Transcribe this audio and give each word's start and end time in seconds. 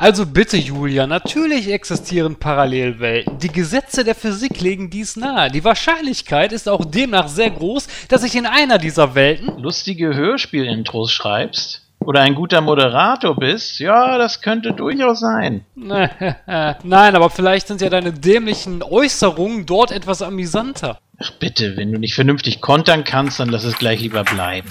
Also 0.00 0.24
bitte, 0.24 0.56
Julia, 0.56 1.06
natürlich 1.06 1.70
existieren 1.70 2.36
Parallelwelten. 2.36 3.38
Die 3.38 3.52
Gesetze 3.52 4.02
der 4.02 4.14
Physik 4.14 4.58
legen 4.62 4.88
dies 4.88 5.14
nahe. 5.14 5.50
Die 5.50 5.62
Wahrscheinlichkeit 5.62 6.52
ist 6.52 6.70
auch 6.70 6.86
demnach 6.86 7.28
sehr 7.28 7.50
groß, 7.50 7.86
dass 8.08 8.24
ich 8.24 8.34
in 8.34 8.46
einer 8.46 8.78
dieser 8.78 9.14
Welten 9.14 9.58
lustige 9.58 10.14
Hörspielintros 10.14 11.12
schreibst 11.12 11.82
oder 11.98 12.22
ein 12.22 12.34
guter 12.34 12.62
Moderator 12.62 13.36
bist, 13.36 13.78
ja, 13.78 14.16
das 14.16 14.40
könnte 14.40 14.72
durchaus 14.72 15.20
sein. 15.20 15.66
Nein, 15.74 17.14
aber 17.14 17.28
vielleicht 17.28 17.68
sind 17.68 17.82
ja 17.82 17.90
deine 17.90 18.14
dämlichen 18.14 18.82
Äußerungen 18.82 19.66
dort 19.66 19.92
etwas 19.92 20.22
amüsanter. 20.22 20.98
Ach 21.22 21.30
bitte, 21.32 21.76
wenn 21.76 21.92
du 21.92 21.98
nicht 21.98 22.14
vernünftig 22.14 22.62
kontern 22.62 23.04
kannst, 23.04 23.38
dann 23.38 23.50
lass 23.50 23.64
es 23.64 23.76
gleich 23.76 24.00
lieber 24.00 24.24
bleiben. 24.24 24.70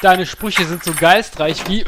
Deine 0.00 0.26
Sprüche 0.26 0.64
sind 0.64 0.84
so 0.84 0.92
geistreich 0.92 1.68
wie 1.68 1.82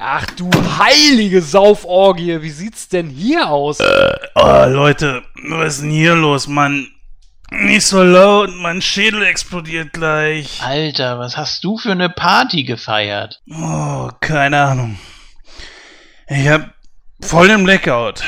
Ach 0.00 0.26
du 0.26 0.48
heilige 0.78 1.42
Sauforgie, 1.42 2.40
wie 2.40 2.50
sieht's 2.50 2.88
denn 2.88 3.10
hier 3.10 3.48
aus? 3.48 3.80
Äh, 3.80 4.14
oh, 4.36 4.64
Leute, 4.68 5.24
was 5.48 5.74
ist 5.74 5.82
denn 5.82 5.90
hier 5.90 6.14
los, 6.14 6.46
Mann? 6.46 6.86
Nicht 7.50 7.84
so 7.84 8.04
laut, 8.04 8.54
mein 8.54 8.80
Schädel 8.80 9.24
explodiert 9.24 9.92
gleich. 9.92 10.62
Alter, 10.62 11.18
was 11.18 11.36
hast 11.36 11.64
du 11.64 11.78
für 11.78 11.90
eine 11.90 12.10
Party 12.10 12.62
gefeiert? 12.62 13.42
Oh, 13.50 14.08
keine 14.20 14.62
Ahnung. 14.62 15.00
Ich 16.28 16.46
hab 16.46 16.74
voll 17.20 17.48
den 17.48 17.64
Blackout. 17.64 18.22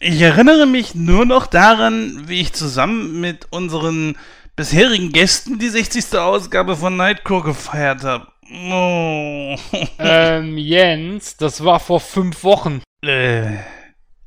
Ich 0.00 0.20
erinnere 0.20 0.66
mich 0.66 0.96
nur 0.96 1.24
noch 1.24 1.46
daran, 1.46 2.24
wie 2.26 2.40
ich 2.40 2.52
zusammen 2.52 3.20
mit 3.20 3.46
unseren 3.50 4.18
bisherigen 4.56 5.12
Gästen 5.12 5.60
die 5.60 5.68
60. 5.68 6.18
Ausgabe 6.18 6.76
von 6.76 6.96
Nightcrow 6.96 7.44
gefeiert 7.44 8.02
habe. 8.02 8.31
Oh. 8.52 9.56
ähm, 9.98 10.58
Jens, 10.58 11.36
das 11.36 11.64
war 11.64 11.80
vor 11.80 12.00
fünf 12.00 12.44
Wochen. 12.44 12.82
Äh, 13.04 13.56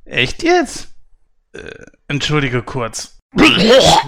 echt 0.06 0.44
jetzt? 0.44 0.96
Äh, 1.54 1.86
entschuldige 2.08 2.64
kurz. 2.64 3.20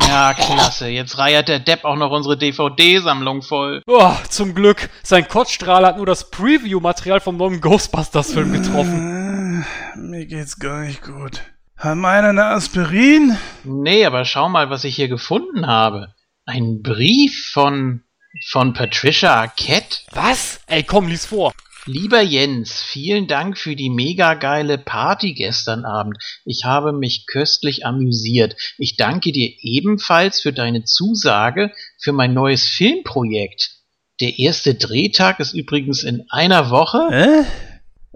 Ja, 0.08 0.34
klasse. 0.34 0.88
Jetzt 0.88 1.18
reiert 1.18 1.50
der 1.50 1.60
Depp 1.60 1.84
auch 1.84 1.98
noch 1.98 2.12
unsere 2.12 2.38
DVD-Sammlung 2.38 3.42
voll. 3.42 3.82
Oh, 3.86 4.14
zum 4.30 4.56
Glück. 4.56 4.90
Sein 5.04 5.28
Kotzstrahl 5.28 5.86
hat 5.86 5.98
nur 5.98 6.06
das 6.06 6.32
Preview-Material 6.32 7.20
vom 7.20 7.38
neuen 7.38 7.60
Ghostbusters-Film 7.62 8.54
getroffen. 8.54 9.66
Äh, 9.96 9.98
mir 10.00 10.26
geht's 10.26 10.60
gar 10.60 10.82
nicht 10.82 11.04
gut. 11.04 11.42
Haben 11.78 12.06
einer 12.06 12.30
eine 12.30 12.46
Aspirin? 12.46 13.38
Nee, 13.64 14.06
aber 14.06 14.26
schau 14.26 14.50
mal, 14.50 14.70
was 14.70 14.84
ich 14.84 14.96
hier 14.96 15.10
gefunden 15.10 15.68
habe. 15.68 16.14
Ein 16.46 16.82
Brief 16.82 17.52
von 17.54 18.02
von 18.50 18.74
Patricia 18.74 19.34
Arquette? 19.34 20.00
Was? 20.12 20.60
Ey, 20.68 20.84
komm, 20.84 21.08
lies 21.08 21.26
vor. 21.26 21.54
Lieber 21.86 22.22
Jens, 22.22 22.82
vielen 22.82 23.28
Dank 23.28 23.58
für 23.58 23.78
die 23.78 23.90
mega 23.90 24.34
geile 24.34 24.78
Party 24.78 25.34
gestern 25.34 25.86
Abend. 25.86 26.18
Ich 26.44 26.66
habe 26.66 26.92
mich 26.92 27.26
köstlich 27.28 27.86
amüsiert. 27.86 28.58
Ich 28.78 28.98
danke 28.98 29.32
dir 29.32 29.50
ebenfalls 29.62 30.42
für 30.42 30.52
deine 30.52 30.84
Zusage 30.84 31.72
für 31.98 32.12
mein 32.12 32.34
neues 32.34 32.68
Filmprojekt. 32.68 33.72
Der 34.20 34.38
erste 34.38 34.76
Drehtag 34.76 35.40
ist 35.40 35.54
übrigens 35.54 36.04
in 36.04 36.26
einer 36.30 36.70
Woche. 36.70 37.46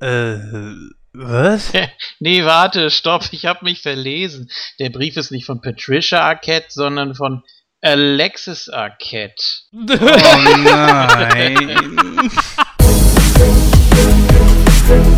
Äh? 0.02 0.06
Äh. 0.06 0.92
Was? 1.14 1.72
nee, 2.20 2.44
warte, 2.44 2.90
stopp, 2.90 3.30
ich 3.32 3.46
hab 3.46 3.64
mich 3.64 3.82
verlesen. 3.82 4.50
Der 4.80 4.90
Brief 4.90 5.16
ist 5.18 5.32
nicht 5.32 5.46
von 5.46 5.62
Patricia 5.62 6.22
Arquette, 6.22 6.68
sondern 6.70 7.16
von 7.16 7.44
Alexis 7.84 8.70
Arquette. 8.70 9.64
Oh 9.74 10.56
nein. 10.58 12.30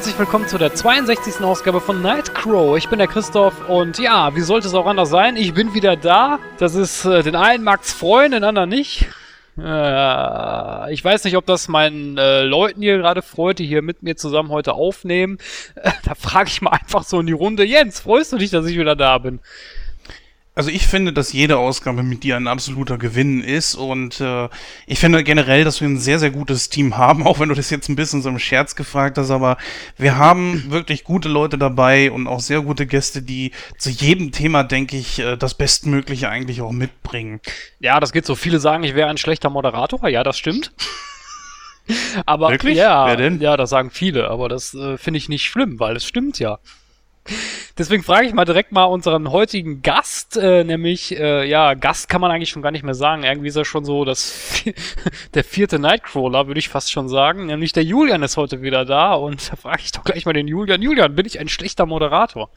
herzlich 0.00 0.18
willkommen 0.18 0.48
zu 0.48 0.56
der 0.56 0.74
62. 0.74 1.44
Ausgabe 1.44 1.78
von 1.78 2.00
Nightcrow. 2.00 2.78
Ich 2.78 2.88
bin 2.88 2.98
der 2.98 3.06
Christoph 3.06 3.68
und 3.68 3.98
ja, 3.98 4.34
wie 4.34 4.40
sollte 4.40 4.66
es 4.66 4.72
auch 4.72 4.86
anders 4.86 5.10
sein? 5.10 5.36
Ich 5.36 5.52
bin 5.52 5.74
wieder 5.74 5.94
da. 5.94 6.38
Das 6.56 6.74
ist, 6.74 7.04
äh, 7.04 7.22
den 7.22 7.36
einen 7.36 7.62
mag's 7.64 7.92
freuen, 7.92 8.32
den 8.32 8.42
anderen 8.42 8.70
nicht. 8.70 9.08
Äh, 9.58 10.94
ich 10.94 11.04
weiß 11.04 11.24
nicht, 11.24 11.36
ob 11.36 11.44
das 11.44 11.68
meinen 11.68 12.16
äh, 12.16 12.44
Leuten 12.44 12.80
hier 12.80 12.96
gerade 12.96 13.20
freut, 13.20 13.58
die 13.58 13.66
hier 13.66 13.82
mit 13.82 14.02
mir 14.02 14.16
zusammen 14.16 14.48
heute 14.48 14.72
aufnehmen. 14.72 15.36
Äh, 15.74 15.90
da 16.06 16.14
frage 16.14 16.48
ich 16.48 16.62
mal 16.62 16.70
einfach 16.70 17.04
so 17.04 17.20
in 17.20 17.26
die 17.26 17.34
Runde. 17.34 17.62
Jens, 17.64 18.00
freust 18.00 18.32
du 18.32 18.38
dich, 18.38 18.50
dass 18.50 18.64
ich 18.64 18.78
wieder 18.78 18.96
da 18.96 19.18
bin? 19.18 19.40
Also 20.56 20.68
ich 20.70 20.88
finde, 20.88 21.12
dass 21.12 21.32
jede 21.32 21.58
Ausgabe 21.58 22.02
mit 22.02 22.24
dir 22.24 22.36
ein 22.36 22.48
absoluter 22.48 22.98
Gewinn 22.98 23.40
ist 23.40 23.76
und 23.76 24.20
äh, 24.20 24.48
ich 24.86 24.98
finde 24.98 25.22
generell, 25.22 25.62
dass 25.62 25.80
wir 25.80 25.88
ein 25.88 25.98
sehr, 25.98 26.18
sehr 26.18 26.32
gutes 26.32 26.68
Team 26.68 26.96
haben, 26.96 27.24
auch 27.26 27.38
wenn 27.38 27.48
du 27.48 27.54
das 27.54 27.70
jetzt 27.70 27.88
ein 27.88 27.96
bisschen 27.96 28.20
so 28.20 28.28
im 28.28 28.38
Scherz 28.40 28.74
gefragt 28.74 29.16
hast, 29.16 29.30
aber 29.30 29.58
wir 29.96 30.18
haben 30.18 30.70
wirklich 30.70 31.04
gute 31.04 31.28
Leute 31.28 31.56
dabei 31.56 32.10
und 32.10 32.26
auch 32.26 32.40
sehr 32.40 32.62
gute 32.62 32.86
Gäste, 32.86 33.22
die 33.22 33.52
zu 33.78 33.90
jedem 33.90 34.32
Thema, 34.32 34.64
denke 34.64 34.96
ich, 34.96 35.20
äh, 35.20 35.36
das 35.36 35.54
Bestmögliche 35.54 36.28
eigentlich 36.28 36.62
auch 36.62 36.72
mitbringen. 36.72 37.40
Ja, 37.78 38.00
das 38.00 38.12
geht 38.12 38.26
so. 38.26 38.34
Viele 38.34 38.58
sagen, 38.58 38.82
ich 38.82 38.94
wäre 38.96 39.08
ein 39.08 39.18
schlechter 39.18 39.50
Moderator. 39.50 40.08
Ja, 40.08 40.24
das 40.24 40.36
stimmt. 40.36 40.72
aber 42.26 42.50
Wirklich? 42.50 42.76
ja, 42.76 43.06
Wer 43.06 43.16
denn? 43.16 43.40
ja, 43.40 43.56
das 43.56 43.70
sagen 43.70 43.90
viele, 43.90 44.28
aber 44.28 44.48
das 44.48 44.74
äh, 44.74 44.98
finde 44.98 45.18
ich 45.18 45.28
nicht 45.28 45.44
schlimm, 45.44 45.78
weil 45.78 45.96
es 45.96 46.04
stimmt 46.04 46.40
ja. 46.40 46.58
Deswegen 47.78 48.02
frage 48.02 48.26
ich 48.26 48.34
mal 48.34 48.44
direkt 48.44 48.72
mal 48.72 48.84
unseren 48.84 49.30
heutigen 49.30 49.82
Gast, 49.82 50.36
äh, 50.36 50.64
nämlich, 50.64 51.18
äh, 51.18 51.48
ja, 51.48 51.74
Gast 51.74 52.08
kann 52.08 52.20
man 52.20 52.30
eigentlich 52.30 52.50
schon 52.50 52.62
gar 52.62 52.70
nicht 52.70 52.82
mehr 52.82 52.94
sagen. 52.94 53.22
Irgendwie 53.24 53.48
ist 53.48 53.56
er 53.56 53.64
schon 53.64 53.84
so 53.84 54.04
das 54.04 54.64
der 55.34 55.44
vierte 55.44 55.78
Nightcrawler, 55.78 56.46
würde 56.46 56.58
ich 56.58 56.68
fast 56.68 56.90
schon 56.90 57.08
sagen. 57.08 57.46
Nämlich 57.46 57.72
der 57.72 57.84
Julian 57.84 58.22
ist 58.22 58.36
heute 58.36 58.62
wieder 58.62 58.84
da 58.84 59.14
und 59.14 59.50
da 59.50 59.56
frage 59.56 59.82
ich 59.84 59.92
doch 59.92 60.04
gleich 60.04 60.26
mal 60.26 60.32
den 60.32 60.48
Julian. 60.48 60.82
Julian, 60.82 61.14
bin 61.14 61.26
ich 61.26 61.38
ein 61.38 61.48
schlechter 61.48 61.86
Moderator? 61.86 62.50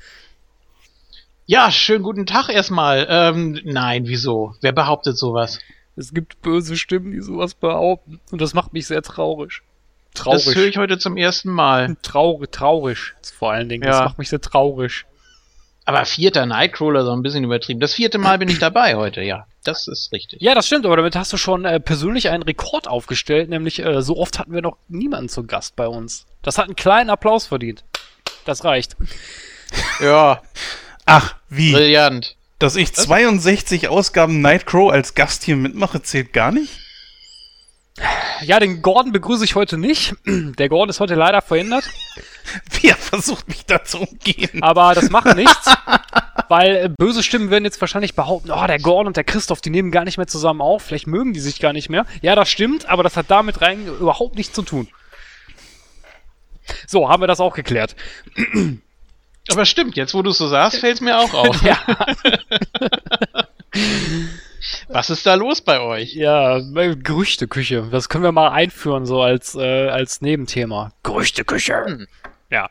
Ja, 1.45 1.71
schönen 1.71 2.03
guten 2.03 2.25
Tag 2.25 2.49
erstmal. 2.49 3.05
Ähm, 3.09 3.59
nein, 3.65 4.07
wieso? 4.07 4.55
Wer 4.61 4.71
behauptet 4.71 5.17
sowas? 5.17 5.59
Es 5.95 6.13
gibt 6.13 6.41
böse 6.41 6.77
Stimmen, 6.77 7.11
die 7.11 7.21
sowas 7.21 7.53
behaupten. 7.53 8.19
Und 8.31 8.41
das 8.41 8.53
macht 8.53 8.73
mich 8.73 8.87
sehr 8.87 9.01
traurig. 9.01 9.61
Traurig. 10.13 10.45
Das 10.45 10.55
höre 10.55 10.67
ich 10.67 10.77
heute 10.77 10.97
zum 10.97 11.17
ersten 11.17 11.49
Mal. 11.49 11.95
Traurig, 12.01 12.51
traurig 12.51 13.13
vor 13.37 13.51
allen 13.51 13.67
Dingen. 13.67 13.83
Ja. 13.83 13.91
Das 13.91 13.99
macht 14.01 14.19
mich 14.19 14.29
sehr 14.29 14.41
traurig. 14.41 15.05
Aber 15.85 16.05
vierter 16.05 16.45
Nightcrawler, 16.45 17.03
so 17.03 17.11
ein 17.11 17.23
bisschen 17.23 17.43
übertrieben. 17.43 17.81
Das 17.81 17.93
vierte 17.93 18.17
Mal 18.17 18.37
bin 18.37 18.47
ich 18.47 18.59
dabei 18.59 18.95
heute, 18.95 19.21
ja. 19.21 19.47
Das 19.65 19.87
ist 19.87 20.13
richtig. 20.13 20.41
Ja, 20.41 20.55
das 20.55 20.67
stimmt, 20.67 20.85
aber 20.85 20.95
damit 20.95 21.15
hast 21.15 21.33
du 21.33 21.37
schon 21.37 21.65
äh, 21.65 21.79
persönlich 21.79 22.29
einen 22.29 22.43
Rekord 22.43 22.87
aufgestellt, 22.87 23.49
nämlich 23.49 23.79
äh, 23.79 24.01
so 24.01 24.17
oft 24.17 24.39
hatten 24.39 24.53
wir 24.53 24.61
noch 24.61 24.77
niemanden 24.87 25.29
zu 25.29 25.43
Gast 25.45 25.75
bei 25.75 25.87
uns. 25.87 26.25
Das 26.41 26.57
hat 26.57 26.65
einen 26.65 26.75
kleinen 26.75 27.09
Applaus 27.09 27.47
verdient. 27.47 27.83
Das 28.45 28.63
reicht. 28.63 28.95
Ja. 29.99 30.41
Ach, 31.05 31.35
wie? 31.49 31.73
Brillant. 31.73 32.35
Dass 32.59 32.75
ich 32.75 32.93
62 32.93 33.89
Ausgaben 33.89 34.41
Nightcrow 34.41 34.91
als 34.91 35.15
Gast 35.15 35.43
hier 35.43 35.55
mitmache, 35.55 36.01
zählt 36.01 36.31
gar 36.31 36.51
nicht? 36.51 36.79
Ja, 38.41 38.59
den 38.59 38.81
Gordon 38.81 39.11
begrüße 39.11 39.45
ich 39.45 39.55
heute 39.55 39.77
nicht. 39.77 40.15
Der 40.25 40.69
Gordon 40.69 40.89
ist 40.89 40.99
heute 40.99 41.15
leider 41.15 41.41
verhindert. 41.41 41.85
Wie 42.71 42.89
er 42.89 42.97
versucht 42.97 43.47
mich 43.47 43.65
da 43.65 43.83
zu 43.83 43.99
umgehen. 43.99 44.61
Aber 44.61 44.93
das 44.95 45.09
macht 45.09 45.33
nichts, 45.35 45.69
weil 46.49 46.75
äh, 46.75 46.89
böse 46.89 47.23
Stimmen 47.23 47.49
werden 47.51 47.63
jetzt 47.63 47.79
wahrscheinlich 47.79 48.15
behaupten, 48.15 48.51
oh, 48.51 48.67
der 48.67 48.79
Gordon 48.79 49.07
und 49.07 49.17
der 49.17 49.23
Christoph, 49.23 49.61
die 49.61 49.69
nehmen 49.69 49.91
gar 49.91 50.03
nicht 50.03 50.17
mehr 50.17 50.27
zusammen 50.27 50.61
auf. 50.61 50.83
Vielleicht 50.83 51.07
mögen 51.07 51.33
die 51.33 51.39
sich 51.39 51.59
gar 51.59 51.71
nicht 51.71 51.89
mehr. 51.89 52.05
Ja, 52.21 52.35
das 52.35 52.49
stimmt, 52.49 52.87
aber 52.87 53.03
das 53.03 53.15
hat 53.15 53.27
damit 53.29 53.61
rein 53.61 53.87
überhaupt 53.87 54.35
nichts 54.35 54.53
zu 54.53 54.63
tun. 54.63 54.87
So, 56.87 57.09
haben 57.09 57.21
wir 57.21 57.27
das 57.27 57.39
auch 57.39 57.53
geklärt. 57.55 57.95
Aber 59.51 59.65
stimmt, 59.65 59.95
jetzt 59.95 60.13
wo 60.13 60.21
du 60.21 60.31
es 60.31 60.37
so 60.37 60.47
sagst, 60.47 60.79
fällt 60.81 60.95
es 60.95 61.01
mir 61.01 61.17
auch 61.17 61.33
auf. 61.33 61.61
ja. 61.61 61.77
Was 64.87 65.09
ist 65.09 65.25
da 65.25 65.35
los 65.35 65.61
bei 65.61 65.79
euch? 65.79 66.13
Ja, 66.13 66.59
Gerüchteküche. 66.59 67.87
Das 67.91 68.09
können 68.09 68.23
wir 68.23 68.31
mal 68.31 68.51
einführen, 68.51 69.05
so 69.05 69.21
als, 69.21 69.55
äh, 69.55 69.89
als 69.89 70.21
Nebenthema. 70.21 70.91
Gerüchteküche. 71.03 71.85
Hm. 71.85 72.07
Ja. 72.49 72.69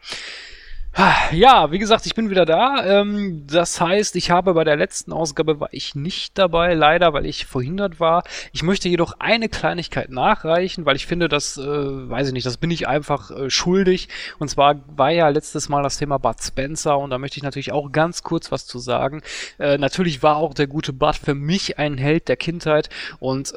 Ja, 1.33 1.71
wie 1.73 1.79
gesagt, 1.79 2.05
ich 2.05 2.15
bin 2.15 2.29
wieder 2.29 2.45
da. 2.45 2.85
Ähm, 3.01 3.47
das 3.47 3.81
heißt, 3.81 4.15
ich 4.17 4.31
habe 4.31 4.53
bei 4.53 4.65
der 4.65 4.77
letzten 4.77 5.13
Ausgabe 5.13 5.59
war 5.59 5.71
ich 5.73 5.95
nicht 5.95 6.37
dabei, 6.37 6.75
leider, 6.75 7.15
weil 7.15 7.25
ich 7.25 7.47
verhindert 7.47 7.99
war. 7.99 8.25
Ich 8.53 8.63
möchte 8.63 8.91
jedoch 8.91 9.15
eine 9.19 9.49
Kleinigkeit 9.49 10.11
nachreichen, 10.11 10.85
weil 10.85 10.97
ich 10.97 11.07
finde, 11.07 11.29
das, 11.29 11.57
äh, 11.57 11.63
weiß 11.63 12.29
ich 12.29 12.33
nicht, 12.35 12.45
das 12.45 12.59
bin 12.59 12.71
ich 12.71 12.89
einfach 12.89 13.31
äh, 13.31 13.49
schuldig. 13.49 14.09
Und 14.39 14.49
zwar 14.49 14.81
war 14.95 15.11
ja 15.11 15.29
letztes 15.29 15.71
Mal 15.71 15.83
das 15.83 15.97
Thema 15.97 16.19
Bud 16.19 16.43
Spencer 16.43 16.99
und 16.99 17.09
da 17.09 17.17
möchte 17.17 17.39
ich 17.39 17.43
natürlich 17.43 17.73
auch 17.73 17.91
ganz 17.91 18.23
kurz 18.23 18.53
was 18.53 18.67
zu 18.67 18.79
sagen. 18.79 19.23
Äh, 19.59 19.79
natürlich 19.79 20.23
war 20.23 20.37
auch 20.37 20.53
der 20.53 20.67
gute 20.67 20.93
Bud 20.93 21.17
für 21.17 21.35
mich 21.35 21.79
ein 21.79 21.97
Held 21.97 22.29
der 22.29 22.37
Kindheit 22.37 22.91
und 23.19 23.53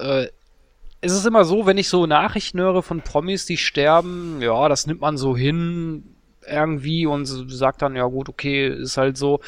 es 1.02 1.12
ist 1.14 1.26
immer 1.26 1.46
so, 1.46 1.66
wenn 1.66 1.78
ich 1.78 1.88
so 1.90 2.06
Nachrichten 2.06 2.60
höre 2.60 2.82
von 2.82 3.02
Promis, 3.02 3.46
die 3.46 3.58
sterben, 3.58 4.42
ja, 4.42 4.68
das 4.70 4.88
nimmt 4.88 5.02
man 5.02 5.18
so 5.18 5.38
hin 5.38 6.15
irgendwie 6.48 7.06
und 7.06 7.26
sagt 7.26 7.82
dann, 7.82 7.96
ja 7.96 8.06
gut, 8.06 8.30
okay, 8.30 8.68
ist 8.68 8.98
halt 8.98 9.18
so. 9.18 9.40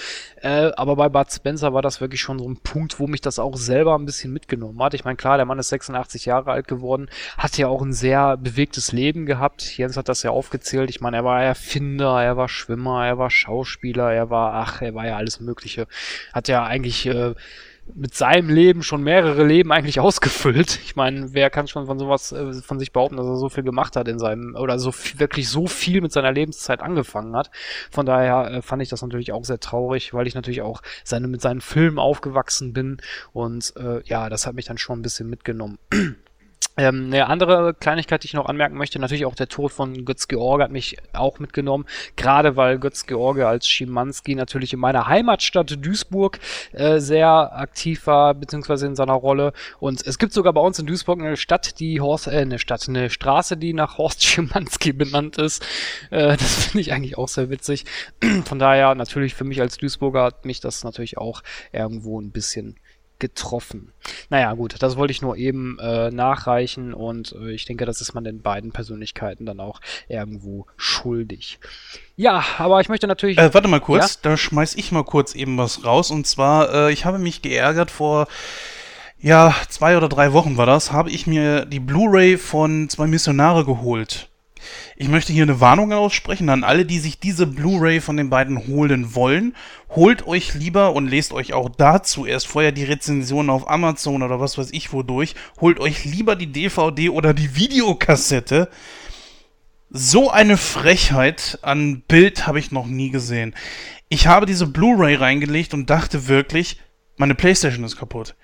Äh, 0.42 0.72
aber 0.76 0.96
bei 0.96 1.10
Bud 1.10 1.32
Spencer 1.32 1.74
war 1.74 1.82
das 1.82 2.02
wirklich 2.02 2.22
schon 2.22 2.40
so 2.40 2.48
ein 2.48 2.58
Punkt, 2.58 3.00
wo 3.00 3.08
mich 3.08 3.22
das 3.22 3.40
auch 3.40 3.58
selber 3.58 3.96
ein 3.96 4.06
bisschen 4.06 4.34
mitgenommen 4.34 4.82
hat. 4.82 4.94
Ich 4.94 5.06
meine, 5.06 5.18
klar, 5.18 5.38
der 5.38 5.46
Mann 5.46 5.60
ist 5.60 5.70
86 5.70 6.26
Jahre 6.26 6.52
alt 6.52 6.68
geworden, 6.68 7.10
hat 7.38 7.58
ja 7.58 7.68
auch 7.68 7.82
ein 7.82 7.94
sehr 7.94 8.38
bewegtes 8.38 8.92
Leben 8.92 9.26
gehabt. 9.26 9.78
Jens 9.78 9.98
hat 9.98 10.10
das 10.10 10.24
ja 10.24 10.32
aufgezählt. 10.32 10.90
Ich 10.90 11.02
meine, 11.02 11.18
er 11.18 11.24
war 11.24 11.44
Erfinder, 11.44 12.22
er 12.22 12.38
war 12.38 12.50
Schwimmer, 12.50 13.06
er 13.06 13.18
war 13.18 13.30
Schauspieler, 13.30 14.12
er 14.12 14.30
war, 14.30 14.54
ach, 14.54 14.82
er 14.82 14.94
war 14.94 15.06
ja 15.06 15.18
alles 15.18 15.40
Mögliche. 15.40 15.88
Hat 16.34 16.48
ja 16.48 16.64
eigentlich 16.64 17.06
äh, 17.06 17.34
mit 17.96 18.14
seinem 18.14 18.50
Leben 18.50 18.84
schon 18.84 19.04
mehrere 19.04 19.44
Leben 19.44 19.72
eigentlich 19.72 20.00
ausgefüllt. 20.02 20.80
Ich 20.84 20.96
meine, 20.96 21.34
wer 21.34 21.50
kann 21.50 21.68
schon 21.68 21.86
von 21.86 22.00
sowas 22.00 22.32
äh, 22.32 22.54
von 22.54 22.80
sich 22.80 22.92
behaupten, 22.92 23.18
dass 23.18 23.26
er 23.26 23.38
so 23.38 23.50
viel 23.50 23.64
gemacht 23.64 23.96
hat 23.96 24.08
in 24.08 24.20
seinem 24.20 24.56
oder 24.56 24.80
so 24.80 24.92
viel, 24.92 25.20
wirklich 25.20 25.50
so 25.50 25.68
viel 25.68 26.02
mit 26.02 26.12
seiner 26.12 26.32
Lebenszeit 26.32 26.82
angefangen 26.82 27.36
hat. 27.36 27.52
Von 27.92 28.06
daher 28.06 28.52
äh, 28.52 28.62
fand 28.62 28.82
ich 28.82 28.90
das 28.90 29.02
natürlich 29.02 29.32
auch 29.32 29.46
sehr 29.46 29.60
traurig, 29.60 30.14
weil 30.14 30.28
ich 30.28 30.36
natürlich 30.36 30.62
auch 30.62 30.82
seine 31.04 31.28
mit 31.28 31.42
seinen 31.42 31.62
Filmen 31.62 32.00
aufgewachsen 32.00 32.74
bin 32.74 32.98
und 33.34 33.74
äh, 33.78 34.02
ja, 34.06 34.30
das 34.30 34.48
hat 34.48 34.56
mich 34.56 34.66
dann 34.66 34.78
schon 34.78 35.00
ein 35.00 35.04
bisschen 35.04 35.30
mitgenommen. 35.30 35.78
Ähm, 36.78 37.08
eine 37.08 37.28
andere 37.28 37.74
Kleinigkeit, 37.74 38.24
die 38.24 38.28
ich 38.28 38.34
noch 38.34 38.46
anmerken 38.46 38.78
möchte, 38.78 39.00
natürlich 39.00 39.26
auch 39.26 39.36
der 39.36 39.48
Tod 39.48 39.72
von 39.72 40.06
Götz 40.06 40.28
George 40.28 40.64
hat 40.64 40.72
mich 40.72 40.98
auch 41.14 41.40
mitgenommen, 41.40 41.86
gerade 42.16 42.56
weil 42.56 42.78
Götz 42.78 43.08
George 43.08 43.48
als 43.48 43.68
Schimanski 43.68 44.36
natürlich 44.36 44.74
in 44.74 44.80
meiner 44.80 45.08
Heimatstadt 45.08 45.84
Duisburg 45.84 46.40
äh, 46.74 47.00
sehr 47.00 47.58
aktiv 47.58 48.06
war, 48.06 48.36
beziehungsweise 48.36 48.86
in 48.86 48.96
seiner 48.96 49.14
Rolle. 49.14 49.54
Und 49.80 50.06
es 50.06 50.20
gibt 50.20 50.34
sogar 50.34 50.54
bei 50.54 50.62
uns 50.62 50.78
in 50.78 50.86
Duisburg 50.86 51.20
eine 51.20 51.36
Stadt, 51.36 51.80
die 51.80 52.00
Horst, 52.00 52.28
äh, 52.28 52.38
eine 52.38 52.60
Stadt, 52.60 52.88
eine 52.88 53.10
Straße, 53.10 53.58
die 53.58 53.74
nach 53.74 53.98
Horst 53.98 54.24
Schimanski 54.26 54.94
benannt 54.94 55.38
ist. 55.38 55.66
Äh, 56.12 56.38
das 56.38 56.66
finde 56.66 56.82
ich 56.82 56.94
eigentlich 56.94 57.18
auch 57.18 57.28
sehr 57.28 57.50
witzig. 57.50 57.86
Von 58.46 58.60
daher 58.60 58.94
natürlich 58.94 59.34
für 59.34 59.46
mich 59.46 59.62
als 59.62 59.78
Duisburger 59.78 60.24
hat 60.24 60.46
mich 60.46 60.60
das 60.60 60.84
natürlich 60.84 61.18
auch 61.18 61.42
irgendwo 61.72 62.22
ein 62.22 62.32
bisschen 62.32 62.76
getroffen. 63.20 63.94
Naja, 64.30 64.54
gut, 64.54 64.76
das 64.80 64.98
wollte 64.98 65.12
ich 65.12 65.22
nur 65.22 65.38
eben 65.38 65.78
äh, 65.80 66.12
nachreichen 66.12 66.94
und 66.94 67.34
äh, 67.34 67.52
ich 67.52 67.66
denke, 67.66 67.86
das 67.86 68.02
ist 68.02 68.14
man 68.14 68.24
den 68.24 68.42
beiden 68.42 68.72
Persönlichkeiten 68.72 69.46
dann 69.46 69.60
auch 69.60 69.82
irgendwo 70.08 70.66
schuldig. 70.76 71.60
Ja, 72.16 72.44
aber 72.58 72.82
ich 72.82 72.90
möchte 72.90 73.08
natürlich. 73.08 73.38
Äh, 73.38 73.54
warte 73.54 73.68
mal 73.68 73.80
kurz, 73.80 74.16
ja? 74.16 74.20
da 74.24 74.38
schmeiß 74.38 74.76
ich 74.76 74.92
mal 74.92 75.04
kurz 75.04 75.36
eben 75.36 75.58
was 75.58 75.84
raus 75.84 76.12
und 76.12 76.28
zwar, 76.28 76.74
äh, 76.74 76.94
ich 76.94 77.06
habe 77.06 77.20
mich 77.20 77.42
geärgert 77.42 77.92
vor. 77.92 78.28
Ja, 79.20 79.56
zwei 79.70 79.98
oder 79.98 80.10
drei 80.10 80.32
Wochen 80.34 80.58
war 80.58 80.68
das, 80.68 80.92
habe 80.92 81.10
ich 81.10 81.26
mir 81.26 81.66
die 81.66 81.80
Blu-ray 81.80 82.38
von 82.38 82.88
zwei 82.88 83.08
Missionare 83.08 83.66
geholt. 83.66 84.30
Ich 84.96 85.08
möchte 85.08 85.32
hier 85.32 85.44
eine 85.44 85.60
Warnung 85.60 85.94
aussprechen 85.94 86.50
an 86.50 86.64
alle, 86.64 86.86
die 86.86 87.00
sich 87.00 87.20
diese 87.20 87.46
Blu-ray 87.46 88.02
von 88.02 88.18
den 88.18 88.30
beiden 88.30 88.68
holen 88.68 89.14
wollen. 89.14 89.56
Holt 89.90 90.26
euch 90.26 90.54
lieber 90.56 90.94
und 90.94 91.08
lest 91.08 91.34
euch 91.34 91.54
auch 91.54 91.70
dazu 91.70 92.26
erst 92.26 92.48
vorher 92.48 92.72
die 92.72 92.84
Rezensionen 92.84 93.50
auf 93.50 93.70
Amazon 93.70 94.24
oder 94.24 94.40
was 94.40 94.58
weiß 94.58 94.70
ich 94.72 94.94
wodurch. 94.94 95.36
Holt 95.62 95.80
euch 95.80 96.06
lieber 96.06 96.36
die 96.36 96.52
DVD 96.52 97.10
oder 97.10 97.34
die 97.34 97.56
Videokassette. 97.56 98.70
So 99.90 100.30
eine 100.32 100.58
Frechheit 100.58 101.60
an 101.62 102.02
Bild 102.08 102.48
habe 102.48 102.60
ich 102.60 102.72
noch 102.72 102.88
nie 102.88 103.10
gesehen. 103.10 103.56
Ich 104.10 104.28
habe 104.28 104.46
diese 104.46 104.68
Blu-ray 104.68 105.16
reingelegt 105.16 105.74
und 105.74 105.90
dachte 105.90 106.28
wirklich, 106.28 106.80
meine 107.18 107.36
Playstation 107.36 107.84
ist 107.84 107.98
kaputt. 107.98 108.36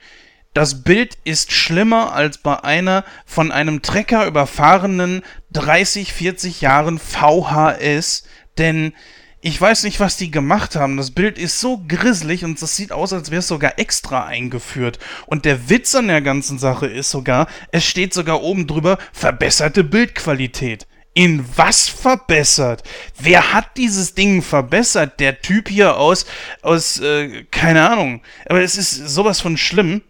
Das 0.54 0.84
Bild 0.84 1.18
ist 1.24 1.52
schlimmer 1.52 2.14
als 2.14 2.38
bei 2.38 2.64
einer 2.64 3.06
von 3.26 3.52
einem 3.52 3.82
Trecker 3.82 4.28
überfahrenen 4.28 5.24
30, 5.52 6.14
40 6.14 6.62
Jahren 6.62 7.00
VHS, 7.00 8.24
denn 8.60 8.94
ich 9.42 9.60
weiß 9.60 9.84
nicht, 9.84 10.00
was 10.00 10.16
die 10.16 10.32
gemacht 10.32 10.76
haben. 10.76 10.96
Das 10.96 11.12
Bild 11.12 11.38
ist 11.38 11.60
so 11.60 11.84
grisselig 11.88 12.46
und 12.46 12.62
das 12.62 12.78
sieht 12.78 12.92
aus, 12.92 13.12
als 13.12 13.30
wäre 13.32 13.40
es 13.40 13.48
sogar 13.48 13.78
extra 13.78 14.26
eingeführt. 14.26 15.00
Und 15.26 15.44
der 15.44 15.70
Witz 15.70 15.96
an 15.96 16.08
der 16.08 16.22
ganzen 16.22 16.60
Sache 16.60 16.86
ist 16.86 17.10
sogar, 17.10 17.48
es 17.72 17.84
steht 17.84 18.14
sogar 18.14 18.42
oben 18.42 18.68
drüber 18.68 19.00
verbesserte 19.12 19.84
Bildqualität. 19.84 20.88
In 21.16 21.46
was 21.58 21.90
verbessert? 21.90 22.84
Wer 23.20 23.54
hat 23.54 23.76
dieses 23.76 24.16
Ding 24.16 24.42
verbessert? 24.42 25.20
Der 25.20 25.42
Typ 25.42 25.68
hier 25.68 25.98
aus, 25.98 26.26
aus, 26.62 27.00
äh, 27.00 27.44
keine 27.52 27.90
Ahnung. 27.90 28.22
Aber 28.48 28.62
es 28.62 28.78
ist 28.78 28.96
sowas 29.10 29.42
von 29.42 29.58
schlimm. 29.58 30.04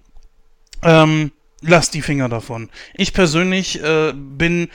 Ähm, 0.84 1.32
lasst 1.62 1.94
die 1.94 2.02
Finger 2.02 2.30
davon. 2.30 2.70
Ich 2.94 3.14
persönlich 3.14 3.82
äh, 3.84 4.14
bin 4.14 4.70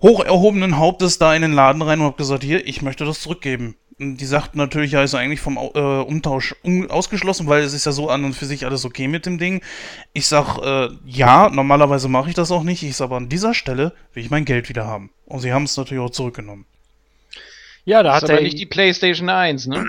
hoch 0.00 0.24
erhobenen 0.24 0.78
Hauptes 0.78 1.18
da 1.18 1.34
in 1.34 1.42
den 1.42 1.52
Laden 1.52 1.82
rein 1.82 2.00
und 2.00 2.06
habe 2.06 2.16
gesagt, 2.16 2.44
hier, 2.44 2.66
ich 2.66 2.82
möchte 2.82 3.04
das 3.04 3.20
zurückgeben. 3.20 3.76
Die 3.98 4.26
sagten 4.26 4.58
natürlich, 4.58 4.92
ja, 4.92 5.02
ist 5.02 5.14
eigentlich 5.14 5.40
vom 5.40 5.56
äh, 5.56 5.78
Umtausch 5.78 6.54
um, 6.62 6.90
ausgeschlossen, 6.90 7.46
weil 7.46 7.62
es 7.62 7.72
ist 7.72 7.86
ja 7.86 7.92
so 7.92 8.10
an 8.10 8.24
und 8.24 8.34
für 8.34 8.44
sich 8.44 8.66
alles 8.66 8.84
okay 8.84 9.08
mit 9.08 9.24
dem 9.24 9.38
Ding. 9.38 9.62
Ich 10.12 10.26
sag, 10.26 10.58
äh, 10.58 10.90
ja, 11.06 11.48
normalerweise 11.48 12.08
mache 12.08 12.28
ich 12.28 12.34
das 12.34 12.50
auch 12.50 12.62
nicht. 12.62 12.82
Ich 12.82 12.94
sag 12.94 13.06
aber 13.06 13.16
an 13.16 13.30
dieser 13.30 13.54
Stelle 13.54 13.94
will 14.12 14.22
ich 14.22 14.30
mein 14.30 14.44
Geld 14.44 14.68
wieder 14.68 14.86
haben. 14.86 15.10
Und 15.24 15.40
sie 15.40 15.52
haben 15.52 15.62
es 15.62 15.76
natürlich 15.78 16.04
auch 16.04 16.10
zurückgenommen. 16.10 16.66
Ja, 17.86 18.02
da 18.02 18.14
das 18.20 18.24
hat 18.24 18.30
er 18.30 18.42
nicht 18.42 18.58
die 18.58 18.66
PlayStation 18.66 19.28
1, 19.28 19.68
ne? 19.68 19.86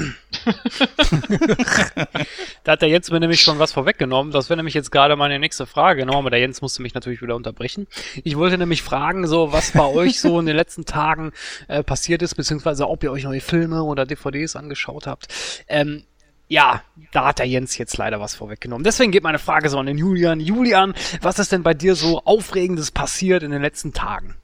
da 2.63 2.71
hat 2.71 2.81
der 2.81 2.89
Jens 2.89 3.11
mir 3.11 3.19
nämlich 3.19 3.41
schon 3.41 3.59
was 3.59 3.73
vorweggenommen. 3.73 4.31
Das 4.31 4.49
wäre 4.49 4.57
nämlich 4.57 4.75
jetzt 4.75 4.91
gerade 4.91 5.15
meine 5.15 5.39
nächste 5.39 5.65
Frage. 5.65 6.05
Nochmal, 6.05 6.21
aber 6.21 6.29
der 6.29 6.39
Jens 6.39 6.61
musste 6.61 6.83
mich 6.83 6.93
natürlich 6.93 7.21
wieder 7.21 7.35
unterbrechen. 7.35 7.87
Ich 8.23 8.37
wollte 8.37 8.57
nämlich 8.57 8.83
fragen, 8.83 9.27
so 9.27 9.51
was 9.51 9.71
bei 9.71 9.85
euch 9.85 10.21
so 10.21 10.39
in 10.39 10.45
den 10.45 10.55
letzten 10.55 10.85
Tagen 10.85 11.31
äh, 11.67 11.83
passiert 11.83 12.21
ist, 12.21 12.35
beziehungsweise 12.35 12.87
ob 12.87 13.03
ihr 13.03 13.11
euch 13.11 13.23
neue 13.23 13.41
Filme 13.41 13.83
oder 13.83 14.05
DVDs 14.05 14.55
angeschaut 14.55 15.07
habt. 15.07 15.27
Ähm, 15.67 16.03
ja, 16.47 16.83
da 17.11 17.25
hat 17.25 17.39
der 17.39 17.47
Jens 17.47 17.77
jetzt 17.77 17.97
leider 17.97 18.21
was 18.21 18.35
vorweggenommen. 18.35 18.83
Deswegen 18.83 19.11
geht 19.11 19.23
meine 19.23 19.39
Frage 19.39 19.69
so 19.69 19.79
an 19.79 19.87
den 19.87 19.97
Julian. 19.97 20.39
Julian, 20.39 20.93
was 21.21 21.39
ist 21.39 21.51
denn 21.51 21.63
bei 21.63 21.73
dir 21.73 21.95
so 21.95 22.21
Aufregendes 22.23 22.91
passiert 22.91 23.41
in 23.43 23.51
den 23.51 23.61
letzten 23.61 23.91
Tagen? 23.91 24.35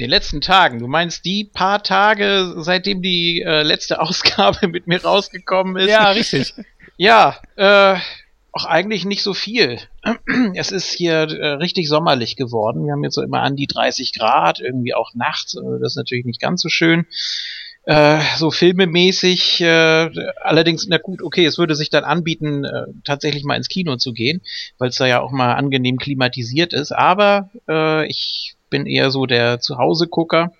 In 0.00 0.04
den 0.04 0.10
letzten 0.12 0.40
Tagen. 0.40 0.78
Du 0.78 0.86
meinst 0.86 1.26
die 1.26 1.44
paar 1.44 1.82
Tage, 1.82 2.54
seitdem 2.56 3.02
die 3.02 3.42
äh, 3.42 3.60
letzte 3.60 4.00
Ausgabe 4.00 4.66
mit 4.66 4.86
mir 4.86 5.02
rausgekommen 5.02 5.76
ist? 5.76 5.90
Ja, 5.90 6.10
richtig. 6.12 6.54
ja, 6.96 7.36
äh, 7.56 7.96
auch 8.50 8.64
eigentlich 8.64 9.04
nicht 9.04 9.22
so 9.22 9.34
viel. 9.34 9.78
Es 10.54 10.72
ist 10.72 10.90
hier 10.90 11.28
äh, 11.28 11.48
richtig 11.56 11.86
sommerlich 11.90 12.36
geworden. 12.36 12.86
Wir 12.86 12.92
haben 12.94 13.04
jetzt 13.04 13.14
so 13.14 13.20
immer 13.20 13.42
an 13.42 13.56
die 13.56 13.66
30 13.66 14.14
Grad, 14.14 14.58
irgendwie 14.58 14.94
auch 14.94 15.12
nachts. 15.12 15.54
Äh, 15.54 15.80
das 15.82 15.92
ist 15.92 15.96
natürlich 15.96 16.24
nicht 16.24 16.40
ganz 16.40 16.62
so 16.62 16.70
schön. 16.70 17.04
Äh, 17.84 18.22
so 18.38 18.50
filmemäßig, 18.50 19.60
äh, 19.60 20.08
allerdings, 20.40 20.86
na 20.88 20.96
gut, 20.96 21.20
okay, 21.20 21.44
es 21.44 21.58
würde 21.58 21.74
sich 21.74 21.90
dann 21.90 22.04
anbieten, 22.04 22.64
äh, 22.64 22.86
tatsächlich 23.04 23.44
mal 23.44 23.56
ins 23.56 23.68
Kino 23.68 23.96
zu 23.96 24.14
gehen, 24.14 24.40
weil 24.78 24.88
es 24.88 24.96
da 24.96 25.04
ja 25.04 25.20
auch 25.20 25.30
mal 25.30 25.52
angenehm 25.56 25.98
klimatisiert 25.98 26.72
ist. 26.72 26.90
Aber 26.90 27.50
äh, 27.68 28.06
ich 28.06 28.56
bin 28.70 28.86
eher 28.86 29.10
so 29.10 29.26
der 29.26 29.60
Zuhause-Gucker. 29.60 30.52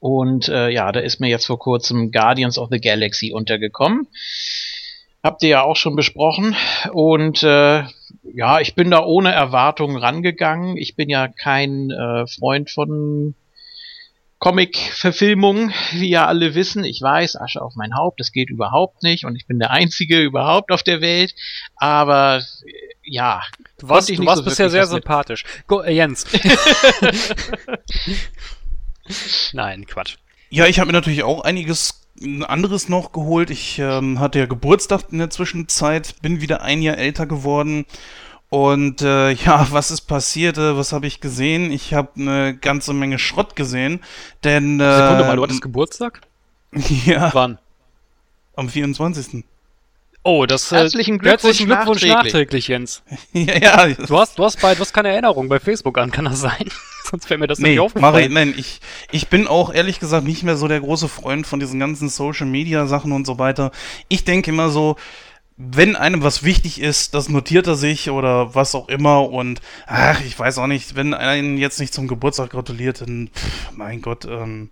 Und 0.00 0.48
äh, 0.48 0.68
ja, 0.70 0.92
da 0.92 1.00
ist 1.00 1.20
mir 1.20 1.28
jetzt 1.28 1.46
vor 1.46 1.58
kurzem 1.58 2.12
Guardians 2.12 2.58
of 2.58 2.68
the 2.70 2.80
Galaxy 2.80 3.32
untergekommen. 3.32 4.06
Habt 5.22 5.42
ihr 5.42 5.48
ja 5.48 5.62
auch 5.62 5.76
schon 5.76 5.96
besprochen. 5.96 6.54
Und 6.92 7.42
äh, 7.42 7.84
ja, 8.22 8.60
ich 8.60 8.74
bin 8.74 8.90
da 8.90 9.02
ohne 9.02 9.32
Erwartungen 9.32 9.96
rangegangen. 9.96 10.76
Ich 10.76 10.94
bin 10.94 11.08
ja 11.08 11.28
kein 11.28 11.90
äh, 11.90 12.26
Freund 12.26 12.70
von 12.70 13.34
Comic-Verfilmungen, 14.38 15.72
wie 15.92 16.10
ja 16.10 16.26
alle 16.26 16.54
wissen. 16.54 16.84
Ich 16.84 17.00
weiß, 17.00 17.40
Asche 17.40 17.62
auf 17.62 17.74
mein 17.74 17.96
Haupt, 17.96 18.20
das 18.20 18.32
geht 18.32 18.50
überhaupt 18.50 19.02
nicht 19.02 19.24
und 19.24 19.34
ich 19.34 19.46
bin 19.46 19.58
der 19.58 19.70
Einzige 19.70 20.22
überhaupt 20.22 20.70
auf 20.70 20.82
der 20.82 21.00
Welt. 21.00 21.34
Aber 21.76 22.42
ja. 23.02 23.42
Du 23.78 23.88
warst, 23.88 24.08
du 24.08 24.24
warst 24.24 24.38
so 24.38 24.44
bisher 24.44 24.70
sehr 24.70 24.86
sympathisch. 24.86 25.44
Go, 25.66 25.82
äh, 25.82 25.92
Jens. 25.92 26.24
Nein, 29.52 29.86
Quatsch. 29.86 30.16
Ja, 30.48 30.66
ich 30.66 30.78
habe 30.78 30.86
mir 30.86 30.92
natürlich 30.94 31.22
auch 31.22 31.42
einiges 31.42 32.00
anderes 32.46 32.88
noch 32.88 33.12
geholt. 33.12 33.50
Ich 33.50 33.78
ähm, 33.78 34.18
hatte 34.18 34.38
ja 34.38 34.46
Geburtstag 34.46 35.02
in 35.10 35.18
der 35.18 35.28
Zwischenzeit, 35.28 36.16
bin 36.22 36.40
wieder 36.40 36.62
ein 36.62 36.80
Jahr 36.80 36.96
älter 36.96 37.26
geworden. 37.26 37.84
Und 38.48 39.02
äh, 39.02 39.30
ja, 39.32 39.66
was 39.70 39.90
ist 39.90 40.02
passiert? 40.02 40.56
Äh, 40.56 40.76
was 40.76 40.92
habe 40.92 41.06
ich 41.06 41.20
gesehen? 41.20 41.70
Ich 41.70 41.92
habe 41.92 42.10
eine 42.16 42.56
ganze 42.56 42.94
Menge 42.94 43.18
Schrott 43.18 43.56
gesehen. 43.56 44.00
Denn. 44.44 44.78
Sekunde 44.78 45.24
mal, 45.24 45.36
du 45.36 45.42
ähm, 45.42 45.42
hattest 45.42 45.62
Geburtstag? 45.62 46.22
Ja, 47.06 47.32
Wann? 47.32 47.58
am 48.54 48.68
24. 48.68 49.44
Oh, 50.26 50.44
das 50.44 50.72
äh, 50.72 50.76
Herzlichen 50.78 51.18
Glückwunsch 51.18 51.42
herzlichen 51.60 51.66
Glückwunsch 51.68 52.02
nachträglich. 52.02 52.24
nachträglich. 52.24 52.68
Jens. 52.68 53.02
ja, 53.32 53.86
ja. 53.86 53.94
Du 53.94 54.18
hast, 54.18 54.36
du 54.36 54.44
hast 54.44 54.60
bei, 54.60 54.74
du 54.74 54.80
hast 54.80 54.92
keine 54.92 55.10
Erinnerung 55.10 55.48
bei 55.48 55.60
Facebook 55.60 55.96
an, 55.98 56.10
kann 56.10 56.24
das 56.24 56.40
sein? 56.40 56.68
Sonst 57.08 57.30
wäre 57.30 57.38
mir 57.38 57.46
das 57.46 57.60
Nee, 57.60 57.68
nicht 57.68 57.78
mach 57.78 57.84
aufgefallen. 57.84 58.24
ich, 58.24 58.30
nein, 58.30 58.54
ich, 58.56 58.80
ich 59.12 59.28
bin 59.28 59.46
auch 59.46 59.72
ehrlich 59.72 60.00
gesagt 60.00 60.26
nicht 60.26 60.42
mehr 60.42 60.56
so 60.56 60.66
der 60.66 60.80
große 60.80 61.06
Freund 61.08 61.46
von 61.46 61.60
diesen 61.60 61.78
ganzen 61.78 62.08
Social 62.08 62.46
Media 62.46 62.86
Sachen 62.88 63.12
und 63.12 63.24
so 63.24 63.38
weiter. 63.38 63.70
Ich 64.08 64.24
denke 64.24 64.50
immer 64.50 64.70
so, 64.70 64.96
wenn 65.56 65.94
einem 65.94 66.24
was 66.24 66.42
wichtig 66.42 66.80
ist, 66.80 67.14
das 67.14 67.28
notiert 67.28 67.68
er 67.68 67.76
sich 67.76 68.10
oder 68.10 68.52
was 68.56 68.74
auch 68.74 68.88
immer 68.88 69.30
und 69.30 69.60
ach, 69.86 70.20
ich 70.22 70.36
weiß 70.36 70.58
auch 70.58 70.66
nicht, 70.66 70.96
wenn 70.96 71.14
einen 71.14 71.56
jetzt 71.56 71.78
nicht 71.78 71.94
zum 71.94 72.08
Geburtstag 72.08 72.50
gratuliert, 72.50 73.00
dann 73.00 73.30
pff, 73.32 73.70
mein 73.76 74.02
Gott, 74.02 74.24
ähm, 74.24 74.70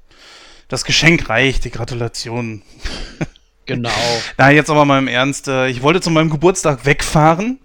das 0.67 0.85
Geschenk 0.85 1.29
reicht, 1.29 1.65
die 1.65 1.71
Gratulation. 1.71 2.63
Genau. 3.67 3.91
Na, 4.37 4.51
jetzt 4.51 4.71
aber 4.71 4.85
mal 4.85 4.99
im 4.99 5.09
Ernst. 5.09 5.49
Äh, 5.49 5.69
ich 5.69 5.83
wollte 5.83 6.01
zu 6.01 6.11
meinem 6.11 6.31
Geburtstag 6.31 6.85
wegfahren 6.85 7.59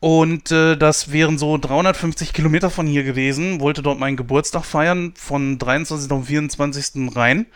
und 0.00 0.50
äh, 0.50 0.76
das 0.76 1.12
wären 1.12 1.38
so 1.38 1.56
350 1.56 2.32
Kilometer 2.32 2.70
von 2.70 2.86
hier 2.86 3.02
gewesen. 3.02 3.60
Wollte 3.60 3.82
dort 3.82 3.98
meinen 3.98 4.16
Geburtstag 4.16 4.64
feiern, 4.64 5.14
von 5.16 5.58
23. 5.58 6.10
auf 6.10 6.26
24. 6.26 7.16
rein. 7.16 7.46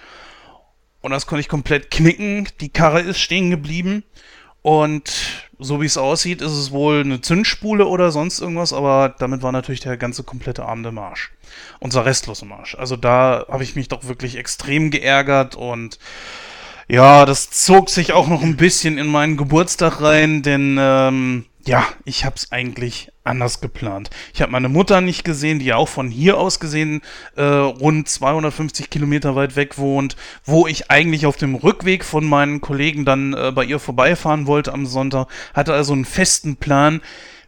Und 1.01 1.13
das 1.13 1.27
konnte 1.27 1.41
ich 1.41 1.49
komplett 1.49 1.91
knicken. 1.91 2.49
Die 2.61 2.69
Karre 2.71 3.01
ist 3.01 3.21
stehen 3.21 3.51
geblieben. 3.51 4.05
Und 4.63 5.13
so 5.59 5.81
wie 5.81 5.87
es 5.87 5.97
aussieht, 5.97 6.43
ist 6.43 6.53
es 6.53 6.71
wohl 6.71 7.01
eine 7.01 7.21
Zündspule 7.21 7.87
oder 7.87 8.11
sonst 8.11 8.41
irgendwas, 8.41 8.73
aber 8.73 9.15
damit 9.19 9.43
war 9.43 9.53
natürlich 9.53 9.81
der 9.81 9.97
ganze 9.97 10.23
komplette 10.23 10.67
Abend 10.67 10.87
im 10.87 10.97
Marsch. 10.97 11.33
Unser 11.79 12.05
restloser 12.05 12.47
Marsch. 12.47 12.75
Also 12.75 12.97
da 12.97 13.47
habe 13.49 13.63
ich 13.63 13.75
mich 13.75 13.89
doch 13.89 14.05
wirklich 14.05 14.37
extrem 14.37 14.91
geärgert 14.91 15.57
und 15.57 15.99
ja, 16.91 17.25
das 17.25 17.51
zog 17.51 17.89
sich 17.89 18.13
auch 18.13 18.27
noch 18.27 18.43
ein 18.43 18.57
bisschen 18.57 18.99
in 18.99 19.07
meinen 19.07 19.37
Geburtstag 19.37 20.01
rein, 20.01 20.43
denn 20.43 20.77
ähm, 20.81 21.47
ja, 21.65 21.87
ich 22.05 22.25
hab's 22.25 22.51
eigentlich 22.51 23.13
anders 23.23 23.61
geplant. 23.61 24.11
Ich 24.35 24.43
habe 24.43 24.51
meine 24.51 24.69
Mutter 24.69 25.01
nicht 25.01 25.23
gesehen, 25.23 25.61
die 25.61 25.67
ja 25.67 25.77
auch 25.77 25.89
von 25.89 26.11
hier 26.11 26.37
aus 26.37 26.59
gesehen 26.59 27.03
äh, 27.37 27.45
rund 27.45 28.09
250 28.09 28.91
Kilometer 28.91 29.37
weit 29.37 29.55
weg 29.55 29.79
wohnt, 29.79 30.17
wo 30.45 30.67
ich 30.67 30.91
eigentlich 30.91 31.27
auf 31.27 31.37
dem 31.37 31.55
Rückweg 31.55 32.05
von 32.05 32.25
meinen 32.25 32.61
Kollegen 32.61 33.05
dann 33.05 33.35
äh, 33.35 33.53
bei 33.55 33.65
ihr 33.65 33.79
vorbeifahren 33.79 34.49
wollte 34.49 34.73
am 34.73 34.85
Sonntag. 34.85 35.29
Hatte 35.55 35.73
also 35.73 35.93
einen 35.93 36.05
festen 36.05 36.57
Plan, 36.57 37.03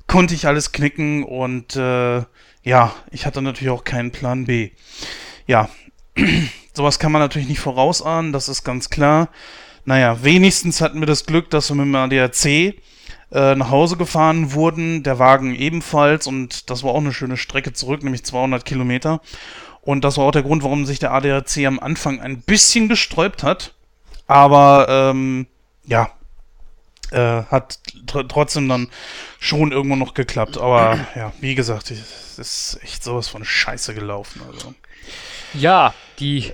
konnte 0.06 0.34
ich 0.34 0.46
alles 0.46 0.70
knicken 0.70 1.24
und 1.24 1.74
äh, 1.74 2.22
ja, 2.62 2.94
ich 3.10 3.26
hatte 3.26 3.42
natürlich 3.42 3.72
auch 3.72 3.82
keinen 3.82 4.12
Plan 4.12 4.44
B. 4.44 4.70
Ja, 5.48 5.68
sowas 6.72 6.98
kann 6.98 7.12
man 7.12 7.20
natürlich 7.20 7.48
nicht 7.48 7.60
vorausahnen, 7.60 8.32
das 8.32 8.48
ist 8.48 8.64
ganz 8.64 8.90
klar. 8.90 9.28
Naja, 9.84 10.22
wenigstens 10.22 10.80
hatten 10.80 11.00
wir 11.00 11.06
das 11.06 11.26
Glück, 11.26 11.50
dass 11.50 11.70
wir 11.70 11.74
mit 11.74 11.86
dem 11.86 11.94
ADAC 11.94 12.46
äh, 13.32 13.54
nach 13.54 13.70
Hause 13.70 13.96
gefahren 13.96 14.52
wurden, 14.52 15.02
der 15.02 15.18
Wagen 15.18 15.54
ebenfalls 15.54 16.26
und 16.26 16.70
das 16.70 16.84
war 16.84 16.92
auch 16.92 17.00
eine 17.00 17.12
schöne 17.12 17.36
Strecke 17.36 17.72
zurück, 17.72 18.02
nämlich 18.02 18.24
200 18.24 18.64
Kilometer. 18.64 19.20
Und 19.80 20.04
das 20.04 20.16
war 20.16 20.24
auch 20.24 20.32
der 20.32 20.44
Grund, 20.44 20.62
warum 20.62 20.86
sich 20.86 21.00
der 21.00 21.12
ADAC 21.12 21.66
am 21.66 21.80
Anfang 21.80 22.20
ein 22.20 22.40
bisschen 22.40 22.88
gesträubt 22.88 23.42
hat. 23.42 23.74
Aber 24.28 24.86
ähm, 24.88 25.46
ja, 25.84 26.10
äh, 27.10 27.42
hat 27.50 27.80
tr 28.06 28.26
trotzdem 28.28 28.68
dann 28.68 28.88
schon 29.40 29.72
irgendwo 29.72 29.96
noch 29.96 30.14
geklappt. 30.14 30.56
Aber 30.56 30.98
ja, 31.16 31.32
wie 31.40 31.54
gesagt, 31.54 31.90
es 31.90 32.38
ist 32.38 32.78
echt 32.82 33.02
sowas 33.02 33.28
von 33.28 33.44
Scheiße 33.44 33.94
gelaufen. 33.94 34.42
Also. 34.50 34.74
Ja, 35.54 35.94
die 36.22 36.52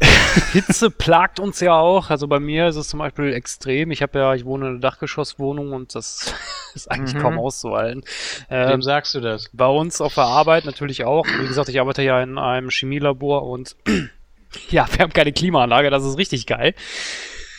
Hitze 0.53 0.91
plagt 0.91 1.39
uns 1.41 1.61
ja 1.61 1.79
auch. 1.79 2.11
Also 2.11 2.27
bei 2.27 2.41
mir 2.41 2.69
ist 2.69 2.77
es 2.77 2.89
zum 2.89 2.99
Beispiel 3.01 3.33
extrem. 3.35 3.91
Ich 3.91 4.03
habe 4.03 4.19
ja, 4.19 4.35
ich 4.35 4.45
wohne 4.45 4.67
in 4.67 4.71
einer 4.73 4.81
Dachgeschosswohnung 4.81 5.73
und 5.73 5.95
das 5.95 6.33
ist 6.75 6.91
eigentlich 6.91 7.15
Mhm. 7.15 7.19
kaum 7.21 7.39
auszuhalten. 7.39 8.03
Wem 8.49 8.71
Ähm, 8.71 8.83
sagst 8.83 9.15
du 9.15 9.21
das? 9.21 9.49
bei 9.53 9.67
uns 9.67 10.01
auf 10.01 10.15
der 10.15 10.25
Arbeit 10.25 10.65
natürlich 10.65 11.05
auch. 11.05 11.27
Wie 11.41 11.47
gesagt, 11.47 11.69
ich 11.69 11.79
arbeite 11.81 12.03
ja 12.03 12.23
in 12.23 12.39
einem 12.39 12.71
Chemielabor 12.71 13.43
und 13.45 13.77
ja, 14.71 14.87
wir 14.91 14.99
haben 15.01 15.13
keine 15.13 15.33
Klimaanlage, 15.33 15.91
das 15.91 16.05
ist 16.05 16.17
richtig 16.19 16.47
geil. 16.47 16.75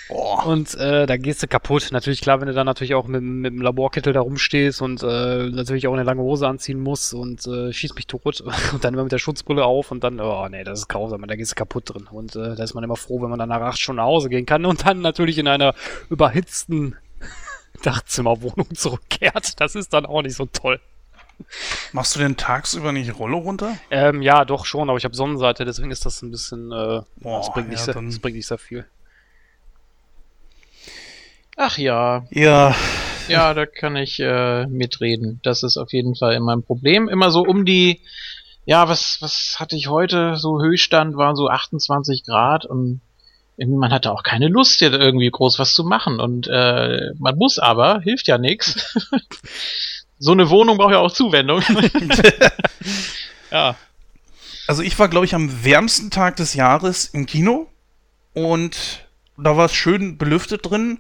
Boah. 0.10 0.46
Und 0.48 0.74
äh, 0.76 1.06
da 1.06 1.18
gehst 1.18 1.44
du 1.44 1.48
kaputt. 1.48 1.90
Natürlich, 1.92 2.22
klar, 2.22 2.42
wenn 2.42 2.48
du 2.48 2.54
dann 2.54 2.66
natürlich 2.66 2.96
auch 2.96 3.06
mit, 3.08 3.22
mit 3.22 3.54
dem 3.54 3.62
Laborkittel 3.62 4.12
da 4.12 4.22
rumstehst 4.22 4.82
und 4.82 5.04
äh, 5.04 5.50
natürlich 5.50 5.88
auch 5.88 5.94
eine 5.94 6.04
lange 6.04 6.22
Hose 6.22 6.48
anziehen 6.48 6.80
musst 6.80 7.14
und 7.14 7.46
äh, 7.46 7.72
schießt 7.72 7.96
mich 7.96 8.08
tot 8.08 8.42
und 8.74 8.84
dann 8.84 8.94
immer 8.96 9.04
mit 9.04 9.12
der 9.12 9.20
Schutzbrille 9.20 9.64
auf 9.64 9.92
und 9.92 10.04
dann, 10.04 10.20
oh 10.20 10.48
nee, 10.50 10.64
das 10.64 10.80
ist 10.80 10.88
grausam, 10.88 11.26
da 11.28 11.36
gehst 11.36 11.52
du 11.52 11.56
kaputt 11.56 11.94
drin. 11.94 12.08
Und 12.12 12.36
äh, 12.36 12.56
da 12.56 12.64
ist 12.64 12.74
man 12.74 12.84
immer 12.84 12.96
froh, 12.96 13.22
wenn 13.22 13.30
man 13.30 13.40
dann 13.40 13.50
nach 13.50 13.62
acht 13.62 13.80
Stunden 13.80 13.98
nach 13.98 14.06
Hause 14.06 14.30
gehen 14.30 14.46
kann 14.48 14.66
und 14.66 14.86
dann 14.86 15.02
natürlich 15.02 15.38
in 15.38 15.48
einer 15.48 15.76
überhitzten 16.10 16.96
Dachzimmerwohnung 17.84 18.74
zurückkehrt. 18.74 19.60
Das 19.62 19.76
ist 19.76 19.94
dann 19.94 20.06
auch 20.08 20.22
nicht 20.24 20.36
so 20.36 20.46
toll. 20.46 20.80
Machst 21.94 22.16
du 22.16 22.20
denn 22.20 22.36
tagsüber 22.36 22.92
nicht 22.92 23.18
Rolle 23.18 23.38
runter? 23.38 23.78
Ähm, 23.92 24.22
ja, 24.22 24.44
doch 24.44 24.66
schon, 24.66 24.90
aber 24.90 24.98
ich 24.98 25.06
habe 25.06 25.16
Sonnenseite, 25.16 25.64
deswegen 25.64 25.92
ist 25.92 26.06
das 26.06 26.22
ein 26.22 26.32
bisschen, 26.32 26.72
äh, 26.72 27.02
Boah, 27.18 27.38
das, 27.38 27.54
bringt 27.54 27.70
nicht 27.70 27.80
ja, 27.80 27.86
sehr, 27.86 27.94
dann- 27.94 28.08
das 28.08 28.20
bringt 28.20 28.36
nicht 28.36 28.48
sehr 28.48 28.58
viel. 28.58 28.86
Ach 31.62 31.78
ja, 31.78 32.26
Ja, 32.32 32.74
ja, 33.28 33.54
da 33.54 33.66
kann 33.66 33.98
ich 33.98 34.18
äh, 34.22 34.66
mitreden. 34.68 35.42
Das 35.44 35.62
ist 35.62 35.76
auf 35.76 35.92
jeden 35.92 36.16
Fall 36.16 36.34
immer 36.36 36.56
ein 36.56 36.64
Problem. 36.64 37.10
Immer 37.10 37.32
so 37.32 37.42
um 37.42 37.66
die, 37.66 38.00
ja, 38.64 38.88
was, 38.88 39.18
was 39.20 39.58
hatte 39.60 39.76
ich 39.76 39.90
heute? 39.90 40.38
So 40.38 40.62
Höchststand 40.62 41.18
waren 41.18 41.36
so 41.36 41.50
28 41.50 42.24
Grad 42.24 42.66
und 42.66 43.02
irgendwie 43.58 43.78
man 43.78 43.92
hatte 43.92 44.14
auch 44.14 44.24
keine 44.24 44.48
Lust, 44.48 44.80
hier 44.80 44.94
irgendwie 44.94 45.30
groß 45.30 45.60
was 45.60 45.74
zu 45.74 45.84
machen. 45.84 46.22
Und 46.22 46.48
äh, 46.48 47.12
man 47.20 47.36
muss 47.36 47.60
aber, 47.60 48.00
hilft 48.00 48.28
ja 48.28 48.38
nichts. 48.38 48.98
So 50.22 50.34
eine 50.34 50.50
Wohnung 50.50 50.78
braucht 50.78 50.92
ja 50.92 51.00
auch 51.00 51.14
Zuwendung. 51.14 51.64
ja. 53.52 53.78
also 54.68 54.82
ich 54.82 55.00
war, 55.00 55.08
glaube 55.08 55.26
ich, 55.26 55.34
am 55.34 55.64
wärmsten 55.64 56.10
Tag 56.10 56.36
des 56.36 56.56
Jahres 56.56 57.06
im 57.06 57.26
Kino 57.26 57.70
und 58.34 59.08
da 59.44 59.56
war 59.58 59.66
es 59.66 59.74
schön 59.74 60.18
belüftet 60.18 60.70
drin. 60.70 61.00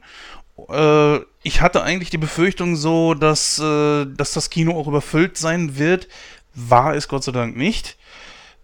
Äh, 0.68 1.26
ich 1.44 1.62
hatte 1.62 1.84
eigentlich 1.84 2.10
die 2.10 2.18
Befürchtung 2.18 2.76
so, 2.76 3.14
dass, 3.14 3.60
äh, 3.60 4.06
dass 4.06 4.34
das 4.34 4.50
Kino 4.50 4.78
auch 4.78 4.88
überfüllt 4.88 5.38
sein 5.38 5.78
wird. 5.78 6.08
War 6.54 6.96
es 6.96 7.08
Gott 7.08 7.24
sei 7.24 7.32
Dank 7.32 7.56
nicht. 7.56 7.98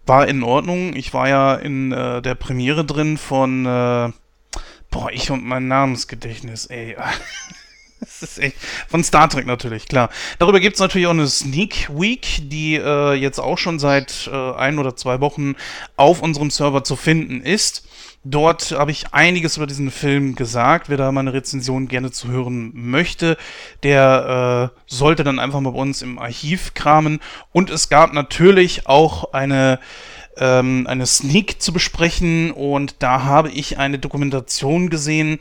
War 0.04 0.28
in 0.28 0.42
Ordnung. 0.42 0.94
Ich 0.94 1.14
war 1.14 1.28
ja 1.28 1.54
in 1.54 1.92
äh, 1.92 2.22
der 2.22 2.34
Premiere 2.34 2.84
drin 2.84 3.18
von, 3.18 3.66
äh, 3.66 4.10
boah, 4.90 5.10
ich 5.10 5.30
und 5.30 5.44
mein 5.44 5.68
Namensgedächtnis, 5.68 6.66
ey. 6.66 6.96
Das 7.98 8.22
ist 8.22 8.38
echt. 8.38 8.56
Von 8.88 9.02
Star 9.02 9.28
Trek 9.28 9.46
natürlich, 9.46 9.88
klar. 9.88 10.10
Darüber 10.38 10.60
gibt 10.60 10.74
es 10.74 10.80
natürlich 10.80 11.06
auch 11.06 11.12
eine 11.12 11.26
Sneak 11.26 11.88
Week, 11.90 12.40
die 12.42 12.74
äh, 12.74 13.14
jetzt 13.14 13.38
auch 13.38 13.56
schon 13.56 13.78
seit 13.78 14.28
äh, 14.30 14.52
ein 14.52 14.78
oder 14.78 14.96
zwei 14.96 15.20
Wochen 15.20 15.54
auf 15.96 16.20
unserem 16.20 16.50
Server 16.50 16.84
zu 16.84 16.94
finden 16.94 17.40
ist. 17.40 17.88
Dort 18.24 18.72
habe 18.72 18.90
ich 18.90 19.12
einiges 19.12 19.56
über 19.56 19.66
diesen 19.66 19.90
Film 19.90 20.34
gesagt. 20.34 20.88
Wer 20.88 20.96
da 20.96 21.12
meine 21.12 21.32
Rezension 21.32 21.86
gerne 21.86 22.10
zu 22.10 22.28
hören 22.28 22.72
möchte, 22.74 23.36
der 23.82 24.72
äh, 24.74 24.80
sollte 24.86 25.22
dann 25.22 25.38
einfach 25.38 25.60
mal 25.60 25.70
bei 25.70 25.78
uns 25.78 26.02
im 26.02 26.18
Archiv 26.18 26.74
kramen. 26.74 27.20
Und 27.52 27.70
es 27.70 27.88
gab 27.88 28.12
natürlich 28.12 28.86
auch 28.88 29.32
eine 29.32 29.78
ähm, 30.38 30.86
eine 30.86 31.06
Sneak 31.06 31.62
zu 31.62 31.72
besprechen 31.72 32.50
und 32.50 32.96
da 32.98 33.24
habe 33.24 33.50
ich 33.50 33.78
eine 33.78 33.98
Dokumentation 33.98 34.90
gesehen, 34.90 35.38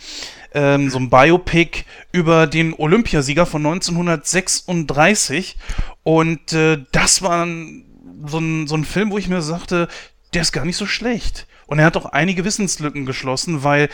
ähm, 0.53 0.89
so 0.89 0.97
ein 0.97 1.09
Biopic 1.09 1.83
über 2.11 2.47
den 2.47 2.73
Olympiasieger 2.73 3.45
von 3.45 3.65
1936 3.65 5.57
und 6.03 6.53
äh, 6.53 6.83
das 6.91 7.21
war 7.21 7.45
so 8.25 8.39
ein, 8.39 8.67
so 8.67 8.75
ein 8.75 8.85
Film, 8.85 9.11
wo 9.11 9.17
ich 9.17 9.27
mir 9.27 9.41
sagte, 9.41 9.87
der 10.33 10.41
ist 10.41 10.53
gar 10.53 10.65
nicht 10.65 10.77
so 10.77 10.85
schlecht. 10.85 11.47
Und 11.67 11.79
er 11.79 11.85
hat 11.85 11.97
auch 11.97 12.05
einige 12.05 12.45
Wissenslücken 12.45 13.05
geschlossen, 13.05 13.63
weil 13.63 13.89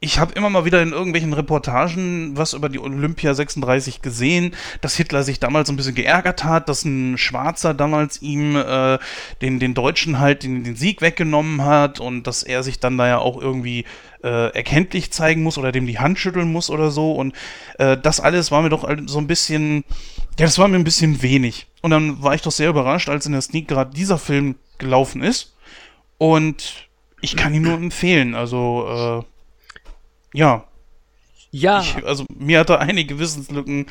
ich 0.00 0.20
habe 0.20 0.32
immer 0.34 0.48
mal 0.48 0.64
wieder 0.64 0.80
in 0.80 0.92
irgendwelchen 0.92 1.32
Reportagen 1.32 2.36
was 2.36 2.52
über 2.52 2.68
die 2.68 2.78
Olympia 2.78 3.34
36 3.34 4.00
gesehen, 4.00 4.54
dass 4.80 4.94
Hitler 4.94 5.24
sich 5.24 5.40
damals 5.40 5.66
so 5.66 5.72
ein 5.72 5.76
bisschen 5.76 5.96
geärgert 5.96 6.44
hat, 6.44 6.68
dass 6.68 6.84
ein 6.84 7.18
Schwarzer 7.18 7.74
damals 7.74 8.22
ihm 8.22 8.54
äh, 8.54 8.98
den, 9.42 9.58
den 9.58 9.74
Deutschen 9.74 10.20
halt 10.20 10.44
den, 10.44 10.62
den 10.62 10.76
Sieg 10.76 11.02
weggenommen 11.02 11.64
hat 11.64 11.98
und 11.98 12.28
dass 12.28 12.44
er 12.44 12.62
sich 12.62 12.78
dann 12.78 12.96
da 12.96 13.08
ja 13.08 13.18
auch 13.18 13.40
irgendwie 13.40 13.86
äh, 14.22 14.54
erkenntlich 14.54 15.10
zeigen 15.10 15.42
muss 15.42 15.58
oder 15.58 15.72
dem 15.72 15.86
die 15.86 15.98
Hand 15.98 16.20
schütteln 16.20 16.52
muss 16.52 16.70
oder 16.70 16.92
so. 16.92 17.12
Und 17.12 17.34
äh, 17.78 17.96
das 17.96 18.20
alles 18.20 18.52
war 18.52 18.62
mir 18.62 18.70
doch 18.70 18.88
so 19.06 19.18
ein 19.18 19.26
bisschen, 19.26 19.84
ja, 20.38 20.46
das 20.46 20.58
war 20.58 20.68
mir 20.68 20.76
ein 20.76 20.84
bisschen 20.84 21.22
wenig. 21.22 21.66
Und 21.82 21.90
dann 21.90 22.22
war 22.22 22.34
ich 22.34 22.42
doch 22.42 22.52
sehr 22.52 22.70
überrascht, 22.70 23.08
als 23.08 23.26
in 23.26 23.32
der 23.32 23.42
Sneak 23.42 23.66
gerade 23.66 23.94
dieser 23.94 24.18
Film 24.18 24.54
gelaufen 24.78 25.24
ist. 25.24 25.56
Und 26.18 26.87
ich 27.20 27.36
kann 27.36 27.54
ihn 27.54 27.62
nur 27.62 27.74
empfehlen. 27.78 28.34
Also, 28.34 29.24
äh, 30.34 30.38
ja, 30.38 30.64
Ja, 31.50 31.80
ich, 31.80 32.04
also 32.04 32.24
mir 32.36 32.58
hat 32.60 32.70
er 32.70 32.80
einige 32.80 33.18
Wissenslücken 33.18 33.86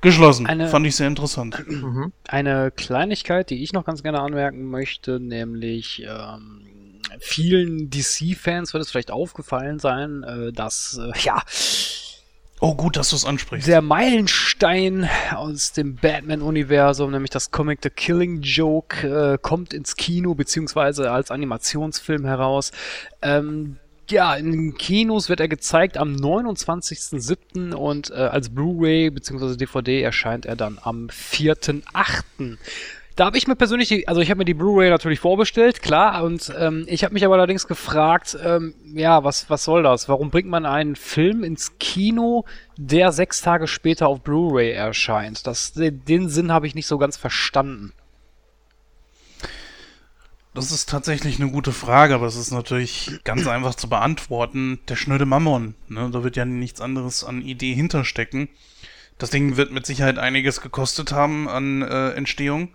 geschlossen. 0.00 0.46
Eine- 0.46 0.68
Fand 0.68 0.86
ich 0.86 0.96
sehr 0.96 1.08
interessant. 1.08 1.62
Mhm. 1.68 2.12
Eine 2.26 2.70
Kleinigkeit, 2.70 3.50
die 3.50 3.62
ich 3.62 3.72
noch 3.72 3.84
ganz 3.84 4.02
gerne 4.02 4.20
anmerken 4.20 4.64
möchte, 4.64 5.20
nämlich 5.20 6.02
ähm, 6.08 6.62
vielen 7.20 7.90
DC-Fans 7.90 8.72
wird 8.72 8.82
es 8.82 8.90
vielleicht 8.90 9.10
aufgefallen 9.10 9.78
sein, 9.78 10.22
äh, 10.22 10.52
dass, 10.52 10.98
äh, 10.98 11.12
ja, 11.20 11.42
Oh, 12.64 12.76
gut, 12.76 12.96
dass 12.96 13.10
du 13.10 13.16
es 13.16 13.24
ansprichst. 13.24 13.66
der 13.66 13.82
Meilenstein 13.82 15.10
aus 15.34 15.72
dem 15.72 15.96
Batman-Universum, 15.96 17.10
nämlich 17.10 17.32
das 17.32 17.50
Comic 17.50 17.80
The 17.82 17.90
Killing 17.90 18.40
Joke, 18.42 19.32
äh, 19.34 19.38
kommt 19.42 19.74
ins 19.74 19.96
Kino 19.96 20.36
beziehungsweise 20.36 21.10
als 21.10 21.32
Animationsfilm 21.32 22.24
heraus. 22.24 22.70
Ähm, 23.20 23.78
ja, 24.08 24.36
in 24.36 24.76
Kinos 24.76 25.28
wird 25.28 25.40
er 25.40 25.48
gezeigt 25.48 25.96
am 25.96 26.14
29.07. 26.14 27.74
und 27.74 28.10
äh, 28.10 28.14
als 28.14 28.50
Blu-ray 28.50 29.10
beziehungsweise 29.10 29.56
DVD 29.56 30.00
erscheint 30.00 30.46
er 30.46 30.54
dann 30.54 30.78
am 30.80 31.08
4.08. 31.08 32.58
Da 33.14 33.26
habe 33.26 33.36
ich 33.36 33.46
mir 33.46 33.56
persönlich, 33.56 33.88
die, 33.88 34.08
also 34.08 34.20
ich 34.22 34.30
habe 34.30 34.38
mir 34.38 34.44
die 34.46 34.54
Blu-ray 34.54 34.88
natürlich 34.88 35.20
vorbestellt, 35.20 35.82
klar, 35.82 36.24
und 36.24 36.52
ähm, 36.58 36.84
ich 36.88 37.04
habe 37.04 37.12
mich 37.12 37.24
aber 37.24 37.34
allerdings 37.34 37.66
gefragt, 37.66 38.38
ähm, 38.42 38.74
ja, 38.94 39.22
was, 39.22 39.50
was 39.50 39.64
soll 39.64 39.82
das? 39.82 40.08
Warum 40.08 40.30
bringt 40.30 40.48
man 40.48 40.64
einen 40.64 40.96
Film 40.96 41.44
ins 41.44 41.78
Kino, 41.78 42.46
der 42.76 43.12
sechs 43.12 43.42
Tage 43.42 43.66
später 43.66 44.08
auf 44.08 44.22
Blu-ray 44.22 44.72
erscheint? 44.72 45.46
Das, 45.46 45.74
den, 45.74 46.28
Sinn 46.28 46.52
habe 46.52 46.66
ich 46.66 46.74
nicht 46.74 46.86
so 46.86 46.96
ganz 46.96 47.18
verstanden. 47.18 47.92
Das 50.54 50.70
ist 50.70 50.88
tatsächlich 50.88 51.40
eine 51.40 51.50
gute 51.50 51.72
Frage, 51.72 52.14
aber 52.14 52.26
es 52.26 52.36
ist 52.36 52.50
natürlich 52.50 53.20
ganz 53.24 53.46
einfach 53.46 53.74
zu 53.74 53.88
beantworten. 53.88 54.80
Der 54.88 54.96
schnöde 54.96 55.26
Mammon, 55.26 55.74
ne? 55.88 56.10
da 56.12 56.24
wird 56.24 56.36
ja 56.36 56.44
nichts 56.44 56.80
anderes 56.80 57.24
an 57.24 57.42
Idee 57.42 57.74
hinterstecken. 57.74 58.48
Das 59.18 59.30
Ding 59.30 59.56
wird 59.56 59.70
mit 59.70 59.86
Sicherheit 59.86 60.18
einiges 60.18 60.60
gekostet 60.60 61.12
haben 61.12 61.48
an 61.48 61.82
äh, 61.82 62.10
Entstehung. 62.10 62.70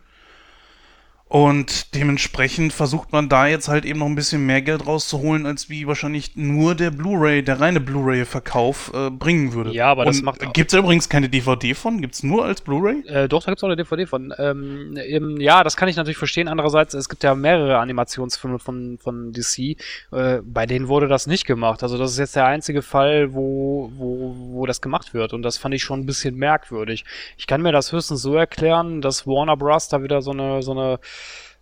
Und 1.29 1.93
dementsprechend 1.93 2.72
versucht 2.72 3.12
man 3.12 3.27
da 3.27 3.48
jetzt 3.48 3.67
halt 3.67 3.84
eben 3.84 4.00
noch 4.00 4.05
ein 4.05 4.15
bisschen 4.15 4.46
mehr 4.46 4.62
Geld 4.62 4.88
rauszuholen, 4.88 5.46
als 5.46 5.69
wie 5.69 5.86
wahrscheinlich 5.86 6.38
nur 6.38 6.74
der 6.74 6.89
Blu-ray, 6.89 7.43
der 7.43 7.60
reine 7.60 7.81
Blu-ray-Verkauf 7.81 8.91
äh, 8.93 9.10
bringen 9.10 9.51
würde. 9.51 9.72
Ja, 9.72 9.91
aber 9.91 10.05
das 10.05 10.19
Und 10.19 10.24
macht- 10.25 10.53
Gibt's 10.53 10.72
da 10.72 10.79
übrigens 10.79 11.10
keine 11.10 11.27
DVD 11.27 11.74
von? 11.74 12.00
Gibt's 12.00 12.24
nur 12.24 12.46
als 12.46 12.62
Blu-ray? 12.62 13.05
Äh, 13.07 13.27
doch, 13.27 13.43
da 13.43 13.51
gibt's 13.51 13.62
auch 13.63 13.67
eine 13.67 13.75
DVD 13.75 14.05
von. 14.05 14.34
Ähm, 14.38 14.96
eben, 15.05 15.41
ja, 15.41 15.65
das 15.65 15.75
kann 15.75 15.89
ich 15.89 15.98
natürlich 15.98 16.17
verstehen. 16.17 16.48
Andererseits, 16.48 16.93
es 16.93 17.10
gibt 17.10 17.24
ja 17.24 17.36
mehrere 17.36 17.79
Animationsfilme 17.79 18.60
von, 18.60 18.98
von 18.98 19.34
DC, 19.34 19.75
äh, 20.13 20.39
bei 20.46 20.65
denen 20.65 20.88
wurde 20.88 21.10
das 21.10 21.27
nicht 21.27 21.46
gemacht. 21.46 21.84
Also 21.84 21.98
das 21.98 22.12
ist 22.12 22.19
jetzt 22.19 22.38
der 22.38 22.46
einzige 22.46 22.81
Fall, 22.81 23.34
wo, 23.34 23.91
wo, 23.98 24.34
wo 24.38 24.65
das 24.65 24.79
gemacht 24.81 25.13
wird. 25.13 25.34
Und 25.34 25.41
das 25.43 25.57
fand 25.57 25.75
ich 25.75 25.84
schon 25.84 26.00
ein 26.00 26.05
bisschen 26.05 26.36
merkwürdig. 26.36 27.03
Ich 27.38 27.48
kann 27.48 27.62
mir 27.62 27.74
das 27.74 27.91
höchstens 27.91 28.22
so 28.22 28.34
erklären, 28.36 29.01
dass 29.01 29.27
Warner 29.27 29.57
Bros. 29.57 29.89
da 29.89 30.01
wieder 30.03 30.22
so 30.22 30.31
eine, 30.31 30.62
so 30.63 30.72
eine, 30.72 31.00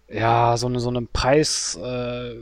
ja, 0.09 0.57
so 0.57 0.67
eine, 0.67 0.79
so 0.79 0.89
eine 0.89 1.03
Preis, 1.03 1.77
äh, 1.81 2.35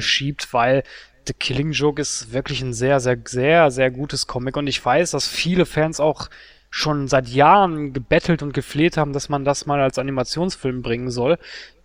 schiebt, 0.00 0.52
weil 0.52 0.82
The 1.26 1.32
Killing 1.32 1.72
Joke 1.72 2.00
ist 2.00 2.32
wirklich 2.32 2.60
ein 2.60 2.74
sehr, 2.74 3.00
sehr, 3.00 3.18
sehr, 3.24 3.70
sehr 3.70 3.90
gutes 3.90 4.26
Comic 4.26 4.56
und 4.56 4.66
ich 4.66 4.84
weiß, 4.84 5.12
dass 5.12 5.26
viele 5.26 5.64
Fans 5.64 6.00
auch 6.00 6.28
schon 6.70 7.08
seit 7.08 7.28
Jahren 7.28 7.92
gebettelt 7.92 8.42
und 8.42 8.52
gefleht 8.52 8.96
haben, 8.96 9.12
dass 9.12 9.28
man 9.28 9.44
das 9.44 9.64
mal 9.64 9.80
als 9.80 9.98
Animationsfilm 9.98 10.82
bringen 10.82 11.10
soll. 11.10 11.38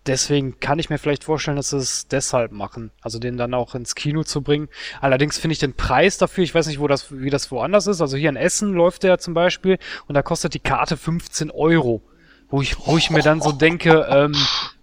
Deswegen 0.08 0.60
kann 0.60 0.80
ich 0.80 0.90
mir 0.90 0.98
vielleicht 0.98 1.24
vorstellen, 1.24 1.58
dass 1.58 1.70
sie 1.70 1.78
es 1.78 2.08
deshalb 2.08 2.52
machen. 2.52 2.90
Also 3.02 3.20
den 3.20 3.38
dann 3.38 3.54
auch 3.54 3.76
ins 3.76 3.94
Kino 3.94 4.24
zu 4.24 4.42
bringen. 4.42 4.68
Allerdings 5.00 5.38
finde 5.38 5.54
ich 5.54 5.60
den 5.60 5.74
Preis 5.76 6.18
dafür, 6.18 6.44
ich 6.44 6.56
weiß 6.56 6.66
nicht, 6.68 6.80
wo 6.80 6.88
das, 6.88 7.12
wie 7.12 7.30
das 7.30 7.52
woanders 7.52 7.86
ist. 7.86 8.02
Also 8.02 8.18
hier 8.18 8.30
in 8.30 8.36
Essen 8.36 8.74
läuft 8.74 9.04
der 9.04 9.20
zum 9.20 9.36
Beispiel 9.36 9.78
und 10.08 10.16
da 10.16 10.24
kostet 10.24 10.56
die 10.56 10.60
Karte 10.60 10.98
15 10.98 11.52
Euro. 11.52 12.02
Wo 12.50 12.62
ich, 12.62 12.76
wo 12.86 12.98
ich 12.98 13.10
mir 13.12 13.22
dann 13.22 13.42
so 13.42 13.52
denke, 13.52 14.08
ähm, 14.10 14.34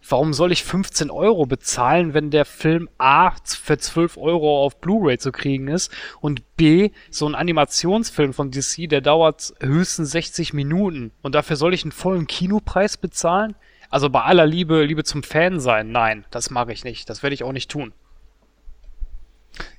warum 0.09 0.33
soll 0.33 0.53
ich 0.53 0.63
15 0.63 1.11
Euro 1.11 1.47
bezahlen, 1.47 2.15
wenn 2.15 2.31
der 2.31 2.45
Film 2.45 2.89
A 2.99 3.33
für 3.45 3.79
12 3.79 4.17
Euro 4.17 4.65
auf 4.65 4.81
Blu-ray 4.81 5.19
zu 5.19 5.33
kriegen 5.33 5.69
ist 5.69 5.91
und 6.21 6.57
B, 6.57 6.91
so 7.11 7.27
ein 7.27 7.35
Animationsfilm 7.35 8.33
von 8.33 8.51
DC, 8.51 8.89
der 8.89 9.01
dauert 9.01 9.55
höchstens 9.61 10.13
60 10.13 10.53
Minuten 10.53 11.13
und 11.23 11.35
dafür 11.35 11.57
soll 11.57 11.75
ich 11.75 11.83
einen 11.83 11.93
vollen 11.93 12.27
Kinopreis 12.27 12.97
bezahlen? 12.97 13.57
Also 13.91 14.11
bei 14.11 14.23
aller 14.23 14.47
Liebe, 14.47 14.85
Liebe 14.85 15.05
zum 15.05 15.23
Fan 15.23 15.61
sein, 15.61 15.91
nein, 15.93 16.25
das 16.31 16.51
mache 16.51 16.73
ich 16.73 16.85
nicht. 16.85 17.09
Das 17.09 17.23
werde 17.23 17.35
ich 17.35 17.45
auch 17.45 17.53
nicht 17.53 17.71
tun. 17.71 17.93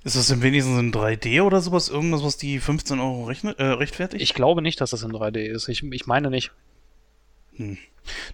Ist 0.03 0.15
das 0.15 0.29
im 0.29 0.41
wenigstens 0.41 0.79
in 0.79 0.91
3D 0.91 1.41
oder 1.43 1.61
sowas? 1.61 1.89
Irgendwas, 1.89 2.23
was 2.23 2.37
die 2.37 2.59
15 2.59 2.99
Euro 2.99 3.25
rechnet, 3.25 3.59
äh, 3.59 3.65
rechtfertigt? 3.65 4.23
Ich 4.23 4.33
glaube 4.33 4.61
nicht, 4.61 4.81
dass 4.81 4.91
das 4.91 5.03
in 5.03 5.11
3D 5.11 5.39
ist. 5.39 5.67
Ich, 5.67 5.83
ich 5.83 6.07
meine 6.07 6.29
nicht. 6.29 6.51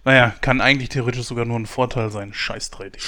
Naja, 0.04 0.34
kann 0.40 0.60
eigentlich 0.60 0.88
theoretisch 0.88 1.26
sogar 1.26 1.44
nur 1.44 1.58
ein 1.58 1.66
Vorteil 1.66 2.10
sein. 2.10 2.32
Scheiß 2.32 2.72
3D. 2.72 2.98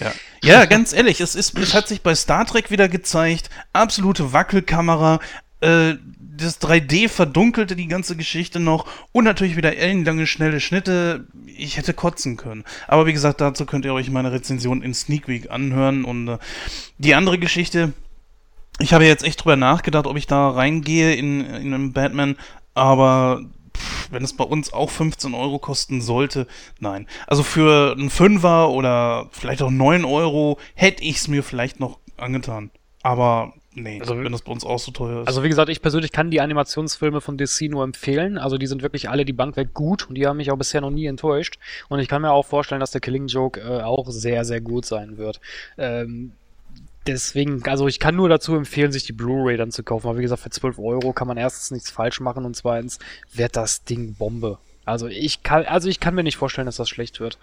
Ja. 0.00 0.12
ja, 0.42 0.64
ganz 0.64 0.92
ehrlich, 0.92 1.20
es, 1.20 1.34
ist, 1.34 1.58
es 1.58 1.74
hat 1.74 1.88
sich 1.88 2.02
bei 2.02 2.14
Star 2.14 2.46
Trek 2.46 2.70
wieder 2.70 2.88
gezeigt. 2.88 3.50
Absolute 3.72 4.32
Wackelkamera. 4.32 5.20
Äh, 5.60 5.94
das 6.36 6.60
3D 6.60 7.08
verdunkelte 7.08 7.76
die 7.76 7.86
ganze 7.86 8.16
Geschichte 8.16 8.60
noch. 8.60 8.86
Und 9.12 9.24
natürlich 9.24 9.56
wieder 9.56 9.76
ellenlange, 9.76 10.26
schnelle 10.26 10.60
Schnitte. 10.60 11.26
Ich 11.46 11.76
hätte 11.76 11.94
kotzen 11.94 12.36
können. 12.36 12.64
Aber 12.88 13.06
wie 13.06 13.12
gesagt, 13.12 13.40
dazu 13.40 13.66
könnt 13.66 13.84
ihr 13.84 13.94
euch 13.94 14.10
meine 14.10 14.32
Rezension 14.32 14.82
in 14.82 14.94
Sneak 14.94 15.28
Week 15.28 15.50
anhören. 15.50 16.04
Und 16.04 16.28
äh, 16.28 16.38
die 16.98 17.14
andere 17.14 17.38
Geschichte, 17.38 17.92
ich 18.80 18.92
habe 18.92 19.04
jetzt 19.04 19.24
echt 19.24 19.44
drüber 19.44 19.56
nachgedacht, 19.56 20.06
ob 20.06 20.16
ich 20.16 20.26
da 20.26 20.50
reingehe 20.50 21.14
in, 21.14 21.44
in 21.44 21.74
einen 21.74 21.92
Batman, 21.92 22.36
aber 22.74 23.42
pff, 23.76 24.08
wenn 24.12 24.22
es 24.24 24.32
bei 24.36 24.44
uns 24.44 24.72
auch 24.72 24.90
15 24.90 25.34
Euro 25.34 25.58
kosten 25.58 26.00
sollte, 26.00 26.46
nein. 26.80 27.06
Also 27.26 27.42
für 27.42 27.92
einen 27.92 28.10
Fünfer 28.10 28.70
oder 28.70 29.28
vielleicht 29.32 29.62
auch 29.62 29.70
9 29.70 30.04
Euro 30.04 30.58
hätte 30.74 31.02
ich 31.04 31.16
es 31.16 31.28
mir 31.28 31.42
vielleicht 31.42 31.80
noch 31.80 31.98
angetan. 32.16 32.70
Aber 33.02 33.52
nee, 33.74 34.00
Also- 34.00 34.16
wenn 34.16 34.32
das 34.32 34.42
bei 34.42 34.52
uns 34.52 34.64
auch 34.64 34.78
so 34.78 34.90
teuer 34.92 35.22
ist. 35.22 35.26
Also 35.28 35.42
wie 35.42 35.48
gesagt, 35.48 35.68
ich 35.68 35.82
persönlich 35.82 36.10
kann 36.12 36.30
die 36.30 36.40
Animationsfilme 36.40 37.20
von 37.20 37.36
DC 37.36 37.68
nur 37.68 37.84
empfehlen. 37.84 38.38
Also 38.38 38.56
die 38.56 38.66
sind 38.66 38.82
wirklich 38.82 39.10
alle 39.10 39.24
die 39.26 39.32
Bank 39.34 39.56
weg 39.56 39.74
gut 39.74 40.08
und 40.08 40.14
die 40.14 40.26
haben 40.26 40.38
mich 40.38 40.50
auch 40.50 40.56
bisher 40.56 40.80
noch 40.80 40.90
nie 40.90 41.04
enttäuscht. 41.06 41.58
Und 41.88 41.98
ich 41.98 42.08
kann 42.08 42.22
mir 42.22 42.32
auch 42.32 42.46
vorstellen, 42.46 42.80
dass 42.80 42.92
der 42.92 43.00
Killing 43.02 43.26
Joke 43.26 43.60
äh, 43.60 43.82
auch 43.82 44.06
sehr, 44.08 44.44
sehr 44.46 44.60
gut 44.62 44.86
sein 44.86 45.18
wird. 45.18 45.40
Ähm, 45.76 46.32
deswegen, 47.06 47.62
also 47.64 47.86
ich 47.86 47.98
kann 47.98 48.16
nur 48.16 48.28
dazu 48.28 48.54
empfehlen, 48.54 48.92
sich 48.92 49.04
die 49.04 49.12
Blu-ray 49.12 49.56
dann 49.56 49.70
zu 49.70 49.82
kaufen. 49.82 50.08
Aber 50.08 50.18
wie 50.18 50.22
gesagt, 50.22 50.42
für 50.42 50.50
12 50.50 50.78
Euro 50.78 51.12
kann 51.12 51.28
man 51.28 51.36
erstens 51.36 51.70
nichts 51.70 51.90
falsch 51.90 52.20
machen 52.20 52.44
und 52.44 52.56
zweitens 52.56 52.98
wird 53.32 53.56
das 53.56 53.84
Ding 53.84 54.14
Bombe. 54.14 54.58
Also 54.84 55.06
ich 55.06 55.42
kann, 55.42 55.64
also 55.64 55.88
ich 55.88 56.00
kann 56.00 56.14
mir 56.14 56.22
nicht 56.22 56.36
vorstellen, 56.36 56.66
dass 56.66 56.76
das 56.76 56.88
schlecht 56.88 57.20
wird. 57.20 57.38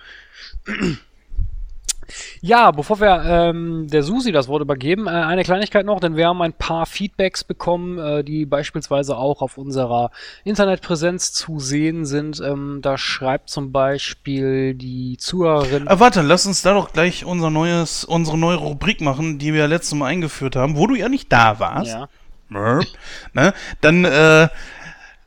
Ja, 2.42 2.72
bevor 2.72 3.00
wir 3.00 3.24
ähm, 3.24 3.88
der 3.88 4.04
Susi 4.04 4.32
das 4.32 4.48
Wort 4.48 4.62
übergeben, 4.62 5.08
äh, 5.08 5.12
eine 5.12 5.44
Kleinigkeit 5.44 5.86
noch, 5.86 6.00
denn 6.00 6.16
wir 6.16 6.28
haben 6.28 6.42
ein 6.42 6.54
paar 6.54 6.86
Feedbacks 6.86 7.44
bekommen, 7.44 8.00
äh, 8.00 8.24
die 8.24 8.46
beispielsweise 8.46 9.18
auch 9.18 9.42
auf 9.42 9.58
unserer 9.58 10.12
Internetpräsenz 10.44 11.34
zu 11.34 11.60
sehen 11.60 12.06
sind. 12.06 12.42
Ähm, 12.42 12.80
da 12.82 12.98
schreibt 12.98 13.50
zum 13.50 13.72
Beispiel 13.72 14.74
die 14.74 15.18
Zuhörerin. 15.18 15.88
Ah, 15.88 16.00
warte, 16.00 16.22
lass 16.22 16.46
uns 16.46 16.62
da 16.62 16.74
doch 16.74 16.94
gleich 16.94 17.26
unser 17.26 17.50
neues, 17.50 18.04
unsere 18.04 18.38
neue 18.38 18.58
Rubrik 18.58 19.02
machen, 19.02 19.40
die 19.40 19.54
wir 19.54 19.68
letztes 19.68 19.94
Mal 19.96 20.08
eingeführt 20.08 20.56
haben, 20.56 20.78
wo 20.78 20.88
du 20.88 20.96
ja 20.96 21.10
nicht 21.10 21.32
da 21.32 21.60
warst. 21.60 21.92
Ja. 21.92 22.08
Ne? 22.50 23.54
Dann 23.80 24.04
äh, 24.04 24.50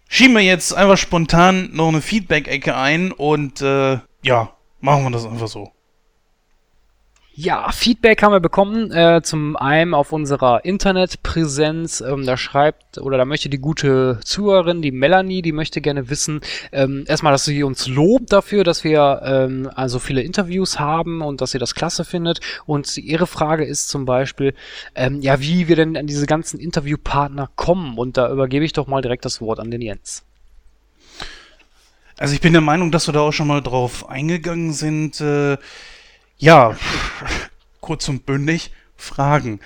schieben 0.09 0.35
wir 0.35 0.43
jetzt 0.43 0.75
einfach 0.75 0.99
spontan 0.99 1.71
noch 1.73 1.89
eine 1.89 2.03
Feedback-Ecke 2.03 2.77
ein 2.77 3.13
und 3.13 3.63
äh, 3.63 3.99
ja, 4.23 4.53
machen 4.81 5.05
wir 5.05 5.11
das 5.11 5.27
einfach 5.27 5.49
so. 5.49 5.73
Ja, 7.37 7.73
Feedback 7.73 8.23
haben 8.23 8.31
wir 8.31 8.39
bekommen, 8.39 8.93
äh, 8.93 9.21
zum 9.25 9.57
einen 9.57 9.93
auf 9.93 10.13
unserer 10.13 10.65
Internetpräsenz. 10.65 12.01
Ähm, 12.01 12.25
da 12.27 12.37
schreibt 12.37 12.99
oder 12.99 13.19
da 13.19 13.25
möchte 13.25 13.49
die 13.49 13.59
gute 13.59 14.21
Zuhörerin, 14.25 14.83
die 14.83 14.93
Melanie, 14.93 15.43
die 15.43 15.51
möchte 15.51 15.81
gerne 15.81 16.09
wissen, 16.11 16.43
ähm, 16.71 17.05
erstmal, 17.09 17.33
dass 17.33 17.45
sie 17.45 17.65
uns 17.65 17.89
lobt 17.89 18.33
dafür, 18.33 18.63
dass 18.63 18.85
wir 18.85 19.23
ähm, 19.25 19.69
also 19.75 19.99
viele 19.99 20.23
Interviews 20.23 20.79
haben 20.79 21.23
und 21.23 21.41
dass 21.41 21.51
sie 21.51 21.59
das 21.59 21.75
klasse 21.75 22.05
findet. 22.05 22.39
Und 22.67 22.97
ihre 22.99 23.27
Frage 23.27 23.65
ist 23.65 23.89
zum 23.89 24.05
Beispiel, 24.05 24.55
ähm, 24.95 25.21
ja, 25.21 25.41
wie 25.41 25.67
wir 25.67 25.75
denn 25.75 25.97
an 25.97 26.07
diese 26.07 26.27
ganzen 26.27 26.61
Interviewpartner 26.61 27.51
kommen. 27.57 27.99
Und 27.99 28.17
da 28.17 28.31
übergebe 28.31 28.65
ich 28.65 28.75
doch 28.75 28.87
mal 28.87 29.03
direkt 29.03 29.25
das 29.25 29.41
Wort 29.41 29.59
an 29.59 29.73
den 29.73 29.83
Jens. 29.83 30.23
Also 32.17 32.33
ich 32.33 32.41
bin 32.41 32.53
der 32.53 32.63
Meinung, 32.63 32.93
dass 32.93 33.09
wir 33.09 33.13
da 33.13 33.21
auch 33.21 33.33
schon 33.33 33.49
mal 33.49 33.61
drauf 33.61 34.09
eingegangen 34.09 34.73
sind. 34.73 35.21
Äh, 35.21 35.57
ja, 36.45 36.77
kurz 37.81 38.07
und 38.09 38.27
bündig, 38.27 38.71
Fragen. 38.97 39.61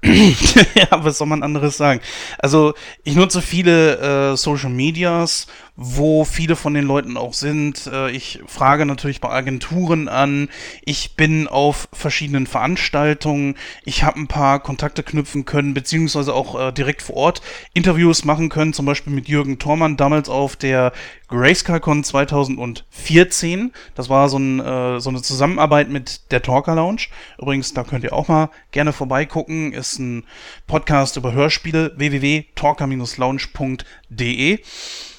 ja, 0.04 1.02
was 1.02 1.18
soll 1.18 1.26
man 1.26 1.42
anderes 1.42 1.78
sagen? 1.78 2.00
Also 2.38 2.74
ich 3.02 3.16
nutze 3.16 3.40
viele 3.40 4.32
äh, 4.32 4.36
Social 4.36 4.70
Medias, 4.70 5.46
wo 5.80 6.24
viele 6.24 6.56
von 6.56 6.74
den 6.74 6.84
Leuten 6.84 7.16
auch 7.16 7.32
sind. 7.32 7.86
Äh, 7.86 8.10
ich 8.10 8.40
frage 8.48 8.84
natürlich 8.84 9.20
bei 9.20 9.30
Agenturen 9.30 10.08
an. 10.08 10.48
Ich 10.84 11.14
bin 11.14 11.46
auf 11.46 11.88
verschiedenen 11.92 12.48
Veranstaltungen. 12.48 13.54
Ich 13.84 14.02
habe 14.02 14.18
ein 14.18 14.26
paar 14.26 14.58
Kontakte 14.58 15.04
knüpfen 15.04 15.44
können, 15.44 15.74
beziehungsweise 15.74 16.34
auch 16.34 16.60
äh, 16.60 16.72
direkt 16.72 17.02
vor 17.02 17.14
Ort 17.14 17.42
Interviews 17.74 18.24
machen 18.24 18.48
können, 18.48 18.72
zum 18.72 18.86
Beispiel 18.86 19.12
mit 19.12 19.28
Jürgen 19.28 19.60
Thormann, 19.60 19.96
damals 19.96 20.28
auf 20.28 20.56
der 20.56 20.92
GraceCalCon 21.28 22.02
2014. 22.02 23.72
Das 23.94 24.08
war 24.08 24.28
so, 24.28 24.38
ein, 24.38 24.58
äh, 24.58 24.98
so 24.98 25.10
eine 25.10 25.22
Zusammenarbeit 25.22 25.90
mit 25.90 26.32
der 26.32 26.42
Talker 26.42 26.74
Lounge. 26.74 27.02
Übrigens, 27.38 27.72
da 27.72 27.84
könnt 27.84 28.02
ihr 28.02 28.14
auch 28.14 28.26
mal 28.26 28.50
gerne 28.72 28.92
vorbeigucken. 28.92 29.72
Ist 29.72 30.00
ein 30.00 30.24
Podcast 30.66 31.16
über 31.16 31.32
Hörspiele 31.32 31.92
www.talker-lounge.de. 31.96 34.58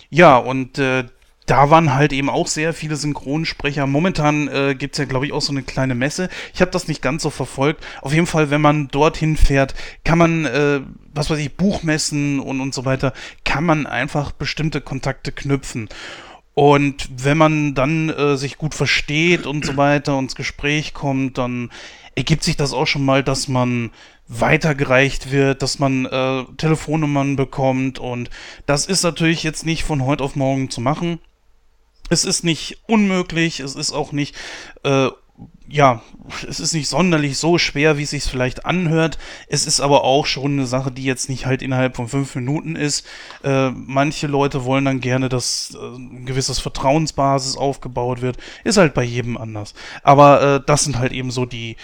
Ja, 0.09 0.37
und 0.37 0.77
äh, 0.77 1.05
da 1.49 1.71
waren 1.71 1.95
halt 1.95 2.13
eben 2.13 2.29
auch 2.29 2.47
sehr 2.47 2.73
viele 2.73 2.95
Synchronsprecher. 2.95 3.87
Momentan 3.87 4.47
äh, 4.47 4.75
gibt 4.75 4.97
ja, 4.97 5.05
glaube 5.05 5.25
ich, 5.25 5.33
auch 5.33 5.41
so 5.41 5.51
eine 5.51 5.63
kleine 5.63 5.95
Messe. 5.95 6.29
Ich 6.53 6.61
habe 6.61 6.69
das 6.71 6.87
nicht 6.87 7.01
ganz 7.01 7.23
so 7.23 7.31
verfolgt. 7.31 7.83
Auf 8.01 8.13
jeden 8.13 8.27
Fall, 8.27 8.51
wenn 8.51 8.61
man 8.61 8.87
dorthin 8.89 9.35
fährt, 9.35 9.73
kann 10.03 10.19
man, 10.19 10.45
äh, 10.45 10.81
was 11.13 11.29
weiß 11.29 11.39
ich, 11.39 11.55
Buchmessen 11.55 12.39
und, 12.39 12.61
und 12.61 12.73
so 12.75 12.85
weiter, 12.85 13.13
kann 13.45 13.63
man 13.63 13.87
einfach 13.87 14.31
bestimmte 14.31 14.79
Kontakte 14.79 15.31
knüpfen. 15.31 15.89
Und 16.53 17.09
wenn 17.15 17.37
man 17.37 17.73
dann 17.73 18.09
äh, 18.09 18.37
sich 18.37 18.57
gut 18.57 18.75
versteht 18.75 19.47
und 19.47 19.65
so 19.65 19.75
weiter 19.75 20.17
und 20.17 20.25
ins 20.25 20.35
Gespräch 20.35 20.93
kommt, 20.93 21.37
dann 21.37 21.71
ergibt 22.15 22.43
sich 22.43 22.57
das 22.57 22.73
auch 22.73 22.85
schon 22.85 23.05
mal, 23.05 23.23
dass 23.23 23.47
man 23.47 23.91
weitergereicht 24.29 25.31
wird, 25.31 25.63
dass 25.63 25.79
man 25.79 26.05
äh, 26.05 26.45
Telefonnummern 26.57 27.35
bekommt 27.35 27.97
und 27.97 28.29
das 28.67 28.85
ist 28.85 29.03
natürlich 29.03 29.41
jetzt 29.41 29.65
nicht 29.65 29.83
von 29.83 30.05
heute 30.05 30.23
auf 30.23 30.35
morgen 30.35 30.69
zu 30.69 30.81
machen. 30.81 31.19
Es 32.09 32.25
ist 32.25 32.43
nicht 32.43 32.77
unmöglich, 32.87 33.59
es 33.59 33.75
ist 33.75 33.91
auch 33.91 34.11
nicht, 34.11 34.35
äh, 34.83 35.09
ja, 35.67 36.03
es 36.47 36.59
ist 36.59 36.73
nicht 36.73 36.87
sonderlich 36.87 37.37
so 37.39 37.57
schwer, 37.57 37.97
wie 37.97 38.03
es 38.03 38.11
sich 38.11 38.23
vielleicht 38.23 38.65
anhört. 38.65 39.17
Es 39.47 39.65
ist 39.65 39.79
aber 39.79 40.03
auch 40.03 40.27
schon 40.27 40.53
eine 40.53 40.67
Sache, 40.67 40.91
die 40.91 41.03
jetzt 41.03 41.29
nicht 41.29 41.47
halt 41.47 41.63
innerhalb 41.63 41.95
von 41.95 42.07
fünf 42.07 42.35
Minuten 42.35 42.75
ist. 42.75 43.07
Äh, 43.43 43.71
manche 43.71 44.27
Leute 44.27 44.63
wollen 44.63 44.85
dann 44.85 44.99
gerne, 44.99 45.29
dass 45.29 45.75
äh, 45.75 45.95
ein 45.95 46.25
gewisses 46.25 46.59
Vertrauensbasis 46.59 47.57
aufgebaut 47.57 48.21
wird. 48.21 48.37
Ist 48.63 48.77
halt 48.77 48.93
bei 48.93 49.03
jedem 49.03 49.37
anders. 49.37 49.73
Aber 50.03 50.41
äh, 50.41 50.61
das 50.65 50.83
sind 50.83 50.99
halt 50.99 51.13
eben 51.13 51.31
so 51.31 51.45
die 51.45 51.77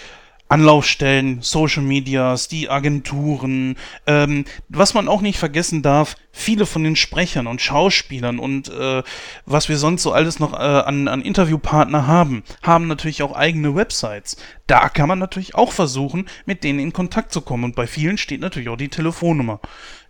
Anlaufstellen, 0.48 1.42
Social 1.42 1.82
Medias, 1.82 2.48
die 2.48 2.70
Agenturen. 2.70 3.76
Ähm, 4.06 4.44
was 4.68 4.94
man 4.94 5.08
auch 5.08 5.20
nicht 5.20 5.38
vergessen 5.38 5.82
darf, 5.82 6.16
viele 6.30 6.66
von 6.66 6.84
den 6.84 6.94
Sprechern 6.94 7.46
und 7.46 7.60
Schauspielern 7.60 8.38
und 8.38 8.68
äh, 8.68 9.02
was 9.44 9.68
wir 9.68 9.76
sonst 9.76 10.02
so 10.02 10.12
alles 10.12 10.38
noch 10.38 10.52
äh, 10.52 10.56
an, 10.56 11.08
an 11.08 11.22
Interviewpartner 11.22 12.06
haben, 12.06 12.44
haben 12.62 12.86
natürlich 12.86 13.22
auch 13.22 13.34
eigene 13.34 13.74
Websites. 13.74 14.36
Da 14.66 14.88
kann 14.88 15.08
man 15.08 15.18
natürlich 15.18 15.54
auch 15.54 15.72
versuchen, 15.72 16.28
mit 16.44 16.62
denen 16.62 16.78
in 16.78 16.92
Kontakt 16.92 17.32
zu 17.32 17.40
kommen. 17.40 17.64
Und 17.64 17.74
bei 17.74 17.86
vielen 17.86 18.18
steht 18.18 18.40
natürlich 18.40 18.68
auch 18.68 18.76
die 18.76 18.88
Telefonnummer. 18.88 19.60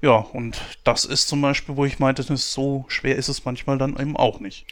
Ja, 0.02 0.16
und 0.16 0.60
das 0.84 1.04
ist 1.04 1.28
zum 1.28 1.40
Beispiel, 1.40 1.76
wo 1.76 1.84
ich 1.84 1.98
meinte, 1.98 2.22
so 2.22 2.84
schwer 2.88 3.16
ist 3.16 3.28
es 3.28 3.44
manchmal 3.44 3.78
dann 3.78 3.98
eben 3.98 4.16
auch 4.16 4.40
nicht. 4.40 4.66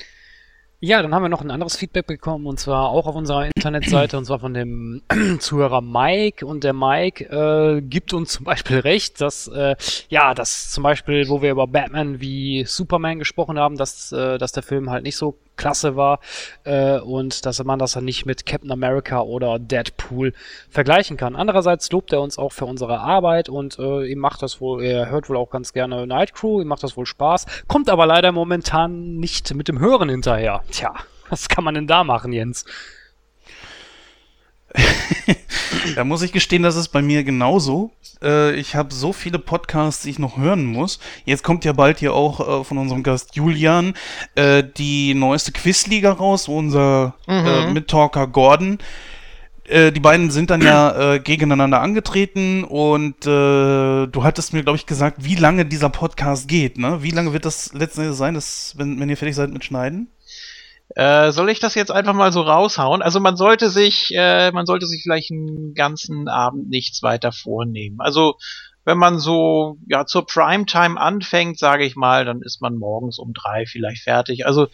Ja, 0.85 1.01
dann 1.01 1.15
haben 1.15 1.23
wir 1.23 1.31
noch 1.31 1.41
ein 1.41 1.51
anderes 1.51 1.77
Feedback 1.77 2.07
bekommen 2.07 2.45
und 2.47 2.61
zwar 2.61 2.91
auch 2.91 3.07
auf 3.07 3.17
unserer 3.17 3.47
Internetseite 3.47 4.19
und 4.19 4.27
zwar 4.27 4.39
von 4.39 4.53
dem 4.53 5.01
Zuhörer 5.39 5.81
Mike. 5.81 6.45
Und 6.45 6.63
der 6.63 6.75
Mike 6.75 7.25
äh, 7.25 7.81
gibt 7.81 8.13
uns 8.13 8.33
zum 8.33 8.45
Beispiel 8.45 8.81
recht, 8.81 9.19
dass 9.23 9.49
äh, 9.49 9.77
ja, 10.11 10.35
dass 10.35 10.71
zum 10.71 10.83
Beispiel, 10.83 11.31
wo 11.31 11.41
wir 11.41 11.53
über 11.53 11.67
Batman 11.67 12.21
wie 12.21 12.65
Superman 12.67 13.19
gesprochen 13.19 13.59
haben, 13.59 13.79
dass, 13.79 14.13
äh, 14.13 14.37
dass 14.37 14.53
der 14.53 14.63
Film 14.63 14.91
halt 14.91 15.05
nicht 15.05 15.17
so 15.17 15.39
klasse 15.57 15.97
war 15.97 16.21
äh, 16.65 16.99
und 16.99 17.47
dass 17.47 17.63
man 17.65 17.79
das 17.79 17.93
dann 17.93 18.05
nicht 18.05 18.27
mit 18.27 18.47
Captain 18.47 18.71
America 18.71 19.21
oder 19.21 19.59
Deadpool 19.59 20.33
vergleichen 20.69 21.17
kann. 21.17 21.37
Andererseits 21.37 21.91
lobt 21.91 22.13
er 22.13 22.21
uns 22.21 22.39
auch 22.39 22.53
für 22.53 22.67
unsere 22.67 23.01
Arbeit 23.01 23.49
und 23.49 23.79
äh, 23.79 24.07
ihm 24.07 24.19
macht 24.19 24.43
das 24.43 24.61
wohl, 24.61 24.83
er 24.83 25.11
hört 25.11 25.29
wohl 25.29 25.37
auch 25.37 25.51
ganz 25.51 25.73
gerne 25.73 26.07
Night 26.07 26.35
Crew, 26.35 26.61
ihm 26.61 26.69
macht 26.69 26.83
das 26.83 26.97
wohl 26.97 27.07
Spaß, 27.07 27.47
kommt 27.69 27.89
aber 27.89 28.07
leider 28.07 28.33
momentan 28.33 29.17
nicht 29.17 29.55
mit 29.55 29.69
dem 29.69 29.79
Hören 29.79 30.09
hinterher. 30.09 30.63
Tja, 30.71 30.95
was 31.31 31.49
kann 31.49 31.65
man 31.65 31.75
denn 31.75 31.87
da 31.87 32.05
machen, 32.05 32.33
Jens? 32.33 32.65
da 35.95 36.05
muss 36.05 36.23
ich 36.23 36.33
gestehen, 36.33 36.63
das 36.63 36.77
ist 36.77 36.89
bei 36.89 37.03
mir 37.03 37.25
genauso. 37.25 37.93
Äh, 38.23 38.55
ich 38.57 38.75
habe 38.75 38.93
so 38.93 39.13
viele 39.13 39.39
Podcasts, 39.39 40.03
die 40.03 40.11
ich 40.11 40.19
noch 40.19 40.37
hören 40.37 40.65
muss. 40.65 40.99
Jetzt 41.25 41.45
kommt 41.45 41.65
ja 41.65 41.73
bald 41.73 41.99
hier 41.99 42.15
auch 42.15 42.61
äh, 42.61 42.65
von 42.65 42.79
unserem 42.79 43.03
Gast 43.03 43.37
Julian 43.37 43.95
äh, 44.35 44.65
die 44.77 45.15
neueste 45.15 45.53
Quizliga 45.53 46.13
raus, 46.13 46.49
wo 46.49 46.59
unser 46.59 47.15
äh, 47.29 47.67
mhm. 47.67 47.73
Mittalker 47.75 48.27
Gordon 48.27 48.79
äh, 49.67 49.93
die 49.93 50.01
beiden 50.01 50.31
sind 50.31 50.51
dann 50.51 50.61
ja 50.61 51.15
äh, 51.15 51.21
gegeneinander 51.21 51.81
angetreten 51.81 52.65
und 52.65 53.25
du 53.25 54.23
hattest 54.23 54.53
mir, 54.53 54.63
glaube 54.63 54.77
ich, 54.77 54.85
gesagt, 54.85 55.25
wie 55.25 55.37
lange 55.37 55.65
dieser 55.65 55.89
Podcast 55.89 56.49
geht, 56.49 56.77
ne? 56.77 57.03
Wie 57.03 57.13
lange 57.13 57.33
wird 57.33 57.47
das 57.47 57.73
letzten 57.73 58.03
Endes 58.03 58.19
sein, 58.19 58.35
dass, 58.35 58.75
wenn, 58.77 59.01
wenn 59.01 59.09
ihr 59.09 59.17
fertig 59.17 59.35
seid 59.35 59.51
mit 59.51 59.65
Schneiden? 59.65 60.09
Äh, 60.95 61.33
soll 61.33 61.51
ich 61.51 61.59
das 61.59 61.75
jetzt 61.75 61.91
einfach 61.91 62.15
mal 62.15 62.33
so 62.33 62.43
raushauen? 62.43 63.03
Also 63.03 63.19
man 63.19 63.37
sollte 63.37 63.69
sich, 63.69 64.13
äh, 64.15 64.53
man 64.53 64.67
sollte 64.67 64.87
sich 64.87 65.03
vielleicht 65.03 65.33
einen 65.33 65.75
ganzen 65.75 66.29
Abend 66.29 66.69
nichts 66.69 67.03
weiter 67.03 67.33
vornehmen. 67.33 68.01
Also 68.01 68.37
wenn 68.85 68.99
man 68.99 69.19
so 69.19 69.79
ja 69.89 70.07
zur 70.07 70.27
Primetime 70.27 71.01
anfängt, 71.01 71.59
sage 71.59 71.85
ich 71.85 71.97
mal, 71.97 72.25
dann 72.25 72.43
ist 72.43 72.61
man 72.61 72.77
morgens 72.77 73.19
um 73.19 73.33
drei 73.33 73.65
vielleicht 73.67 74.05
fertig. 74.05 74.47
Also 74.47 74.69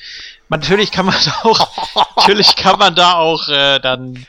natürlich 0.49 0.91
kann 0.91 1.07
man 1.07 1.15
da 1.25 1.33
auch, 1.49 2.17
natürlich 2.17 2.57
kann 2.57 2.79
man 2.79 2.95
da 2.95 3.15
auch 3.15 3.49
äh, 3.49 3.79
dann 3.79 4.27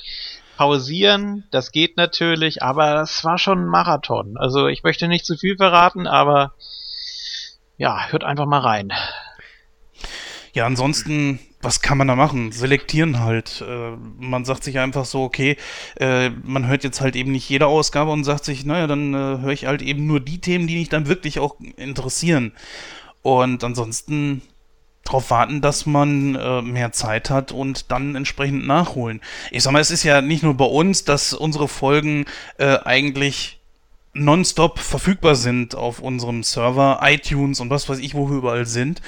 pausieren. 0.55 1.45
Das 1.51 1.71
geht 1.71 1.97
natürlich, 1.97 2.61
aber 2.61 2.93
das 2.93 3.25
war 3.25 3.37
schon 3.37 3.63
ein 3.63 3.67
Marathon. 3.67 4.37
Also 4.37 4.67
ich 4.67 4.83
möchte 4.83 5.07
nicht 5.07 5.25
zu 5.25 5.35
viel 5.35 5.57
verraten, 5.57 6.07
aber 6.07 6.53
ja, 7.77 8.07
hört 8.09 8.23
einfach 8.23 8.45
mal 8.45 8.59
rein. 8.59 8.93
Ja, 10.53 10.65
ansonsten 10.65 11.39
was 11.61 11.81
kann 11.81 11.97
man 11.97 12.07
da 12.07 12.15
machen? 12.15 12.51
Selektieren 12.51 13.19
halt. 13.19 13.63
Äh, 13.67 13.91
man 14.19 14.45
sagt 14.45 14.63
sich 14.63 14.79
einfach 14.79 15.05
so, 15.05 15.23
okay, 15.23 15.57
äh, 15.99 16.29
man 16.43 16.67
hört 16.67 16.83
jetzt 16.83 17.01
halt 17.01 17.15
eben 17.15 17.31
nicht 17.31 17.49
jede 17.49 17.67
Ausgabe 17.67 18.11
und 18.11 18.23
sagt 18.23 18.45
sich, 18.45 18.65
naja, 18.65 18.87
dann 18.87 19.13
äh, 19.13 19.41
höre 19.41 19.51
ich 19.51 19.65
halt 19.65 19.81
eben 19.81 20.07
nur 20.07 20.19
die 20.19 20.41
Themen, 20.41 20.67
die 20.67 20.77
mich 20.77 20.89
dann 20.89 21.07
wirklich 21.07 21.39
auch 21.39 21.55
interessieren. 21.77 22.53
Und 23.21 23.63
ansonsten 23.63 24.41
darauf 25.03 25.29
warten, 25.29 25.61
dass 25.61 25.85
man 25.85 26.35
äh, 26.35 26.61
mehr 26.61 26.91
Zeit 26.91 27.29
hat 27.29 27.51
und 27.51 27.91
dann 27.91 28.15
entsprechend 28.15 28.65
nachholen. 28.65 29.21
Ich 29.51 29.63
sag 29.63 29.71
mal, 29.71 29.79
es 29.79 29.91
ist 29.91 30.03
ja 30.03 30.21
nicht 30.21 30.43
nur 30.43 30.55
bei 30.55 30.65
uns, 30.65 31.03
dass 31.05 31.33
unsere 31.33 31.67
Folgen 31.67 32.25
äh, 32.57 32.77
eigentlich 32.83 33.60
nonstop 34.13 34.79
verfügbar 34.79 35.35
sind 35.35 35.75
auf 35.75 35.99
unserem 35.99 36.43
Server, 36.43 36.99
iTunes 37.01 37.59
und 37.59 37.69
was 37.69 37.87
weiß 37.87 37.99
ich, 37.99 38.13
wo 38.13 38.29
wir 38.29 38.37
überall 38.37 38.65
sind, 38.65 39.01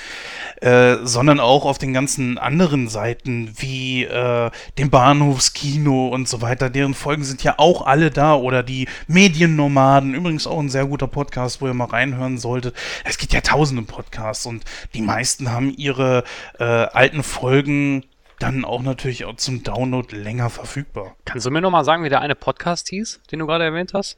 äh, 0.62 0.98
sondern 1.04 1.40
auch 1.40 1.66
auf 1.66 1.78
den 1.78 1.94
ganzen 1.94 2.38
anderen 2.38 2.88
Seiten 2.88 3.54
wie 3.58 4.04
äh, 4.04 4.50
dem 4.78 4.90
Bahnhofskino 4.90 6.08
und 6.08 6.30
so 6.30 6.42
weiter. 6.42 6.70
Deren 6.70 6.94
Folgen 6.94 7.24
sind 7.24 7.44
ja 7.44 7.56
auch 7.58 7.86
alle 7.86 8.12
da 8.12 8.36
oder 8.36 8.64
die 8.64 8.88
Mediennomaden, 9.08 10.14
übrigens 10.14 10.48
auch 10.48 10.60
ein 10.60 10.70
sehr 10.70 10.86
guter 10.86 11.08
Podcast, 11.08 11.62
wo 11.62 11.68
ihr 11.68 11.74
mal 11.74 11.86
reinhören 11.86 12.38
solltet. 12.38 12.76
Es 13.04 13.18
gibt 13.18 13.34
ja 13.34 13.42
tausende 13.42 13.84
Podcasts 13.84 14.46
und 14.46 14.64
die 14.94 15.02
meisten 15.02 15.52
haben 15.52 15.74
ihre 15.76 16.24
äh, 16.60 16.64
alten 16.64 17.24
Folgen 17.24 18.06
dann 18.40 18.66
auch 18.66 18.82
natürlich 18.82 19.26
auch 19.26 19.36
zum 19.36 19.64
Download 19.64 20.16
länger 20.16 20.50
verfügbar. 20.50 21.16
Kannst 21.26 21.46
du 21.46 21.52
mir 21.52 21.62
nochmal 21.62 21.86
sagen, 21.86 22.04
wie 22.04 22.10
der 22.10 22.22
eine 22.22 22.36
Podcast 22.36 22.90
hieß, 22.90 23.22
den 23.32 23.40
du 23.40 23.48
gerade 23.48 23.64
erwähnt 23.64 23.94
hast? 23.94 24.18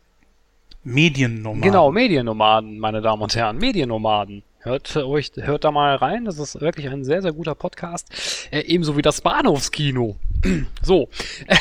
Mediennomaden. 0.86 1.62
Genau, 1.62 1.92
Mediennomaden, 1.92 2.78
meine 2.78 3.02
Damen 3.02 3.24
und 3.24 3.36
Herren, 3.36 3.58
Mediennomaden. 3.58 4.44
Hört 4.60 4.96
euch, 4.98 5.32
hört 5.36 5.64
da 5.64 5.72
mal 5.72 5.96
rein. 5.96 6.26
Das 6.26 6.40
ist 6.40 6.62
wirklich 6.62 6.90
ein 6.90 7.04
sehr, 7.04 7.22
sehr 7.22 7.34
guter 7.34 7.54
Podcast. 7.54 8.50
Äh, 8.52 8.62
ebenso 8.62 8.96
wie 8.96 9.02
das 9.02 9.22
Bahnhofskino. 9.22 10.16
so. 10.82 11.10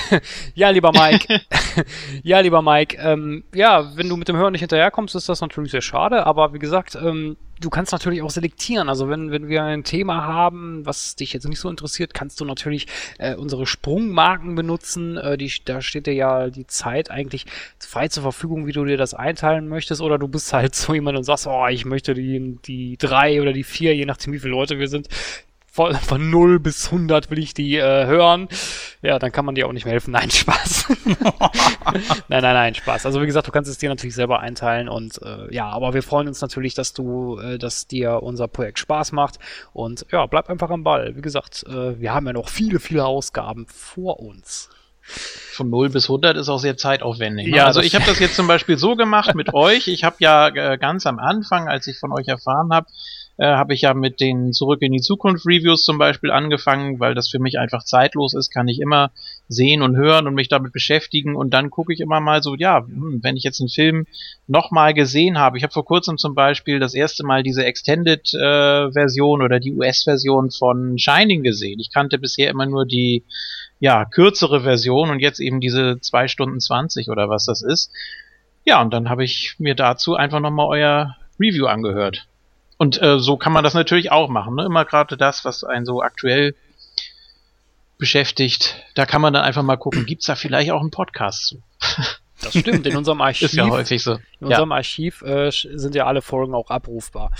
ja, 0.54 0.70
lieber 0.70 0.92
Mike. 0.92 1.40
ja, 2.22 2.40
lieber 2.40 2.62
Mike. 2.62 2.96
Ähm, 2.98 3.44
ja, 3.54 3.96
wenn 3.96 4.08
du 4.08 4.16
mit 4.16 4.28
dem 4.28 4.36
Hören 4.36 4.52
nicht 4.52 4.60
hinterherkommst, 4.60 5.14
ist 5.14 5.28
das 5.28 5.40
natürlich 5.40 5.70
sehr 5.70 5.82
schade. 5.82 6.26
Aber 6.26 6.52
wie 6.52 6.58
gesagt, 6.58 6.94
ähm, 6.94 7.36
du 7.60 7.70
kannst 7.70 7.92
natürlich 7.92 8.22
auch 8.22 8.30
selektieren. 8.30 8.88
Also 8.88 9.08
wenn, 9.08 9.30
wenn 9.30 9.48
wir 9.48 9.62
ein 9.62 9.84
Thema 9.84 10.24
haben, 10.24 10.84
was 10.84 11.16
dich 11.16 11.32
jetzt 11.32 11.48
nicht 11.48 11.60
so 11.60 11.68
interessiert, 11.68 12.14
kannst 12.14 12.40
du 12.40 12.44
natürlich 12.44 12.86
äh, 13.18 13.34
unsere 13.34 13.66
Sprungmarken 13.66 14.54
benutzen. 14.54 15.16
Äh, 15.16 15.36
die, 15.38 15.52
da 15.64 15.80
steht 15.80 16.06
dir 16.06 16.14
ja 16.14 16.48
die 16.48 16.66
Zeit 16.66 17.10
eigentlich 17.10 17.46
frei 17.78 18.08
zur 18.08 18.22
Verfügung, 18.22 18.66
wie 18.66 18.72
du 18.72 18.84
dir 18.84 18.96
das 18.96 19.14
einteilen 19.14 19.68
möchtest. 19.68 20.00
Oder 20.00 20.18
du 20.18 20.28
bist 20.28 20.52
halt 20.52 20.74
so 20.74 20.94
jemand 20.94 21.16
und 21.16 21.24
sagst, 21.24 21.46
oh, 21.46 21.66
ich 21.68 21.84
möchte 21.84 22.14
die, 22.14 22.58
die 22.64 22.96
drei 22.98 23.40
oder 23.40 23.52
die 23.52 23.64
vier, 23.64 23.94
je 23.94 24.06
nachdem 24.06 24.32
wie 24.32 24.38
viele 24.38 24.52
Leute 24.52 24.78
wir 24.78 24.88
sind, 24.88 25.08
von, 25.74 25.92
von 25.96 26.30
0 26.30 26.60
bis 26.60 26.86
100 26.86 27.30
will 27.30 27.40
ich 27.40 27.52
die 27.52 27.76
äh, 27.78 28.06
hören. 28.06 28.46
Ja, 29.02 29.18
dann 29.18 29.32
kann 29.32 29.44
man 29.44 29.56
dir 29.56 29.66
auch 29.66 29.72
nicht 29.72 29.86
mehr 29.86 29.90
helfen. 29.94 30.12
Nein, 30.12 30.30
Spaß. 30.30 30.86
nein, 32.28 32.42
nein, 32.42 32.42
nein, 32.42 32.74
Spaß. 32.76 33.04
Also 33.06 33.20
wie 33.20 33.26
gesagt, 33.26 33.48
du 33.48 33.50
kannst 33.50 33.68
es 33.68 33.78
dir 33.78 33.88
natürlich 33.88 34.14
selber 34.14 34.38
einteilen 34.38 34.88
und 34.88 35.20
äh, 35.20 35.52
ja, 35.52 35.68
aber 35.68 35.92
wir 35.92 36.04
freuen 36.04 36.28
uns 36.28 36.40
natürlich, 36.40 36.74
dass 36.74 36.92
du, 36.92 37.40
äh, 37.40 37.58
dass 37.58 37.88
dir 37.88 38.22
unser 38.22 38.46
Projekt 38.46 38.78
Spaß 38.78 39.10
macht 39.10 39.40
und 39.72 40.06
ja, 40.12 40.24
bleib 40.26 40.48
einfach 40.48 40.70
am 40.70 40.84
Ball. 40.84 41.16
Wie 41.16 41.22
gesagt, 41.22 41.64
äh, 41.66 41.98
wir 41.98 42.14
haben 42.14 42.28
ja 42.28 42.34
noch 42.34 42.50
viele, 42.50 42.78
viele 42.78 43.04
Ausgaben 43.04 43.66
vor 43.66 44.20
uns. 44.20 44.70
Von 45.00 45.70
0 45.70 45.90
bis 45.90 46.04
100 46.04 46.36
ist 46.36 46.48
auch 46.48 46.58
sehr 46.58 46.76
zeitaufwendig. 46.76 47.48
Ne? 47.48 47.56
Ja, 47.56 47.66
also 47.66 47.80
ich 47.80 47.96
habe 47.96 48.04
das 48.06 48.20
jetzt 48.20 48.36
zum 48.36 48.46
Beispiel 48.46 48.78
so 48.78 48.94
gemacht 48.94 49.34
mit 49.34 49.52
euch. 49.54 49.88
Ich 49.88 50.04
habe 50.04 50.16
ja 50.20 50.48
äh, 50.48 50.78
ganz 50.78 51.04
am 51.04 51.18
Anfang, 51.18 51.66
als 51.66 51.88
ich 51.88 51.98
von 51.98 52.12
euch 52.12 52.28
erfahren 52.28 52.72
habe, 52.72 52.86
äh, 53.36 53.46
habe 53.46 53.74
ich 53.74 53.82
ja 53.82 53.94
mit 53.94 54.20
den 54.20 54.52
Zurück 54.52 54.80
in 54.82 54.92
die 54.92 55.00
Zukunft 55.00 55.46
Reviews 55.46 55.84
zum 55.84 55.98
Beispiel 55.98 56.30
angefangen, 56.30 57.00
weil 57.00 57.14
das 57.14 57.28
für 57.28 57.38
mich 57.38 57.58
einfach 57.58 57.84
zeitlos 57.84 58.34
ist, 58.34 58.50
kann 58.50 58.68
ich 58.68 58.80
immer 58.80 59.10
sehen 59.48 59.82
und 59.82 59.96
hören 59.96 60.26
und 60.26 60.34
mich 60.34 60.48
damit 60.48 60.72
beschäftigen 60.72 61.34
und 61.34 61.52
dann 61.52 61.70
gucke 61.70 61.92
ich 61.92 62.00
immer 62.00 62.20
mal 62.20 62.42
so, 62.42 62.54
ja, 62.54 62.84
hm, 62.86 63.20
wenn 63.22 63.36
ich 63.36 63.42
jetzt 63.42 63.60
einen 63.60 63.68
Film 63.68 64.06
nochmal 64.46 64.94
gesehen 64.94 65.38
habe, 65.38 65.58
ich 65.58 65.64
habe 65.64 65.72
vor 65.72 65.84
kurzem 65.84 66.16
zum 66.16 66.34
Beispiel 66.34 66.78
das 66.78 66.94
erste 66.94 67.24
Mal 67.24 67.42
diese 67.42 67.64
Extended-Version 67.64 69.40
äh, 69.40 69.44
oder 69.44 69.60
die 69.60 69.74
US-Version 69.74 70.50
von 70.50 70.98
Shining 70.98 71.42
gesehen. 71.42 71.80
Ich 71.80 71.92
kannte 71.92 72.18
bisher 72.18 72.50
immer 72.50 72.66
nur 72.66 72.86
die 72.86 73.24
ja, 73.80 74.04
kürzere 74.04 74.62
Version 74.62 75.10
und 75.10 75.20
jetzt 75.20 75.40
eben 75.40 75.60
diese 75.60 76.00
zwei 76.00 76.28
Stunden 76.28 76.60
zwanzig 76.60 77.08
oder 77.10 77.28
was 77.28 77.44
das 77.44 77.62
ist. 77.62 77.90
Ja, 78.64 78.80
und 78.80 78.94
dann 78.94 79.10
habe 79.10 79.24
ich 79.24 79.56
mir 79.58 79.74
dazu 79.74 80.14
einfach 80.14 80.40
nochmal 80.40 80.68
euer 80.68 81.16
Review 81.38 81.66
angehört. 81.66 82.26
Und 82.76 83.00
äh, 83.00 83.18
so 83.18 83.36
kann 83.36 83.52
man 83.52 83.64
das 83.64 83.74
natürlich 83.74 84.10
auch 84.10 84.28
machen. 84.28 84.56
Ne? 84.56 84.64
Immer 84.64 84.84
gerade 84.84 85.16
das, 85.16 85.44
was 85.44 85.64
einen 85.64 85.86
so 85.86 86.02
aktuell 86.02 86.54
beschäftigt. 87.98 88.76
Da 88.94 89.06
kann 89.06 89.22
man 89.22 89.32
dann 89.32 89.44
einfach 89.44 89.62
mal 89.62 89.76
gucken, 89.76 90.06
gibt's 90.06 90.26
da 90.26 90.34
vielleicht 90.34 90.70
auch 90.70 90.80
einen 90.80 90.90
Podcast 90.90 91.46
zu? 91.46 91.62
Das 92.42 92.58
stimmt, 92.58 92.86
in 92.86 92.96
unserem 92.96 93.20
Archiv. 93.20 93.46
Ist 93.48 93.54
ja 93.54 93.68
häufig 93.68 94.02
so. 94.02 94.14
In 94.40 94.48
unserem 94.48 94.70
ja. 94.70 94.76
Archiv 94.76 95.22
äh, 95.22 95.50
sind 95.50 95.94
ja 95.94 96.04
alle 96.04 96.20
Folgen 96.20 96.54
auch 96.54 96.68
abrufbar. 96.68 97.30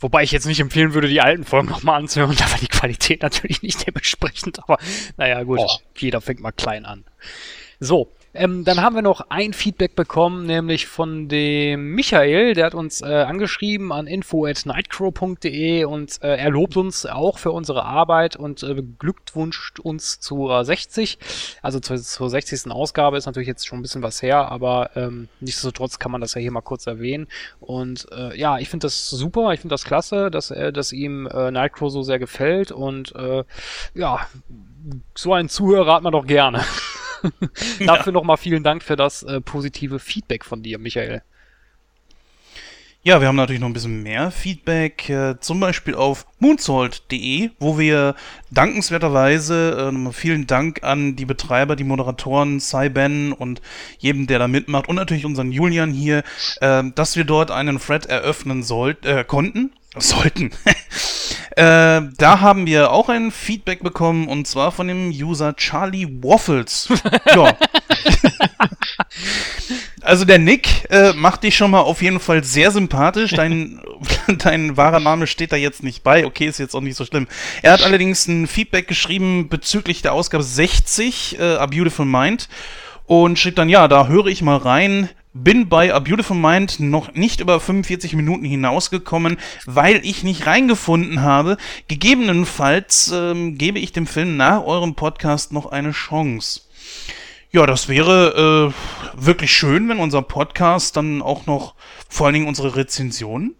Wobei 0.00 0.22
ich 0.22 0.32
jetzt 0.32 0.44
nicht 0.44 0.60
empfehlen 0.60 0.92
würde, 0.92 1.08
die 1.08 1.20
alten 1.20 1.44
Folgen 1.44 1.68
nochmal 1.68 2.00
anzuhören, 2.00 2.36
da 2.38 2.50
war 2.50 2.58
die 2.58 2.68
Qualität 2.68 3.22
natürlich 3.22 3.62
nicht 3.62 3.86
dementsprechend, 3.86 4.62
aber 4.62 4.78
naja, 5.16 5.42
gut, 5.44 5.60
oh. 5.60 5.70
jeder 5.96 6.20
fängt 6.20 6.40
mal 6.40 6.52
klein 6.52 6.84
an. 6.84 7.04
So, 7.80 8.10
ähm, 8.34 8.64
dann 8.64 8.82
haben 8.82 8.96
wir 8.96 9.02
noch 9.02 9.26
ein 9.30 9.52
Feedback 9.52 9.94
bekommen, 9.94 10.46
nämlich 10.46 10.86
von 10.86 11.28
dem 11.28 11.94
Michael, 11.94 12.54
der 12.54 12.66
hat 12.66 12.74
uns 12.74 13.00
äh, 13.00 13.06
angeschrieben 13.06 13.92
an 13.92 14.06
info@nightcrow.de 14.06 15.84
und 15.84 16.22
äh, 16.22 16.36
er 16.36 16.50
lobt 16.50 16.76
uns 16.76 17.06
auch 17.06 17.38
für 17.38 17.52
unsere 17.52 17.84
Arbeit 17.84 18.34
und 18.34 18.62
äh, 18.62 18.82
glückwünscht 18.98 19.78
uns 19.78 20.18
zur 20.18 20.64
60, 20.64 21.18
also 21.62 21.78
zur, 21.78 21.96
zur 21.96 22.28
60. 22.28 22.70
Ausgabe 22.72 23.16
ist 23.16 23.26
natürlich 23.26 23.48
jetzt 23.48 23.66
schon 23.66 23.78
ein 23.78 23.82
bisschen 23.82 24.02
was 24.02 24.20
her, 24.20 24.50
aber 24.50 24.90
ähm, 24.96 25.28
nichtsdestotrotz 25.40 26.00
kann 26.00 26.10
man 26.10 26.20
das 26.20 26.34
ja 26.34 26.40
hier 26.40 26.50
mal 26.50 26.60
kurz 26.60 26.86
erwähnen 26.86 27.28
und 27.60 28.06
äh, 28.12 28.36
ja, 28.36 28.58
ich 28.58 28.68
finde 28.68 28.86
das 28.86 29.08
super, 29.08 29.52
ich 29.52 29.60
finde 29.60 29.74
das 29.74 29.84
klasse, 29.84 30.30
dass 30.30 30.50
er, 30.50 30.72
dass 30.72 30.92
ihm 30.92 31.26
äh, 31.26 31.50
Nightcrow 31.50 31.90
so 31.90 32.02
sehr 32.02 32.18
gefällt 32.18 32.72
und 32.72 33.14
äh, 33.14 33.44
ja, 33.94 34.26
so 35.14 35.32
einen 35.32 35.48
Zuhörer 35.48 35.94
hat 35.94 36.02
man 36.02 36.12
doch 36.12 36.26
gerne. 36.26 36.64
Dafür 37.80 38.06
ja. 38.06 38.12
nochmal 38.12 38.36
vielen 38.36 38.62
Dank 38.62 38.82
für 38.82 38.96
das 38.96 39.22
äh, 39.22 39.40
positive 39.40 39.98
Feedback 39.98 40.44
von 40.44 40.62
dir, 40.62 40.78
Michael. 40.78 41.22
Ja, 43.06 43.20
wir 43.20 43.28
haben 43.28 43.36
natürlich 43.36 43.60
noch 43.60 43.68
ein 43.68 43.74
bisschen 43.74 44.02
mehr 44.02 44.30
Feedback, 44.30 45.10
äh, 45.10 45.38
zum 45.38 45.60
Beispiel 45.60 45.94
auf 45.94 46.24
moonsault.de, 46.38 47.50
wo 47.58 47.78
wir 47.78 48.14
dankenswerterweise, 48.50 49.92
äh, 49.92 50.12
vielen 50.14 50.46
Dank 50.46 50.82
an 50.84 51.14
die 51.14 51.26
Betreiber, 51.26 51.76
die 51.76 51.84
Moderatoren, 51.84 52.60
Cyben 52.60 53.34
und 53.34 53.60
jedem, 53.98 54.26
der 54.26 54.38
da 54.38 54.48
mitmacht 54.48 54.88
und 54.88 54.96
natürlich 54.96 55.26
unseren 55.26 55.52
Julian 55.52 55.92
hier, 55.92 56.22
äh, 56.62 56.82
dass 56.94 57.14
wir 57.14 57.24
dort 57.24 57.50
einen 57.50 57.78
Thread 57.78 58.06
eröffnen 58.06 58.62
sollten, 58.62 59.06
äh, 59.06 59.22
konnten, 59.22 59.74
sollten. 59.98 60.52
äh, 61.56 62.02
da 62.16 62.40
haben 62.40 62.66
wir 62.66 62.90
auch 62.90 63.08
ein 63.08 63.30
Feedback 63.30 63.82
bekommen 63.82 64.28
und 64.28 64.46
zwar 64.46 64.72
von 64.72 64.88
dem 64.88 65.10
User 65.10 65.54
Charlie 65.54 66.08
Waffles. 66.22 66.88
ja. 67.34 67.56
also 70.00 70.24
der 70.24 70.38
Nick 70.38 70.90
äh, 70.90 71.12
macht 71.12 71.44
dich 71.44 71.56
schon 71.56 71.70
mal 71.70 71.80
auf 71.80 72.02
jeden 72.02 72.18
Fall 72.18 72.42
sehr 72.42 72.72
sympathisch. 72.72 73.32
Dein, 73.32 73.80
dein 74.38 74.76
wahrer 74.76 74.98
Name 75.00 75.28
steht 75.28 75.52
da 75.52 75.56
jetzt 75.56 75.84
nicht 75.84 76.02
bei. 76.02 76.26
Okay, 76.26 76.46
ist 76.46 76.58
jetzt 76.58 76.74
auch 76.74 76.80
nicht 76.80 76.96
so 76.96 77.04
schlimm. 77.04 77.28
Er 77.62 77.72
hat 77.72 77.82
allerdings 77.82 78.26
ein 78.26 78.48
Feedback 78.48 78.88
geschrieben 78.88 79.48
bezüglich 79.48 80.02
der 80.02 80.12
Ausgabe 80.12 80.42
60, 80.42 81.38
äh, 81.38 81.54
A 81.56 81.66
Beautiful 81.66 82.06
Mind. 82.06 82.48
Und 83.06 83.38
schrieb 83.38 83.56
dann, 83.56 83.68
ja, 83.68 83.86
da 83.86 84.08
höre 84.08 84.26
ich 84.26 84.42
mal 84.42 84.56
rein. 84.56 85.08
Bin 85.36 85.68
bei 85.68 85.92
A 85.92 85.98
Beautiful 85.98 86.36
Mind 86.36 86.78
noch 86.78 87.12
nicht 87.14 87.40
über 87.40 87.58
45 87.58 88.14
Minuten 88.14 88.44
hinausgekommen, 88.44 89.36
weil 89.66 90.00
ich 90.04 90.22
nicht 90.22 90.46
reingefunden 90.46 91.22
habe. 91.22 91.56
Gegebenenfalls 91.88 93.12
ähm, 93.12 93.58
gebe 93.58 93.80
ich 93.80 93.90
dem 93.90 94.06
Film 94.06 94.36
nach 94.36 94.62
eurem 94.62 94.94
Podcast 94.94 95.52
noch 95.52 95.66
eine 95.66 95.90
Chance. 95.90 96.60
Ja, 97.50 97.66
das 97.66 97.88
wäre 97.88 98.72
äh, 98.72 99.20
wirklich 99.20 99.50
schön, 99.50 99.88
wenn 99.88 99.98
unser 99.98 100.22
Podcast 100.22 100.96
dann 100.96 101.20
auch 101.20 101.46
noch, 101.46 101.74
vor 102.08 102.26
allen 102.26 102.34
Dingen 102.34 102.48
unsere 102.48 102.76
Rezensionen, 102.76 103.56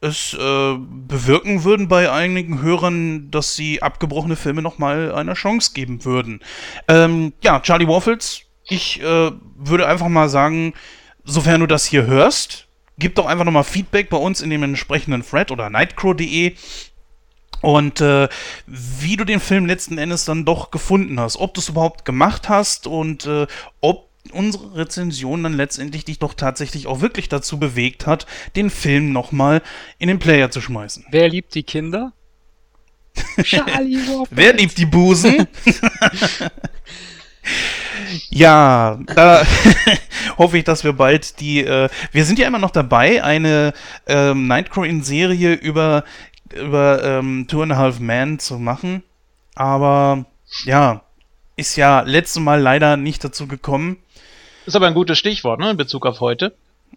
es 0.00 0.34
äh, 0.34 0.76
bewirken 0.78 1.64
würden 1.64 1.88
bei 1.88 2.12
einigen 2.12 2.62
Hörern, 2.62 3.32
dass 3.32 3.56
sie 3.56 3.82
abgebrochene 3.82 4.36
Filme 4.36 4.62
nochmal 4.62 5.12
eine 5.12 5.34
Chance 5.34 5.72
geben 5.74 6.04
würden. 6.04 6.38
Ähm, 6.86 7.32
ja, 7.42 7.58
Charlie 7.58 7.88
Waffles, 7.88 8.42
ich 8.68 9.02
äh, 9.02 9.32
würde 9.56 9.88
einfach 9.88 10.08
mal 10.08 10.28
sagen, 10.28 10.74
sofern 11.28 11.60
du 11.60 11.66
das 11.66 11.86
hier 11.86 12.06
hörst, 12.06 12.66
gib 12.98 13.14
doch 13.14 13.26
einfach 13.26 13.44
nochmal 13.44 13.64
Feedback 13.64 14.10
bei 14.10 14.16
uns 14.16 14.40
in 14.40 14.50
dem 14.50 14.62
entsprechenden 14.62 15.22
Thread 15.22 15.50
oder 15.50 15.70
nightcrow.de 15.70 16.54
und 17.60 18.00
äh, 18.00 18.28
wie 18.66 19.16
du 19.16 19.24
den 19.24 19.40
Film 19.40 19.66
letzten 19.66 19.98
Endes 19.98 20.24
dann 20.24 20.44
doch 20.44 20.70
gefunden 20.70 21.18
hast, 21.20 21.36
ob 21.36 21.54
du 21.54 21.60
es 21.60 21.68
überhaupt 21.68 22.04
gemacht 22.04 22.48
hast 22.48 22.86
und 22.86 23.26
äh, 23.26 23.46
ob 23.80 24.08
unsere 24.32 24.76
Rezension 24.76 25.42
dann 25.42 25.54
letztendlich 25.54 26.04
dich 26.04 26.18
doch 26.18 26.34
tatsächlich 26.34 26.86
auch 26.86 27.00
wirklich 27.00 27.28
dazu 27.28 27.58
bewegt 27.58 28.06
hat, 28.06 28.26
den 28.56 28.70
Film 28.70 29.12
nochmal 29.12 29.62
in 29.98 30.08
den 30.08 30.18
Player 30.18 30.50
zu 30.50 30.60
schmeißen. 30.60 31.06
Wer 31.10 31.28
liebt 31.28 31.54
die 31.54 31.62
Kinder? 31.62 32.12
Charlie 33.42 33.98
Wer 34.30 34.52
liebt 34.54 34.78
die 34.78 34.86
Busen? 34.86 35.48
Ja, 38.30 38.98
da 39.06 39.42
hoffe 40.38 40.58
ich, 40.58 40.64
dass 40.64 40.84
wir 40.84 40.92
bald 40.92 41.40
die. 41.40 41.64
Äh, 41.64 41.88
wir 42.12 42.24
sind 42.24 42.38
ja 42.38 42.46
immer 42.46 42.58
noch 42.58 42.70
dabei, 42.70 43.22
eine 43.22 43.72
ähm, 44.06 44.46
Nightcrawler-Serie 44.46 45.54
über, 45.54 46.04
über 46.54 47.02
ähm, 47.02 47.46
Two 47.48 47.62
and 47.62 47.72
a 47.72 47.76
Half 47.76 48.00
Men 48.00 48.38
zu 48.38 48.58
machen. 48.58 49.02
Aber 49.54 50.24
ja, 50.64 51.02
ist 51.56 51.76
ja 51.76 52.00
letztes 52.00 52.40
Mal 52.40 52.60
leider 52.60 52.96
nicht 52.96 53.24
dazu 53.24 53.46
gekommen. 53.46 53.96
Ist 54.66 54.76
aber 54.76 54.86
ein 54.86 54.94
gutes 54.94 55.18
Stichwort, 55.18 55.60
ne, 55.60 55.70
in 55.70 55.76
Bezug 55.76 56.06
auf 56.06 56.20
heute. 56.20 56.54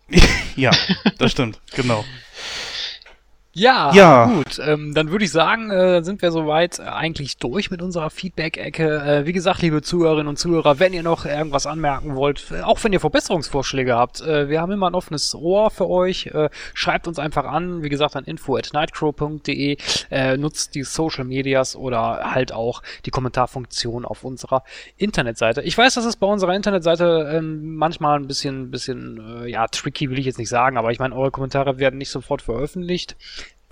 ja, 0.56 0.72
das 1.18 1.32
stimmt, 1.32 1.60
genau. 1.74 2.04
Ja, 3.54 3.92
ja. 3.94 4.26
gut. 4.28 4.60
Ähm, 4.66 4.94
dann 4.94 5.12
würde 5.12 5.26
ich 5.26 5.32
sagen, 5.32 5.72
äh, 5.72 6.02
sind 6.04 6.22
wir 6.22 6.32
soweit 6.32 6.80
äh, 6.80 6.84
eigentlich 6.84 7.36
durch 7.36 7.70
mit 7.70 7.82
unserer 7.82 8.10
Feedback-Ecke. 8.10 9.02
Äh, 9.02 9.26
wie 9.26 9.34
gesagt, 9.34 9.62
liebe 9.62 9.82
Zuhörerinnen 9.82 10.30
und 10.30 10.38
Zuhörer, 10.38 10.80
wenn 10.80 10.94
ihr 10.94 11.04
noch 11.04 11.26
irgendwas 11.26 11.66
anmerken 11.66 12.16
wollt, 12.16 12.46
äh, 12.52 12.62
auch 12.62 12.82
wenn 12.82 12.94
ihr 12.94 13.02
Verbesserungsvorschläge 13.02 13.94
habt, 13.94 14.22
äh, 14.22 14.48
wir 14.48 14.62
haben 14.62 14.72
immer 14.72 14.90
ein 14.90 14.96
offenes 14.96 15.36
Ohr 15.36 15.70
für 15.70 15.90
euch. 15.90 16.28
Äh, 16.28 16.50
schreibt 16.74 17.10
uns 17.10 17.20
einfach 17.20 17.44
an, 17.44 17.84
wie 17.84 17.90
gesagt, 17.90 18.16
an 18.16 18.24
info 18.24 18.56
at 18.56 18.70
nightcrow.de. 18.72 19.78
nutzt 20.38 20.76
die 20.76 20.84
Social 20.84 21.26
Medias 21.26 21.76
oder 21.76 22.32
halt 22.34 22.54
auch 22.54 22.82
die 23.06 23.12
Kommentarfunktion 23.12 24.06
auf 24.06 24.24
unserer 24.24 24.64
Internetseite. 24.96 25.62
Ich 25.62 25.78
weiß, 25.78 25.96
das 25.96 26.06
ist 26.06 26.18
bei 26.18 26.28
unserer 26.28 26.56
Internetseite 26.56 27.30
ähm, 27.34 27.76
manchmal 27.76 28.18
ein 28.18 28.28
bisschen, 28.28 28.72
bisschen, 28.72 29.46
ja, 29.48 29.68
tricky 29.68 30.10
will 30.10 30.20
ich 30.20 30.26
jetzt 30.26 30.38
nicht 30.38 30.50
sagen, 30.50 30.78
aber 30.78 30.92
ich 30.92 31.00
meine, 31.00 31.16
eure 31.16 31.32
Kommentare 31.32 31.80
werden 31.80 31.98
nicht 31.98 32.12
sofort 32.12 32.42
veröffentlicht 32.42 33.16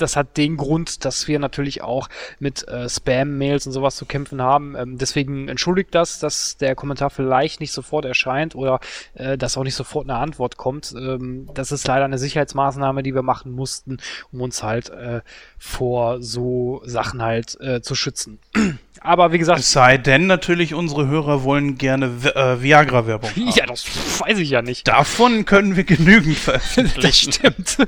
das 0.01 0.15
hat 0.15 0.37
den 0.37 0.57
Grund, 0.57 1.05
dass 1.05 1.27
wir 1.27 1.39
natürlich 1.39 1.81
auch 1.81 2.09
mit 2.39 2.67
äh, 2.67 2.89
Spam-Mails 2.89 3.67
und 3.67 3.73
sowas 3.73 3.95
zu 3.95 4.05
kämpfen 4.05 4.41
haben. 4.41 4.75
Ähm, 4.75 4.97
deswegen 4.97 5.47
entschuldigt 5.47 5.93
das, 5.93 6.19
dass 6.19 6.57
der 6.57 6.75
Kommentar 6.75 7.09
vielleicht 7.09 7.59
nicht 7.59 7.71
sofort 7.71 8.05
erscheint 8.05 8.55
oder 8.55 8.79
äh, 9.13 9.37
dass 9.37 9.57
auch 9.57 9.63
nicht 9.63 9.75
sofort 9.75 10.09
eine 10.09 10.19
Antwort 10.19 10.57
kommt. 10.57 10.93
Ähm, 10.97 11.49
das 11.53 11.71
ist 11.71 11.87
leider 11.87 12.05
eine 12.05 12.17
Sicherheitsmaßnahme, 12.17 13.03
die 13.03 13.13
wir 13.13 13.23
machen 13.23 13.51
mussten, 13.51 13.97
um 14.31 14.41
uns 14.41 14.63
halt 14.63 14.89
äh, 14.89 15.21
vor 15.57 16.21
so 16.21 16.81
Sachen 16.85 17.21
halt 17.21 17.59
äh, 17.61 17.81
zu 17.81 17.95
schützen. 17.95 18.39
Aber 19.01 19.31
wie 19.31 19.37
gesagt. 19.37 19.59
Es 19.59 19.71
sei 19.71 19.97
denn, 19.97 20.27
natürlich, 20.27 20.73
unsere 20.73 21.07
Hörer 21.07 21.43
wollen 21.43 21.77
gerne 21.77 22.07
äh, 22.35 22.61
Viagra-Werbung. 22.61 23.29
Ja, 23.59 23.65
das 23.65 23.85
weiß 24.19 24.37
ich 24.39 24.51
ja 24.51 24.61
nicht. 24.61 24.87
Davon 24.87 25.45
können 25.45 25.75
wir 25.75 25.83
genügend 25.83 26.37
veröffentlichen. 26.37 27.01
das 27.01 27.17
stimmt. 27.17 27.87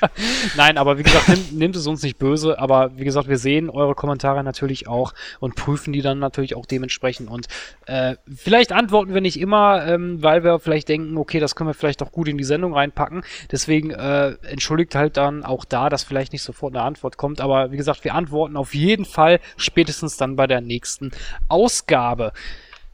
Nein, 0.56 0.78
aber 0.78 0.98
wie 0.98 1.02
gesagt, 1.02 1.28
nimm, 1.28 1.58
nehmt 1.58 1.76
es 1.76 1.86
uns 1.86 2.02
nicht 2.02 2.18
böse, 2.18 2.58
aber 2.58 2.96
wie 2.96 3.04
gesagt, 3.04 3.28
wir 3.28 3.38
sehen 3.38 3.70
eure 3.70 3.94
Kommentare 3.94 4.42
natürlich 4.42 4.88
auch 4.88 5.12
und 5.40 5.54
prüfen 5.54 5.92
die 5.92 6.02
dann 6.02 6.18
natürlich 6.18 6.54
auch 6.54 6.66
dementsprechend 6.66 7.30
und 7.30 7.46
äh, 7.86 8.16
vielleicht 8.34 8.72
antworten 8.72 9.14
wir 9.14 9.20
nicht 9.20 9.38
immer, 9.38 9.86
ähm, 9.86 10.22
weil 10.22 10.44
wir 10.44 10.58
vielleicht 10.58 10.88
denken, 10.88 11.16
okay, 11.16 11.40
das 11.40 11.54
können 11.54 11.70
wir 11.70 11.74
vielleicht 11.74 12.02
auch 12.02 12.12
gut 12.12 12.28
in 12.28 12.38
die 12.38 12.44
Sendung 12.44 12.74
reinpacken. 12.74 13.22
Deswegen 13.50 13.90
äh, 13.90 14.32
entschuldigt 14.42 14.94
halt 14.94 15.16
dann 15.16 15.44
auch 15.44 15.64
da, 15.64 15.88
dass 15.88 16.04
vielleicht 16.04 16.32
nicht 16.32 16.42
sofort 16.42 16.74
eine 16.74 16.84
Antwort 16.84 17.16
kommt, 17.16 17.40
aber 17.40 17.72
wie 17.72 17.76
gesagt, 17.76 18.04
wir 18.04 18.14
antworten 18.14 18.56
auf 18.56 18.74
jeden 18.74 19.04
Fall 19.04 19.40
spätestens 19.56 20.16
dann 20.16 20.36
bei 20.36 20.45
der 20.46 20.60
nächsten 20.60 21.10
Ausgabe. 21.48 22.32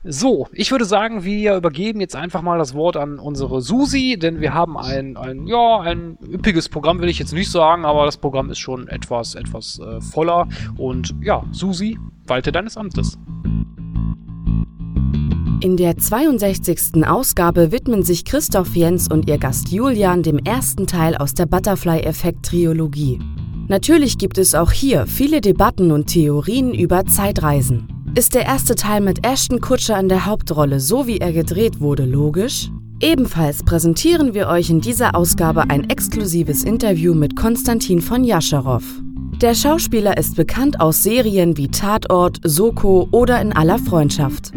So, 0.05 0.49
ich 0.53 0.73
würde 0.73 0.85
sagen, 0.85 1.23
wir 1.23 1.55
übergeben 1.55 2.01
jetzt 2.01 2.17
einfach 2.17 2.43
mal 2.43 2.59
das 2.59 2.75
Wort 2.75 2.97
an 2.97 3.21
unsere 3.21 3.61
Susi, 3.61 4.19
denn 4.21 4.41
wir 4.41 4.53
haben 4.53 4.77
ein, 4.77 5.17
ein 5.17 5.47
ja, 5.47 5.79
ein 5.79 6.19
üppiges 6.29 6.69
Programm, 6.69 7.01
will 7.01 7.09
ich 7.09 7.21
jetzt 7.21 7.33
nicht 7.33 7.53
sagen, 7.53 7.85
aber 7.85 8.05
das 8.05 8.17
Programm 8.17 8.51
ist 8.51 8.59
schon 8.59 8.89
etwas, 8.89 9.37
etwas 9.37 9.79
äh, 9.79 10.01
voller. 10.01 10.49
Und 10.77 11.15
ja, 11.21 11.45
Susi, 11.53 12.01
walte 12.27 12.51
deines 12.51 12.77
Amtes. 12.77 13.17
In 15.63 15.77
der 15.77 15.97
62. 15.97 17.07
Ausgabe 17.07 17.71
widmen 17.71 18.03
sich 18.03 18.25
Christoph 18.25 18.75
Jens 18.75 19.09
und 19.09 19.29
ihr 19.29 19.39
Gast 19.39 19.69
Julian 19.69 20.25
dem 20.25 20.39
ersten 20.39 20.89
Teil 20.89 21.17
aus 21.17 21.35
der 21.35 21.47
Butterfly-Effekt-Triologie. 21.47 23.21
Natürlich 23.73 24.19
gibt 24.19 24.37
es 24.37 24.55
auch 24.55 24.71
hier 24.71 25.07
viele 25.07 25.41
Debatten 25.41 25.93
und 25.93 26.09
Theorien 26.09 26.75
über 26.75 27.07
Zeitreisen. 27.07 27.89
Ist 28.15 28.35
der 28.35 28.45
erste 28.45 28.75
Teil 28.75 29.01
mit 29.01 29.27
Ashton 29.27 29.63
Kutscher 29.63 29.99
in 29.99 30.11
der 30.11 30.27
Hauptrolle, 30.27 30.79
so 30.79 31.07
wie 31.07 31.17
er 31.17 31.33
gedreht 31.33 31.81
wurde, 31.81 32.05
logisch? 32.05 32.69
Ebenfalls 33.01 33.63
präsentieren 33.63 34.35
wir 34.35 34.49
euch 34.49 34.69
in 34.69 34.83
dieser 34.83 35.15
Ausgabe 35.15 35.71
ein 35.71 35.89
exklusives 35.89 36.65
Interview 36.65 37.15
mit 37.15 37.35
Konstantin 37.35 38.03
von 38.03 38.25
Jascherow. 38.25 38.83
Der 39.41 39.55
Schauspieler 39.55 40.19
ist 40.19 40.37
bekannt 40.37 40.79
aus 40.79 41.03
Serien 41.03 41.57
wie 41.57 41.69
Tatort, 41.69 42.41
Soko 42.45 43.09
oder 43.11 43.41
In 43.41 43.55
aller 43.55 43.79
Freundschaft. 43.79 44.53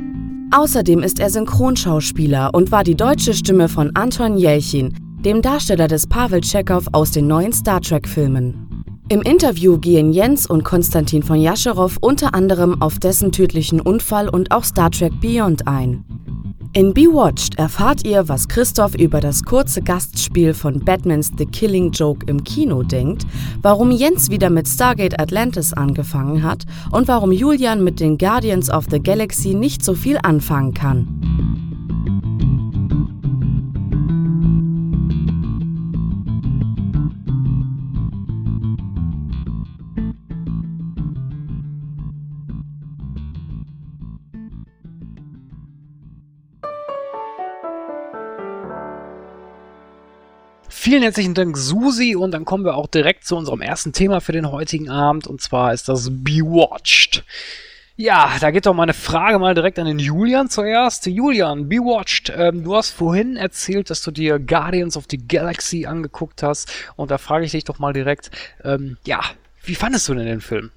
Außerdem 0.52 1.02
ist 1.02 1.22
er 1.22 1.30
Synchronschauspieler 1.30 2.50
und 2.54 2.70
war 2.74 2.84
die 2.84 2.96
deutsche 2.96 3.34
Stimme 3.34 3.70
von 3.70 3.92
Anton 3.96 4.38
Jelchin, 4.38 4.94
dem 5.24 5.42
Darsteller 5.42 5.88
des 5.88 6.06
Pavel 6.06 6.42
Tschechow 6.42 6.86
aus 6.92 7.12
den 7.12 7.28
neuen 7.28 7.54
Star 7.54 7.80
Trek-Filmen. 7.80 8.75
Im 9.08 9.22
Interview 9.22 9.78
gehen 9.78 10.12
Jens 10.12 10.48
und 10.48 10.64
Konstantin 10.64 11.22
von 11.22 11.40
Jascherow 11.40 11.96
unter 12.02 12.34
anderem 12.34 12.82
auf 12.82 12.98
dessen 12.98 13.32
tödlichen 13.32 13.80
Unfall 13.80 14.28
und 14.28 14.52
auch 14.52 14.64
Star 14.64 14.90
Trek 14.90 15.14
Beyond 15.22 15.68
ein. 15.68 16.04
In 16.74 16.92
Bewatched 16.92 17.60
erfahrt 17.60 18.04
ihr, 18.04 18.28
was 18.28 18.48
Christoph 18.48 18.96
über 18.96 19.22
das 19.22 19.44
kurze 19.44 19.84
Gastspiel 19.84 20.56
von 20.56 20.80
Batmans 20.80 21.32
The 21.38 21.46
Killing 21.46 21.92
Joke 21.92 22.26
im 22.26 22.44
Kino 22.44 22.82
denkt, 22.82 23.28
warum 23.62 23.92
Jens 23.92 24.32
wieder 24.32 24.50
mit 24.50 24.68
Stargate 24.68 25.20
Atlantis 25.20 25.72
angefangen 25.72 26.42
hat 26.42 26.64
und 26.92 27.08
warum 27.08 27.32
Julian 27.32 27.84
mit 27.84 28.00
den 28.00 28.18
Guardians 28.18 28.72
of 28.72 28.88
the 28.90 29.00
Galaxy 29.00 29.54
nicht 29.54 29.86
so 29.86 29.94
viel 29.94 30.18
anfangen 30.24 30.74
kann. 30.74 31.65
Vielen 50.86 51.02
herzlichen 51.02 51.34
Dank, 51.34 51.58
Susi. 51.58 52.16
Und 52.16 52.30
dann 52.30 52.46
kommen 52.46 52.64
wir 52.64 52.76
auch 52.76 52.86
direkt 52.86 53.26
zu 53.26 53.36
unserem 53.36 53.62
ersten 53.62 53.92
Thema 53.92 54.22
für 54.22 54.34
den 54.34 54.52
heutigen 54.52 54.88
Abend. 54.88 55.26
Und 55.26 55.42
zwar 55.42 55.74
ist 55.74 55.90
das 55.90 56.12
Bewatched. 56.12 57.24
Ja, 57.96 58.32
da 58.40 58.52
geht 58.52 58.68
doch 58.68 58.76
meine 58.76 58.94
Frage 58.94 59.40
mal 59.40 59.56
direkt 59.56 59.80
an 59.80 59.88
den 59.88 59.98
Julian 59.98 60.48
zuerst. 60.48 61.08
Julian, 61.08 61.70
Bewatched, 61.70 62.32
ähm, 62.38 62.64
du 62.64 62.76
hast 62.76 62.92
vorhin 62.92 63.36
erzählt, 63.36 63.90
dass 63.90 64.04
du 64.04 64.12
dir 64.12 64.38
Guardians 64.38 64.96
of 64.96 65.06
the 65.10 65.18
Galaxy 65.18 65.88
angeguckt 65.88 66.44
hast. 66.44 66.72
Und 66.96 67.10
da 67.10 67.18
frage 67.18 67.46
ich 67.46 67.52
dich 67.52 67.64
doch 67.64 67.80
mal 67.80 67.92
direkt, 67.92 68.30
ähm, 68.64 68.98
ja, 69.08 69.22
wie 69.64 69.74
fandest 69.74 70.08
du 70.08 70.14
denn 70.14 70.28
den 70.28 70.42
Film? 70.42 70.70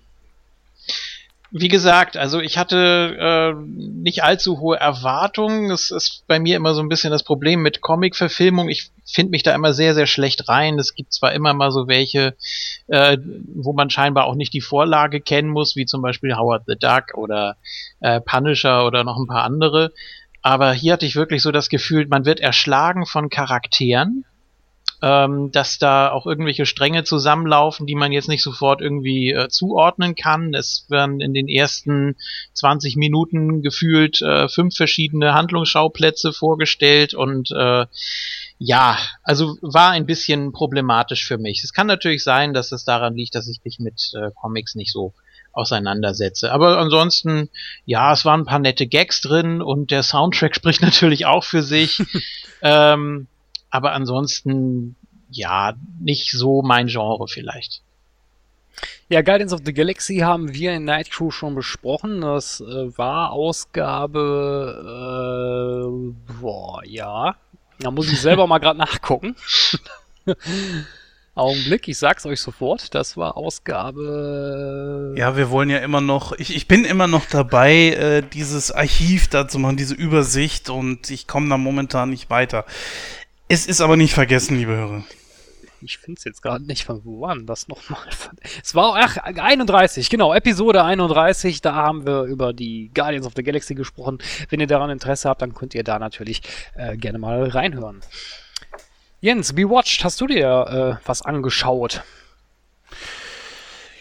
Wie 1.51 1.69
gesagt, 1.69 2.19
also 2.19 2.41
ich 2.41 2.59
hatte 2.59 3.17
äh, 3.19 3.55
nicht 3.55 4.23
allzu 4.23 4.61
hohe 4.61 4.77
Erwartungen. 4.77 5.71
Das 5.71 5.91
ist 5.91 6.25
bei 6.27 6.39
mir 6.39 6.57
immer 6.57 6.75
so 6.75 6.83
ein 6.83 6.91
bisschen 6.91 7.11
das 7.11 7.23
Problem 7.23 7.63
mit 7.63 7.81
Comic-Verfilmung. 7.81 8.69
Ich 8.69 8.91
finde 9.07 9.31
mich 9.31 9.45
da 9.45 9.55
immer 9.55 9.73
sehr, 9.73 9.95
sehr 9.95 10.07
schlecht 10.07 10.49
rein. 10.49 10.79
Es 10.79 10.95
gibt 10.95 11.15
zwar 11.15 11.33
immer 11.33 11.55
mal 11.55 11.71
so 11.71 11.89
welche, 11.89 12.37
äh, 12.89 13.17
wo 13.55 13.73
man 13.73 13.89
scheinbar 13.89 14.27
auch 14.27 14.35
nicht 14.35 14.53
die 14.53 14.61
Vorlage 14.61 15.23
kennen 15.23 15.49
muss, 15.49 15.75
wie 15.75 15.87
zum 15.87 16.03
Beispiel 16.03 16.37
Howard 16.37 16.65
the 16.67 16.77
Duck 16.79 17.15
oder 17.15 17.57
äh, 18.01 18.21
Punisher 18.21 18.87
oder 18.87 19.03
noch 19.03 19.17
ein 19.17 19.27
paar 19.27 19.45
andere. 19.45 19.93
Aber 20.43 20.75
hier 20.75 20.93
hatte 20.93 21.07
ich 21.07 21.17
wirklich 21.17 21.43
so 21.43 21.51
das 21.51 21.71
Gefühl, 21.71 22.07
man 22.09 22.27
wird 22.27 22.41
erschlagen 22.41 23.07
von 23.07 23.31
Charakteren 23.31 24.27
ähm, 25.03 25.51
dass 25.53 25.79
da 25.79 26.11
auch 26.11 26.27
irgendwelche 26.27 26.67
Stränge 26.67 27.05
zusammenlaufen, 27.05 27.87
die 27.87 27.95
man 27.95 28.13
jetzt 28.13 28.29
nicht 28.29 28.43
sofort 28.43 28.81
irgendwie 28.81 29.31
äh, 29.31 29.49
zuordnen 29.49 30.15
kann. 30.15 30.55
Es 30.55 30.87
werden 30.89 31.21
in 31.21 31.35
den 31.35 31.49
ersten 31.49 32.17
20 32.55 32.97
Minuten 32.97 33.63
gefühlt 33.63 34.21
äh, 34.23 34.49
fünf 34.49 34.75
verschiedene 34.77 35.35
Handlungsschauplätze 35.35 36.33
vorgestellt 36.33 37.15
und 37.15 37.51
äh, 37.51 37.87
ja, 38.59 38.99
also 39.23 39.57
war 39.61 39.91
ein 39.91 40.07
bisschen 40.07 40.53
problematisch 40.53 41.25
für 41.25 41.39
mich. 41.39 41.63
Es 41.63 41.73
kann 41.73 41.87
natürlich 41.87 42.25
sein, 42.25 42.53
dass 42.53 42.73
es 42.73 42.85
daran 42.85 43.15
liegt, 43.15 43.37
dass 43.37 43.47
ich 43.47 43.61
mich 43.65 43.79
mit 43.79 44.11
äh, 44.15 44.31
Comics 44.35 44.75
nicht 44.75 44.93
so 44.93 45.15
auseinandersetze. 45.53 46.53
Aber 46.53 46.79
ansonsten, 46.79 47.49
ja, 47.85 48.13
es 48.13 48.25
waren 48.25 48.41
ein 48.41 48.47
paar 48.47 48.59
nette 48.59 48.87
Gags 48.87 49.21
drin 49.21 49.63
und 49.63 49.91
der 49.91 50.03
Soundtrack 50.03 50.55
spricht 50.57 50.83
natürlich 50.83 51.27
auch 51.27 51.45
für 51.45 51.63
sich. 51.63 52.03
ähm, 52.63 53.29
aber 53.71 53.93
ansonsten, 53.93 54.97
ja, 55.31 55.75
nicht 56.01 56.31
so 56.31 56.63
mein 56.63 56.87
Genre 56.87 57.29
vielleicht. 57.29 57.83
Ja, 59.09 59.23
Guardians 59.23 59.53
of 59.55 59.63
the 59.65 59.73
Galaxy 59.73 60.19
haben 60.19 60.53
wir 60.53 60.75
in 60.75 60.85
Night 60.85 61.11
Crew 61.11 61.31
schon 61.31 61.55
besprochen. 61.55 62.21
Das 62.21 62.61
äh, 62.61 62.97
war 62.99 63.33
Ausgabe, 63.33 64.21
äh, 65.85 66.33
boah, 66.41 66.83
ja. 66.85 67.37
Da 67.81 67.91
muss 67.91 68.13
ich 68.13 68.21
selber 68.21 68.47
mal 68.49 68.59
gerade 68.59 68.79
nachgucken. 68.79 69.35
Augenblick, 71.35 71.89
ich 71.89 71.97
sag's 71.97 72.27
euch 72.27 72.41
sofort, 72.41 72.95
das 72.95 73.17
war 73.17 73.37
Ausgabe. 73.37 75.15
Ja, 75.17 75.37
wir 75.37 75.51
wollen 75.51 75.71
ja 75.71 75.79
immer 75.79 76.01
noch, 76.01 76.33
ich, 76.33 76.55
ich 76.55 76.67
bin 76.67 76.85
immer 76.85 77.07
noch 77.07 77.27
dabei, 77.27 77.91
äh, 77.91 78.23
dieses 78.23 78.73
Archiv 78.73 79.29
da 79.29 79.47
zu 79.47 79.61
machen, 79.61 79.77
diese 79.77 79.95
Übersicht 79.95 80.69
und 80.69 81.11
ich 81.11 81.29
komme 81.29 81.49
da 81.49 81.57
momentan 81.57 82.11
nicht 82.11 82.29
weiter. 82.29 82.65
Es 83.49 83.67
ist 83.67 83.81
aber 83.81 83.97
nicht 83.97 84.13
vergessen, 84.13 84.59
liebe 84.59 84.73
Hörer. 84.73 85.05
Ich 85.81 85.99
finde 85.99 86.19
es 86.19 86.25
jetzt 86.25 86.43
gerade 86.43 86.65
nicht, 86.65 86.85
von 86.85 87.03
wo 87.05 87.21
war 87.21 87.37
das 87.39 87.69
nochmal? 87.69 88.01
Es 88.63 88.75
war, 88.75 88.95
ach, 88.97 89.17
31, 89.17 90.11
genau, 90.11 90.35
Episode 90.35 90.85
31, 90.85 91.63
da 91.63 91.75
haben 91.75 92.05
wir 92.05 92.25
über 92.25 92.53
die 92.53 92.91
Guardians 92.95 93.27
of 93.27 93.33
the 93.37 93.43
Galaxy 93.43 93.75
gesprochen. 93.75 94.19
Wenn 94.51 94.61
ihr 94.61 94.67
daran 94.67 94.91
Interesse 94.91 95.29
habt, 95.29 95.41
dann 95.41 95.55
könnt 95.55 95.75
ihr 95.75 95.85
da 95.85 95.99
natürlich 95.99 96.43
äh, 96.75 96.97
gerne 96.97 97.19
mal 97.19 97.49
reinhören. 97.49 98.01
Jens, 99.21 99.55
Bewatched, 99.55 100.05
hast 100.05 100.21
du 100.21 100.27
dir 100.27 100.99
äh, 101.01 101.09
was 101.09 101.23
angeschaut? 101.23 102.03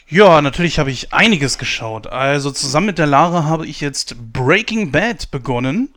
Ja, 0.09 0.41
natürlich 0.41 0.79
habe 0.79 0.91
ich 0.91 1.13
einiges 1.13 1.57
geschaut. 1.57 2.07
Also 2.07 2.51
zusammen 2.51 2.87
mit 2.87 2.97
der 2.97 3.07
Lara 3.07 3.45
habe 3.45 3.65
ich 3.65 3.81
jetzt 3.81 4.15
Breaking 4.33 4.91
Bad 4.91 5.31
begonnen. 5.31 5.93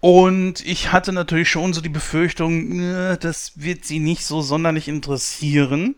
Und 0.00 0.64
ich 0.64 0.92
hatte 0.92 1.12
natürlich 1.12 1.50
schon 1.50 1.72
so 1.72 1.80
die 1.80 1.88
Befürchtung, 1.88 2.80
äh, 2.80 3.18
das 3.18 3.52
wird 3.56 3.84
sie 3.84 3.98
nicht 3.98 4.24
so 4.24 4.42
sonderlich 4.42 4.86
interessieren. 4.86 5.96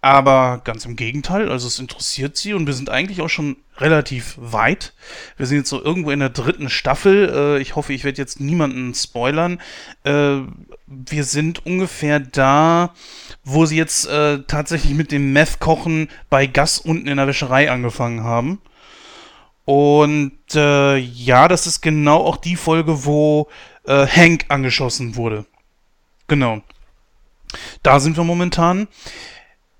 Aber 0.00 0.60
ganz 0.64 0.84
im 0.84 0.96
Gegenteil, 0.96 1.48
also 1.48 1.66
es 1.66 1.78
interessiert 1.78 2.36
sie 2.36 2.52
und 2.52 2.66
wir 2.66 2.74
sind 2.74 2.90
eigentlich 2.90 3.22
auch 3.22 3.30
schon 3.30 3.56
relativ 3.78 4.36
weit. 4.38 4.92
Wir 5.38 5.46
sind 5.46 5.56
jetzt 5.58 5.70
so 5.70 5.82
irgendwo 5.82 6.10
in 6.10 6.20
der 6.20 6.28
dritten 6.28 6.68
Staffel. 6.68 7.32
Äh, 7.34 7.62
ich 7.62 7.74
hoffe, 7.74 7.92
ich 7.92 8.04
werde 8.04 8.18
jetzt 8.18 8.38
niemanden 8.38 8.94
spoilern. 8.94 9.60
Äh, 10.04 10.40
wir 10.86 11.24
sind 11.24 11.64
ungefähr 11.64 12.20
da, 12.20 12.94
wo 13.42 13.64
sie 13.66 13.76
jetzt 13.76 14.06
tatsächlich 14.46 14.94
mit 14.94 15.10
dem 15.10 15.32
Meth-Kochen 15.32 16.08
bei 16.30 16.46
Gas 16.46 16.78
unten 16.78 17.08
in 17.08 17.16
der 17.16 17.26
Wäscherei 17.26 17.70
angefangen 17.70 18.22
haben. 18.22 18.60
Und 19.64 20.38
äh, 20.54 20.96
ja, 20.96 21.48
das 21.48 21.66
ist 21.66 21.80
genau 21.80 22.18
auch 22.24 22.36
die 22.36 22.56
Folge, 22.56 23.04
wo 23.04 23.48
äh, 23.86 24.06
Hank 24.06 24.46
angeschossen 24.48 25.16
wurde. 25.16 25.46
Genau. 26.26 26.60
Da 27.82 28.00
sind 28.00 28.16
wir 28.16 28.24
momentan. 28.24 28.88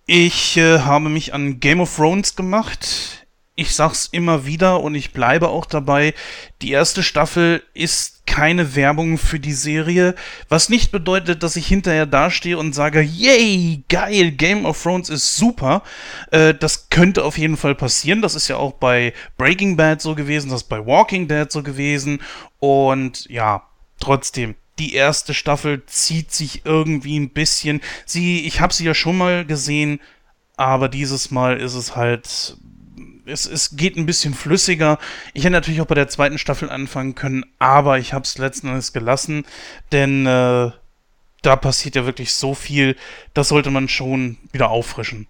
Ich 0.06 0.56
äh, 0.56 0.80
habe 0.80 1.08
mich 1.08 1.34
an 1.34 1.60
Game 1.60 1.80
of 1.80 1.94
Thrones 1.96 2.36
gemacht. 2.36 3.23
Ich 3.56 3.74
sag's 3.74 4.08
immer 4.10 4.46
wieder 4.46 4.80
und 4.80 4.94
ich 4.94 5.12
bleibe 5.12 5.48
auch 5.48 5.66
dabei, 5.66 6.14
die 6.60 6.72
erste 6.72 7.02
Staffel 7.02 7.62
ist 7.72 8.26
keine 8.26 8.74
Werbung 8.74 9.16
für 9.16 9.38
die 9.38 9.52
Serie, 9.52 10.14
was 10.48 10.68
nicht 10.68 10.90
bedeutet, 10.90 11.42
dass 11.42 11.56
ich 11.56 11.66
hinterher 11.66 12.06
dastehe 12.06 12.58
und 12.58 12.74
sage, 12.74 13.00
yay, 13.00 13.84
geil, 13.88 14.32
Game 14.32 14.64
of 14.64 14.82
Thrones 14.82 15.08
ist 15.08 15.36
super. 15.36 15.82
Äh, 16.32 16.54
das 16.54 16.88
könnte 16.88 17.24
auf 17.24 17.38
jeden 17.38 17.56
Fall 17.56 17.74
passieren. 17.74 18.22
Das 18.22 18.34
ist 18.34 18.48
ja 18.48 18.56
auch 18.56 18.72
bei 18.72 19.12
Breaking 19.36 19.76
Bad 19.76 20.00
so 20.00 20.14
gewesen, 20.14 20.50
das 20.50 20.62
ist 20.62 20.68
bei 20.68 20.84
Walking 20.84 21.28
Dead 21.28 21.50
so 21.52 21.62
gewesen. 21.62 22.20
Und 22.58 23.26
ja, 23.28 23.62
trotzdem, 24.00 24.56
die 24.80 24.94
erste 24.94 25.34
Staffel 25.34 25.84
zieht 25.86 26.32
sich 26.32 26.62
irgendwie 26.64 27.20
ein 27.20 27.30
bisschen. 27.30 27.80
Sie, 28.04 28.46
ich 28.46 28.60
habe 28.60 28.74
sie 28.74 28.84
ja 28.84 28.94
schon 28.94 29.18
mal 29.18 29.44
gesehen, 29.44 30.00
aber 30.56 30.88
dieses 30.88 31.30
Mal 31.30 31.60
ist 31.60 31.74
es 31.74 31.94
halt 31.94 32.56
es, 33.26 33.46
es 33.46 33.76
geht 33.76 33.96
ein 33.96 34.06
bisschen 34.06 34.34
flüssiger. 34.34 34.98
Ich 35.32 35.44
hätte 35.44 35.52
natürlich 35.52 35.80
auch 35.80 35.86
bei 35.86 35.94
der 35.94 36.08
zweiten 36.08 36.38
Staffel 36.38 36.70
anfangen 36.70 37.14
können, 37.14 37.44
aber 37.58 37.98
ich 37.98 38.12
habe 38.12 38.24
es 38.24 38.38
letzten 38.38 38.68
Endes 38.68 38.92
gelassen, 38.92 39.44
denn 39.92 40.26
äh, 40.26 40.70
da 41.42 41.56
passiert 41.56 41.94
ja 41.94 42.06
wirklich 42.06 42.34
so 42.34 42.54
viel, 42.54 42.96
das 43.34 43.48
sollte 43.48 43.70
man 43.70 43.88
schon 43.88 44.38
wieder 44.52 44.70
auffrischen. 44.70 45.26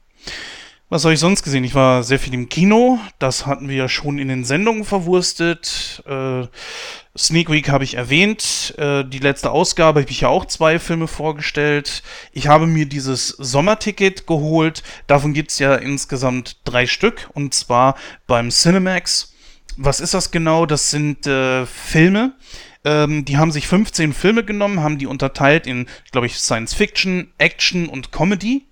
Was 0.95 1.03
habe 1.03 1.15
ich 1.15 1.19
sonst 1.19 1.43
gesehen? 1.43 1.65
Ich 1.65 1.75
war 1.75 2.05
sehr 2.05 2.21
viel 2.21 2.33
im 2.35 2.49
Kino. 2.49 3.01
Das 3.19 3.47
hatten 3.47 3.69
wir 3.69 3.75
ja 3.75 3.89
schon 3.89 4.21
in 4.21 4.29
den 4.29 4.45
Sendungen 4.45 4.85
verwurstet. 4.85 6.05
Äh, 6.07 6.47
Sneak 7.19 7.51
Week 7.51 7.69
habe 7.69 7.83
ich 7.83 7.95
erwähnt. 7.95 8.73
Äh, 8.79 9.03
die 9.05 9.19
letzte 9.19 9.51
Ausgabe 9.51 10.03
habe 10.03 10.11
ich 10.13 10.21
ja 10.21 10.29
auch 10.29 10.45
zwei 10.45 10.79
Filme 10.79 11.09
vorgestellt. 11.09 12.05
Ich 12.31 12.47
habe 12.47 12.69
mir 12.69 12.87
dieses 12.87 13.27
Sommerticket 13.27 14.29
geholt. 14.29 14.85
Davon 15.09 15.35
gibt 15.35 15.51
es 15.51 15.59
ja 15.59 15.75
insgesamt 15.75 16.59
drei 16.63 16.87
Stück. 16.87 17.29
Und 17.35 17.55
zwar 17.55 17.97
beim 18.29 18.51
Cinemax. 18.51 19.35
Was 19.77 19.99
ist 19.99 20.15
das 20.15 20.31
genau? 20.31 20.65
Das 20.65 20.93
sind 20.93 21.27
äh, 21.27 21.67
Filme. 21.67 22.35
Ähm, 22.85 23.25
die 23.25 23.37
haben 23.37 23.51
sich 23.51 23.67
15 23.67 24.13
Filme 24.13 24.45
genommen, 24.45 24.81
haben 24.81 24.99
die 24.99 25.09
unterteilt 25.09 25.67
in, 25.67 25.89
glaube 26.13 26.29
ich, 26.29 26.37
Science 26.37 26.73
Fiction, 26.73 27.33
Action 27.39 27.89
und 27.89 28.13
Comedy. 28.13 28.69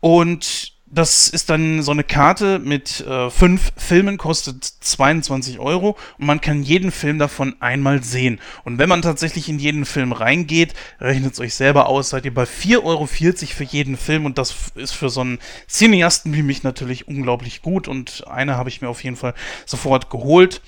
Und 0.00 0.71
das 0.94 1.28
ist 1.28 1.48
dann 1.48 1.82
so 1.82 1.90
eine 1.90 2.04
Karte 2.04 2.58
mit 2.58 3.00
äh, 3.00 3.30
fünf 3.30 3.72
Filmen, 3.76 4.18
kostet 4.18 4.62
22 4.62 5.58
Euro 5.58 5.96
und 6.18 6.26
man 6.26 6.42
kann 6.42 6.62
jeden 6.62 6.90
Film 6.90 7.18
davon 7.18 7.56
einmal 7.60 8.02
sehen. 8.02 8.40
Und 8.64 8.78
wenn 8.78 8.90
man 8.90 9.00
tatsächlich 9.00 9.48
in 9.48 9.58
jeden 9.58 9.86
Film 9.86 10.12
reingeht, 10.12 10.74
rechnet 11.00 11.32
es 11.32 11.40
euch 11.40 11.54
selber 11.54 11.88
aus, 11.88 12.10
seid 12.10 12.26
ihr 12.26 12.34
bei 12.34 12.44
4,40 12.44 12.84
Euro 12.84 13.06
für 13.06 13.64
jeden 13.64 13.96
Film 13.96 14.26
und 14.26 14.36
das 14.36 14.54
ist 14.74 14.92
für 14.92 15.08
so 15.08 15.22
einen 15.22 15.38
Cineasten 15.66 16.34
wie 16.34 16.42
mich 16.42 16.62
natürlich 16.62 17.08
unglaublich 17.08 17.62
gut 17.62 17.88
und 17.88 18.26
eine 18.28 18.56
habe 18.58 18.68
ich 18.68 18.82
mir 18.82 18.90
auf 18.90 19.02
jeden 19.02 19.16
Fall 19.16 19.32
sofort 19.64 20.10
geholt. 20.10 20.60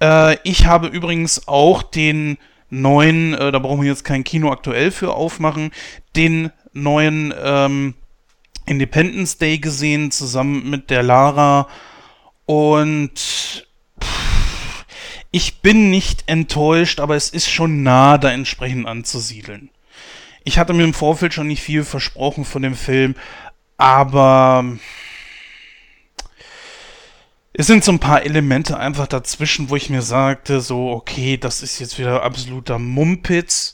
Äh, 0.00 0.36
ich 0.42 0.66
habe 0.66 0.88
übrigens 0.88 1.46
auch 1.46 1.84
den 1.84 2.38
neuen, 2.70 3.34
äh, 3.34 3.52
da 3.52 3.60
brauchen 3.60 3.82
wir 3.82 3.88
jetzt 3.88 4.04
kein 4.04 4.24
Kino 4.24 4.50
aktuell 4.50 4.90
für 4.90 5.14
aufmachen, 5.14 5.70
den 6.16 6.50
neuen, 6.72 7.32
ähm, 7.40 7.94
Independence 8.66 9.38
Day 9.38 9.58
gesehen, 9.58 10.10
zusammen 10.10 10.68
mit 10.70 10.90
der 10.90 11.02
Lara. 11.02 11.68
Und 12.46 13.66
ich 15.30 15.60
bin 15.62 15.90
nicht 15.90 16.24
enttäuscht, 16.26 17.00
aber 17.00 17.16
es 17.16 17.30
ist 17.30 17.50
schon 17.50 17.82
nah, 17.82 18.18
da 18.18 18.30
entsprechend 18.30 18.86
anzusiedeln. 18.86 19.70
Ich 20.44 20.58
hatte 20.58 20.74
mir 20.74 20.84
im 20.84 20.94
Vorfeld 20.94 21.34
schon 21.34 21.48
nicht 21.48 21.62
viel 21.62 21.84
versprochen 21.84 22.44
von 22.44 22.62
dem 22.62 22.74
Film, 22.74 23.14
aber 23.78 24.64
es 27.56 27.66
sind 27.66 27.84
so 27.84 27.92
ein 27.92 28.00
paar 28.00 28.24
Elemente 28.24 28.76
einfach 28.76 29.06
dazwischen, 29.06 29.70
wo 29.70 29.76
ich 29.76 29.88
mir 29.88 30.02
sagte, 30.02 30.60
so, 30.60 30.90
okay, 30.90 31.36
das 31.36 31.62
ist 31.62 31.78
jetzt 31.78 31.98
wieder 31.98 32.22
absoluter 32.22 32.78
Mumpitz. 32.78 33.73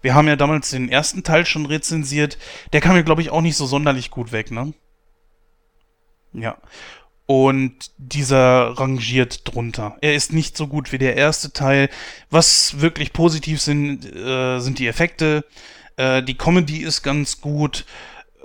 Wir 0.00 0.14
haben 0.14 0.28
ja 0.28 0.36
damals 0.36 0.70
den 0.70 0.88
ersten 0.88 1.22
Teil 1.24 1.44
schon 1.44 1.66
rezensiert. 1.66 2.38
Der 2.72 2.80
kam 2.80 2.94
mir, 2.94 3.04
glaube 3.04 3.22
ich, 3.22 3.30
auch 3.30 3.40
nicht 3.40 3.56
so 3.56 3.66
sonderlich 3.66 4.10
gut 4.10 4.32
weg, 4.32 4.50
ne? 4.50 4.72
Ja. 6.32 6.58
Und 7.26 7.90
dieser 7.98 8.78
rangiert 8.78 9.42
drunter. 9.44 9.98
Er 10.00 10.14
ist 10.14 10.32
nicht 10.32 10.56
so 10.56 10.66
gut 10.66 10.92
wie 10.92 10.98
der 10.98 11.16
erste 11.16 11.52
Teil. 11.52 11.90
Was 12.30 12.80
wirklich 12.80 13.12
positiv 13.12 13.60
sind, 13.60 14.04
äh, 14.06 14.60
sind 14.60 14.78
die 14.78 14.86
Effekte. 14.86 15.44
Äh, 15.96 16.22
die 16.22 16.36
Comedy 16.36 16.78
ist 16.78 17.02
ganz 17.02 17.40
gut. 17.40 17.84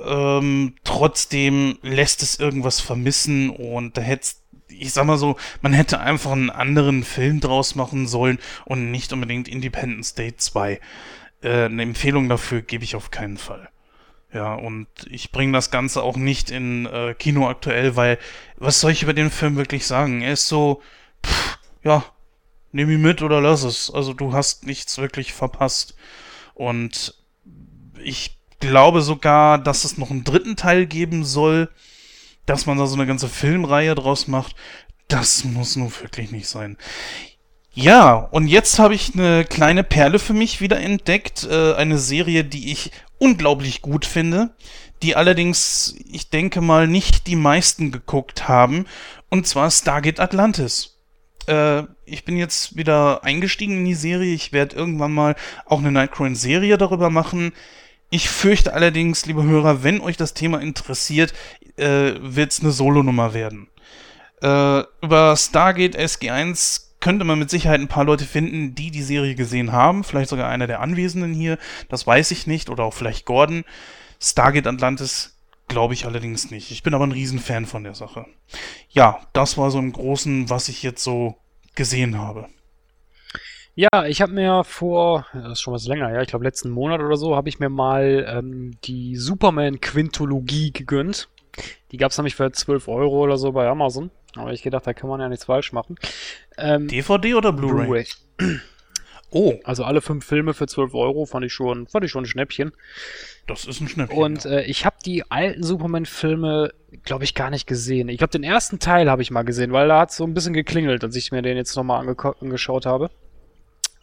Ähm, 0.04 0.76
trotzdem 0.84 1.78
lässt 1.82 2.24
es 2.24 2.40
irgendwas 2.40 2.82
vermissen 2.82 3.52
und 3.52 3.96
da 3.96 4.02
hätte 4.02 4.28
ich 4.70 4.92
sag 4.92 5.06
mal 5.06 5.18
so, 5.18 5.38
man 5.62 5.72
hätte 5.72 6.00
einfach 6.00 6.32
einen 6.32 6.50
anderen 6.50 7.04
Film 7.04 7.40
draus 7.40 7.76
machen 7.76 8.08
sollen 8.08 8.40
und 8.66 8.90
nicht 8.90 9.14
unbedingt 9.14 9.48
Independence 9.48 10.16
Day 10.16 10.36
2 10.36 10.80
äh, 11.44 11.66
eine 11.66 11.84
Empfehlung 11.84 12.30
dafür 12.30 12.62
gebe 12.62 12.84
ich 12.84 12.96
auf 12.96 13.12
keinen 13.12 13.38
Fall. 13.38 13.70
Ja, 14.34 14.56
und 14.56 14.88
ich 15.10 15.32
bringe 15.32 15.54
das 15.54 15.70
Ganze 15.70 16.02
auch 16.02 16.18
nicht 16.18 16.50
in 16.50 16.88
äh, 16.88 17.14
Kino 17.14 17.48
aktuell, 17.48 17.96
weil 17.96 18.18
was 18.58 18.80
soll 18.80 18.92
ich 18.92 19.04
über 19.04 19.14
den 19.14 19.30
Film 19.30 19.56
wirklich 19.56 19.86
sagen? 19.86 20.22
Er 20.22 20.34
ist 20.34 20.48
so, 20.48 20.82
pff, 21.24 21.60
ja, 21.84 22.04
nimm 22.72 22.90
ihn 22.90 23.02
mit 23.02 23.22
oder 23.22 23.42
lass 23.42 23.64
es. 23.64 23.92
Also 23.92 24.14
du 24.14 24.34
hast 24.34 24.66
nichts 24.66 24.98
wirklich 24.98 25.34
verpasst. 25.34 25.96
Und 26.56 27.16
ich 28.04 28.40
glaube 28.60 29.02
sogar, 29.02 29.60
dass 29.60 29.84
es 29.84 29.98
noch 29.98 30.10
einen 30.10 30.24
dritten 30.24 30.56
Teil 30.56 30.88
geben 30.88 31.24
soll, 31.24 31.70
dass 32.46 32.66
man 32.66 32.78
da 32.78 32.88
so 32.88 32.96
eine 32.96 33.06
ganze 33.06 33.30
Filmreihe 33.30 33.94
draus 33.96 34.28
macht. 34.28 34.56
Das 35.08 35.44
muss 35.44 35.76
nun 35.76 35.92
wirklich 36.02 36.32
nicht 36.32 36.48
sein. 36.48 36.78
Ja, 37.76 38.14
und 38.14 38.48
jetzt 38.48 38.78
habe 38.78 38.94
ich 38.94 39.14
eine 39.16 39.46
kleine 39.46 39.84
Perle 39.84 40.20
für 40.20 40.34
mich 40.34 40.62
wieder 40.62 40.80
entdeckt. 40.80 41.48
Äh, 41.50 41.74
eine 41.74 41.98
Serie, 41.98 42.44
die 42.44 42.72
ich 42.72 42.92
unglaublich 43.18 43.82
gut 43.82 44.06
finde, 44.06 44.52
die 45.02 45.16
allerdings, 45.16 45.96
ich 46.06 46.30
denke 46.30 46.62
mal, 46.62 46.88
nicht 46.88 47.26
die 47.26 47.36
meisten 47.36 47.92
geguckt 47.92 48.48
haben. 48.48 48.86
Und 49.30 49.48
zwar 49.48 49.72
Stargate 49.72 50.20
Atlantis. 50.20 51.00
Äh, 51.48 51.84
ich 52.06 52.26
bin 52.26 52.38
jetzt 52.38 52.78
wieder 52.78 53.24
eingestiegen 53.24 53.78
in 53.78 53.86
die 53.86 53.96
Serie. 53.96 54.36
Ich 54.36 54.54
werde 54.54 54.76
irgendwann 54.76 55.14
mal 55.14 55.36
auch 55.66 55.80
eine 55.80 55.92
Nightcrawler-Serie 55.92 56.78
darüber 56.78 57.10
machen. 57.10 57.54
Ich 58.12 58.30
fürchte 58.30 58.74
allerdings, 58.74 59.26
liebe 59.26 59.44
Hörer, 59.44 59.82
wenn 59.82 60.00
euch 60.00 60.16
das 60.18 60.36
Thema 60.36 60.62
interessiert, 60.62 61.34
äh, 61.78 62.14
wird 62.20 62.52
es 62.52 62.60
eine 62.60 62.72
Solonummer 62.72 63.34
werden. 63.34 63.68
Äh, 64.44 64.84
über 65.02 65.36
Stargate 65.36 65.98
SG1 65.98 66.83
könnte 67.04 67.26
man 67.26 67.38
mit 67.38 67.50
Sicherheit 67.50 67.82
ein 67.82 67.90
paar 67.90 68.06
Leute 68.06 68.24
finden, 68.24 68.76
die 68.76 68.90
die 68.90 69.04
Serie 69.04 69.36
gesehen 69.36 69.74
haben. 69.74 70.06
Vielleicht 70.06 70.30
sogar 70.30 70.48
einer 70.48 70.68
der 70.68 70.80
Anwesenden 70.80 71.34
hier. 71.34 71.58
Das 71.90 72.08
weiß 72.08 72.32
ich 72.32 72.48
nicht. 72.48 72.70
Oder 72.70 72.86
auch 72.86 72.94
vielleicht 72.94 73.26
Gordon. 73.26 73.66
Stargate 74.22 74.68
Atlantis 74.68 75.38
glaube 75.68 75.96
ich 75.96 76.06
allerdings 76.06 76.50
nicht. 76.50 76.72
Ich 76.72 76.82
bin 76.82 76.94
aber 76.94 77.06
ein 77.06 77.12
Riesenfan 77.12 77.66
von 77.66 77.84
der 77.84 77.94
Sache. 77.94 78.26
Ja, 78.88 79.20
das 79.34 79.58
war 79.58 79.70
so 79.70 79.80
im 79.80 79.92
Großen, 79.92 80.50
was 80.50 80.70
ich 80.70 80.82
jetzt 80.82 81.04
so 81.04 81.36
gesehen 81.76 82.18
habe. 82.18 82.48
Ja, 83.76 84.06
ich 84.08 84.22
habe 84.22 84.32
mir 84.32 84.64
vor, 84.64 85.26
das 85.34 85.54
ist 85.54 85.62
schon 85.62 85.74
was 85.74 85.88
länger, 85.88 86.10
ja, 86.14 86.22
ich 86.22 86.30
glaube 86.30 86.46
letzten 86.46 86.70
Monat 86.70 87.02
oder 87.02 87.18
so, 87.18 87.36
habe 87.36 87.50
ich 87.50 87.60
mir 87.60 87.70
mal 87.70 88.26
ähm, 88.30 88.78
die 88.86 89.18
Superman-Quintologie 89.18 90.72
gegönnt. 90.72 91.28
Die 91.92 91.98
gab 91.98 92.12
es 92.12 92.18
nämlich 92.18 92.36
für 92.36 92.50
12 92.50 92.88
Euro 92.88 93.24
oder 93.24 93.38
so 93.38 93.52
bei 93.52 93.68
Amazon. 93.68 94.10
Aber 94.36 94.52
ich 94.52 94.64
gedacht, 94.64 94.88
da 94.88 94.94
kann 94.94 95.10
man 95.10 95.20
ja 95.20 95.30
nichts 95.30 95.46
falsch 95.46 95.74
machen. 95.74 95.96
Ähm, 96.58 96.88
DVD 96.88 97.36
oder 97.36 97.54
Blu-ray? 97.54 98.06
Blu 98.38 98.48
oh. 99.32 99.60
Also 99.64 99.84
alle 99.84 100.02
fünf 100.02 100.26
Filme 100.26 100.54
für 100.54 100.68
12 100.68 100.94
Euro 100.94 101.26
fand 101.26 101.46
ich 101.46 101.54
schon, 101.54 101.88
fand 101.88 102.06
ich 102.06 102.12
schon 102.12 102.24
ein 102.24 102.28
Schnäppchen. 102.28 102.72
Das 103.48 103.66
ist 103.66 103.82
ein 103.82 103.88
Schnäppchen. 103.88 104.18
Und 104.18 104.46
äh, 104.46 104.64
ich 104.64 104.86
habe 104.86 104.96
die 105.06 105.30
alten 105.30 105.64
Superman-Filme, 105.64 106.74
glaube 107.04 107.26
ich, 107.26 107.36
gar 107.36 107.50
nicht 107.50 107.68
gesehen. 107.68 108.10
Ich 108.10 108.18
glaube, 108.18 108.32
den 108.32 108.44
ersten 108.44 108.80
Teil 108.80 109.10
habe 109.10 109.22
ich 109.22 109.32
mal 109.32 109.44
gesehen, 109.44 109.72
weil 109.72 109.88
da 109.88 110.00
hat 110.00 110.12
so 110.12 110.24
ein 110.24 110.34
bisschen 110.34 110.54
geklingelt, 110.54 111.04
als 111.04 111.16
ich 111.16 111.32
mir 111.32 111.42
den 111.42 111.58
jetzt 111.58 111.76
nochmal 111.76 112.00
ange 112.00 112.16
angeschaut 112.40 112.86
habe. 112.86 113.12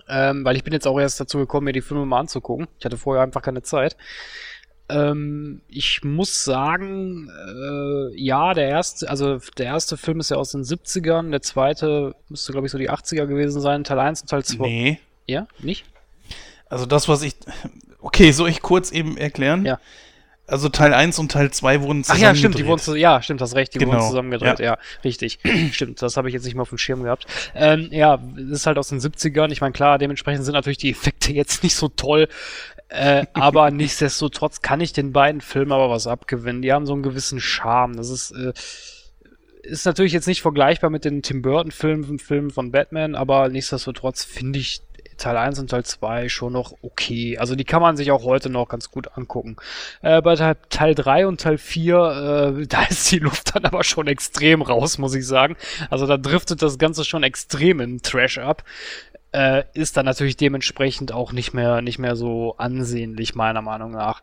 Ähm, 0.09 0.45
weil 0.45 0.57
ich 0.57 0.64
bin 0.64 0.72
jetzt 0.72 0.87
auch 0.87 0.99
erst 0.99 1.20
dazu 1.20 1.39
gekommen, 1.39 1.66
mir 1.66 1.72
die 1.72 1.81
Filme 1.81 2.05
mal 2.05 2.18
anzugucken. 2.18 2.66
Ich 2.78 2.85
hatte 2.85 2.99
vorher 2.99 3.22
einfach 3.22 3.43
keine 3.43 3.62
Zeit. 3.62 3.97
Ähm, 4.91 5.61
ich 5.68 6.03
muss 6.05 6.45
sagen, 6.45 7.30
äh, 7.30 8.20
ja, 8.20 8.55
der 8.55 8.68
erste, 8.68 9.09
also 9.09 9.38
der 9.59 9.66
erste 9.66 9.97
Film 9.97 10.20
ist 10.20 10.30
ja 10.30 10.36
aus 10.36 10.53
den 10.53 10.62
70ern, 10.62 11.30
der 11.30 11.43
zweite 11.43 12.14
müsste, 12.28 12.53
glaube 12.53 12.66
ich, 12.66 12.72
so 12.72 12.78
die 12.78 12.91
80er 12.91 13.26
gewesen 13.26 13.61
sein, 13.61 13.84
Teil 13.84 13.99
1 13.99 14.22
und 14.22 14.30
Teil 14.30 14.45
2. 14.45 14.66
Nee. 14.66 15.01
Ja, 15.26 15.47
nicht? 15.61 15.84
Also 16.68 16.86
das, 16.86 17.09
was 17.09 17.22
ich. 17.22 17.34
Okay, 18.01 18.32
soll 18.32 18.49
ich 18.49 18.62
kurz 18.62 18.91
eben 18.93 19.16
erklären? 19.16 19.66
Ja. 19.66 19.78
Also 20.51 20.68
Teil 20.68 20.93
1 20.95 21.18
und 21.20 21.30
Teil 21.30 21.53
2 21.53 21.82
wurden 21.82 22.03
zusammen 22.03 22.18
Ach 22.18 22.22
ja, 22.22 22.34
stimmt, 22.34 22.59
die 22.59 22.66
wurden 22.66 22.80
zu, 22.80 22.97
ja, 22.97 23.22
stimmt, 23.22 23.41
hast 23.41 23.55
recht, 23.55 23.72
die 23.72 23.78
genau. 23.78 23.93
wurden 23.93 24.09
zusammengedreht, 24.09 24.59
ja. 24.59 24.64
ja, 24.64 24.78
richtig. 25.05 25.38
stimmt, 25.72 26.03
das 26.03 26.16
habe 26.16 26.28
ich 26.28 26.34
jetzt 26.34 26.45
nicht 26.45 26.57
mal 26.57 26.62
auf 26.62 26.70
dem 26.70 26.78
Schirm 26.78 27.05
gehabt. 27.05 27.26
Ähm, 27.55 27.88
ja, 27.93 28.18
ist 28.51 28.66
halt 28.66 28.76
aus 28.76 28.88
den 28.88 28.99
70ern. 28.99 29.53
Ich 29.53 29.61
meine, 29.61 29.72
klar, 29.72 29.99
dementsprechend 29.99 30.45
sind 30.45 30.55
natürlich 30.55 30.78
die 30.78 30.91
Effekte 30.91 31.32
jetzt 31.32 31.62
nicht 31.62 31.76
so 31.76 31.88
toll. 31.88 32.28
Äh, 32.91 33.26
aber 33.34 33.70
nichtsdestotrotz 33.70 34.62
kann 34.62 34.80
ich 34.80 34.93
den 34.93 35.12
beiden 35.12 35.41
Filmen 35.41 35.72
aber 35.72 35.91
was 35.91 36.07
abgewinnen. 36.07 36.61
Die 36.61 36.72
haben 36.72 36.86
so 36.86 36.93
einen 36.93 37.05
gewissen 37.05 37.41
Charme. 37.41 37.97
Das 37.97 38.11
ist, 38.11 38.32
äh, 38.32 38.53
ist 39.62 39.86
natürlich 39.86 40.12
jetzt 40.12 40.26
nicht 40.26 40.43
vergleichbar 40.43 40.91
mit 40.91 41.05
den 41.05 41.22
Tim 41.22 41.41
Burton-Filmen 41.41 42.18
Filmen 42.18 42.51
von 42.51 42.72
Batman, 42.72 43.14
aber 43.14 43.49
nichtsdestotrotz 43.49 44.24
finde 44.24 44.59
ich 44.59 44.82
Teil 45.20 45.36
1 45.36 45.59
und 45.61 45.70
Teil 45.70 45.84
2 45.84 46.28
schon 46.28 46.53
noch 46.53 46.74
okay. 46.82 47.38
Also 47.38 47.55
die 47.55 47.64
kann 47.64 47.82
man 47.82 47.97
sich 47.97 48.11
auch 48.11 48.24
heute 48.24 48.51
noch 48.51 48.68
ganz 48.68 48.91
gut 48.91 49.16
angucken. 49.16 49.57
Äh, 50.03 50.22
bei 50.22 50.34
Teil 50.34 50.95
3 50.95 51.26
und 51.26 51.41
Teil 51.41 51.59
4, 51.59 52.57
äh, 52.59 52.66
da 52.66 52.82
ist 52.84 53.12
die 53.12 53.18
Luft 53.18 53.55
dann 53.55 53.66
aber 53.66 53.84
schon 53.84 54.09
extrem 54.09 54.62
raus, 54.62 54.99
muss 54.99 55.14
ich 55.14 55.26
sagen. 55.26 55.57
Also 55.91 56.07
da 56.07 56.16
driftet 56.16 56.62
das 56.62 56.78
Ganze 56.78 57.05
schon 57.05 57.22
extrem 57.22 57.80
in 57.80 58.03
Trash 58.03 58.38
ab 58.38 58.64
äh, 59.33 59.64
ist 59.74 59.97
dann 59.97 60.07
natürlich 60.07 60.37
dementsprechend 60.37 61.12
auch 61.12 61.33
nicht 61.33 61.55
mehr, 61.55 61.83
nicht 61.83 61.99
mehr 61.99 62.16
so 62.16 62.55
ansehnlich, 62.59 63.35
meiner 63.35 63.62
Meinung 63.62 63.93
nach. 63.93 64.22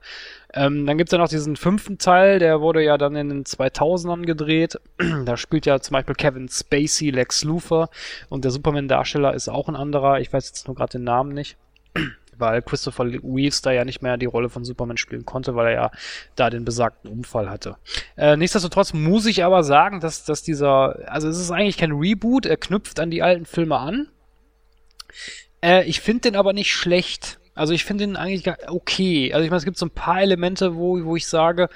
Ähm, 0.54 0.86
dann 0.86 0.98
gibt's 0.98 1.12
ja 1.12 1.18
noch 1.18 1.30
diesen 1.30 1.56
fünften 1.56 1.98
Teil, 1.98 2.40
der 2.40 2.62
wurde 2.62 2.84
ja 2.84 2.98
dann 2.98 3.16
in 3.16 3.30
den 3.30 3.44
2000ern 3.44 4.26
gedreht. 4.26 4.80
da 5.26 5.38
spielt 5.38 5.66
ja 5.66 5.80
zum 5.80 5.94
Beispiel 5.94 6.16
Kevin 6.16 6.50
Spacey, 6.50 7.12
Lex 7.12 7.44
Luthor 7.44 7.90
und 8.30 8.44
der 8.44 8.52
Superman-Darsteller 8.52 9.34
ist 9.34 9.50
auch 9.50 9.68
ein 9.68 9.76
anderer. 9.76 10.20
Ich 10.20 10.32
weiß 10.32 10.48
jetzt 10.48 10.68
nur 10.68 10.76
gerade 10.76 10.94
den 10.94 11.04
Namen 11.04 11.34
nicht. 11.34 11.58
weil 12.40 12.62
Christopher 12.62 13.06
Reeves 13.06 13.64
da 13.64 13.72
ja 13.72 13.84
nicht 13.84 14.04
mehr 14.04 14.18
die 14.18 14.28
Rolle 14.28 14.50
von 14.50 14.64
Superman 14.64 14.98
spielen 14.98 15.26
konnte, 15.26 15.56
weil 15.56 15.68
er 15.68 15.74
ja 15.74 15.92
da 16.36 16.52
den 16.52 16.66
besagten 16.66 17.12
Unfall 17.12 17.50
hatte. 17.50 17.78
Äh, 18.16 18.38
nichtsdestotrotz 18.38 18.94
muss 18.94 19.26
ich 19.26 19.44
aber 19.44 19.64
sagen, 19.64 20.00
dass, 20.00 20.24
dass 20.24 20.44
dieser, 20.44 21.00
also 21.12 21.28
es 21.30 21.40
ist 21.40 21.50
eigentlich 21.50 21.78
kein 21.78 21.94
Reboot, 21.94 22.46
er 22.46 22.58
knüpft 22.58 23.00
an 23.00 23.10
die 23.10 23.24
alten 23.24 23.46
Filme 23.46 23.78
an, 23.78 24.10
äh, 25.62 25.84
ich 25.86 26.02
finde 26.02 26.22
den 26.22 26.36
aber 26.36 26.54
nicht 26.54 26.74
schlecht. 26.74 27.40
Also 27.56 27.74
ich 27.74 27.86
finde 27.86 28.06
den 28.06 28.16
eigentlich 28.16 28.54
okay. 28.68 29.34
Also 29.34 29.44
ich 29.44 29.50
meine, 29.50 29.58
es 29.58 29.66
gibt 29.66 29.78
so 29.78 29.86
ein 29.86 29.92
paar 29.92 30.22
Elemente, 30.22 30.76
wo, 30.76 31.04
wo 31.04 31.16
ich 31.16 31.28
sage, 31.28 31.70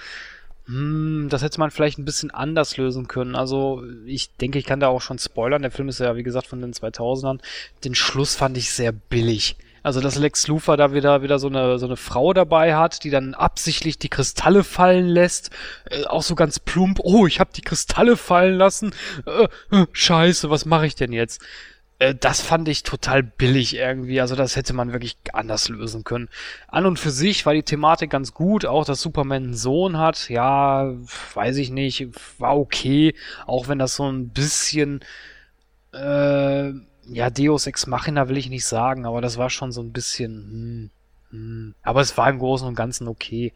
hm, 0.66 1.28
das 1.30 1.42
hätte 1.42 1.60
man 1.60 1.72
vielleicht 1.72 1.98
ein 1.98 2.06
bisschen 2.06 2.32
anders 2.32 2.78
lösen 2.78 3.08
können. 3.08 3.36
Also 3.36 3.84
ich 4.06 4.36
denke, 4.38 4.60
ich 4.60 4.66
kann 4.66 4.80
da 4.80 4.88
auch 4.88 5.02
schon 5.02 5.20
spoilern. 5.20 5.64
Der 5.64 5.72
Film 5.72 5.90
ist 5.90 6.00
ja, 6.00 6.16
wie 6.16 6.24
gesagt, 6.24 6.48
von 6.48 6.62
den 6.62 6.74
2000ern. 6.74 7.40
Den 7.84 7.96
Schluss 7.96 8.36
fand 8.36 8.58
ich 8.58 8.72
sehr 8.72 8.92
billig. 8.92 9.56
Also, 9.84 10.00
dass 10.00 10.16
Lex 10.16 10.48
Luthor 10.48 10.78
da 10.78 10.94
wieder, 10.94 11.24
wieder 11.24 11.40
so 11.40 11.48
eine, 11.48 11.80
so 11.80 11.88
eine 11.88 11.98
Frau 11.98 12.34
dabei 12.34 12.76
hat, 12.76 13.04
die 13.04 13.10
dann 13.10 13.34
absichtlich 13.34 13.98
die 13.98 14.10
Kristalle 14.10 14.64
fallen 14.64 15.08
lässt. 15.08 15.50
Äh, 15.90 16.04
auch 16.04 16.22
so 16.22 16.36
ganz 16.36 16.60
plump. 16.60 17.00
Oh, 17.02 17.26
ich 17.26 17.40
habe 17.40 17.50
die 17.56 17.62
Kristalle 17.62 18.16
fallen 18.16 18.58
lassen. 18.58 18.94
Äh, 19.26 19.48
äh, 19.76 19.88
scheiße, 19.92 20.52
was 20.52 20.66
mache 20.66 20.86
ich 20.86 20.96
denn 20.96 21.12
jetzt? 21.12 21.42
Äh, 22.02 22.16
das 22.16 22.42
fand 22.42 22.68
ich 22.68 22.82
total 22.82 23.22
billig 23.22 23.76
irgendwie. 23.76 24.20
Also 24.20 24.36
das 24.36 24.56
hätte 24.56 24.74
man 24.74 24.92
wirklich 24.92 25.18
anders 25.34 25.70
lösen 25.70 26.04
können. 26.04 26.30
An 26.68 26.88
und 26.88 26.98
für 26.98 27.12
sich 27.12 27.46
war 27.46 27.54
die 27.54 27.62
Thematik 27.62 28.10
ganz 28.10 28.34
gut. 28.34 28.66
Auch, 28.66 28.86
dass 28.86 29.02
Superman 29.02 29.44
einen 29.44 29.54
Sohn 29.54 30.00
hat. 30.00 30.28
Ja, 30.28 30.96
weiß 31.36 31.58
ich 31.58 31.70
nicht. 31.70 32.08
War 32.40 32.58
okay. 32.58 33.14
Auch 33.46 33.68
wenn 33.68 33.78
das 33.78 33.96
so 33.96 34.12
ein 34.12 34.30
bisschen... 34.30 35.02
Äh, 35.94 36.72
ja, 37.08 37.30
Deus 37.30 37.68
Ex 37.68 37.86
Machina 37.86 38.30
will 38.30 38.38
ich 38.38 38.50
nicht 38.50 38.66
sagen, 38.66 39.06
aber 39.06 39.22
das 39.22 39.38
war 39.38 39.52
schon 39.52 39.72
so 39.72 39.82
ein 39.82 39.92
bisschen... 39.92 40.92
Hm, 41.30 41.38
hm. 41.38 41.76
Aber 41.84 42.02
es 42.02 42.18
war 42.18 42.30
im 42.32 42.40
Großen 42.40 42.68
und 42.68 42.74
Ganzen 42.74 43.08
okay. 43.08 43.54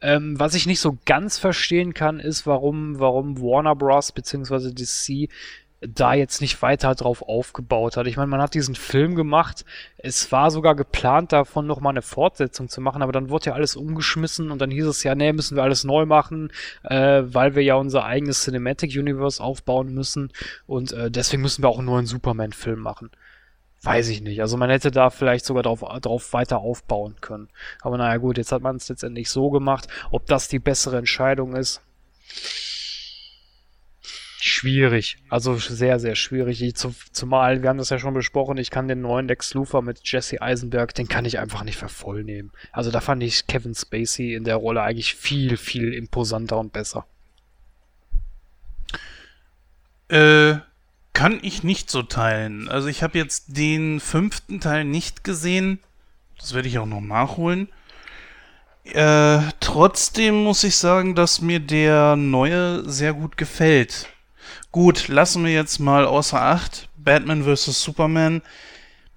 Ähm, 0.00 0.38
was 0.40 0.54
ich 0.54 0.66
nicht 0.66 0.80
so 0.80 0.96
ganz 1.04 1.38
verstehen 1.38 1.92
kann, 1.92 2.18
ist, 2.18 2.46
warum, 2.46 2.98
warum 2.98 3.40
Warner 3.40 3.74
Bros. 3.76 4.12
bzw. 4.12 4.72
DC 4.72 5.30
da 5.86 6.14
jetzt 6.14 6.40
nicht 6.40 6.60
weiter 6.62 6.94
drauf 6.94 7.22
aufgebaut 7.22 7.96
hat. 7.96 8.06
Ich 8.06 8.16
meine, 8.16 8.28
man 8.28 8.40
hat 8.40 8.54
diesen 8.54 8.74
Film 8.74 9.14
gemacht. 9.14 9.64
Es 9.96 10.30
war 10.32 10.50
sogar 10.50 10.74
geplant, 10.74 11.32
davon 11.32 11.66
nochmal 11.66 11.92
eine 11.92 12.02
Fortsetzung 12.02 12.68
zu 12.68 12.80
machen, 12.80 13.02
aber 13.02 13.12
dann 13.12 13.30
wurde 13.30 13.46
ja 13.46 13.52
alles 13.54 13.76
umgeschmissen 13.76 14.50
und 14.50 14.60
dann 14.60 14.70
hieß 14.70 14.86
es 14.86 15.02
ja, 15.02 15.14
nee, 15.14 15.32
müssen 15.32 15.56
wir 15.56 15.62
alles 15.62 15.84
neu 15.84 16.06
machen, 16.06 16.52
äh, 16.82 17.22
weil 17.24 17.54
wir 17.54 17.62
ja 17.62 17.74
unser 17.74 18.04
eigenes 18.04 18.42
Cinematic 18.42 18.90
Universe 18.96 19.42
aufbauen 19.42 19.92
müssen 19.92 20.32
und 20.66 20.92
äh, 20.92 21.10
deswegen 21.10 21.42
müssen 21.42 21.62
wir 21.62 21.68
auch 21.68 21.80
nur 21.80 21.98
einen 21.98 22.06
Superman-Film 22.06 22.80
machen. 22.80 23.10
Weiß 23.82 24.08
ich 24.08 24.22
nicht. 24.22 24.40
Also 24.40 24.56
man 24.56 24.70
hätte 24.70 24.90
da 24.90 25.10
vielleicht 25.10 25.44
sogar 25.44 25.62
drauf, 25.62 25.80
drauf 26.00 26.32
weiter 26.32 26.58
aufbauen 26.58 27.16
können. 27.20 27.48
Aber 27.82 27.98
naja 27.98 28.16
gut, 28.16 28.38
jetzt 28.38 28.50
hat 28.50 28.62
man 28.62 28.76
es 28.76 28.88
letztendlich 28.88 29.28
so 29.28 29.50
gemacht. 29.50 29.88
Ob 30.10 30.24
das 30.26 30.48
die 30.48 30.58
bessere 30.58 30.96
Entscheidung 30.96 31.54
ist, 31.54 31.82
schwierig. 34.44 35.16
Also 35.30 35.56
sehr, 35.56 35.98
sehr 35.98 36.14
schwierig. 36.16 36.62
zumal, 36.76 37.62
wir 37.62 37.70
haben 37.70 37.78
das 37.78 37.88
ja 37.88 37.98
schon 37.98 38.12
besprochen, 38.12 38.58
ich 38.58 38.70
kann 38.70 38.88
den 38.88 39.00
neuen 39.00 39.26
Lex 39.26 39.54
Luthor 39.54 39.80
mit 39.80 40.00
Jesse 40.04 40.42
Eisenberg, 40.42 40.94
den 40.94 41.08
kann 41.08 41.24
ich 41.24 41.38
einfach 41.38 41.64
nicht 41.64 41.78
für 41.78 41.88
voll 41.88 42.24
nehmen. 42.24 42.52
Also 42.70 42.90
da 42.90 43.00
fand 43.00 43.22
ich 43.22 43.46
Kevin 43.46 43.74
Spacey 43.74 44.34
in 44.34 44.44
der 44.44 44.56
Rolle 44.56 44.82
eigentlich 44.82 45.14
viel, 45.14 45.56
viel 45.56 45.94
imposanter 45.94 46.58
und 46.58 46.74
besser. 46.74 47.06
Äh, 50.08 50.56
kann 51.14 51.38
ich 51.40 51.64
nicht 51.64 51.88
so 51.88 52.02
teilen. 52.02 52.68
Also 52.68 52.88
ich 52.88 53.02
habe 53.02 53.16
jetzt 53.16 53.56
den 53.56 53.98
fünften 53.98 54.60
Teil 54.60 54.84
nicht 54.84 55.24
gesehen. 55.24 55.78
Das 56.38 56.52
werde 56.52 56.68
ich 56.68 56.78
auch 56.78 56.86
noch 56.86 57.00
nachholen. 57.00 57.68
Äh, 58.84 59.38
trotzdem 59.60 60.44
muss 60.44 60.64
ich 60.64 60.76
sagen, 60.76 61.14
dass 61.14 61.40
mir 61.40 61.60
der 61.60 62.16
neue 62.16 62.86
sehr 62.86 63.14
gut 63.14 63.38
gefällt. 63.38 64.10
Gut, 64.74 65.06
lassen 65.06 65.44
wir 65.44 65.52
jetzt 65.52 65.78
mal 65.78 66.04
außer 66.04 66.42
Acht 66.42 66.88
Batman 66.96 67.44
vs. 67.44 67.80
Superman. 67.80 68.42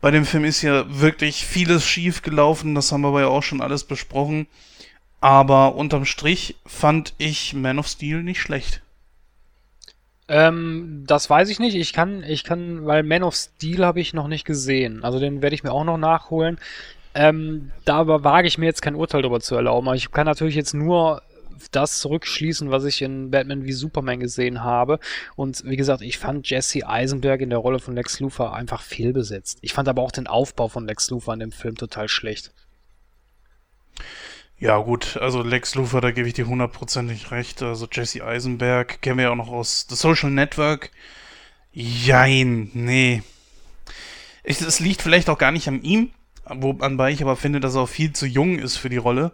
Bei 0.01 0.11
dem 0.11 0.23
Film 0.23 0.45
ist 0.45 0.61
ja 0.61 0.85
wirklich 0.87 1.47
vieles 1.47 1.83
schief 1.83 2.21
gelaufen, 2.21 2.75
das 2.75 2.91
haben 2.91 3.01
wir 3.01 3.07
aber 3.07 3.21
ja 3.21 3.27
auch 3.29 3.41
schon 3.41 3.61
alles 3.61 3.83
besprochen. 3.83 4.45
Aber 5.19 5.73
unterm 5.73 6.05
Strich 6.05 6.57
fand 6.67 7.15
ich 7.17 7.55
Man 7.55 7.79
of 7.79 7.87
Steel 7.87 8.21
nicht 8.21 8.39
schlecht. 8.39 8.83
Ähm, 10.27 11.05
das 11.07 11.27
weiß 11.27 11.49
ich 11.49 11.57
nicht. 11.57 11.73
Ich 11.73 11.91
kann, 11.91 12.21
ich 12.21 12.43
kann, 12.43 12.85
weil 12.85 13.01
Man 13.01 13.23
of 13.23 13.33
Steel 13.33 13.83
habe 13.83 13.99
ich 13.99 14.13
noch 14.13 14.27
nicht 14.27 14.45
gesehen. 14.45 15.03
Also 15.03 15.19
den 15.19 15.41
werde 15.41 15.55
ich 15.55 15.63
mir 15.63 15.71
auch 15.71 15.85
noch 15.85 15.97
nachholen. 15.97 16.59
Ähm, 17.15 17.71
da 17.83 18.05
wage 18.05 18.47
ich 18.47 18.59
mir 18.59 18.67
jetzt 18.67 18.83
kein 18.83 18.93
Urteil 18.93 19.23
darüber 19.23 19.39
zu 19.39 19.55
erlauben. 19.55 19.87
Aber 19.87 19.95
ich 19.95 20.11
kann 20.11 20.27
natürlich 20.27 20.53
jetzt 20.53 20.75
nur 20.75 21.23
das 21.71 21.99
zurückschließen, 21.99 22.71
was 22.71 22.85
ich 22.85 23.01
in 23.01 23.31
Batman 23.31 23.65
wie 23.65 23.73
Superman 23.73 24.19
gesehen 24.19 24.63
habe. 24.63 24.99
Und 25.35 25.63
wie 25.65 25.77
gesagt, 25.77 26.01
ich 26.01 26.17
fand 26.17 26.49
Jesse 26.49 26.87
Eisenberg 26.87 27.41
in 27.41 27.49
der 27.49 27.59
Rolle 27.59 27.79
von 27.79 27.95
Lex 27.95 28.19
Luthor 28.19 28.53
einfach 28.53 28.81
fehlbesetzt. 28.81 29.59
Ich 29.61 29.73
fand 29.73 29.87
aber 29.87 30.01
auch 30.01 30.11
den 30.11 30.27
Aufbau 30.27 30.67
von 30.67 30.85
Lex 30.85 31.09
Luthor 31.09 31.33
in 31.33 31.39
dem 31.39 31.51
Film 31.51 31.75
total 31.75 32.07
schlecht. 32.07 32.51
Ja, 34.59 34.77
gut, 34.79 35.17
also 35.17 35.43
Lex 35.43 35.75
Luthor, 35.75 36.01
da 36.01 36.11
gebe 36.11 36.27
ich 36.27 36.33
dir 36.33 36.47
hundertprozentig 36.47 37.31
recht. 37.31 37.61
Also 37.61 37.87
Jesse 37.91 38.25
Eisenberg 38.25 39.01
kennen 39.01 39.17
wir 39.17 39.25
ja 39.25 39.31
auch 39.31 39.35
noch 39.35 39.49
aus 39.49 39.85
The 39.87 39.95
Social 39.95 40.31
Network. 40.31 40.91
Jein, 41.71 42.71
nee. 42.73 43.21
Es 44.41 44.79
liegt 44.79 45.01
vielleicht 45.01 45.29
auch 45.29 45.37
gar 45.37 45.51
nicht 45.51 45.67
an 45.67 45.83
ihm, 45.83 46.11
wobei 46.45 47.11
ich 47.11 47.21
aber 47.21 47.35
finde, 47.35 47.59
dass 47.59 47.75
er 47.75 47.81
auch 47.81 47.89
viel 47.89 48.13
zu 48.13 48.25
jung 48.25 48.57
ist 48.57 48.77
für 48.77 48.89
die 48.89 48.97
Rolle. 48.97 49.31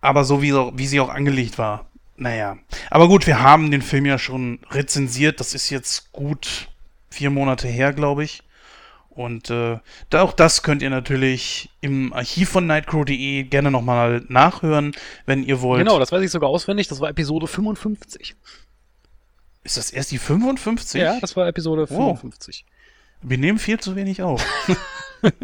Aber 0.00 0.24
so 0.24 0.42
wie, 0.42 0.52
wie 0.52 0.86
sie 0.86 1.00
auch 1.00 1.10
angelegt 1.10 1.58
war. 1.58 1.86
Naja. 2.16 2.58
Aber 2.90 3.08
gut, 3.08 3.26
wir 3.26 3.40
haben 3.40 3.70
den 3.70 3.82
Film 3.82 4.06
ja 4.06 4.18
schon 4.18 4.60
rezensiert. 4.70 5.40
Das 5.40 5.54
ist 5.54 5.70
jetzt 5.70 6.12
gut 6.12 6.68
vier 7.08 7.30
Monate 7.30 7.68
her, 7.68 7.92
glaube 7.92 8.24
ich. 8.24 8.42
Und 9.08 9.50
äh, 9.50 9.78
auch 10.12 10.32
das 10.32 10.62
könnt 10.62 10.82
ihr 10.82 10.90
natürlich 10.90 11.70
im 11.80 12.12
Archiv 12.12 12.50
von 12.50 12.66
nightcrow.de 12.66 13.42
gerne 13.44 13.70
nochmal 13.70 14.24
nachhören, 14.28 14.92
wenn 15.26 15.42
ihr 15.42 15.60
wollt. 15.60 15.80
Genau, 15.80 15.98
das 15.98 16.12
weiß 16.12 16.22
ich 16.22 16.30
sogar 16.30 16.48
auswendig. 16.48 16.88
Das 16.88 17.00
war 17.00 17.08
Episode 17.08 17.46
55. 17.46 18.36
Ist 19.64 19.76
das 19.76 19.90
erst 19.90 20.12
die 20.12 20.18
55? 20.18 21.00
Ja, 21.00 21.18
das 21.20 21.36
war 21.36 21.46
Episode 21.48 21.86
55. 21.86 22.64
Oh. 22.66 22.70
Wir 23.22 23.38
nehmen 23.38 23.58
viel 23.58 23.80
zu 23.80 23.96
wenig 23.96 24.22
auf. 24.22 24.44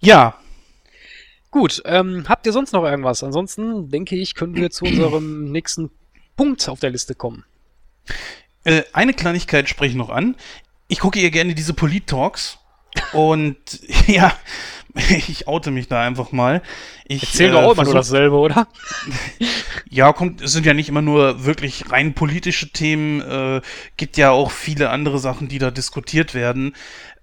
ja, 0.00 0.34
Gut, 1.56 1.80
ähm, 1.86 2.24
habt 2.28 2.44
ihr 2.44 2.52
sonst 2.52 2.72
noch 2.74 2.84
irgendwas? 2.84 3.22
Ansonsten 3.22 3.88
denke 3.88 4.14
ich, 4.14 4.34
können 4.34 4.56
wir 4.56 4.68
zu 4.68 4.84
unserem 4.84 5.44
nächsten 5.52 5.90
Punkt 6.36 6.68
auf 6.68 6.80
der 6.80 6.90
Liste 6.90 7.14
kommen. 7.14 7.46
Äh, 8.64 8.82
eine 8.92 9.14
Kleinigkeit 9.14 9.66
spreche 9.66 9.92
ich 9.92 9.96
noch 9.96 10.10
an. 10.10 10.36
Ich 10.88 11.00
gucke 11.00 11.18
ihr 11.18 11.30
gerne 11.30 11.54
diese 11.54 11.72
Polit-Talks. 11.72 12.58
Und 13.14 13.56
ja, 14.06 14.34
ich 15.08 15.48
oute 15.48 15.70
mich 15.70 15.88
da 15.88 16.02
einfach 16.02 16.30
mal. 16.30 16.60
Ich, 17.06 17.22
Erzähl 17.22 17.52
doch 17.52 17.62
äh, 17.62 17.64
auch 17.64 17.72
immer 17.72 17.84
nur 17.84 17.94
dasselbe, 17.94 18.36
oder? 18.36 18.68
ja, 19.88 20.12
kommt, 20.12 20.42
es 20.42 20.52
sind 20.52 20.66
ja 20.66 20.74
nicht 20.74 20.90
immer 20.90 21.00
nur 21.00 21.46
wirklich 21.46 21.90
rein 21.90 22.12
politische 22.12 22.68
Themen, 22.70 23.22
äh, 23.22 23.62
gibt 23.96 24.18
ja 24.18 24.30
auch 24.30 24.50
viele 24.50 24.90
andere 24.90 25.18
Sachen, 25.18 25.48
die 25.48 25.58
da 25.58 25.70
diskutiert 25.70 26.34
werden. 26.34 26.76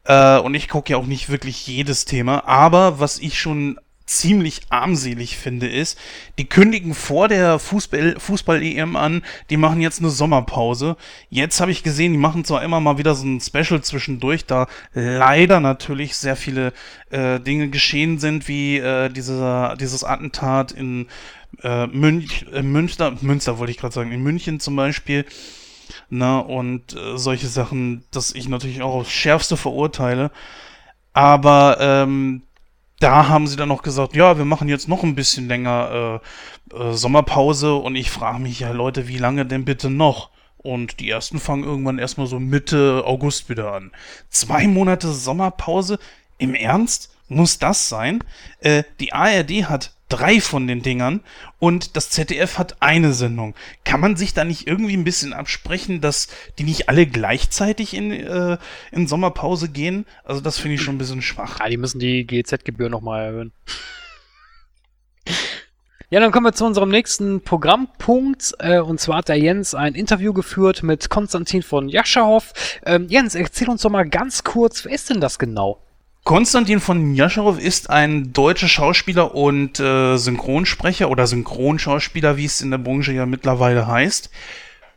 Äh, 0.05 0.39
und 0.39 0.55
ich 0.55 0.69
gucke 0.69 0.93
ja 0.93 0.97
auch 0.97 1.05
nicht 1.05 1.29
wirklich 1.29 1.67
jedes 1.67 2.05
Thema. 2.05 2.47
Aber 2.47 2.99
was 2.99 3.19
ich 3.19 3.39
schon 3.39 3.77
ziemlich 4.17 4.61
armselig 4.69 5.37
finde, 5.37 5.67
ist, 5.67 5.97
die 6.37 6.45
kündigen 6.45 6.93
vor 6.93 7.27
der 7.27 7.59
Fußball-EM 7.59 8.19
Fußball 8.19 8.61
an, 8.95 9.23
die 9.49 9.57
machen 9.57 9.81
jetzt 9.81 9.99
eine 9.99 10.09
Sommerpause. 10.09 10.95
Jetzt 11.29 11.59
habe 11.61 11.71
ich 11.71 11.83
gesehen, 11.83 12.13
die 12.13 12.19
machen 12.19 12.45
zwar 12.45 12.63
immer 12.63 12.79
mal 12.79 12.97
wieder 12.97 13.15
so 13.15 13.25
ein 13.25 13.41
Special 13.41 13.81
zwischendurch, 13.81 14.45
da 14.45 14.67
leider 14.93 15.59
natürlich 15.59 16.15
sehr 16.15 16.35
viele 16.35 16.73
äh, 17.09 17.39
Dinge 17.39 17.69
geschehen 17.69 18.19
sind, 18.19 18.47
wie 18.47 18.77
äh, 18.77 19.09
dieser, 19.09 19.75
dieses 19.77 20.03
Attentat 20.03 20.71
in 20.71 21.07
äh, 21.61 21.87
Münch, 21.87 22.45
äh, 22.53 22.61
Münster, 22.61 23.15
Münster 23.21 23.57
wollte 23.57 23.71
ich 23.71 23.77
gerade 23.77 23.93
sagen, 23.93 24.11
in 24.11 24.23
München 24.23 24.59
zum 24.59 24.75
Beispiel. 24.75 25.25
Na, 26.09 26.39
und 26.39 26.95
äh, 26.95 27.17
solche 27.17 27.47
Sachen, 27.47 28.03
dass 28.11 28.33
ich 28.33 28.47
natürlich 28.47 28.81
auch 28.81 28.95
aufs 28.95 29.11
Schärfste 29.11 29.57
verurteile. 29.57 30.31
Aber 31.13 31.77
ähm, 31.79 32.43
da 32.99 33.27
haben 33.27 33.47
sie 33.47 33.55
dann 33.55 33.69
noch 33.69 33.81
gesagt, 33.81 34.15
ja, 34.15 34.37
wir 34.37 34.45
machen 34.45 34.69
jetzt 34.69 34.87
noch 34.87 35.03
ein 35.03 35.15
bisschen 35.15 35.47
länger 35.47 36.21
äh, 36.71 36.75
äh, 36.75 36.93
Sommerpause 36.93 37.75
und 37.75 37.95
ich 37.95 38.11
frage 38.11 38.39
mich 38.39 38.59
ja, 38.59 38.71
Leute, 38.71 39.07
wie 39.07 39.17
lange 39.17 39.45
denn 39.45 39.65
bitte 39.65 39.89
noch? 39.89 40.29
Und 40.57 41.01
die 41.01 41.09
ersten 41.09 41.39
fangen 41.39 41.65
irgendwann 41.65 41.99
erstmal 41.99 42.27
so 42.27 42.39
Mitte 42.39 43.03
August 43.05 43.49
wieder 43.49 43.73
an. 43.73 43.91
Zwei 44.29 44.67
Monate 44.67 45.09
Sommerpause? 45.09 45.99
Im 46.37 46.55
Ernst? 46.55 47.13
Muss 47.27 47.59
das 47.59 47.89
sein? 47.89 48.23
Äh, 48.59 48.83
die 48.99 49.11
ARD 49.11 49.69
hat 49.69 49.93
drei 50.13 50.39
von 50.39 50.67
den 50.67 50.83
Dingern 50.83 51.21
und 51.57 51.95
das 51.95 52.11
ZDF 52.11 52.59
hat 52.59 52.81
eine 52.81 53.13
Sendung. 53.13 53.55
Kann 53.83 53.99
man 53.99 54.15
sich 54.15 54.35
da 54.35 54.43
nicht 54.43 54.67
irgendwie 54.67 54.95
ein 54.95 55.03
bisschen 55.03 55.33
absprechen, 55.33 56.01
dass 56.01 56.27
die 56.59 56.63
nicht 56.63 56.87
alle 56.87 57.07
gleichzeitig 57.07 57.95
in, 57.95 58.11
äh, 58.11 58.57
in 58.91 59.07
Sommerpause 59.07 59.69
gehen? 59.69 60.05
Also 60.23 60.39
das 60.39 60.59
finde 60.59 60.75
ich 60.75 60.81
schon 60.83 60.95
ein 60.95 60.99
bisschen 60.99 61.23
schwach. 61.23 61.59
Ja, 61.59 61.67
die 61.67 61.77
müssen 61.77 61.99
die 61.99 62.27
GZ-Gebühr 62.27 62.89
nochmal 62.89 63.25
erhöhen. 63.25 63.51
Ja, 66.09 66.19
dann 66.19 66.31
kommen 66.31 66.45
wir 66.45 66.53
zu 66.53 66.63
unserem 66.63 66.89
nächsten 66.89 67.41
Programmpunkt. 67.41 68.53
Äh, 68.59 68.81
und 68.81 68.99
zwar 68.99 69.17
hat 69.17 69.29
der 69.29 69.39
Jens 69.39 69.73
ein 69.73 69.95
Interview 69.95 70.31
geführt 70.31 70.83
mit 70.83 71.09
Konstantin 71.09 71.63
von 71.63 71.89
Jaschahoff. 71.89 72.53
Ähm, 72.85 73.07
Jens, 73.09 73.33
erzähl 73.33 73.67
uns 73.67 73.81
doch 73.81 73.89
mal 73.89 74.07
ganz 74.07 74.43
kurz, 74.43 74.85
wer 74.85 74.91
ist 74.91 75.09
denn 75.09 75.21
das 75.21 75.39
genau? 75.39 75.81
Konstantin 76.23 76.79
von 76.79 77.15
Jascharow 77.15 77.59
ist 77.59 77.89
ein 77.89 78.31
deutscher 78.31 78.69
Schauspieler 78.69 79.35
und 79.35 79.81
äh, 79.81 80.15
Synchronsprecher 80.15 81.09
oder 81.09 81.27
Synchronschauspieler, 81.27 82.37
wie 82.37 82.45
es 82.45 82.61
in 82.61 82.71
der 82.71 82.77
Branche 82.77 83.11
ja 83.11 83.25
mittlerweile 83.25 83.87
heißt. 83.87 84.29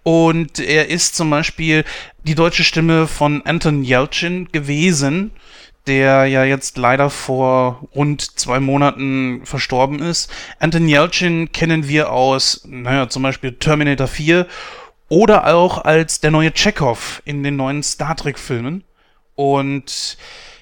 Und 0.04 0.60
er 0.60 0.88
ist 0.88 1.16
zum 1.16 1.30
Beispiel 1.30 1.84
die 2.22 2.36
deutsche 2.36 2.62
Stimme 2.62 3.08
von 3.08 3.42
Anton 3.44 3.82
Yelchin 3.82 4.46
gewesen, 4.52 5.32
der 5.88 6.26
ja 6.26 6.44
jetzt 6.44 6.78
leider 6.78 7.10
vor 7.10 7.88
rund 7.92 8.38
zwei 8.38 8.60
Monaten 8.60 9.40
verstorben 9.44 9.98
ist. 9.98 10.30
Anton 10.60 10.88
Yelchin 10.88 11.50
kennen 11.50 11.88
wir 11.88 12.12
aus, 12.12 12.62
naja, 12.68 13.08
zum 13.08 13.24
Beispiel 13.24 13.52
Terminator 13.54 14.06
4 14.06 14.46
oder 15.08 15.52
auch 15.52 15.84
als 15.84 16.20
der 16.20 16.30
neue 16.30 16.52
Chekhov 16.52 17.20
in 17.24 17.42
den 17.42 17.56
neuen 17.56 17.82
Star 17.82 18.14
Trek-Filmen. 18.14 18.84
Und 19.34 20.16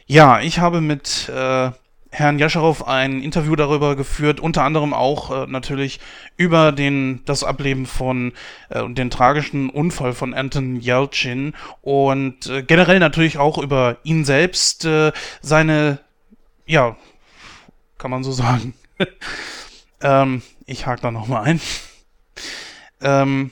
ja, 0.07 0.41
ich 0.41 0.59
habe 0.59 0.81
mit 0.81 1.29
äh, 1.29 1.71
Herrn 2.15 2.39
Jascharow 2.39 2.87
ein 2.87 3.23
Interview 3.23 3.57
darüber 3.57 3.97
geführt, 3.97 4.39
unter 4.39 4.63
anderem 4.63 4.95
auch 4.95 5.31
äh, 5.31 5.47
natürlich 5.49 5.99
über 6.37 6.71
den, 6.71 7.23
das 7.25 7.43
Ableben 7.43 7.87
von 7.87 8.33
äh, 8.69 8.89
den 8.89 9.11
tragischen 9.11 9.69
Unfall 9.69 10.13
von 10.13 10.33
Anton 10.33 10.81
Yelchin 10.81 11.55
und 11.83 12.47
äh, 12.47 12.63
generell 12.63 13.01
natürlich 13.01 13.39
auch 13.39 13.59
über 13.59 13.97
ihn 14.05 14.25
selbst, 14.25 14.85
äh, 14.85 15.11
seine, 15.41 15.99
ja, 16.67 16.97
kann 17.99 18.13
man 18.13 18.23
so 18.23 18.31
sagen. 18.31 18.75
ähm, 20.01 20.43
ich 20.67 20.87
hake 20.87 21.03
da 21.03 21.11
nochmal 21.11 21.45
ein. 21.45 21.61
ähm, 23.01 23.51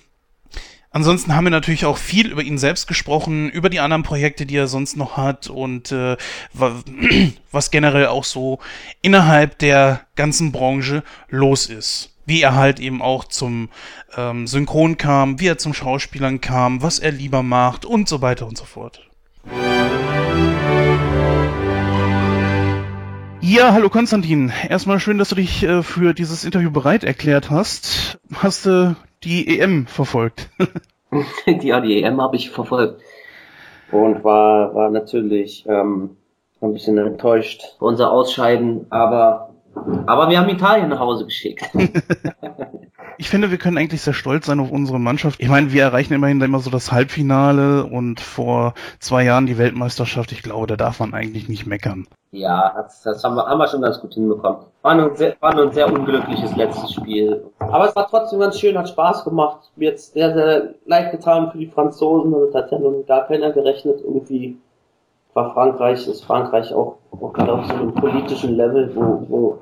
Ansonsten 0.95 1.35
haben 1.35 1.45
wir 1.45 1.51
natürlich 1.51 1.87
auch 1.87 1.97
viel 1.97 2.31
über 2.31 2.43
ihn 2.43 2.59
selbst 2.59 2.87
gesprochen, 2.87 3.49
über 3.49 3.71
die 3.71 3.81
anderen 3.81 4.03
Projekte, 4.03 4.45
die 4.45 4.57
er 4.57 4.67
sonst 4.67 4.95
noch 4.95 5.17
hat 5.17 5.49
und 5.49 5.91
äh, 5.91 6.19
was 7.51 7.71
generell 7.71 8.09
auch 8.09 8.25
so 8.25 8.59
innerhalb 9.01 9.59
der 9.59 10.03
ganzen 10.17 10.53
Branche 10.53 11.03
los 11.31 11.67
ist. 11.67 12.11
Wie 12.27 12.43
er 12.43 12.55
halt 12.55 12.79
eben 12.79 13.01
auch 13.01 13.25
zum 13.25 13.71
ähm, 14.17 14.47
Synchron 14.47 14.99
kam, 14.99 15.41
wie 15.41 15.47
er 15.47 15.57
zum 15.57 15.73
Schauspielern 15.73 16.43
kam, 16.43 16.83
was 16.83 16.99
er 16.99 17.11
lieber 17.11 17.43
macht 17.43 17.87
und 17.87 18.07
so 18.07 18.21
weiter 18.21 18.47
und 18.47 18.59
so 18.59 18.65
fort. 18.65 19.01
Ja, 23.41 23.73
hallo 23.73 23.89
Konstantin. 23.89 24.53
Erstmal 24.69 25.01
schön, 25.01 25.17
dass 25.17 25.31
du 25.31 25.37
dich 25.37 25.63
äh, 25.63 25.83
für 25.83 26.13
dieses 26.13 26.45
Interview 26.45 26.71
bereit 26.71 27.03
erklärt 27.03 27.49
hast. 27.49 28.19
Hast 28.35 28.67
du 28.67 28.95
die 29.25 29.59
EM 29.59 29.87
verfolgt? 29.87 30.51
ja, 31.47 31.81
die 31.81 32.03
EM 32.03 32.21
habe 32.21 32.37
ich 32.37 32.51
verfolgt 32.51 33.03
und 33.91 34.25
war, 34.25 34.75
war 34.75 34.91
natürlich 34.91 35.65
ähm, 35.69 36.17
ein 36.61 36.73
bisschen 36.73 36.99
enttäuscht. 36.99 37.77
Unser 37.79 38.11
Ausscheiden, 38.11 38.87
aber, 38.91 39.55
aber 40.07 40.31
wir 40.31 40.39
haben 40.39 40.49
Italien 40.49 40.89
nach 40.89 41.01
Hause 41.01 41.25
geschickt. 41.25 41.69
ich 43.19 43.29
finde, 43.29 43.51
wir 43.51 43.59
können 43.59 43.79
eigentlich 43.79 44.03
sehr 44.03 44.13
stolz 44.13 44.47
sein 44.47 44.61
auf 44.61 44.71
unsere 44.71 44.99
Mannschaft. 44.99 45.41
Ich 45.41 45.49
meine, 45.49 45.73
wir 45.73 45.83
erreichen 45.83 46.13
immerhin 46.13 46.41
immer 46.41 46.59
so 46.59 46.71
das 46.71 46.93
Halbfinale 46.93 47.85
und 47.85 48.21
vor 48.21 48.75
zwei 48.99 49.25
Jahren 49.25 49.47
die 49.47 49.59
Weltmeisterschaft. 49.59 50.33
Ich 50.33 50.43
glaube, 50.43 50.67
da 50.67 50.77
darf 50.77 51.01
man 51.01 51.15
eigentlich 51.15 51.49
nicht 51.49 51.67
meckern. 51.67 52.07
Ja, 52.31 52.73
das, 52.77 53.03
das 53.03 53.23
haben, 53.25 53.37
wir, 53.37 53.47
haben 53.47 53.59
wir 53.59 53.69
schon 53.69 53.83
ganz 53.83 54.01
gut 54.01 54.15
hinbekommen. 54.15 54.63
War 54.81 54.95
nur, 54.95 55.15
sehr, 55.15 55.37
war 55.41 55.57
ein 55.57 55.73
sehr 55.73 55.93
unglückliches 55.93 56.57
letztes 56.57 56.95
Spiel. 56.95 57.45
Aber 57.59 57.89
es 57.89 57.95
war 57.95 58.09
trotzdem 58.09 58.41
ganz 58.41 58.59
schön, 58.59 58.79
hat 58.79 58.89
Spaß 58.89 59.25
gemacht. 59.25 59.71
Mir 59.77 59.91
jetzt 59.91 60.15
sehr, 60.15 60.33
sehr 60.33 60.75
leid 60.87 61.13
getan 61.13 61.53
für 61.53 61.59
die 61.59 61.67
Franzosen. 61.67 62.33
Damit 62.33 62.55
hat 62.55 62.73
ja 62.73 62.79
nun 62.79 63.05
gar 63.07 63.27
keiner 63.27 63.53
gerechnet. 63.53 64.01
Irgendwie 64.01 64.57
war 65.35 65.53
Frankreich, 65.53 66.07
ist 66.07 66.25
Frankreich 66.25 66.73
auch, 66.73 66.97
auch 67.11 67.33
gerade 67.33 67.53
auf 67.53 67.67
so 67.67 67.75
einem 67.75 67.95
politischen 67.95 68.57
Level, 68.57 68.91
wo, 68.95 69.27
wo 69.29 69.59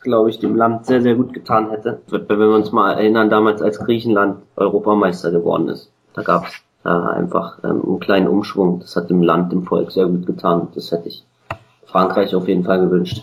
glaube 0.00 0.30
ich, 0.30 0.38
dem 0.38 0.56
Land 0.56 0.86
sehr, 0.86 1.02
sehr 1.02 1.14
gut 1.14 1.32
getan 1.32 1.70
hätte. 1.70 2.00
Wenn 2.08 2.38
wir 2.38 2.54
uns 2.54 2.72
mal 2.72 2.92
erinnern, 2.92 3.30
damals 3.30 3.62
als 3.62 3.78
Griechenland 3.78 4.42
Europameister 4.56 5.30
geworden 5.30 5.68
ist. 5.68 5.90
Da 6.14 6.22
gab 6.22 6.46
es 6.46 6.52
äh, 6.84 6.88
einfach 6.88 7.58
ähm, 7.64 7.82
einen 7.84 8.00
kleinen 8.00 8.28
Umschwung. 8.28 8.80
Das 8.80 8.96
hat 8.96 9.10
dem 9.10 9.22
Land, 9.22 9.52
dem 9.52 9.64
Volk 9.64 9.92
sehr 9.92 10.06
gut 10.06 10.26
getan. 10.26 10.68
Das 10.74 10.90
hätte 10.92 11.08
ich 11.08 11.24
Frankreich 11.84 12.34
auf 12.34 12.48
jeden 12.48 12.64
Fall 12.64 12.80
gewünscht. 12.80 13.22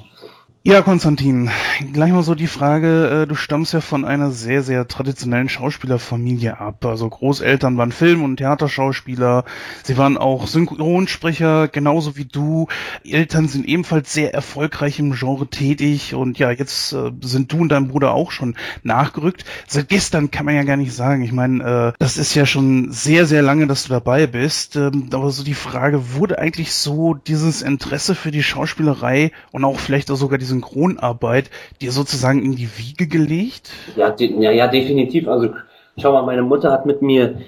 Ja, 0.65 0.81
Konstantin, 0.81 1.49
gleich 1.91 2.13
mal 2.13 2.23
so 2.23 2.35
die 2.35 2.47
Frage, 2.47 3.23
äh, 3.23 3.27
du 3.27 3.35
stammst 3.35 3.73
ja 3.73 3.81
von 3.81 4.05
einer 4.05 4.31
sehr, 4.31 4.63
sehr 4.63 4.87
traditionellen 4.87 5.49
Schauspielerfamilie 5.49 6.57
ab. 6.57 6.85
Also 6.85 7.09
Großeltern 7.09 7.75
waren 7.75 7.91
Film- 7.91 8.23
und 8.23 8.37
Theaterschauspieler, 8.37 9.43
sie 9.83 9.97
waren 9.97 10.15
auch 10.15 10.47
Synchronsprecher, 10.47 11.67
genauso 11.67 12.15
wie 12.15 12.23
du. 12.23 12.67
Eltern 13.03 13.49
sind 13.49 13.65
ebenfalls 13.65 14.13
sehr 14.13 14.33
erfolgreich 14.33 14.99
im 14.99 15.11
Genre 15.11 15.47
tätig 15.47 16.15
und 16.15 16.39
ja, 16.39 16.49
jetzt 16.49 16.93
äh, 16.93 17.11
sind 17.19 17.51
du 17.51 17.57
und 17.57 17.67
dein 17.67 17.89
Bruder 17.89 18.13
auch 18.13 18.31
schon 18.31 18.55
nachgerückt. 18.83 19.43
Seit 19.67 19.89
gestern 19.89 20.31
kann 20.31 20.45
man 20.45 20.55
ja 20.55 20.63
gar 20.63 20.77
nicht 20.77 20.93
sagen. 20.93 21.23
Ich 21.23 21.33
meine, 21.33 21.91
äh, 21.91 21.93
das 21.99 22.15
ist 22.15 22.35
ja 22.35 22.45
schon 22.45 22.89
sehr, 22.89 23.25
sehr 23.25 23.41
lange, 23.41 23.67
dass 23.67 23.83
du 23.83 23.89
dabei 23.89 24.27
bist. 24.27 24.77
Ähm, 24.77 25.09
aber 25.11 25.29
so 25.29 25.43
die 25.43 25.55
Frage, 25.55 26.13
wurde 26.13 26.39
eigentlich 26.39 26.71
so 26.71 27.15
dieses 27.15 27.61
Interesse 27.61 28.15
für 28.15 28.31
die 28.31 28.43
Schauspielerei 28.43 29.33
und 29.51 29.65
auch 29.65 29.77
vielleicht 29.77 30.09
auch 30.09 30.15
sogar 30.15 30.37
diese 30.37 30.52
Synchronarbeit 30.53 31.49
dir 31.81 31.91
sozusagen 31.91 32.43
in 32.43 32.55
die 32.55 32.69
Wiege 32.77 33.07
gelegt? 33.07 33.71
Ja, 33.95 34.09
de 34.09 34.31
ja, 34.41 34.51
ja, 34.51 34.67
definitiv. 34.67 35.27
Also 35.27 35.49
schau 35.97 36.13
mal, 36.13 36.23
meine 36.23 36.43
Mutter 36.43 36.71
hat 36.71 36.85
mit 36.85 37.01
mir 37.01 37.39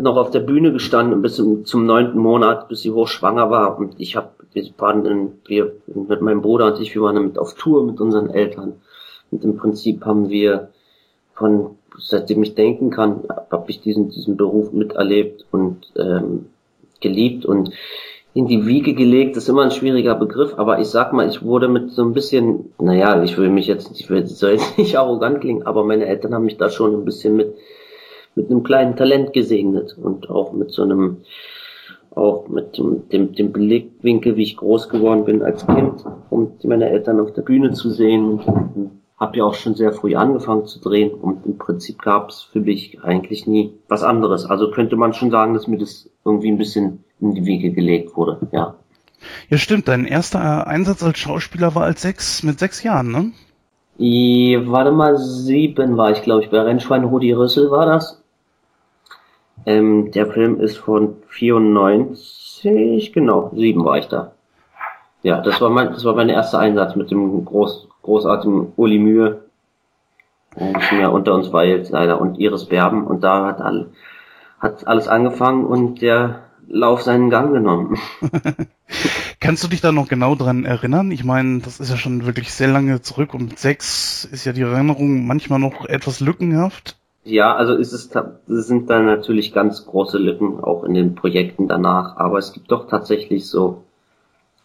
noch 0.00 0.16
auf 0.16 0.30
der 0.30 0.40
Bühne 0.40 0.72
gestanden 0.72 1.22
bis 1.22 1.36
zum, 1.36 1.86
neunten 1.86 2.18
Monat, 2.18 2.68
bis 2.68 2.82
sie 2.82 2.90
hochschwanger 2.90 3.50
war. 3.50 3.78
Und 3.78 3.94
ich 3.98 4.16
habe, 4.16 4.30
wir 4.52 4.64
waren 4.78 5.04
in, 5.06 5.32
wir 5.46 5.72
mit 5.86 6.20
meinem 6.20 6.42
Bruder 6.42 6.66
und 6.66 6.80
ich, 6.80 6.94
wir 6.94 7.02
waren 7.02 7.16
damit 7.16 7.38
auf 7.38 7.54
Tour 7.54 7.84
mit 7.84 8.00
unseren 8.00 8.30
Eltern. 8.30 8.74
Und 9.30 9.44
im 9.44 9.56
Prinzip 9.56 10.04
haben 10.04 10.28
wir 10.28 10.68
von 11.34 11.76
seitdem 11.98 12.42
ich 12.42 12.54
denken 12.54 12.90
kann, 12.90 13.24
habe 13.50 13.70
ich 13.70 13.80
diesen 13.80 14.10
diesen 14.10 14.36
Beruf 14.36 14.72
miterlebt 14.72 15.44
und 15.50 15.92
ähm, 15.96 16.46
geliebt 17.00 17.44
und 17.44 17.72
in 18.34 18.46
die 18.46 18.66
Wiege 18.66 18.94
gelegt, 18.94 19.36
ist 19.36 19.48
immer 19.48 19.62
ein 19.62 19.70
schwieriger 19.70 20.14
Begriff, 20.14 20.54
aber 20.56 20.78
ich 20.78 20.88
sag 20.88 21.12
mal, 21.12 21.28
ich 21.28 21.42
wurde 21.42 21.68
mit 21.68 21.90
so 21.90 22.02
ein 22.02 22.14
bisschen, 22.14 22.72
naja, 22.78 23.22
ich 23.22 23.36
will 23.36 23.50
mich 23.50 23.66
jetzt, 23.66 24.00
ich 24.00 24.08
will, 24.08 24.26
soll 24.26 24.52
jetzt 24.52 24.78
nicht 24.78 24.96
arrogant 24.96 25.40
klingen, 25.40 25.64
aber 25.64 25.84
meine 25.84 26.06
Eltern 26.06 26.34
haben 26.34 26.44
mich 26.44 26.56
da 26.56 26.70
schon 26.70 26.94
ein 26.94 27.04
bisschen 27.04 27.36
mit, 27.36 27.54
mit 28.34 28.50
einem 28.50 28.62
kleinen 28.62 28.96
Talent 28.96 29.34
gesegnet 29.34 29.96
und 30.02 30.30
auch 30.30 30.52
mit 30.52 30.70
so 30.70 30.82
einem, 30.82 31.18
auch 32.14 32.48
mit 32.48 32.78
dem, 32.78 33.08
dem, 33.10 33.34
dem 33.34 33.52
Blickwinkel, 33.52 34.36
wie 34.36 34.44
ich 34.44 34.56
groß 34.56 34.88
geworden 34.88 35.24
bin 35.24 35.42
als 35.42 35.66
Kind, 35.66 36.04
um 36.30 36.52
meine 36.64 36.88
Eltern 36.88 37.20
auf 37.20 37.32
der 37.34 37.42
Bühne 37.42 37.72
zu 37.72 37.90
sehen. 37.90 38.40
Habe 39.22 39.38
ja 39.38 39.44
auch 39.44 39.54
schon 39.54 39.76
sehr 39.76 39.92
früh 39.92 40.16
angefangen 40.16 40.66
zu 40.66 40.80
drehen 40.80 41.12
und 41.12 41.46
im 41.46 41.56
Prinzip 41.56 42.02
gab 42.02 42.30
es 42.30 42.42
für 42.42 42.58
mich 42.58 42.98
eigentlich 43.04 43.46
nie 43.46 43.72
was 43.86 44.02
anderes. 44.02 44.46
Also 44.46 44.72
könnte 44.72 44.96
man 44.96 45.14
schon 45.14 45.30
sagen, 45.30 45.54
dass 45.54 45.68
mir 45.68 45.78
das 45.78 46.10
irgendwie 46.24 46.50
ein 46.50 46.58
bisschen 46.58 47.04
in 47.20 47.36
die 47.36 47.44
Wiege 47.44 47.70
gelegt 47.70 48.16
wurde, 48.16 48.40
ja. 48.50 48.74
Ja, 49.48 49.58
stimmt. 49.58 49.86
Dein 49.86 50.06
erster 50.06 50.66
Einsatz 50.66 51.04
als 51.04 51.20
Schauspieler 51.20 51.76
war 51.76 51.84
als 51.84 52.02
sechs, 52.02 52.42
mit 52.42 52.58
sechs 52.58 52.82
Jahren, 52.82 53.12
ne? 53.12 53.30
I, 54.00 54.58
warte 54.64 54.90
mal, 54.90 55.16
sieben 55.16 55.96
war 55.96 56.10
ich, 56.10 56.22
glaube 56.22 56.42
ich. 56.42 56.50
Bei 56.50 56.60
Rennschwein 56.60 57.04
Rudi 57.04 57.30
Rüssel 57.30 57.70
war 57.70 57.86
das. 57.86 58.20
Ähm, 59.66 60.10
der 60.10 60.26
Film 60.26 60.60
ist 60.60 60.78
von 60.78 61.14
94, 61.28 63.12
genau, 63.12 63.52
sieben 63.54 63.84
war 63.84 63.98
ich 63.98 64.08
da. 64.08 64.32
Ja, 65.22 65.40
das 65.40 65.60
war 65.60 65.70
mein, 65.70 65.92
das 65.92 66.04
war 66.04 66.16
mein 66.16 66.28
erster 66.28 66.58
Einsatz 66.58 66.96
mit 66.96 67.12
dem 67.12 67.44
groß, 67.44 67.86
großartigen 68.02 68.72
Uli 68.76 68.98
Mühe. 68.98 69.42
nicht 70.56 70.92
mehr 70.92 71.12
unter 71.12 71.34
uns 71.34 71.52
weilt, 71.52 71.88
leider, 71.90 72.20
und 72.20 72.38
Iris 72.38 72.66
Berben. 72.66 73.06
Und 73.06 73.22
da 73.22 73.46
hat, 73.46 73.60
all, 73.60 73.90
hat 74.58 74.86
alles 74.86 75.08
angefangen 75.08 75.64
und 75.64 76.02
der 76.02 76.42
Lauf 76.68 77.02
seinen 77.02 77.30
Gang 77.30 77.52
genommen. 77.52 77.98
Kannst 79.40 79.64
du 79.64 79.68
dich 79.68 79.80
da 79.80 79.92
noch 79.92 80.08
genau 80.08 80.34
dran 80.34 80.64
erinnern? 80.64 81.10
Ich 81.10 81.24
meine, 81.24 81.60
das 81.60 81.80
ist 81.80 81.90
ja 81.90 81.96
schon 81.96 82.24
wirklich 82.26 82.52
sehr 82.52 82.68
lange 82.68 83.02
zurück 83.02 83.34
und 83.34 83.48
mit 83.48 83.58
sechs 83.58 84.24
ist 84.24 84.44
ja 84.44 84.52
die 84.52 84.62
Erinnerung 84.62 85.26
manchmal 85.26 85.58
noch 85.58 85.84
etwas 85.86 86.20
lückenhaft. 86.20 86.96
Ja, 87.24 87.54
also 87.54 87.74
ist 87.74 87.92
es, 87.92 88.10
es 88.14 88.66
sind 88.66 88.90
da 88.90 89.00
natürlich 89.00 89.52
ganz 89.52 89.86
große 89.86 90.18
Lücken 90.18 90.62
auch 90.62 90.84
in 90.84 90.94
den 90.94 91.14
Projekten 91.14 91.68
danach, 91.68 92.16
aber 92.16 92.38
es 92.38 92.52
gibt 92.52 92.70
doch 92.72 92.88
tatsächlich 92.88 93.48
so 93.48 93.84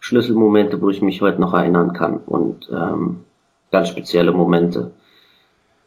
Schlüsselmomente, 0.00 0.80
wo 0.80 0.90
ich 0.90 1.02
mich 1.02 1.20
heute 1.22 1.40
noch 1.40 1.54
erinnern 1.54 1.92
kann 1.92 2.18
und 2.18 2.68
ähm, 2.72 3.24
ganz 3.70 3.88
spezielle 3.88 4.32
Momente. 4.32 4.92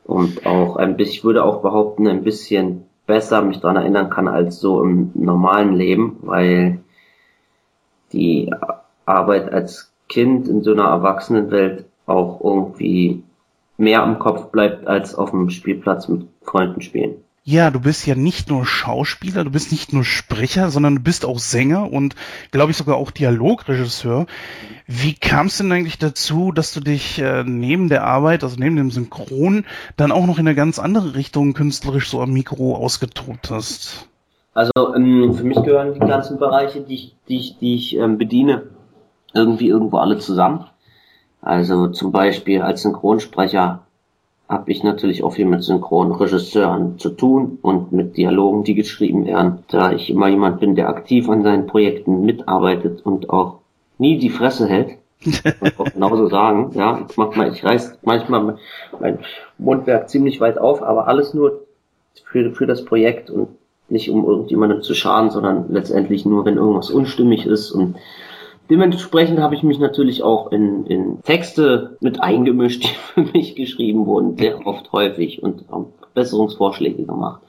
Und 0.03 0.45
auch 0.45 0.77
ein 0.77 0.97
bisschen, 0.97 1.13
ich 1.13 1.23
würde 1.23 1.43
auch 1.43 1.61
behaupten, 1.61 2.07
ein 2.07 2.23
bisschen 2.23 2.85
besser 3.05 3.41
mich 3.41 3.59
daran 3.59 3.77
erinnern 3.77 4.09
kann 4.09 4.27
als 4.27 4.59
so 4.59 4.83
im 4.83 5.11
normalen 5.13 5.75
Leben, 5.75 6.17
weil 6.21 6.79
die 8.13 8.51
Arbeit 9.05 9.51
als 9.51 9.93
Kind 10.09 10.47
in 10.47 10.63
so 10.63 10.73
einer 10.73 10.85
Erwachsenenwelt 10.85 11.85
auch 12.05 12.41
irgendwie 12.43 13.23
mehr 13.77 14.03
am 14.03 14.19
Kopf 14.19 14.51
bleibt 14.51 14.87
als 14.87 15.15
auf 15.15 15.31
dem 15.31 15.49
Spielplatz 15.49 16.07
mit 16.07 16.27
Freunden 16.41 16.81
spielen. 16.81 17.23
Ja, 17.43 17.71
du 17.71 17.79
bist 17.79 18.05
ja 18.05 18.13
nicht 18.13 18.49
nur 18.49 18.67
Schauspieler, 18.67 19.43
du 19.43 19.49
bist 19.49 19.71
nicht 19.71 19.93
nur 19.93 20.03
Sprecher, 20.03 20.69
sondern 20.69 20.97
du 20.97 21.01
bist 21.01 21.25
auch 21.25 21.39
Sänger 21.39 21.91
und 21.91 22.15
glaube 22.51 22.69
ich 22.69 22.77
sogar 22.77 22.97
auch 22.97 23.09
Dialogregisseur. 23.09 24.27
Wie 24.85 25.15
kam 25.15 25.47
es 25.47 25.57
denn 25.57 25.71
eigentlich 25.71 25.97
dazu, 25.97 26.51
dass 26.51 26.71
du 26.71 26.81
dich 26.81 27.17
äh, 27.17 27.43
neben 27.43 27.89
der 27.89 28.03
Arbeit, 28.03 28.43
also 28.43 28.57
neben 28.59 28.75
dem 28.75 28.91
Synchron, 28.91 29.65
dann 29.97 30.11
auch 30.11 30.27
noch 30.27 30.37
in 30.37 30.47
eine 30.47 30.55
ganz 30.55 30.77
andere 30.77 31.15
Richtung 31.15 31.53
künstlerisch 31.53 32.11
so 32.11 32.21
am 32.21 32.31
Mikro 32.31 32.75
ausgetobt 32.75 33.49
hast? 33.49 34.07
Also 34.53 34.93
ähm, 34.95 35.33
für 35.33 35.43
mich 35.43 35.63
gehören 35.63 35.95
die 35.95 35.99
ganzen 35.99 36.37
Bereiche, 36.37 36.81
die 36.81 36.93
ich, 36.93 37.15
die 37.27 37.37
ich, 37.37 37.57
die 37.57 37.73
ich 37.73 37.95
ähm, 37.97 38.19
bediene, 38.19 38.67
irgendwie 39.33 39.69
irgendwo 39.69 39.97
alle 39.97 40.19
zusammen. 40.19 40.65
Also 41.41 41.87
zum 41.87 42.11
Beispiel 42.11 42.61
als 42.61 42.83
Synchronsprecher 42.83 43.81
habe 44.51 44.69
ich 44.69 44.83
natürlich 44.83 45.23
auch 45.23 45.31
viel 45.31 45.45
mit 45.45 45.63
Synchronregisseuren 45.63 46.99
zu 46.99 47.11
tun 47.11 47.57
und 47.61 47.93
mit 47.93 48.17
Dialogen, 48.17 48.65
die 48.65 48.75
geschrieben 48.75 49.25
werden, 49.25 49.59
da 49.69 49.93
ich 49.93 50.09
immer 50.09 50.27
jemand 50.27 50.59
bin, 50.59 50.75
der 50.75 50.89
aktiv 50.89 51.29
an 51.29 51.41
seinen 51.41 51.67
Projekten 51.67 52.25
mitarbeitet 52.25 53.05
und 53.05 53.29
auch 53.29 53.59
nie 53.97 54.17
die 54.19 54.29
Fresse 54.29 54.67
hält. 54.67 54.97
Ich 55.21 55.41
auch 55.77 55.85
genauso 55.93 56.27
sagen, 56.27 56.71
ja, 56.73 57.05
ich 57.09 57.15
mach 57.15 57.33
mal, 57.33 57.49
ich 57.49 57.63
reiß 57.63 57.99
manchmal 58.03 58.57
mein 58.99 59.19
Mundwerk 59.57 60.09
ziemlich 60.09 60.41
weit 60.41 60.57
auf, 60.57 60.83
aber 60.83 61.07
alles 61.07 61.33
nur 61.33 61.61
für, 62.25 62.51
für 62.51 62.67
das 62.67 62.83
Projekt 62.83 63.29
und 63.29 63.47
nicht 63.87 64.09
um 64.09 64.25
irgendjemandem 64.25 64.81
zu 64.81 64.93
schaden, 64.93 65.29
sondern 65.29 65.67
letztendlich 65.69 66.25
nur, 66.25 66.43
wenn 66.43 66.57
irgendwas 66.57 66.89
unstimmig 66.89 67.45
ist 67.45 67.71
und 67.71 67.95
Dementsprechend 68.71 69.41
habe 69.41 69.53
ich 69.53 69.63
mich 69.63 69.79
natürlich 69.79 70.23
auch 70.23 70.49
in, 70.53 70.85
in 70.85 71.21
Texte 71.23 71.97
mit 71.99 72.21
eingemischt, 72.21 72.83
die 72.85 72.87
für 72.87 73.21
mich 73.33 73.55
geschrieben 73.55 74.05
wurden, 74.05 74.37
sehr 74.37 74.65
oft 74.65 74.93
häufig 74.93 75.43
und 75.43 75.65
Besserungsvorschläge 76.13 77.03
gemacht. 77.03 77.41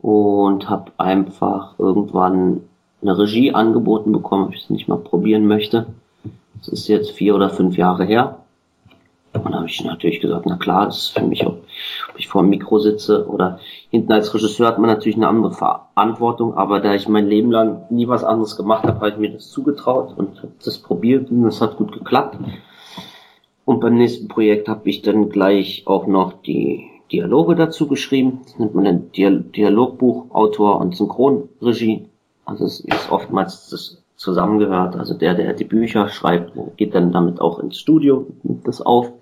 Und 0.00 0.70
habe 0.70 0.92
einfach 0.96 1.76
irgendwann 1.80 2.60
eine 3.02 3.18
Regie 3.18 3.52
angeboten 3.52 4.12
bekommen, 4.12 4.44
ob 4.44 4.54
ich 4.54 4.62
es 4.62 4.70
nicht 4.70 4.86
mal 4.86 4.98
probieren 4.98 5.48
möchte. 5.48 5.86
Das 6.60 6.68
ist 6.68 6.86
jetzt 6.86 7.10
vier 7.10 7.34
oder 7.34 7.50
fünf 7.50 7.76
Jahre 7.76 8.04
her. 8.04 8.38
Und 9.32 9.50
da 9.50 9.58
habe 9.58 9.66
ich 9.66 9.82
natürlich 9.82 10.20
gesagt, 10.20 10.46
na 10.46 10.56
klar, 10.56 10.86
das 10.86 10.98
ist 10.98 11.18
für 11.18 11.26
mich, 11.26 11.44
ob 11.44 11.64
ich 12.18 12.28
vor 12.28 12.42
dem 12.42 12.50
Mikro 12.50 12.78
sitze 12.78 13.26
oder 13.28 13.58
hinten 13.90 14.12
als 14.12 14.34
Regisseur 14.34 14.66
hat 14.66 14.78
man 14.78 14.90
natürlich 14.90 15.16
eine 15.16 15.28
andere 15.28 15.52
Verantwortung, 15.52 16.54
aber 16.54 16.80
da 16.80 16.94
ich 16.94 17.08
mein 17.08 17.26
Leben 17.26 17.50
lang 17.50 17.86
nie 17.90 18.08
was 18.08 18.24
anderes 18.24 18.56
gemacht 18.56 18.84
habe, 18.84 18.96
habe 18.96 19.10
ich 19.10 19.16
mir 19.16 19.30
das 19.30 19.50
zugetraut 19.50 20.14
und 20.16 20.38
habe 20.38 20.52
das 20.64 20.78
probiert 20.78 21.30
und 21.30 21.42
das 21.42 21.60
hat 21.60 21.76
gut 21.76 21.92
geklappt. 21.92 22.38
Und 23.64 23.80
beim 23.80 23.96
nächsten 23.96 24.28
Projekt 24.28 24.68
habe 24.68 24.88
ich 24.88 25.02
dann 25.02 25.28
gleich 25.28 25.82
auch 25.86 26.06
noch 26.06 26.32
die 26.42 26.88
Dialoge 27.12 27.54
dazu 27.54 27.86
geschrieben. 27.86 28.40
Das 28.44 28.58
nennt 28.58 28.74
man 28.74 28.84
dann 28.84 29.12
Dialogbuchautor 29.12 30.80
und 30.80 30.96
Synchronregie. 30.96 32.06
Also 32.44 32.64
es 32.64 32.80
ist 32.80 33.12
oftmals 33.12 33.68
das 33.68 34.02
zusammengehört. 34.16 34.96
Also 34.96 35.14
der, 35.14 35.34
der 35.34 35.52
die 35.52 35.64
Bücher 35.64 36.08
schreibt, 36.08 36.52
geht 36.76 36.94
dann 36.94 37.12
damit 37.12 37.40
auch 37.40 37.58
ins 37.58 37.78
Studio, 37.78 38.26
nimmt 38.42 38.66
das 38.66 38.80
auf. 38.80 39.12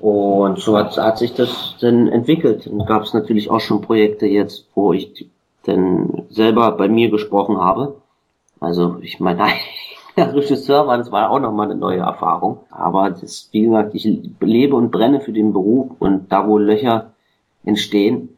Und 0.00 0.58
so 0.58 0.76
hat, 0.76 0.96
hat 0.96 1.18
sich 1.18 1.34
das 1.34 1.76
dann 1.80 2.08
entwickelt. 2.08 2.66
Dann 2.66 2.86
gab 2.86 3.02
es 3.02 3.14
natürlich 3.14 3.50
auch 3.50 3.60
schon 3.60 3.82
Projekte 3.82 4.26
jetzt, 4.26 4.66
wo 4.74 4.92
ich 4.92 5.28
dann 5.64 6.22
selber 6.30 6.72
bei 6.72 6.88
mir 6.88 7.10
gesprochen 7.10 7.58
habe. 7.58 7.96
Also 8.60 8.96
ich 9.02 9.20
meine, 9.20 9.44
der 10.16 10.34
Regisseur 10.34 10.86
war, 10.86 10.98
das 10.98 11.12
war 11.12 11.30
auch 11.30 11.40
nochmal 11.40 11.70
eine 11.70 11.78
neue 11.78 11.98
Erfahrung. 11.98 12.60
Aber 12.70 13.10
das, 13.10 13.48
wie 13.52 13.62
gesagt, 13.62 13.94
ich 13.94 14.08
lebe 14.40 14.76
und 14.76 14.90
brenne 14.90 15.20
für 15.20 15.32
den 15.32 15.52
Beruf 15.52 15.90
und 15.98 16.32
da, 16.32 16.46
wo 16.48 16.58
Löcher 16.58 17.12
entstehen, 17.64 18.30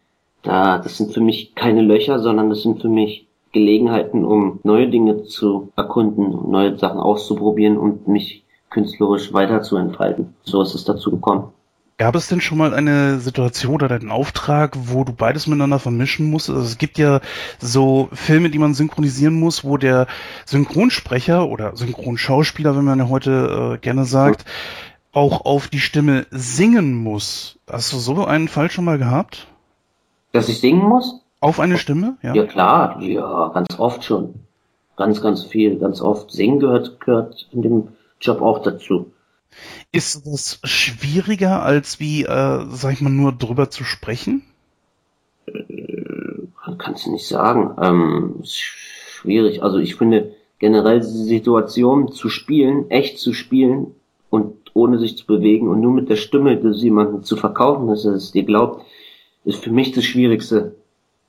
da, 0.43 0.79
das 0.79 0.97
sind 0.97 1.13
für 1.13 1.21
mich 1.21 1.55
keine 1.55 1.83
Löcher, 1.83 2.19
sondern 2.19 2.49
das 2.49 2.63
sind 2.63 2.81
für 2.81 2.89
mich 2.89 3.27
Gelegenheiten, 3.53 4.25
um 4.25 4.61
neue 4.63 4.89
Dinge 4.89 5.25
zu 5.25 5.73
erkunden, 5.77 6.51
neue 6.51 6.77
Sachen 6.77 7.01
auszuprobieren 7.01 7.79
und 7.79 8.09
mich 8.09 8.45
künstlerisch 8.71 9.33
weiterzuentfalten. 9.33 10.35
So 10.43 10.63
ist 10.63 10.75
es 10.75 10.85
dazu 10.85 11.11
gekommen. 11.11 11.53
Gab 11.99 12.15
es 12.15 12.29
denn 12.29 12.41
schon 12.41 12.59
mal 12.59 12.75
eine 12.75 13.19
Situation 13.19 13.75
oder 13.83 13.97
einen 13.97 14.13
Auftrag, 14.13 14.77
wo 14.77 15.03
du 15.03 15.13
beides 15.13 15.49
miteinander 15.49 15.81
vermischen 15.81 16.31
musst? 16.31 16.49
Also 16.49 16.63
es 16.63 16.79
gibt 16.79 16.97
ja 16.97 17.21
so 17.59 18.09
Filme, 18.13 18.51
die 18.51 18.61
man 18.61 18.73
synchronisieren 18.73 19.35
muss, 19.35 19.65
wo 19.65 19.77
der 19.79 20.07
Synchronsprecher 20.47 21.49
oder 21.49 21.77
Synchronschauspieler, 21.77 22.77
wenn 22.77 22.85
man 22.85 23.01
ja 23.01 23.09
heute 23.09 23.75
äh, 23.75 23.79
gerne 23.79 24.05
sagt, 24.05 24.45
auch 25.11 25.45
auf 25.45 25.67
die 25.67 25.81
Stimme 25.81 26.27
singen 26.31 26.95
muss. 26.95 27.59
Hast 27.69 27.93
du 27.93 27.97
so 27.97 28.25
einen 28.25 28.47
Fall 28.47 28.71
schon 28.71 28.85
mal 28.85 28.99
gehabt? 28.99 29.49
Dass 30.31 30.49
ich 30.49 30.61
singen 30.61 30.89
muss? 30.89 31.21
Auf 31.41 31.59
eine 31.59 31.79
Stimme? 31.79 32.17
Ja, 32.23 32.33
ja 32.33 32.45
klar, 32.45 33.03
ja, 33.03 33.49
ganz 33.49 33.77
oft 33.77 34.05
schon. 34.05 34.35
Ganz, 34.97 35.21
ganz 35.21 35.43
viel, 35.43 35.81
ganz 35.81 36.01
oft. 36.01 36.31
Singen 36.31 36.61
gehört, 36.61 37.01
gehört 37.01 37.49
in 37.51 37.63
dem 37.63 37.89
Job 38.21 38.43
auch 38.43 38.63
dazu. 38.63 39.13
Ist 39.93 40.27
das 40.27 40.61
schwieriger, 40.65 41.63
als 41.63 42.01
wie, 42.01 42.25
äh, 42.25 42.67
sag 42.71 42.93
ich 42.93 43.01
mal, 43.01 43.11
nur 43.11 43.33
drüber 43.33 43.71
zu 43.71 43.85
sprechen? 43.85 44.43
Äh, 45.47 46.75
kannst 46.79 47.07
du 47.07 47.13
nicht 47.13 47.27
sagen. 47.27 47.75
Ähm, 47.81 48.43
schwierig. 48.45 49.63
Also 49.63 49.79
ich 49.79 49.97
finde 49.97 50.35
generell 50.59 51.01
diese 51.01 51.25
Situation 51.25 52.13
zu 52.13 52.29
spielen, 52.29 52.91
echt 52.91 53.19
zu 53.19 53.33
spielen 53.33 53.95
und 54.31 54.55
ohne 54.75 54.99
sich 54.99 55.17
zu 55.17 55.27
bewegen 55.27 55.69
und 55.69 55.81
nur 55.81 55.93
mit 55.93 56.09
der 56.09 56.17
Stimme 56.17 56.57
das 56.57 56.83
jemanden 56.83 57.23
zu 57.23 57.37
verkaufen, 57.37 57.89
dass 57.89 58.05
er 58.05 58.13
es 58.13 58.33
dir 58.33 58.45
glaubt, 58.45 58.85
ist 59.45 59.63
für 59.63 59.71
mich 59.71 59.93
das 59.93 60.05
Schwierigste 60.05 60.77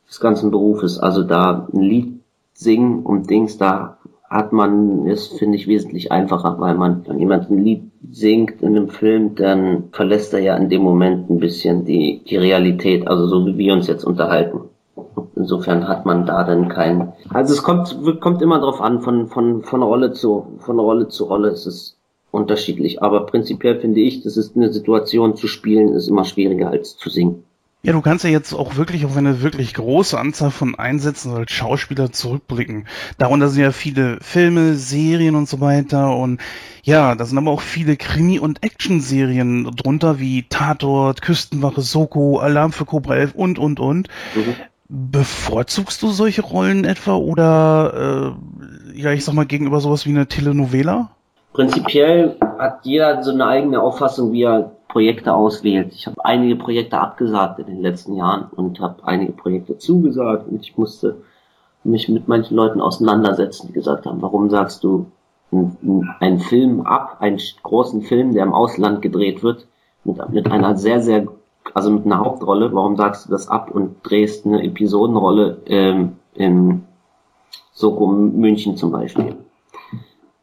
des 0.07 0.19
ganzen 0.19 0.51
Berufes. 0.51 0.99
Also 0.99 1.23
da 1.23 1.67
ein 1.71 1.81
Lied 1.81 2.19
singen 2.53 3.03
und 3.03 3.29
Dings, 3.29 3.57
da 3.57 3.99
hat 4.30 4.53
man, 4.53 5.07
ist 5.07 5.39
finde 5.39 5.57
ich 5.57 5.67
wesentlich 5.67 6.11
einfacher, 6.11 6.59
weil 6.59 6.75
man, 6.75 7.03
wenn 7.07 7.19
jemand 7.19 7.49
ein 7.49 7.63
Lied 7.63 7.84
singt 8.11 8.61
in 8.61 8.75
einem 8.75 8.89
Film, 8.89 9.36
dann 9.36 9.86
verlässt 9.91 10.34
er 10.34 10.39
ja 10.39 10.55
in 10.55 10.69
dem 10.69 10.84
Moment 10.84 11.30
ein 11.30 11.39
bisschen 11.39 11.86
die, 11.86 12.21
die 12.27 12.38
Realität, 12.38 13.07
also 13.07 13.27
so 13.27 13.45
wie 13.45 13.57
wir 13.57 13.73
uns 13.73 13.88
jetzt 13.88 14.03
unterhalten. 14.03 14.61
Insofern 15.36 15.88
hat 15.88 16.05
man 16.05 16.25
da 16.25 16.43
dann 16.43 16.69
keinen. 16.69 17.13
Also 17.30 17.53
es 17.53 17.63
kommt, 17.63 17.97
kommt 18.19 18.41
immer 18.41 18.59
drauf 18.59 18.82
an, 18.82 19.01
von, 19.01 19.27
von, 19.27 19.63
von 19.63 19.82
Rolle 19.82 20.11
zu, 20.11 20.59
von 20.59 20.80
Rolle 20.80 21.07
zu 21.07 21.23
Rolle 21.25 21.49
ist 21.49 21.65
es 21.65 21.97
unterschiedlich. 22.32 23.01
Aber 23.01 23.25
prinzipiell 23.25 23.80
finde 23.80 24.01
ich, 24.01 24.21
das 24.21 24.38
ist 24.38 24.55
eine 24.55 24.71
Situation 24.71 25.36
zu 25.36 25.47
spielen, 25.47 25.93
ist 25.93 26.07
immer 26.07 26.25
schwieriger 26.25 26.69
als 26.69 26.97
zu 26.97 27.09
singen. 27.09 27.45
Ja, 27.82 27.93
du 27.93 28.01
kannst 28.01 28.25
ja 28.25 28.30
jetzt 28.30 28.51
auch 28.51 28.75
wirklich 28.75 29.05
auf 29.05 29.15
eine 29.15 29.41
wirklich 29.41 29.73
große 29.73 30.19
Anzahl 30.19 30.51
von 30.51 30.75
Einsätzen 30.75 31.34
als 31.34 31.51
Schauspieler 31.51 32.11
zurückblicken. 32.11 32.88
Darunter 33.17 33.47
sind 33.47 33.63
ja 33.63 33.71
viele 33.71 34.17
Filme, 34.19 34.73
Serien 34.73 35.36
und 35.36 35.47
so 35.47 35.61
weiter. 35.61 36.13
Und 36.13 36.41
ja, 36.84 37.15
da 37.15 37.23
sind 37.23 37.38
aber 37.38 37.51
auch 37.51 37.61
viele 37.61 37.95
Krimi- 37.95 38.39
und 38.39 38.65
Action-Serien 38.65 39.63
drunter, 39.77 40.19
wie 40.19 40.43
Tatort, 40.49 41.21
Küstenwache, 41.21 41.80
Soko, 41.80 42.39
Alarm 42.39 42.73
für 42.73 42.84
Cobra 42.84 43.15
11 43.15 43.36
und, 43.36 43.59
und, 43.59 43.80
und. 43.80 44.09
Mhm. 44.36 44.55
Bevorzugst 44.89 46.01
du 46.01 46.09
solche 46.09 46.41
Rollen 46.41 46.84
etwa 46.84 47.15
oder, 47.15 48.36
äh, 48.93 48.99
ja, 48.99 49.13
ich 49.13 49.23
sag 49.23 49.36
mal, 49.36 49.45
gegenüber 49.45 49.80
sowas 49.80 50.05
wie 50.05 50.09
eine 50.09 50.27
Telenovela? 50.27 51.11
Prinzipiell 51.53 52.36
hat 52.57 52.80
jeder 52.84 53.23
so 53.23 53.32
eine 53.32 53.45
eigene 53.45 53.82
Auffassung, 53.82 54.34
wie 54.34 54.43
er 54.43 54.71
Projekte 54.89 55.33
auswählt. 55.33 55.93
Ich 55.93 56.07
habe 56.07 56.23
einige 56.25 56.55
Projekte 56.55 56.99
abgesagt 56.99 57.59
in 57.59 57.67
den 57.67 57.81
letzten 57.81 58.15
Jahren 58.15 58.49
und 58.55 58.79
habe 58.81 59.03
einige 59.05 59.31
Projekte 59.31 59.77
zugesagt 59.77 60.47
und 60.49 60.61
ich 60.65 60.77
musste 60.77 61.21
mich 61.83 62.09
mit 62.09 62.27
manchen 62.27 62.57
Leuten 62.57 62.81
auseinandersetzen, 62.81 63.67
die 63.67 63.73
gesagt 63.73 64.05
haben, 64.05 64.21
warum 64.21 64.49
sagst 64.49 64.83
du 64.83 65.05
einen 65.51 66.39
Film 66.39 66.81
ab, 66.81 67.17
einen 67.19 67.39
großen 67.63 68.01
Film, 68.01 68.33
der 68.33 68.43
im 68.43 68.53
Ausland 68.53 69.01
gedreht 69.01 69.41
wird, 69.41 69.67
mit, 70.03 70.17
mit 70.29 70.51
einer 70.51 70.75
sehr, 70.75 71.01
sehr, 71.01 71.27
also 71.73 71.91
mit 71.91 72.05
einer 72.05 72.19
Hauptrolle, 72.19 72.73
warum 72.73 72.97
sagst 72.97 73.25
du 73.25 73.31
das 73.31 73.47
ab 73.47 73.71
und 73.71 73.97
drehst 74.03 74.45
eine 74.45 74.63
Episodenrolle 74.63 75.61
ähm, 75.65 76.17
in 76.33 76.83
Soko 77.73 78.07
München 78.07 78.75
zum 78.75 78.91
Beispiel? 78.91 79.37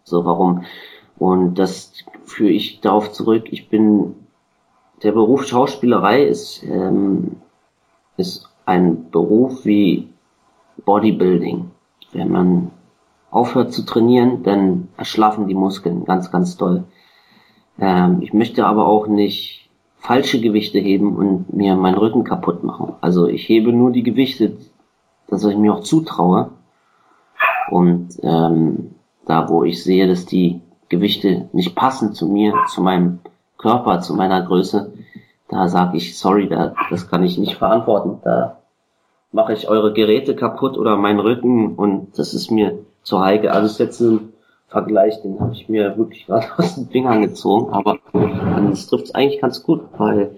So, 0.05 0.25
warum? 0.25 0.63
Und 1.19 1.55
das 1.55 1.93
führe 2.25 2.51
ich 2.51 2.81
darauf 2.81 3.13
zurück. 3.13 3.47
Ich 3.51 3.69
bin, 3.69 4.15
der 5.03 5.13
Beruf 5.13 5.47
Schauspielerei 5.47 6.25
ist, 6.25 6.63
ähm, 6.65 7.37
ist 8.17 8.49
ein 8.65 9.11
Beruf 9.11 9.65
wie 9.65 10.09
Bodybuilding. 10.85 11.71
Wenn 12.13 12.31
man 12.31 12.71
aufhört 13.31 13.73
zu 13.73 13.85
trainieren, 13.85 14.43
dann 14.43 14.89
erschlaffen 14.97 15.49
die 15.49 15.55
Muskeln 15.55 16.05
ganz, 16.05 16.31
ganz 16.31 16.57
doll. 16.57 16.85
Ähm, 17.79 18.23
ich 18.23 18.33
möchte 18.33 18.67
aber 18.67 18.87
auch 18.87 19.07
nicht 19.07 19.69
falsche 19.99 20.41
Gewichte 20.41 20.79
heben 20.79 21.17
und 21.17 21.53
mir 21.53 21.77
meinen 21.77 21.99
Rücken 21.99 22.25
kaputt 22.25 22.65
machen. 22.65 22.95
Also 23.01 23.27
ich 23.27 23.49
hebe 23.49 23.73
nur 23.73 23.91
die 23.91 24.03
Gewichte, 24.05 24.57
dass 25.27 25.45
ich 25.45 25.57
mir 25.57 25.75
auch 25.75 25.81
zutraue. 25.81 26.51
Und 27.71 28.11
ähm, 28.23 28.95
da, 29.27 29.49
wo 29.49 29.65
ich 29.65 29.83
sehe, 29.83 30.07
dass 30.07 30.25
die 30.25 30.61
Gewichte 30.89 31.49
nicht 31.53 31.75
passen 31.75 32.15
zu 32.15 32.29
mir, 32.29 32.55
zu 32.69 32.81
meinem 32.81 33.19
Körper, 33.59 34.01
zu 34.01 34.15
meiner 34.15 34.43
Größe, 34.43 34.93
da 35.49 35.69
sage 35.69 35.97
ich, 35.97 36.19
sorry, 36.19 36.49
da, 36.49 36.75
das 36.91 37.09
kann 37.09 37.23
ich 37.25 37.39
nicht 37.39 37.57
verantworten. 37.57 38.21
Da 38.25 38.59
mache 39.33 39.53
ich 39.53 39.69
eure 39.69 39.93
Geräte 39.93 40.35
kaputt 40.35 40.77
oder 40.77 40.97
meinen 40.97 41.21
Rücken 41.21 41.75
und 41.77 42.19
das 42.19 42.35
ist 42.35 42.51
mir 42.51 42.79
zu 43.03 43.21
heikel. 43.21 43.51
Also 43.51 43.67
ist 43.67 43.79
jetzt 43.79 44.01
ein 44.01 44.33
Vergleich, 44.69 45.23
den 45.23 45.41
habe 45.41 45.53
ich 45.53 45.69
mir 45.69 45.97
wirklich 45.97 46.27
gerade 46.27 46.47
aus 46.57 46.75
den 46.75 46.89
Fingern 46.89 47.23
gezogen, 47.23 47.73
aber 47.73 47.99
das 48.71 48.87
trifft 48.89 49.15
eigentlich 49.15 49.41
ganz 49.41 49.63
gut, 49.63 49.83
weil 49.97 50.37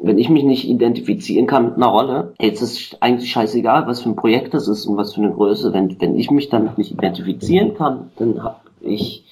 wenn 0.00 0.18
ich 0.18 0.28
mich 0.30 0.44
nicht 0.44 0.68
identifizieren 0.68 1.46
kann 1.46 1.66
mit 1.66 1.74
einer 1.76 1.88
Rolle, 1.88 2.32
jetzt 2.38 2.62
ist 2.62 2.96
eigentlich 3.02 3.30
scheißegal, 3.30 3.86
was 3.86 4.02
für 4.02 4.10
ein 4.10 4.16
Projekt 4.16 4.54
das 4.54 4.68
ist 4.68 4.86
und 4.86 4.96
was 4.96 5.14
für 5.14 5.20
eine 5.20 5.32
Größe. 5.32 5.72
Wenn, 5.72 6.00
wenn 6.00 6.16
ich 6.16 6.30
mich 6.30 6.48
damit 6.48 6.78
nicht 6.78 6.92
identifizieren 6.92 7.74
kann, 7.74 8.10
dann 8.16 8.42
hab 8.42 8.62
ich, 8.80 9.24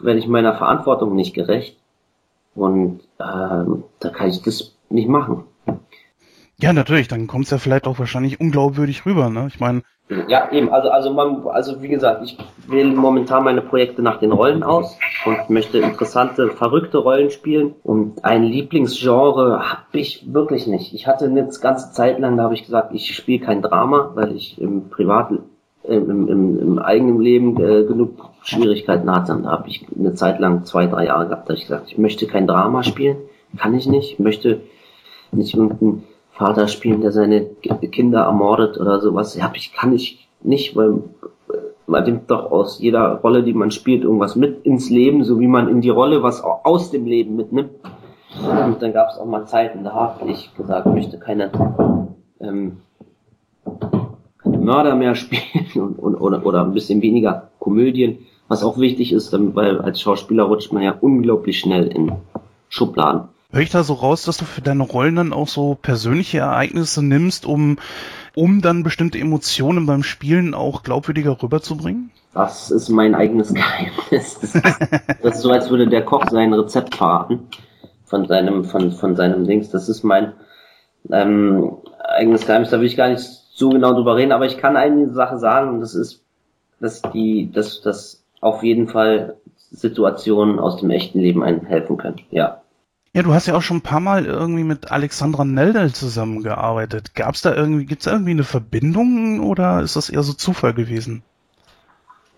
werde 0.00 0.18
ich 0.18 0.26
meiner 0.26 0.54
Verantwortung 0.56 1.14
nicht 1.14 1.34
gerecht. 1.34 1.76
Und 2.54 3.00
ähm, 3.20 3.84
da 4.00 4.10
kann 4.10 4.28
ich 4.28 4.42
das 4.42 4.76
nicht 4.88 5.08
machen. 5.08 5.44
Ja, 6.60 6.72
natürlich, 6.72 7.08
dann 7.08 7.26
kommt 7.26 7.46
es 7.46 7.50
ja 7.50 7.58
vielleicht 7.58 7.86
auch 7.86 7.98
wahrscheinlich 7.98 8.40
unglaubwürdig 8.40 9.04
rüber, 9.06 9.28
ne? 9.28 9.46
Ich 9.48 9.58
meine. 9.58 9.82
Ja, 10.28 10.52
eben, 10.52 10.68
also, 10.68 10.90
also 10.90 11.12
man, 11.12 11.46
also 11.46 11.80
wie 11.80 11.88
gesagt, 11.88 12.22
ich 12.24 12.36
wähle 12.68 12.94
momentan 12.94 13.42
meine 13.42 13.62
Projekte 13.62 14.02
nach 14.02 14.18
den 14.18 14.32
Rollen 14.32 14.62
aus 14.62 14.98
und 15.24 15.48
möchte 15.48 15.78
interessante, 15.78 16.50
verrückte 16.50 16.98
Rollen 16.98 17.30
spielen. 17.30 17.74
Und 17.82 18.22
ein 18.22 18.44
Lieblingsgenre 18.44 19.70
habe 19.70 19.98
ich 19.98 20.32
wirklich 20.32 20.66
nicht. 20.66 20.92
Ich 20.92 21.06
hatte 21.06 21.24
eine 21.24 21.48
ganze 21.60 21.92
Zeit 21.92 22.18
lang, 22.18 22.36
da 22.36 22.44
habe 22.44 22.54
ich 22.54 22.64
gesagt, 22.64 22.94
ich 22.94 23.16
spiele 23.16 23.44
kein 23.44 23.62
Drama, 23.62 24.12
weil 24.14 24.36
ich 24.36 24.60
im 24.60 24.90
privaten, 24.90 25.40
im, 25.84 26.28
im, 26.28 26.60
im 26.60 26.78
eigenen 26.78 27.20
Leben 27.20 27.56
äh, 27.62 27.84
genug 27.84 28.30
Schwierigkeiten 28.42 29.10
hatte. 29.10 29.38
Da 29.42 29.50
habe 29.50 29.68
ich 29.68 29.86
eine 29.98 30.14
Zeit 30.14 30.40
lang, 30.40 30.64
zwei, 30.64 30.86
drei 30.86 31.06
Jahre 31.06 31.26
gehabt, 31.28 31.48
da 31.48 31.52
habe 31.52 31.58
ich 31.58 31.66
gesagt, 31.66 31.90
ich 31.92 31.98
möchte 31.98 32.26
kein 32.26 32.46
Drama 32.46 32.82
spielen. 32.82 33.16
Kann 33.56 33.74
ich 33.74 33.86
nicht. 33.86 34.12
Ich 34.12 34.18
möchte 34.18 34.60
nicht 35.30 35.54
irgendein 35.54 36.02
Vater 36.30 36.66
spielen, 36.68 37.00
der 37.00 37.12
seine 37.12 37.44
Kinder 37.44 38.22
ermordet 38.22 38.78
oder 38.78 39.00
sowas. 39.00 39.36
Ja, 39.36 39.52
ich 39.54 39.72
kann 39.72 39.92
ich 39.92 40.28
nicht, 40.42 40.74
weil 40.74 41.02
man 41.86 42.04
nimmt 42.04 42.30
doch 42.30 42.50
aus 42.50 42.80
jeder 42.80 43.16
Rolle, 43.16 43.42
die 43.42 43.52
man 43.52 43.70
spielt, 43.70 44.02
irgendwas 44.02 44.36
mit 44.36 44.64
ins 44.64 44.90
Leben, 44.90 45.24
so 45.24 45.38
wie 45.38 45.46
man 45.46 45.68
in 45.68 45.80
die 45.80 45.90
Rolle 45.90 46.22
was 46.22 46.42
aus 46.42 46.90
dem 46.90 47.06
Leben 47.06 47.36
mitnimmt. 47.36 47.70
Und 48.42 48.82
dann 48.82 48.92
gab 48.92 49.10
es 49.10 49.18
auch 49.18 49.26
mal 49.26 49.46
Zeiten, 49.46 49.84
da 49.84 49.92
habe 49.92 50.28
ich 50.30 50.54
gesagt, 50.56 50.86
ich 50.86 50.92
möchte 50.92 51.18
keine, 51.18 51.52
ähm, 52.40 52.78
Mörder 54.64 54.94
mehr 54.96 55.14
spielen 55.14 55.66
und, 55.74 55.98
und, 55.98 56.14
oder, 56.16 56.44
oder 56.44 56.62
ein 56.62 56.74
bisschen 56.74 57.02
weniger 57.02 57.50
Komödien, 57.58 58.18
was 58.48 58.62
auch 58.62 58.78
wichtig 58.78 59.12
ist, 59.12 59.32
weil 59.32 59.80
als 59.80 60.00
Schauspieler 60.00 60.44
rutscht 60.44 60.72
man 60.72 60.82
ja 60.82 60.94
unglaublich 61.00 61.58
schnell 61.58 61.86
in 61.86 62.12
Schubladen. 62.68 63.28
Höre 63.52 63.62
ich 63.62 63.70
da 63.70 63.84
so 63.84 63.94
raus, 63.94 64.24
dass 64.24 64.36
du 64.36 64.44
für 64.44 64.62
deine 64.62 64.82
Rollen 64.82 65.14
dann 65.14 65.32
auch 65.32 65.46
so 65.46 65.78
persönliche 65.80 66.38
Ereignisse 66.38 67.04
nimmst, 67.04 67.46
um, 67.46 67.78
um 68.34 68.60
dann 68.60 68.82
bestimmte 68.82 69.18
Emotionen 69.18 69.86
beim 69.86 70.02
Spielen 70.02 70.54
auch 70.54 70.82
glaubwürdiger 70.82 71.40
rüberzubringen? 71.40 72.10
Das 72.32 72.72
ist 72.72 72.88
mein 72.88 73.14
eigenes 73.14 73.54
Geheimnis. 73.54 74.40
Das 74.40 74.42
ist, 74.42 74.60
das 75.22 75.36
ist 75.36 75.42
so, 75.42 75.50
als 75.52 75.70
würde 75.70 75.86
der 75.86 76.04
Koch 76.04 76.28
sein 76.30 76.52
Rezept 76.52 76.96
verraten 76.96 77.46
von 78.04 78.26
seinem, 78.26 78.64
von, 78.64 78.90
von 78.90 79.14
seinem 79.14 79.46
Dings. 79.46 79.70
Das 79.70 79.88
ist 79.88 80.02
mein 80.02 80.32
ähm, 81.12 81.76
eigenes 81.98 82.46
Geheimnis. 82.46 82.70
Da 82.70 82.80
will 82.80 82.86
ich 82.86 82.96
gar 82.96 83.08
nicht 83.08 83.43
so 83.54 83.68
genau 83.68 83.94
drüber 83.94 84.16
reden, 84.16 84.32
aber 84.32 84.46
ich 84.46 84.58
kann 84.58 84.76
eine 84.76 85.12
Sache 85.12 85.38
sagen, 85.38 85.70
und 85.70 85.80
das 85.80 85.94
ist, 85.94 86.22
dass 86.80 87.02
die, 87.02 87.50
dass, 87.52 87.80
dass 87.82 88.24
auf 88.40 88.62
jeden 88.62 88.88
Fall 88.88 89.36
Situationen 89.70 90.58
aus 90.58 90.80
dem 90.80 90.90
echten 90.90 91.20
Leben 91.20 91.42
einen 91.42 91.64
helfen 91.64 91.96
können. 91.96 92.20
Ja. 92.30 92.60
Ja, 93.14 93.22
du 93.22 93.32
hast 93.32 93.46
ja 93.46 93.54
auch 93.56 93.62
schon 93.62 93.76
ein 93.76 93.82
paar 93.82 94.00
Mal 94.00 94.26
irgendwie 94.26 94.64
mit 94.64 94.90
Alexandra 94.90 95.44
Neldel 95.44 95.92
zusammengearbeitet. 95.92 97.14
Gab's 97.14 97.42
da 97.42 97.54
irgendwie, 97.54 97.86
gibt's 97.86 98.06
da 98.06 98.12
irgendwie 98.12 98.32
eine 98.32 98.42
Verbindung 98.42 99.38
oder 99.38 99.82
ist 99.82 99.94
das 99.94 100.10
eher 100.10 100.24
so 100.24 100.32
Zufall 100.32 100.74
gewesen? 100.74 101.22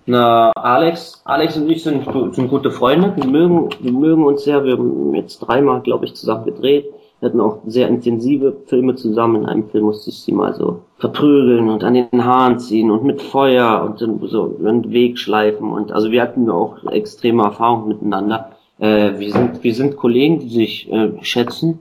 Na, 0.05 0.53
Alex, 0.55 1.23
Alex 1.25 1.57
und 1.57 1.71
ich 1.71 1.83
sind, 1.83 2.05
sind 2.35 2.49
gute 2.49 2.71
Freunde. 2.71 3.14
Wir 3.17 3.27
mögen, 3.27 3.71
wir 3.81 3.93
mögen 3.93 4.25
uns 4.25 4.45
sehr. 4.45 4.64
Wir 4.64 4.75
haben 4.75 5.14
jetzt 5.14 5.39
dreimal, 5.39 5.81
glaube 5.81 6.05
ich, 6.05 6.14
zusammen 6.14 6.45
gedreht. 6.45 6.85
Wir 7.21 7.31
hatten 7.31 7.41
auch 7.41 7.62
sehr 7.67 7.89
intensive 7.89 8.55
Filme 8.67 8.97
zusammen. 8.97 9.43
In 9.43 9.47
einem 9.47 9.71
Film 9.71 9.87
musste 9.87 10.11
ich 10.11 10.21
sie 10.21 10.33
mal 10.33 10.55
so 10.55 10.83
verprügeln 10.99 11.68
und 11.68 11.84
an 11.84 11.94
den 11.94 12.24
Haaren 12.24 12.59
ziehen 12.59 12.90
und 12.90 13.05
mit 13.05 13.20
Feuer 13.20 13.82
und 13.84 13.99
so 14.28 14.57
einen 14.64 14.90
Weg 14.90 15.18
schleifen. 15.18 15.70
Und 15.70 15.92
also 15.92 16.11
wir 16.11 16.22
hatten 16.22 16.49
auch 16.49 16.84
extreme 16.90 17.44
Erfahrungen 17.44 17.88
miteinander. 17.88 18.53
Äh, 18.78 19.18
wir, 19.18 19.32
sind, 19.32 19.62
wir 19.62 19.74
sind 19.74 19.97
Kollegen, 19.97 20.40
die 20.40 20.49
sich 20.49 20.90
äh, 20.90 21.12
schätzen 21.22 21.80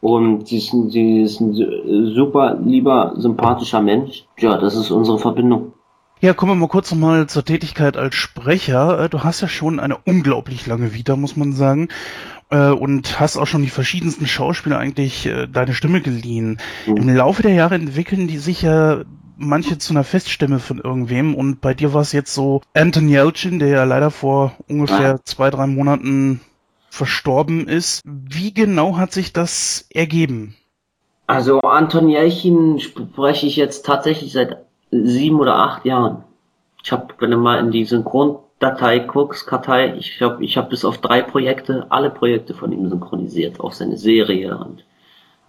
und 0.00 0.48
sie 0.48 0.58
ist, 0.58 0.72
ein, 0.72 0.90
sie 0.90 1.22
ist 1.22 1.40
ein 1.40 1.54
super 2.14 2.58
lieber, 2.64 3.14
sympathischer 3.16 3.80
Mensch. 3.80 4.24
Ja, 4.38 4.58
das 4.58 4.74
ist 4.74 4.90
unsere 4.90 5.18
Verbindung. 5.18 5.72
Ja, 6.20 6.32
kommen 6.32 6.52
wir 6.52 6.56
mal 6.56 6.68
kurz 6.68 6.90
nochmal 6.92 7.26
zur 7.26 7.44
Tätigkeit 7.44 7.98
als 7.98 8.14
Sprecher. 8.14 9.00
Äh, 9.00 9.08
du 9.08 9.22
hast 9.22 9.42
ja 9.42 9.48
schon 9.48 9.78
eine 9.78 9.98
unglaublich 10.04 10.66
lange 10.66 10.94
Vita, 10.94 11.14
muss 11.14 11.36
man 11.36 11.52
sagen. 11.52 11.88
Äh, 12.48 12.70
und 12.70 13.18
hast 13.18 13.36
auch 13.36 13.46
schon 13.46 13.62
die 13.62 13.70
verschiedensten 13.70 14.26
Schauspieler 14.26 14.78
eigentlich 14.78 15.26
äh, 15.26 15.48
deine 15.48 15.74
Stimme 15.74 16.00
geliehen. 16.00 16.58
Mhm. 16.86 16.96
Im 16.96 17.16
Laufe 17.16 17.42
der 17.42 17.54
Jahre 17.54 17.74
entwickeln 17.74 18.28
die 18.28 18.38
sich 18.38 18.62
ja 18.62 19.02
manche 19.36 19.78
zu 19.78 19.92
einer 19.92 20.04
Feststimme 20.04 20.60
von 20.60 20.78
irgendwem 20.78 21.34
und 21.34 21.60
bei 21.60 21.74
dir 21.74 21.92
war 21.92 22.00
es 22.00 22.12
jetzt 22.12 22.32
so 22.32 22.62
Anton 22.74 23.08
Yelchin, 23.08 23.58
der 23.58 23.68
ja 23.68 23.84
leider 23.84 24.10
vor 24.10 24.52
ungefähr 24.68 25.00
ja. 25.00 25.18
zwei, 25.24 25.50
drei 25.50 25.66
Monaten 25.66 26.40
verstorben 26.88 27.68
ist. 27.68 28.00
Wie 28.04 28.54
genau 28.54 28.96
hat 28.96 29.12
sich 29.12 29.32
das 29.32 29.86
ergeben? 29.92 30.54
Also 31.26 31.60
Anton 31.60 32.08
Jelchin 32.08 32.78
spreche 32.78 33.46
ich 33.46 33.56
jetzt 33.56 33.84
tatsächlich 33.84 34.32
seit 34.32 34.56
sieben 34.90 35.40
oder 35.40 35.56
acht 35.56 35.84
Jahren. 35.84 36.22
Ich 36.82 36.92
habe, 36.92 37.08
wenn 37.18 37.32
du 37.32 37.36
mal 37.36 37.58
in 37.58 37.72
die 37.72 37.84
Synchrondatei 37.84 38.45
guckst, 38.60 39.46
Kartei, 39.46 39.94
ich 39.96 40.16
glaube, 40.18 40.44
ich 40.44 40.56
habe 40.56 40.70
bis 40.70 40.84
auf 40.84 40.98
drei 40.98 41.22
Projekte, 41.22 41.86
alle 41.90 42.10
Projekte 42.10 42.54
von 42.54 42.72
ihm 42.72 42.88
synchronisiert, 42.88 43.60
auch 43.60 43.72
seine 43.72 43.96
Serie 43.96 44.56
und 44.56 44.84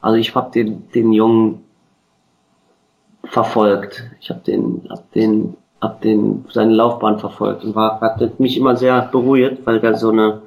also 0.01 0.17
ich 0.17 0.35
habe 0.35 0.51
den, 0.51 0.89
den 0.91 1.11
Jungen 1.11 1.65
verfolgt. 3.23 4.03
Ich 4.19 4.29
habe 4.29 4.41
den, 4.41 4.87
hab 4.89 5.11
den, 5.11 5.57
hab 5.81 6.01
den 6.01 6.45
seine 6.51 6.73
Laufbahn 6.73 7.19
verfolgt 7.19 7.63
und 7.63 7.75
war 7.75 7.99
hat 8.01 8.39
mich 8.39 8.57
immer 8.57 8.75
sehr 8.75 9.01
berührt, 9.11 9.65
weil 9.65 9.83
er 9.83 9.95
so 9.95 10.09
eine, 10.09 10.41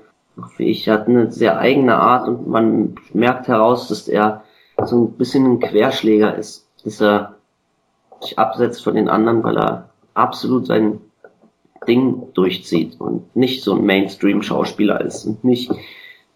wie 0.56 0.70
ich, 0.70 0.88
hat 0.88 1.08
eine 1.08 1.30
sehr 1.30 1.58
eigene 1.58 1.96
Art 1.96 2.28
und 2.28 2.48
man 2.48 2.94
merkt 3.12 3.48
heraus, 3.48 3.88
dass 3.88 4.08
er 4.08 4.44
so 4.84 5.04
ein 5.04 5.12
bisschen 5.12 5.46
ein 5.46 5.61
Querschläger 5.61 6.34
ist, 6.36 6.68
dass 6.84 7.00
er 7.00 7.36
sich 8.20 8.38
absetzt 8.38 8.82
von 8.82 8.94
den 8.94 9.08
anderen, 9.08 9.42
weil 9.42 9.58
er 9.58 9.90
absolut 10.14 10.66
sein 10.66 11.00
Ding 11.87 12.28
durchzieht 12.35 13.01
und 13.01 13.35
nicht 13.35 13.62
so 13.62 13.74
ein 13.74 13.85
Mainstream-Schauspieler 13.85 15.01
ist 15.01 15.26
und 15.26 15.45
nicht 15.45 15.72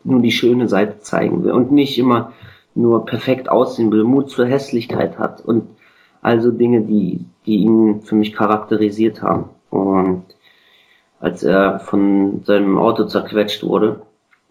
nur 0.02 0.20
die 0.20 0.32
schöne 0.32 0.68
Seite 0.68 1.00
zeigen 1.00 1.44
will 1.44 1.52
und 1.52 1.72
nicht 1.72 1.98
immer 1.98 2.32
nur 2.74 3.06
perfekt 3.06 3.48
aussehen 3.48 3.92
will, 3.92 4.04
Mut 4.04 4.30
zur 4.30 4.46
Hässlichkeit 4.46 5.18
hat 5.18 5.44
und 5.44 5.68
also 6.22 6.50
Dinge, 6.50 6.80
die, 6.82 7.26
die 7.46 7.58
ihn 7.58 8.00
für 8.02 8.14
mich 8.14 8.32
charakterisiert 8.32 9.22
haben. 9.22 9.50
Und 9.70 10.24
als 11.20 11.42
er 11.42 11.80
von 11.80 12.42
seinem 12.44 12.78
Auto 12.78 13.04
zerquetscht 13.04 13.62
wurde, 13.62 14.00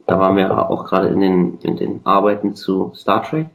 da 0.05 0.19
waren 0.19 0.37
wir 0.37 0.69
auch 0.69 0.85
gerade 0.85 1.07
in 1.07 1.19
den, 1.19 1.59
in 1.63 1.77
den 1.77 2.01
Arbeiten 2.03 2.55
zu 2.55 2.91
Star 2.95 3.23
Trek. 3.23 3.47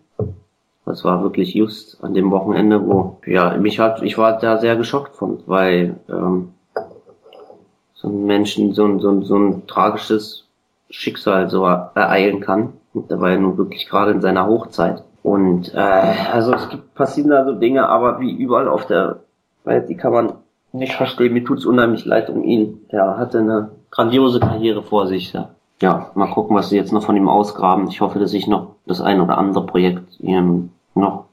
Das 0.84 1.04
war 1.04 1.22
wirklich 1.22 1.54
just 1.54 2.02
an 2.02 2.14
dem 2.14 2.30
Wochenende, 2.30 2.84
wo, 2.86 3.18
ja, 3.26 3.56
mich 3.58 3.78
hat, 3.78 4.02
ich 4.02 4.16
war 4.16 4.38
da 4.38 4.56
sehr 4.56 4.76
geschockt 4.76 5.16
von, 5.16 5.40
weil 5.46 6.00
ähm, 6.08 6.54
so 8.00 8.08
ein 8.08 8.26
Menschen, 8.26 8.72
so 8.74 8.84
ein, 8.84 9.00
so 9.00 9.10
ein, 9.10 9.22
so 9.22 9.36
ein 9.36 9.66
tragisches 9.66 10.44
Schicksal 10.88 11.50
so 11.50 11.64
ereilen 11.64 12.40
kann. 12.40 12.72
Und 12.94 13.10
der 13.10 13.20
war 13.20 13.30
ja 13.30 13.38
nun 13.38 13.58
wirklich 13.58 13.88
gerade 13.88 14.12
in 14.12 14.20
seiner 14.20 14.46
Hochzeit. 14.46 15.02
Und 15.22 15.74
äh, 15.74 15.78
also 15.78 16.54
es 16.54 16.68
gibt 16.68 16.94
passieren 16.94 17.30
da 17.30 17.44
so 17.44 17.52
Dinge, 17.52 17.88
aber 17.88 18.20
wie 18.20 18.32
überall 18.32 18.68
auf 18.68 18.86
der 18.86 19.20
Welt, 19.64 19.88
die 19.88 19.96
kann 19.96 20.12
man 20.12 20.32
nicht 20.72 20.94
verstehen. 20.94 21.32
Mir 21.32 21.44
tut's 21.44 21.66
unheimlich 21.66 22.04
leid 22.04 22.30
um 22.30 22.44
ihn. 22.44 22.86
Der 22.92 23.18
hatte 23.18 23.38
eine 23.38 23.70
grandiose 23.90 24.38
Karriere 24.38 24.82
vor 24.82 25.06
sich. 25.06 25.32
Ja. 25.32 25.50
ja, 25.82 26.10
mal 26.14 26.30
gucken, 26.30 26.56
was 26.56 26.70
sie 26.70 26.76
jetzt 26.76 26.92
noch 26.92 27.02
von 27.02 27.16
ihm 27.16 27.28
ausgraben. 27.28 27.88
Ich 27.88 28.00
hoffe, 28.00 28.18
dass 28.18 28.32
ich 28.32 28.46
noch 28.46 28.76
das 28.86 29.00
ein 29.00 29.20
oder 29.20 29.38
andere 29.38 29.66
Projekt 29.66 30.18
ähm, 30.22 30.70
noch 30.94 31.24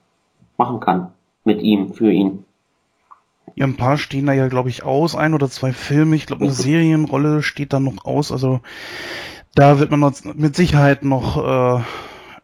machen 0.58 0.80
kann. 0.80 1.12
Mit 1.44 1.62
ihm, 1.62 1.94
für 1.94 2.12
ihn. 2.12 2.45
Ja, 3.56 3.66
ein 3.66 3.78
paar 3.78 3.98
stehen 3.98 4.26
da 4.26 4.34
ja, 4.34 4.48
glaube 4.48 4.70
ich, 4.70 4.84
aus. 4.84 5.16
Ein 5.16 5.34
oder 5.34 5.50
zwei 5.50 5.72
Filme. 5.72 6.16
Ich 6.16 6.26
glaube, 6.26 6.44
eine 6.44 6.54
Serienrolle 6.54 7.42
steht 7.42 7.72
da 7.72 7.80
noch 7.80 8.04
aus. 8.04 8.32
Also 8.32 8.60
da 9.56 9.80
wird 9.80 9.92
man 9.92 10.14
mit 10.36 10.56
Sicherheit 10.56 11.06
noch 11.06 11.38
äh, 11.38 11.82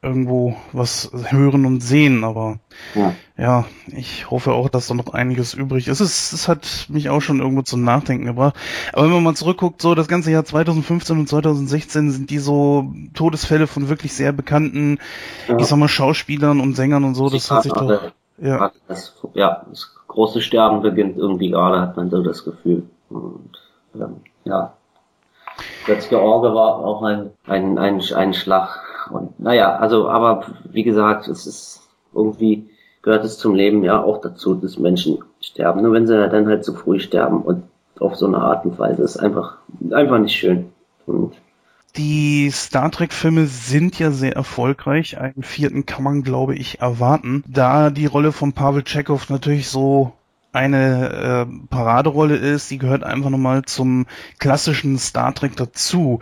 irgendwo 0.02 0.56
was 0.74 1.12
hören 1.30 1.66
und 1.66 1.82
sehen, 1.82 2.24
aber 2.24 2.60
ja. 2.96 3.14
ja, 3.38 3.66
ich 3.88 4.32
hoffe 4.32 4.54
auch, 4.54 4.68
dass 4.68 4.88
da 4.88 4.96
noch 4.96 5.14
einiges 5.14 5.54
übrig 5.54 5.88
ist. 5.88 6.00
Es, 6.00 6.32
es 6.32 6.48
hat 6.48 6.88
mich 6.90 7.10
auch 7.10 7.22
schon 7.22 7.40
irgendwo 7.40 7.62
zum 7.62 7.84
Nachdenken 7.84 8.26
gebracht. 8.26 8.56
Aber 8.94 9.04
wenn 9.04 9.12
man 9.12 9.24
mal 9.24 9.36
zurückguckt, 9.36 9.82
so 9.82 9.94
das 9.94 10.08
ganze 10.08 10.32
Jahr 10.32 10.44
2015 10.44 11.20
und 11.20 11.30
2016 11.30 12.12
sind 12.12 12.30
die 12.32 12.40
so 12.40 12.94
Todesfälle 13.14 13.68
von 13.68 13.90
wirklich 13.90 14.14
sehr 14.14 14.32
bekannten, 14.32 14.98
ja. 15.48 15.60
ich 15.60 15.68
sag 15.68 15.78
mal, 15.78 15.88
Schauspielern 15.88 16.62
und 16.62 16.76
Sängern 16.76 17.04
und 17.04 17.14
so, 17.14 17.30
das 17.30 17.52
hat 17.52 17.64
sich 17.64 17.74
doch. 17.74 18.12
Ja. 18.40 18.72
Das, 18.88 19.14
ja, 19.36 19.66
das 19.70 19.92
große 20.12 20.42
Sterben 20.42 20.82
beginnt 20.82 21.18
irgendwie 21.18 21.50
gerade, 21.50 21.82
hat 21.82 21.98
man 21.98 22.10
so 22.10 22.22
das 22.22 22.44
Gefühl. 22.44 22.84
Und 23.10 23.58
ähm, 23.96 24.18
ja, 24.46 24.74
Götzke 25.86 26.20
Orge 26.20 26.54
war 26.54 26.78
auch 26.78 27.04
ein, 27.04 27.32
ein, 27.48 27.78
ein, 27.78 28.02
ein 28.16 28.34
Schlag. 28.34 28.80
Und 29.12 29.40
naja, 29.40 29.76
also, 29.76 30.10
aber 30.10 30.46
wie 30.72 30.84
gesagt, 30.84 31.28
es 31.28 31.48
ist 31.48 31.90
irgendwie 32.14 32.70
gehört 33.02 33.26
es 33.26 33.38
zum 33.38 33.56
Leben 33.56 33.84
ja 33.84 34.02
auch 34.02 34.22
dazu, 34.22 34.56
dass 34.56 34.78
Menschen 34.78 35.20
sterben. 35.42 35.82
Nur 35.82 35.94
wenn 35.94 36.08
sie 36.08 36.30
dann 36.30 36.48
halt 36.48 36.64
zu 36.64 36.74
früh 36.74 37.00
sterben 37.00 37.42
und 37.42 37.64
auf 38.00 38.16
so 38.16 38.28
eine 38.28 38.38
Art 38.38 38.66
und 38.66 38.80
Weise 38.80 39.04
ist 39.04 39.18
einfach, 39.18 39.58
einfach 39.92 40.20
nicht 40.20 40.36
schön. 40.36 40.72
Und 41.06 41.34
die 41.98 42.50
Star 42.52 42.92
Trek-Filme 42.92 43.46
sind 43.48 44.00
ja 44.00 44.12
sehr 44.12 44.34
erfolgreich. 44.36 45.18
Einen 45.18 45.44
vierten 45.44 45.86
kann 45.86 46.04
man, 46.04 46.24
glaube 46.24 46.56
ich, 46.56 46.80
erwarten. 46.80 47.44
Da 47.48 47.90
die 47.90 48.06
Rolle 48.06 48.32
von 48.32 48.54
Pavel 48.54 48.84
Chekhov 48.84 49.30
natürlich 49.30 49.70
so 49.70 50.14
eine 50.54 51.48
äh, 51.50 51.68
Paraderolle 51.70 52.36
ist, 52.36 52.72
die 52.72 52.78
gehört 52.78 53.04
einfach 53.04 53.30
nochmal 53.30 53.64
zum 53.64 54.06
klassischen 54.38 54.98
Star 54.98 55.34
Trek 55.34 55.56
dazu, 55.56 56.20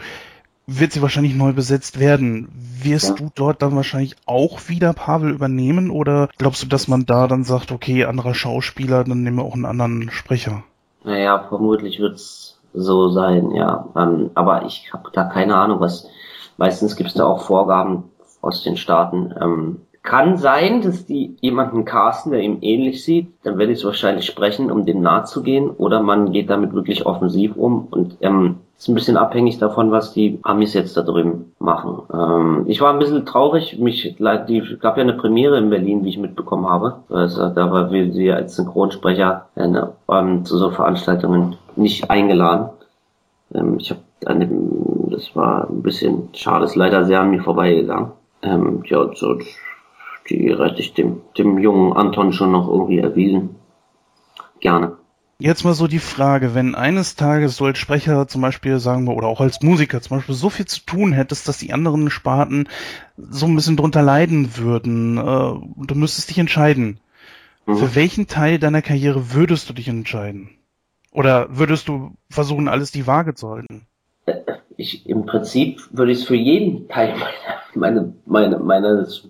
wird 0.68 0.92
sie 0.92 1.02
wahrscheinlich 1.02 1.34
neu 1.34 1.54
besetzt 1.54 2.00
werden. 2.00 2.48
Wirst 2.82 3.10
ja. 3.10 3.16
du 3.16 3.32
dort 3.34 3.62
dann 3.62 3.76
wahrscheinlich 3.76 4.16
auch 4.26 4.70
wieder 4.70 4.94
Pavel 4.94 5.32
übernehmen 5.32 5.90
oder 5.90 6.30
glaubst 6.38 6.62
du, 6.64 6.68
dass 6.68 6.88
man 6.88 7.06
da 7.06 7.28
dann 7.28 7.44
sagt, 7.44 7.72
okay, 7.72 8.06
anderer 8.06 8.36
Schauspieler, 8.36 9.04
dann 9.04 9.24
nehmen 9.24 9.38
wir 9.38 9.46
auch 9.46 9.56
einen 9.56 9.66
anderen 9.66 10.12
Sprecher? 10.12 10.64
Naja, 11.04 11.46
vermutlich 11.50 12.00
wird's 12.00 12.59
so 12.74 13.10
sein, 13.10 13.52
ja. 13.52 13.88
Ähm, 13.96 14.32
aber 14.36 14.66
ich 14.66 14.92
habe 14.94 15.10
da 15.14 15.26
keine 15.26 15.56
Ahnung, 15.56 15.80
was 15.80 16.08
meistens 16.58 16.96
gibt's 16.96 17.14
da 17.14 17.26
auch 17.26 17.42
Vorgaben 17.42 18.04
aus 18.42 18.64
den 18.64 18.78
Staaten. 18.78 19.34
Ähm, 19.42 19.82
kann 20.02 20.38
sein, 20.38 20.82
dass 20.82 21.06
die 21.06 21.36
jemanden 21.42 21.86
casten, 21.86 22.32
der 22.32 22.42
ihm 22.42 22.60
ähnlich 22.62 23.04
sieht. 23.04 23.28
Dann 23.44 23.58
werde 23.58 23.74
ich 23.74 23.80
es 23.80 23.86
wahrscheinlich 23.86 24.26
sprechen, 24.26 24.72
um 24.72 24.86
dem 24.86 25.02
nahe 25.02 25.26
zu 25.26 25.44
gehen. 25.44 25.70
Oder 25.70 26.02
man 26.02 26.32
geht 26.32 26.50
damit 26.50 26.74
wirklich 26.74 27.06
offensiv 27.06 27.56
um. 27.56 27.88
Und 27.92 28.18
ähm, 28.22 28.58
ist 28.78 28.88
ein 28.88 28.96
bisschen 28.96 29.18
abhängig 29.18 29.60
davon, 29.60 29.92
was 29.92 30.14
die 30.14 30.40
Amis 30.42 30.74
jetzt 30.74 30.96
da 30.96 31.02
drüben 31.02 31.54
machen. 31.60 32.00
Ähm, 32.14 32.64
ich 32.68 32.80
war 32.80 32.94
ein 32.94 33.00
bisschen 33.00 33.26
traurig. 33.26 33.78
Mich, 33.78 34.16
die 34.18 34.78
gab 34.80 34.96
ja 34.96 35.04
eine 35.04 35.14
Premiere 35.14 35.58
in 35.58 35.70
Berlin, 35.70 36.06
wie 36.06 36.10
ich 36.10 36.18
mitbekommen 36.18 36.70
habe. 36.70 37.00
Also, 37.10 37.50
da 37.50 37.72
war 37.72 37.92
wir 37.92 38.36
als 38.38 38.56
Synchronsprecher 38.56 39.48
eine, 39.56 39.92
ähm, 40.10 40.46
zu 40.46 40.58
so 40.58 40.72
Veranstaltungen 40.72 41.58
nicht 41.80 42.10
eingeladen. 42.10 42.70
Ähm, 43.54 43.78
ich 43.80 43.90
habe 43.92 44.02
das 44.22 45.36
war 45.36 45.70
ein 45.70 45.82
bisschen 45.82 46.30
schade, 46.34 46.66
ist 46.66 46.76
leider 46.76 47.06
sehr 47.06 47.22
an 47.22 47.32
mir 47.32 47.42
vorbeigegangen. 47.42 48.12
Ähm, 48.42 48.84
ja, 48.86 49.10
so 49.16 49.40
die 50.30 50.56
hätte 50.56 50.80
ich 50.80 50.94
dem, 50.94 51.22
dem 51.38 51.58
jungen 51.58 51.94
Anton 51.94 52.34
schon 52.34 52.52
noch 52.52 52.68
irgendwie 52.68 53.00
erwiesen. 53.00 53.56
Gerne. 54.60 54.98
Jetzt 55.42 55.64
mal 55.64 55.74
so 55.74 55.88
die 55.88 56.00
Frage, 56.00 56.54
wenn 56.54 56.76
eines 56.76 57.16
Tages 57.16 57.58
du 57.58 57.66
als 57.66 57.78
Sprecher 57.78 58.28
zum 58.28 58.42
Beispiel, 58.42 58.78
sagen 58.80 59.06
wir, 59.06 59.16
oder 59.16 59.28
auch 59.28 59.40
als 59.40 59.62
Musiker 59.62 60.02
zum 60.02 60.18
Beispiel 60.18 60.36
so 60.36 60.50
viel 60.50 60.66
zu 60.66 60.82
tun 60.86 61.14
hättest, 61.14 61.48
dass 61.48 61.58
die 61.58 61.72
anderen 61.72 62.10
Sparten 62.10 62.68
so 63.18 63.46
ein 63.46 63.56
bisschen 63.56 63.78
drunter 63.78 64.02
leiden 64.02 64.58
würden, 64.58 65.18
äh, 65.18 65.22
du 65.22 65.96
müsstest 65.96 66.30
dich 66.30 66.40
entscheiden. 66.40 67.00
Mhm. 67.66 67.78
Für 67.78 67.96
welchen 67.96 68.28
Teil 68.28 68.60
deiner 68.60 68.82
Karriere 68.82 69.34
würdest 69.34 69.70
du 69.70 69.74
dich 69.74 69.88
entscheiden? 69.88 70.59
Oder 71.12 71.48
würdest 71.50 71.88
du 71.88 72.12
versuchen, 72.30 72.68
alles 72.68 72.92
die 72.92 73.08
Waage 73.08 73.34
zu 73.34 73.50
halten? 73.50 73.88
Ich, 74.78 75.08
Im 75.10 75.26
Prinzip 75.26 75.82
würde 75.92 76.12
ich 76.12 76.20
es 76.20 76.24
für 76.26 76.36
jeden 76.36 76.88
Teil 76.88 77.16
meine, 77.74 78.14
meine, 78.26 78.60
meines 78.60 79.30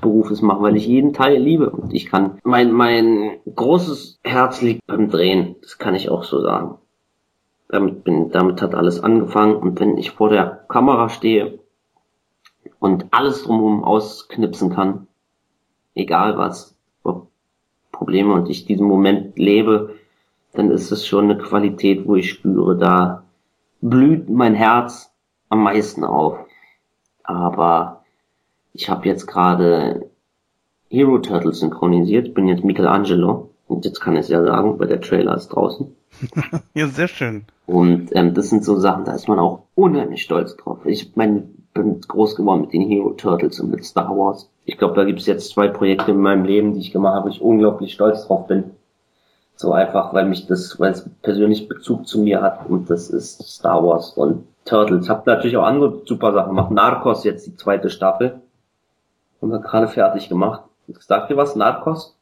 Berufes 0.00 0.42
mache, 0.42 0.62
weil 0.62 0.76
ich 0.76 0.86
jeden 0.86 1.12
Teil 1.12 1.36
liebe. 1.36 1.70
Und 1.70 1.92
ich 1.92 2.06
kann, 2.06 2.38
mein, 2.42 2.72
mein 2.72 3.38
großes 3.54 4.20
Herz 4.24 4.62
liegt 4.62 4.86
beim 4.86 5.10
Drehen. 5.10 5.56
Das 5.62 5.78
kann 5.78 5.94
ich 5.94 6.08
auch 6.08 6.24
so 6.24 6.40
sagen. 6.40 6.78
Damit 7.68 8.02
bin, 8.02 8.30
damit 8.30 8.62
hat 8.62 8.74
alles 8.74 9.02
angefangen. 9.02 9.56
Und 9.56 9.78
wenn 9.78 9.98
ich 9.98 10.10
vor 10.10 10.30
der 10.30 10.64
Kamera 10.68 11.08
stehe 11.08 11.60
und 12.80 13.06
alles 13.10 13.44
drumherum 13.44 13.84
ausknipsen 13.84 14.70
kann, 14.70 15.06
egal 15.94 16.36
was, 16.38 16.76
Probleme 18.00 18.32
und 18.32 18.48
ich 18.48 18.64
diesen 18.64 18.86
Moment 18.86 19.38
lebe, 19.38 19.94
dann 20.52 20.70
ist 20.70 20.90
es 20.90 21.06
schon 21.06 21.24
eine 21.24 21.38
Qualität, 21.38 22.06
wo 22.06 22.16
ich 22.16 22.30
spüre, 22.30 22.76
da 22.76 23.24
blüht 23.80 24.28
mein 24.28 24.54
Herz 24.54 25.12
am 25.48 25.62
meisten 25.62 26.04
auf. 26.04 26.38
Aber 27.22 28.04
ich 28.72 28.88
habe 28.88 29.06
jetzt 29.06 29.26
gerade 29.26 30.10
Hero 30.88 31.18
Turtles 31.18 31.60
synchronisiert, 31.60 32.34
bin 32.34 32.48
jetzt 32.48 32.64
Michelangelo 32.64 33.50
und 33.68 33.84
jetzt 33.84 34.00
kann 34.00 34.14
ich 34.14 34.20
es 34.20 34.28
ja 34.28 34.42
sagen, 34.44 34.78
weil 34.78 34.88
der 34.88 35.00
Trailer 35.00 35.36
ist 35.36 35.48
draußen. 35.48 35.94
ja, 36.74 36.88
sehr 36.88 37.08
schön. 37.08 37.44
Und 37.66 38.08
ähm, 38.16 38.34
das 38.34 38.50
sind 38.50 38.64
so 38.64 38.76
Sachen, 38.76 39.04
da 39.04 39.14
ist 39.14 39.28
man 39.28 39.38
auch 39.38 39.62
unheimlich 39.76 40.22
stolz 40.22 40.56
drauf. 40.56 40.78
Ich 40.84 41.14
meine, 41.14 41.48
bin 41.72 42.00
groß 42.00 42.34
geworden 42.34 42.62
mit 42.62 42.72
den 42.72 42.82
Hero 42.82 43.10
Turtles 43.10 43.60
und 43.60 43.70
mit 43.70 43.84
Star 43.84 44.10
Wars. 44.16 44.50
Ich 44.64 44.76
glaube, 44.76 44.96
da 44.96 45.04
gibt 45.04 45.20
es 45.20 45.26
jetzt 45.26 45.50
zwei 45.50 45.68
Projekte 45.68 46.10
in 46.10 46.20
meinem 46.20 46.44
Leben, 46.44 46.74
die 46.74 46.80
ich 46.80 46.92
gemacht 46.92 47.14
habe, 47.14 47.26
wo 47.26 47.32
ich 47.32 47.40
unglaublich 47.40 47.92
stolz 47.92 48.26
drauf 48.26 48.48
bin. 48.48 48.72
So 49.60 49.74
einfach, 49.74 50.14
weil 50.14 50.24
mich 50.24 50.46
das, 50.46 50.80
weil 50.80 50.92
es 50.92 51.06
persönlich 51.20 51.68
Bezug 51.68 52.06
zu 52.06 52.18
mir 52.22 52.40
hat 52.40 52.70
und 52.70 52.88
das 52.88 53.10
ist 53.10 53.46
Star 53.46 53.84
Wars 53.84 54.14
und 54.16 54.46
Turtles. 54.64 55.10
Hab 55.10 55.26
natürlich 55.26 55.58
auch 55.58 55.66
andere 55.66 56.00
super 56.06 56.32
Sachen 56.32 56.56
gemacht. 56.56 56.70
Narcos 56.70 57.24
jetzt 57.24 57.46
die 57.46 57.54
zweite 57.56 57.90
Staffel 57.90 58.40
haben 59.42 59.50
wir 59.50 59.58
gerade 59.58 59.86
fertig 59.86 60.30
gemacht. 60.30 60.62
Sagt 61.00 61.28
ihr 61.28 61.36
was, 61.36 61.56
Narcos? 61.56 62.16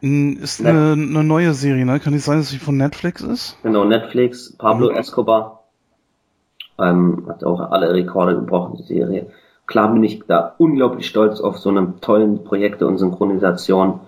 Ist 0.00 0.64
eine, 0.64 0.92
eine, 0.92 1.24
neue 1.24 1.54
Serie, 1.54 1.84
ne? 1.84 1.98
Kann 1.98 2.12
nicht 2.12 2.24
sein, 2.24 2.38
dass 2.38 2.50
sie 2.50 2.58
von 2.58 2.76
Netflix 2.76 3.20
ist? 3.22 3.58
Genau, 3.64 3.84
Netflix, 3.84 4.56
Pablo 4.56 4.92
mhm. 4.92 4.96
Escobar. 4.96 5.64
Ähm, 6.78 7.26
hat 7.28 7.42
auch 7.42 7.72
alle 7.72 7.92
Rekorde 7.92 8.36
gebrochen, 8.36 8.76
die 8.76 8.84
Serie. 8.84 9.26
Klar 9.66 9.92
bin 9.92 10.04
ich 10.04 10.22
da 10.28 10.54
unglaublich 10.58 11.08
stolz 11.08 11.40
auf 11.40 11.58
so 11.58 11.70
eine 11.70 11.94
tollen 12.00 12.44
Projekte 12.44 12.86
und 12.86 12.98
Synchronisation. 12.98 13.98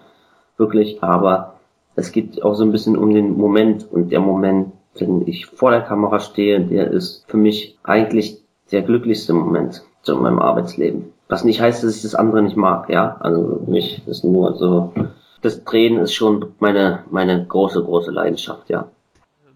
Wirklich, 0.56 1.02
aber 1.02 1.55
es 1.96 2.12
geht 2.12 2.42
auch 2.42 2.54
so 2.54 2.62
ein 2.62 2.72
bisschen 2.72 2.96
um 2.96 3.12
den 3.12 3.36
Moment 3.36 3.90
und 3.90 4.12
der 4.12 4.20
Moment, 4.20 4.72
wenn 4.98 5.26
ich 5.26 5.46
vor 5.46 5.70
der 5.70 5.80
Kamera 5.80 6.20
stehe, 6.20 6.60
der 6.60 6.90
ist 6.90 7.24
für 7.26 7.38
mich 7.38 7.76
eigentlich 7.82 8.38
der 8.70 8.82
glücklichste 8.82 9.32
Moment 9.32 9.82
zu 10.02 10.16
meinem 10.16 10.38
Arbeitsleben. 10.38 11.12
Was 11.28 11.44
nicht 11.44 11.60
heißt, 11.60 11.82
dass 11.82 11.96
ich 11.96 12.02
das 12.02 12.14
andere 12.14 12.42
nicht 12.42 12.56
mag, 12.56 12.88
ja. 12.88 13.16
Also 13.20 13.62
nicht, 13.66 14.06
ist 14.06 14.24
nur 14.24 14.56
so. 14.56 14.92
Das 15.42 15.64
Drehen 15.64 15.98
ist 15.98 16.14
schon 16.14 16.52
meine, 16.60 17.04
meine 17.10 17.44
große, 17.44 17.82
große 17.82 18.10
Leidenschaft, 18.10 18.68
ja. 18.68 18.88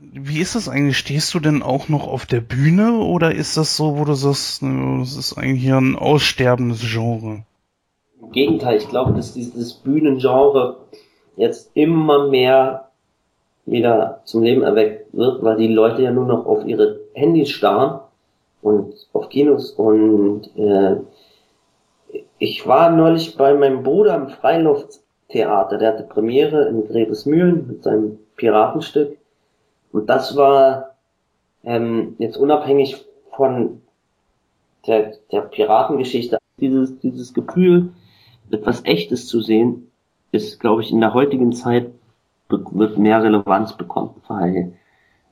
Wie 0.00 0.40
ist 0.40 0.54
das 0.54 0.68
eigentlich? 0.68 0.98
Stehst 0.98 1.34
du 1.34 1.40
denn 1.40 1.62
auch 1.62 1.88
noch 1.88 2.08
auf 2.08 2.26
der 2.26 2.40
Bühne 2.40 2.94
oder 2.94 3.34
ist 3.34 3.56
das 3.56 3.76
so, 3.76 3.98
wo 3.98 4.04
du 4.04 4.14
sagst, 4.14 4.62
das 4.62 5.16
ist 5.16 5.36
eigentlich 5.36 5.62
hier 5.62 5.76
ein 5.76 5.94
aussterbendes 5.94 6.80
Genre? 6.80 7.44
Im 8.20 8.32
Gegenteil, 8.32 8.78
ich 8.78 8.88
glaube, 8.88 9.12
dass 9.12 9.34
dieses 9.34 9.74
Bühnengenre 9.74 10.78
jetzt 11.40 11.70
immer 11.74 12.28
mehr 12.28 12.90
wieder 13.66 14.20
zum 14.24 14.42
Leben 14.42 14.62
erweckt 14.62 15.06
wird, 15.12 15.42
weil 15.42 15.56
die 15.56 15.68
Leute 15.68 16.02
ja 16.02 16.10
nur 16.10 16.26
noch 16.26 16.46
auf 16.46 16.66
ihre 16.66 17.00
Handys 17.14 17.50
starren 17.50 18.00
und 18.62 18.94
auf 19.12 19.28
Kinos 19.28 19.70
und 19.70 20.54
äh, 20.56 20.96
ich 22.38 22.66
war 22.66 22.90
neulich 22.90 23.36
bei 23.36 23.54
meinem 23.54 23.82
Bruder 23.82 24.16
im 24.16 24.28
Freilufttheater. 24.30 25.78
Der 25.78 25.92
hatte 25.92 26.02
Premiere 26.04 26.68
in 26.68 26.88
Grebesmühlen 26.88 27.66
mit 27.68 27.82
seinem 27.82 28.18
Piratenstück. 28.36 29.18
Und 29.92 30.08
das 30.08 30.36
war 30.36 30.96
ähm, 31.62 32.16
jetzt 32.18 32.36
unabhängig 32.36 33.04
von 33.36 33.82
der, 34.86 35.16
der 35.30 35.42
Piratengeschichte, 35.42 36.38
dieses, 36.58 36.98
dieses 37.00 37.34
Gefühl, 37.34 37.92
etwas 38.50 38.84
Echtes 38.84 39.26
zu 39.26 39.40
sehen, 39.40 39.89
ist, 40.32 40.60
glaube 40.60 40.82
ich, 40.82 40.92
in 40.92 41.00
der 41.00 41.14
heutigen 41.14 41.52
Zeit 41.52 41.90
wird 42.48 42.98
mehr 42.98 43.22
Relevanz 43.22 43.76
bekommen, 43.76 44.10
weil 44.26 44.72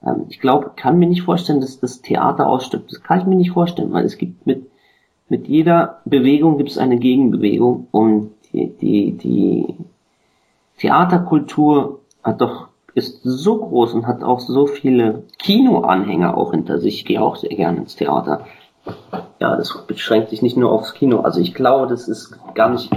ähm, 0.05 0.27
ich 0.29 0.41
glaube, 0.41 0.73
kann 0.77 0.99
mir 0.99 1.09
nicht 1.09 1.23
vorstellen, 1.23 1.61
dass 1.61 1.81
das 1.81 2.01
Theater 2.01 2.47
ausstirbt. 2.47 2.91
Das 2.93 3.03
kann 3.03 3.21
ich 3.21 3.27
mir 3.27 3.35
nicht 3.35 3.51
vorstellen, 3.51 3.93
weil 3.93 4.05
es 4.05 4.19
gibt 4.19 4.47
mit 4.47 4.69
mit 5.29 5.47
jeder 5.47 6.01
Bewegung 6.05 6.57
gibt 6.57 6.71
es 6.71 6.79
eine 6.79 6.99
Gegenbewegung 6.99 7.89
und 7.91 8.31
die, 8.53 8.69
die, 8.69 9.13
die 9.13 9.75
Theaterkultur 10.79 12.01
hat 12.23 12.41
doch 12.41 12.69
ist 12.95 13.21
so 13.23 13.59
groß 13.59 13.95
und 13.95 14.07
hat 14.07 14.23
auch 14.25 14.41
so 14.41 14.67
viele 14.67 15.23
Kinoanhänger 15.39 16.37
auch 16.37 16.51
hinter 16.51 16.79
sich. 16.81 16.97
Ich 16.97 17.05
gehe 17.05 17.23
auch 17.23 17.37
sehr 17.37 17.51
gerne 17.51 17.79
ins 17.79 17.95
Theater. 17.95 18.47
Ja, 19.39 19.55
das 19.57 19.87
beschränkt 19.87 20.31
sich 20.31 20.43
nicht 20.43 20.57
nur 20.57 20.73
aufs 20.73 20.95
Kino. 20.95 21.21
Also 21.21 21.41
ich 21.41 21.55
glaube, 21.55 21.87
das 21.87 22.09
ist 22.09 22.37
gar 22.55 22.71
nicht 22.71 22.91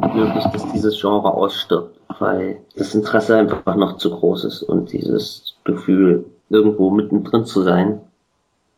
möglich, 0.00 0.44
dass 0.52 0.72
dieses 0.72 1.00
Genre 1.00 1.32
ausstirbt, 1.32 1.98
weil 2.18 2.60
das 2.76 2.94
Interesse 2.94 3.36
einfach 3.36 3.76
noch 3.76 3.98
zu 3.98 4.10
groß 4.10 4.44
ist 4.44 4.62
und 4.62 4.92
dieses 4.92 5.56
Gefühl, 5.64 6.24
irgendwo 6.48 6.90
mittendrin 6.90 7.44
zu 7.44 7.62
sein 7.62 8.00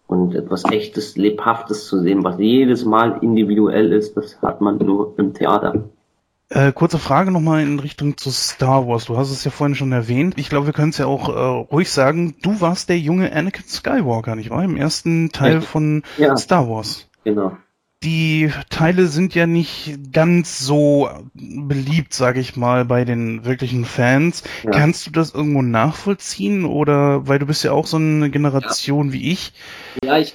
und 0.06 0.34
etwas 0.34 0.64
echtes, 0.70 1.16
lebhaftes 1.16 1.86
zu 1.86 2.00
sehen, 2.00 2.22
was 2.22 2.38
jedes 2.38 2.84
Mal 2.84 3.18
individuell 3.22 3.92
ist, 3.92 4.16
das 4.16 4.40
hat 4.42 4.60
man 4.60 4.78
nur 4.78 5.14
im 5.16 5.32
Theater. 5.32 5.84
Äh, 6.50 6.72
kurze 6.72 6.98
Frage 6.98 7.30
nochmal 7.30 7.62
in 7.62 7.78
Richtung 7.78 8.18
zu 8.18 8.30
Star 8.30 8.86
Wars. 8.86 9.06
Du 9.06 9.16
hast 9.16 9.30
es 9.30 9.42
ja 9.42 9.50
vorhin 9.50 9.74
schon 9.74 9.90
erwähnt. 9.90 10.34
Ich 10.36 10.50
glaube, 10.50 10.66
wir 10.66 10.74
können 10.74 10.90
es 10.90 10.98
ja 10.98 11.06
auch 11.06 11.30
äh, 11.30 11.32
ruhig 11.72 11.90
sagen. 11.90 12.36
Du 12.42 12.60
warst 12.60 12.90
der 12.90 12.98
junge 12.98 13.32
Anakin 13.32 13.64
Skywalker, 13.66 14.36
nicht 14.36 14.50
wahr? 14.50 14.62
Im 14.62 14.76
ersten 14.76 15.30
Teil 15.30 15.62
von 15.62 16.02
ja. 16.18 16.36
Star 16.36 16.68
Wars. 16.68 17.08
Genau. 17.24 17.56
Die 18.02 18.50
Teile 18.68 19.06
sind 19.06 19.34
ja 19.34 19.46
nicht 19.46 20.12
ganz 20.12 20.58
so 20.58 21.08
beliebt, 21.34 22.14
sage 22.14 22.40
ich 22.40 22.56
mal, 22.56 22.84
bei 22.84 23.04
den 23.04 23.44
wirklichen 23.44 23.84
Fans. 23.84 24.42
Ja. 24.64 24.70
Kannst 24.70 25.06
du 25.06 25.10
das 25.10 25.34
irgendwo 25.34 25.62
nachvollziehen 25.62 26.64
oder 26.64 27.28
weil 27.28 27.38
du 27.38 27.46
bist 27.46 27.62
ja 27.64 27.72
auch 27.72 27.86
so 27.86 27.98
eine 27.98 28.30
Generation 28.30 29.12
wie 29.12 29.30
ich? 29.30 29.52
Ja, 30.04 30.18
ich 30.18 30.34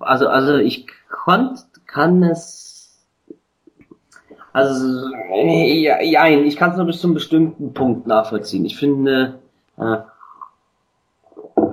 also 0.00 0.28
also 0.28 0.56
ich 0.56 0.86
konnte 1.08 1.62
kann 1.86 2.22
es 2.24 2.64
also, 4.54 5.08
ja, 5.34 6.00
ja 6.00 6.28
ich 6.28 6.56
kann 6.56 6.70
es 6.70 6.76
nur 6.76 6.86
bis 6.86 7.00
zu 7.00 7.08
einem 7.08 7.14
bestimmten 7.14 7.74
Punkt 7.74 8.06
nachvollziehen. 8.06 8.64
Ich 8.64 8.76
finde, 8.76 9.40
äh, 9.76 9.96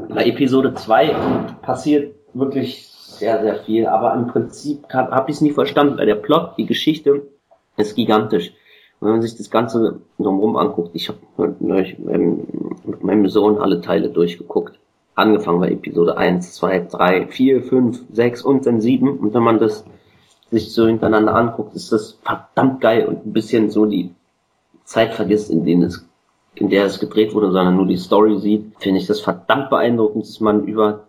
bei 0.09 0.25
Episode 0.25 0.73
2 0.73 1.09
passiert 1.61 2.15
wirklich 2.33 2.90
sehr, 3.21 3.41
sehr 3.41 3.55
viel, 3.63 3.85
aber 3.85 4.13
im 4.15 4.27
Prinzip 4.27 4.91
habe 4.91 5.11
hab 5.11 5.29
ich 5.29 5.35
es 5.35 5.41
nie 5.41 5.51
verstanden, 5.51 5.97
weil 5.97 6.07
der 6.07 6.15
Plot, 6.15 6.57
die 6.57 6.65
Geschichte 6.65 7.21
ist 7.77 7.95
gigantisch. 7.95 8.49
Und 8.99 9.07
wenn 9.07 9.11
man 9.13 9.21
sich 9.21 9.37
das 9.37 9.49
Ganze 9.49 10.01
drumherum 10.17 10.57
anguckt, 10.57 10.91
ich 10.93 11.07
habe 11.07 11.55
neulich 11.59 11.97
mit 11.99 13.03
meinem 13.03 13.29
Sohn 13.29 13.59
alle 13.59 13.79
Teile 13.79 14.09
durchgeguckt. 14.09 14.79
Angefangen 15.13 15.59
bei 15.59 15.69
Episode 15.69 16.17
1, 16.17 16.53
2, 16.53 16.87
3, 16.91 17.27
4, 17.27 17.63
5, 17.63 18.03
6 18.11 18.41
und 18.41 18.65
dann 18.65 18.81
7. 18.81 19.19
Und 19.19 19.33
wenn 19.33 19.43
man 19.43 19.59
das 19.59 19.85
sich 20.49 20.73
so 20.73 20.87
hintereinander 20.87 21.35
anguckt, 21.35 21.75
ist 21.75 21.91
das 21.91 22.17
verdammt 22.23 22.81
geil 22.81 23.05
und 23.05 23.25
ein 23.25 23.33
bisschen 23.33 23.69
so 23.69 23.85
die 23.85 24.13
Zeit 24.83 25.13
vergisst, 25.13 25.51
in 25.51 25.63
denen 25.63 25.83
es, 25.83 26.07
in 26.55 26.69
der 26.69 26.85
es 26.85 26.99
gedreht 26.99 27.33
wurde, 27.33 27.51
sondern 27.51 27.75
nur 27.75 27.87
die 27.87 27.97
Story 27.97 28.39
sieht, 28.39 28.73
finde 28.79 28.99
ich 28.99 29.07
das 29.07 29.21
verdammt 29.21 29.69
beeindruckend, 29.69 30.25
dass 30.25 30.39
man 30.39 30.65
über 30.65 31.07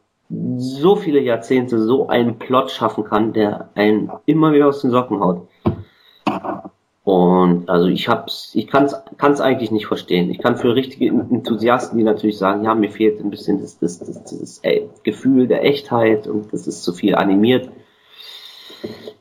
so 0.57 0.97
viele 0.97 1.21
Jahrzehnte 1.21 1.83
so 1.83 2.09
einen 2.09 2.39
Plot 2.39 2.71
schaffen 2.71 3.05
kann, 3.05 3.33
der 3.33 3.71
einen 3.75 4.11
immer 4.27 4.53
wieder 4.53 4.69
aus 4.69 4.81
den 4.81 4.91
Socken 4.91 5.21
haut. 5.21 5.49
Und 7.05 7.69
also 7.69 7.89
ich 7.89 8.09
hab's, 8.09 8.53
ich 8.55 8.69
kann's, 8.69 8.95
kann's 9.19 9.41
eigentlich 9.41 9.73
nicht 9.73 9.87
verstehen. 9.87 10.31
Ich 10.31 10.39
kann 10.39 10.57
für 10.57 10.75
richtige 10.75 11.09
Enthusiasten, 11.09 11.99
die 11.99 12.05
natürlich 12.05 12.39
sagen, 12.39 12.65
ja, 12.65 12.75
mir 12.75 12.91
fehlt 12.91 13.21
ein 13.21 13.31
bisschen 13.31 13.61
das, 13.61 13.79
das, 13.79 13.99
das, 13.99 14.23
das, 14.23 14.61
das 14.63 15.03
Gefühl 15.03 15.49
der 15.49 15.65
Echtheit 15.65 16.27
und 16.29 16.53
das 16.53 16.67
ist 16.67 16.85
zu 16.85 16.93
viel 16.93 17.15
animiert 17.17 17.69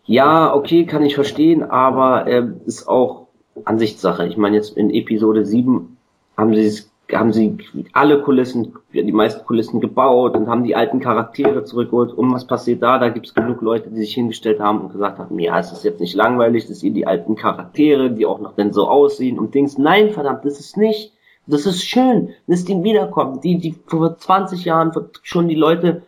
ja, 0.05 0.53
okay, 0.53 0.85
kann 0.85 1.05
ich 1.05 1.15
verstehen, 1.15 1.63
aber 1.63 2.27
äh, 2.27 2.43
ist 2.65 2.87
auch 2.87 3.27
Ansichtssache. 3.63 4.27
Ich 4.27 4.37
meine, 4.37 4.57
jetzt 4.57 4.75
in 4.75 4.89
Episode 4.89 5.45
7 5.45 5.97
haben 6.37 6.53
sie 6.53 6.83
haben 7.13 7.33
sie 7.33 7.57
alle 7.93 8.21
Kulissen, 8.21 8.73
die 8.93 9.11
meisten 9.11 9.45
Kulissen 9.45 9.81
gebaut 9.81 10.35
und 10.35 10.47
haben 10.47 10.63
die 10.63 10.75
alten 10.75 10.99
Charaktere 10.99 11.63
zurückgeholt. 11.63 12.13
Und 12.13 12.33
was 12.33 12.45
passiert 12.45 12.81
da? 12.81 12.97
Da 12.97 13.09
gibt 13.09 13.27
es 13.27 13.33
genug 13.33 13.61
Leute, 13.61 13.89
die 13.89 13.97
sich 13.97 14.13
hingestellt 14.13 14.59
haben 14.59 14.81
und 14.81 14.91
gesagt 14.91 15.19
haben, 15.19 15.39
ja, 15.39 15.59
es 15.59 15.71
ist 15.71 15.83
jetzt 15.83 15.99
nicht 15.99 16.15
langweilig, 16.15 16.67
das 16.67 16.79
sind 16.79 16.93
die 16.93 17.07
alten 17.07 17.35
Charaktere, 17.35 18.11
die 18.11 18.25
auch 18.25 18.39
noch 18.39 18.55
denn 18.55 18.73
so 18.73 18.87
aussehen 18.87 19.39
und 19.39 19.53
Dings. 19.53 19.77
Nein, 19.77 20.11
verdammt, 20.11 20.45
das 20.45 20.59
ist 20.59 20.77
nicht. 20.77 21.13
Das 21.47 21.65
ist 21.65 21.83
schön, 21.83 22.29
dass 22.47 22.65
die 22.65 22.83
wiederkommen. 22.83 23.41
Die, 23.41 23.57
die 23.57 23.75
vor 23.87 24.15
20 24.15 24.63
Jahren 24.65 24.91
schon 25.23 25.47
die 25.47 25.55
Leute 25.55 26.03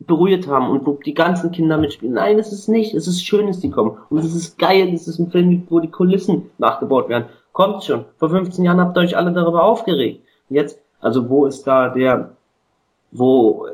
berührt 0.00 0.46
haben 0.48 0.68
und 0.68 0.86
wo 0.86 0.92
die 0.92 1.14
ganzen 1.14 1.50
Kinder 1.52 1.78
mitspielen. 1.78 2.14
Nein, 2.14 2.38
es 2.38 2.52
ist 2.52 2.68
nicht. 2.68 2.94
Es 2.94 3.06
ist 3.06 3.24
schön, 3.24 3.46
dass 3.46 3.60
die 3.60 3.70
kommen. 3.70 3.96
Und 4.10 4.18
es 4.18 4.34
ist 4.34 4.58
geil, 4.58 4.92
es 4.92 5.08
ist 5.08 5.18
ein 5.18 5.30
Film, 5.30 5.66
wo 5.70 5.80
die 5.80 5.90
Kulissen 5.90 6.50
nachgebaut 6.58 7.08
werden. 7.08 7.26
Kommt 7.52 7.84
schon. 7.84 8.04
Vor 8.16 8.30
15 8.30 8.64
Jahren 8.64 8.80
habt 8.80 8.96
ihr 8.96 9.02
euch 9.02 9.16
alle 9.16 9.32
darüber 9.32 9.62
aufgeregt. 9.62 10.23
Jetzt, 10.48 10.80
also 11.00 11.28
wo 11.28 11.46
ist 11.46 11.66
da 11.66 11.88
der, 11.88 12.36
wo, 13.12 13.66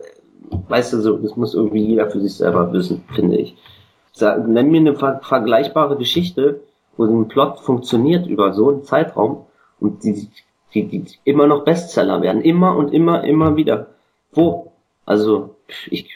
weißt 0.69 0.93
du 0.93 1.01
so, 1.01 1.17
das 1.19 1.37
muss 1.37 1.55
irgendwie 1.55 1.85
jeder 1.85 2.11
für 2.11 2.21
sich 2.21 2.35
selber 2.35 2.73
wissen, 2.73 3.05
finde 3.15 3.37
ich. 3.37 3.57
Sag, 4.13 4.47
nenn 4.47 4.71
mir 4.71 4.81
eine 4.81 4.95
ver 4.95 5.21
vergleichbare 5.23 5.97
Geschichte, 5.97 6.61
wo 6.97 7.05
ein 7.05 7.29
Plot 7.29 7.61
funktioniert 7.61 8.27
über 8.27 8.53
so 8.53 8.69
einen 8.69 8.85
Zeitraum 8.85 9.47
und 9.79 10.03
die, 10.05 10.29
die, 10.75 10.87
die 10.89 11.05
immer 11.25 11.47
noch 11.47 11.65
Bestseller 11.65 12.21
werden. 12.23 12.43
Immer 12.43 12.77
und 12.77 12.93
immer, 12.93 13.25
immer 13.25 13.57
wieder. 13.57 13.87
Wo? 14.33 14.73
Also, 15.07 15.57
ich, 15.89 16.09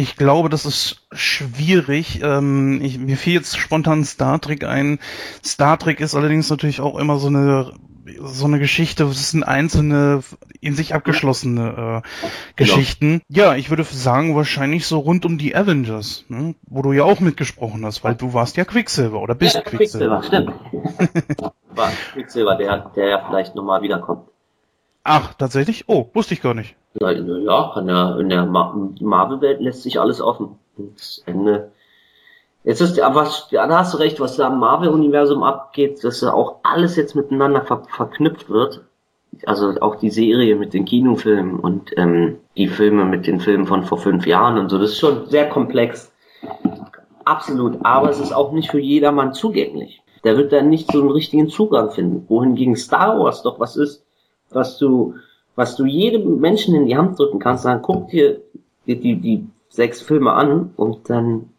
ich 0.00 0.16
glaube, 0.16 0.48
das 0.48 0.64
ist 0.64 1.06
schwierig. 1.12 2.20
Ähm, 2.22 2.80
ich, 2.82 2.98
mir 2.98 3.16
fiel 3.16 3.34
jetzt 3.34 3.58
spontan 3.58 4.04
Star 4.04 4.40
Trek 4.40 4.64
ein. 4.64 4.98
Star 5.44 5.78
Trek 5.78 6.00
ist 6.00 6.14
allerdings 6.14 6.48
natürlich 6.48 6.80
auch 6.80 6.98
immer 6.98 7.18
so 7.18 7.26
eine 7.28 7.72
so 8.22 8.46
eine 8.46 8.58
Geschichte, 8.58 9.04
das 9.04 9.30
sind 9.30 9.44
einzelne 9.44 10.22
in 10.60 10.74
sich 10.74 10.94
abgeschlossene 10.94 12.02
äh. 12.02 12.26
Geschichten. 12.56 13.22
Genau. 13.28 13.48
Ja, 13.50 13.54
ich 13.54 13.70
würde 13.70 13.84
sagen, 13.84 14.34
wahrscheinlich 14.34 14.86
so 14.86 14.98
rund 14.98 15.24
um 15.24 15.38
die 15.38 15.54
Avengers, 15.54 16.24
ne? 16.28 16.54
wo 16.66 16.82
du 16.82 16.92
ja 16.92 17.04
auch 17.04 17.20
mitgesprochen 17.20 17.84
hast, 17.84 18.02
weil 18.02 18.14
du 18.14 18.34
warst 18.34 18.56
ja 18.56 18.64
Quicksilver 18.64 19.20
oder 19.20 19.34
bist 19.34 19.54
ja, 19.54 19.60
Quicksilver. 19.60 20.20
Quicksilver, 20.20 20.52
stimmt. 21.02 21.52
War 21.70 21.92
Quicksilver, 22.14 22.56
der, 22.56 22.90
der 22.96 23.08
ja 23.08 23.24
vielleicht 23.28 23.54
nochmal 23.54 23.82
wiederkommt. 23.82 24.28
Ach, 25.04 25.34
tatsächlich? 25.34 25.84
Oh, 25.86 26.10
wusste 26.12 26.34
ich 26.34 26.42
gar 26.42 26.54
nicht. 26.54 26.74
Ja, 26.98 27.10
in 27.10 27.86
der, 27.86 28.22
der 28.22 28.46
Marvel-Welt 28.46 29.60
lässt 29.60 29.82
sich 29.82 30.00
alles 30.00 30.20
offen. 30.20 30.58
Das 30.76 31.22
Ende. 31.26 31.70
Jetzt 32.64 32.80
ist, 32.80 33.00
aber 33.00 33.28
ja, 33.50 33.66
da 33.66 33.78
hast 33.78 33.94
du 33.94 33.98
recht, 33.98 34.20
was 34.20 34.36
da 34.36 34.48
im 34.48 34.58
Marvel-Universum 34.58 35.42
abgeht, 35.42 36.02
dass 36.04 36.20
ja 36.20 36.32
auch 36.32 36.56
alles 36.62 36.96
jetzt 36.96 37.14
miteinander 37.14 37.62
ver 37.62 37.84
verknüpft 37.88 38.50
wird. 38.50 38.82
Also 39.46 39.80
auch 39.80 39.94
die 39.94 40.10
Serie 40.10 40.56
mit 40.56 40.74
den 40.74 40.84
Kinofilmen 40.84 41.60
und 41.60 41.96
ähm, 41.96 42.38
die 42.56 42.66
Filme 42.66 43.04
mit 43.04 43.26
den 43.26 43.40
Filmen 43.40 43.66
von 43.66 43.84
vor 43.84 43.98
fünf 43.98 44.26
Jahren 44.26 44.58
und 44.58 44.68
so. 44.68 44.78
Das 44.78 44.90
ist 44.90 44.98
schon 44.98 45.26
sehr 45.26 45.48
komplex. 45.48 46.12
Absolut. 47.24 47.78
Aber 47.82 48.10
es 48.10 48.20
ist 48.20 48.32
auch 48.32 48.52
nicht 48.52 48.70
für 48.70 48.80
jedermann 48.80 49.32
zugänglich. 49.32 50.02
Der 50.24 50.36
wird 50.36 50.52
dann 50.52 50.68
nicht 50.68 50.90
so 50.90 51.00
einen 51.00 51.12
richtigen 51.12 51.48
Zugang 51.48 51.92
finden. 51.92 52.28
Wohingegen 52.28 52.76
Star 52.76 53.18
Wars 53.18 53.42
doch 53.42 53.60
was 53.60 53.76
ist, 53.76 54.04
was 54.50 54.76
du 54.76 55.14
was 55.56 55.76
du 55.76 55.84
jedem 55.84 56.40
Menschen 56.40 56.74
in 56.74 56.86
die 56.86 56.96
Hand 56.96 57.18
drücken 57.18 57.38
kannst, 57.38 57.64
dann 57.64 57.82
guck 57.82 58.08
dir 58.08 58.40
die, 58.86 58.98
die, 58.98 59.16
die 59.16 59.46
sechs 59.68 60.00
Filme 60.00 60.32
an 60.32 60.70
und 60.76 61.10
dann 61.10 61.50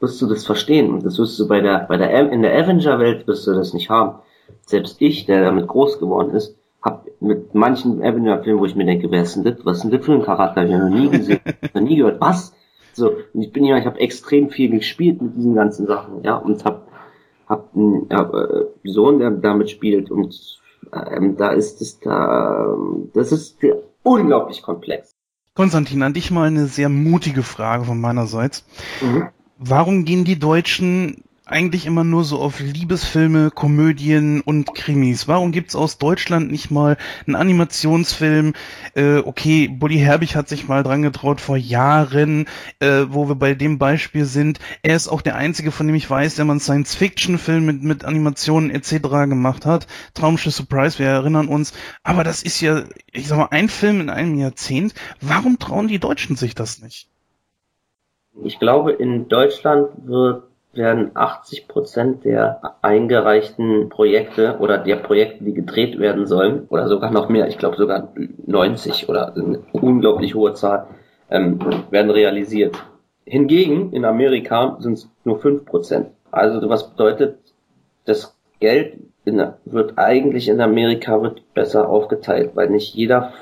wirst 0.00 0.20
du 0.22 0.26
das 0.26 0.46
verstehen. 0.46 0.92
Und 0.92 1.04
das 1.04 1.18
wirst 1.18 1.38
du 1.38 1.46
bei 1.46 1.60
der, 1.60 1.86
bei 1.88 1.96
der, 1.96 2.32
in 2.32 2.42
der 2.42 2.56
Avenger-Welt 2.56 3.26
wirst 3.26 3.46
du 3.46 3.52
das 3.52 3.74
nicht 3.74 3.90
haben. 3.90 4.18
Selbst 4.66 5.00
ich, 5.00 5.26
der 5.26 5.44
damit 5.44 5.68
groß 5.68 5.98
geworden 5.98 6.34
ist, 6.34 6.56
hab 6.82 7.06
mit 7.20 7.54
manchen 7.54 8.02
Avenger-Filmen, 8.02 8.60
wo 8.60 8.64
ich 8.64 8.74
mir 8.74 8.86
denke, 8.86 9.10
wer 9.10 9.22
ist 9.22 9.36
denn 9.36 9.44
das? 9.44 9.64
Was 9.64 9.78
ist 9.78 9.82
denn 9.84 9.90
das 9.90 10.04
für 10.04 10.14
ein 10.14 10.22
Charakter? 10.22 10.64
Ich 10.64 10.72
habe 10.72 10.88
noch 10.88 10.96
nie 10.96 11.08
gesehen, 11.10 11.40
noch 11.74 11.82
nie 11.82 11.96
gehört. 11.96 12.20
Was? 12.20 12.54
So, 12.94 13.12
und 13.34 13.42
ich 13.42 13.52
bin 13.52 13.64
ja, 13.64 13.76
ich 13.76 13.86
habe 13.86 14.00
extrem 14.00 14.50
viel 14.50 14.70
gespielt 14.70 15.20
mit 15.20 15.36
diesen 15.36 15.54
ganzen 15.54 15.86
Sachen, 15.86 16.22
ja, 16.24 16.36
und 16.36 16.64
hab, 16.64 16.88
hab 17.48 17.74
einen 17.74 18.08
hab, 18.10 18.34
äh, 18.34 18.66
Sohn, 18.84 19.18
der 19.18 19.30
damit 19.30 19.70
spielt 19.70 20.10
und 20.10 20.59
ähm, 20.92 21.36
da 21.36 21.50
ist 21.50 21.80
es 21.80 22.00
da, 22.00 22.76
das 23.14 23.32
ist 23.32 23.58
unglaublich 24.02 24.62
komplex. 24.62 25.12
Konstantin, 25.54 26.02
an 26.02 26.14
dich 26.14 26.30
mal 26.30 26.46
eine 26.46 26.66
sehr 26.66 26.88
mutige 26.88 27.42
Frage 27.42 27.84
von 27.84 28.00
meinerseits. 28.00 28.64
Mhm. 29.00 29.28
Warum 29.58 30.04
gehen 30.04 30.24
die 30.24 30.38
Deutschen 30.38 31.24
eigentlich 31.50 31.86
immer 31.86 32.04
nur 32.04 32.24
so 32.24 32.38
auf 32.38 32.60
Liebesfilme, 32.60 33.50
Komödien 33.50 34.40
und 34.40 34.74
Krimis? 34.74 35.28
Warum 35.28 35.52
gibt's 35.52 35.74
aus 35.74 35.98
Deutschland 35.98 36.50
nicht 36.50 36.70
mal 36.70 36.96
einen 37.26 37.36
Animationsfilm? 37.36 38.52
Äh, 38.94 39.18
okay, 39.18 39.68
Bully 39.68 39.98
Herbig 39.98 40.36
hat 40.36 40.48
sich 40.48 40.68
mal 40.68 40.82
dran 40.82 41.02
getraut 41.02 41.40
vor 41.40 41.56
Jahren, 41.56 42.46
äh, 42.78 43.06
wo 43.08 43.28
wir 43.28 43.34
bei 43.34 43.54
dem 43.54 43.78
Beispiel 43.78 44.24
sind. 44.24 44.60
Er 44.82 44.96
ist 44.96 45.08
auch 45.08 45.22
der 45.22 45.36
einzige, 45.36 45.72
von 45.72 45.86
dem 45.86 45.96
ich 45.96 46.08
weiß, 46.08 46.36
der 46.36 46.44
mal 46.44 46.52
einen 46.52 46.60
Science-Fiction-Film 46.60 47.66
mit, 47.66 47.82
mit 47.82 48.04
Animationen 48.04 48.70
etc. 48.70 49.00
gemacht 49.28 49.66
hat. 49.66 49.86
Traumschiff 50.14 50.54
Surprise, 50.54 50.98
wir 50.98 51.08
erinnern 51.08 51.48
uns. 51.48 51.72
Aber 52.02 52.24
das 52.24 52.42
ist 52.42 52.60
ja, 52.60 52.84
ich 53.12 53.28
sag 53.28 53.38
mal, 53.38 53.48
ein 53.50 53.68
Film 53.68 54.00
in 54.00 54.10
einem 54.10 54.36
Jahrzehnt. 54.38 54.94
Warum 55.20 55.58
trauen 55.58 55.88
die 55.88 55.98
Deutschen 55.98 56.36
sich 56.36 56.54
das 56.54 56.80
nicht? 56.80 57.08
Ich 58.44 58.58
glaube, 58.58 58.92
in 58.92 59.28
Deutschland 59.28 59.88
wird 60.06 60.49
werden 60.72 61.10
80 61.14 61.66
Prozent 61.66 62.24
der 62.24 62.74
eingereichten 62.82 63.88
Projekte 63.88 64.58
oder 64.60 64.78
der 64.78 64.96
Projekte, 64.96 65.44
die 65.44 65.54
gedreht 65.54 65.98
werden 65.98 66.26
sollen, 66.26 66.66
oder 66.68 66.88
sogar 66.88 67.10
noch 67.10 67.28
mehr, 67.28 67.48
ich 67.48 67.58
glaube 67.58 67.76
sogar 67.76 68.12
90 68.46 69.08
oder 69.08 69.34
eine 69.34 69.60
unglaublich 69.72 70.34
hohe 70.34 70.54
Zahl, 70.54 70.86
ähm, 71.28 71.58
werden 71.90 72.10
realisiert. 72.10 72.76
Hingegen 73.24 73.92
in 73.92 74.04
Amerika 74.04 74.76
sind 74.80 74.94
es 74.94 75.08
nur 75.24 75.40
5 75.40 75.64
Prozent. 75.64 76.08
Also 76.30 76.68
was 76.68 76.90
bedeutet, 76.90 77.38
das 78.04 78.36
Geld 78.60 78.98
in, 79.24 79.44
wird 79.64 79.98
eigentlich 79.98 80.48
in 80.48 80.60
Amerika 80.60 81.20
wird 81.22 81.42
besser 81.54 81.88
aufgeteilt, 81.88 82.52
weil 82.54 82.70
nicht 82.70 82.94
jeder 82.94 83.32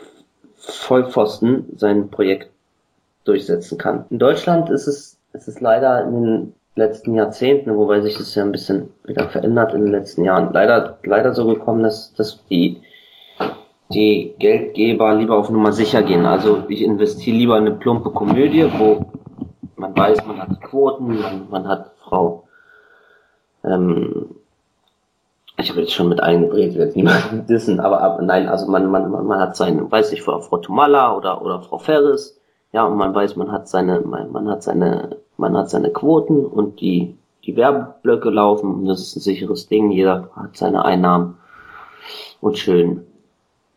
Vollpfosten 0.56 1.76
sein 1.76 2.10
Projekt 2.10 2.50
durchsetzen 3.24 3.78
kann. 3.78 4.06
In 4.10 4.18
Deutschland 4.18 4.70
ist 4.70 4.86
es, 4.86 5.18
ist 5.32 5.48
es 5.48 5.60
leider 5.60 6.04
in 6.04 6.22
den 6.22 6.54
letzten 6.78 7.14
Jahrzehnten, 7.14 7.76
wobei 7.76 8.00
sich 8.00 8.16
das 8.16 8.34
ja 8.34 8.44
ein 8.44 8.52
bisschen 8.52 8.90
wieder 9.04 9.28
verändert 9.28 9.74
in 9.74 9.82
den 9.82 9.92
letzten 9.92 10.24
Jahren, 10.24 10.52
leider, 10.52 10.98
leider 11.02 11.34
so 11.34 11.46
gekommen, 11.46 11.82
dass, 11.82 12.14
dass 12.14 12.44
die, 12.46 12.80
die 13.92 14.34
Geldgeber 14.38 15.14
lieber 15.14 15.36
auf 15.36 15.50
Nummer 15.50 15.72
sicher 15.72 16.02
gehen. 16.02 16.24
Also 16.24 16.62
ich 16.68 16.82
investiere 16.82 17.36
lieber 17.36 17.58
in 17.58 17.66
eine 17.66 17.76
plumpe 17.76 18.10
Komödie, 18.10 18.70
wo 18.78 19.06
man 19.76 19.96
weiß, 19.96 20.24
man 20.26 20.40
hat 20.40 20.60
Quoten, 20.62 21.20
man, 21.20 21.48
man 21.50 21.68
hat 21.68 21.92
Frau. 21.98 22.44
Ähm, 23.64 24.26
ich 25.60 25.70
habe 25.70 25.80
jetzt 25.80 25.92
schon 25.92 26.08
mit 26.08 26.22
eingedreht, 26.22 26.74
jetzt 26.74 26.96
niemanden 26.96 27.46
dissen, 27.48 27.80
aber, 27.80 28.00
aber 28.00 28.22
nein, 28.22 28.48
also 28.48 28.70
man, 28.70 28.90
man, 28.90 29.10
man, 29.10 29.40
hat 29.40 29.56
seine, 29.56 29.90
weiß 29.90 30.12
ich, 30.12 30.22
Frau, 30.22 30.38
Tumala 30.58 31.16
oder, 31.16 31.42
oder 31.42 31.60
Frau 31.62 31.78
Ferris, 31.78 32.40
ja, 32.72 32.84
und 32.84 32.96
man 32.96 33.14
weiß, 33.14 33.34
man 33.36 33.50
hat 33.50 33.68
seine, 33.68 34.00
man, 34.00 34.30
man 34.30 34.48
hat 34.48 34.62
seine 34.62 35.16
man 35.38 35.56
hat 35.56 35.70
seine 35.70 35.90
Quoten 35.90 36.44
und 36.44 36.80
die, 36.80 37.16
die 37.44 37.56
Werbeblöcke 37.56 38.28
laufen 38.28 38.84
das 38.84 39.00
ist 39.00 39.16
ein 39.16 39.20
sicheres 39.20 39.68
Ding. 39.68 39.90
Jeder 39.90 40.30
hat 40.36 40.56
seine 40.56 40.84
Einnahmen 40.84 41.38
und 42.40 42.58
schön 42.58 43.06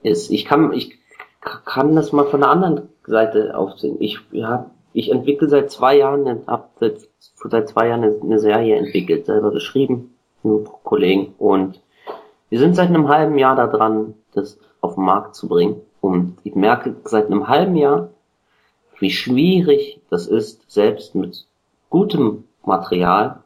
ist. 0.03 0.31
Ich 0.31 0.45
kann, 0.45 0.73
ich 0.73 0.97
kann 1.39 1.95
das 1.95 2.11
mal 2.11 2.25
von 2.25 2.41
der 2.41 2.49
anderen 2.49 2.89
Seite 3.05 3.57
aufsehen. 3.57 3.97
Ich, 3.99 4.19
ja, 4.31 4.71
ich 4.93 5.11
entwickle 5.11 5.47
seit 5.47 5.71
zwei 5.71 5.97
Jahren, 5.97 6.43
hab 6.47 6.71
seit, 6.79 7.07
seit 7.35 7.69
zwei 7.69 7.87
Jahren 7.87 8.03
eine, 8.03 8.19
eine 8.21 8.39
Serie 8.39 8.75
entwickelt, 8.75 9.25
selber 9.25 9.51
geschrieben, 9.51 10.15
mit 10.43 10.67
Kollegen 10.83 11.35
und 11.37 11.79
wir 12.49 12.59
sind 12.59 12.75
seit 12.75 12.89
einem 12.89 13.07
halben 13.07 13.37
Jahr 13.37 13.55
da 13.55 13.67
dran, 13.67 14.15
das 14.33 14.59
auf 14.81 14.95
den 14.95 15.05
Markt 15.05 15.35
zu 15.35 15.47
bringen. 15.47 15.81
Und 16.01 16.37
ich 16.43 16.53
merke 16.53 16.97
seit 17.05 17.27
einem 17.27 17.47
halben 17.47 17.77
Jahr, 17.77 18.09
wie 18.99 19.09
schwierig 19.09 20.01
das 20.09 20.27
ist, 20.27 20.69
selbst 20.69 21.15
mit 21.15 21.45
gutem 21.91 22.45
Material 22.65 23.43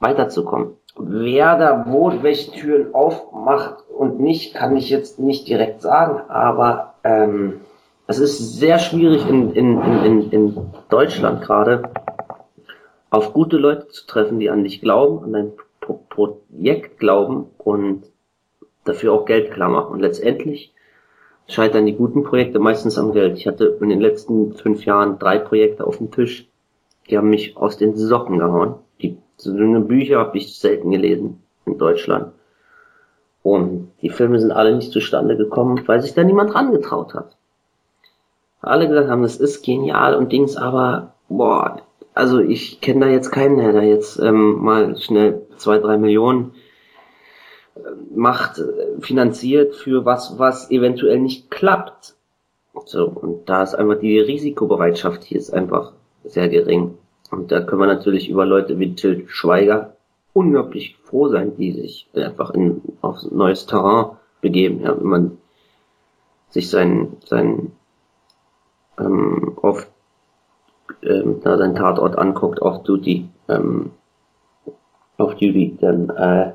weiterzukommen. 0.00 0.76
Wer 0.96 1.58
da 1.58 1.84
wo 1.88 2.10
welche 2.22 2.52
Türen 2.52 2.94
aufmacht 2.94 3.84
und 3.90 4.20
nicht, 4.20 4.54
kann 4.54 4.76
ich 4.76 4.88
jetzt 4.88 5.18
nicht 5.18 5.46
direkt 5.48 5.82
sagen, 5.82 6.22
aber 6.30 6.94
ähm, 7.04 7.60
es 8.06 8.18
ist 8.18 8.58
sehr 8.58 8.78
schwierig 8.78 9.28
in, 9.28 9.52
in, 9.52 9.82
in, 10.04 10.30
in 10.30 10.66
Deutschland 10.88 11.42
gerade 11.42 11.90
auf 13.10 13.32
gute 13.32 13.56
Leute 13.56 13.88
zu 13.88 14.06
treffen, 14.06 14.38
die 14.38 14.50
an 14.50 14.64
dich 14.64 14.80
glauben, 14.80 15.24
an 15.24 15.32
dein 15.32 15.52
Pro 15.80 16.00
Projekt 16.08 16.98
glauben 16.98 17.46
und 17.58 18.04
dafür 18.84 19.12
auch 19.12 19.24
Geld 19.24 19.52
klar 19.52 19.68
machen. 19.68 19.92
Und 19.92 20.00
letztendlich 20.00 20.72
scheitern 21.46 21.86
die 21.86 21.94
guten 21.94 22.24
Projekte 22.24 22.58
meistens 22.58 22.98
am 22.98 23.12
Geld. 23.12 23.36
Ich 23.36 23.46
hatte 23.46 23.78
in 23.80 23.88
den 23.88 24.00
letzten 24.00 24.54
fünf 24.54 24.84
Jahren 24.84 25.18
drei 25.18 25.38
Projekte 25.38 25.86
auf 25.86 25.98
dem 25.98 26.10
Tisch, 26.10 26.48
die 27.08 27.18
haben 27.18 27.30
mich 27.30 27.56
aus 27.56 27.76
den 27.76 27.96
Socken 27.96 28.38
gehauen. 28.38 28.76
Die, 29.02 29.18
so 29.36 29.52
eine 29.52 29.80
Bücher 29.80 30.18
habe 30.18 30.38
ich 30.38 30.58
selten 30.58 30.90
gelesen 30.90 31.42
in 31.66 31.78
Deutschland. 31.78 32.32
Und 33.42 33.92
die 34.00 34.10
Filme 34.10 34.40
sind 34.40 34.52
alle 34.52 34.74
nicht 34.74 34.92
zustande 34.92 35.36
gekommen, 35.36 35.82
weil 35.86 36.00
sich 36.00 36.14
da 36.14 36.24
niemand 36.24 36.54
rangetraut 36.54 37.14
hat. 37.14 37.36
Alle 38.62 38.88
gesagt 38.88 39.10
haben, 39.10 39.22
das 39.22 39.36
ist 39.36 39.62
genial 39.62 40.14
und 40.14 40.32
Dings, 40.32 40.56
aber 40.56 41.12
boah, 41.28 41.82
also 42.14 42.38
ich 42.40 42.80
kenne 42.80 43.06
da 43.06 43.12
jetzt 43.12 43.30
keinen, 43.30 43.58
der 43.58 43.72
da 43.72 43.82
jetzt 43.82 44.18
ähm, 44.18 44.62
mal 44.62 44.96
schnell 44.96 45.42
zwei, 45.56 45.78
drei 45.78 45.98
Millionen 45.98 46.54
äh, 47.76 47.80
macht, 48.14 48.58
äh, 48.58 49.00
finanziert 49.00 49.74
für 49.74 50.06
was, 50.06 50.38
was 50.38 50.70
eventuell 50.70 51.18
nicht 51.18 51.50
klappt. 51.50 52.14
So, 52.86 53.06
und 53.06 53.48
da 53.48 53.62
ist 53.62 53.74
einfach 53.74 53.98
die 53.98 54.18
Risikobereitschaft 54.18 55.22
hier 55.24 55.38
ist 55.38 55.52
einfach 55.52 55.92
sehr 56.24 56.48
gering. 56.48 56.98
Und 57.30 57.52
da 57.52 57.60
können 57.60 57.80
wir 57.80 57.86
natürlich 57.86 58.28
über 58.28 58.46
Leute 58.46 58.78
wie 58.78 58.94
Till 58.94 59.24
Schweiger 59.28 59.96
unglaublich 60.32 60.96
froh 61.04 61.28
sein, 61.28 61.56
die 61.56 61.72
sich 61.72 62.08
einfach 62.14 62.50
in, 62.50 62.82
auf 63.00 63.22
neues 63.30 63.66
Terrain 63.66 64.16
begeben. 64.40 64.80
Ja, 64.82 64.96
wenn 64.96 65.06
man 65.06 65.38
sich 66.50 66.70
sein, 66.70 67.16
sein 67.24 67.72
ähm, 68.98 69.56
oft 69.60 69.88
ähm, 71.02 71.40
da 71.42 71.56
sein 71.56 71.74
Tatort 71.74 72.18
anguckt, 72.18 72.62
off 72.62 72.82
Duty, 72.82 73.28
ähm, 73.48 73.90
off 75.18 75.34
Duty, 75.34 75.76
dann 75.80 76.10
äh, 76.10 76.52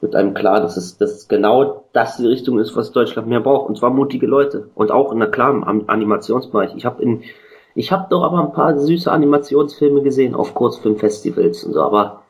wird 0.00 0.14
einem 0.14 0.34
klar, 0.34 0.60
dass 0.60 0.76
es, 0.76 0.98
dass 0.98 1.28
genau 1.28 1.84
das 1.92 2.18
die 2.18 2.26
Richtung 2.26 2.58
ist, 2.58 2.76
was 2.76 2.92
Deutschland 2.92 3.28
mehr 3.28 3.40
braucht. 3.40 3.68
Und 3.68 3.78
zwar 3.78 3.90
mutige 3.90 4.26
Leute. 4.26 4.68
Und 4.74 4.90
auch 4.90 5.12
in 5.12 5.18
der 5.18 5.30
klaren 5.30 5.64
Animationsbereich. 5.88 6.74
Ich 6.76 6.84
habe 6.84 7.02
in 7.02 7.22
ich 7.74 7.92
habe 7.92 8.06
doch 8.08 8.22
aber 8.22 8.40
ein 8.40 8.52
paar 8.52 8.78
süße 8.78 9.10
Animationsfilme 9.10 10.02
gesehen 10.02 10.34
auf 10.34 10.54
Kurzfilmfestivals 10.54 11.64
und 11.64 11.72
so, 11.72 11.82
aber 11.82 12.22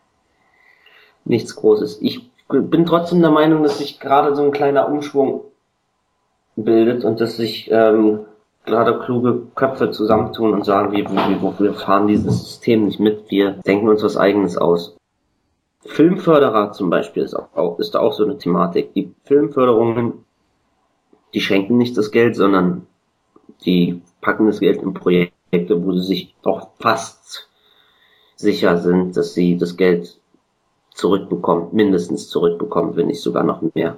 nichts 1.25 1.55
Großes. 1.57 2.01
Ich 2.01 2.31
bin 2.49 2.87
trotzdem 2.87 3.21
der 3.21 3.31
Meinung, 3.31 3.63
dass 3.63 3.79
sich 3.79 4.01
gerade 4.01 4.35
so 4.35 4.43
ein 4.43 4.53
kleiner 4.53 4.89
Umschwung 4.89 5.45
bildet 6.57 7.05
und 7.05 7.21
dass 7.21 7.37
sich 7.37 7.71
ähm, 7.71 8.21
gerade 8.65 8.99
kluge 9.01 9.47
Köpfe 9.55 9.91
zusammentun 9.91 10.53
und 10.53 10.65
sagen, 10.65 10.93
wir, 10.93 11.05
wir, 11.11 11.59
wir 11.59 11.75
fahren 11.75 12.07
dieses 12.07 12.43
System 12.43 12.87
nicht 12.87 13.01
mit, 13.01 13.31
wir 13.31 13.53
denken 13.67 13.89
uns 13.89 14.03
was 14.03 14.17
eigenes 14.17 14.57
aus. 14.57 14.97
Filmförderer 15.87 16.73
zum 16.73 16.89
Beispiel 16.89 17.25
ist 17.25 17.35
auch, 17.35 17.79
ist 17.79 17.97
auch 17.97 18.15
so 18.15 18.25
eine 18.25 18.39
Thematik. 18.39 18.95
Die 18.95 19.13
Filmförderungen, 19.25 20.25
die 21.35 21.41
schenken 21.41 21.77
nicht 21.77 21.97
das 21.99 22.11
Geld, 22.11 22.37
sondern 22.37 22.87
die 23.67 24.01
packen 24.23 24.47
das 24.47 24.61
Geld 24.61 24.83
in 24.83 24.95
Projekte, 24.95 25.34
wo 25.69 25.93
sie 25.93 26.07
sich 26.07 26.35
auch 26.45 26.69
fast 26.79 27.49
sicher 28.37 28.79
sind, 28.79 29.17
dass 29.17 29.35
sie 29.35 29.57
das 29.57 29.77
Geld 29.77 30.19
zurückbekommen, 30.95 31.69
mindestens 31.73 32.29
zurückbekommen, 32.29 32.97
wenn 32.97 33.09
nicht 33.09 33.21
sogar 33.21 33.45
noch 33.45 33.63
mehr. 33.75 33.97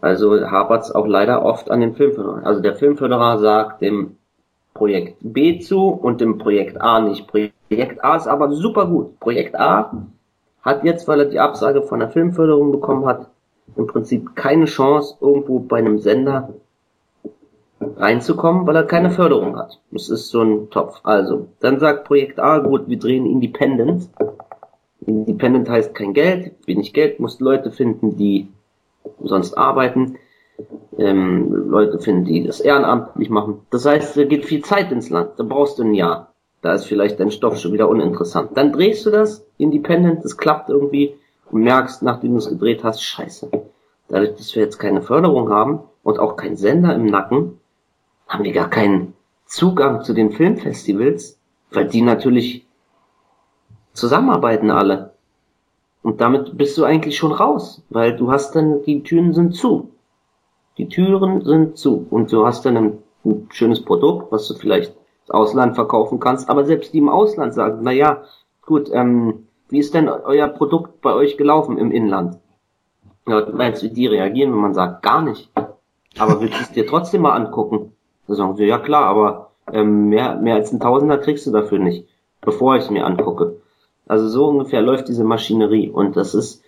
Also 0.00 0.40
hapert 0.50 0.82
es 0.82 0.92
auch 0.92 1.06
leider 1.06 1.44
oft 1.44 1.70
an 1.70 1.80
den 1.80 1.94
Filmförderer. 1.94 2.44
Also 2.44 2.60
der 2.60 2.74
Filmförderer 2.74 3.38
sagt 3.38 3.82
dem 3.82 4.16
Projekt 4.74 5.16
B 5.20 5.60
zu 5.60 5.88
und 5.88 6.20
dem 6.20 6.38
Projekt 6.38 6.80
A 6.80 7.00
nicht. 7.00 7.28
Projekt 7.28 8.04
A 8.04 8.16
ist 8.16 8.26
aber 8.26 8.52
super 8.52 8.86
gut. 8.86 9.18
Projekt 9.20 9.54
A 9.58 10.06
hat 10.62 10.84
jetzt, 10.84 11.06
weil 11.06 11.20
er 11.20 11.26
die 11.26 11.38
Absage 11.38 11.82
von 11.82 12.00
der 12.00 12.10
Filmförderung 12.10 12.72
bekommen 12.72 13.06
hat, 13.06 13.28
im 13.76 13.86
Prinzip 13.86 14.34
keine 14.34 14.64
Chance, 14.66 15.16
irgendwo 15.20 15.60
bei 15.60 15.78
einem 15.78 15.98
Sender 15.98 16.50
reinzukommen, 17.96 18.66
weil 18.66 18.76
er 18.76 18.84
keine 18.84 19.10
Förderung 19.10 19.56
hat. 19.56 19.80
Das 19.90 20.08
ist 20.08 20.28
so 20.28 20.42
ein 20.42 20.70
Topf. 20.70 21.00
Also, 21.02 21.48
dann 21.60 21.80
sagt 21.80 22.04
Projekt 22.04 22.38
A, 22.38 22.58
gut, 22.58 22.88
wir 22.88 22.98
drehen 22.98 23.26
Independent. 23.26 24.08
Independent 25.06 25.68
heißt 25.68 25.94
kein 25.94 26.14
Geld, 26.14 26.54
wenig 26.66 26.92
Geld, 26.92 27.20
musst 27.20 27.40
Leute 27.40 27.70
finden, 27.70 28.16
die 28.16 28.48
sonst 29.22 29.54
arbeiten, 29.54 30.16
ähm, 30.98 31.70
Leute 31.70 31.98
finden, 31.98 32.24
die 32.24 32.44
das 32.44 32.60
ehrenamtlich 32.60 33.28
machen. 33.28 33.60
Das 33.70 33.84
heißt, 33.84 34.16
da 34.16 34.24
geht 34.24 34.46
viel 34.46 34.64
Zeit 34.64 34.92
ins 34.92 35.10
Land, 35.10 35.32
da 35.36 35.44
brauchst 35.44 35.78
du 35.78 35.82
ein 35.82 35.94
Jahr. 35.94 36.32
Da 36.62 36.72
ist 36.72 36.86
vielleicht 36.86 37.20
dein 37.20 37.30
Stoff 37.30 37.58
schon 37.58 37.72
wieder 37.72 37.88
uninteressant. 37.88 38.56
Dann 38.56 38.72
drehst 38.72 39.04
du 39.04 39.10
das, 39.10 39.46
Independent, 39.58 40.24
das 40.24 40.38
klappt 40.38 40.70
irgendwie 40.70 41.14
und 41.50 41.62
merkst, 41.62 42.02
nachdem 42.02 42.32
du 42.32 42.38
es 42.38 42.48
gedreht 42.48 42.82
hast, 42.84 43.02
scheiße. 43.02 43.50
Dadurch, 44.08 44.34
dass 44.36 44.54
wir 44.54 44.62
jetzt 44.62 44.78
keine 44.78 45.02
Förderung 45.02 45.50
haben 45.50 45.80
und 46.02 46.18
auch 46.18 46.36
keinen 46.36 46.56
Sender 46.56 46.94
im 46.94 47.06
Nacken, 47.06 47.60
haben 48.28 48.44
die 48.44 48.52
gar 48.52 48.68
keinen 48.68 49.14
Zugang 49.46 50.02
zu 50.02 50.14
den 50.14 50.32
Filmfestivals, 50.32 51.38
weil 51.70 51.86
die 51.86 52.02
natürlich 52.02 52.66
zusammenarbeiten 53.92 54.70
alle. 54.70 55.14
Und 56.02 56.20
damit 56.20 56.56
bist 56.58 56.76
du 56.76 56.84
eigentlich 56.84 57.16
schon 57.16 57.32
raus, 57.32 57.82
weil 57.88 58.16
du 58.16 58.30
hast 58.30 58.54
dann, 58.54 58.82
die 58.82 59.02
Türen 59.02 59.32
sind 59.32 59.54
zu. 59.54 59.92
Die 60.76 60.88
Türen 60.88 61.44
sind 61.44 61.78
zu. 61.78 62.06
Und 62.10 62.30
du 62.32 62.46
hast 62.46 62.66
dann 62.66 62.76
ein, 62.76 62.98
ein 63.24 63.48
schönes 63.50 63.82
Produkt, 63.82 64.30
was 64.30 64.46
du 64.48 64.54
vielleicht 64.54 64.94
ins 65.22 65.30
Ausland 65.30 65.76
verkaufen 65.76 66.20
kannst. 66.20 66.50
Aber 66.50 66.64
selbst 66.64 66.92
die 66.92 66.98
im 66.98 67.08
Ausland 67.08 67.54
sagen, 67.54 67.78
na 67.82 67.92
ja, 67.92 68.22
gut, 68.66 68.90
ähm, 68.92 69.46
wie 69.70 69.78
ist 69.78 69.94
denn 69.94 70.08
euer 70.08 70.48
Produkt 70.48 71.00
bei 71.00 71.14
euch 71.14 71.38
gelaufen 71.38 71.78
im 71.78 71.90
Inland? 71.90 72.38
Ja, 73.26 73.48
meinst 73.50 73.82
du, 73.82 73.88
die 73.88 74.06
reagieren, 74.06 74.52
wenn 74.52 74.60
man 74.60 74.74
sagt, 74.74 75.02
gar 75.02 75.22
nicht. 75.22 75.50
Aber 76.18 76.40
willst 76.40 76.58
du 76.58 76.62
es 76.62 76.72
dir 76.72 76.86
trotzdem 76.86 77.22
mal 77.22 77.32
angucken? 77.32 77.93
Sie, 78.26 78.64
ja 78.64 78.78
klar, 78.78 79.04
aber 79.04 79.50
ähm, 79.72 80.08
mehr, 80.08 80.36
mehr 80.36 80.56
als 80.56 80.72
ein 80.72 80.80
Tausender 80.80 81.18
kriegst 81.18 81.46
du 81.46 81.50
dafür 81.50 81.78
nicht, 81.78 82.08
bevor 82.40 82.76
ich 82.76 82.84
es 82.84 82.90
mir 82.90 83.04
angucke. 83.04 83.56
Also 84.06 84.28
so 84.28 84.46
ungefähr 84.46 84.82
läuft 84.82 85.08
diese 85.08 85.24
Maschinerie 85.24 85.90
und 85.90 86.16
das 86.16 86.34
ist, 86.34 86.62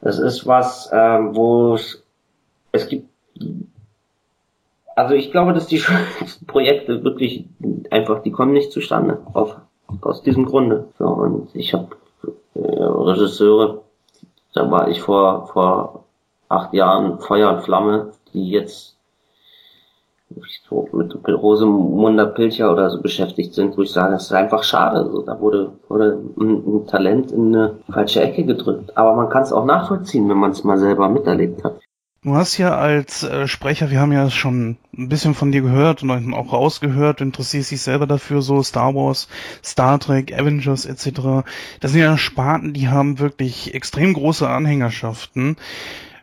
das 0.00 0.18
ist 0.18 0.46
was, 0.46 0.90
ähm, 0.92 1.36
wo 1.36 1.74
es, 1.74 2.02
es 2.72 2.88
gibt, 2.88 3.08
also 4.96 5.14
ich 5.14 5.30
glaube, 5.30 5.52
dass 5.52 5.66
die 5.66 5.82
Projekte 6.46 7.04
wirklich 7.04 7.46
einfach, 7.90 8.22
die 8.22 8.32
kommen 8.32 8.52
nicht 8.52 8.72
zustande, 8.72 9.20
auf, 9.34 9.56
aus 10.00 10.22
diesem 10.22 10.46
Grunde. 10.46 10.88
So, 10.98 11.06
und 11.06 11.54
ich 11.54 11.74
habe 11.74 11.96
äh, 12.54 12.60
Regisseure, 12.60 13.82
da 14.54 14.70
war 14.70 14.88
ich 14.88 15.00
vor, 15.00 15.48
vor 15.48 16.04
acht 16.48 16.72
Jahren 16.72 17.18
Feuer 17.20 17.52
und 17.52 17.62
Flamme, 17.62 18.12
die 18.32 18.50
jetzt 18.50 18.96
mit 20.92 21.14
Rosemunder 21.28 22.26
Pilcher 22.26 22.72
oder 22.72 22.90
so 22.90 23.00
beschäftigt 23.00 23.54
sind, 23.54 23.76
wo 23.76 23.82
ich 23.82 23.90
sage, 23.90 24.14
es 24.14 24.24
ist 24.24 24.32
einfach 24.32 24.62
schade. 24.62 25.08
So, 25.10 25.22
da 25.22 25.40
wurde, 25.40 25.72
wurde 25.88 26.20
ein, 26.38 26.62
ein 26.66 26.86
Talent 26.86 27.32
in 27.32 27.54
eine 27.54 27.78
falsche 27.92 28.22
Ecke 28.22 28.44
gedrückt. 28.44 28.96
Aber 28.96 29.14
man 29.14 29.28
kann 29.28 29.42
es 29.42 29.52
auch 29.52 29.64
nachvollziehen, 29.64 30.28
wenn 30.28 30.38
man 30.38 30.52
es 30.52 30.64
mal 30.64 30.78
selber 30.78 31.08
miterlebt 31.08 31.64
hat. 31.64 31.80
Du 32.22 32.34
hast 32.34 32.58
ja 32.58 32.76
als 32.76 33.22
äh, 33.22 33.48
Sprecher, 33.48 33.90
wir 33.90 33.98
haben 33.98 34.12
ja 34.12 34.28
schon 34.28 34.76
ein 34.94 35.08
bisschen 35.08 35.32
von 35.32 35.52
dir 35.52 35.62
gehört 35.62 36.02
und 36.02 36.34
auch 36.34 36.52
rausgehört, 36.52 37.22
interessierst 37.22 37.70
dich 37.70 37.80
selber 37.80 38.06
dafür, 38.06 38.42
so 38.42 38.62
Star 38.62 38.94
Wars, 38.94 39.26
Star 39.64 39.98
Trek, 39.98 40.38
Avengers 40.38 40.84
etc. 40.84 41.46
Das 41.80 41.92
sind 41.92 42.02
ja 42.02 42.18
Sparten, 42.18 42.74
die 42.74 42.88
haben 42.88 43.20
wirklich 43.20 43.74
extrem 43.74 44.12
große 44.12 44.46
Anhängerschaften. 44.46 45.56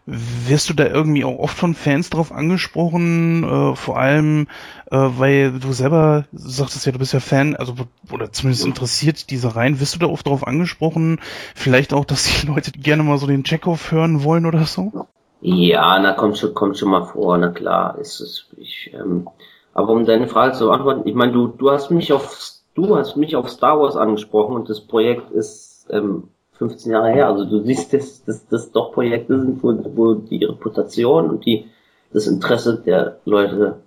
Wirst 0.10 0.70
du 0.70 0.74
da 0.74 0.88
irgendwie 0.88 1.26
auch 1.26 1.38
oft 1.38 1.58
von 1.58 1.76
Fans 1.76 2.10
drauf 2.10 2.32
angesprochen, 2.32 3.44
äh, 3.44 3.76
vor 3.76 4.00
allem, 4.00 4.48
äh, 4.90 4.96
weil 4.98 5.60
du 5.60 5.74
selber 5.74 6.24
sagtest 6.32 6.86
ja, 6.86 6.94
du 6.94 7.00
bist 7.00 7.14
ja 7.14 7.20
Fan, 7.20 7.58
also 7.58 7.74
oder 8.10 8.32
zumindest 8.32 8.66
interessiert 8.66 9.30
diese 9.30 9.56
Reihen. 9.56 9.82
Wirst 9.82 9.96
du 9.96 10.00
da 10.00 10.08
oft 10.08 10.26
drauf 10.26 10.48
angesprochen? 10.48 11.20
Vielleicht 11.56 11.94
auch, 11.94 12.06
dass 12.06 12.24
die 12.24 12.48
Leute 12.52 12.72
gerne 12.72 13.04
mal 13.04 13.18
so 13.18 13.28
den 13.28 13.44
Chekhov 13.44 13.92
hören 13.92 14.24
wollen 14.24 14.46
oder 14.46 14.64
so? 14.64 15.08
Ja, 15.42 16.00
na 16.00 16.14
kommt 16.14 16.38
schon, 16.38 16.54
kommt 16.54 16.78
schon 16.78 16.90
mal 16.90 17.04
vor, 17.04 17.38
na 17.38 17.50
klar, 17.50 17.98
ist 18.00 18.22
es. 18.22 18.48
Ich, 18.56 18.92
ähm, 18.94 19.28
aber 19.74 19.90
um 19.90 20.06
deine 20.06 20.28
Frage 20.28 20.54
zu 20.54 20.68
beantworten, 20.68 21.08
ich 21.08 21.16
meine, 21.16 21.34
du, 21.34 21.48
du 21.48 21.70
hast 21.70 21.92
mich 21.92 22.14
auf 22.14 22.58
du 22.76 22.96
hast 22.96 23.18
mich 23.18 23.36
auf 23.36 23.50
Star 23.50 23.80
Wars 23.80 23.98
angesprochen 23.98 24.56
und 24.56 24.70
das 24.70 24.82
Projekt 24.82 25.32
ist 25.32 25.88
ähm, 25.90 26.30
15 26.58 26.92
Jahre 26.92 27.12
her. 27.12 27.28
Also 27.28 27.46
du 27.46 27.64
siehst, 27.64 27.94
dass 27.94 28.24
das, 28.24 28.48
das 28.48 28.72
doch 28.72 28.92
Projekte 28.92 29.40
sind, 29.40 29.64
wo, 29.64 29.76
wo 29.96 30.14
die 30.16 30.44
Reputation 30.44 31.30
und 31.30 31.46
die, 31.46 31.66
das 32.14 32.28
Interesse 32.28 32.82
der 32.86 33.20
Leute 33.26 33.80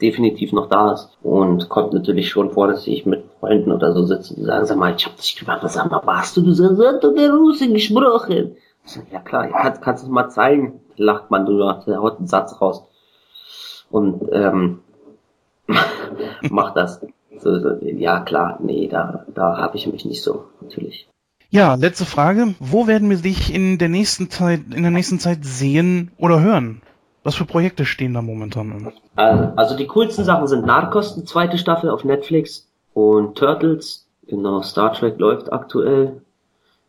definitiv 0.00 0.52
noch 0.52 0.68
da 0.68 0.92
ist. 0.92 1.16
Und 1.22 1.68
kommt 1.68 1.92
natürlich 1.92 2.28
schon 2.28 2.50
vor, 2.50 2.68
dass 2.68 2.86
ich 2.86 3.06
mit 3.06 3.24
Freunden 3.38 3.72
oder 3.72 3.92
so 3.92 4.04
sitze, 4.04 4.34
die 4.34 4.44
sagen, 4.44 4.66
sag 4.66 4.78
mal, 4.78 4.94
ich 4.94 5.06
hab 5.06 5.16
dich 5.16 5.42
was 5.46 5.74
sag 5.74 5.90
mal, 5.90 6.04
warst 6.04 6.36
du, 6.36 6.42
du 6.42 6.52
sagst, 6.52 7.04
du 7.04 7.14
der 7.14 7.32
Russe 7.32 7.70
gesprochen. 7.72 8.56
Sag, 8.84 9.10
ja 9.12 9.20
klar, 9.20 9.48
kannst, 9.48 9.82
kannst 9.82 10.06
du 10.06 10.10
mal 10.10 10.28
zeigen, 10.30 10.80
lacht 10.96 11.30
man, 11.30 11.46
du 11.46 11.58
der 11.58 12.00
haut 12.00 12.18
einen 12.18 12.26
Satz 12.26 12.60
raus. 12.60 12.84
Und 13.90 14.28
ähm, 14.32 14.80
mach 16.50 16.74
das. 16.74 17.04
So, 17.38 17.58
so, 17.58 17.76
ja 17.82 18.20
klar, 18.20 18.58
nee, 18.60 18.88
da, 18.88 19.24
da 19.34 19.56
habe 19.56 19.76
ich 19.76 19.86
mich 19.86 20.04
nicht 20.04 20.22
so, 20.22 20.44
natürlich. 20.60 21.09
Ja, 21.52 21.74
letzte 21.74 22.04
Frage. 22.04 22.54
Wo 22.60 22.86
werden 22.86 23.10
wir 23.10 23.16
dich 23.16 23.52
in 23.52 23.76
der 23.78 23.88
nächsten 23.88 24.30
Zeit, 24.30 24.60
in 24.72 24.82
der 24.82 24.92
nächsten 24.92 25.18
Zeit 25.18 25.44
sehen 25.44 26.12
oder 26.16 26.40
hören? 26.40 26.80
Was 27.24 27.34
für 27.34 27.44
Projekte 27.44 27.84
stehen 27.84 28.14
da 28.14 28.22
momentan 28.22 28.92
an? 29.16 29.52
Also 29.56 29.76
die 29.76 29.88
coolsten 29.88 30.24
Sachen 30.24 30.46
sind 30.46 30.64
Narcos, 30.64 31.16
die 31.16 31.24
zweite 31.24 31.58
Staffel 31.58 31.90
auf 31.90 32.04
Netflix 32.04 32.68
und 32.94 33.36
Turtles. 33.36 34.06
Genau, 34.28 34.62
Star 34.62 34.92
Trek 34.92 35.18
läuft 35.18 35.52
aktuell. 35.52 36.22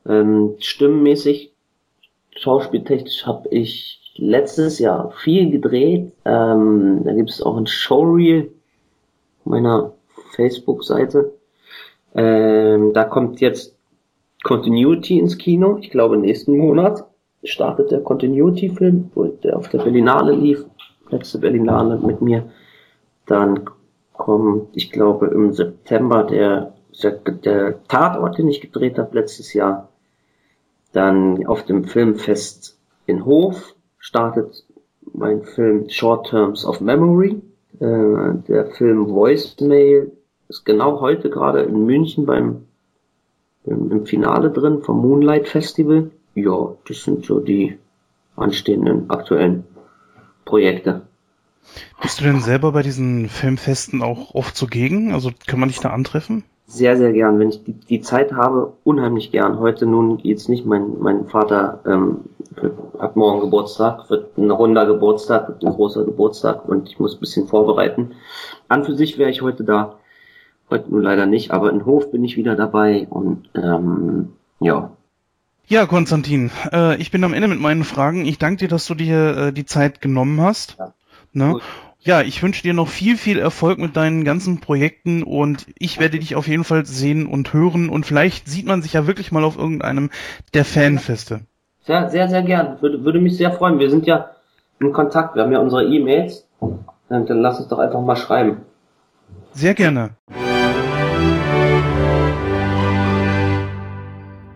Ähm, 0.08 0.56
stimmenmäßig, 0.60 1.52
schauspieltechnisch 2.38 3.26
habe 3.26 3.50
ich 3.50 4.14
letztes 4.16 4.78
Jahr 4.78 5.12
viel 5.12 5.50
gedreht. 5.50 6.14
Ähm, 6.24 7.02
da 7.04 7.14
gibt 7.14 7.32
es 7.32 7.42
auch 7.42 7.58
ein 7.58 7.66
Showreel 7.66 8.52
meiner 9.44 9.94
Facebook-Seite. 10.36 11.34
Ähm, 12.14 12.94
da 12.94 13.06
kommt 13.06 13.42
jetzt 13.42 13.76
Continuity 14.44 15.20
ins 15.20 15.38
Kino. 15.38 15.78
Ich 15.82 15.92
glaube, 15.92 16.18
nächsten 16.18 16.58
Monat 16.58 17.06
startet 17.44 17.92
der 17.92 18.02
Continuity-Film, 18.02 19.12
der 19.44 19.58
auf 19.58 19.70
der 19.70 19.80
Berlinale 19.80 20.34
lief. 20.34 20.66
Letzte 21.10 21.40
Berlinale 21.40 21.98
mit 21.98 22.22
mir. 22.22 22.50
Dann 23.26 23.66
kommt, 24.14 24.76
ich 24.76 24.92
glaube, 24.92 25.28
im 25.28 25.54
September 25.54 26.24
der, 26.24 26.74
der, 27.46 27.84
Tatort, 27.88 28.38
den 28.38 28.48
ich 28.48 28.62
gedreht 28.62 28.98
habe 28.98 29.16
letztes 29.16 29.54
Jahr. 29.54 29.90
Dann 30.94 31.46
auf 31.48 31.64
dem 31.66 31.86
Filmfest 31.86 32.78
in 33.06 33.26
Hof 33.26 33.76
startet 33.98 34.66
mein 35.14 35.44
Film 35.44 35.90
Short 35.90 36.28
Terms 36.28 36.66
of 36.66 36.82
Memory. 36.82 37.42
Äh, 37.80 38.34
der 38.48 38.68
Film 38.78 39.10
Voicemail 39.10 40.12
ist 40.48 40.66
genau 40.66 41.00
heute 41.02 41.30
gerade 41.30 41.62
in 41.62 41.86
München 41.86 42.26
beim 42.26 42.68
im, 43.66 43.92
im 43.92 44.06
Finale 44.06 44.52
drin 44.52 44.82
vom 44.82 45.02
Moonlight 45.02 45.48
Festival. 45.48 46.12
Ja, 46.36 46.74
das 46.88 47.04
sind 47.04 47.26
so 47.26 47.40
die 47.40 47.78
anstehenden 48.36 49.10
aktuellen 49.10 49.66
Projekte. 50.46 51.02
Bist 52.02 52.20
du 52.20 52.24
denn 52.24 52.40
selber 52.40 52.72
bei 52.72 52.82
diesen 52.82 53.30
Filmfesten 53.30 54.02
auch 54.02 54.34
oft 54.34 54.56
zugegen? 54.56 55.14
Also 55.14 55.32
kann 55.48 55.60
man 55.60 55.70
dich 55.70 55.80
da 55.80 55.92
antreffen? 55.92 56.44
Sehr, 56.66 56.98
sehr 56.98 57.12
gern. 57.12 57.38
Wenn 57.38 57.50
ich 57.50 57.64
die, 57.64 57.74
die 57.74 58.02
Zeit 58.02 58.32
habe, 58.32 58.74
unheimlich 58.84 59.32
gern. 59.32 59.60
Heute 59.60 59.86
nun 59.86 60.18
geht's 60.18 60.48
nicht. 60.48 60.66
Mein, 60.66 61.00
mein 61.00 61.28
Vater 61.28 61.82
ähm, 61.86 62.22
hat 62.98 63.16
morgen 63.16 63.42
Geburtstag, 63.42 64.10
wird 64.10 64.38
ein 64.38 64.50
runder 64.50 64.86
Geburtstag, 64.86 65.50
wird 65.50 65.66
ein 65.66 65.74
großer 65.74 66.06
Geburtstag 66.06 66.68
und 66.68 66.90
ich 66.90 67.00
muss 67.00 67.16
ein 67.16 67.20
bisschen 67.20 67.48
vorbereiten. 67.48 68.14
An 68.68 68.86
für 68.86 68.96
sich 68.96 69.18
wäre 69.18 69.30
ich 69.30 69.42
heute 69.42 69.64
da. 69.64 69.98
Heute 70.72 70.90
nur 70.90 71.02
leider 71.02 71.26
nicht, 71.26 71.52
aber 71.52 71.70
in 71.70 71.86
Hof 71.86 72.12
bin 72.12 72.24
ich 72.24 72.38
wieder 72.38 72.56
dabei 72.56 73.06
und 73.10 73.50
ähm, 73.56 74.30
ja. 74.62 74.92
Ja, 75.68 75.86
Konstantin, 75.86 76.50
äh, 76.72 76.96
ich 76.96 77.12
bin 77.12 77.24
am 77.26 77.34
Ende 77.34 77.50
mit 77.50 77.60
meinen 77.60 77.84
Fragen. 77.84 78.26
Ich 78.26 78.38
danke 78.38 78.60
dir, 78.60 78.68
dass 78.70 78.88
du 78.88 78.96
dir 78.96 79.38
äh, 79.38 79.54
die 79.54 79.66
Zeit 79.66 80.00
genommen 80.00 80.40
hast. 80.42 80.78
Ja, 80.80 80.94
ne? 81.34 81.60
ja, 82.00 82.22
ich 82.22 82.42
wünsche 82.42 82.64
dir 82.64 82.74
noch 82.74 82.88
viel, 82.88 83.18
viel 83.18 83.38
Erfolg 83.38 83.80
mit 83.80 83.98
deinen 83.98 84.24
ganzen 84.24 84.60
Projekten 84.60 85.24
und 85.24 85.68
ich 85.78 86.00
werde 86.00 86.20
dich 86.20 86.36
auf 86.36 86.48
jeden 86.48 86.64
Fall 86.64 86.86
sehen 86.86 87.26
und 87.26 87.54
hören 87.54 87.90
und 87.90 88.06
vielleicht 88.06 88.48
sieht 88.48 88.66
man 88.66 88.82
sich 88.82 88.94
ja 88.94 89.06
wirklich 89.08 89.32
mal 89.32 89.44
auf 89.44 89.58
irgendeinem 89.58 90.10
der 90.54 90.64
Fanfeste. 90.64 91.42
Sehr, 91.84 92.10
sehr, 92.10 92.30
sehr 92.30 92.44
gern. 92.44 92.82
Würde, 92.82 93.04
würde 93.04 93.20
mich 93.20 93.36
sehr 93.36 93.52
freuen. 93.52 93.78
Wir 93.80 93.90
sind 93.90 94.08
ja 94.08 94.32
in 94.80 94.94
Kontakt. 94.94 95.36
Wir 95.36 95.44
haben 95.44 95.52
ja 95.52 95.60
unsere 95.60 95.84
E-Mails. 95.84 96.48
Dann 97.10 97.28
lass 97.28 97.60
uns 97.60 97.68
doch 97.68 97.80
einfach 97.80 98.02
mal 98.02 98.16
schreiben. 98.16 98.62
Sehr 99.54 99.74
gerne. 99.74 100.12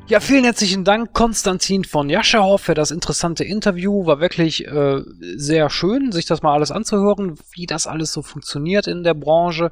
Ja, 0.07 0.19
vielen 0.19 0.43
herzlichen 0.43 0.83
Dank, 0.83 1.13
Konstantin 1.13 1.83
von 1.83 2.11
Jascherhoff, 2.11 2.61
für 2.61 2.75
das 2.75 2.91
interessante 2.91 3.43
Interview. 3.43 4.05
War 4.05 4.19
wirklich 4.19 4.67
äh, 4.67 5.01
sehr 5.35 5.71
schön, 5.71 6.11
sich 6.11 6.27
das 6.27 6.43
mal 6.43 6.53
alles 6.53 6.69
anzuhören, 6.69 7.39
wie 7.55 7.65
das 7.65 7.87
alles 7.87 8.13
so 8.13 8.21
funktioniert 8.21 8.85
in 8.85 9.01
der 9.01 9.15
Branche. 9.15 9.71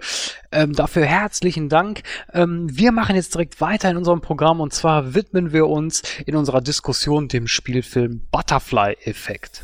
Ähm, 0.51 0.73
dafür 0.73 1.05
herzlichen 1.05 1.69
Dank. 1.69 2.01
Ähm, 2.33 2.67
wir 2.67 2.91
machen 2.91 3.15
jetzt 3.15 3.35
direkt 3.35 3.61
weiter 3.61 3.91
in 3.91 3.97
unserem 3.97 4.21
Programm 4.21 4.59
und 4.59 4.73
zwar 4.73 5.13
widmen 5.13 5.53
wir 5.53 5.67
uns 5.67 6.01
in 6.25 6.35
unserer 6.35 6.61
Diskussion 6.61 7.27
dem 7.27 7.45
Spielfilm 7.47 8.23
Butterfly 8.31 8.97
Effekt. 9.03 9.63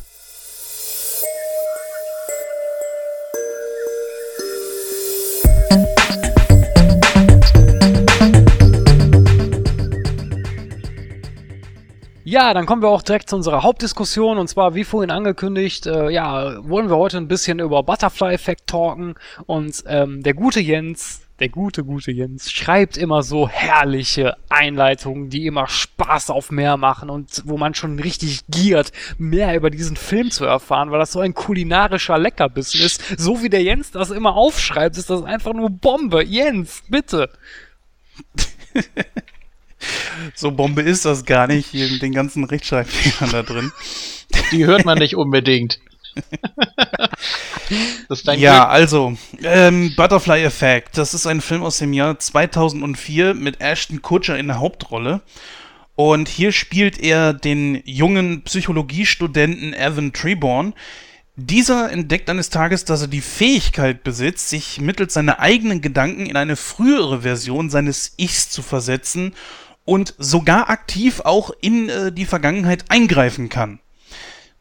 Ja, 12.30 12.54
dann 12.54 12.68
kommen 12.68 12.84
wir 12.84 12.90
auch 12.90 13.02
direkt 13.02 13.28
zu 13.28 13.36
unserer 13.38 13.64
Hauptdiskussion 13.64 14.38
und 14.38 14.48
zwar, 14.48 14.76
wie 14.76 14.84
vorhin 14.84 15.10
angekündigt, 15.10 15.88
äh, 15.88 16.12
ja, 16.12 16.58
wollen 16.70 16.88
wir 16.88 16.96
heute 16.96 17.18
ein 17.18 17.28
bisschen 17.28 17.58
über 17.58 17.82
Butterfly-Effekt 17.82 18.68
talken 18.68 19.16
und 19.48 19.84
ähm, 19.88 20.22
der 20.22 20.36
gute 20.36 20.60
Jens 20.60 21.22
der 21.40 21.50
gute, 21.50 21.84
gute 21.84 22.12
Jens, 22.12 22.52
schreibt 22.52 22.98
immer 22.98 23.24
so 23.24 23.50
herrliche 23.50 24.38
Einleitungen, 24.48 25.32
die 25.32 25.48
immer 25.48 25.68
Spaß 25.68 26.30
auf 26.30 26.52
mehr 26.52 26.78
machen 26.78 27.10
und 27.10 27.42
wo 27.46 27.58
man 27.58 27.74
schon 27.74 27.98
richtig 27.98 28.46
giert, 28.48 28.92
mehr 29.18 29.56
über 29.56 29.72
diesen 29.72 29.96
Film 29.96 30.30
zu 30.30 30.46
erfahren, 30.46 30.92
weil 30.92 31.00
das 31.00 31.14
so 31.14 31.22
ein 31.22 31.34
kulinarischer 31.34 32.20
Leckerbissen 32.20 32.82
ist. 32.82 33.02
So 33.18 33.42
wie 33.42 33.50
der 33.50 33.64
Jens 33.64 33.90
das 33.90 34.12
immer 34.12 34.36
aufschreibt, 34.36 34.98
ist 34.98 35.10
das 35.10 35.24
einfach 35.24 35.54
nur 35.54 35.72
Bombe. 35.72 36.24
Jens, 36.24 36.84
bitte. 36.90 37.32
so 40.36 40.52
Bombe 40.52 40.82
ist 40.82 41.06
das 41.06 41.26
gar 41.26 41.48
nicht, 41.48 41.68
hier 41.68 41.90
mit 41.90 42.02
den 42.02 42.14
ganzen 42.14 42.44
Rechtschreibfehlern 42.44 43.32
da 43.32 43.44
drin. 43.44 43.72
Die 44.52 44.66
hört 44.66 44.86
man 44.86 44.98
nicht 44.98 45.16
unbedingt. 45.16 45.80
ja, 48.26 48.66
Glück. 48.66 48.70
also, 48.70 49.18
ähm, 49.44 49.94
Butterfly 49.96 50.44
Effect, 50.44 50.98
das 50.98 51.14
ist 51.14 51.28
ein 51.28 51.42
Film 51.42 51.64
aus 51.64 51.78
dem 51.78 51.94
Jahr 51.94 52.18
2004 52.20 53.34
mit 53.34 53.62
Ashton 53.62 54.02
Kutcher 54.02 54.38
in 54.38 54.48
der 54.48 54.60
Hauptrolle. 54.60 55.22
Und 55.96 56.30
hier 56.30 56.52
spielt 56.52 56.98
er 57.00 57.34
den 57.34 57.82
jungen 57.86 58.44
Psychologiestudenten 58.44 59.74
Evan 59.74 60.14
Treborn. 60.14 60.74
Dieser 61.36 61.92
entdeckt 61.92 62.30
eines 62.30 62.50
Tages, 62.50 62.86
dass 62.86 63.02
er 63.02 63.08
die 63.08 63.22
Fähigkeit 63.22 64.04
besitzt, 64.04 64.50
sich 64.50 64.80
mittels 64.80 65.14
seiner 65.14 65.40
eigenen 65.40 65.82
Gedanken 65.82 66.26
in 66.26 66.38
eine 66.38 66.56
frühere 66.56 67.22
Version 67.22 67.70
seines 67.70 68.14
Ichs 68.18 68.50
zu 68.50 68.62
versetzen 68.62 69.34
und 69.90 70.14
sogar 70.20 70.70
aktiv 70.70 71.22
auch 71.22 71.50
in 71.62 71.90
äh, 71.90 72.12
die 72.12 72.26
Vergangenheit 72.26 72.86
eingreifen 72.90 73.50
kann. 73.50 73.80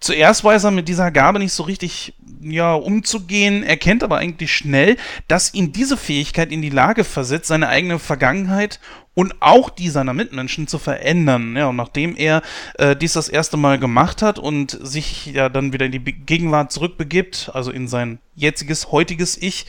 Zuerst 0.01 0.43
weiß 0.43 0.65
er 0.65 0.71
mit 0.71 0.89
dieser 0.89 1.11
Gabe 1.11 1.39
nicht 1.39 1.53
so 1.53 1.65
richtig 1.65 2.15
ja, 2.41 2.73
umzugehen, 2.73 3.63
erkennt 3.63 4.03
aber 4.03 4.17
eigentlich 4.17 4.55
schnell, 4.55 4.97
dass 5.27 5.53
ihn 5.53 5.73
diese 5.73 5.99
Fähigkeit 5.99 6.51
in 6.51 6.63
die 6.63 6.71
Lage 6.71 7.05
versetzt, 7.05 7.49
seine 7.49 7.69
eigene 7.69 7.99
Vergangenheit 7.99 8.81
und 9.13 9.35
auch 9.41 9.69
die 9.69 9.91
seiner 9.91 10.15
Mitmenschen 10.15 10.67
zu 10.67 10.79
verändern. 10.79 11.55
Ja, 11.57 11.67
und 11.67 11.77
nachdem 11.77 12.17
er 12.17 12.41
äh, 12.79 12.97
dies 12.97 13.13
das 13.13 13.29
erste 13.29 13.59
Mal 13.59 13.79
gemacht 13.79 14.23
hat 14.23 14.39
und 14.39 14.79
sich 14.81 15.27
ja 15.27 15.51
dann 15.51 15.75
wieder 15.75 15.87
in 15.87 15.93
die 15.93 16.01
Gegenwart 16.01 16.73
zurückbegibt, 16.73 17.51
also 17.53 17.71
in 17.71 17.87
sein 17.87 18.19
jetziges, 18.35 18.93
heutiges 18.93 19.37
Ich, 19.37 19.67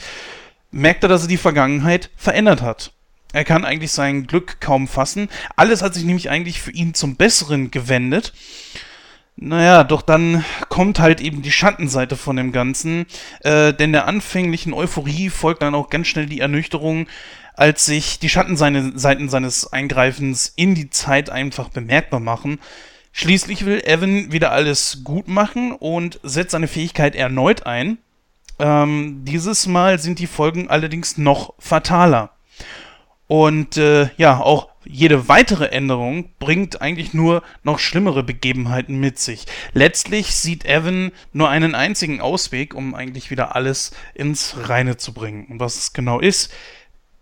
merkt 0.70 1.02
er, 1.02 1.10
dass 1.10 1.22
er 1.22 1.28
die 1.28 1.36
Vergangenheit 1.36 2.08
verändert 2.16 2.62
hat. 2.62 2.92
Er 3.32 3.44
kann 3.44 3.64
eigentlich 3.64 3.92
sein 3.92 4.26
Glück 4.26 4.60
kaum 4.60 4.88
fassen. 4.88 5.28
Alles 5.56 5.82
hat 5.82 5.94
sich 5.94 6.04
nämlich 6.04 6.30
eigentlich 6.30 6.60
für 6.60 6.72
ihn 6.72 6.94
zum 6.94 7.16
Besseren 7.16 7.70
gewendet. 7.70 8.32
Naja, 9.36 9.84
doch 9.84 10.02
dann 10.02 10.44
kommt 10.68 10.98
halt 10.98 11.20
eben 11.20 11.40
die 11.40 11.52
Schattenseite 11.52 12.16
von 12.16 12.36
dem 12.36 12.52
Ganzen, 12.52 13.06
äh, 13.40 13.72
denn 13.72 13.92
der 13.92 14.06
anfänglichen 14.06 14.74
Euphorie 14.74 15.30
folgt 15.30 15.62
dann 15.62 15.74
auch 15.74 15.88
ganz 15.88 16.08
schnell 16.08 16.26
die 16.26 16.40
Ernüchterung, 16.40 17.06
als 17.54 17.86
sich 17.86 18.18
die 18.18 18.28
Schattenseiten 18.28 19.28
seines 19.28 19.72
Eingreifens 19.72 20.52
in 20.56 20.74
die 20.74 20.90
Zeit 20.90 21.30
einfach 21.30 21.70
bemerkbar 21.70 22.20
machen. 22.20 22.58
Schließlich 23.12 23.64
will 23.64 23.82
Evan 23.84 24.30
wieder 24.30 24.52
alles 24.52 25.00
gut 25.04 25.26
machen 25.26 25.72
und 25.72 26.20
setzt 26.22 26.52
seine 26.52 26.68
Fähigkeit 26.68 27.14
erneut 27.14 27.64
ein. 27.64 27.98
Ähm, 28.58 29.24
dieses 29.24 29.66
Mal 29.66 29.98
sind 29.98 30.18
die 30.18 30.26
Folgen 30.26 30.68
allerdings 30.68 31.16
noch 31.16 31.54
fataler. 31.58 32.30
Und 33.30 33.76
äh, 33.76 34.08
ja, 34.16 34.40
auch 34.40 34.70
jede 34.84 35.28
weitere 35.28 35.66
Änderung 35.66 36.30
bringt 36.40 36.82
eigentlich 36.82 37.14
nur 37.14 37.44
noch 37.62 37.78
schlimmere 37.78 38.24
Begebenheiten 38.24 38.98
mit 38.98 39.20
sich. 39.20 39.46
Letztlich 39.72 40.34
sieht 40.34 40.64
Evan 40.64 41.12
nur 41.32 41.48
einen 41.48 41.76
einzigen 41.76 42.20
Ausweg, 42.20 42.74
um 42.74 42.92
eigentlich 42.92 43.30
wieder 43.30 43.54
alles 43.54 43.92
ins 44.14 44.56
Reine 44.68 44.96
zu 44.96 45.14
bringen. 45.14 45.46
Und 45.48 45.60
was 45.60 45.76
es 45.76 45.92
genau 45.92 46.18
ist, 46.18 46.52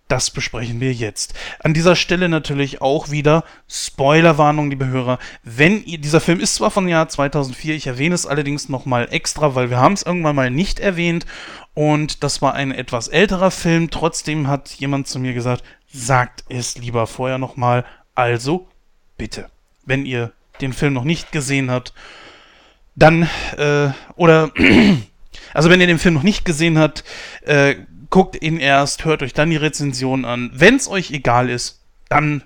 das 0.08 0.30
besprechen 0.30 0.80
wir 0.80 0.94
jetzt. 0.94 1.34
An 1.60 1.74
dieser 1.74 1.94
Stelle 1.94 2.30
natürlich 2.30 2.80
auch 2.80 3.10
wieder 3.10 3.44
Spoilerwarnung, 3.68 4.70
liebe 4.70 4.86
Hörer. 4.86 5.18
Wenn 5.42 5.84
ihr, 5.84 5.98
dieser 5.98 6.22
Film 6.22 6.40
ist 6.40 6.54
zwar 6.54 6.70
von 6.70 6.88
Jahr 6.88 7.10
2004, 7.10 7.74
ich 7.74 7.86
erwähne 7.86 8.14
es 8.14 8.24
allerdings 8.24 8.70
nochmal 8.70 9.08
extra, 9.10 9.54
weil 9.54 9.68
wir 9.68 9.76
haben 9.76 9.92
es 9.92 10.04
irgendwann 10.04 10.36
mal 10.36 10.50
nicht 10.50 10.80
erwähnt 10.80 11.26
und 11.74 12.24
das 12.24 12.40
war 12.40 12.54
ein 12.54 12.72
etwas 12.72 13.08
älterer 13.08 13.50
Film. 13.50 13.90
Trotzdem 13.90 14.48
hat 14.48 14.70
jemand 14.70 15.06
zu 15.06 15.18
mir 15.20 15.34
gesagt, 15.34 15.62
sagt 15.92 16.44
es 16.48 16.76
lieber 16.78 17.06
vorher 17.06 17.38
nochmal. 17.38 17.84
Also 18.14 18.68
bitte, 19.16 19.50
wenn 19.84 20.06
ihr 20.06 20.32
den 20.60 20.72
Film 20.72 20.92
noch 20.92 21.04
nicht 21.04 21.32
gesehen 21.32 21.70
habt, 21.70 21.92
dann, 22.94 23.28
äh, 23.56 23.90
oder, 24.16 24.50
also 25.54 25.70
wenn 25.70 25.80
ihr 25.80 25.86
den 25.86 25.98
Film 25.98 26.14
noch 26.14 26.22
nicht 26.22 26.44
gesehen 26.44 26.78
habt, 26.78 27.04
äh, 27.42 27.76
guckt 28.10 28.40
ihn 28.42 28.58
erst, 28.58 29.04
hört 29.04 29.22
euch 29.22 29.34
dann 29.34 29.50
die 29.50 29.56
Rezension 29.56 30.24
an. 30.24 30.50
Wenn 30.52 30.76
es 30.76 30.88
euch 30.88 31.10
egal 31.10 31.48
ist, 31.50 31.80
dann 32.08 32.42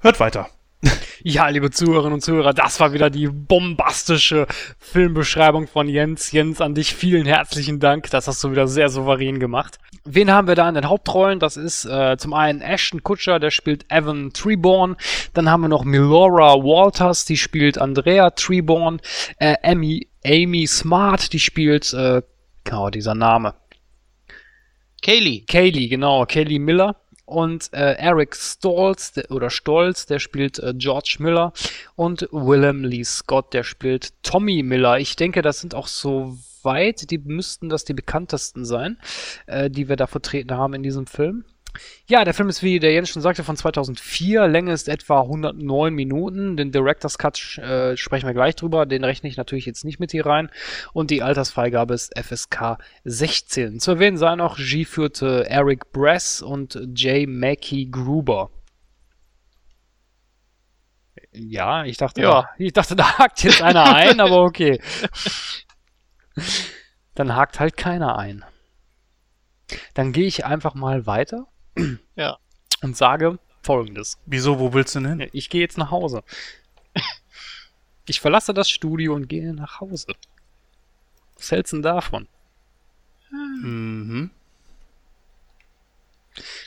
hört 0.00 0.18
weiter. 0.18 0.48
Ja, 1.24 1.48
liebe 1.48 1.70
Zuhörerinnen 1.70 2.14
und 2.14 2.20
Zuhörer, 2.20 2.52
das 2.52 2.80
war 2.80 2.92
wieder 2.92 3.08
die 3.08 3.28
bombastische 3.28 4.46
Filmbeschreibung 4.78 5.68
von 5.68 5.88
Jens. 5.88 6.32
Jens, 6.32 6.60
an 6.60 6.74
dich 6.74 6.94
vielen 6.94 7.26
herzlichen 7.26 7.78
Dank. 7.78 8.10
Das 8.10 8.26
hast 8.26 8.42
du 8.42 8.50
wieder 8.50 8.66
sehr 8.66 8.88
souverän 8.88 9.38
gemacht. 9.38 9.78
Wen 10.04 10.32
haben 10.32 10.48
wir 10.48 10.56
da 10.56 10.68
in 10.68 10.74
den 10.74 10.88
Hauptrollen? 10.88 11.38
Das 11.38 11.56
ist 11.56 11.84
äh, 11.84 12.16
zum 12.16 12.34
einen 12.34 12.60
Ashton 12.60 13.04
Kutcher, 13.04 13.38
der 13.38 13.52
spielt 13.52 13.86
Evan 13.88 14.32
Treborn. 14.32 14.96
Dann 15.32 15.48
haben 15.48 15.60
wir 15.60 15.68
noch 15.68 15.84
Milora 15.84 16.54
Walters, 16.54 17.24
die 17.24 17.36
spielt 17.36 17.78
Andrea 17.78 18.30
Treborn. 18.30 19.00
Äh, 19.38 19.54
Amy, 19.62 20.08
Amy 20.24 20.66
Smart, 20.66 21.32
die 21.32 21.38
spielt, 21.38 21.92
äh, 21.92 22.22
genau, 22.64 22.90
dieser 22.90 23.14
Name. 23.14 23.54
Kaylee. 25.02 25.44
Kaylee, 25.46 25.86
genau, 25.86 26.26
Kaylee 26.26 26.58
Miller 26.58 26.96
und 27.32 27.72
äh, 27.72 27.94
Eric 27.94 28.36
Stolz 28.36 29.12
der, 29.12 29.30
oder 29.30 29.50
Stolz, 29.50 30.06
der 30.06 30.18
spielt 30.18 30.58
äh, 30.58 30.74
George 30.76 31.16
Miller 31.18 31.52
und 31.96 32.28
Willem 32.30 32.84
Lee 32.84 33.04
Scott, 33.04 33.52
der 33.54 33.64
spielt 33.64 34.12
Tommy 34.22 34.62
Miller. 34.62 34.98
Ich 34.98 35.16
denke, 35.16 35.42
das 35.42 35.60
sind 35.60 35.74
auch 35.74 35.86
so 35.86 36.38
weit, 36.62 37.10
die 37.10 37.18
müssten 37.18 37.68
das 37.68 37.84
die 37.84 37.94
bekanntesten 37.94 38.64
sein, 38.64 38.98
äh, 39.46 39.70
die 39.70 39.88
wir 39.88 39.96
da 39.96 40.06
vertreten 40.06 40.52
haben 40.52 40.74
in 40.74 40.82
diesem 40.82 41.06
Film. 41.06 41.44
Ja, 42.06 42.24
der 42.24 42.34
Film 42.34 42.48
ist, 42.48 42.62
wie 42.62 42.78
der 42.78 42.92
Jens 42.92 43.08
schon 43.08 43.22
sagte, 43.22 43.44
von 43.44 43.56
2004. 43.56 44.46
Länge 44.48 44.72
ist 44.72 44.88
etwa 44.88 45.22
109 45.22 45.94
Minuten. 45.94 46.56
Den 46.56 46.72
Director's 46.72 47.18
Cut 47.18 47.58
äh, 47.58 47.96
sprechen 47.96 48.26
wir 48.26 48.34
gleich 48.34 48.56
drüber. 48.56 48.86
Den 48.86 49.04
rechne 49.04 49.28
ich 49.28 49.36
natürlich 49.36 49.66
jetzt 49.66 49.84
nicht 49.84 50.00
mit 50.00 50.10
hier 50.10 50.26
rein. 50.26 50.50
Und 50.92 51.10
die 51.10 51.22
Altersfreigabe 51.22 51.94
ist 51.94 52.12
FSK 52.18 52.78
16. 53.04 53.80
Zu 53.80 53.92
erwähnen 53.92 54.16
sei 54.16 54.36
noch, 54.36 54.56
G 54.56 54.84
führte 54.84 55.48
Eric 55.48 55.92
Bress 55.92 56.42
und 56.42 56.78
J. 56.94 57.28
Mackie 57.28 57.90
Gruber. 57.90 58.50
Ja, 61.32 61.84
ich 61.84 61.96
dachte, 61.96 62.20
ja. 62.20 62.50
ich 62.58 62.72
dachte, 62.74 62.94
da 62.94 63.18
hakt 63.18 63.42
jetzt 63.42 63.62
einer 63.62 63.84
ein, 63.94 64.20
aber 64.20 64.42
okay. 64.42 64.80
Dann 67.14 67.34
hakt 67.34 67.58
halt 67.58 67.76
keiner 67.76 68.18
ein. 68.18 68.44
Dann 69.94 70.12
gehe 70.12 70.26
ich 70.26 70.44
einfach 70.44 70.74
mal 70.74 71.06
weiter 71.06 71.46
ja. 72.16 72.38
Und 72.82 72.96
sage 72.96 73.38
folgendes. 73.62 74.18
Wieso, 74.26 74.58
wo 74.58 74.72
willst 74.72 74.94
du 74.94 75.00
denn 75.00 75.20
hin? 75.20 75.30
Ich 75.32 75.48
gehe 75.50 75.60
jetzt 75.60 75.78
nach 75.78 75.90
Hause. 75.90 76.22
Ich 78.04 78.20
verlasse 78.20 78.52
das 78.52 78.68
Studio 78.68 79.14
und 79.14 79.28
gehe 79.28 79.54
nach 79.54 79.80
Hause. 79.80 80.14
Was 81.36 81.52
hältst 81.52 81.72
du 81.72 81.76
denn 81.76 81.82
davon? 81.84 82.26
Mhm. 83.30 84.30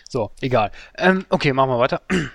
So, 0.08 0.32
egal. 0.40 0.72
Ähm, 0.98 1.26
okay, 1.30 1.52
machen 1.52 1.72
wir 1.72 1.80
weiter. 1.80 2.02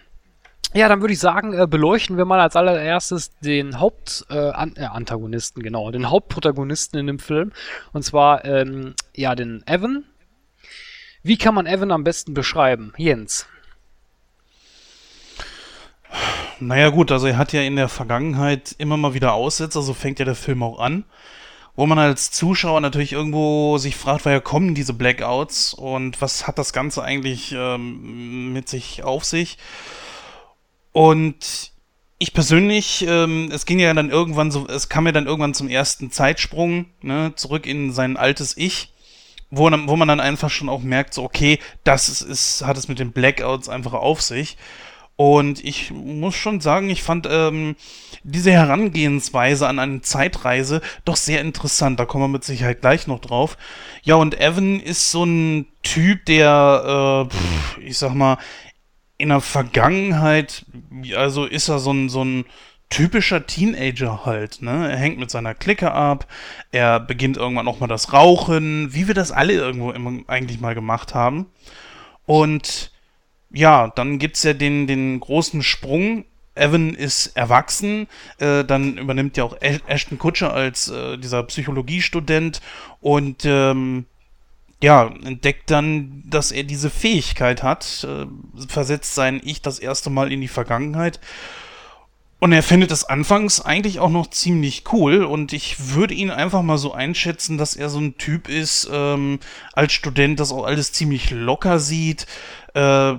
Ja, 0.72 0.88
dann 0.88 1.00
würde 1.00 1.12
ich 1.12 1.18
sagen, 1.18 1.52
äh, 1.52 1.66
beleuchten 1.66 2.16
wir 2.16 2.24
mal 2.24 2.38
als 2.38 2.54
allererstes 2.54 3.36
den 3.40 3.80
Hauptantagonisten, 3.80 5.62
äh, 5.62 5.64
äh, 5.64 5.68
genau, 5.68 5.90
den 5.90 6.10
Hauptprotagonisten 6.10 7.00
in 7.00 7.08
dem 7.08 7.18
Film. 7.18 7.50
Und 7.92 8.04
zwar, 8.04 8.44
ähm, 8.44 8.94
ja, 9.12 9.34
den 9.34 9.64
Evan, 9.66 10.04
wie 11.22 11.36
kann 11.36 11.54
man 11.54 11.66
Evan 11.66 11.90
am 11.90 12.04
besten 12.04 12.34
beschreiben? 12.34 12.92
Jens. 12.96 13.46
Naja 16.60 16.90
gut, 16.90 17.10
also 17.10 17.26
er 17.26 17.38
hat 17.38 17.52
ja 17.52 17.62
in 17.62 17.76
der 17.76 17.88
Vergangenheit 17.88 18.74
immer 18.78 18.96
mal 18.96 19.14
wieder 19.14 19.32
Aussetzer, 19.32 19.82
so 19.82 19.94
fängt 19.94 20.18
ja 20.18 20.24
der 20.24 20.34
Film 20.34 20.62
auch 20.62 20.78
an. 20.78 21.04
Wo 21.76 21.86
man 21.86 21.98
als 21.98 22.30
Zuschauer 22.30 22.80
natürlich 22.80 23.12
irgendwo 23.12 23.78
sich 23.78 23.96
fragt, 23.96 24.24
woher 24.24 24.40
kommen 24.40 24.74
diese 24.74 24.92
Blackouts 24.92 25.72
und 25.72 26.20
was 26.20 26.46
hat 26.46 26.58
das 26.58 26.72
Ganze 26.72 27.02
eigentlich 27.02 27.52
ähm, 27.56 28.52
mit 28.52 28.68
sich 28.68 29.02
auf 29.02 29.24
sich. 29.24 29.56
Und 30.92 31.72
ich 32.18 32.34
persönlich, 32.34 33.06
ähm, 33.08 33.50
es 33.50 33.64
ging 33.64 33.78
ja 33.78 33.94
dann 33.94 34.10
irgendwann 34.10 34.50
so, 34.50 34.66
es 34.66 34.90
kam 34.90 35.06
ja 35.06 35.12
dann 35.12 35.26
irgendwann 35.26 35.54
zum 35.54 35.68
ersten 35.68 36.10
Zeitsprung, 36.10 36.86
ne, 37.00 37.32
zurück 37.36 37.66
in 37.66 37.92
sein 37.92 38.18
altes 38.18 38.56
Ich 38.58 38.92
wo, 39.50 39.70
wo 39.70 39.96
man 39.96 40.08
dann 40.08 40.20
einfach 40.20 40.50
schon 40.50 40.68
auch 40.68 40.82
merkt, 40.82 41.14
so, 41.14 41.24
okay, 41.24 41.58
das 41.84 42.08
ist, 42.08 42.22
ist, 42.22 42.64
hat 42.66 42.76
es 42.76 42.88
mit 42.88 42.98
den 42.98 43.12
Blackouts 43.12 43.68
einfach 43.68 43.94
auf 43.94 44.22
sich. 44.22 44.56
Und 45.16 45.62
ich 45.62 45.90
muss 45.90 46.34
schon 46.34 46.62
sagen, 46.62 46.88
ich 46.88 47.02
fand 47.02 47.28
ähm, 47.30 47.76
diese 48.22 48.52
Herangehensweise 48.52 49.68
an 49.68 49.78
eine 49.78 50.00
Zeitreise 50.00 50.80
doch 51.04 51.16
sehr 51.16 51.42
interessant. 51.42 52.00
Da 52.00 52.06
kommen 52.06 52.24
wir 52.24 52.28
mit 52.28 52.44
Sicherheit 52.44 52.80
gleich 52.80 53.06
noch 53.06 53.18
drauf. 53.18 53.58
Ja, 54.02 54.14
und 54.14 54.40
Evan 54.40 54.80
ist 54.80 55.10
so 55.10 55.24
ein 55.24 55.66
Typ, 55.82 56.24
der, 56.24 57.28
äh, 57.78 57.82
ich 57.82 57.98
sag 57.98 58.14
mal, 58.14 58.38
in 59.18 59.28
der 59.28 59.42
Vergangenheit, 59.42 60.64
also 61.14 61.44
ist 61.44 61.68
er 61.68 61.80
so 61.80 61.92
ein, 61.92 62.08
so 62.08 62.24
ein 62.24 62.46
typischer 62.90 63.46
Teenager 63.46 64.26
halt, 64.26 64.62
ne? 64.62 64.90
Er 64.90 64.96
hängt 64.96 65.18
mit 65.18 65.30
seiner 65.30 65.54
Clique 65.54 65.92
ab, 65.92 66.26
er 66.72 67.00
beginnt 67.00 67.36
irgendwann 67.36 67.68
auch 67.68 67.80
mal 67.80 67.86
das 67.86 68.12
Rauchen, 68.12 68.92
wie 68.92 69.06
wir 69.06 69.14
das 69.14 69.32
alle 69.32 69.54
irgendwo 69.54 69.92
immer 69.92 70.20
eigentlich 70.26 70.60
mal 70.60 70.74
gemacht 70.74 71.14
haben. 71.14 71.46
Und 72.26 72.90
ja, 73.52 73.88
dann 73.88 74.18
gibt's 74.18 74.42
ja 74.42 74.52
den, 74.52 74.86
den 74.86 75.18
großen 75.20 75.62
Sprung. 75.62 76.24
Evan 76.56 76.94
ist 76.94 77.36
erwachsen, 77.36 78.08
äh, 78.38 78.64
dann 78.64 78.98
übernimmt 78.98 79.36
ja 79.36 79.44
auch 79.44 79.56
Ashton 79.60 80.18
Kutscher 80.18 80.52
als 80.52 80.88
äh, 80.88 81.16
dieser 81.16 81.44
Psychologiestudent 81.44 82.60
und 83.00 83.44
ähm, 83.44 84.04
ja, 84.82 85.06
entdeckt 85.24 85.70
dann, 85.70 86.22
dass 86.26 86.52
er 86.52 86.64
diese 86.64 86.90
Fähigkeit 86.90 87.62
hat, 87.62 88.04
äh, 88.08 88.26
versetzt 88.66 89.14
sein 89.14 89.40
Ich 89.44 89.62
das 89.62 89.78
erste 89.78 90.10
Mal 90.10 90.32
in 90.32 90.40
die 90.40 90.48
Vergangenheit. 90.48 91.20
Und 92.40 92.52
er 92.52 92.62
findet 92.62 92.90
es 92.90 93.04
anfangs 93.04 93.60
eigentlich 93.60 94.00
auch 94.00 94.08
noch 94.08 94.28
ziemlich 94.30 94.84
cool. 94.92 95.24
Und 95.24 95.52
ich 95.52 95.94
würde 95.94 96.14
ihn 96.14 96.30
einfach 96.30 96.62
mal 96.62 96.78
so 96.78 96.92
einschätzen, 96.92 97.58
dass 97.58 97.76
er 97.76 97.90
so 97.90 98.00
ein 98.00 98.16
Typ 98.16 98.48
ist, 98.48 98.88
ähm, 98.90 99.38
als 99.74 99.92
Student 99.92 100.40
das 100.40 100.50
auch 100.50 100.64
alles 100.64 100.92
ziemlich 100.92 101.30
locker 101.30 101.78
sieht, 101.78 102.26
äh, 102.74 103.14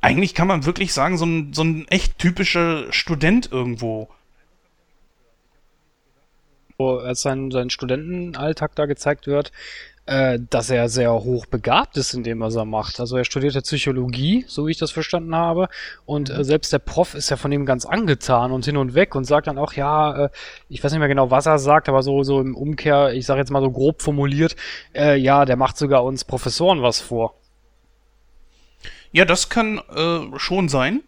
eigentlich 0.00 0.34
kann 0.34 0.48
man 0.48 0.66
wirklich 0.66 0.92
sagen, 0.92 1.16
so 1.16 1.24
ein, 1.24 1.52
so 1.54 1.62
ein 1.62 1.86
echt 1.86 2.18
typischer 2.18 2.92
Student 2.92 3.50
irgendwo. 3.52 4.08
Als 6.78 7.22
sein, 7.22 7.52
sein 7.52 7.70
Studentenalltag 7.70 8.74
da 8.74 8.86
gezeigt 8.86 9.28
wird, 9.28 9.52
äh, 10.06 10.38
dass 10.50 10.68
er 10.70 10.88
sehr 10.88 11.12
hoch 11.12 11.46
begabt 11.46 11.96
ist 11.96 12.12
in 12.14 12.24
dem, 12.24 12.40
was 12.40 12.56
er 12.56 12.64
macht. 12.64 12.98
Also 12.98 13.16
er 13.16 13.24
studierte 13.24 13.60
Psychologie, 13.60 14.44
so 14.48 14.66
wie 14.66 14.72
ich 14.72 14.78
das 14.78 14.90
verstanden 14.90 15.34
habe. 15.34 15.68
Und 16.04 16.30
äh, 16.30 16.44
selbst 16.44 16.72
der 16.72 16.80
Prof 16.80 17.14
ist 17.14 17.30
ja 17.30 17.36
von 17.36 17.52
ihm 17.52 17.66
ganz 17.66 17.86
angetan 17.86 18.50
und 18.50 18.64
hin 18.64 18.76
und 18.76 18.94
weg 18.94 19.14
und 19.14 19.24
sagt 19.24 19.46
dann 19.46 19.58
auch, 19.58 19.74
ja, 19.74 20.24
äh, 20.24 20.28
ich 20.68 20.82
weiß 20.82 20.90
nicht 20.92 20.98
mehr 20.98 21.08
genau, 21.08 21.30
was 21.30 21.46
er 21.46 21.58
sagt, 21.58 21.88
aber 21.88 22.02
so, 22.02 22.24
so 22.24 22.40
im 22.40 22.56
Umkehr, 22.56 23.12
ich 23.12 23.26
sage 23.26 23.40
jetzt 23.40 23.50
mal 23.50 23.62
so 23.62 23.70
grob 23.70 24.02
formuliert, 24.02 24.56
äh, 24.94 25.16
ja, 25.16 25.44
der 25.44 25.56
macht 25.56 25.76
sogar 25.76 26.02
uns 26.04 26.24
Professoren 26.24 26.82
was 26.82 27.00
vor. 27.00 27.34
Ja, 29.12 29.24
das 29.24 29.50
kann 29.50 29.80
äh, 29.94 30.38
schon 30.38 30.68
sein. 30.68 31.02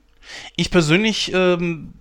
Ich 0.56 0.70
persönlich, 0.70 1.32
ähm, 1.34 1.94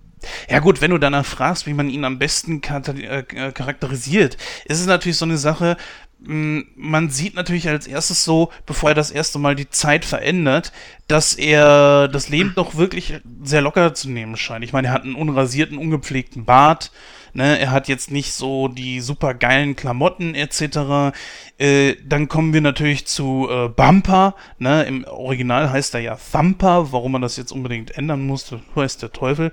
ja 0.48 0.60
gut, 0.60 0.80
wenn 0.80 0.90
du 0.90 0.98
danach 0.98 1.26
fragst, 1.26 1.66
wie 1.66 1.74
man 1.74 1.88
ihn 1.88 2.04
am 2.04 2.18
besten 2.18 2.62
äh, 2.62 3.22
charakterisiert, 3.52 4.36
ist 4.66 4.80
es 4.80 4.86
natürlich 4.86 5.16
so 5.16 5.24
eine 5.24 5.38
Sache, 5.38 5.76
man 6.26 7.10
sieht 7.10 7.34
natürlich 7.34 7.68
als 7.68 7.86
erstes 7.86 8.24
so, 8.24 8.50
bevor 8.66 8.90
er 8.90 8.94
das 8.94 9.10
erste 9.10 9.38
Mal 9.38 9.54
die 9.54 9.68
Zeit 9.68 10.04
verändert, 10.04 10.72
dass 11.06 11.34
er 11.34 12.08
das 12.08 12.28
Leben 12.28 12.52
doch 12.56 12.76
wirklich 12.76 13.14
sehr 13.42 13.60
locker 13.60 13.94
zu 13.94 14.10
nehmen 14.10 14.36
scheint. 14.36 14.64
Ich 14.64 14.72
meine, 14.72 14.88
er 14.88 14.94
hat 14.94 15.04
einen 15.04 15.14
unrasierten, 15.14 15.78
ungepflegten 15.78 16.44
Bart, 16.44 16.90
Ne, 17.36 17.58
er 17.58 17.72
hat 17.72 17.88
jetzt 17.88 18.12
nicht 18.12 18.32
so 18.32 18.68
die 18.68 19.00
super 19.00 19.34
geilen 19.34 19.74
Klamotten 19.74 20.36
etc. 20.36 21.12
Äh, 21.58 21.96
dann 22.06 22.28
kommen 22.28 22.54
wir 22.54 22.60
natürlich 22.60 23.06
zu 23.06 23.48
äh, 23.50 23.68
Bumper. 23.68 24.36
Ne? 24.60 24.84
Im 24.84 25.04
Original 25.04 25.68
heißt 25.68 25.94
er 25.94 26.00
ja 26.00 26.16
Thumper. 26.16 26.92
Warum 26.92 27.10
man 27.10 27.22
das 27.22 27.36
jetzt 27.36 27.50
unbedingt 27.50 27.98
ändern 27.98 28.24
musste, 28.24 28.60
weiß 28.76 28.98
der 28.98 29.10
Teufel. 29.10 29.50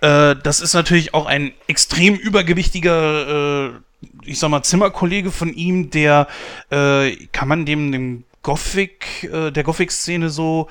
Äh, 0.00 0.36
das 0.40 0.60
ist 0.60 0.74
natürlich 0.74 1.12
auch 1.12 1.26
ein 1.26 1.52
extrem 1.66 2.14
übergewichtiger, 2.14 3.66
äh, 3.66 3.80
ich 4.24 4.38
sag 4.38 4.50
mal, 4.50 4.62
Zimmerkollege 4.62 5.30
von 5.30 5.52
ihm, 5.52 5.90
der, 5.90 6.28
äh, 6.70 7.16
kann 7.32 7.48
man 7.48 7.66
dem, 7.66 7.92
dem 7.92 8.24
Gothic, 8.42 9.24
äh, 9.24 9.50
der 9.50 9.64
Gothic-Szene 9.64 10.30
so 10.30 10.68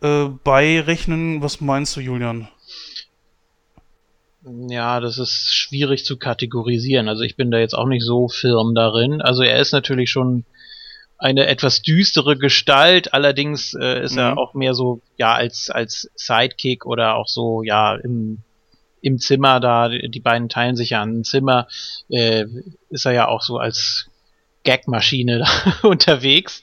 beirechnen? 0.00 1.42
Was 1.42 1.60
meinst 1.60 1.96
du, 1.96 2.00
Julian? 2.00 2.46
Ja, 4.68 5.00
das 5.00 5.18
ist 5.18 5.54
schwierig 5.54 6.04
zu 6.04 6.16
kategorisieren. 6.18 7.08
Also 7.08 7.22
ich 7.22 7.36
bin 7.36 7.50
da 7.50 7.58
jetzt 7.58 7.74
auch 7.74 7.86
nicht 7.86 8.04
so 8.04 8.28
firm 8.28 8.74
darin. 8.74 9.20
Also 9.20 9.42
er 9.42 9.58
ist 9.58 9.72
natürlich 9.72 10.10
schon 10.10 10.44
eine 11.18 11.46
etwas 11.46 11.82
düstere 11.82 12.38
Gestalt, 12.38 13.12
allerdings 13.12 13.74
äh, 13.74 14.04
ist 14.04 14.12
mhm. 14.12 14.18
er 14.18 14.38
auch 14.38 14.54
mehr 14.54 14.74
so, 14.74 15.00
ja, 15.16 15.34
als, 15.34 15.68
als 15.68 16.10
Sidekick 16.14 16.86
oder 16.86 17.16
auch 17.16 17.26
so, 17.26 17.64
ja, 17.64 17.96
im, 17.96 18.38
im 19.00 19.18
Zimmer 19.18 19.60
da, 19.60 19.88
die 19.88 20.20
beiden 20.20 20.48
teilen 20.48 20.76
sich 20.76 20.90
ja 20.90 21.02
ein 21.02 21.24
Zimmer, 21.24 21.68
äh, 22.08 22.44
ist 22.90 23.06
er 23.06 23.12
ja 23.12 23.28
auch 23.28 23.42
so 23.42 23.58
als 23.58 24.08
Gagmaschine 24.64 25.44
unterwegs. 25.82 26.62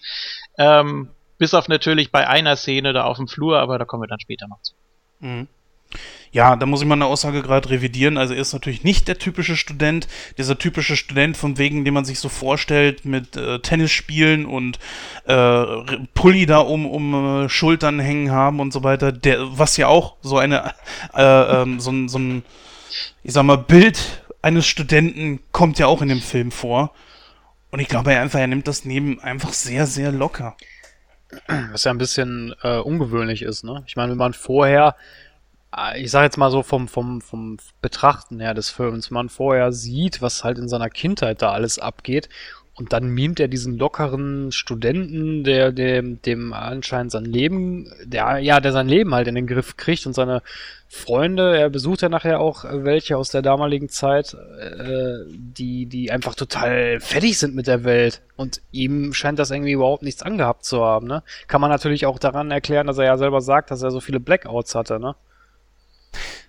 Ähm, 0.58 1.10
bis 1.38 1.54
auf 1.54 1.68
natürlich 1.68 2.12
bei 2.12 2.28
einer 2.28 2.56
Szene 2.56 2.94
da 2.94 3.04
auf 3.04 3.18
dem 3.18 3.28
Flur, 3.28 3.60
aber 3.60 3.78
da 3.78 3.86
kommen 3.86 4.04
wir 4.04 4.08
dann 4.08 4.20
später 4.20 4.48
noch 4.48 4.62
zu. 4.62 4.74
Mhm. 5.20 5.48
Ja, 6.32 6.58
da 6.58 6.66
muss 6.66 6.82
ich 6.82 6.88
meine 6.88 7.06
Aussage 7.06 7.42
gerade 7.42 7.70
revidieren. 7.70 8.18
Also 8.18 8.34
er 8.34 8.42
ist 8.42 8.52
natürlich 8.52 8.84
nicht 8.84 9.08
der 9.08 9.18
typische 9.18 9.56
Student, 9.56 10.08
dieser 10.38 10.58
typische 10.58 10.98
Student 10.98 11.38
von 11.38 11.58
wegen, 11.58 11.86
den 11.86 11.94
man 11.94 12.04
sich 12.04 12.20
so 12.20 12.28
vorstellt 12.28 13.06
mit 13.06 13.38
äh, 13.38 13.60
Tennisspielen 13.60 14.46
und 14.46 14.78
äh, 15.26 15.66
Pulli 16.14 16.46
da 16.46 16.58
um, 16.58 16.86
um 16.86 17.46
äh, 17.46 17.50
Schultern 17.50 18.00
hängen 18.00 18.32
haben 18.32 18.60
und 18.60 18.74
so 18.74 18.84
weiter. 18.84 19.14
Der, 19.14 19.58
was 19.58 19.78
ja 19.78 19.88
auch 19.88 20.18
so 20.22 20.38
eine, 20.38 20.74
äh, 21.14 21.62
ähm, 21.62 21.80
so, 21.80 21.92
ein, 21.92 22.10
so 22.10 22.20
ein, 22.20 22.44
ich 23.24 23.32
sag 23.32 23.44
mal, 23.44 23.58
Bild 23.58 24.24
eines 24.42 24.68
Studenten 24.68 25.40
kommt 25.52 25.80
ja 25.80 25.88
auch 25.88 26.02
in 26.02 26.10
dem 26.10 26.22
Film 26.22 26.52
vor. 26.52 26.92
Und 27.72 27.80
ich 27.80 27.88
glaube 27.88 28.14
er 28.14 28.22
einfach, 28.22 28.40
er 28.40 28.48
nimmt 28.48 28.68
das 28.68 28.86
Neben 28.86 29.20
einfach 29.20 29.54
sehr, 29.54 29.88
sehr 29.88 30.12
locker. 30.12 30.56
Was 31.72 31.84
ja 31.84 31.92
ein 31.92 31.98
bisschen 31.98 32.54
äh, 32.62 32.78
ungewöhnlich 32.78 33.42
ist, 33.42 33.64
ne? 33.64 33.84
Ich 33.88 33.96
meine, 33.96 34.12
wenn 34.12 34.18
man 34.18 34.34
vorher 34.34 34.96
ich 35.98 36.12
sag 36.12 36.24
jetzt 36.24 36.38
mal 36.38 36.52
so 36.52 36.64
vom, 36.64 36.88
vom, 36.88 37.22
vom 37.22 37.58
Betrachten 37.82 38.40
her 38.40 38.54
des 38.54 38.70
Films, 38.70 39.12
man 39.12 39.30
vorher 39.30 39.72
sieht, 39.72 40.22
was 40.22 40.44
halt 40.44 40.58
in 40.58 40.70
seiner 40.70 40.90
Kindheit 40.90 41.42
da 41.42 41.52
alles 41.52 41.80
abgeht. 41.80 42.30
Und 42.78 42.92
dann 42.92 43.08
mimt 43.08 43.40
er 43.40 43.48
diesen 43.48 43.78
lockeren 43.78 44.52
Studenten, 44.52 45.46
der 45.46 45.72
dem, 45.72 46.22
dem 46.24 46.52
anscheinend 46.52 47.10
sein 47.14 47.24
Leben, 47.24 47.90
der, 48.04 48.40
ja, 48.40 48.60
der 48.60 48.74
sein 48.74 48.90
Leben 48.90 49.16
halt 49.16 49.30
in 49.30 49.36
den 49.36 49.48
Griff 49.48 49.78
kriegt 49.78 50.06
und 50.06 50.14
seine 50.14 50.42
Freunde, 50.90 51.58
er 51.58 51.70
besucht 51.70 52.02
ja 52.02 52.10
nachher 52.10 52.42
auch 52.42 52.66
welche 52.70 53.18
aus 53.18 53.30
der 53.30 53.42
damaligen 53.42 53.88
Zeit, 53.88 54.36
äh, 54.60 55.20
die, 55.30 55.86
die 55.86 56.12
einfach 56.12 56.36
total 56.36 57.00
fertig 57.00 57.38
sind 57.38 57.56
mit 57.56 57.68
der 57.68 57.86
Welt. 57.86 58.22
Und 58.36 58.62
ihm 58.72 59.14
scheint 59.14 59.40
das 59.40 59.52
irgendwie 59.52 59.72
überhaupt 59.72 60.04
nichts 60.04 60.22
angehabt 60.22 60.66
zu 60.66 60.84
haben, 60.84 61.08
ne? 61.08 61.24
Kann 61.48 61.62
man 61.62 61.72
natürlich 61.72 62.06
auch 62.06 62.20
daran 62.20 62.52
erklären, 62.52 62.88
dass 62.88 62.98
er 62.98 63.06
ja 63.06 63.18
selber 63.18 63.40
sagt, 63.40 63.72
dass 63.72 63.84
er 63.84 63.92
so 63.92 64.02
viele 64.02 64.20
Blackouts 64.20 64.76
hatte, 64.76 65.00
ne? 65.00 65.16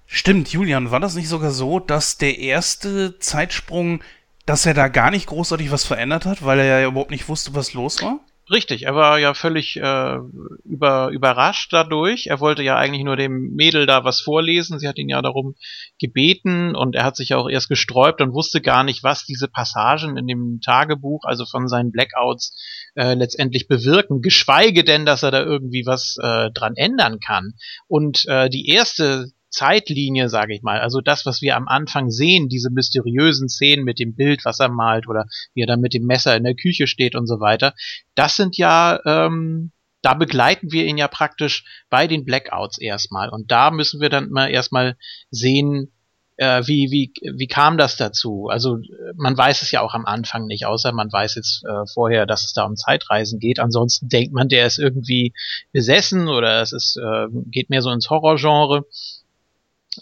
Stimmt, 0.07 0.49
Julian, 0.49 0.91
war 0.91 1.01
das 1.01 1.15
nicht 1.15 1.29
sogar 1.29 1.51
so, 1.51 1.81
dass 1.81 2.17
der 2.17 2.39
erste 2.39 3.19
Zeitsprung, 3.19 4.03
dass 4.47 4.65
er 4.65 4.75
da 4.75 4.89
gar 4.89 5.11
nicht 5.11 5.27
großartig 5.27 5.71
was 5.71 5.85
verändert 5.85 6.27
hat, 6.27 6.45
weil 6.45 6.61
er 6.61 6.81
ja 6.81 6.89
überhaupt 6.89 7.11
nicht 7.11 7.29
wusste, 7.29 7.55
was 7.55 7.75
los 7.75 8.03
war? 8.03 8.21
Richtig, 8.49 8.85
er 8.85 8.95
war 8.95 9.19
ja 9.19 9.35
völlig 9.35 9.77
äh, 9.77 10.19
über, 10.63 11.09
überrascht 11.09 11.73
dadurch. 11.73 12.29
Er 12.29 12.39
wollte 12.39 12.63
ja 12.63 12.77
eigentlich 12.77 13.03
nur 13.03 13.17
dem 13.17 13.55
Mädel 13.57 13.87
da 13.87 14.05
was 14.05 14.21
vorlesen. 14.21 14.79
Sie 14.79 14.87
hat 14.87 14.99
ihn 14.99 15.09
ja 15.09 15.21
darum 15.21 15.57
gebeten 15.99 16.77
und 16.77 16.95
er 16.95 17.03
hat 17.03 17.17
sich 17.17 17.31
ja 17.31 17.39
auch 17.39 17.49
erst 17.49 17.69
gesträubt 17.69 18.21
und 18.21 18.35
wusste 18.35 18.61
gar 18.61 18.85
nicht, 18.85 19.03
was 19.03 19.25
diese 19.25 19.49
Passagen 19.49 20.17
in 20.17 20.29
dem 20.29 20.61
Tagebuch, 20.65 21.25
also 21.25 21.45
von 21.45 21.67
seinen 21.67 21.91
Blackouts, 21.91 22.57
äh, 22.95 23.15
letztendlich 23.15 23.67
bewirken. 23.67 24.23
Geschweige 24.23 24.85
denn, 24.85 25.07
dass 25.07 25.25
er 25.25 25.33
da 25.33 25.43
irgendwie 25.43 25.85
was 25.85 26.17
äh, 26.23 26.53
dran 26.53 26.77
ändern 26.77 27.19
kann. 27.19 27.55
Und 27.89 28.27
äh, 28.29 28.49
die 28.49 28.69
erste 28.69 29.33
Zeitlinie, 29.57 30.28
sage 30.28 30.55
ich 30.55 30.62
mal. 30.62 30.81
Also 30.81 31.01
das, 31.01 31.24
was 31.24 31.41
wir 31.41 31.57
am 31.57 31.66
Anfang 31.66 32.11
sehen, 32.11 32.49
diese 32.49 32.70
mysteriösen 32.70 33.49
Szenen 33.49 33.85
mit 33.85 33.99
dem 33.99 34.15
Bild, 34.15 34.45
was 34.45 34.61
er 34.61 34.69
malt 34.69 35.09
oder 35.09 35.24
wie 35.55 35.62
er 35.62 35.66
dann 35.66 35.81
mit 35.81 35.95
dem 35.95 36.05
Messer 36.05 36.37
in 36.37 36.45
der 36.45 36.55
Küche 36.55 36.87
steht 36.87 37.15
und 37.15 37.27
so 37.27 37.41
weiter, 37.41 37.74
das 38.15 38.37
sind 38.37 38.59
ja, 38.59 39.01
ähm, 39.07 39.73
da 40.03 40.12
begleiten 40.12 40.73
wir 40.73 40.85
ihn 40.85 40.99
ja 40.99 41.09
praktisch 41.09 41.65
bei 41.89 42.07
den 42.07 42.27
Blackouts 42.27 42.78
erstmal. 42.78 43.31
Und 43.31 43.51
da 43.51 43.70
müssen 43.70 44.01
wir 44.01 44.11
dann 44.11 44.28
mal 44.28 44.51
erstmal 44.51 44.97
sehen, 45.31 45.91
äh, 46.37 46.62
wie, 46.66 46.91
wie, 46.91 47.15
wie 47.23 47.47
kam 47.47 47.78
das 47.78 47.97
dazu? 47.97 48.49
Also 48.51 48.78
man 49.15 49.39
weiß 49.39 49.62
es 49.62 49.70
ja 49.70 49.81
auch 49.81 49.95
am 49.95 50.05
Anfang 50.05 50.47
nicht, 50.47 50.66
außer 50.66 50.93
man 50.93 51.11
weiß 51.11 51.35
jetzt 51.37 51.65
äh, 51.65 51.87
vorher, 51.93 52.27
dass 52.27 52.45
es 52.45 52.53
da 52.53 52.65
um 52.65 52.77
Zeitreisen 52.77 53.41
geht. 53.41 53.59
Ansonsten 53.59 54.11
denkt 54.11 54.35
man, 54.35 54.49
der 54.49 54.66
ist 54.66 54.78
irgendwie 54.78 55.33
besessen 55.73 56.28
oder 56.28 56.61
es 56.61 56.73
ist, 56.73 56.99
äh, 56.99 57.28
geht 57.47 57.70
mehr 57.70 57.81
so 57.81 57.91
ins 57.91 58.11
Horrorgenre. 58.11 58.85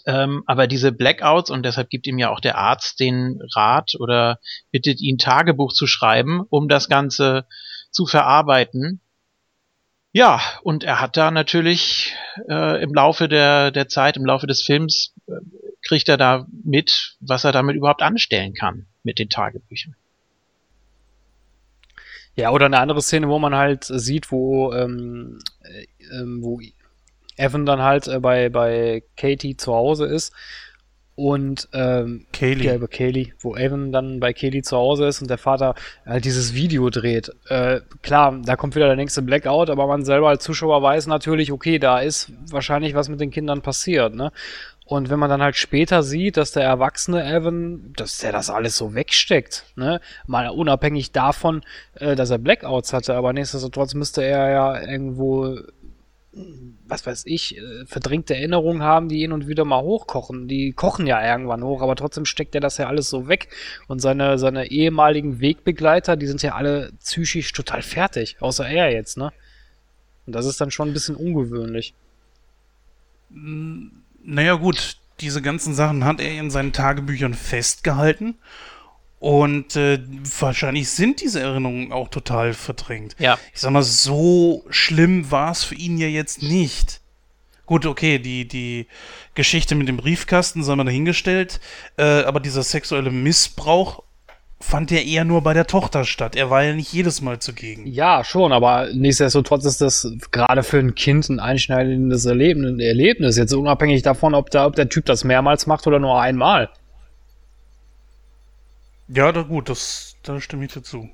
Ähm, 0.05 0.43
aber 0.45 0.67
diese 0.67 0.91
Blackouts, 0.91 1.49
und 1.49 1.63
deshalb 1.63 1.89
gibt 1.89 2.07
ihm 2.07 2.17
ja 2.17 2.29
auch 2.29 2.39
der 2.39 2.57
Arzt 2.57 2.99
den 2.99 3.39
Rat 3.55 3.95
oder 3.99 4.39
bittet 4.71 5.01
ihn, 5.01 5.17
Tagebuch 5.17 5.73
zu 5.73 5.87
schreiben, 5.87 6.41
um 6.49 6.67
das 6.67 6.89
Ganze 6.89 7.45
zu 7.91 8.05
verarbeiten. 8.05 8.99
Ja, 10.11 10.41
und 10.63 10.83
er 10.83 11.01
hat 11.01 11.17
da 11.17 11.29
natürlich 11.29 12.15
äh, 12.49 12.81
im 12.81 12.93
Laufe 12.93 13.27
der, 13.27 13.71
der 13.71 13.89
Zeit, 13.89 14.15
im 14.15 14.25
Laufe 14.25 14.47
des 14.47 14.61
Films, 14.61 15.13
äh, 15.27 15.33
kriegt 15.81 16.07
er 16.07 16.17
da 16.17 16.47
mit, 16.63 17.17
was 17.19 17.43
er 17.43 17.51
damit 17.51 17.75
überhaupt 17.75 18.01
anstellen 18.01 18.53
kann 18.53 18.85
mit 19.03 19.19
den 19.19 19.29
Tagebüchern. 19.29 19.95
Ja, 22.37 22.51
oder 22.51 22.65
eine 22.65 22.79
andere 22.79 23.01
Szene, 23.01 23.29
wo 23.29 23.39
man 23.39 23.55
halt 23.55 23.85
sieht, 23.85 24.31
wo, 24.31 24.73
ähm, 24.73 25.39
äh, 25.61 25.85
ähm, 26.13 26.39
wo 26.41 26.59
Evan 27.37 27.65
dann 27.65 27.81
halt 27.81 28.07
äh, 28.07 28.19
bei, 28.19 28.49
bei 28.49 29.03
Katie 29.17 29.57
zu 29.57 29.73
Hause 29.73 30.05
ist 30.05 30.33
und 31.15 31.69
ähm, 31.71 32.27
Kaylee. 32.33 32.65
Ja, 32.65 32.87
Kaylee, 32.87 33.33
wo 33.39 33.55
Evan 33.55 33.91
dann 33.91 34.19
bei 34.19 34.33
Kaylee 34.33 34.63
zu 34.63 34.75
Hause 34.75 35.05
ist 35.05 35.21
und 35.21 35.29
der 35.29 35.37
Vater 35.37 35.73
halt 36.05 36.25
dieses 36.25 36.53
Video 36.53 36.89
dreht. 36.89 37.31
Äh, 37.47 37.81
klar, 38.01 38.37
da 38.43 38.55
kommt 38.57 38.75
wieder 38.75 38.87
der 38.87 38.97
nächste 38.97 39.21
Blackout, 39.21 39.69
aber 39.69 39.87
man 39.87 40.03
selber 40.03 40.29
als 40.29 40.43
Zuschauer 40.43 40.83
weiß 40.83 41.07
natürlich, 41.07 41.51
okay, 41.53 41.79
da 41.79 41.99
ist 41.99 42.31
wahrscheinlich 42.51 42.95
was 42.95 43.07
mit 43.07 43.21
den 43.21 43.31
Kindern 43.31 43.61
passiert, 43.61 44.13
ne? 44.13 44.31
Und 44.87 45.09
wenn 45.09 45.17
man 45.17 45.31
dann 45.31 45.41
halt 45.41 45.55
später 45.55 46.03
sieht, 46.03 46.37
dass 46.37 46.51
der 46.51 46.63
erwachsene 46.63 47.25
Evan, 47.25 47.91
dass 47.95 48.19
der 48.19 48.31
das 48.31 48.51
alles 48.51 48.77
so 48.77 48.93
wegsteckt, 48.93 49.65
ne? 49.75 49.99
Mal 50.27 50.49
unabhängig 50.49 51.11
davon, 51.11 51.63
äh, 51.95 52.15
dass 52.15 52.29
er 52.29 52.37
Blackouts 52.37 52.93
hatte, 52.93 53.15
aber 53.15 53.33
nichtsdestotrotz 53.33 53.95
müsste 53.95 54.23
er 54.23 54.49
ja 54.51 54.81
irgendwo, 54.81 55.57
was 56.87 57.05
weiß 57.05 57.23
ich, 57.25 57.57
äh, 57.57 57.85
verdrängte 57.85 58.35
Erinnerungen 58.35 58.83
haben, 58.83 59.09
die 59.09 59.19
hin 59.19 59.31
und 59.31 59.47
wieder 59.47 59.65
mal 59.65 59.81
hochkochen. 59.81 60.47
Die 60.47 60.73
kochen 60.73 61.07
ja 61.07 61.23
irgendwann 61.25 61.63
hoch, 61.63 61.81
aber 61.81 61.95
trotzdem 61.95 62.25
steckt 62.25 62.55
er 62.55 62.61
das 62.61 62.77
ja 62.77 62.87
alles 62.87 63.09
so 63.09 63.27
weg. 63.27 63.49
Und 63.87 63.99
seine, 63.99 64.37
seine 64.37 64.69
ehemaligen 64.69 65.39
Wegbegleiter, 65.39 66.15
die 66.15 66.27
sind 66.27 66.41
ja 66.41 66.55
alle 66.55 66.91
psychisch 66.99 67.51
total 67.53 67.81
fertig, 67.81 68.37
außer 68.39 68.67
er 68.67 68.91
jetzt, 68.91 69.17
ne? 69.17 69.31
Und 70.25 70.33
das 70.33 70.45
ist 70.45 70.59
dann 70.59 70.71
schon 70.71 70.89
ein 70.89 70.93
bisschen 70.93 71.15
ungewöhnlich. 71.15 71.93
Naja 73.29 74.55
gut, 74.55 74.97
diese 75.19 75.41
ganzen 75.41 75.73
Sachen 75.73 76.03
hat 76.03 76.19
er 76.19 76.39
in 76.39 76.49
seinen 76.51 76.73
Tagebüchern 76.73 77.33
festgehalten. 77.33 78.35
Und 79.25 79.75
äh, 79.75 79.97
wahrscheinlich 80.39 80.91
sind 80.91 81.19
diese 81.19 81.39
Erinnerungen 81.39 81.91
auch 81.91 82.09
total 82.09 82.53
verdrängt. 82.53 83.15
Ja. 83.17 83.39
Ich 83.55 83.61
sag 83.61 83.71
mal, 83.71 83.81
so 83.81 84.63
schlimm 84.69 85.31
war 85.31 85.49
es 85.49 85.63
für 85.63 85.73
ihn 85.73 85.97
ja 85.97 86.05
jetzt 86.05 86.43
nicht. 86.43 87.01
Gut, 87.65 87.87
okay, 87.87 88.19
die, 88.19 88.47
die 88.47 88.85
Geschichte 89.33 89.73
mit 89.73 89.87
dem 89.87 89.97
Briefkasten 89.97 90.63
sei 90.63 90.75
mal 90.75 90.83
dahingestellt, 90.83 91.59
äh, 91.97 92.03
aber 92.03 92.39
dieser 92.39 92.61
sexuelle 92.61 93.09
Missbrauch 93.09 94.03
fand 94.59 94.91
ja 94.91 94.99
eher 94.99 95.25
nur 95.25 95.41
bei 95.41 95.55
der 95.55 95.65
Tochter 95.65 96.05
statt. 96.05 96.35
Er 96.35 96.51
war 96.51 96.63
ja 96.63 96.75
nicht 96.75 96.93
jedes 96.93 97.21
Mal 97.21 97.39
zugegen. 97.39 97.87
Ja, 97.87 98.23
schon, 98.23 98.51
aber 98.53 98.89
nichtsdestotrotz 98.93 99.65
ist 99.65 99.81
das 99.81 100.07
gerade 100.29 100.61
für 100.61 100.77
ein 100.77 100.93
Kind 100.93 101.29
ein 101.29 101.39
einschneidendes 101.39 102.25
Erlebnis, 102.25 102.79
Erlebnis. 102.79 103.37
Jetzt 103.37 103.55
unabhängig 103.55 104.03
davon, 104.03 104.35
ob, 104.35 104.51
da, 104.51 104.67
ob 104.67 104.75
der 104.75 104.87
Typ 104.87 105.05
das 105.05 105.23
mehrmals 105.23 105.65
macht 105.65 105.87
oder 105.87 105.97
nur 105.97 106.21
einmal. 106.21 106.69
Ja, 109.07 109.31
da 109.31 109.43
gut, 109.43 109.69
das, 109.69 110.15
da 110.23 110.41
stimme 110.41 110.65
ich 110.65 110.73
dir 110.73 110.81
zu. 110.81 111.09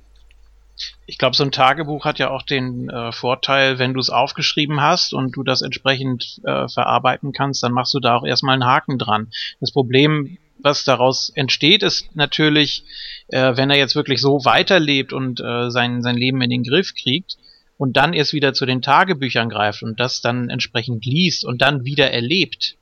Ich 1.06 1.18
glaube, 1.18 1.36
so 1.36 1.44
ein 1.44 1.52
Tagebuch 1.52 2.06
hat 2.06 2.20
ja 2.20 2.30
auch 2.30 2.42
den 2.42 2.90
äh, 2.90 3.12
Vorteil, 3.12 3.80
wenn 3.80 3.94
du 3.94 4.00
es 4.00 4.10
aufgeschrieben 4.10 4.82
hast 4.82 5.14
und 5.14 5.36
du 5.36 5.44
das 5.44 5.62
entsprechend 5.62 6.40
äh, 6.44 6.68
verarbeiten 6.70 7.34
kannst, 7.34 7.62
dann 7.64 7.74
machst 7.74 7.94
du 7.94 8.00
da 8.00 8.16
auch 8.16 8.26
erstmal 8.26 8.54
einen 8.54 8.66
Haken 8.66 8.98
dran. 8.98 9.30
Das 9.60 9.72
Problem, 9.72 10.38
was 10.60 10.86
daraus 10.86 11.30
entsteht, 11.30 11.84
ist 11.84 12.16
natürlich, 12.16 12.86
äh, 13.28 13.58
wenn 13.58 13.70
er 13.70 13.78
jetzt 13.78 13.96
wirklich 13.96 14.22
so 14.22 14.46
weiterlebt 14.46 15.12
und 15.12 15.40
äh, 15.42 15.70
sein, 15.70 16.02
sein 16.02 16.16
Leben 16.16 16.42
in 16.42 16.50
den 16.50 16.64
Griff 16.64 16.96
kriegt 16.96 17.38
und 17.78 17.98
dann 17.98 18.14
erst 18.14 18.34
wieder 18.34 18.54
zu 18.54 18.66
den 18.66 18.82
Tagebüchern 18.82 19.50
greift 19.50 19.84
und 19.84 20.00
das 20.00 20.22
dann 20.22 20.50
entsprechend 20.50 21.06
liest 21.06 21.44
und 21.44 21.62
dann 21.62 21.84
wieder 21.84 22.12
erlebt, 22.12 22.78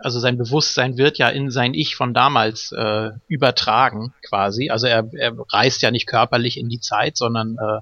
also 0.00 0.20
sein 0.20 0.38
Bewusstsein 0.38 0.96
wird 0.96 1.18
ja 1.18 1.28
in 1.28 1.50
sein 1.50 1.74
Ich 1.74 1.96
von 1.96 2.14
damals 2.14 2.72
äh, 2.72 3.10
übertragen, 3.26 4.14
quasi. 4.26 4.70
Also 4.70 4.86
er, 4.86 5.08
er 5.12 5.34
reist 5.50 5.82
ja 5.82 5.90
nicht 5.90 6.06
körperlich 6.06 6.58
in 6.58 6.68
die 6.68 6.80
Zeit, 6.80 7.16
sondern 7.16 7.56
äh, 7.60 7.80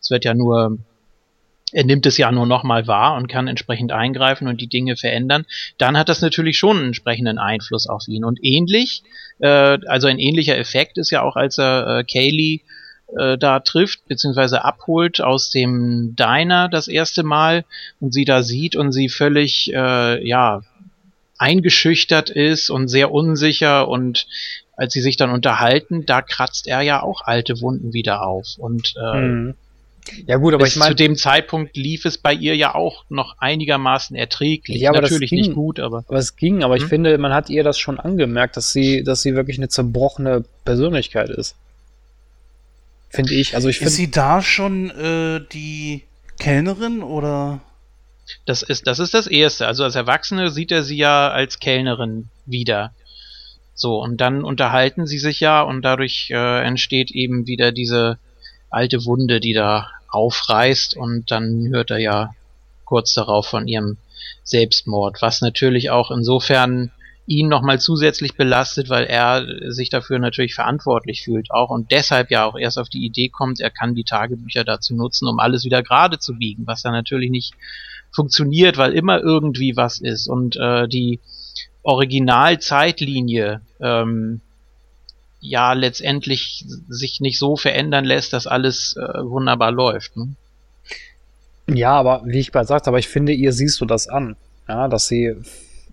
es 0.00 0.10
wird 0.10 0.24
ja 0.24 0.34
nur, 0.34 0.78
er 1.72 1.84
nimmt 1.84 2.06
es 2.06 2.18
ja 2.18 2.30
nur 2.30 2.46
nochmal 2.46 2.86
wahr 2.86 3.16
und 3.16 3.28
kann 3.28 3.48
entsprechend 3.48 3.92
eingreifen 3.92 4.48
und 4.48 4.60
die 4.60 4.68
Dinge 4.68 4.96
verändern. 4.96 5.46
Dann 5.78 5.96
hat 5.96 6.08
das 6.08 6.20
natürlich 6.20 6.58
schon 6.58 6.76
einen 6.76 6.86
entsprechenden 6.86 7.38
Einfluss 7.38 7.88
auf 7.88 8.06
ihn. 8.08 8.24
Und 8.24 8.38
ähnlich, 8.42 9.02
äh, 9.38 9.78
also 9.86 10.06
ein 10.06 10.18
ähnlicher 10.18 10.58
Effekt 10.58 10.98
ist 10.98 11.10
ja 11.10 11.22
auch, 11.22 11.36
als 11.36 11.58
er 11.58 11.98
äh, 11.98 12.04
Kaylee 12.04 12.60
äh, 13.16 13.38
da 13.38 13.60
trifft, 13.60 14.06
beziehungsweise 14.08 14.64
abholt 14.64 15.20
aus 15.20 15.50
dem 15.50 16.14
Diner 16.16 16.68
das 16.68 16.88
erste 16.88 17.22
Mal 17.22 17.64
und 18.00 18.12
sie 18.12 18.24
da 18.24 18.42
sieht 18.42 18.76
und 18.76 18.92
sie 18.92 19.08
völlig, 19.08 19.72
äh, 19.72 20.26
ja, 20.26 20.62
eingeschüchtert 21.44 22.30
ist 22.30 22.70
und 22.70 22.88
sehr 22.88 23.12
unsicher 23.12 23.86
und 23.88 24.26
als 24.76 24.92
sie 24.94 25.00
sich 25.02 25.16
dann 25.16 25.30
unterhalten, 25.30 26.04
da 26.06 26.22
kratzt 26.22 26.66
er 26.66 26.80
ja 26.80 27.02
auch 27.02 27.20
alte 27.22 27.60
Wunden 27.60 27.92
wieder 27.92 28.26
auf 28.26 28.46
und 28.58 28.94
äh, 28.96 29.18
Mhm. 29.20 29.54
Ja 30.26 30.36
gut, 30.36 30.52
aber 30.52 30.64
bis 30.64 30.74
ich 30.74 30.78
meine, 30.78 30.90
zu 30.90 30.96
dem 30.96 31.16
Zeitpunkt 31.16 31.78
lief 31.78 32.04
es 32.04 32.18
bei 32.18 32.34
ihr 32.34 32.54
ja 32.54 32.74
auch 32.74 33.04
noch 33.08 33.36
einigermaßen 33.38 34.14
erträglich. 34.14 34.82
Ja, 34.82 34.90
aber 34.90 35.00
Natürlich 35.00 35.30
ging- 35.30 35.38
nicht 35.38 35.54
gut, 35.54 35.80
aber 35.80 36.04
aber 36.06 36.18
es 36.18 36.36
ging, 36.36 36.62
aber 36.62 36.76
ich 36.76 36.82
Hm? 36.82 36.88
finde, 36.90 37.16
man 37.16 37.32
hat 37.32 37.48
ihr 37.48 37.64
das 37.64 37.78
schon 37.78 37.98
angemerkt, 37.98 38.58
dass 38.58 38.70
sie, 38.70 39.02
dass 39.02 39.22
sie 39.22 39.34
wirklich 39.34 39.56
eine 39.56 39.70
zerbrochene 39.70 40.44
Persönlichkeit 40.66 41.30
ist. 41.30 41.56
Finde 43.08 43.32
ich. 43.34 43.54
Also 43.54 43.68
ich 43.68 43.76
Ist 43.76 43.78
finde, 43.84 43.92
sie 43.94 44.10
da 44.10 44.42
schon 44.42 44.90
äh, 44.90 45.40
die 45.52 46.02
Kellnerin 46.38 47.02
oder? 47.02 47.60
Das 48.46 48.62
ist 48.62 48.86
das 48.86 48.98
ist 48.98 49.14
das 49.14 49.26
erste. 49.26 49.66
Also 49.66 49.84
als 49.84 49.94
Erwachsene 49.94 50.50
sieht 50.50 50.72
er 50.72 50.82
sie 50.82 50.96
ja 50.96 51.30
als 51.30 51.58
Kellnerin 51.58 52.28
wieder. 52.46 52.92
So 53.74 54.00
und 54.02 54.20
dann 54.20 54.44
unterhalten 54.44 55.06
sie 55.06 55.18
sich 55.18 55.40
ja 55.40 55.62
und 55.62 55.82
dadurch 55.82 56.30
äh, 56.30 56.64
entsteht 56.64 57.10
eben 57.10 57.46
wieder 57.46 57.72
diese 57.72 58.18
alte 58.70 59.04
Wunde, 59.04 59.40
die 59.40 59.52
da 59.52 59.90
aufreißt 60.08 60.96
und 60.96 61.30
dann 61.30 61.68
hört 61.70 61.90
er 61.90 61.98
ja 61.98 62.30
kurz 62.84 63.14
darauf 63.14 63.46
von 63.46 63.66
ihrem 63.66 63.98
Selbstmord, 64.44 65.22
was 65.22 65.40
natürlich 65.40 65.90
auch 65.90 66.10
insofern 66.10 66.92
ihn 67.26 67.48
nochmal 67.48 67.80
zusätzlich 67.80 68.36
belastet, 68.36 68.90
weil 68.90 69.06
er 69.06 69.46
sich 69.72 69.88
dafür 69.88 70.18
natürlich 70.18 70.54
verantwortlich 70.54 71.22
fühlt 71.22 71.50
auch 71.50 71.70
und 71.70 71.90
deshalb 71.90 72.30
ja 72.30 72.44
auch 72.44 72.56
erst 72.56 72.78
auf 72.78 72.88
die 72.88 73.04
Idee 73.04 73.28
kommt, 73.28 73.60
er 73.60 73.70
kann 73.70 73.94
die 73.94 74.04
Tagebücher 74.04 74.62
dazu 74.64 74.94
nutzen, 74.94 75.26
um 75.26 75.38
alles 75.38 75.64
wieder 75.64 75.82
gerade 75.82 76.18
zu 76.18 76.34
biegen, 76.34 76.66
was 76.66 76.82
dann 76.82 76.92
natürlich 76.92 77.30
nicht 77.30 77.54
funktioniert, 78.14 78.78
weil 78.78 78.92
immer 78.92 79.20
irgendwie 79.20 79.76
was 79.76 80.00
ist 80.00 80.28
und 80.28 80.56
äh, 80.56 80.88
die 80.88 81.20
Originalzeitlinie 81.82 83.60
ähm, 83.80 84.40
ja 85.40 85.74
letztendlich 85.74 86.64
sich 86.88 87.20
nicht 87.20 87.38
so 87.38 87.56
verändern 87.56 88.04
lässt, 88.04 88.32
dass 88.32 88.46
alles 88.46 88.96
äh, 88.96 89.24
wunderbar 89.24 89.72
läuft. 89.72 90.16
Ne? 90.16 90.34
ja, 91.66 91.92
aber 91.92 92.22
wie 92.24 92.40
ich 92.40 92.52
bereits 92.52 92.68
sagte, 92.68 92.88
aber 92.88 92.98
ich 92.98 93.08
finde, 93.08 93.32
ihr 93.32 93.52
siehst 93.52 93.80
du 93.80 93.84
das 93.84 94.08
an. 94.08 94.36
Ja, 94.68 94.88
dass 94.88 95.08
sie 95.08 95.36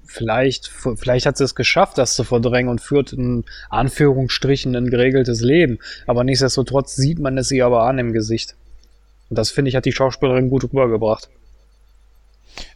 vielleicht, 0.05 0.71
vielleicht 0.95 1.25
hat 1.25 1.37
sie 1.37 1.43
es 1.43 1.55
geschafft, 1.55 1.97
das 1.97 2.13
zu 2.13 2.23
verdrängen 2.23 2.69
und 2.69 2.81
führt 2.81 3.13
in 3.13 3.45
Anführungsstrichen 3.69 4.75
ein 4.75 4.89
geregeltes 4.89 5.41
Leben. 5.41 5.79
Aber 6.07 6.23
nichtsdestotrotz 6.23 6.95
sieht 6.95 7.19
man 7.19 7.37
es 7.37 7.51
ihr 7.51 7.65
aber 7.65 7.83
an 7.83 7.99
im 7.99 8.13
Gesicht. 8.13 8.55
Und 9.29 9.37
das 9.37 9.51
finde 9.51 9.69
ich, 9.69 9.75
hat 9.75 9.85
die 9.85 9.91
Schauspielerin 9.91 10.49
gut 10.49 10.63
rübergebracht. 10.63 11.29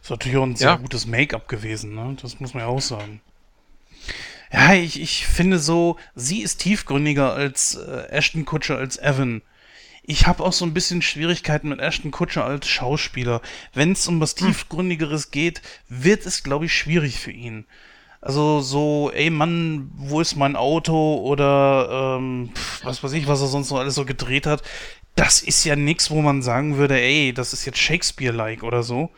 Ist 0.02 0.10
natürlich 0.10 0.36
auch 0.38 0.44
ein 0.44 0.56
sehr 0.56 0.70
Ja. 0.70 0.76
gutes 0.76 1.06
Make-up 1.06 1.48
gewesen, 1.48 1.94
ne? 1.94 2.16
Das 2.20 2.40
muss 2.40 2.54
man 2.54 2.62
ja 2.62 2.68
auch 2.68 2.80
sagen. 2.80 3.20
Ja, 4.52 4.74
ich, 4.74 5.00
ich 5.00 5.26
finde 5.26 5.58
so, 5.58 5.96
sie 6.14 6.40
ist 6.42 6.58
tiefgründiger 6.58 7.32
als 7.32 7.74
äh, 7.74 8.06
Ashton 8.10 8.44
Kutcher, 8.44 8.78
als 8.78 8.96
Evan. 8.98 9.42
Ich 10.04 10.28
habe 10.28 10.44
auch 10.44 10.52
so 10.52 10.64
ein 10.64 10.72
bisschen 10.72 11.02
Schwierigkeiten 11.02 11.68
mit 11.68 11.80
Ashton 11.80 12.12
Kutcher 12.12 12.44
als 12.44 12.68
Schauspieler. 12.68 13.42
Wenn 13.74 13.92
es 13.92 14.06
um 14.06 14.20
was 14.20 14.36
Tiefgründigeres 14.36 15.32
geht, 15.32 15.62
wird 15.88 16.26
es, 16.26 16.44
glaube 16.44 16.66
ich, 16.66 16.72
schwierig 16.74 17.18
für 17.18 17.32
ihn. 17.32 17.66
Also 18.20 18.60
so, 18.60 19.10
ey 19.12 19.30
Mann, 19.30 19.90
wo 19.96 20.20
ist 20.20 20.36
mein 20.36 20.56
Auto 20.56 21.16
oder 21.16 22.16
ähm, 22.18 22.50
was 22.82 23.02
weiß 23.02 23.12
ich, 23.12 23.26
was 23.26 23.40
er 23.40 23.46
sonst 23.48 23.70
noch 23.70 23.78
alles 23.78 23.94
so 23.96 24.04
gedreht 24.04 24.46
hat. 24.46 24.62
Das 25.16 25.42
ist 25.42 25.64
ja 25.64 25.76
nix, 25.76 26.10
wo 26.10 26.22
man 26.22 26.42
sagen 26.42 26.76
würde, 26.76 27.00
ey, 27.00 27.32
das 27.32 27.52
ist 27.52 27.64
jetzt 27.64 27.78
Shakespeare-like 27.78 28.62
oder 28.62 28.82
so. 28.82 29.10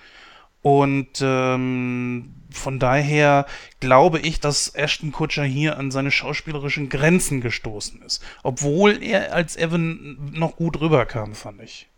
Und 0.62 1.20
ähm, 1.20 2.34
von 2.50 2.78
daher 2.78 3.46
glaube 3.80 4.18
ich, 4.20 4.40
dass 4.40 4.74
Ashton 4.74 5.12
Kutcher 5.12 5.44
hier 5.44 5.78
an 5.78 5.90
seine 5.90 6.10
schauspielerischen 6.10 6.88
Grenzen 6.88 7.40
gestoßen 7.40 8.02
ist. 8.02 8.22
Obwohl 8.42 9.02
er 9.02 9.32
als 9.34 9.56
Evan 9.56 10.32
noch 10.32 10.56
gut 10.56 10.80
rüberkam, 10.80 11.34
fand 11.34 11.62
ich. 11.62 11.88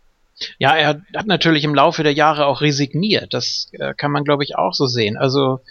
Ja, 0.57 0.75
er 0.75 1.01
hat 1.15 1.27
natürlich 1.27 1.63
im 1.63 1.75
Laufe 1.75 2.03
der 2.03 2.13
Jahre 2.13 2.45
auch 2.45 2.61
resigniert. 2.61 3.33
Das 3.33 3.69
äh, 3.73 3.93
kann 3.93 4.11
man, 4.11 4.23
glaube 4.23 4.43
ich, 4.43 4.55
auch 4.55 4.73
so 4.73 4.87
sehen. 4.87 5.17
Also 5.17 5.61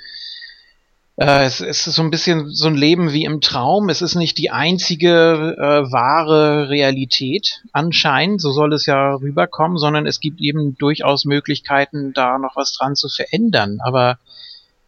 Äh, 1.20 1.44
es, 1.44 1.60
es, 1.60 1.86
ist 1.86 1.96
so 1.96 2.02
ein 2.02 2.10
bisschen 2.10 2.48
so 2.48 2.66
ein 2.66 2.74
Leben 2.74 3.12
wie 3.12 3.24
im 3.26 3.42
Traum. 3.42 3.90
Es 3.90 4.00
ist 4.00 4.14
nicht 4.14 4.38
die 4.38 4.50
einzige 4.50 5.54
äh, 5.58 5.92
wahre 5.92 6.70
Realität 6.70 7.60
anscheinend, 7.72 8.40
so 8.40 8.52
soll 8.52 8.72
es 8.72 8.86
ja 8.86 9.16
rüberkommen, 9.16 9.76
sondern 9.76 10.06
es 10.06 10.20
gibt 10.20 10.40
eben 10.40 10.78
durchaus 10.78 11.26
Möglichkeiten, 11.26 12.14
da 12.14 12.38
noch 12.38 12.56
was 12.56 12.72
dran 12.72 12.96
zu 12.96 13.10
verändern. 13.10 13.80
Aber 13.84 14.18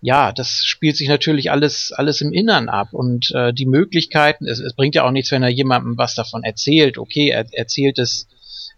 ja, 0.01 0.33
das 0.33 0.65
spielt 0.65 0.97
sich 0.97 1.09
natürlich 1.09 1.51
alles, 1.51 1.93
alles 1.93 2.23
im 2.23 2.33
Innern 2.33 2.71
ab 2.71 2.89
und 2.93 3.31
äh, 3.35 3.53
die 3.53 3.67
Möglichkeiten, 3.67 4.47
es, 4.47 4.59
es 4.59 4.73
bringt 4.73 4.95
ja 4.95 5.05
auch 5.05 5.11
nichts, 5.11 5.31
wenn 5.33 5.43
er 5.43 5.51
jemandem 5.51 5.99
was 5.99 6.15
davon 6.15 6.45
erzählt. 6.45 6.97
Okay, 6.97 7.29
er 7.29 7.45
erzählt 7.53 7.99
es 7.99 8.27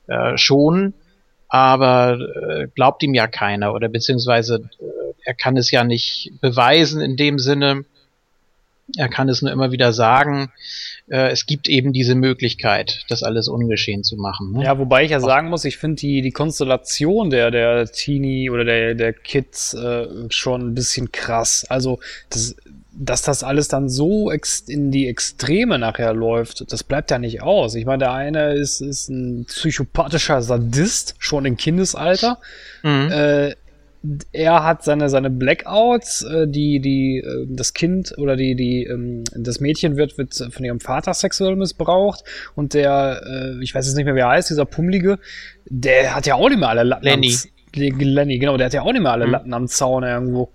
äh, 0.09 0.36
schon, 0.36 0.93
aber 1.48 2.18
äh, 2.18 2.66
glaubt 2.74 3.05
ihm 3.05 3.14
ja 3.14 3.28
keiner 3.28 3.74
oder 3.74 3.89
beziehungsweise 3.89 4.68
äh, 4.81 5.03
er 5.24 5.34
kann 5.34 5.56
es 5.56 5.70
ja 5.70 5.84
nicht 5.84 6.32
beweisen 6.40 7.01
in 7.01 7.16
dem 7.16 7.38
Sinne. 7.38 7.84
Er 8.96 9.09
kann 9.09 9.28
es 9.28 9.40
nur 9.40 9.51
immer 9.51 9.72
wieder 9.72 9.92
sagen 9.92 10.52
äh, 11.09 11.30
es 11.30 11.46
gibt 11.46 11.68
eben 11.68 11.92
diese 11.92 12.14
Möglichkeit, 12.14 13.05
das 13.09 13.22
alles 13.22 13.48
ungeschehen 13.48 14.05
zu 14.05 14.16
machen. 14.16 14.52
Ne? 14.52 14.64
Ja, 14.64 14.78
wobei 14.78 15.05
ich 15.05 15.10
ja 15.10 15.20
sagen 15.20 15.48
muss, 15.48 15.64
ich 15.64 15.76
finde 15.76 15.96
die, 15.96 16.22
die 16.22 16.30
Konstellation 16.30 17.30
der, 17.30 17.51
der 17.51 17.86
Teenie 17.86 18.51
oder 18.51 18.64
der, 18.64 18.94
der 18.94 19.12
Kids 19.12 19.74
äh, 19.74 20.06
schon 20.30 20.68
ein 20.68 20.74
bisschen 20.74 21.12
krass. 21.12 21.66
Also, 21.68 22.01
das, 22.30 22.56
dass 22.96 23.22
das 23.22 23.42
alles 23.42 23.68
dann 23.68 23.88
so 23.88 24.30
in 24.68 24.92
die 24.92 25.09
Extreme 25.09 25.78
nachher 25.78 26.14
läuft, 26.14 26.72
das 26.72 26.84
bleibt 26.84 27.10
ja 27.10 27.18
nicht 27.18 27.42
aus. 27.42 27.74
Ich 27.74 27.86
meine, 27.86 27.98
der 27.98 28.12
eine 28.12 28.55
ist, 28.55 28.80
ist 28.80 29.09
ein 29.09 29.46
psychopathischer 29.46 30.42
Sadist, 30.42 31.16
schon 31.18 31.44
im 31.44 31.56
Kindesalter. 31.56 32.38
Mhm. 32.82 33.10
Äh, 33.10 33.56
er 34.32 34.62
hat 34.62 34.85
seine, 34.85 35.09
seine 35.09 35.31
Blackouts, 35.31 36.22
äh, 36.22 36.47
die, 36.47 36.81
die, 36.81 37.18
äh, 37.18 37.47
das 37.48 37.72
Kind 37.72 38.12
oder 38.18 38.36
die, 38.36 38.55
die, 38.55 38.85
ähm, 38.85 39.24
das 39.35 39.60
Mädchen 39.60 39.97
wird, 39.97 40.18
wird 40.18 40.35
von 40.35 40.64
ihrem 40.64 40.81
Vater 40.81 41.14
sexuell 41.14 41.56
missbraucht 41.56 42.22
und 42.55 42.74
der, 42.74 43.22
äh, 43.26 43.62
ich 43.62 43.74
weiß 43.74 43.86
jetzt 43.86 43.97
nicht 43.97 44.05
mehr, 44.05 44.14
wie 44.14 44.20
er 44.20 44.28
heißt, 44.28 44.51
dieser 44.51 44.66
Pummelige, 44.66 45.18
der 45.66 46.14
hat 46.14 46.26
ja 46.26 46.35
auch 46.35 46.48
nicht 46.48 46.59
mehr 46.59 46.68
alle 46.68 46.82
Latten 46.82 47.05
Lenny. 47.05 47.35
Am, 47.74 47.98
Lenny, 47.98 48.39
genau, 48.39 48.56
der 48.56 48.66
hat 48.66 48.74
ja 48.74 48.82
auch 48.82 48.93
nicht 48.93 49.02
mehr 49.02 49.12
alle 49.12 49.26
mhm. 49.26 49.32
Latten 49.32 49.55
am 49.55 49.68
Zaun 49.68 50.02
irgendwo. 50.02 50.52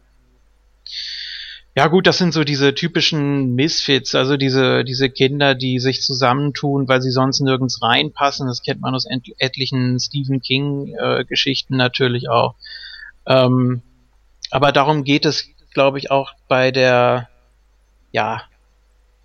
Ja 1.76 1.88
gut, 1.88 2.08
das 2.08 2.18
sind 2.18 2.34
so 2.34 2.44
diese 2.44 2.76
typischen 2.76 3.56
Misfits, 3.56 4.14
also 4.14 4.38
diese, 4.38 4.84
diese 4.84 5.10
Kinder, 5.10 5.56
die 5.56 5.80
sich 5.80 6.02
zusammentun, 6.02 6.88
weil 6.88 7.02
sie 7.02 7.12
sonst 7.12 7.40
nirgends 7.40 7.82
reinpassen. 7.82 8.48
Das 8.48 8.62
kennt 8.62 8.82
man 8.82 8.94
aus 8.94 9.06
etlichen 9.38 10.00
Stephen 10.00 10.42
King-Geschichten 10.42 11.76
äh, 11.76 11.78
natürlich 11.78 12.30
auch. 12.30 12.56
Ähm, 13.28 13.82
aber 14.52 14.72
darum 14.72 15.04
geht 15.04 15.26
es, 15.26 15.50
glaube 15.74 16.00
ich, 16.00 16.12
auch 16.12 16.34
bei 16.48 16.72
der, 16.72 17.30
ja, 18.12 18.44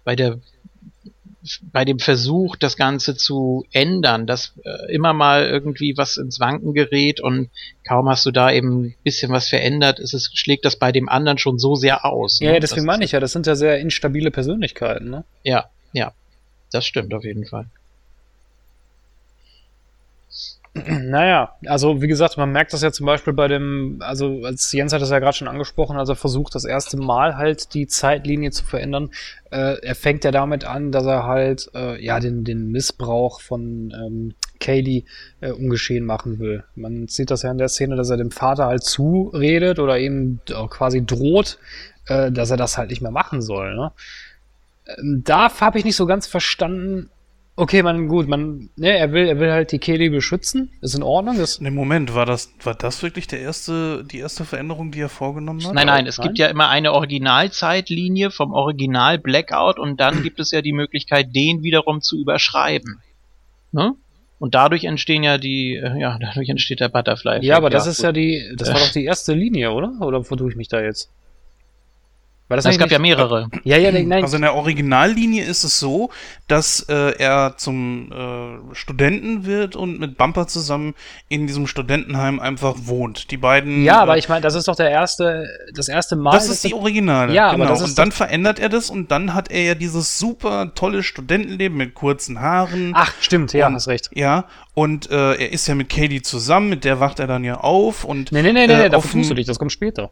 bei 0.05 0.17
der, 0.17 0.41
bei 1.73 1.85
dem 1.85 1.99
Versuch, 1.99 2.57
das 2.57 2.77
Ganze 2.77 3.17
zu 3.17 3.67
ändern, 3.73 4.27
dass 4.27 4.55
äh, 4.65 4.93
immer 4.93 5.13
mal 5.13 5.47
irgendwie 5.47 5.97
was 5.97 6.17
ins 6.17 6.41
Wanken 6.41 6.75
gerät 6.75 7.21
und 7.21 7.51
kaum 7.87 8.09
hast 8.09 8.25
du 8.27 8.31
da 8.31 8.51
eben 8.51 8.85
ein 8.85 8.95
bisschen 9.03 9.31
was 9.33 9.49
verändert, 9.49 9.99
ist 9.99 10.15
es, 10.15 10.31
schlägt 10.35 10.65
das 10.65 10.77
bei 10.77 10.93
dem 10.93 11.09
anderen 11.09 11.39
schon 11.39 11.59
so 11.59 11.75
sehr 11.75 12.05
aus. 12.05 12.39
Ja, 12.41 12.53
ne? 12.53 12.61
deswegen 12.61 12.87
meine 12.87 13.05
ich 13.05 13.13
ja, 13.13 13.21
das 13.21 13.33
sind 13.33 13.47
ja 13.47 13.57
sehr 13.57 13.79
instabile 13.79 14.31
Persönlichkeiten, 14.31 15.11
ne? 15.11 15.25
Ja, 15.43 15.71
ja. 15.93 16.13
Das 16.73 16.87
stimmt 16.87 17.15
auf 17.15 17.25
jeden 17.25 17.47
Fall. 17.47 17.67
Naja, 20.89 21.55
also 21.67 22.03
wie 22.03 22.09
gesagt, 22.09 22.37
man 22.37 22.51
merkt 22.51 22.73
das 22.73 22.83
ja 22.83 22.91
zum 22.91 23.07
Beispiel 23.07 23.33
bei 23.33 23.47
dem, 23.47 23.99
also 24.01 24.43
als 24.45 24.73
Jens 24.73 24.93
hat 24.93 25.03
das 25.03 25.11
ja 25.11 25.21
gerade 25.21 25.37
schon 25.37 25.47
angesprochen, 25.47 25.97
als 25.97 26.09
er 26.09 26.17
versucht, 26.17 26.55
das 26.55 26.65
erste 26.65 26.97
Mal 26.97 27.37
halt 27.37 27.75
die 27.75 27.87
Zeitlinie 27.87 28.51
zu 28.51 28.65
verändern, 28.65 29.11
äh, 29.53 29.79
er 29.81 29.95
fängt 29.95 30.25
ja 30.25 30.33
damit 30.33 30.65
an, 30.65 30.91
dass 30.91 31.07
er 31.07 31.27
halt 31.27 31.71
äh, 31.75 32.05
ja 32.05 32.19
den, 32.19 32.43
den 32.43 32.73
Missbrauch 32.73 33.41
von 33.41 33.95
ähm, 33.95 34.35
Kaylee 34.59 35.05
äh, 35.41 35.53
ungeschehen 35.53 36.05
machen 36.05 36.41
will. 36.41 36.65
Man 36.75 37.07
sieht 37.07 37.31
das 37.31 37.43
ja 37.43 37.53
in 37.53 37.59
der 37.59 37.69
Szene, 37.69 37.95
dass 37.95 38.11
er 38.11 38.17
dem 38.17 38.33
Vater 38.33 38.67
halt 38.67 38.83
zuredet 38.83 39.79
oder 39.79 39.99
ihm 39.99 40.41
quasi 40.71 41.07
droht, 41.07 41.59
äh, 42.07 42.33
dass 42.33 42.51
er 42.51 42.57
das 42.57 42.79
halt 42.79 42.91
nicht 42.91 43.03
mehr 43.03 43.13
machen 43.13 43.43
soll. 43.43 43.77
Ne? 43.77 43.93
Ähm, 44.87 45.23
da 45.25 45.61
habe 45.61 45.79
ich 45.79 45.85
nicht 45.85 45.97
so 45.97 46.07
ganz 46.07 46.27
verstanden, 46.27 47.11
Okay, 47.57 47.85
man, 47.85 48.09
gut, 48.09 48.27
man, 48.27 48.69
ne, 48.75 48.99
er 48.99 49.13
will, 49.13 49.29
er 49.29 49.39
will 49.39 49.53
halt 49.53 49.71
die 49.71 49.79
Kelly 49.79 50.09
beschützen, 50.09 50.73
ist 50.81 50.97
in 50.97 51.05
Ordnung. 51.05 51.39
Ist 51.39 51.61
ne, 51.61 51.71
Moment, 51.71 52.13
war 52.13 52.27
das, 52.27 52.53
war 52.65 52.75
das 52.75 53.01
wirklich 53.05 53.29
der 53.29 53.41
erste, 53.41 54.05
die 54.05 54.19
erste 54.19 54.45
Veränderung, 54.45 54.91
die 54.91 55.01
er 55.01 55.09
vorgenommen 55.09 55.65
hat? 55.65 55.73
Nein, 55.73 55.87
nein, 55.87 56.07
es 56.07 56.19
nein? 56.19 56.27
gibt 56.27 56.39
ja 56.39 56.49
immer 56.49 56.69
eine 56.69 56.93
Originalzeitlinie 56.93 58.33
vom 58.33 58.53
Original 58.53 59.19
Blackout 59.19 59.79
und 59.79 60.01
dann 60.01 60.25
gibt 60.25 60.41
es 60.41 60.51
ja 60.51 60.63
die 60.63 60.73
Möglichkeit, 60.73 61.35
den 61.35 61.63
wiederum 61.63 62.01
zu 62.01 62.19
überschreiben. 62.19 63.01
Ne? 63.71 63.95
Und 64.41 64.57
dadurch 64.57 64.83
entstehen 64.85 65.23
ja 65.23 65.39
die, 65.39 65.77
äh, 65.77 65.97
ja, 65.97 66.19
dadurch 66.21 66.49
entsteht 66.49 66.81
der 66.81 66.89
Butterfly. 66.89 67.39
Ja, 67.47 67.57
aber 67.57 67.71
das 67.71 67.85
ja, 67.85 67.91
ist 67.93 67.97
gut. 67.99 68.05
ja 68.05 68.13
die, 68.13 68.53
das 68.57 68.73
war 68.73 68.81
doch 68.81 68.91
die 68.91 69.05
erste 69.05 69.33
Linie, 69.33 69.71
oder? 69.71 69.93
Oder 70.01 70.25
vertue 70.25 70.51
ich 70.51 70.57
mich 70.57 70.67
da 70.67 70.83
jetzt? 70.83 71.09
Weil 72.49 72.57
das 72.59 72.67
es 72.67 72.79
gab 72.79 72.91
ja 72.91 72.99
mehrere. 72.99 73.49
Ja, 73.65 73.79
ja, 73.79 73.91
nein. 73.91 74.23
Also 74.23 74.37
in 74.37 74.43
der 74.43 74.55
Originallinie 74.55 75.45
ist 75.45 75.65
es 75.65 75.81
so, 75.81 76.11
dass 76.47 76.81
äh, 76.91 77.17
er 77.17 77.55
zum 77.57 78.13
äh, 78.13 78.75
Studenten 78.75 79.47
wird 79.47 79.77
und 79.77 79.99
mit 79.99 80.19
Bumper 80.19 80.47
zusammen 80.47 80.95
in 81.29 81.47
diesem 81.47 81.67
Studentenheim 81.67 82.41
einfach 82.41 82.75
wohnt. 82.81 83.31
Die 83.31 83.39
beiden. 83.39 83.83
Ja, 83.83 84.03
aber 84.03 84.17
äh, 84.17 84.19
ich 84.19 84.29
meine, 84.29 84.43
das 84.43 84.55
ist 84.55 84.69
doch 84.69 84.77
der 84.77 84.91
erste, 84.91 85.49
das 85.75 85.89
erste 85.89 86.17
Mal. 86.17 86.33
Das 86.33 86.51
ist 86.51 86.65
die 86.65 86.75
Originale. 86.75 87.33
Ja, 87.33 87.53
genau. 87.53 87.65
aber 87.65 87.73
das 87.73 87.81
ist 87.81 87.91
und 87.91 87.99
dann 87.99 88.13
verändert 88.13 88.59
er 88.59 88.69
das 88.69 88.91
und 88.91 89.11
dann 89.11 89.33
hat 89.33 89.51
er 89.51 89.63
ja 89.63 89.75
dieses 89.75 90.19
super 90.19 90.73
tolle 90.75 91.03
Studentenleben 91.03 91.79
mit 91.79 91.95
kurzen 91.95 92.43
Haaren. 92.43 92.93
Ach, 92.95 93.15
stimmt, 93.21 93.55
ja, 93.55 93.69
und, 93.69 93.75
hast 93.75 93.89
recht. 93.89 94.11
Ja, 94.13 94.45
und 94.75 95.11
äh, 95.11 95.33
er 95.33 95.51
ist 95.51 95.67
ja 95.67 95.75
mit 95.75 95.89
Katie 95.89 96.21
zusammen, 96.21 96.69
mit 96.69 96.85
der 96.85 97.01
wacht 97.01 97.21
er 97.21 97.27
dann 97.27 97.43
ja 97.43 97.61
auf 97.61 98.05
und. 98.05 98.33
Nee, 98.33 98.43
nee, 98.43 98.53
nee, 98.53 98.67
nee, 98.67 98.75
äh, 98.75 98.91
dafür 98.91 99.13
tust 99.13 99.31
du 99.31 99.35
dich, 99.35 99.47
das 99.47 99.59
kommt 99.59 99.73
später. 99.73 100.11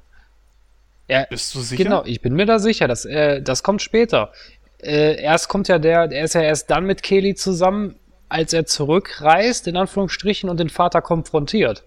Er, 1.09 1.27
Bist 1.27 1.55
du 1.55 1.61
sicher? 1.61 1.83
Genau, 1.83 2.05
ich 2.05 2.21
bin 2.21 2.35
mir 2.35 2.47
da 2.47 2.59
sicher. 2.59 2.89
Das, 2.89 3.05
äh, 3.05 3.43
das 3.43 3.63
kommt 3.63 3.83
später. 3.83 4.33
Äh, 4.79 5.21
erst 5.23 5.49
kommt 5.49 5.69
ja 5.69 5.79
der, 5.79 6.11
er 6.11 6.25
ist 6.25 6.35
ja 6.35 6.43
erst 6.43 6.71
dann 6.71 6.85
mit 6.85 7.03
Kelly 7.03 7.35
zusammen, 7.35 7.97
als 8.29 8.53
er 8.53 8.67
zurückreist, 8.67 9.67
in 9.69 9.77
Anführungsstrichen, 9.77 10.49
und 10.49 10.59
den 10.59 10.71
Vater 10.71 11.03
konfrontiert. 11.03 11.85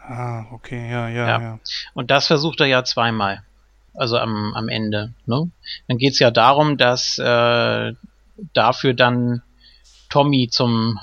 Ah, 0.00 0.44
okay, 0.52 0.90
ja, 0.90 1.08
ja, 1.08 1.26
ja. 1.26 1.40
ja. 1.40 1.58
Und 1.94 2.10
das 2.10 2.26
versucht 2.26 2.60
er 2.60 2.66
ja 2.66 2.84
zweimal. 2.84 3.42
Also 3.94 4.18
am, 4.18 4.52
am 4.54 4.68
Ende. 4.68 5.14
Ne? 5.24 5.50
Dann 5.86 5.98
geht 5.98 6.14
es 6.14 6.18
ja 6.18 6.30
darum, 6.30 6.76
dass 6.76 7.18
äh, 7.18 7.92
dafür 8.52 8.94
dann 8.94 9.42
Tommy 10.10 10.48
zum 10.50 10.98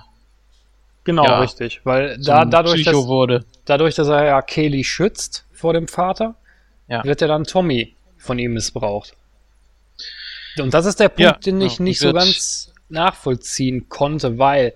Genau, 1.03 1.25
ja, 1.25 1.39
richtig. 1.39 1.81
Weil 1.83 2.19
da, 2.19 2.45
dadurch, 2.45 2.83
dass, 2.83 2.93
wurde. 2.93 3.43
dadurch, 3.65 3.95
dass 3.95 4.07
er 4.07 4.23
ja 4.23 4.41
Kelly 4.43 4.83
schützt 4.83 5.45
vor 5.61 5.73
dem 5.73 5.87
Vater, 5.87 6.35
ja. 6.87 7.03
wird 7.03 7.21
ja 7.21 7.27
dann 7.27 7.45
Tommy 7.45 7.95
von 8.17 8.37
ihm 8.37 8.53
missbraucht. 8.53 9.15
Und 10.59 10.73
das 10.73 10.85
ist 10.85 10.99
der 10.99 11.09
Punkt, 11.09 11.19
ja, 11.19 11.33
den 11.33 11.61
ich 11.61 11.77
ja, 11.77 11.83
nicht 11.83 11.99
so 11.99 12.11
ganz 12.11 12.73
nachvollziehen 12.89 13.87
konnte, 13.87 14.37
weil 14.37 14.73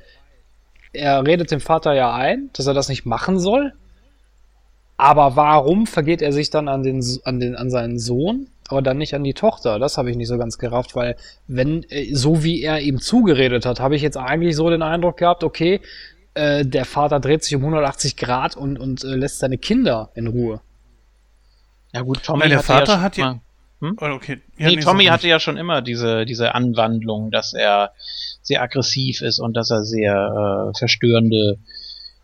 er 0.94 1.26
redet 1.26 1.52
dem 1.52 1.60
Vater 1.60 1.94
ja 1.94 2.14
ein, 2.14 2.49
dass 2.53 2.68
er 2.68 2.74
das 2.74 2.88
nicht 2.88 3.06
machen 3.06 3.40
soll. 3.40 3.74
Aber 4.98 5.36
warum 5.36 5.88
vergeht 5.88 6.22
er 6.22 6.32
sich 6.32 6.49
dann 6.49 6.70
an, 6.70 6.84
den, 6.84 7.03
an, 7.26 7.40
den, 7.41 7.56
an 7.56 7.70
seinen 7.70 7.99
Sohn, 7.99 8.48
aber 8.70 8.82
dann 8.82 8.98
nicht 8.98 9.14
an 9.14 9.26
die 9.26 9.34
Tochter? 9.34 9.78
Das 9.78 9.98
habe 9.98 10.10
ich 10.10 10.16
nicht 10.16 10.30
so 10.30 10.38
ganz 10.38 10.57
gerafft, 10.57 10.95
weil 10.95 11.18
wenn, 11.48 11.84
äh, 11.90 12.14
so 12.14 12.44
wie 12.44 12.62
er 12.62 12.80
ihm 12.80 13.02
zugeredet 13.02 13.66
hat, 13.66 13.82
habe 13.82 13.98
ich 13.98 14.02
jetzt 14.02 14.16
eigentlich 14.18 14.56
so 14.56 14.70
den 14.70 14.82
Eindruck 14.82 15.18
gehabt, 15.18 15.44
okay, 15.44 15.82
äh, 16.34 16.66
der 16.66 16.86
Vater 16.86 17.20
dreht 17.20 17.44
sich 17.44 17.56
um 17.56 17.62
180 17.64 18.16
Grad 18.16 18.56
und, 18.56 18.80
und 18.80 19.03
äh, 19.03 19.16
lässt 19.16 19.40
seine 19.40 19.57
Kinder 19.57 20.12
in 20.16 20.28
Ruhe. 20.28 20.62
Ja 21.95 22.01
gut, 22.01 22.23
Tommy 22.23 22.41
Nein, 22.41 22.49
der 22.49 22.59
Vater 22.59 22.93
ja 22.95 23.01
hat 23.01 23.15
ja. 23.15 23.39
Hm? 23.80 23.97
Oh, 24.01 24.05
okay. 24.07 24.41
Ja, 24.57 24.67
nee, 24.67 24.76
nee, 24.76 24.81
Tommy 24.81 25.05
hatte 25.05 25.30
ja 25.30 25.39
schon 25.39 25.55
immer 25.55 25.81
diese, 25.81 26.26
diese 26.26 26.53
Anwandlung, 26.53 27.31
dass 27.31 27.53
er 27.53 27.91
sehr 28.41 28.61
aggressiv 28.61 29.22
ist 29.22 29.39
und 29.39 29.55
dass 29.55 29.72
er 29.72 29.85
sehr 29.85 30.72
äh, 30.73 30.77
verstörende 30.77 31.57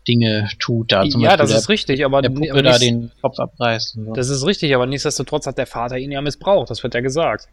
Dinge 0.06 0.50
tut. 0.58 0.92
Da 0.92 1.08
zum 1.08 1.22
ja, 1.22 1.30
Beispiel 1.30 1.38
das 1.38 1.50
der, 1.50 1.58
ist 1.58 1.68
richtig, 1.70 2.04
aber 2.04 2.20
der 2.20 2.28
Puppe 2.28 2.50
aber 2.50 2.62
da 2.62 2.78
den 2.78 3.12
Kopf 3.22 3.38
abreißt. 3.38 3.94
So. 3.94 4.12
Das 4.12 4.28
ist 4.28 4.44
richtig, 4.44 4.74
aber 4.74 4.84
nichtsdestotrotz 4.84 5.46
hat 5.46 5.56
der 5.56 5.66
Vater 5.66 5.96
ihn 5.96 6.12
ja 6.12 6.20
missbraucht, 6.20 6.68
das 6.68 6.82
wird 6.82 6.92
ja 6.92 7.00
gesagt. 7.00 7.48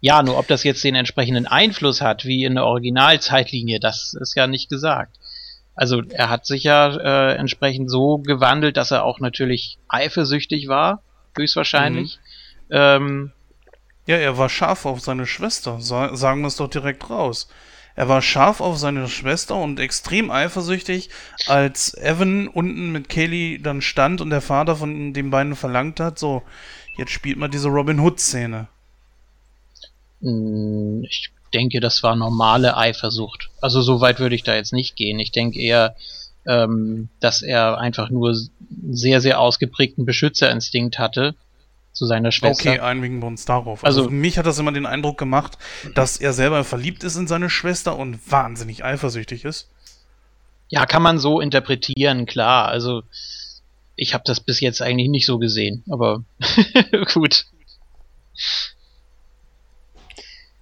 Ja, 0.00 0.22
nur 0.22 0.36
ob 0.36 0.48
das 0.48 0.64
jetzt 0.64 0.82
den 0.82 0.96
entsprechenden 0.96 1.46
Einfluss 1.46 2.00
hat, 2.00 2.24
wie 2.24 2.44
in 2.44 2.56
der 2.56 2.64
Originalzeitlinie, 2.64 3.78
das 3.78 4.14
ist 4.18 4.34
ja 4.34 4.48
nicht 4.48 4.68
gesagt. 4.68 5.16
Also 5.80 6.02
er 6.10 6.28
hat 6.28 6.44
sich 6.44 6.64
ja 6.64 6.94
äh, 6.94 7.36
entsprechend 7.36 7.90
so 7.90 8.18
gewandelt, 8.18 8.76
dass 8.76 8.90
er 8.90 9.02
auch 9.02 9.18
natürlich 9.18 9.78
eifersüchtig 9.88 10.68
war, 10.68 11.00
höchstwahrscheinlich. 11.34 12.18
Mhm. 12.68 12.76
Ähm, 12.76 13.32
ja, 14.04 14.16
er 14.16 14.36
war 14.36 14.50
scharf 14.50 14.84
auf 14.84 15.00
seine 15.00 15.26
Schwester, 15.26 15.80
sagen 15.80 16.42
wir 16.42 16.48
es 16.48 16.56
doch 16.56 16.68
direkt 16.68 17.08
raus. 17.08 17.48
Er 17.96 18.10
war 18.10 18.20
scharf 18.20 18.60
auf 18.60 18.76
seine 18.76 19.08
Schwester 19.08 19.56
und 19.56 19.80
extrem 19.80 20.30
eifersüchtig, 20.30 21.08
als 21.46 21.94
Evan 21.94 22.48
unten 22.48 22.92
mit 22.92 23.08
Kaylee 23.08 23.56
dann 23.56 23.80
stand 23.80 24.20
und 24.20 24.28
der 24.28 24.42
Vater 24.42 24.76
von 24.76 25.14
den 25.14 25.30
beiden 25.30 25.56
verlangt 25.56 25.98
hat, 25.98 26.18
so, 26.18 26.42
jetzt 26.98 27.12
spielt 27.12 27.38
mal 27.38 27.48
diese 27.48 27.68
Robin 27.68 28.00
Hood-Szene. 28.00 28.68
Hm, 30.20 31.04
ich 31.08 31.30
denke, 31.50 31.80
das 31.80 32.02
war 32.02 32.16
normale 32.16 32.76
Eifersucht. 32.76 33.50
Also 33.60 33.82
so 33.82 34.00
weit 34.00 34.20
würde 34.20 34.34
ich 34.34 34.42
da 34.42 34.54
jetzt 34.54 34.72
nicht 34.72 34.96
gehen. 34.96 35.18
Ich 35.18 35.32
denke 35.32 35.58
eher, 35.60 35.96
ähm, 36.46 37.08
dass 37.20 37.42
er 37.42 37.78
einfach 37.78 38.10
nur 38.10 38.36
sehr, 38.90 39.20
sehr 39.20 39.40
ausgeprägten 39.40 40.06
Beschützerinstinkt 40.06 40.98
hatte 40.98 41.34
zu 41.92 42.06
seiner 42.06 42.32
Schwester. 42.32 42.70
Okay, 42.70 42.80
einigen 42.80 43.20
wir 43.20 43.26
uns 43.26 43.44
darauf. 43.44 43.84
Also, 43.84 44.02
also 44.02 44.10
mich 44.10 44.38
hat 44.38 44.46
das 44.46 44.58
immer 44.58 44.72
den 44.72 44.86
Eindruck 44.86 45.18
gemacht, 45.18 45.58
dass 45.94 46.16
er 46.16 46.32
selber 46.32 46.64
verliebt 46.64 47.04
ist 47.04 47.16
in 47.16 47.26
seine 47.26 47.50
Schwester 47.50 47.96
und 47.98 48.30
wahnsinnig 48.30 48.84
eifersüchtig 48.84 49.44
ist. 49.44 49.68
Ja, 50.68 50.86
kann 50.86 51.02
man 51.02 51.18
so 51.18 51.40
interpretieren, 51.40 52.26
klar. 52.26 52.68
Also 52.68 53.02
ich 53.96 54.14
habe 54.14 54.24
das 54.24 54.40
bis 54.40 54.60
jetzt 54.60 54.80
eigentlich 54.80 55.08
nicht 55.08 55.26
so 55.26 55.38
gesehen, 55.38 55.84
aber 55.90 56.22
gut. 57.12 57.46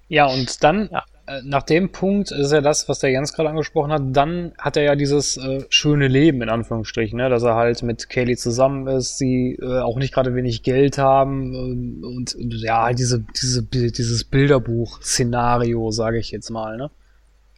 Ja, 0.09 0.27
und 0.27 0.63
dann, 0.65 0.89
ja. 0.91 1.05
Äh, 1.29 1.43
nach 1.45 1.63
dem 1.63 1.93
Punkt 1.93 2.31
ist 2.31 2.53
ja 2.53 2.63
das, 2.63 2.89
was 2.89 3.01
der 3.01 3.11
Jens 3.11 3.35
gerade 3.35 3.51
angesprochen 3.51 3.93
hat, 3.93 4.03
dann 4.13 4.53
hat 4.59 4.77
er 4.77 4.83
ja 4.83 4.97
dieses 4.97 5.37
äh, 5.37 5.65
schöne 5.69 6.09
Leben, 6.09 6.41
in 6.41 6.49
Anführungsstrichen, 6.49 7.19
ne? 7.19 7.29
dass 7.29 7.43
er 7.43 7.55
halt 7.55 7.83
mit 7.83 8.09
Kaylee 8.09 8.37
zusammen 8.37 8.87
ist, 8.87 9.19
sie 9.19 9.59
äh, 9.61 9.81
auch 9.81 9.99
nicht 9.99 10.15
gerade 10.15 10.35
wenig 10.35 10.63
Geld 10.63 10.97
haben 10.97 11.55
und, 11.55 12.05
und, 12.05 12.35
und 12.35 12.55
ja, 12.55 12.85
halt 12.85 12.99
diese, 12.99 13.25
diese, 13.41 13.63
dieses 13.63 14.25
Bilderbuch-Szenario, 14.25 15.91
sage 15.91 16.19
ich 16.19 16.31
jetzt 16.31 16.51
mal, 16.51 16.77
ne? 16.79 16.91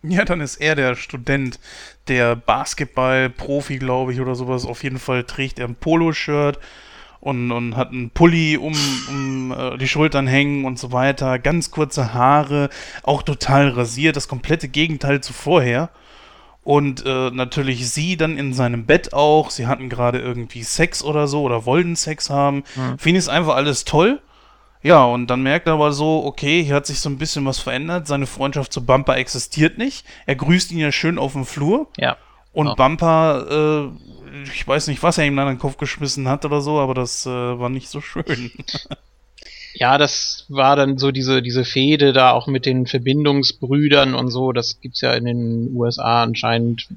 Ja, 0.02 0.24
dann 0.24 0.40
ist 0.40 0.56
er 0.56 0.74
der 0.76 0.94
Student, 0.94 1.60
der 2.08 2.34
Basketball-Profi, 2.34 3.78
glaube 3.78 4.14
ich, 4.14 4.20
oder 4.22 4.34
sowas. 4.34 4.64
Auf 4.64 4.82
jeden 4.82 4.98
Fall 4.98 5.24
trägt 5.24 5.58
er 5.58 5.68
ein 5.68 5.74
Poloshirt 5.74 6.58
und, 7.20 7.52
und 7.52 7.76
hat 7.76 7.92
einen 7.92 8.10
Pulli 8.10 8.56
um, 8.56 8.74
um 9.08 9.52
äh, 9.52 9.76
die 9.76 9.88
Schultern 9.88 10.26
hängen 10.26 10.64
und 10.64 10.78
so 10.78 10.92
weiter, 10.92 11.38
ganz 11.38 11.70
kurze 11.70 12.14
Haare, 12.14 12.70
auch 13.02 13.22
total 13.22 13.68
rasiert, 13.68 14.16
das 14.16 14.28
komplette 14.28 14.68
Gegenteil 14.68 15.20
zu 15.20 15.32
vorher. 15.32 15.90
Und 16.62 17.04
äh, 17.06 17.30
natürlich 17.30 17.90
sie 17.90 18.16
dann 18.16 18.36
in 18.36 18.52
seinem 18.52 18.84
Bett 18.84 19.14
auch. 19.14 19.50
Sie 19.50 19.66
hatten 19.66 19.88
gerade 19.88 20.18
irgendwie 20.18 20.62
Sex 20.62 21.02
oder 21.02 21.26
so 21.26 21.42
oder 21.42 21.64
wollten 21.64 21.96
Sex 21.96 22.28
haben. 22.28 22.64
Mhm. 22.76 22.98
Finde 22.98 23.20
ich 23.20 23.30
einfach 23.30 23.56
alles 23.56 23.84
toll. 23.84 24.20
Ja, 24.82 25.04
und 25.04 25.26
dann 25.28 25.42
merkt 25.42 25.66
er 25.66 25.74
aber 25.74 25.92
so, 25.92 26.24
okay, 26.24 26.62
hier 26.62 26.74
hat 26.74 26.86
sich 26.86 27.00
so 27.00 27.10
ein 27.10 27.18
bisschen 27.18 27.44
was 27.44 27.58
verändert. 27.58 28.06
Seine 28.06 28.26
Freundschaft 28.26 28.72
zu 28.72 28.84
Bumper 28.84 29.16
existiert 29.16 29.78
nicht. 29.78 30.06
Er 30.26 30.36
grüßt 30.36 30.72
ihn 30.72 30.78
ja 30.78 30.92
schön 30.92 31.18
auf 31.18 31.32
dem 31.32 31.44
Flur. 31.44 31.88
Ja. 31.98 32.16
Und 32.52 32.68
oh. 32.68 32.74
Bumper 32.74 33.90
äh, 33.92 34.10
ich 34.54 34.66
weiß 34.66 34.86
nicht, 34.88 35.02
was 35.02 35.18
er 35.18 35.26
ihm 35.26 35.36
dann 35.36 35.48
in 35.48 35.54
den 35.54 35.60
Kopf 35.60 35.76
geschmissen 35.76 36.28
hat 36.28 36.44
oder 36.44 36.60
so, 36.60 36.78
aber 36.78 36.94
das 36.94 37.26
äh, 37.26 37.30
war 37.30 37.68
nicht 37.68 37.88
so 37.88 38.00
schön. 38.00 38.50
ja, 39.74 39.98
das 39.98 40.46
war 40.48 40.76
dann 40.76 40.98
so 40.98 41.10
diese, 41.10 41.42
diese 41.42 41.64
Fehde 41.64 42.12
da 42.12 42.32
auch 42.32 42.46
mit 42.46 42.66
den 42.66 42.86
Verbindungsbrüdern 42.86 44.14
und 44.14 44.30
so. 44.30 44.52
Das 44.52 44.80
gibt's 44.80 45.00
ja 45.00 45.12
in 45.14 45.24
den 45.24 45.74
USA 45.74 46.22
anscheinend 46.22 46.88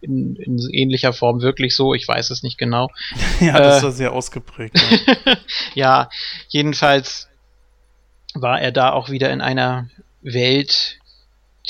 in, 0.00 0.36
in 0.36 0.58
ähnlicher 0.70 1.12
Form 1.12 1.40
wirklich 1.40 1.74
so. 1.74 1.94
Ich 1.94 2.06
weiß 2.06 2.30
es 2.30 2.42
nicht 2.42 2.58
genau. 2.58 2.90
ja, 3.40 3.58
das 3.58 3.80
äh, 3.80 3.84
war 3.84 3.92
sehr 3.92 4.12
ausgeprägt. 4.12 4.76
Ja. 5.24 5.36
ja, 5.74 6.10
jedenfalls 6.48 7.28
war 8.34 8.60
er 8.60 8.72
da 8.72 8.92
auch 8.92 9.10
wieder 9.10 9.32
in 9.32 9.40
einer 9.40 9.88
Welt, 10.22 10.98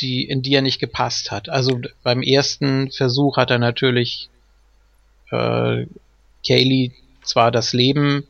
die, 0.01 0.25
in 0.25 0.43
die 0.43 0.55
er 0.55 0.63
nicht 0.63 0.81
gepasst 0.81 1.31
hat. 1.31 1.49
Also 1.49 1.81
beim 2.03 2.23
ersten 2.23 2.91
Versuch 2.91 3.37
hat 3.37 3.51
er 3.51 3.59
natürlich 3.59 4.29
äh, 5.31 5.87
Kaylee 6.47 6.93
zwar 7.23 7.51
das 7.51 7.73
Leben 7.73 8.27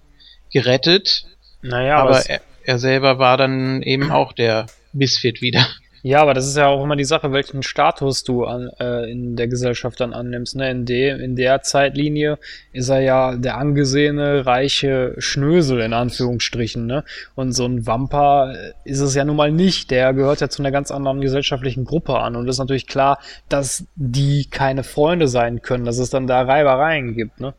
gerettet, 0.52 1.26
naja, 1.62 1.96
aber, 1.96 2.20
er, 2.28 2.42
er 2.64 2.78
selber 2.78 3.18
war 3.18 3.36
dann 3.36 3.82
eben 3.82 4.10
auch 4.10 4.32
der 4.32 4.66
Misfit 4.92 5.40
wieder. 5.40 5.66
Ja, 6.06 6.20
aber 6.20 6.34
das 6.34 6.46
ist 6.46 6.58
ja 6.58 6.66
auch 6.66 6.84
immer 6.84 6.96
die 6.96 7.04
Sache, 7.04 7.32
welchen 7.32 7.62
Status 7.62 8.24
du 8.24 8.44
an, 8.44 8.68
äh, 8.78 9.10
in 9.10 9.36
der 9.36 9.48
Gesellschaft 9.48 9.98
dann 10.00 10.12
annimmst. 10.12 10.54
Ne? 10.54 10.70
In, 10.70 10.84
de, 10.84 11.18
in 11.18 11.34
der 11.34 11.62
Zeitlinie 11.62 12.38
ist 12.74 12.90
er 12.90 13.00
ja 13.00 13.36
der 13.36 13.56
angesehene, 13.56 14.44
reiche 14.44 15.14
Schnösel 15.16 15.80
in 15.80 15.94
Anführungsstrichen. 15.94 16.84
Ne? 16.84 17.04
Und 17.36 17.52
so 17.52 17.64
ein 17.64 17.86
Wampa 17.86 18.52
ist 18.84 19.00
es 19.00 19.14
ja 19.14 19.24
nun 19.24 19.36
mal 19.36 19.50
nicht. 19.50 19.90
Der 19.90 20.12
gehört 20.12 20.42
ja 20.42 20.50
zu 20.50 20.60
einer 20.60 20.72
ganz 20.72 20.90
anderen 20.90 21.22
gesellschaftlichen 21.22 21.86
Gruppe 21.86 22.18
an. 22.18 22.36
Und 22.36 22.46
es 22.50 22.56
ist 22.56 22.60
natürlich 22.60 22.86
klar, 22.86 23.18
dass 23.48 23.86
die 23.94 24.44
keine 24.44 24.84
Freunde 24.84 25.26
sein 25.26 25.62
können, 25.62 25.86
dass 25.86 25.96
es 25.96 26.10
dann 26.10 26.26
da 26.26 26.42
Reibereien 26.42 27.14
gibt. 27.14 27.40
Ne? 27.40 27.54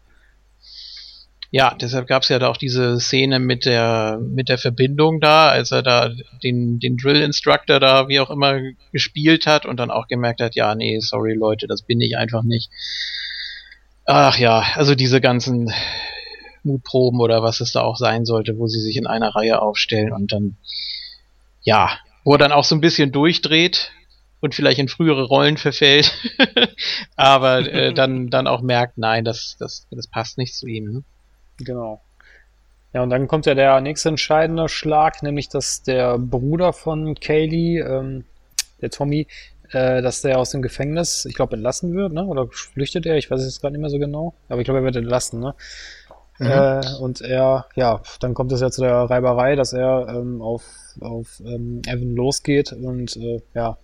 Ja, 1.55 1.73
deshalb 1.73 2.07
gab 2.07 2.23
es 2.23 2.27
ja 2.27 2.37
da 2.37 2.49
auch 2.49 2.57
diese 2.57 2.99
Szene 2.99 3.39
mit 3.39 3.65
der 3.65 4.19
mit 4.21 4.49
der 4.49 4.57
Verbindung 4.57 5.21
da, 5.21 5.47
als 5.47 5.71
er 5.71 5.83
da 5.83 6.11
den 6.43 6.79
den 6.79 6.97
Drill 6.97 7.21
Instructor 7.21 7.79
da 7.79 8.09
wie 8.09 8.19
auch 8.19 8.29
immer 8.29 8.59
gespielt 8.91 9.47
hat 9.47 9.65
und 9.65 9.77
dann 9.77 9.89
auch 9.89 10.09
gemerkt 10.09 10.41
hat, 10.41 10.55
ja, 10.55 10.75
nee, 10.75 10.99
sorry 10.99 11.33
Leute, 11.33 11.65
das 11.65 11.83
bin 11.83 12.01
ich 12.01 12.17
einfach 12.17 12.43
nicht. 12.43 12.69
Ach 14.03 14.37
ja, 14.37 14.65
also 14.75 14.95
diese 14.95 15.21
ganzen 15.21 15.71
Mutproben 16.63 17.21
oder 17.21 17.41
was 17.41 17.61
es 17.61 17.71
da 17.71 17.83
auch 17.83 17.95
sein 17.95 18.25
sollte, 18.25 18.57
wo 18.57 18.67
sie 18.67 18.81
sich 18.81 18.97
in 18.97 19.07
einer 19.07 19.33
Reihe 19.33 19.61
aufstellen 19.61 20.11
und 20.11 20.33
dann 20.33 20.57
ja, 21.61 21.97
wo 22.25 22.33
er 22.33 22.37
dann 22.37 22.51
auch 22.51 22.65
so 22.65 22.75
ein 22.75 22.81
bisschen 22.81 23.13
durchdreht 23.13 23.93
und 24.41 24.55
vielleicht 24.55 24.79
in 24.79 24.89
frühere 24.89 25.23
Rollen 25.23 25.55
verfällt, 25.55 26.11
aber 27.15 27.59
äh, 27.59 27.93
dann 27.93 28.29
dann 28.29 28.45
auch 28.45 28.61
merkt, 28.61 28.97
nein, 28.97 29.23
das 29.23 29.55
das 29.57 29.87
das 29.89 30.07
passt 30.07 30.37
nicht 30.37 30.53
zu 30.53 30.67
ihm. 30.67 31.05
Genau. 31.57 32.01
Ja, 32.93 33.03
und 33.03 33.09
dann 33.09 33.27
kommt 33.27 33.45
ja 33.45 33.55
der 33.55 33.81
nächste 33.81 34.09
entscheidende 34.09 34.69
Schlag, 34.69 35.21
nämlich 35.21 35.49
dass 35.49 35.83
der 35.83 36.17
Bruder 36.17 36.71
von 36.71 37.15
Kaylee, 37.15 37.79
ähm, 37.79 38.23
der 38.81 38.89
Tommy, 38.89 39.27
äh, 39.71 40.01
dass 40.01 40.21
der 40.21 40.39
aus 40.39 40.51
dem 40.51 40.61
Gefängnis, 40.61 41.25
ich 41.25 41.35
glaube, 41.35 41.55
entlassen 41.55 41.93
wird, 41.93 42.13
ne? 42.13 42.25
Oder 42.25 42.47
flüchtet 42.47 43.05
er? 43.05 43.17
Ich 43.17 43.29
weiß 43.29 43.41
es 43.41 43.47
jetzt 43.47 43.61
gerade 43.61 43.73
nicht 43.73 43.81
mehr 43.81 43.89
so 43.89 43.99
genau. 43.99 44.33
Aber 44.47 44.61
ich 44.61 44.65
glaube, 44.65 44.79
er 44.79 44.85
wird 44.85 44.95
entlassen, 44.95 45.41
ne? 45.41 45.55
Mhm. 46.39 46.47
Äh, 46.47 46.81
und 46.99 47.21
er, 47.21 47.65
ja, 47.75 48.01
dann 48.19 48.33
kommt 48.33 48.51
es 48.51 48.61
ja 48.61 48.69
zu 48.69 48.81
der 48.81 48.93
Reiberei, 48.93 49.55
dass 49.55 49.73
er 49.73 50.07
ähm, 50.09 50.41
auf, 50.41 50.63
auf 51.01 51.41
ähm, 51.45 51.81
Evan 51.87 52.15
losgeht 52.15 52.73
und 52.73 53.15
äh, 53.17 53.41
ja, 53.53 53.77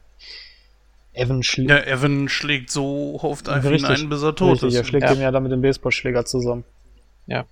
Evan 1.14 1.44
schlägt. 1.44 1.70
Ja, 1.70 1.84
Evan 1.84 2.30
schlägt 2.30 2.72
so 2.72 3.20
oft 3.22 3.50
einfach 3.50 3.72
richtig, 3.72 3.90
ihn 3.90 4.06
ein, 4.06 4.10
bis 4.10 4.24
er 4.24 4.36
tot 4.36 4.54
richtig, 4.54 4.70
ist. 4.70 4.76
Er 4.76 4.84
schlägt 4.86 5.06
ja. 5.06 5.14
ihm 5.14 5.22
ja 5.22 5.32
dann 5.32 5.44
mit 5.44 5.52
dem 5.52 5.62
Baseballschläger 5.62 6.26
zusammen. 6.26 6.64
Ja. 7.28 7.46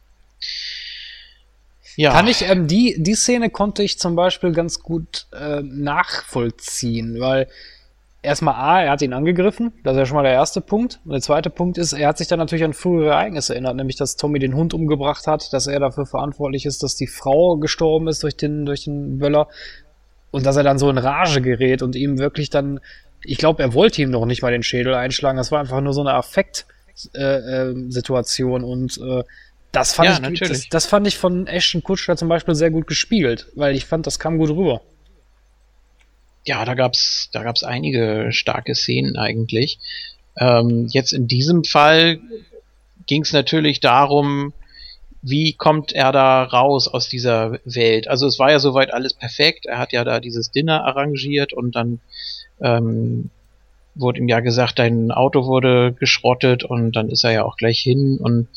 Ja. 1.95 2.13
Kann 2.13 2.27
ich, 2.27 2.49
ähm, 2.49 2.67
die, 2.67 2.95
die 2.97 3.15
Szene 3.15 3.49
konnte 3.49 3.83
ich 3.83 3.99
zum 3.99 4.15
Beispiel 4.15 4.53
ganz 4.53 4.79
gut 4.79 5.27
äh, 5.33 5.61
nachvollziehen, 5.61 7.19
weil 7.19 7.47
erstmal 8.21 8.55
A, 8.55 8.83
er 8.83 8.91
hat 8.91 9.01
ihn 9.01 9.13
angegriffen, 9.13 9.73
das 9.83 9.93
ist 9.93 9.99
ja 9.99 10.05
schon 10.05 10.15
mal 10.15 10.23
der 10.23 10.33
erste 10.33 10.61
Punkt. 10.61 10.99
Und 11.03 11.11
der 11.11 11.21
zweite 11.21 11.49
Punkt 11.49 11.77
ist, 11.77 11.93
er 11.93 12.09
hat 12.09 12.17
sich 12.17 12.27
dann 12.27 12.39
natürlich 12.39 12.63
an 12.63 12.73
frühere 12.73 13.09
Ereignisse 13.09 13.53
erinnert, 13.53 13.75
nämlich 13.75 13.97
dass 13.97 14.15
Tommy 14.15 14.39
den 14.39 14.55
Hund 14.55 14.73
umgebracht 14.73 15.27
hat, 15.27 15.53
dass 15.53 15.67
er 15.67 15.79
dafür 15.79 16.05
verantwortlich 16.05 16.65
ist, 16.65 16.83
dass 16.83 16.95
die 16.95 17.07
Frau 17.07 17.57
gestorben 17.57 18.07
ist 18.07 18.23
durch 18.23 18.37
den, 18.37 18.65
durch 18.65 18.85
den 18.85 19.19
Böller 19.19 19.47
und 20.31 20.45
dass 20.45 20.55
er 20.55 20.63
dann 20.63 20.79
so 20.79 20.89
in 20.89 20.97
Rage 20.97 21.41
gerät 21.41 21.81
und 21.81 21.95
ihm 21.95 22.17
wirklich 22.17 22.49
dann, 22.49 22.79
ich 23.23 23.37
glaube, 23.37 23.63
er 23.63 23.73
wollte 23.73 24.01
ihm 24.01 24.11
noch 24.11 24.25
nicht 24.25 24.41
mal 24.41 24.51
den 24.51 24.63
Schädel 24.63 24.93
einschlagen, 24.93 25.37
das 25.37 25.51
war 25.51 25.59
einfach 25.59 25.81
nur 25.81 25.93
so 25.93 26.01
eine 26.01 26.13
Affekt-Situation 26.13 28.61
äh, 28.61 28.65
äh, 28.65 28.69
und 28.69 28.97
äh, 28.97 29.23
das 29.71 29.93
fand, 29.93 30.19
ja, 30.19 30.29
ich, 30.29 30.39
das, 30.39 30.69
das, 30.69 30.85
fand 30.85 31.07
ich 31.07 31.17
von 31.17 31.45
Ashton 31.47 31.83
Kutcher 31.83 32.17
zum 32.17 32.27
Beispiel 32.27 32.55
sehr 32.55 32.71
gut 32.71 32.87
gespielt, 32.87 33.47
weil 33.55 33.75
ich 33.75 33.85
fand, 33.85 34.07
das 34.07 34.19
kam 34.19 34.37
gut 34.37 34.49
rüber. 34.49 34.81
Ja, 36.45 36.65
da 36.65 36.73
gab's, 36.73 37.29
da 37.31 37.43
gab's 37.43 37.63
einige 37.63 38.29
starke 38.31 38.73
Szenen 38.73 39.17
eigentlich. 39.17 39.79
Ähm, 40.37 40.87
jetzt 40.89 41.13
in 41.13 41.27
diesem 41.27 41.63
Fall 41.63 42.19
ging 43.05 43.23
es 43.23 43.33
natürlich 43.33 43.79
darum, 43.79 44.53
wie 45.21 45.53
kommt 45.53 45.91
er 45.91 46.11
da 46.11 46.43
raus 46.43 46.87
aus 46.87 47.09
dieser 47.09 47.59
Welt? 47.65 48.07
Also 48.07 48.25
es 48.25 48.39
war 48.39 48.51
ja 48.51 48.59
soweit 48.59 48.93
alles 48.93 49.13
perfekt. 49.13 49.65
Er 49.65 49.77
hat 49.77 49.91
ja 49.91 50.03
da 50.03 50.19
dieses 50.19 50.51
Dinner 50.51 50.85
arrangiert 50.85 51.51
und 51.51 51.75
dann 51.75 51.99
ähm, 52.61 53.29
wurde 53.95 54.19
ihm 54.19 54.29
ja 54.29 54.39
gesagt, 54.39 54.79
dein 54.79 55.11
Auto 55.11 55.45
wurde 55.45 55.93
geschrottet 55.93 56.63
und 56.63 56.93
dann 56.93 57.09
ist 57.09 57.23
er 57.23 57.31
ja 57.31 57.43
auch 57.43 57.57
gleich 57.57 57.79
hin 57.79 58.17
und 58.17 58.47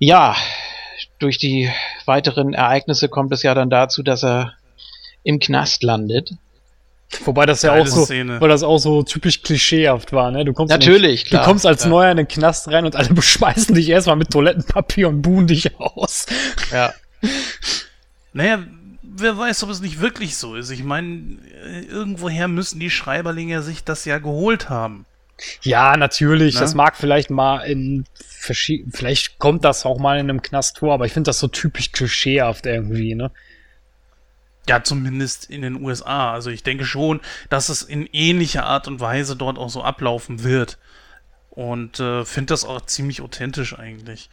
ja, 0.00 0.34
durch 1.18 1.38
die 1.38 1.70
weiteren 2.06 2.54
Ereignisse 2.54 3.08
kommt 3.08 3.32
es 3.32 3.42
ja 3.44 3.54
dann 3.54 3.70
dazu, 3.70 4.02
dass 4.02 4.24
er 4.24 4.54
im 5.22 5.38
Knast 5.38 5.82
landet. 5.82 6.32
Wobei 7.24 7.44
das 7.44 7.62
ja 7.62 7.72
auch 7.72 7.86
so, 7.86 8.08
weil 8.08 8.48
das 8.48 8.62
auch 8.62 8.78
so 8.78 9.02
typisch 9.02 9.42
klischeehaft 9.42 10.12
war, 10.12 10.30
ne? 10.30 10.44
Du 10.44 10.52
kommst 10.52 10.70
natürlich, 10.70 11.22
nicht, 11.22 11.26
klar, 11.26 11.42
Du 11.42 11.48
kommst 11.50 11.66
als 11.66 11.82
klar. 11.82 11.90
Neuer 11.90 12.10
in 12.12 12.16
den 12.18 12.28
Knast 12.28 12.68
rein 12.68 12.86
und 12.86 12.96
alle 12.96 13.08
beschmeißen 13.14 13.74
dich 13.74 13.88
erstmal 13.88 14.16
mit 14.16 14.30
Toilettenpapier 14.30 15.08
und 15.08 15.20
buhen 15.20 15.46
dich 15.46 15.78
aus. 15.78 16.26
Ja. 16.72 16.94
naja, 18.32 18.60
wer 19.02 19.36
weiß, 19.36 19.64
ob 19.64 19.70
es 19.70 19.80
nicht 19.80 20.00
wirklich 20.00 20.36
so 20.36 20.54
ist. 20.54 20.70
Ich 20.70 20.84
meine, 20.84 21.38
irgendwoher 21.90 22.48
müssen 22.48 22.80
die 22.80 22.90
Schreiberlinge 22.90 23.60
sich 23.62 23.84
das 23.84 24.04
ja 24.04 24.18
geholt 24.18 24.70
haben. 24.70 25.04
Ja, 25.62 25.96
natürlich. 25.96 26.54
Ne? 26.54 26.60
Das 26.60 26.74
mag 26.74 26.96
vielleicht 26.96 27.30
mal 27.30 27.60
in 27.60 28.04
verschiedenen, 28.18 28.92
vielleicht 28.92 29.38
kommt 29.38 29.64
das 29.64 29.84
auch 29.86 29.98
mal 29.98 30.18
in 30.18 30.30
einem 30.30 30.42
Knast 30.42 30.78
vor, 30.78 30.94
aber 30.94 31.06
ich 31.06 31.12
finde 31.12 31.28
das 31.28 31.38
so 31.38 31.48
typisch 31.48 31.92
klischeehaft 31.92 32.66
irgendwie, 32.66 33.14
ne? 33.14 33.30
Ja, 34.68 34.84
zumindest 34.84 35.50
in 35.50 35.62
den 35.62 35.82
USA. 35.82 36.32
Also 36.32 36.50
ich 36.50 36.62
denke 36.62 36.84
schon, 36.84 37.20
dass 37.48 37.70
es 37.70 37.82
in 37.82 38.06
ähnlicher 38.12 38.64
Art 38.64 38.86
und 38.88 39.00
Weise 39.00 39.34
dort 39.34 39.58
auch 39.58 39.70
so 39.70 39.82
ablaufen 39.82 40.44
wird. 40.44 40.78
Und 41.50 41.98
äh, 41.98 42.24
finde 42.24 42.52
das 42.52 42.64
auch 42.64 42.80
ziemlich 42.82 43.22
authentisch 43.22 43.76
eigentlich. 43.76 44.30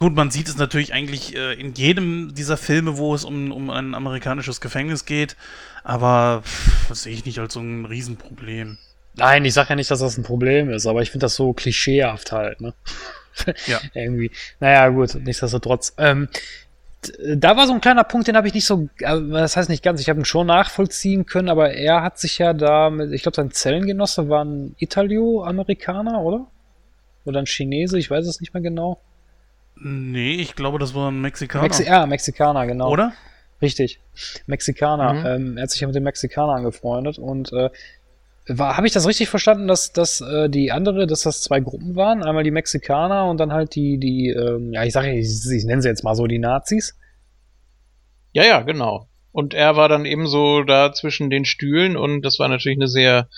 Gut, 0.00 0.14
man 0.14 0.30
sieht 0.30 0.48
es 0.48 0.56
natürlich 0.56 0.92
eigentlich 0.92 1.36
äh, 1.36 1.54
in 1.54 1.72
jedem 1.74 2.34
dieser 2.34 2.56
Filme, 2.56 2.96
wo 2.96 3.14
es 3.14 3.24
um, 3.24 3.52
um 3.52 3.70
ein 3.70 3.94
amerikanisches 3.94 4.60
Gefängnis 4.60 5.04
geht, 5.04 5.36
aber 5.84 6.42
pff, 6.44 6.88
das 6.88 7.04
sehe 7.04 7.14
ich 7.14 7.24
nicht 7.24 7.38
als 7.38 7.54
so 7.54 7.60
ein 7.60 7.84
Riesenproblem. 7.84 8.78
Nein, 9.16 9.44
ich 9.44 9.54
sage 9.54 9.70
ja 9.70 9.76
nicht, 9.76 9.90
dass 9.90 10.00
das 10.00 10.18
ein 10.18 10.24
Problem 10.24 10.70
ist, 10.70 10.86
aber 10.86 11.02
ich 11.02 11.10
finde 11.10 11.24
das 11.24 11.36
so 11.36 11.52
klischeehaft 11.52 12.32
halt, 12.32 12.60
ne? 12.60 12.74
Ja. 13.66 13.80
Irgendwie. 13.94 14.30
Naja, 14.60 14.88
gut, 14.90 15.16
nichtsdestotrotz. 15.16 15.92
Ähm, 15.98 16.28
da 17.34 17.56
war 17.56 17.66
so 17.66 17.72
ein 17.72 17.80
kleiner 17.80 18.04
Punkt, 18.04 18.28
den 18.28 18.36
habe 18.36 18.46
ich 18.46 18.54
nicht 18.54 18.64
so, 18.64 18.88
also, 19.02 19.28
das 19.32 19.56
heißt 19.56 19.68
nicht 19.68 19.82
ganz, 19.82 20.00
ich 20.00 20.08
habe 20.08 20.20
ihn 20.20 20.24
schon 20.24 20.46
nachvollziehen 20.46 21.26
können, 21.26 21.48
aber 21.48 21.72
er 21.72 22.02
hat 22.02 22.18
sich 22.18 22.38
ja 22.38 22.52
da 22.52 22.90
mit, 22.90 23.12
ich 23.12 23.22
glaube, 23.22 23.36
sein 23.36 23.50
Zellengenosse 23.50 24.28
war 24.28 24.44
ein 24.44 24.76
Italio-Amerikaner, 24.78 26.20
oder? 26.20 26.46
Oder 27.24 27.40
ein 27.40 27.46
Chinese, 27.46 27.98
ich 27.98 28.10
weiß 28.10 28.26
es 28.26 28.40
nicht 28.40 28.54
mehr 28.54 28.62
genau. 28.62 29.00
Nee, 29.76 30.36
ich 30.36 30.54
glaube, 30.54 30.78
das 30.78 30.94
war 30.94 31.10
ein 31.10 31.20
Mexikaner. 31.20 31.64
Mexi 31.64 31.84
ja, 31.84 32.06
Mexikaner, 32.06 32.66
genau. 32.66 32.90
Oder? 32.90 33.12
Richtig. 33.60 34.00
Mexikaner. 34.46 35.14
Mhm. 35.14 35.26
Ähm, 35.26 35.56
er 35.56 35.64
hat 35.64 35.70
sich 35.70 35.80
ja 35.80 35.86
mit 35.86 35.96
dem 35.96 36.04
Mexikaner 36.04 36.52
angefreundet 36.52 37.18
und 37.18 37.52
äh, 37.52 37.70
habe 38.48 38.86
ich 38.86 38.92
das 38.92 39.06
richtig 39.06 39.28
verstanden, 39.28 39.68
dass, 39.68 39.92
dass 39.92 40.20
äh, 40.20 40.50
die 40.50 40.70
andere, 40.70 41.06
dass 41.06 41.22
das 41.22 41.40
zwei 41.40 41.60
Gruppen 41.60 41.96
waren? 41.96 42.22
Einmal 42.22 42.44
die 42.44 42.50
Mexikaner 42.50 43.26
und 43.26 43.38
dann 43.38 43.52
halt 43.52 43.74
die, 43.74 43.98
die, 43.98 44.28
ähm, 44.28 44.72
ja, 44.72 44.84
ich 44.84 44.92
sage, 44.92 45.12
ich, 45.12 45.28
ich 45.50 45.64
nenne 45.64 45.80
sie 45.80 45.88
jetzt 45.88 46.04
mal 46.04 46.14
so 46.14 46.26
die 46.26 46.38
Nazis. 46.38 46.98
Ja, 48.32 48.44
ja, 48.44 48.60
genau. 48.60 49.08
Und 49.32 49.54
er 49.54 49.76
war 49.76 49.88
dann 49.88 50.04
eben 50.04 50.26
so 50.26 50.62
da 50.62 50.92
zwischen 50.92 51.30
den 51.30 51.44
Stühlen 51.44 51.96
und 51.96 52.22
das 52.22 52.38
war 52.38 52.48
natürlich 52.48 52.78
eine 52.78 52.88
sehr 52.88 53.28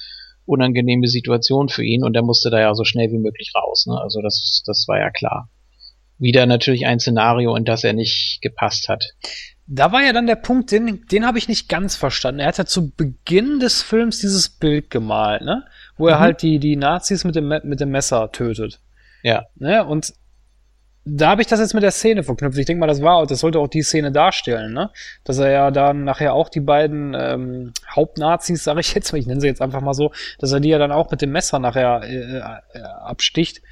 unangenehme 0.45 1.07
Situation 1.09 1.69
für 1.69 1.85
ihn 1.85 2.05
und 2.05 2.15
er 2.16 2.23
musste 2.23 2.51
da 2.51 2.61
ja 2.61 2.74
so 2.74 2.85
schnell 2.85 3.11
wie 3.12 3.19
möglich 3.19 3.53
raus. 3.55 3.87
Ne? 3.87 3.99
Also 4.01 4.23
das, 4.23 4.62
das 4.66 4.87
war 4.89 4.99
ja 4.99 5.11
klar. 5.11 5.51
Wieder 6.19 6.47
natürlich 6.47 6.87
ein 6.87 6.99
Szenario, 6.99 7.55
in 7.57 7.65
das 7.65 7.85
er 7.85 7.93
nicht 7.93 8.41
gepasst 8.43 8.89
hat. 8.89 9.05
Da 9.68 9.90
war 9.90 10.02
ja 10.02 10.12
dann 10.12 10.26
der 10.26 10.36
Punkt, 10.36 10.70
den, 10.70 11.06
den 11.06 11.26
habe 11.26 11.38
ich 11.38 11.48
nicht 11.48 11.68
ganz 11.68 11.97
verstanden. 11.97 12.40
Er 12.40 12.48
hat 12.48 12.59
ja 12.59 12.66
zu 12.66 12.90
Beginn 12.90 13.59
des 13.59 13.82
Films 13.82 14.20
dieses 14.20 14.48
Bild 14.48 14.90
gemalt, 14.90 15.43
ne? 15.43 15.64
Wo 15.97 16.06
er 16.06 16.16
Mhm. 16.16 16.20
halt 16.20 16.43
die, 16.43 16.59
die 16.60 16.76
Nazis 16.76 17.24
mit 17.24 17.34
dem, 17.34 17.48
mit 17.48 17.80
dem 17.80 17.90
Messer 17.90 18.30
tötet. 18.30 18.80
Ja. 19.22 19.47
Ne? 19.56 19.84
Und 19.84 20.14
da 21.05 21.30
habe 21.30 21.40
ich 21.40 21.47
das 21.48 21.60
jetzt 21.60 21.74
mit 21.74 21.82
der 21.82 21.90
Szene 21.93 22.22
verknüpft. 22.22 22.59
Ich 22.59 22.66
denke 22.66 22.80
mal, 22.80 22.86
das 22.86 23.01
war, 23.02 23.26
das 23.26 23.40
sollte 23.40 23.59
auch 23.60 23.68
die 23.68 23.82
Szene 23.82 24.10
darstellen, 24.12 24.72
ne? 24.72 24.90
Dass 25.24 25.38
er 25.38 25.51
ja 25.51 25.70
dann 25.70 26.05
nachher 26.05 26.34
auch 26.34 26.48
die 26.48 26.60
beiden 26.60 27.14
ähm, 27.14 27.72
Hauptnazis, 27.94 28.64
sage 28.64 28.80
ich 28.80 28.94
jetzt 28.94 29.12
mal, 29.12 29.18
ich 29.18 29.26
nenne 29.26 29.40
sie 29.40 29.47
jetzt 29.48 29.62
einfach 29.62 29.80
mal 29.80 29.94
so, 29.94 30.12
dass 30.38 30.52
er 30.52 30.60
die 30.60 30.68
ja 30.68 30.78
dann 30.78 30.93
auch 30.93 31.10
mit 31.10 31.22
dem 31.22 31.30
Messer 31.32 31.59
nachher 31.59 32.02
äh, 32.05 32.38
äh, 32.38 32.80
absticht, 32.82 33.62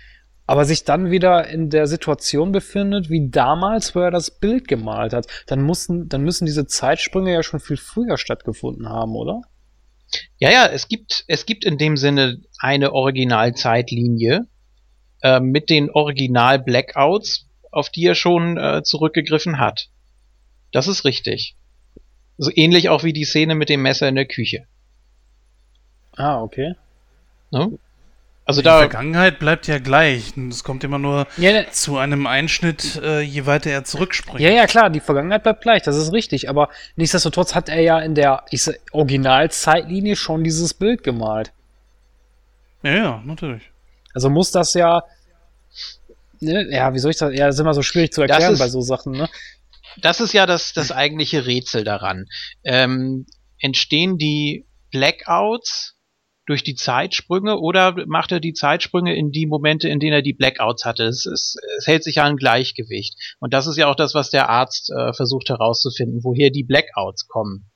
aber 0.47 0.65
sich 0.65 0.85
dann 0.85 1.11
wieder 1.11 1.49
in 1.49 1.71
der 1.71 1.87
Situation 1.87 2.53
befindet, 2.53 3.09
wie 3.09 3.31
damals, 3.31 3.95
wo 3.95 4.01
er 4.01 4.11
das 4.11 4.31
Bild 4.31 4.69
gemalt 4.69 5.13
hat. 5.13 5.27
Dann 5.47 5.63
mussten, 5.63 6.09
dann 6.09 6.23
müssen 6.23 6.45
diese 6.45 6.67
Zeitsprünge 6.67 7.33
ja 7.33 7.43
schon 7.43 7.61
viel 7.61 7.79
früher 7.79 8.19
stattgefunden 8.19 8.89
haben, 8.89 9.17
oder? 9.17 9.41
Ja, 10.39 10.51
ja, 10.51 10.67
es 10.67 10.89
gibt, 10.89 11.25
es 11.29 11.47
gibt 11.47 11.65
in 11.65 11.79
dem 11.79 11.97
Sinne 11.97 12.43
eine 12.59 12.93
Originalzeitlinie 12.93 14.47
äh, 15.23 15.41
mit 15.41 15.71
den 15.71 15.91
Original-Blackouts, 15.91 17.49
auf 17.71 17.89
die 17.89 18.07
er 18.07 18.15
schon 18.15 18.59
äh, 18.59 18.83
zurückgegriffen 18.83 19.59
hat. 19.59 19.89
Das 20.73 20.89
ist 20.89 21.05
richtig. 21.05 21.57
So 22.37 22.51
ähnlich 22.55 22.89
auch 22.89 23.03
wie 23.03 23.13
die 23.13 23.25
Szene 23.25 23.55
mit 23.55 23.69
dem 23.69 23.83
Messer 23.83 24.09
in 24.09 24.17
der 24.17 24.27
Küche. 24.27 24.67
Ah, 26.17 26.43
okay. 26.43 26.75
Ne? 27.51 27.79
Also 28.47 28.61
Die 28.61 28.65
da, 28.67 28.79
Vergangenheit 28.81 29.39
bleibt 29.39 29.67
ja 29.69 29.79
gleich. 29.79 30.35
Es 30.51 30.65
kommt 30.65 30.85
immer 30.85 30.99
nur 30.99 31.27
Ja, 31.39 31.53
ne- 31.53 31.67
zu 31.71 31.97
einem 31.97 32.27
Einschnitt, 32.27 32.97
äh, 33.03 33.21
je 33.23 33.47
weiter 33.47 33.71
er 33.71 33.85
zurückspringt. 33.85 34.41
Ja, 34.41 34.51
ja, 34.51 34.67
klar, 34.67 34.91
die 34.91 35.01
Vergangenheit 35.01 35.43
bleibt 35.43 35.63
gleich, 35.63 35.83
das 35.83 35.97
ist 35.97 36.13
richtig, 36.13 36.51
aber 36.51 36.69
nichtsdestotrotz 36.97 37.55
hat 37.55 37.71
er 37.71 37.81
ja 37.81 37.99
in 38.01 38.15
der 38.15 38.45
sag, 38.53 38.77
Originalzeitlinie 38.93 40.15
schon 40.17 40.45
dieses 40.45 40.75
Bild 40.75 41.03
gemalt. 41.03 41.53
ja, 42.83 42.93
ja, 42.95 43.23
natürlich. 43.25 43.63
Also 44.13 44.29
muss 44.29 44.51
das 44.51 44.75
ja, 44.75 45.05
ne, 46.41 46.69
ja, 46.71 46.93
wie 46.93 46.99
soll 46.99 47.13
ich 47.13 47.17
das, 47.17 47.33
ja, 47.35 47.47
das 47.47 47.57
ist 47.57 47.61
immer 47.61 47.75
so 47.75 47.83
schwierig 47.83 48.13
zu 48.13 48.21
erklären 48.23 48.53
ist- 48.53 48.59
bei 48.59 48.69
so 48.69 48.81
Sachen, 48.83 49.13
ne? 49.13 49.29
das 50.03 50.21
ist 50.21 50.35
ja 50.35 50.45
das, 50.45 50.73
das 50.75 50.93
eigentliche 50.93 51.47
Rätsel 51.47 51.83
daran. 51.85 52.27
Ähm, 52.63 53.25
entstehen 53.59 54.19
die 54.19 54.67
Blackouts 54.91 55.94
durch 56.47 56.63
die 56.63 56.75
Zeitsprünge 56.75 57.59
oder 57.59 57.95
macht 58.07 58.33
er 58.33 58.41
die 58.41 58.53
Zeitsprünge 58.53 59.15
in 59.17 59.31
die 59.31 59.47
Momente, 59.47 59.89
in 59.89 60.01
denen 60.01 60.13
er 60.13 60.23
die 60.23 60.35
Blackouts 60.35 60.85
hatte? 60.85 61.05
Es, 61.05 61.27
es, 61.27 61.57
es 61.79 61.87
hält 61.87 62.05
sich 62.05 62.17
ja 62.17 62.25
ein 62.25 62.37
Gleichgewicht. 62.37 63.17
Und 63.41 63.55
das 63.55 63.67
ist 63.67 63.77
ja 63.77 63.89
auch 63.89 63.95
das, 63.95 64.15
was 64.15 64.31
der 64.31 64.49
Arzt 64.49 64.91
äh, 64.91 65.13
versucht 65.13 65.49
herauszufinden, 65.49 66.23
woher 66.23 66.51
die 66.51 66.65
Blackouts 66.65 67.29
kommen. 67.29 67.71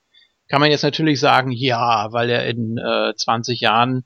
Kann 0.48 0.60
man 0.60 0.70
jetzt 0.70 0.82
natürlich 0.82 1.20
sagen, 1.20 1.50
ja, 1.52 2.08
weil 2.12 2.30
er 2.30 2.46
in 2.46 2.78
äh, 2.78 3.14
20 3.14 3.60
Jahren 3.60 4.04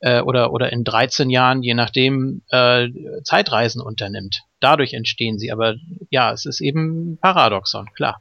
äh, 0.00 0.20
oder, 0.20 0.52
oder 0.52 0.72
in 0.72 0.84
13 0.84 1.30
Jahren, 1.30 1.62
je 1.62 1.74
nachdem, 1.74 2.42
äh, 2.50 2.88
Zeitreisen 3.24 3.80
unternimmt. 3.80 4.42
Dadurch 4.58 4.94
entstehen 4.94 5.38
sie. 5.38 5.52
Aber 5.52 5.76
ja, 6.10 6.32
es 6.32 6.44
ist 6.44 6.60
eben 6.60 7.12
ein 7.12 7.18
Paradoxon, 7.18 7.88
klar. 7.94 8.20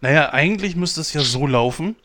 Naja, 0.00 0.32
eigentlich 0.32 0.76
müsste 0.76 1.00
es 1.00 1.12
ja 1.12 1.20
so 1.22 1.46
laufen, 1.46 1.96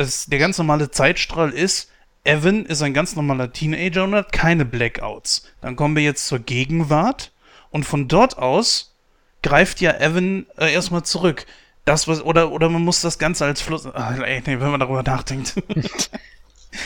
dass 0.00 0.26
der 0.26 0.38
ganz 0.38 0.58
normale 0.58 0.90
Zeitstrahl 0.90 1.50
ist, 1.50 1.90
Evan 2.24 2.66
ist 2.66 2.82
ein 2.82 2.94
ganz 2.94 3.16
normaler 3.16 3.52
Teenager 3.52 4.04
und 4.04 4.14
hat 4.14 4.32
keine 4.32 4.64
Blackouts. 4.64 5.46
Dann 5.60 5.76
kommen 5.76 5.96
wir 5.96 6.02
jetzt 6.02 6.26
zur 6.26 6.38
Gegenwart 6.40 7.32
und 7.70 7.84
von 7.84 8.08
dort 8.08 8.38
aus 8.38 8.94
greift 9.42 9.80
ja 9.80 9.92
Evan 9.98 10.46
äh, 10.58 10.72
erstmal 10.72 11.04
zurück. 11.04 11.46
Das 11.84 12.06
was 12.06 12.20
oder 12.22 12.52
oder 12.52 12.68
man 12.68 12.82
muss 12.82 13.00
das 13.00 13.18
Ganze 13.18 13.46
als 13.46 13.62
Fluss. 13.62 13.86
Ah, 13.86 14.14
ey, 14.22 14.42
nee, 14.44 14.60
wenn 14.60 14.70
man 14.70 14.80
darüber 14.80 15.02
nachdenkt. 15.02 15.54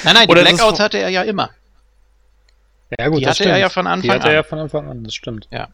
Nein, 0.05 0.15
nein, 0.15 0.29
die 0.29 0.31
Oder 0.31 0.43
Blackouts 0.43 0.79
hatte 0.79 0.99
er 0.99 1.09
ja 1.09 1.23
immer. 1.23 1.51
Ja, 2.99 3.09
gut, 3.09 3.19
Die 3.21 3.25
das 3.25 3.41
hatte 3.41 3.49
er 3.49 3.55
stimmt. 3.57 3.61
ja 3.63 3.69
von 3.69 3.87
Anfang 3.89 4.03
Die 4.03 4.11
hatte 4.11 4.27
er 4.27 4.31
an. 4.31 4.35
ja 4.37 4.43
von 4.45 4.59
Anfang 4.61 4.89
an, 4.89 5.03
das 5.03 5.15
stimmt. 5.15 5.49
Ja. 5.51 5.69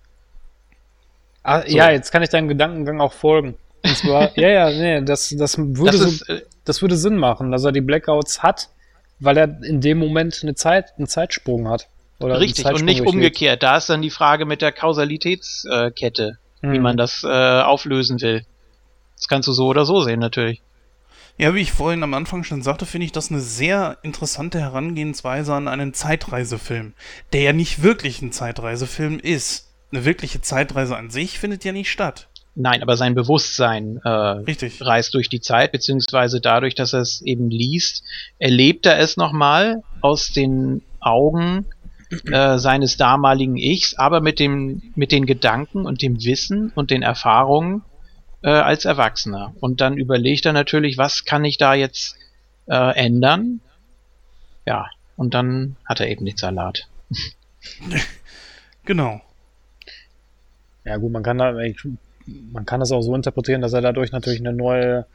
Ah, 1.43 1.63
So. 1.67 1.77
Ja, 1.77 1.91
jetzt 1.91 2.11
kann 2.11 2.23
ich 2.23 2.31
deinem 2.31 2.49
Gedankengang 2.49 3.01
auch 3.03 3.13
folgen. 3.13 3.57
Und 3.85 3.97
zwar, 3.97 4.37
ja, 4.39 4.49
ja, 4.49 4.71
nee, 4.71 5.01
das, 5.05 5.35
das 5.39 5.57
würde 5.59 5.85
Das 5.99 6.01
so, 6.01 6.09
ist, 6.09 6.29
äh, 6.29 6.43
das 6.65 6.83
würde 6.83 6.97
Sinn 6.97 7.17
machen, 7.17 7.51
dass 7.53 7.65
er 7.65 7.73
die 7.73 7.81
Blackouts 7.81 8.43
hat, 8.43 8.69
weil 9.21 9.37
er 9.37 9.63
in 9.63 9.81
dem 9.81 9.99
Moment 9.99 10.41
eine 10.43 10.55
Zeit, 10.55 10.93
einen 10.99 11.07
Zeitsprung 11.07 11.69
hat. 11.69 11.89
Richtig 12.21 12.65
und 12.65 12.71
Zeitsprung 12.71 12.85
nicht 12.87 12.99
durchlebt. 12.99 13.15
umgekehrt. 13.15 13.63
Da 13.63 13.77
ist 13.77 13.89
dann 13.89 14.03
die 14.03 14.11
Frage 14.11 14.45
mit 14.45 14.61
der 14.63 14.73
Kausalitätskette, 14.73 16.39
wie 16.63 16.77
Hm. 16.77 16.83
man 16.83 16.97
das 16.97 17.23
äh, 17.25 17.29
auflösen 17.29 18.21
will. 18.21 18.45
Das 19.17 19.29
kannst 19.29 19.49
du 19.49 19.53
so 19.53 19.67
oder 19.69 19.85
so 19.85 20.01
sehen, 20.03 20.21
natürlich. 20.21 20.61
Ja, 21.37 21.55
wie 21.55 21.61
ich 21.61 21.71
vorhin 21.71 22.03
am 22.03 22.15
Anfang 22.15 22.43
schon 22.43 22.63
sagte, 22.63 22.85
finde 22.85 23.05
ich 23.05 23.13
das 23.13 23.31
eine 23.31 23.41
sehr 23.41 23.99
interessante 24.03 24.59
Herangehensweise 24.61 25.55
an 25.55 25.69
einen 25.69 25.95
Zeitreisefilm, 25.95 26.95
der 27.33 27.43
ja 27.43 27.53
nicht 27.53 27.83
wirklich 27.85 28.21
ein 28.23 28.33
Zeitreisefilm 28.33 29.21
ist. 29.21 29.69
Eine 29.93 30.05
wirkliche 30.05 30.41
Zeitreise 30.41 30.97
an 30.97 31.11
sich 31.11 31.39
findet 31.39 31.65
ja 31.65 31.71
nicht 31.73 31.91
statt. 31.93 32.29
Nein, 32.61 32.83
aber 32.83 32.97
sein 32.97 33.15
Bewusstsein 33.15 34.01
äh, 34.03 34.09
Richtig. 34.09 34.85
reist 34.85 35.15
durch 35.15 35.29
die 35.29 35.41
Zeit, 35.41 35.71
beziehungsweise 35.71 36.41
dadurch, 36.41 36.75
dass 36.75 36.93
er 36.93 37.03
es 37.03 37.21
eben 37.23 37.51
liest, 37.51 38.03
erlebt 38.41 38.85
er 38.85 38.99
es 38.99 39.17
nochmal 39.17 39.85
aus 40.01 40.33
den 40.33 40.83
Augen 40.99 41.67
äh, 42.27 42.59
seines 42.59 42.97
damaligen 42.97 43.57
Ichs, 43.57 43.95
aber 43.95 44.21
mit 44.21 44.41
dem, 44.41 44.83
mit 44.97 45.13
den 45.13 45.25
Gedanken 45.25 45.87
und 45.87 46.03
dem 46.03 46.25
Wissen 46.25 46.73
und 46.75 46.91
den 46.91 47.03
Erfahrungen 47.03 47.83
äh, 48.43 48.51
als 48.51 48.85
Erwachsener. 48.85 49.55
Und 49.61 49.81
dann 49.81 49.97
überlegt 49.97 50.45
er 50.45 50.53
natürlich, 50.53 50.99
was 50.99 51.25
kann 51.25 51.45
ich 51.45 51.59
da 51.59 51.75
jetzt 51.75 52.17
äh, 52.67 52.97
ändern? 52.97 53.61
Ja, 54.67 54.91
und 55.17 55.33
dann 55.33 55.77
hat 55.85 56.01
er 56.01 56.09
eben 56.09 56.27
den 56.27 56.37
Salat. 56.37 56.89
Genau. 58.85 59.21
Ja, 60.87 60.97
gut, 60.97 61.13
man 61.13 61.23
kann 61.23 61.37
da, 61.37 61.53
man 62.53 62.67
kann 62.67 62.81
das 62.81 62.93
auch 62.93 63.03
so 63.03 63.15
interpretieren, 63.15 63.63
dass 63.63 63.73
er 63.73 63.81
dadurch 63.81 64.13
natürlich 64.13 64.41
eine 64.41 64.53
neue, 64.53 65.07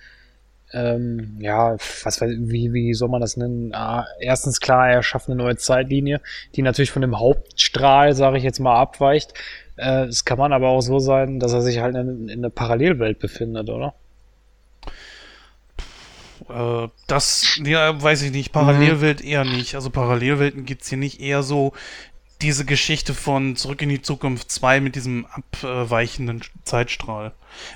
ähm, 0.71 1.37
ja, 1.39 1.75
was 2.03 2.21
wie, 2.21 2.73
wie 2.73 2.93
soll 2.93 3.09
man 3.09 3.21
das 3.21 3.37
nennen? 3.37 3.73
Ah, 3.73 4.07
erstens 4.19 4.59
klar, 4.59 4.89
er 4.89 5.03
schafft 5.03 5.27
eine 5.27 5.35
neue 5.35 5.55
Zeitlinie, 5.57 6.21
die 6.55 6.61
natürlich 6.61 6.91
von 6.91 7.01
dem 7.01 7.19
Hauptstrahl, 7.19 8.13
sage 8.13 8.37
ich 8.37 8.43
jetzt 8.43 8.59
mal, 8.59 8.79
abweicht. 8.79 9.33
Äh, 9.75 10.05
es 10.05 10.25
kann 10.25 10.37
man 10.37 10.53
aber 10.53 10.69
auch 10.69 10.81
so 10.81 10.99
sein, 10.99 11.39
dass 11.39 11.53
er 11.53 11.61
sich 11.61 11.79
halt 11.79 11.95
in, 11.95 12.29
in 12.29 12.39
einer 12.39 12.49
Parallelwelt 12.49 13.19
befindet, 13.19 13.69
oder? 13.69 13.93
Äh, 16.49 16.87
das, 17.07 17.59
ja, 17.63 18.01
weiß 18.01 18.23
ich 18.23 18.31
nicht. 18.31 18.51
Parallelwelt 18.51 19.23
eher 19.23 19.45
nicht. 19.45 19.75
Also 19.75 19.89
Parallelwelten 19.89 20.65
gibt's 20.65 20.89
hier 20.89 20.97
nicht 20.97 21.19
eher 21.19 21.43
so 21.43 21.73
diese 22.43 22.65
Geschichte 22.65 23.13
von 23.13 23.55
Zurück 23.55 23.81
in 23.81 23.89
die 23.89 24.01
Zukunft 24.01 24.51
2 24.51 24.79
mit 24.81 24.95
diesem 24.95 25.25
abweichenden 25.31 26.41
Zeitstrahl. 26.63 27.31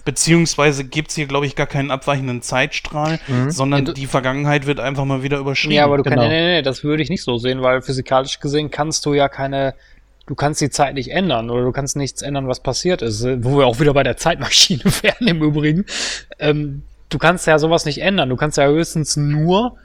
Beziehungsweise 0.06 0.84
gibt's 0.84 1.16
hier, 1.16 1.26
glaube 1.28 1.46
ich, 1.46 1.56
gar 1.56 1.68
keinen 1.68 1.92
abweichenden 1.92 2.42
Zeitstrahl, 2.42 3.20
Mhm. 3.28 3.50
sondern 3.52 3.80
Ja, 3.82 3.86
du- 3.86 3.94
die 3.94 4.06
Vergangenheit 4.08 4.66
wird 4.68 4.80
einfach 4.80 5.06
mal 5.06 5.24
wieder 5.24 5.38
überschrieben. 5.40 5.76
Ja, 5.76 5.86
aber 5.86 5.98
du 5.98 6.04
genau. 6.04 6.18
kannst, 6.18 6.30
nee, 6.30 6.40
nee, 6.42 6.56
nee, 6.58 6.62
das 6.62 6.84
würde 6.84 7.02
ich 7.02 7.10
nicht 7.10 7.24
so 7.24 7.38
sehen, 7.38 7.62
weil 7.62 7.82
physikalisch 7.82 8.40
gesehen 8.40 8.70
kannst 8.72 9.06
du 9.06 9.14
ja 9.14 9.30
keine, 9.30 9.74
du 10.26 10.36
kannst 10.36 10.62
die 10.62 10.70
Zeit 10.70 10.94
nicht 10.96 11.10
ändern 11.12 11.50
oder 11.50 11.64
du 11.64 11.72
kannst 11.72 11.96
nichts 11.96 12.22
ändern, 12.22 12.48
was 12.48 12.60
passiert 12.62 13.02
ist, 13.02 13.24
wo 13.44 13.58
wir 13.58 13.66
auch 13.66 13.80
wieder 13.80 13.94
bei 13.94 14.04
der 14.04 14.18
Zeitmaschine 14.18 14.84
wären 15.02 15.28
im 15.28 15.42
Übrigen. 15.42 15.86
Ähm, 16.40 16.84
du 17.10 17.18
kannst 17.18 17.48
ja 17.48 17.58
sowas 17.60 17.86
nicht 17.86 18.02
ändern, 18.02 18.30
du 18.30 18.36
kannst 18.36 18.58
ja 18.58 18.68
höchstens 18.68 19.16
nur 19.18 19.78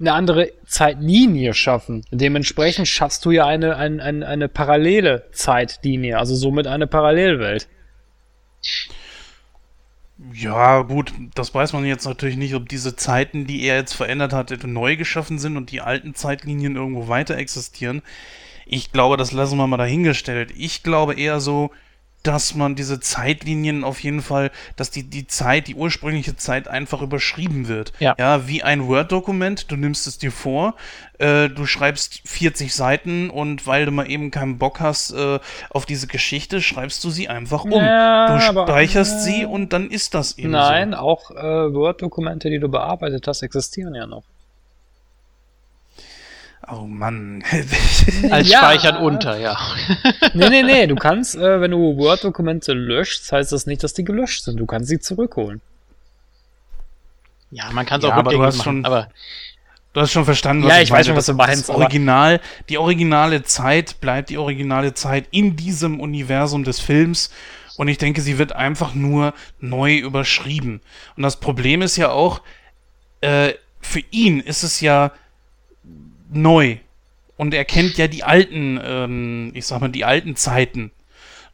eine 0.00 0.12
andere 0.12 0.52
Zeitlinie 0.66 1.54
schaffen. 1.54 2.04
Dementsprechend 2.10 2.86
schaffst 2.86 3.24
du 3.24 3.30
ja 3.30 3.46
eine, 3.46 3.76
ein, 3.76 4.00
ein, 4.00 4.22
eine 4.22 4.48
parallele 4.48 5.26
Zeitlinie, 5.32 6.18
also 6.18 6.34
somit 6.34 6.66
eine 6.66 6.86
Parallelwelt. 6.86 7.68
Ja, 10.32 10.82
gut, 10.82 11.12
das 11.34 11.54
weiß 11.54 11.72
man 11.72 11.84
jetzt 11.84 12.04
natürlich 12.04 12.36
nicht, 12.36 12.54
ob 12.54 12.68
diese 12.68 12.96
Zeiten, 12.96 13.46
die 13.46 13.62
er 13.62 13.76
jetzt 13.76 13.94
verändert 13.94 14.32
hat, 14.32 14.52
neu 14.64 14.96
geschaffen 14.96 15.38
sind 15.38 15.56
und 15.56 15.70
die 15.70 15.80
alten 15.80 16.14
Zeitlinien 16.14 16.76
irgendwo 16.76 17.08
weiter 17.08 17.36
existieren. 17.36 18.02
Ich 18.66 18.92
glaube, 18.92 19.16
das 19.16 19.32
lassen 19.32 19.56
wir 19.56 19.66
mal 19.66 19.76
dahingestellt. 19.76 20.52
Ich 20.56 20.82
glaube 20.82 21.14
eher 21.14 21.40
so, 21.40 21.70
dass 22.22 22.54
man 22.54 22.74
diese 22.74 23.00
Zeitlinien 23.00 23.84
auf 23.84 24.00
jeden 24.00 24.22
Fall, 24.22 24.50
dass 24.76 24.90
die, 24.90 25.04
die 25.04 25.26
Zeit, 25.26 25.68
die 25.68 25.74
ursprüngliche 25.74 26.36
Zeit 26.36 26.68
einfach 26.68 27.00
überschrieben 27.00 27.68
wird. 27.68 27.92
Ja. 28.00 28.14
ja 28.18 28.48
wie 28.48 28.62
ein 28.62 28.86
Word-Dokument, 28.86 29.70
du 29.70 29.76
nimmst 29.76 30.06
es 30.06 30.18
dir 30.18 30.32
vor, 30.32 30.74
äh, 31.18 31.48
du 31.48 31.64
schreibst 31.66 32.20
40 32.26 32.74
Seiten 32.74 33.30
und 33.30 33.66
weil 33.66 33.86
du 33.86 33.92
mal 33.92 34.10
eben 34.10 34.30
keinen 34.30 34.58
Bock 34.58 34.80
hast 34.80 35.12
äh, 35.12 35.38
auf 35.70 35.86
diese 35.86 36.06
Geschichte, 36.06 36.60
schreibst 36.60 37.02
du 37.04 37.10
sie 37.10 37.28
einfach 37.28 37.64
um. 37.64 37.72
Ja, 37.72 38.26
du 38.38 38.44
aber- 38.44 38.66
speicherst 38.66 39.22
sie 39.24 39.44
und 39.44 39.72
dann 39.72 39.90
ist 39.90 40.14
das 40.14 40.38
eben 40.38 40.50
Nein, 40.50 40.92
so. 40.92 40.98
auch 40.98 41.30
äh, 41.30 41.72
Word-Dokumente, 41.72 42.50
die 42.50 42.58
du 42.58 42.68
bearbeitet 42.68 43.26
hast, 43.26 43.42
existieren 43.42 43.94
ja 43.94 44.06
noch. 44.06 44.24
Oh 46.70 46.86
Mann. 46.86 47.42
Als 48.30 48.48
Ja. 48.48 48.58
Speichern 48.58 48.96
unter, 48.98 49.38
ja. 49.38 49.56
Nee, 50.34 50.50
nee, 50.50 50.62
nee, 50.62 50.86
du 50.86 50.96
kannst, 50.96 51.34
äh, 51.36 51.60
wenn 51.60 51.70
du 51.70 51.96
Word-Dokumente 51.96 52.72
löscht, 52.74 53.30
heißt 53.32 53.52
das 53.52 53.66
nicht, 53.66 53.82
dass 53.82 53.94
die 53.94 54.04
gelöscht 54.04 54.44
sind. 54.44 54.58
Du 54.60 54.66
kannst 54.66 54.88
sie 54.88 54.98
zurückholen. 54.98 55.60
Ja, 57.50 57.70
man 57.72 57.86
kann 57.86 58.00
es 58.00 58.04
Ja, 58.06 58.12
auch 58.12 58.16
aber 58.18 58.30
du 58.32 58.42
hast 58.42 58.58
machen, 58.58 58.64
schon- 58.64 58.84
aber 58.84 59.08
Du 59.94 60.02
hast 60.02 60.12
schon 60.12 60.26
verstanden, 60.26 60.68
Ja, 60.68 60.80
ich 60.80 60.90
weiß 60.90 60.98
meine. 60.98 61.04
schon, 61.06 61.16
was 61.16 61.26
du 61.26 61.32
meinst, 61.32 61.68
Das 61.70 61.74
Original, 61.74 62.40
die 62.68 62.76
originale 62.76 63.42
Zeit 63.42 64.00
bleibt 64.00 64.28
die 64.28 64.36
originale 64.36 64.92
Zeit 64.92 65.24
in 65.30 65.56
diesem 65.56 65.98
Universum 65.98 66.62
des 66.62 66.78
Films. 66.78 67.30
Und 67.78 67.88
ich 67.88 67.96
denke, 67.96 68.20
sie 68.20 68.36
wird 68.38 68.52
einfach 68.52 68.94
nur 68.94 69.32
neu 69.60 69.96
überschrieben. 69.96 70.82
Und 71.16 71.22
das 71.22 71.40
Problem 71.40 71.80
ist 71.80 71.96
ja 71.96 72.10
auch, 72.10 72.42
äh, 73.22 73.54
für 73.80 74.00
ihn 74.10 74.40
ist 74.40 74.62
es 74.62 74.80
ja 74.82 75.10
neu. 76.30 76.76
Und 77.36 77.54
er 77.54 77.64
kennt 77.64 77.96
ja 77.98 78.08
die 78.08 78.24
alten, 78.24 78.80
ähm, 78.82 79.50
ich 79.54 79.66
sag 79.66 79.80
mal, 79.80 79.88
die 79.88 80.04
alten 80.04 80.34
Zeiten. 80.36 80.90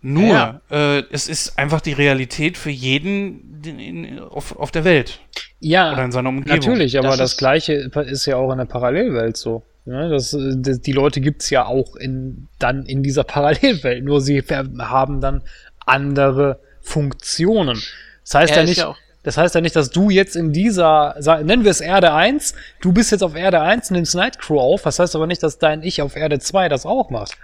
Nur, 0.00 0.28
Ja. 0.28 0.60
äh, 0.70 1.02
es 1.10 1.28
ist 1.28 1.58
einfach 1.58 1.80
die 1.80 1.92
Realität 1.92 2.56
für 2.58 2.70
jeden 2.70 3.62
den- 3.62 3.78
in, 3.78 4.18
auf, 4.20 4.54
auf 4.56 4.70
der 4.70 4.84
Welt 4.84 5.20
Ja, 5.60 5.92
oder 5.92 6.04
in 6.04 6.12
seiner 6.12 6.28
Umgebung. 6.28 6.56
natürlich, 6.58 6.98
aber 6.98 7.08
Das 7.08 7.18
das, 7.18 7.36
Gleiche 7.38 7.90
ist 8.06 8.26
ja 8.26 8.36
auch 8.36 8.52
in 8.52 8.58
der 8.58 8.66
Parallelwelt 8.66 9.36
so. 9.38 9.62
Ja, 9.86 10.08
das, 10.08 10.36
das, 10.56 10.80
die 10.80 10.92
Leute 10.92 11.20
gibt's 11.20 11.48
ja 11.50 11.64
auch 11.66 11.96
in, 11.96 12.48
dann 12.58 12.84
in 12.86 13.02
dieser 13.02 13.24
Parallelwelt, 13.24 14.04
nur 14.04 14.20
sie 14.20 14.40
haben 14.42 15.20
dann 15.20 15.42
andere 15.86 16.60
Funktionen. 16.82 17.82
Das 18.24 18.34
heißt 18.34 18.52
Er 18.52 18.56
ja 18.58 18.62
ist 18.62 18.68
nicht, 18.68 18.78
ja 18.78 18.88
auch- 18.88 18.96
das 19.24 19.36
heißt 19.36 19.54
ja 19.54 19.60
nicht, 19.60 19.74
dass 19.74 19.90
du 19.90 20.10
jetzt 20.10 20.36
in 20.36 20.52
dieser, 20.52 21.16
nennen 21.42 21.64
wir 21.64 21.70
es 21.70 21.80
Erde 21.80 22.12
1, 22.12 22.54
du 22.80 22.92
bist 22.92 23.10
jetzt 23.10 23.22
auf 23.22 23.34
Erde 23.34 23.60
1 23.60 23.90
und 23.90 23.96
nimmst 23.96 24.14
Nightcrow 24.14 24.60
auf, 24.60 24.82
das 24.82 24.98
heißt 24.98 25.16
aber 25.16 25.26
nicht, 25.26 25.42
dass 25.42 25.58
dein 25.58 25.82
Ich 25.82 26.02
auf 26.02 26.14
Erde 26.14 26.38
2 26.38 26.68
das 26.68 26.86
auch 26.86 27.10
macht. 27.10 27.36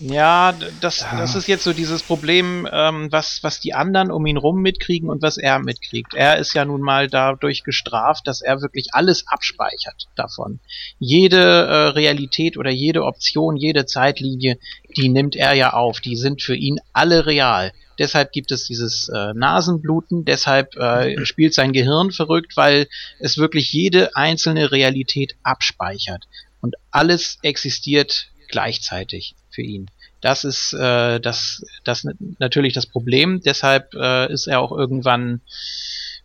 Ja, 0.00 0.54
das, 0.80 1.04
das 1.10 1.34
ist 1.34 1.48
jetzt 1.48 1.64
so 1.64 1.72
dieses 1.72 2.04
Problem, 2.04 2.68
ähm, 2.70 3.10
was, 3.10 3.40
was 3.42 3.58
die 3.58 3.74
anderen 3.74 4.12
um 4.12 4.24
ihn 4.26 4.36
rum 4.36 4.62
mitkriegen 4.62 5.10
und 5.10 5.22
was 5.22 5.38
er 5.38 5.58
mitkriegt. 5.58 6.14
Er 6.14 6.38
ist 6.38 6.54
ja 6.54 6.64
nun 6.64 6.82
mal 6.82 7.08
dadurch 7.08 7.64
gestraft, 7.64 8.28
dass 8.28 8.40
er 8.40 8.62
wirklich 8.62 8.90
alles 8.92 9.26
abspeichert 9.26 10.06
davon. 10.14 10.60
Jede 11.00 11.40
äh, 11.40 11.88
Realität 11.88 12.56
oder 12.56 12.70
jede 12.70 13.02
Option, 13.02 13.56
jede 13.56 13.86
Zeitlinie, 13.86 14.58
die 14.96 15.08
nimmt 15.08 15.34
er 15.34 15.54
ja 15.54 15.72
auf. 15.72 16.00
Die 16.00 16.16
sind 16.16 16.42
für 16.42 16.54
ihn 16.54 16.78
alle 16.92 17.26
real. 17.26 17.72
Deshalb 17.98 18.32
gibt 18.32 18.50
es 18.52 18.64
dieses 18.64 19.08
äh, 19.08 19.34
Nasenbluten, 19.34 20.24
deshalb 20.24 20.76
äh, 20.76 21.24
spielt 21.24 21.54
sein 21.54 21.72
Gehirn 21.72 22.12
verrückt, 22.12 22.56
weil 22.56 22.88
es 23.18 23.38
wirklich 23.38 23.72
jede 23.72 24.14
einzelne 24.16 24.70
Realität 24.70 25.36
abspeichert. 25.42 26.24
Und 26.60 26.76
alles 26.90 27.38
existiert 27.42 28.28
gleichzeitig 28.48 29.34
für 29.50 29.62
ihn. 29.62 29.90
Das 30.20 30.44
ist 30.44 30.72
äh, 30.72 31.20
das, 31.20 31.64
das 31.84 32.06
natürlich 32.38 32.72
das 32.72 32.86
Problem. 32.86 33.40
Deshalb 33.44 33.94
äh, 33.94 34.32
ist 34.32 34.46
er 34.46 34.60
auch 34.60 34.72
irgendwann 34.72 35.40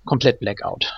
komplett 0.05 0.39
Blackout. 0.39 0.93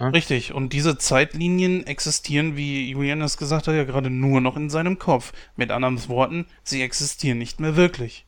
Richtig, 0.00 0.52
und 0.52 0.72
diese 0.72 0.98
Zeitlinien 0.98 1.86
existieren, 1.86 2.56
wie 2.56 2.90
Julian 2.90 3.22
es 3.22 3.36
gesagt 3.36 3.68
hat, 3.68 3.74
ja 3.74 3.84
gerade 3.84 4.10
nur 4.10 4.40
noch 4.40 4.56
in 4.56 4.70
seinem 4.70 4.98
Kopf. 4.98 5.32
Mit 5.56 5.70
anderen 5.70 6.08
Worten, 6.08 6.46
sie 6.64 6.82
existieren 6.82 7.38
nicht 7.38 7.60
mehr 7.60 7.76
wirklich. 7.76 8.24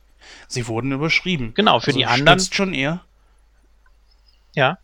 Sie 0.47 0.67
wurden 0.67 0.91
überschrieben. 0.91 1.53
Genau, 1.53 1.79
für 1.79 1.87
also 1.87 1.99
die 1.99 2.05
anderen. 2.05 2.39
Stützt 2.39 2.55
schon 2.55 2.73
eher, 2.73 3.01
Ja. 4.53 4.77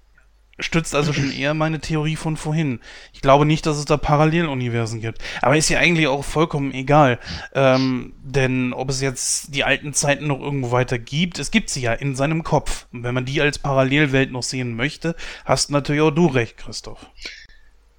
stützt 0.59 0.95
also 0.95 1.13
schon 1.13 1.31
eher 1.31 1.53
meine 1.53 1.79
Theorie 1.79 2.15
von 2.15 2.35
vorhin. 2.37 2.79
Ich 3.13 3.21
glaube 3.21 3.45
nicht, 3.45 3.65
dass 3.65 3.77
es 3.77 3.85
da 3.85 3.97
Paralleluniversen 3.97 5.01
gibt. 5.01 5.21
Aber 5.41 5.55
ist 5.57 5.69
ja 5.69 5.77
eigentlich 5.79 6.07
auch 6.07 6.23
vollkommen 6.25 6.73
egal. 6.73 7.19
Ähm, 7.53 8.13
denn 8.23 8.73
ob 8.73 8.89
es 8.89 8.99
jetzt 9.01 9.53
die 9.53 9.63
alten 9.63 9.93
Zeiten 9.93 10.25
noch 10.27 10.39
irgendwo 10.39 10.71
weiter 10.71 10.97
gibt, 10.97 11.37
es 11.37 11.51
gibt 11.51 11.69
sie 11.69 11.81
ja 11.81 11.93
in 11.93 12.15
seinem 12.15 12.43
Kopf. 12.43 12.87
Und 12.91 13.03
wenn 13.03 13.13
man 13.13 13.25
die 13.25 13.39
als 13.41 13.59
Parallelwelt 13.59 14.31
noch 14.31 14.43
sehen 14.43 14.75
möchte, 14.75 15.15
hast 15.45 15.69
natürlich 15.69 16.01
auch 16.01 16.11
du 16.11 16.25
recht, 16.27 16.57
Christoph. 16.57 17.05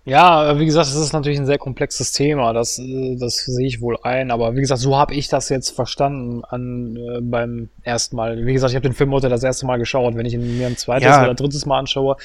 Ja, 0.08 0.58
wie 0.58 0.64
gesagt, 0.64 0.86
das 0.86 0.94
ist 0.94 1.12
natürlich 1.12 1.38
ein 1.38 1.44
sehr 1.44 1.58
komplexes 1.58 2.12
Thema, 2.12 2.54
das, 2.54 2.78
äh, 2.78 3.16
das 3.16 3.44
sehe 3.44 3.66
ich 3.66 3.82
wohl 3.82 3.98
ein, 4.02 4.30
aber 4.30 4.56
wie 4.56 4.60
gesagt, 4.60 4.80
so 4.80 4.96
habe 4.96 5.14
ich 5.14 5.28
das 5.28 5.50
jetzt 5.50 5.70
verstanden 5.70 6.44
an, 6.44 6.96
äh, 6.96 7.20
beim 7.20 7.68
ersten 7.82 8.16
Mal. 8.16 8.46
Wie 8.46 8.54
gesagt, 8.54 8.70
ich 8.70 8.76
habe 8.76 8.88
den 8.88 8.94
Film 8.94 9.12
heute 9.12 9.28
das 9.28 9.42
erste 9.42 9.66
Mal 9.66 9.76
geschaut. 9.76 10.16
Wenn 10.16 10.24
ich 10.24 10.32
ihn 10.32 10.56
mir 10.56 10.66
ein 10.66 10.78
zweites 10.78 11.08
Ja. 11.08 11.24
oder 11.24 11.34
drittes 11.34 11.66
Mal 11.66 11.78
anschaue, 11.78 12.16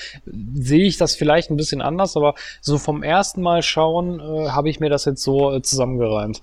sehe 0.54 0.86
ich 0.86 0.98
das 0.98 1.16
vielleicht 1.16 1.52
ein 1.52 1.58
bisschen 1.58 1.82
anders, 1.82 2.16
aber 2.16 2.36
so 2.62 2.78
vom 2.78 3.04
ersten 3.04 3.42
Mal 3.42 3.62
schauen 3.62 4.22
äh, 4.22 4.50
habe 4.50 4.70
ich 4.70 4.80
mir 4.80 4.90
das 4.90 5.04
jetzt 5.04 5.22
so 5.22 5.54
äh, 5.54 5.62
zusammengereimt. 5.62 6.42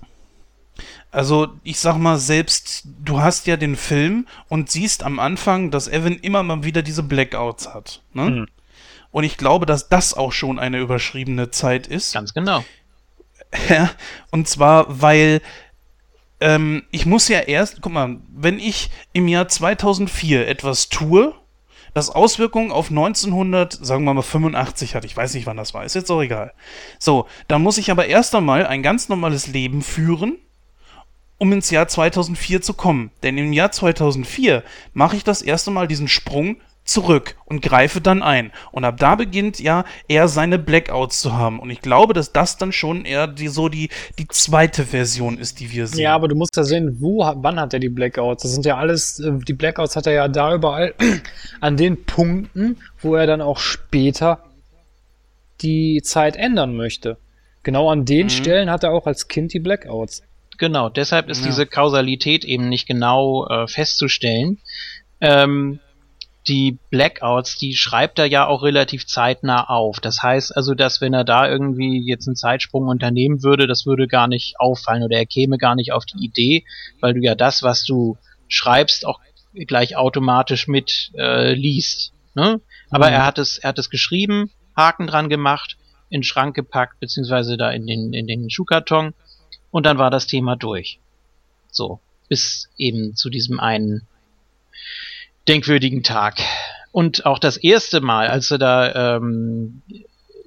Also, 1.09 1.47
ich 1.63 1.79
sag 1.79 1.97
mal, 1.97 2.17
selbst 2.17 2.83
du 3.03 3.19
hast 3.19 3.47
ja 3.47 3.57
den 3.57 3.75
Film 3.75 4.27
und 4.47 4.69
siehst 4.69 5.03
am 5.03 5.19
Anfang, 5.19 5.71
dass 5.71 5.87
Evan 5.87 6.17
immer 6.21 6.43
mal 6.43 6.63
wieder 6.63 6.83
diese 6.83 7.03
Blackouts 7.03 7.73
hat. 7.73 8.01
Ne? 8.13 8.29
Mhm. 8.29 8.47
Und 9.11 9.23
ich 9.23 9.37
glaube, 9.37 9.65
dass 9.65 9.89
das 9.89 10.13
auch 10.13 10.31
schon 10.31 10.57
eine 10.59 10.79
überschriebene 10.79 11.51
Zeit 11.51 11.87
ist. 11.87 12.13
Ganz 12.13 12.33
genau. 12.33 12.63
Ja, 13.69 13.89
und 14.31 14.47
zwar, 14.47 15.01
weil 15.01 15.41
ähm, 16.39 16.83
ich 16.91 17.05
muss 17.05 17.27
ja 17.27 17.39
erst, 17.39 17.81
guck 17.81 17.91
mal, 17.91 18.17
wenn 18.33 18.59
ich 18.59 18.89
im 19.13 19.27
Jahr 19.27 19.47
2004 19.47 20.47
etwas 20.47 20.89
tue, 20.89 21.33
das 21.93 22.09
Auswirkungen 22.09 22.71
auf 22.71 22.89
1900, 22.89 23.73
sagen 23.73 24.05
wir 24.05 24.13
mal 24.13 24.21
85 24.21 24.95
hat, 24.95 25.05
ich 25.05 25.15
weiß 25.15 25.33
nicht, 25.33 25.45
wann 25.45 25.57
das 25.57 25.73
war, 25.73 25.83
ist 25.83 25.95
jetzt 25.95 26.09
auch 26.09 26.21
egal. 26.21 26.53
So, 26.99 27.27
dann 27.47 27.61
muss 27.61 27.77
ich 27.77 27.91
aber 27.91 28.05
erst 28.05 28.33
einmal 28.33 28.65
ein 28.65 28.81
ganz 28.81 29.09
normales 29.09 29.47
Leben 29.47 29.81
führen, 29.81 30.37
um 31.37 31.51
ins 31.51 31.69
Jahr 31.69 31.87
2004 31.87 32.61
zu 32.61 32.73
kommen. 32.73 33.11
Denn 33.23 33.37
im 33.37 33.51
Jahr 33.51 33.71
2004 33.71 34.63
mache 34.93 35.17
ich 35.17 35.23
das 35.23 35.41
erste 35.41 35.71
Mal 35.71 35.87
diesen 35.87 36.07
Sprung 36.07 36.57
zurück 36.83 37.35
und 37.45 37.61
greife 37.61 38.01
dann 38.01 38.23
ein. 38.23 38.51
Und 38.71 38.83
ab 38.85 38.97
da 38.97 39.15
beginnt 39.15 39.59
ja 39.59 39.85
er 40.07 40.27
seine 40.27 40.57
Blackouts 40.59 41.21
zu 41.21 41.33
haben. 41.33 41.59
Und 41.59 41.69
ich 41.69 41.81
glaube, 41.81 42.13
dass 42.13 42.33
das 42.33 42.57
dann 42.57 42.71
schon 42.71 43.05
eher 43.05 43.27
die, 43.27 43.47
so 43.47 43.69
die, 43.69 43.89
die 44.17 44.27
zweite 44.27 44.83
Version 44.85 45.37
ist, 45.37 45.59
die 45.59 45.71
wir 45.71 45.87
sehen. 45.87 45.99
Ja, 46.01 46.15
aber 46.15 46.27
du 46.27 46.35
musst 46.35 46.57
ja 46.57 46.63
sehen, 46.63 46.97
wo, 46.99 47.25
hat- 47.25 47.37
wann 47.39 47.59
hat 47.59 47.73
er 47.73 47.79
die 47.79 47.89
Blackouts? 47.89 48.43
Das 48.43 48.51
sind 48.53 48.65
ja 48.65 48.77
alles, 48.77 49.19
äh, 49.19 49.31
die 49.47 49.53
Blackouts 49.53 49.95
hat 49.95 50.07
er 50.07 50.13
ja 50.13 50.27
da 50.27 50.53
überall 50.55 50.93
an 51.61 51.77
den 51.77 52.03
Punkten, 52.03 52.77
wo 52.99 53.15
er 53.15 53.27
dann 53.27 53.41
auch 53.41 53.59
später 53.59 54.43
die 55.61 56.01
Zeit 56.03 56.35
ändern 56.35 56.75
möchte. 56.75 57.17
Genau 57.63 57.89
an 57.91 58.05
den 58.05 58.25
Mhm. 58.25 58.29
Stellen 58.31 58.69
hat 58.71 58.83
er 58.83 58.91
auch 58.91 59.05
als 59.05 59.27
Kind 59.27 59.53
die 59.53 59.59
Blackouts. 59.59 60.23
Genau, 60.57 60.89
deshalb 60.89 61.29
ist 61.29 61.41
Ja. 61.41 61.47
diese 61.47 61.65
Kausalität 61.67 62.43
eben 62.43 62.69
nicht 62.69 62.87
genau 62.87 63.47
äh, 63.47 63.67
festzustellen. 63.67 64.57
Ähm, 65.19 65.79
die 66.47 66.79
Blackouts, 66.89 67.57
die 67.57 67.75
schreibt 67.75 68.17
er 68.17 68.25
ja 68.25 68.47
auch 68.47 68.63
relativ 68.63 69.05
zeitnah 69.05 69.69
auf. 69.69 69.99
Das 69.99 70.23
heißt 70.23 70.55
also, 70.55 70.73
dass 70.73 70.99
wenn 70.99 71.13
er 71.13 71.23
da 71.23 71.47
irgendwie 71.47 72.01
jetzt 72.03 72.27
einen 72.27 72.35
Zeitsprung 72.35 72.87
unternehmen 72.87 73.43
würde, 73.43 73.67
das 73.67 73.85
würde 73.85 74.07
gar 74.07 74.27
nicht 74.27 74.59
auffallen 74.59 75.03
oder 75.03 75.17
er 75.17 75.25
käme 75.25 75.57
gar 75.57 75.75
nicht 75.75 75.91
auf 75.91 76.05
die 76.05 76.23
Idee, 76.23 76.65
weil 76.99 77.13
du 77.13 77.21
ja 77.21 77.35
das, 77.35 77.61
was 77.61 77.83
du 77.83 78.17
schreibst, 78.47 79.05
auch 79.05 79.19
gleich 79.53 79.95
automatisch 79.95 80.67
mit 80.67 81.11
äh, 81.15 81.53
liest. 81.53 82.13
Ne? 82.33 82.59
Aber 82.89 83.07
mhm. 83.07 83.13
er 83.13 83.25
hat 83.25 83.37
es, 83.37 83.59
er 83.59 83.69
hat 83.69 83.79
es 83.79 83.89
geschrieben, 83.89 84.51
Haken 84.75 85.07
dran 85.07 85.29
gemacht, 85.29 85.77
in 86.09 86.21
den 86.21 86.23
Schrank 86.23 86.55
gepackt, 86.55 86.99
beziehungsweise 86.99 87.55
da 87.55 87.69
in 87.71 87.85
den, 87.85 88.13
in 88.13 88.27
den 88.27 88.49
Schuhkarton 88.49 89.13
und 89.69 89.85
dann 89.85 89.97
war 89.97 90.09
das 90.09 90.27
Thema 90.27 90.55
durch. 90.55 90.99
So, 91.69 91.99
bis 92.29 92.69
eben 92.77 93.15
zu 93.15 93.29
diesem 93.29 93.59
einen 93.59 94.07
denkwürdigen 95.47 96.03
Tag. 96.03 96.39
Und 96.91 97.25
auch 97.25 97.39
das 97.39 97.57
erste 97.57 98.01
Mal, 98.01 98.27
als 98.27 98.51
er 98.51 98.57
da 98.57 99.15
ähm, 99.17 99.81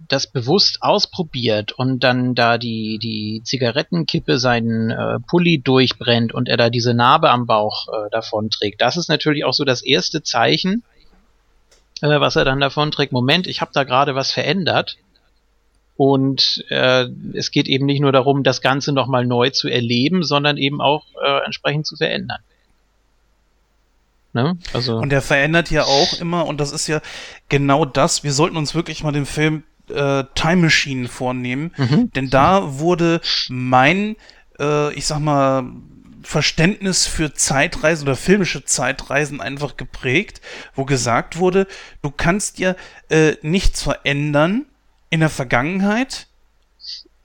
das 0.09 0.27
bewusst 0.27 0.83
ausprobiert 0.83 1.73
und 1.73 2.05
dann 2.05 2.35
da 2.35 2.59
die, 2.59 2.99
die 2.99 3.43
Zigarettenkippe 3.45 4.39
seinen 4.39 4.91
äh, 4.91 5.19
Pulli 5.27 5.61
durchbrennt 5.61 6.35
und 6.35 6.49
er 6.49 6.57
da 6.57 6.71
diese 6.71 6.95
Narbe 6.95 7.31
am 7.31 7.47
Bauch 7.47 7.89
äh, 7.89 8.11
davon 8.11 8.51
trägt, 8.51 8.81
das 8.81 8.97
ist 8.97 9.09
natürlich 9.09 9.45
auch 9.45 9.55
so 9.55 9.65
das 9.65 9.83
erste 9.83 10.23
Zeichen, 10.23 10.83
äh, 12.03 12.21
was 12.21 12.37
er 12.37 12.45
dann 12.45 12.61
davon 12.61 12.91
trägt. 12.91 13.13
Moment, 13.13 13.47
ich 13.47 13.61
habe 13.61 13.71
da 13.73 13.85
gerade 13.85 14.15
was 14.15 14.31
verändert. 14.33 14.97
Und 15.97 16.65
äh, 16.71 17.07
es 17.35 17.53
geht 17.53 17.69
eben 17.69 17.87
nicht 17.87 18.01
nur 18.01 18.11
darum, 18.11 18.43
das 18.43 18.61
Ganze 18.61 18.93
nochmal 18.93 19.25
neu 19.25 19.51
zu 19.51 19.69
erleben, 19.69 20.25
sondern 20.25 20.57
eben 20.57 20.81
auch 20.81 21.07
äh, 21.25 21.45
entsprechend 21.45 21.87
zu 21.87 21.95
verändern. 21.95 22.41
Ne? 24.35 24.59
Also 24.73 24.97
und 24.97 25.13
er 25.13 25.23
verändert 25.23 25.71
ja 25.71 25.85
auch 25.85 26.21
immer, 26.21 26.47
und 26.47 26.61
das 26.61 26.73
ist 26.73 26.89
ja 26.89 27.01
genau 27.49 27.85
das, 27.85 28.25
wir 28.25 28.33
sollten 28.33 28.57
uns 28.57 28.75
wirklich 28.75 29.05
mal 29.05 29.13
den 29.13 29.27
Film 29.27 29.63
äh, 29.89 30.25
Time 30.35 30.63
Machine 30.63 31.07
vornehmen, 31.09 31.73
mhm. 31.77 32.11
denn 32.11 32.31
da 32.31 32.79
wurde 32.79 33.21
mein, 33.49 34.17
äh, 34.59 34.93
ich 34.95 35.07
sag 35.07 35.21
mal, 35.21 35.65
Verständnis 36.25 37.07
für 37.07 37.35
Zeitreisen 37.35 38.09
oder 38.09 38.17
filmische 38.17 38.65
Zeitreisen 38.65 39.41
einfach 39.41 39.77
geprägt, 39.77 40.41
wo 40.75 40.85
gesagt 40.85 41.39
wurde, 41.39 41.69
du 42.03 42.11
kannst 42.11 42.59
ja 42.59 42.75
äh, 43.11 43.37
nichts 43.43 43.83
verändern 43.83 44.67
in 45.11 45.21
der 45.21 45.29
Vergangenheit, 45.29 46.27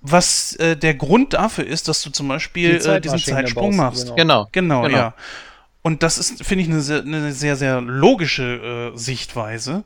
was 0.02 0.53
äh, 0.57 0.77
der 0.77 0.94
Grund 0.94 1.34
dafür 1.34 1.65
ist, 1.65 1.88
dass 1.88 2.03
du 2.03 2.11
zum 2.11 2.27
Beispiel 2.27 2.77
Die 2.77 2.88
äh, 2.88 3.02
diesen 3.02 3.19
Zeitsprung 3.19 3.76
machst. 3.76 4.15
Genau. 4.15 4.48
Genau, 4.52 4.84
genau. 4.84 4.98
ja. 4.98 5.14
Und 5.81 6.03
das 6.03 6.18
ist, 6.18 6.43
finde 6.43 6.64
ich, 6.64 6.69
eine 6.69 6.81
sehr, 6.81 7.01
eine 7.01 7.31
sehr, 7.31 7.56
sehr 7.56 7.81
logische 7.81 8.91
äh, 8.93 8.97
Sichtweise. 8.97 9.84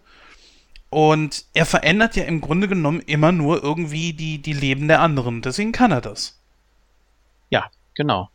Und 0.89 1.45
er 1.53 1.65
verändert 1.65 2.15
ja 2.15 2.23
im 2.23 2.41
Grunde 2.41 2.67
genommen 2.67 3.01
immer 3.01 3.31
nur 3.31 3.63
irgendwie 3.63 4.13
die, 4.13 4.39
die 4.39 4.53
Leben 4.53 4.87
der 4.87 5.01
anderen. 5.01 5.41
Deswegen 5.41 5.71
kann 5.71 5.91
er 5.91 6.01
das. 6.01 6.39
Ja, 7.49 7.65
genau. 7.95 8.29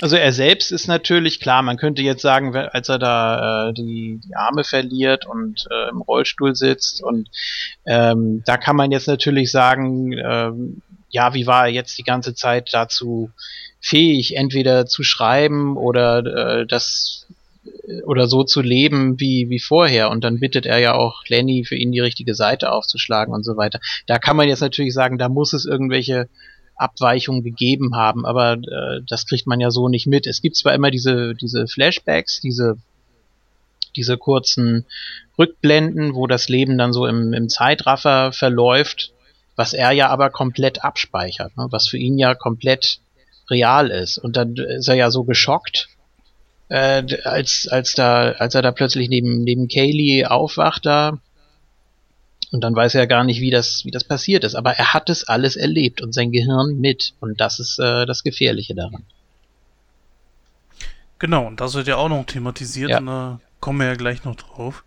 Also 0.00 0.16
er 0.16 0.32
selbst 0.32 0.70
ist 0.70 0.86
natürlich 0.86 1.40
klar, 1.40 1.62
man 1.62 1.76
könnte 1.76 2.02
jetzt 2.02 2.22
sagen, 2.22 2.54
als 2.54 2.88
er 2.88 2.98
da 3.00 3.68
äh, 3.68 3.72
die, 3.72 4.20
die 4.24 4.36
Arme 4.36 4.62
verliert 4.62 5.26
und 5.26 5.66
äh, 5.70 5.88
im 5.88 6.02
Rollstuhl 6.02 6.54
sitzt 6.54 7.02
und 7.02 7.28
ähm, 7.84 8.42
da 8.46 8.58
kann 8.58 8.76
man 8.76 8.92
jetzt 8.92 9.08
natürlich 9.08 9.50
sagen, 9.50 10.12
ähm, 10.12 10.82
ja, 11.10 11.34
wie 11.34 11.48
war 11.48 11.64
er 11.64 11.72
jetzt 11.72 11.98
die 11.98 12.04
ganze 12.04 12.34
Zeit 12.34 12.72
dazu 12.72 13.30
fähig, 13.80 14.36
entweder 14.36 14.86
zu 14.86 15.02
schreiben 15.02 15.76
oder 15.76 16.60
äh, 16.60 16.66
das 16.66 17.26
oder 18.04 18.26
so 18.26 18.44
zu 18.44 18.60
leben 18.60 19.18
wie, 19.20 19.48
wie 19.50 19.58
vorher. 19.58 20.10
Und 20.10 20.24
dann 20.24 20.40
bittet 20.40 20.66
er 20.66 20.78
ja 20.78 20.94
auch 20.94 21.24
Lenny, 21.26 21.64
für 21.64 21.76
ihn 21.76 21.92
die 21.92 22.00
richtige 22.00 22.34
Seite 22.34 22.72
aufzuschlagen 22.72 23.34
und 23.34 23.44
so 23.44 23.56
weiter. 23.56 23.80
Da 24.06 24.18
kann 24.18 24.36
man 24.36 24.48
jetzt 24.48 24.60
natürlich 24.60 24.94
sagen, 24.94 25.18
da 25.18 25.28
muss 25.28 25.52
es 25.52 25.64
irgendwelche 25.64 26.28
Abweichungen 26.76 27.42
gegeben 27.42 27.96
haben, 27.96 28.24
aber 28.24 28.52
äh, 28.52 29.00
das 29.06 29.26
kriegt 29.26 29.46
man 29.46 29.60
ja 29.60 29.70
so 29.70 29.88
nicht 29.88 30.06
mit. 30.06 30.26
Es 30.26 30.40
gibt 30.40 30.56
zwar 30.56 30.74
immer 30.74 30.90
diese, 30.90 31.34
diese 31.34 31.66
Flashbacks, 31.66 32.40
diese, 32.40 32.78
diese 33.96 34.16
kurzen 34.16 34.86
Rückblenden, 35.38 36.14
wo 36.14 36.26
das 36.26 36.48
Leben 36.48 36.78
dann 36.78 36.92
so 36.92 37.06
im, 37.06 37.32
im 37.32 37.48
Zeitraffer 37.48 38.32
verläuft, 38.32 39.12
was 39.56 39.72
er 39.72 39.90
ja 39.90 40.08
aber 40.08 40.30
komplett 40.30 40.84
abspeichert, 40.84 41.56
ne? 41.56 41.66
was 41.70 41.88
für 41.88 41.98
ihn 41.98 42.16
ja 42.16 42.34
komplett 42.34 43.00
real 43.50 43.90
ist. 43.90 44.18
Und 44.18 44.36
dann 44.36 44.56
ist 44.56 44.88
er 44.88 44.94
ja 44.94 45.10
so 45.10 45.24
geschockt, 45.24 45.88
äh, 46.68 47.02
als, 47.24 47.68
als, 47.70 47.92
da, 47.94 48.32
als 48.32 48.54
er 48.54 48.62
da 48.62 48.72
plötzlich 48.72 49.08
neben, 49.08 49.44
neben 49.44 49.68
Kaylee 49.68 50.26
aufwacht 50.26 50.86
da 50.86 51.18
und 52.50 52.62
dann 52.62 52.74
weiß 52.74 52.94
er 52.94 53.06
gar 53.06 53.24
nicht, 53.24 53.40
wie 53.40 53.50
das, 53.50 53.84
wie 53.84 53.90
das 53.90 54.04
passiert 54.04 54.44
ist. 54.44 54.54
Aber 54.54 54.72
er 54.72 54.94
hat 54.94 55.10
es 55.10 55.24
alles 55.24 55.56
erlebt 55.56 56.00
und 56.00 56.12
sein 56.14 56.32
Gehirn 56.32 56.78
mit. 56.78 57.14
Und 57.20 57.40
das 57.40 57.58
ist 57.58 57.78
äh, 57.78 58.06
das 58.06 58.22
Gefährliche 58.22 58.74
daran. 58.74 59.04
Genau, 61.18 61.46
und 61.46 61.60
das 61.60 61.74
wird 61.74 61.88
ja 61.88 61.96
auch 61.96 62.08
noch 62.08 62.24
thematisiert 62.24 62.90
ja. 62.90 62.98
und 62.98 63.06
da 63.06 63.40
kommen 63.60 63.80
wir 63.80 63.88
ja 63.88 63.94
gleich 63.94 64.24
noch 64.24 64.36
drauf. 64.36 64.84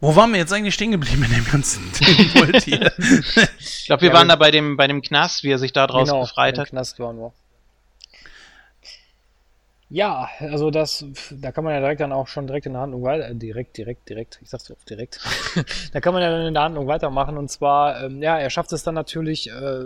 Wo 0.00 0.16
waren 0.16 0.32
wir 0.32 0.38
jetzt 0.40 0.52
eigentlich 0.52 0.74
stehen 0.74 0.90
geblieben 0.90 1.22
in 1.22 1.32
dem 1.32 1.44
ganzen 1.44 1.90
Ding? 2.00 2.18
ich 2.58 3.84
glaube, 3.86 4.02
wir 4.02 4.08
ja, 4.08 4.14
waren 4.14 4.28
da 4.28 4.34
bei 4.34 4.50
dem, 4.50 4.76
bei 4.76 4.88
dem 4.88 5.00
Knast, 5.00 5.44
wie 5.44 5.52
er 5.52 5.58
sich 5.58 5.72
da 5.72 5.86
draus 5.86 6.08
genau, 6.08 6.22
befreit 6.22 6.58
hat. 6.58 6.70
Knast 6.70 6.98
waren 6.98 7.18
wir. 7.18 7.32
Ja, 9.92 10.30
also 10.40 10.70
das, 10.70 11.04
da 11.30 11.52
kann 11.52 11.64
man 11.64 11.74
ja 11.74 11.80
direkt 11.80 12.00
dann 12.00 12.12
auch 12.12 12.26
schon 12.26 12.46
direkt 12.46 12.64
in 12.64 12.72
der 12.72 12.80
Handlung 12.80 13.02
weiter, 13.02 13.28
äh, 13.28 13.34
direkt, 13.34 13.76
direkt, 13.76 14.08
direkt, 14.08 14.38
ich 14.40 14.48
sag's 14.48 14.70
oft 14.70 14.88
direkt. 14.88 15.20
da 15.92 16.00
kann 16.00 16.14
man 16.14 16.22
ja 16.22 16.30
dann 16.30 16.46
in 16.46 16.54
der 16.54 16.62
Handlung 16.62 16.86
weitermachen 16.86 17.36
und 17.36 17.50
zwar, 17.50 18.02
ähm, 18.02 18.22
ja, 18.22 18.38
er 18.38 18.48
schafft 18.48 18.72
es 18.72 18.84
dann 18.84 18.94
natürlich 18.94 19.50
äh, 19.50 19.84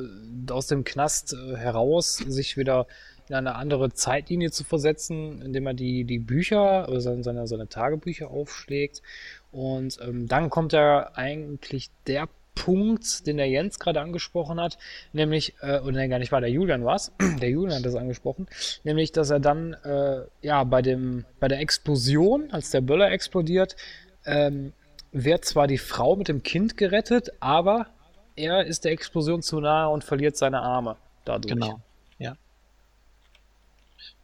aus 0.48 0.68
dem 0.68 0.84
Knast 0.84 1.34
äh, 1.34 1.56
heraus, 1.56 2.18
sich 2.18 2.56
wieder 2.56 2.86
in 3.28 3.34
eine 3.34 3.56
andere 3.56 3.92
Zeitlinie 3.92 4.52
zu 4.52 4.62
versetzen, 4.62 5.42
indem 5.42 5.66
er 5.66 5.74
die, 5.74 6.04
die 6.04 6.20
Bücher, 6.20 6.88
also 6.88 7.20
seine, 7.20 7.48
seine 7.48 7.68
Tagebücher 7.68 8.30
aufschlägt 8.30 9.02
und 9.50 9.98
ähm, 10.06 10.28
dann 10.28 10.50
kommt 10.50 10.72
er 10.72 11.18
eigentlich 11.18 11.90
der 12.06 12.28
Punkt, 12.56 13.26
den 13.28 13.36
der 13.36 13.48
Jens 13.48 13.78
gerade 13.78 14.00
angesprochen 14.00 14.58
hat, 14.60 14.78
nämlich, 15.12 15.54
äh, 15.60 15.78
oder 15.78 15.92
nein, 15.92 16.10
gar 16.10 16.18
nicht 16.18 16.32
war, 16.32 16.40
der 16.40 16.50
Julian 16.50 16.84
war 16.84 16.96
es, 16.96 17.12
der 17.40 17.50
Julian 17.50 17.78
hat 17.78 17.86
das 17.86 17.94
angesprochen, 17.94 18.48
nämlich, 18.82 19.12
dass 19.12 19.30
er 19.30 19.38
dann, 19.38 19.74
äh, 19.84 20.22
ja, 20.42 20.64
bei 20.64 20.82
dem, 20.82 21.24
bei 21.38 21.46
der 21.46 21.60
Explosion, 21.60 22.50
als 22.50 22.70
der 22.70 22.80
Böller 22.80 23.12
explodiert, 23.12 23.76
ähm, 24.24 24.72
wird 25.12 25.44
zwar 25.44 25.68
die 25.68 25.78
Frau 25.78 26.16
mit 26.16 26.28
dem 26.28 26.42
Kind 26.42 26.76
gerettet, 26.76 27.30
aber 27.38 27.86
er 28.34 28.66
ist 28.66 28.84
der 28.84 28.92
Explosion 28.92 29.42
zu 29.42 29.60
nahe 29.60 29.88
und 29.88 30.02
verliert 30.02 30.36
seine 30.36 30.60
Arme 30.60 30.96
dadurch. 31.24 31.54
Genau, 31.54 31.80
ja. 32.18 32.36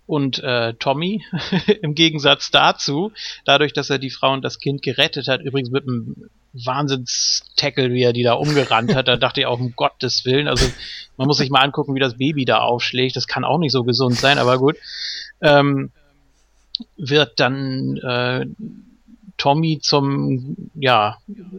Und 0.07 0.41
äh, 0.41 0.75
Tommy, 0.75 1.25
im 1.83 1.95
Gegensatz 1.95 2.51
dazu, 2.51 3.13
dadurch, 3.45 3.73
dass 3.73 3.89
er 3.89 3.99
die 3.99 4.11
Frau 4.11 4.33
und 4.33 4.43
das 4.43 4.59
Kind 4.59 4.83
gerettet 4.83 5.29
hat, 5.29 5.43
übrigens 5.43 5.71
mit 5.71 5.87
einem 5.87 6.29
Wahnsinns-Tackle, 6.53 7.93
wie 7.93 8.03
er 8.03 8.13
die 8.13 8.23
da 8.23 8.35
umgerannt 8.35 8.95
hat, 8.95 9.09
da 9.09 9.17
dachte 9.17 9.41
ich 9.41 9.47
auch, 9.47 9.59
um 9.59 9.75
Gottes 9.75 10.25
Willen, 10.25 10.49
also 10.49 10.67
man 11.17 11.27
muss 11.27 11.39
sich 11.39 11.51
mal 11.51 11.61
angucken, 11.61 11.95
wie 11.95 12.01
das 12.01 12.19
Baby 12.19 12.45
da 12.45 12.59
aufschlägt, 12.59 13.17
das 13.17 13.27
kann 13.27 13.45
auch 13.45 13.59
nicht 13.59 13.73
so 13.73 13.85
gesund 13.85 14.17
sein, 14.17 14.39
aber 14.39 14.59
gut, 14.59 14.77
ähm, 15.41 15.91
wird 16.97 17.41
dann 17.41 17.97
äh, 17.99 18.47
Tommy 19.37 19.81
zum, 19.81 20.71
ja, 20.75 21.19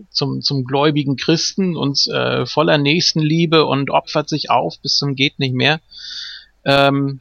zum, 0.09 0.41
zum 0.41 0.63
gläubigen 0.63 1.17
Christen 1.17 1.75
und 1.75 2.07
äh, 2.07 2.45
voller 2.45 2.77
Nächstenliebe 2.77 3.65
und 3.65 3.89
opfert 3.89 4.29
sich 4.29 4.49
auf 4.49 4.79
bis 4.79 4.95
zum 4.95 5.15
geht 5.15 5.39
nicht 5.39 5.53
mehr. 5.53 5.81
Ähm, 6.65 7.19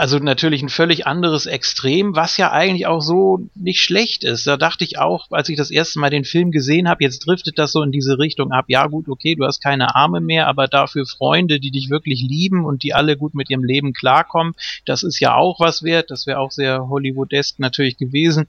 also 0.00 0.18
natürlich 0.18 0.62
ein 0.62 0.70
völlig 0.70 1.06
anderes 1.06 1.44
Extrem, 1.44 2.16
was 2.16 2.38
ja 2.38 2.50
eigentlich 2.52 2.86
auch 2.86 3.02
so 3.02 3.50
nicht 3.54 3.82
schlecht 3.82 4.24
ist. 4.24 4.46
Da 4.46 4.56
dachte 4.56 4.82
ich 4.82 4.98
auch, 4.98 5.26
als 5.30 5.50
ich 5.50 5.58
das 5.58 5.70
erste 5.70 5.98
Mal 5.98 6.08
den 6.08 6.24
Film 6.24 6.52
gesehen 6.52 6.88
habe, 6.88 7.04
jetzt 7.04 7.26
driftet 7.26 7.58
das 7.58 7.72
so 7.72 7.82
in 7.82 7.92
diese 7.92 8.18
Richtung 8.18 8.50
ab. 8.50 8.64
Ja 8.68 8.86
gut, 8.86 9.10
okay, 9.10 9.34
du 9.34 9.44
hast 9.44 9.62
keine 9.62 9.94
Arme 9.94 10.22
mehr, 10.22 10.46
aber 10.46 10.68
dafür 10.68 11.04
Freunde, 11.04 11.60
die 11.60 11.70
dich 11.70 11.90
wirklich 11.90 12.22
lieben 12.22 12.64
und 12.64 12.82
die 12.82 12.94
alle 12.94 13.18
gut 13.18 13.34
mit 13.34 13.50
ihrem 13.50 13.62
Leben 13.62 13.92
klarkommen, 13.92 14.54
das 14.86 15.02
ist 15.02 15.20
ja 15.20 15.34
auch 15.34 15.60
was 15.60 15.82
wert. 15.82 16.10
Das 16.10 16.26
wäre 16.26 16.38
auch 16.38 16.50
sehr 16.50 16.88
Hollywoodesk 16.88 17.58
natürlich 17.58 17.98
gewesen. 17.98 18.48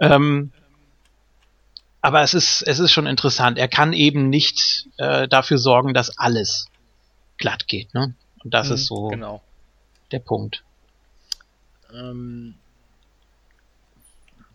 Ähm, 0.00 0.50
aber 2.00 2.22
es 2.22 2.34
ist, 2.34 2.62
es 2.66 2.80
ist 2.80 2.90
schon 2.90 3.06
interessant. 3.06 3.56
Er 3.56 3.68
kann 3.68 3.92
eben 3.92 4.30
nicht 4.30 4.88
äh, 4.96 5.28
dafür 5.28 5.58
sorgen, 5.58 5.94
dass 5.94 6.18
alles 6.18 6.66
glatt 7.38 7.68
geht. 7.68 7.94
Ne? 7.94 8.16
Und 8.42 8.52
das 8.52 8.70
mhm, 8.70 8.74
ist 8.74 8.86
so 8.86 9.06
genau 9.06 9.42
der 10.10 10.20
Punkt. 10.20 10.64
Ähm, 11.92 12.54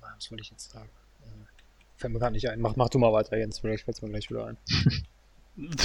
was 0.01 0.29
wollte 0.29 0.43
ich 0.43 0.51
jetzt 0.51 0.71
sagen? 0.71 0.89
Äh, 1.23 1.45
fällt 1.97 2.13
mir 2.13 2.19
gar 2.19 2.31
nicht 2.31 2.49
ein. 2.49 2.61
Mach, 2.61 2.75
mach 2.75 2.89
du 2.89 2.99
mal 2.99 3.13
weiter, 3.13 3.37
Jens. 3.37 3.59
Vielleicht 3.59 3.85
fällt 3.85 3.97
es 3.97 4.01
mir 4.01 4.09
gleich 4.09 4.29
wieder 4.29 4.47
ein. 4.47 4.57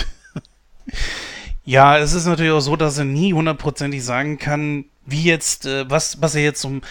ja, 1.65 1.99
es 1.99 2.13
ist 2.13 2.27
natürlich 2.27 2.53
auch 2.53 2.61
so, 2.61 2.77
dass 2.77 2.99
er 2.99 3.05
nie 3.05 3.33
hundertprozentig 3.33 4.05
sagen 4.05 4.39
kann, 4.39 4.87
wie 5.05 5.25
jetzt, 5.25 5.67
äh, 5.67 5.89
was, 5.91 6.21
was 6.21 6.35
er 6.35 6.43
jetzt 6.43 6.65
um. 6.65 6.83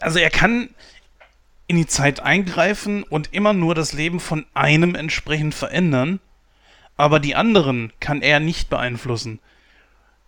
Also 0.00 0.18
er 0.18 0.30
kann 0.30 0.70
in 1.66 1.76
die 1.76 1.86
Zeit 1.86 2.20
eingreifen 2.20 3.02
und 3.02 3.32
immer 3.32 3.52
nur 3.52 3.74
das 3.74 3.92
Leben 3.92 4.20
von 4.20 4.44
einem 4.52 4.94
entsprechend 4.94 5.54
verändern, 5.54 6.20
aber 6.96 7.20
die 7.20 7.34
anderen 7.34 7.92
kann 8.00 8.20
er 8.20 8.40
nicht 8.40 8.68
beeinflussen. 8.68 9.40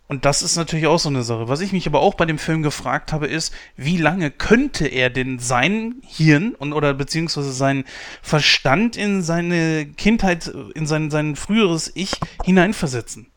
Und 0.07 0.25
das 0.25 0.43
ist 0.43 0.55
natürlich 0.55 0.85
auch 0.85 0.99
so 0.99 1.09
eine 1.09 1.23
Sache. 1.23 1.47
Was 1.47 1.61
ich 1.61 1.73
mich 1.73 1.87
aber 1.87 1.99
auch 1.99 2.13
bei 2.13 2.25
dem 2.25 2.37
Film 2.37 2.61
gefragt 2.61 3.11
habe, 3.11 3.25
ist, 3.25 3.53
wie 3.75 3.97
lange 3.97 4.29
könnte 4.29 4.87
er 4.87 5.09
denn 5.09 5.39
sein 5.39 5.95
Hirn 6.05 6.53
und 6.53 6.73
oder 6.73 6.93
beziehungsweise 6.93 7.51
seinen 7.51 7.85
Verstand 8.21 8.97
in 8.97 9.23
seine 9.23 9.87
Kindheit, 9.87 10.51
in 10.75 10.85
sein, 10.85 11.09
sein 11.09 11.35
früheres 11.35 11.91
Ich 11.95 12.11
hineinversetzen? 12.43 13.27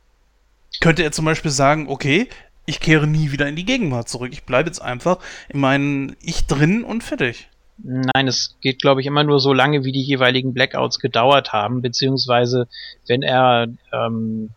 Könnte 0.80 1.02
er 1.02 1.12
zum 1.12 1.24
Beispiel 1.24 1.50
sagen, 1.50 1.86
okay, 1.88 2.28
ich 2.66 2.80
kehre 2.80 3.06
nie 3.06 3.32
wieder 3.32 3.48
in 3.48 3.56
die 3.56 3.64
Gegenwart 3.64 4.10
zurück. 4.10 4.30
Ich 4.32 4.44
bleibe 4.44 4.68
jetzt 4.68 4.82
einfach 4.82 5.18
in 5.48 5.60
meinem 5.60 6.16
Ich 6.20 6.46
drin 6.46 6.84
und 6.84 7.02
fertig. 7.02 7.48
Nein, 7.78 8.26
es 8.26 8.56
geht, 8.60 8.82
glaube 8.82 9.00
ich, 9.00 9.06
immer 9.06 9.24
nur 9.24 9.40
so 9.40 9.54
lange, 9.54 9.84
wie 9.84 9.92
die 9.92 10.02
jeweiligen 10.02 10.52
Blackouts 10.52 10.98
gedauert 10.98 11.52
haben, 11.52 11.80
beziehungsweise 11.80 12.68
wenn 13.06 13.22
er 13.22 13.68
ähm, 13.92 14.50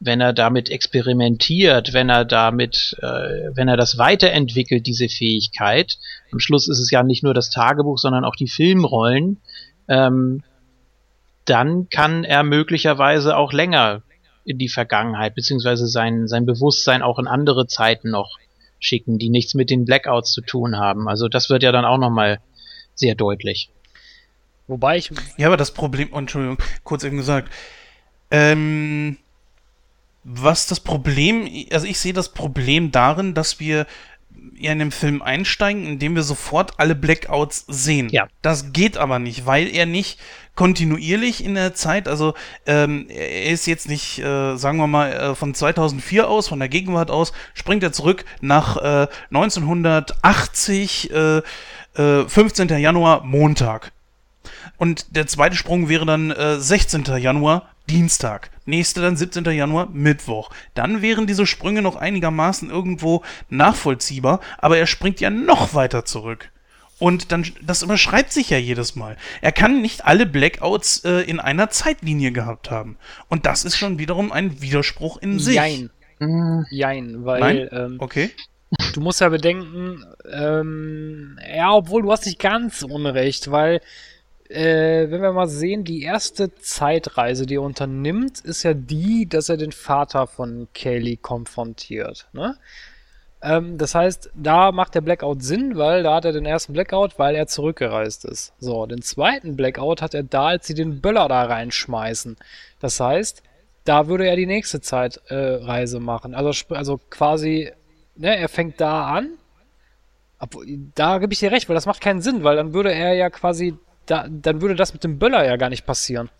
wenn 0.00 0.20
er 0.22 0.32
damit 0.32 0.70
experimentiert, 0.70 1.92
wenn 1.92 2.08
er 2.08 2.24
damit, 2.24 2.96
äh, 3.02 3.54
wenn 3.54 3.68
er 3.68 3.76
das 3.76 3.98
weiterentwickelt, 3.98 4.86
diese 4.86 5.08
Fähigkeit, 5.08 5.98
am 6.32 6.40
Schluss 6.40 6.68
ist 6.68 6.78
es 6.78 6.90
ja 6.90 7.02
nicht 7.02 7.22
nur 7.22 7.34
das 7.34 7.50
Tagebuch, 7.50 7.98
sondern 7.98 8.24
auch 8.24 8.34
die 8.34 8.48
Filmrollen, 8.48 9.38
ähm, 9.88 10.42
dann 11.44 11.88
kann 11.90 12.24
er 12.24 12.42
möglicherweise 12.42 13.36
auch 13.36 13.52
länger 13.52 14.02
in 14.44 14.56
die 14.56 14.68
Vergangenheit, 14.68 15.34
beziehungsweise 15.34 15.86
sein, 15.86 16.28
sein 16.28 16.46
Bewusstsein 16.46 17.02
auch 17.02 17.18
in 17.18 17.26
andere 17.26 17.66
Zeiten 17.66 18.10
noch 18.10 18.38
schicken, 18.78 19.18
die 19.18 19.28
nichts 19.28 19.52
mit 19.52 19.68
den 19.68 19.84
Blackouts 19.84 20.32
zu 20.32 20.40
tun 20.40 20.78
haben. 20.78 21.08
Also 21.08 21.28
das 21.28 21.50
wird 21.50 21.62
ja 21.62 21.72
dann 21.72 21.84
auch 21.84 21.98
nochmal 21.98 22.40
sehr 22.94 23.14
deutlich. 23.14 23.68
Wobei 24.66 24.96
ich. 24.96 25.10
Ja, 25.36 25.48
aber 25.48 25.58
das 25.58 25.72
Problem, 25.72 26.10
Entschuldigung, 26.14 26.58
kurz 26.84 27.04
eben 27.04 27.18
gesagt, 27.18 27.52
ähm, 28.30 29.18
was 30.24 30.66
das 30.66 30.80
Problem, 30.80 31.48
also 31.72 31.86
ich 31.86 31.98
sehe 31.98 32.12
das 32.12 32.30
Problem 32.30 32.92
darin, 32.92 33.34
dass 33.34 33.60
wir 33.60 33.86
ja 34.58 34.72
in 34.72 34.78
den 34.78 34.90
Film 34.90 35.22
einsteigen, 35.22 35.86
indem 35.86 36.14
wir 36.14 36.22
sofort 36.22 36.78
alle 36.78 36.94
Blackouts 36.94 37.64
sehen. 37.68 38.08
Ja. 38.10 38.28
Das 38.42 38.72
geht 38.72 38.96
aber 38.98 39.18
nicht, 39.18 39.46
weil 39.46 39.68
er 39.68 39.86
nicht 39.86 40.20
kontinuierlich 40.54 41.42
in 41.44 41.54
der 41.54 41.74
Zeit, 41.74 42.06
also 42.06 42.34
ähm, 42.66 43.06
er 43.08 43.50
ist 43.50 43.66
jetzt 43.66 43.88
nicht, 43.88 44.18
äh, 44.18 44.56
sagen 44.56 44.76
wir 44.78 44.86
mal, 44.86 45.12
äh, 45.12 45.34
von 45.34 45.54
2004 45.54 46.28
aus, 46.28 46.48
von 46.48 46.58
der 46.58 46.68
Gegenwart 46.68 47.10
aus, 47.10 47.32
springt 47.54 47.82
er 47.82 47.92
zurück 47.92 48.26
nach 48.42 48.76
äh, 48.76 49.06
1980, 49.30 51.10
15. 51.94 52.68
Äh, 52.68 52.74
äh, 52.74 52.78
Januar, 52.78 53.24
Montag. 53.24 53.92
Und 54.76 55.16
der 55.16 55.26
zweite 55.26 55.56
Sprung 55.56 55.88
wäre 55.88 56.04
dann 56.06 56.34
16. 56.58 57.06
Äh, 57.06 57.18
Januar, 57.18 57.69
Dienstag. 57.90 58.50
Nächste 58.66 59.00
dann 59.00 59.16
17. 59.16 59.44
Januar, 59.46 59.88
Mittwoch. 59.92 60.50
Dann 60.74 61.02
wären 61.02 61.26
diese 61.26 61.44
Sprünge 61.44 61.82
noch 61.82 61.96
einigermaßen 61.96 62.70
irgendwo 62.70 63.22
nachvollziehbar, 63.48 64.40
aber 64.58 64.78
er 64.78 64.86
springt 64.86 65.20
ja 65.20 65.28
noch 65.28 65.74
weiter 65.74 66.04
zurück. 66.04 66.50
Und 67.00 67.32
dann, 67.32 67.44
das 67.62 67.82
überschreibt 67.82 68.32
sich 68.32 68.50
ja 68.50 68.58
jedes 68.58 68.94
Mal. 68.94 69.16
Er 69.40 69.52
kann 69.52 69.80
nicht 69.80 70.04
alle 70.04 70.24
Blackouts 70.24 71.04
äh, 71.04 71.22
in 71.22 71.40
einer 71.40 71.70
Zeitlinie 71.70 72.30
gehabt 72.30 72.70
haben. 72.70 72.96
Und 73.28 73.44
das 73.44 73.64
ist 73.64 73.76
schon 73.76 73.98
wiederum 73.98 74.30
ein 74.30 74.62
Widerspruch 74.62 75.16
in 75.16 75.40
sich. 75.40 75.56
Jein. 75.56 75.90
Jein, 76.70 77.24
weil, 77.24 77.70
ähm, 77.72 77.96
okay. 77.98 78.30
Du 78.92 79.00
musst 79.00 79.20
ja 79.20 79.30
bedenken, 79.30 80.04
ähm, 80.30 81.38
ja, 81.56 81.72
obwohl 81.72 82.02
du 82.02 82.12
hast 82.12 82.26
nicht 82.26 82.38
ganz 82.38 82.82
unrecht, 82.82 83.50
weil 83.50 83.80
äh, 84.50 85.10
wenn 85.10 85.22
wir 85.22 85.32
mal 85.32 85.48
sehen, 85.48 85.84
die 85.84 86.02
erste 86.02 86.54
Zeitreise, 86.56 87.46
die 87.46 87.54
er 87.54 87.62
unternimmt, 87.62 88.40
ist 88.40 88.64
ja 88.64 88.74
die, 88.74 89.28
dass 89.28 89.48
er 89.48 89.56
den 89.56 89.72
Vater 89.72 90.26
von 90.26 90.68
Kaylee 90.74 91.16
konfrontiert. 91.16 92.28
Ne? 92.32 92.56
Ähm, 93.42 93.78
das 93.78 93.94
heißt, 93.94 94.30
da 94.34 94.72
macht 94.72 94.94
der 94.94 95.00
Blackout 95.00 95.42
Sinn, 95.42 95.76
weil 95.76 96.02
da 96.02 96.16
hat 96.16 96.24
er 96.24 96.32
den 96.32 96.46
ersten 96.46 96.72
Blackout, 96.72 97.18
weil 97.18 97.36
er 97.36 97.46
zurückgereist 97.46 98.24
ist. 98.24 98.52
So, 98.58 98.86
den 98.86 99.02
zweiten 99.02 99.56
Blackout 99.56 100.02
hat 100.02 100.14
er 100.14 100.24
da, 100.24 100.48
als 100.48 100.66
sie 100.66 100.74
den 100.74 101.00
Böller 101.00 101.28
da 101.28 101.44
reinschmeißen. 101.44 102.36
Das 102.80 102.98
heißt, 102.98 103.42
da 103.84 104.08
würde 104.08 104.26
er 104.26 104.36
die 104.36 104.46
nächste 104.46 104.80
Zeitreise 104.80 105.96
äh, 105.96 106.00
machen. 106.00 106.34
Also, 106.34 106.74
also 106.74 107.00
quasi, 107.08 107.72
ne, 108.16 108.36
er 108.36 108.48
fängt 108.48 108.80
da 108.80 109.06
an. 109.06 109.30
Obwohl, 110.38 110.66
da 110.94 111.18
gebe 111.18 111.32
ich 111.32 111.38
dir 111.38 111.52
recht, 111.52 111.68
weil 111.68 111.74
das 111.74 111.86
macht 111.86 112.00
keinen 112.00 112.20
Sinn, 112.20 112.42
weil 112.44 112.56
dann 112.56 112.74
würde 112.74 112.92
er 112.92 113.14
ja 113.14 113.30
quasi 113.30 113.76
da, 114.10 114.26
dann 114.28 114.60
würde 114.60 114.74
das 114.74 114.92
mit 114.92 115.04
dem 115.04 115.18
Böller 115.18 115.44
ja 115.44 115.56
gar 115.56 115.68
nicht 115.68 115.86
passieren. 115.86 116.30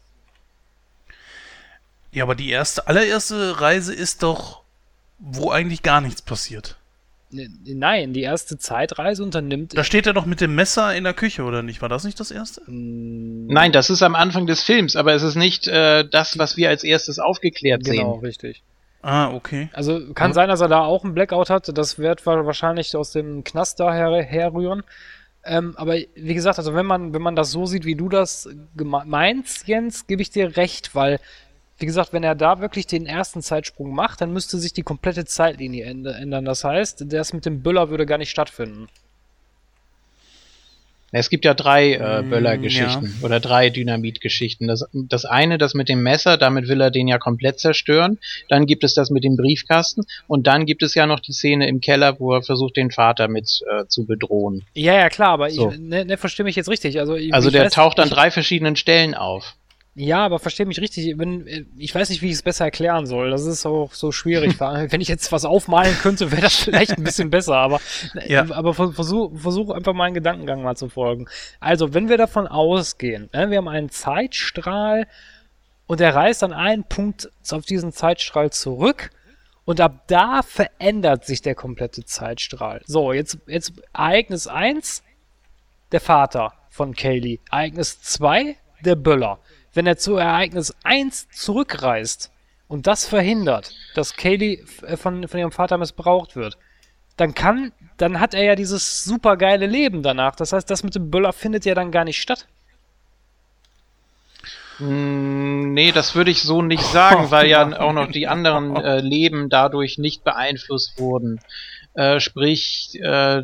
Ja, 2.13 2.25
aber 2.25 2.35
die 2.35 2.51
erste, 2.51 2.87
allererste 2.89 3.61
Reise 3.61 3.95
ist 3.95 4.23
doch, 4.23 4.63
wo 5.19 5.51
eigentlich 5.51 5.83
gar 5.83 6.01
nichts 6.01 6.23
passiert. 6.23 6.77
Nein, 7.33 8.13
die 8.13 8.23
erste 8.23 8.59
Zeitreise 8.59 9.23
unternimmt. 9.23 9.77
Da 9.77 9.85
steht 9.85 10.09
er 10.09 10.13
doch 10.13 10.27
mit 10.27 10.41
dem 10.41 10.57
Messer 10.57 10.97
in 10.97 11.05
der 11.05 11.15
Küche, 11.15 11.45
oder 11.45 11.63
nicht? 11.63 11.81
War 11.81 11.89
das 11.89 12.03
nicht 12.03 12.19
das 12.19 12.33
erste? 12.33 12.63
Nein, 12.67 13.71
das 13.71 13.89
ist 13.89 14.03
am 14.03 14.17
Anfang 14.17 14.49
des 14.49 14.65
Films, 14.65 14.97
aber 14.97 15.15
es 15.15 15.23
ist 15.23 15.37
nicht 15.37 15.69
äh, 15.69 16.05
das, 16.09 16.39
was 16.39 16.57
wir 16.57 16.69
als 16.69 16.83
erstes 16.83 17.21
aufgeklärt 17.21 17.85
genau, 17.85 17.93
sehen. 17.93 18.05
Genau, 18.05 18.19
richtig. 18.19 18.65
Ah, 19.03 19.33
okay. 19.33 19.71
Also 19.73 20.13
kann 20.13 20.33
sein, 20.33 20.49
dass 20.49 20.61
er 20.61 20.69
da 20.69 20.81
auch 20.81 21.05
einen 21.05 21.15
Blackout 21.15 21.51
hat. 21.51 21.71
Das 21.79 21.99
wird 21.99 22.27
wahrscheinlich 22.27 22.95
aus 22.97 23.13
dem 23.13 23.45
Knast 23.45 23.79
da 23.79 23.93
her 23.93 24.23
herrühren. 24.23 24.83
Ähm, 25.45 25.75
aber 25.77 25.97
wie 26.15 26.35
gesagt, 26.35 26.59
also 26.59 26.75
wenn 26.75 26.87
man, 26.87 27.15
wenn 27.15 27.23
man 27.23 27.37
das 27.37 27.51
so 27.51 27.67
sieht, 27.67 27.85
wie 27.85 27.95
du 27.95 28.09
das 28.09 28.49
meinst, 28.75 29.67
Jens, 29.67 30.07
gebe 30.07 30.23
ich 30.23 30.31
dir 30.31 30.57
recht, 30.57 30.95
weil, 30.95 31.19
wie 31.79 31.87
gesagt, 31.87 32.13
wenn 32.13 32.23
er 32.23 32.35
da 32.35 32.61
wirklich 32.61 32.87
den 32.87 33.07
ersten 33.07 33.41
Zeitsprung 33.41 33.95
macht, 33.95 34.21
dann 34.21 34.33
müsste 34.33 34.59
sich 34.59 34.73
die 34.73 34.83
komplette 34.83 35.25
Zeitlinie 35.25 35.87
ändern. 35.87 36.45
Das 36.45 36.65
heißt, 36.65 37.05
das 37.13 37.33
mit 37.33 37.47
dem 37.47 37.63
Büller 37.63 37.89
würde 37.89 38.05
gar 38.05 38.19
nicht 38.19 38.31
stattfinden. 38.31 38.89
Es 41.13 41.29
gibt 41.29 41.45
ja 41.45 41.55
drei 41.55 41.95
äh, 41.95 42.23
mm, 42.23 42.31
Böller-Geschichten 42.31 43.07
ja. 43.07 43.25
oder 43.25 43.41
drei 43.41 43.71
Dynamit-Geschichten. 43.71 44.69
Das, 44.69 44.85
das 44.93 45.25
eine, 45.25 45.59
das 45.59 45.75
mit 45.75 45.89
dem 45.89 46.03
Messer, 46.03 46.37
damit 46.37 46.69
will 46.69 46.81
er 46.81 46.91
den 46.91 47.09
ja 47.09 47.19
komplett 47.19 47.59
zerstören. 47.59 48.19
Dann 48.49 48.67
gibt 48.67 48.85
es 48.85 48.95
das 48.95 49.11
mit 49.11 49.25
dem 49.25 49.37
Briefkasten 49.37 50.03
und 50.29 50.47
dann 50.47 50.67
gibt 50.67 50.83
es 50.83 50.95
ja 50.95 51.07
noch 51.07 51.21
die 51.21 51.33
Szene 51.33 51.69
im 51.69 51.81
Keller, 51.81 52.21
wo 52.21 52.35
er 52.35 52.43
versucht, 52.43 52.77
den 52.77 52.91
Vater 52.91 53.29
mit 53.29 53.61
äh, 53.71 53.87
zu 53.87 54.07
bedrohen. 54.07 54.65
Ja, 54.75 54.95
ja, 54.95 55.09
klar, 55.09 55.31
aber 55.31 55.51
so. 55.51 55.71
ich 55.71 55.79
ne, 55.79 56.05
ne, 56.05 56.17
verstehe 56.17 56.45
mich 56.45 56.57
jetzt 56.57 56.69
richtig. 56.69 56.99
Also, 57.01 57.17
ich, 57.17 57.35
also 57.35 57.49
ich 57.49 57.55
der 57.55 57.65
weiß, 57.65 57.73
taucht 57.73 57.99
an 57.99 58.11
drei 58.11 58.31
verschiedenen 58.31 58.77
Stellen 58.77 59.15
auf. 59.15 59.57
Ja, 59.95 60.25
aber 60.25 60.39
versteh 60.39 60.65
mich 60.65 60.81
richtig, 60.81 61.19
wenn, 61.19 61.67
ich 61.77 61.95
weiß 61.95 62.11
nicht, 62.11 62.23
wie 62.23 62.29
ich 62.29 62.35
es 62.35 62.43
besser 62.43 62.65
erklären 62.65 63.07
soll. 63.07 63.31
Das 63.31 63.45
ist 63.45 63.67
auch 63.67 63.93
so 63.93 64.13
schwierig. 64.13 64.61
wenn 64.61 65.01
ich 65.01 65.09
jetzt 65.09 65.33
was 65.33 65.45
aufmalen 65.45 65.97
könnte, 65.99 66.31
wäre 66.31 66.43
das 66.43 66.55
vielleicht 66.55 66.97
ein 66.97 67.03
bisschen 67.03 67.31
besser, 67.31 67.57
aber, 67.57 67.81
ja. 68.27 68.47
aber 68.51 68.73
versuch, 68.73 69.37
versuch 69.37 69.71
einfach 69.71 69.93
meinen 69.93 70.15
Gedankengang 70.15 70.63
mal 70.63 70.77
zu 70.77 70.89
folgen. 70.89 71.27
Also, 71.59 71.93
wenn 71.93 72.09
wir 72.09 72.19
davon 72.19 72.47
ausgehen, 72.47 73.29
ne, 73.33 73.51
wir 73.51 73.59
haben 73.59 73.69
einen 73.69 73.91
Zeitstrahl 73.91 75.09
und 75.89 76.01
er 76.01 76.15
reist 76.15 76.45
an 76.45 76.53
einen 76.53 76.85
Punkt 76.85 77.29
auf 77.51 77.65
diesen 77.65 77.93
Zeitstrahl 77.93 78.51
zurück 78.51 79.11
und 79.65 79.81
ab 79.81 80.05
da 80.07 80.43
verändert 80.43 81.25
sich 81.25 81.43
der 81.43 81.57
komplette 81.57 82.05
Zeitstrahl. 82.05 82.81
So, 82.87 83.13
jetzt, 83.13 83.39
jetzt 83.49 83.73
Ereignis 83.93 84.47
1, 84.47 85.03
der 85.91 86.01
Vater 86.01 86.53
von 86.69 86.95
Kaylee. 86.95 87.41
Ereignis 87.51 88.01
2, 88.03 88.57
der 88.85 88.95
Böller 88.95 89.41
wenn 89.75 89.87
er 89.87 89.97
zu 89.97 90.17
Ereignis 90.17 90.75
1 90.85 91.29
zurückreist 91.31 92.31
und 92.69 92.87
das 92.87 93.07
verhindert, 93.07 93.75
dass 93.95 94.17
Kaylee 94.17 94.65
äh, 94.83 94.97
von, 94.97 95.27
von 95.29 95.41
ihrem 95.41 95.53
Vater 95.53 95.79
missbraucht 95.79 96.37
wird, 96.37 96.59
dann 97.17 97.35
kann, 97.35 97.73
dann 97.99 98.19
hat 98.21 98.35
er 98.35 98.45
ja 98.45 98.55
dieses 98.55 99.05
supergeile 99.05 99.67
Leben 99.67 100.03
danach. 100.03 100.35
Das 100.37 100.53
heißt, 100.53 100.71
das 100.71 100.83
mit 100.83 100.95
dem 100.95 101.11
Böller 101.11 101.33
findet 101.33 101.65
ja 101.65 101.75
dann 101.75 101.91
gar 101.91 102.05
nicht 102.05 102.21
statt. 102.21 102.47
Hm, 104.79 105.75
nee, 105.75 105.93
das 105.93 106.15
würde 106.15 106.31
ich 106.31 106.43
so 106.43 106.63
nicht 106.63 106.83
sagen, 106.83 107.31
weil 107.31 107.49
ja 107.49 107.79
auch 107.79 107.93
noch 107.93 108.11
die 108.11 108.27
anderen 108.27 108.77
äh, 108.83 109.01
Leben 109.01 109.51
dadurch 109.51 109.99
nicht 109.99 110.25
beeinflusst 110.25 110.99
wurden. 110.99 111.41
Äh, 111.93 112.21
sprich, 112.21 112.99
äh, 113.03 113.43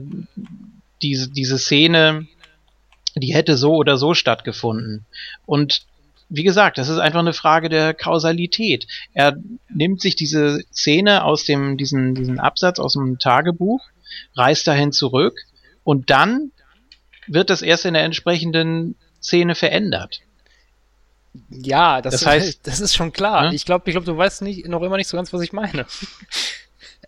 diese, 1.03 1.29
diese 1.31 1.59
Szene, 1.59 2.27
die 3.15 3.35
hätte 3.35 3.57
so 3.57 3.75
oder 3.75 3.99
so 3.99 4.15
stattgefunden. 4.15 5.05
Und 5.45 5.85
wie 6.29 6.43
gesagt, 6.43 6.79
das 6.79 6.89
ist 6.89 6.99
einfach 6.99 7.21
eine 7.21 7.33
Frage 7.33 7.69
der 7.69 7.95
Kausalität. 7.95 8.87
Er 9.13 9.37
nimmt 9.69 10.01
sich 10.01 10.17
diese 10.17 10.63
Szene 10.73 11.25
aus 11.25 11.45
dem, 11.45 11.77
diesen, 11.77 12.15
diesen 12.15 12.41
Absatz 12.41 12.79
aus 12.79 12.95
dem 12.95 13.19
Tagebuch, 13.19 13.81
reist 14.35 14.67
dahin 14.67 14.93
zurück 14.93 15.39
und 15.85 16.11
dann 16.11 16.51
wird 17.29 17.51
das 17.51 17.63
erst 17.63 17.85
in 17.85 17.95
der 17.95 18.05
entsprechenden 18.05 18.97
Szene 19.21 19.55
verändert. 19.55 20.21
Ja, 21.51 22.01
das, 22.01 22.15
das 22.15 22.27
heißt, 22.27 22.67
das 22.67 22.81
ist 22.81 22.95
schon 22.95 23.13
klar. 23.13 23.47
Ja? 23.47 23.53
Ich 23.53 23.65
glaube, 23.65 23.85
ich 23.87 23.95
glaub, 23.95 24.05
du 24.05 24.17
weißt 24.17 24.43
nicht, 24.43 24.67
noch 24.69 24.83
immer 24.83 24.97
nicht 24.97 25.09
so 25.09 25.17
ganz, 25.17 25.33
was 25.33 25.43
ich 25.43 25.53
meine. 25.53 25.87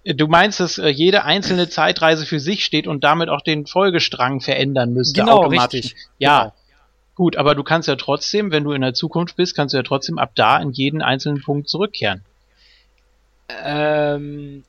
Du 0.05 0.27
meinst, 0.27 0.61
dass 0.61 0.79
äh, 0.79 0.89
jede 0.89 1.25
einzelne 1.25 1.69
Zeitreise 1.69 2.25
für 2.25 2.41
sich 2.41 2.65
steht 2.65 2.87
und 2.87 3.05
damit 3.05 3.29
auch 3.29 3.43
den 3.43 3.67
Folgestrang 3.67 4.41
verändern 4.41 4.93
müsste 4.93 5.21
Genau, 5.21 5.39
automatisch. 5.41 5.87
richtig. 5.87 6.07
Ja, 6.19 6.41
Genau. 6.41 6.55
Gut, 7.19 7.37
aber 7.37 7.57
du 7.57 7.65
kannst 7.65 7.89
ja 7.89 7.97
trotzdem, 7.97 8.53
wenn 8.53 8.63
du 8.63 8.73
in 8.73 8.81
der 8.81 8.95
Zukunft 8.95 9.35
bist, 9.37 9.57
kannst 9.57 9.75
du 9.75 9.77
ja 9.77 9.83
trotzdem 9.83 10.19
ab 10.19 10.31
da 10.37 10.57
in 10.59 10.71
jeden 10.71 11.03
einzelnen 11.03 11.43
Punkt 11.43 11.69
zurückkehren. 11.69 12.23
Ähm, 13.65 14.63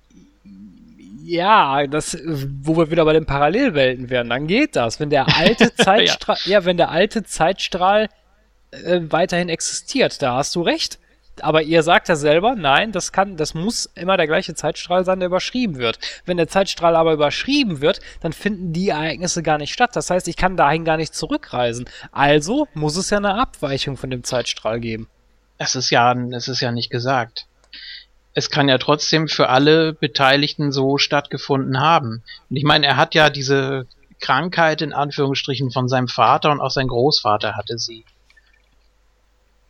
ja, 1.23 1.85
das, 1.85 2.17
wo 2.25 2.75
wir 2.75 2.89
wieder 2.89 3.05
bei 3.05 3.13
den 3.13 3.27
Parallelwelten 3.27 4.09
wären, 4.09 4.29
dann 4.29 4.47
geht 4.47 4.75
das. 4.75 4.99
Wenn 4.99 5.11
der 5.11 5.37
alte 5.37 5.75
Zeitstrahl, 5.77 6.37
ja. 6.45 6.65
wenn 6.65 6.77
der 6.77 6.89
alte 6.89 7.23
Zeitstrahl 7.23 8.09
äh, 8.71 8.99
weiterhin 9.03 9.49
existiert, 9.49 10.19
da 10.23 10.37
hast 10.37 10.55
du 10.55 10.63
recht. 10.63 10.97
Aber 11.43 11.61
ihr 11.61 11.83
sagt 11.83 12.09
ja 12.09 12.15
selber, 12.15 12.55
nein, 12.55 12.91
das 12.91 13.11
kann, 13.11 13.37
das 13.37 13.53
muss 13.53 13.85
immer 13.95 14.17
der 14.17 14.27
gleiche 14.27 14.55
Zeitstrahl 14.55 15.05
sein, 15.05 15.19
der 15.19 15.27
überschrieben 15.27 15.77
wird. 15.77 15.99
Wenn 16.25 16.37
der 16.37 16.47
Zeitstrahl 16.47 16.95
aber 16.95 17.13
überschrieben 17.13 17.81
wird, 17.81 17.99
dann 18.21 18.33
finden 18.33 18.73
die 18.73 18.89
Ereignisse 18.89 19.43
gar 19.43 19.57
nicht 19.57 19.73
statt. 19.73 19.95
Das 19.95 20.09
heißt, 20.09 20.27
ich 20.27 20.37
kann 20.37 20.57
dahin 20.57 20.85
gar 20.85 20.97
nicht 20.97 21.13
zurückreisen. 21.13 21.89
Also 22.11 22.67
muss 22.73 22.95
es 22.95 23.09
ja 23.09 23.17
eine 23.17 23.35
Abweichung 23.35 23.97
von 23.97 24.09
dem 24.09 24.23
Zeitstrahl 24.23 24.79
geben. 24.79 25.07
Das 25.57 25.75
ist 25.75 25.89
ja, 25.89 26.13
das 26.13 26.47
ist 26.47 26.61
ja 26.61 26.71
nicht 26.71 26.89
gesagt. 26.89 27.45
Es 28.33 28.49
kann 28.49 28.69
ja 28.69 28.77
trotzdem 28.77 29.27
für 29.27 29.49
alle 29.49 29.93
Beteiligten 29.93 30.71
so 30.71 30.97
stattgefunden 30.97 31.79
haben. 31.79 32.23
Und 32.49 32.55
ich 32.55 32.63
meine, 32.63 32.87
er 32.87 32.95
hat 32.95 33.15
ja 33.15 33.29
diese 33.29 33.87
Krankheit 34.19 34.81
in 34.81 34.93
Anführungsstrichen 34.93 35.71
von 35.71 35.87
seinem 35.87 36.07
Vater 36.07 36.51
und 36.51 36.61
auch 36.61 36.71
sein 36.71 36.87
Großvater 36.87 37.55
hatte 37.55 37.77
sie. 37.77 38.05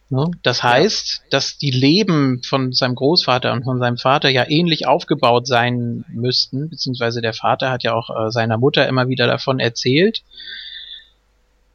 Ne? 0.10 0.26
Das 0.42 0.64
heißt, 0.64 1.22
dass 1.30 1.58
die 1.60 1.70
Leben 1.70 2.42
von 2.44 2.72
seinem 2.72 2.96
Großvater 2.96 3.54
und 3.54 3.64
von 3.64 3.78
seinem 3.78 3.98
Vater 3.98 4.30
ja 4.30 4.50
ähnlich 4.50 4.88
aufgebaut 4.88 5.46
sein 5.46 6.04
müssten, 6.10 6.70
beziehungsweise 6.70 7.22
der 7.22 7.34
Vater 7.34 7.70
hat 7.70 7.84
ja 7.84 7.94
auch 7.94 8.10
äh, 8.10 8.32
seiner 8.32 8.58
Mutter 8.58 8.88
immer 8.88 9.08
wieder 9.08 9.28
davon 9.28 9.60
erzählt. 9.60 10.24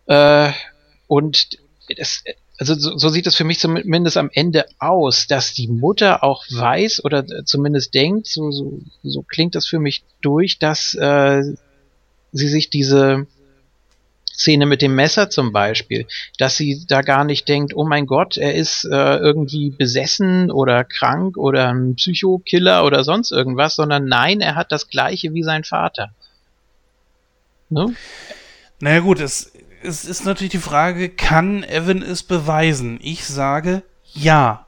Äh, 0.06 0.50
und 1.06 1.58
das, 1.96 2.24
also 2.58 2.74
so, 2.74 2.98
so 2.98 3.08
sieht 3.08 3.28
es 3.28 3.36
für 3.36 3.44
mich 3.44 3.60
zumindest 3.60 4.16
am 4.16 4.30
Ende 4.32 4.66
aus, 4.80 5.28
dass 5.28 5.54
die 5.54 5.68
Mutter 5.68 6.24
auch 6.24 6.44
weiß 6.50 7.04
oder 7.04 7.24
zumindest 7.44 7.94
denkt, 7.94 8.26
so, 8.26 8.50
so, 8.50 8.80
so 9.04 9.22
klingt 9.22 9.54
das 9.54 9.66
für 9.66 9.78
mich 9.78 10.02
durch, 10.22 10.58
dass 10.58 10.94
äh, 10.94 11.42
sie 12.32 12.48
sich 12.48 12.68
diese 12.68 13.28
Szene 14.36 14.66
mit 14.66 14.82
dem 14.82 14.94
Messer 14.94 15.30
zum 15.30 15.52
Beispiel, 15.52 16.06
dass 16.38 16.56
sie 16.56 16.84
da 16.88 17.02
gar 17.02 17.24
nicht 17.24 17.48
denkt, 17.48 17.74
oh 17.74 17.84
mein 17.84 18.06
Gott, 18.06 18.36
er 18.36 18.54
ist 18.54 18.84
äh, 18.84 19.16
irgendwie 19.16 19.70
besessen 19.70 20.50
oder 20.50 20.84
krank 20.84 21.36
oder 21.36 21.68
ein 21.68 21.94
Psychokiller 21.94 22.84
oder 22.84 23.04
sonst 23.04 23.30
irgendwas, 23.30 23.76
sondern 23.76 24.06
nein, 24.06 24.40
er 24.40 24.56
hat 24.56 24.72
das 24.72 24.88
gleiche 24.88 25.32
wie 25.34 25.42
sein 25.42 25.64
Vater. 25.64 26.10
Ne? 27.70 27.94
Naja 28.80 29.00
gut, 29.00 29.20
es, 29.20 29.52
es 29.82 30.04
ist 30.04 30.24
natürlich 30.24 30.52
die 30.52 30.58
Frage, 30.58 31.08
kann 31.08 31.62
Evan 31.62 32.02
es 32.02 32.22
beweisen? 32.22 32.98
Ich 33.02 33.24
sage 33.24 33.82
ja. 34.14 34.63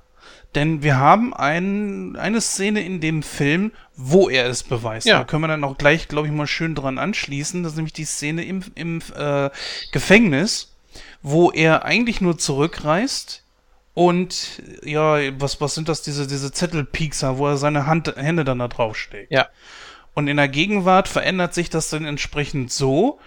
Denn 0.57 0.83
wir 0.83 0.97
haben 0.99 1.35
ein, 1.35 2.17
eine 2.17 2.41
Szene 2.41 2.81
in 2.81 3.01
dem 3.01 3.23
Film, 3.23 3.73
wo 3.95 4.29
er 4.29 4.47
es 4.47 4.63
beweist. 4.63 5.07
Ja. 5.07 5.19
Da 5.19 5.25
können 5.25 5.43
wir 5.43 5.49
dann 5.49 5.63
auch 5.63 5.79
gleich, 5.79 6.09
glaube 6.09 6.27
ich, 6.27 6.33
mal 6.33 6.47
schön 6.47 6.75
dran 6.75 6.99
anschließen. 6.99 7.63
Das 7.63 7.73
ist 7.73 7.77
nämlich 7.77 7.93
die 7.93 8.07
Szene 8.07 8.43
im, 8.45 8.65
im 8.75 9.03
äh, 9.15 9.51
Gefängnis, 9.93 10.75
wo 11.23 11.51
er 11.51 11.85
eigentlich 11.85 12.23
nur 12.23 12.39
zurückreist 12.39 13.45
und 13.93 14.63
ja, 14.83 15.19
was, 15.41 15.61
was 15.61 15.75
sind 15.75 15.89
das, 15.89 16.03
diese, 16.03 16.27
diese 16.27 16.53
Zettelpiekser, 16.53 17.39
wo 17.39 17.49
er 17.49 17.57
seine 17.57 17.87
Hand, 17.87 18.15
Hände 18.17 18.45
dann 18.45 18.59
da 18.59 18.69
draufsteckt. 18.69 19.31
Ja. 19.31 19.49
Und 20.15 20.29
in 20.29 20.39
der 20.39 20.49
Gegenwart 20.49 21.09
verändert 21.09 21.55
sich 21.55 21.69
das 21.69 21.91
dann 21.91 22.05
entsprechend 22.07 22.73
so, 22.73 23.19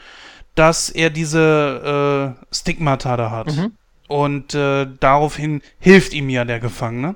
dass 0.55 0.89
er 0.89 1.09
diese 1.09 2.35
äh, 2.51 2.55
Stigmata 2.55 3.17
da 3.17 3.31
hat. 3.31 3.47
Mhm. 3.47 3.77
Und 4.09 4.55
äh, 4.55 4.87
daraufhin 4.99 5.61
hilft 5.79 6.13
ihm 6.13 6.29
ja 6.29 6.43
der 6.43 6.59
Gefangene. 6.59 7.15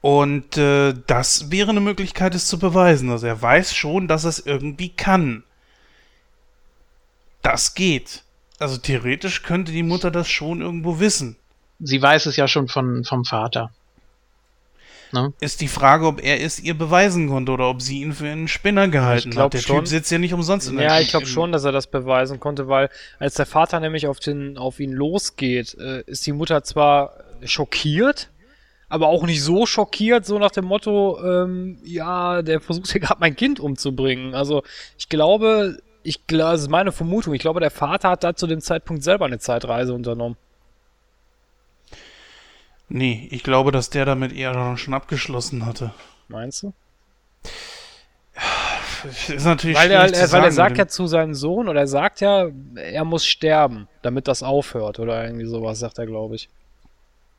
Und 0.00 0.56
äh, 0.56 0.94
das 1.06 1.50
wäre 1.50 1.70
eine 1.70 1.80
Möglichkeit, 1.80 2.34
es 2.34 2.48
zu 2.48 2.58
beweisen. 2.58 3.10
Also 3.10 3.26
er 3.26 3.40
weiß 3.40 3.74
schon, 3.74 4.08
dass 4.08 4.24
es 4.24 4.38
irgendwie 4.38 4.88
kann. 4.88 5.42
Das 7.42 7.74
geht. 7.74 8.22
Also 8.58 8.78
theoretisch 8.78 9.42
könnte 9.42 9.72
die 9.72 9.82
Mutter 9.82 10.10
das 10.10 10.28
schon 10.28 10.62
irgendwo 10.62 11.00
wissen. 11.00 11.36
Sie 11.80 12.00
weiß 12.00 12.24
es 12.24 12.36
ja 12.36 12.48
schon 12.48 12.68
von, 12.68 13.04
vom 13.04 13.26
Vater. 13.26 13.70
Ne? 15.12 15.32
Ist 15.40 15.60
die 15.60 15.68
Frage, 15.68 16.06
ob 16.06 16.22
er 16.22 16.40
es 16.40 16.60
ihr 16.60 16.74
beweisen 16.74 17.28
konnte 17.28 17.52
oder 17.52 17.68
ob 17.68 17.82
sie 17.82 18.00
ihn 18.00 18.12
für 18.12 18.26
einen 18.26 18.48
Spinner 18.48 18.88
gehalten 18.88 19.36
hat. 19.36 19.52
Der 19.52 19.58
schon. 19.58 19.78
Typ 19.78 19.88
sitzt 19.88 20.10
ja 20.10 20.18
nicht 20.18 20.34
umsonst 20.34 20.68
in 20.68 20.76
der 20.76 20.86
Ja, 20.86 21.00
ich 21.00 21.08
glaube 21.08 21.26
schon, 21.26 21.52
dass 21.52 21.64
er 21.64 21.72
das 21.72 21.88
beweisen 21.88 22.38
konnte, 22.38 22.68
weil 22.68 22.88
als 23.18 23.34
der 23.34 23.46
Vater 23.46 23.80
nämlich 23.80 24.06
auf, 24.06 24.20
den, 24.20 24.56
auf 24.56 24.78
ihn 24.80 24.92
losgeht, 24.92 25.76
äh, 25.78 26.02
ist 26.02 26.26
die 26.26 26.32
Mutter 26.32 26.62
zwar 26.62 27.14
schockiert, 27.44 28.30
aber 28.88 29.08
auch 29.08 29.24
nicht 29.24 29.42
so 29.42 29.66
schockiert, 29.66 30.26
so 30.26 30.38
nach 30.38 30.50
dem 30.50 30.64
Motto, 30.64 31.18
ähm, 31.24 31.78
ja, 31.84 32.42
der 32.42 32.60
versucht 32.60 32.90
hier 32.92 33.00
gerade 33.00 33.20
mein 33.20 33.36
Kind 33.36 33.60
umzubringen. 33.60 34.34
Also 34.34 34.62
ich 34.98 35.08
glaube, 35.08 35.78
ich 36.02 36.26
glaube, 36.26 36.52
das 36.52 36.62
ist 36.62 36.70
meine 36.70 36.92
Vermutung, 36.92 37.34
ich 37.34 37.40
glaube, 37.40 37.60
der 37.60 37.70
Vater 37.70 38.10
hat 38.10 38.24
da 38.24 38.34
zu 38.34 38.46
dem 38.46 38.60
Zeitpunkt 38.60 39.02
selber 39.02 39.26
eine 39.26 39.38
Zeitreise 39.38 39.94
unternommen. 39.94 40.36
Nee, 42.90 43.28
ich 43.30 43.44
glaube, 43.44 43.70
dass 43.70 43.88
der 43.88 44.04
damit 44.04 44.32
eher 44.32 44.76
schon 44.76 44.94
abgeschlossen 44.94 45.64
hatte. 45.64 45.92
Meinst 46.28 46.64
du? 46.64 46.72
Ist 49.28 49.46
natürlich 49.46 49.76
weil 49.76 49.90
er, 49.90 50.12
er, 50.12 50.32
weil 50.32 50.44
er 50.44 50.52
sagt 50.52 50.76
ja 50.76 50.86
zu 50.86 51.06
seinem 51.06 51.34
Sohn, 51.34 51.68
oder 51.68 51.80
er 51.80 51.86
sagt 51.86 52.20
ja, 52.20 52.48
er 52.74 53.04
muss 53.04 53.24
sterben, 53.24 53.88
damit 54.02 54.28
das 54.28 54.42
aufhört, 54.42 54.98
oder 54.98 55.24
irgendwie 55.24 55.46
sowas, 55.46 55.78
sagt 55.78 55.98
er, 55.98 56.06
glaube 56.06 56.34
ich. 56.34 56.48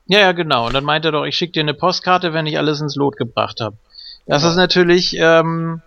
Ja, 0.07 0.19
ja, 0.19 0.31
genau. 0.31 0.67
Und 0.67 0.73
dann 0.73 0.85
meint 0.85 1.05
er 1.05 1.11
doch, 1.11 1.25
ich 1.25 1.35
schicke 1.35 1.53
dir 1.53 1.61
eine 1.61 1.73
Postkarte, 1.73 2.33
wenn 2.33 2.47
ich 2.47 2.57
alles 2.57 2.81
ins 2.81 2.95
Lot 2.95 3.17
gebracht 3.17 3.59
habe. 3.61 3.77
Das 4.25 4.43
ist 4.43 4.55
natürlich 4.55 5.15
ähm, 5.17 5.81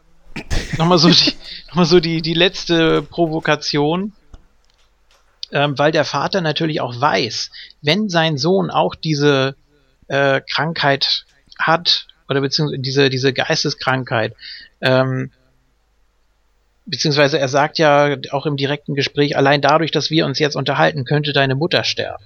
nochmal 0.79 0.99
so, 0.99 1.09
die, 1.09 1.33
noch 1.69 1.75
mal 1.75 1.85
so 1.85 2.01
die, 2.01 2.23
die 2.23 2.35
letzte 2.35 3.03
Provokation, 3.03 4.13
ähm, 5.55 5.79
weil 5.79 5.93
der 5.93 6.05
Vater 6.05 6.41
natürlich 6.41 6.81
auch 6.81 7.01
weiß, 7.01 7.51
wenn 7.81 8.11
sein 8.11 8.37
Sohn 8.37 8.71
auch 8.71 8.95
diese 8.95 9.55
äh, 10.09 10.43
Krankheit 10.53 11.25
hat, 11.59 12.07
oder 12.29 12.41
beziehungsweise 12.41 12.83
diese, 12.83 13.09
diese 13.09 13.33
Geisteskrankheit, 13.33 14.35
ähm, 14.81 15.31
beziehungsweise 16.87 17.39
er 17.39 17.49
sagt 17.49 17.79
ja 17.79 18.17
auch 18.33 18.47
im 18.47 18.57
direkten 18.57 18.95
Gespräch, 18.95 19.37
allein 19.37 19.63
dadurch, 19.63 19.91
dass 19.91 20.11
wir 20.11 20.27
uns 20.27 20.39
jetzt 20.39 20.57
unterhalten, 20.57 21.05
könnte 21.05 21.33
deine 21.33 21.55
Mutter 21.55 21.85
sterben. 21.85 22.25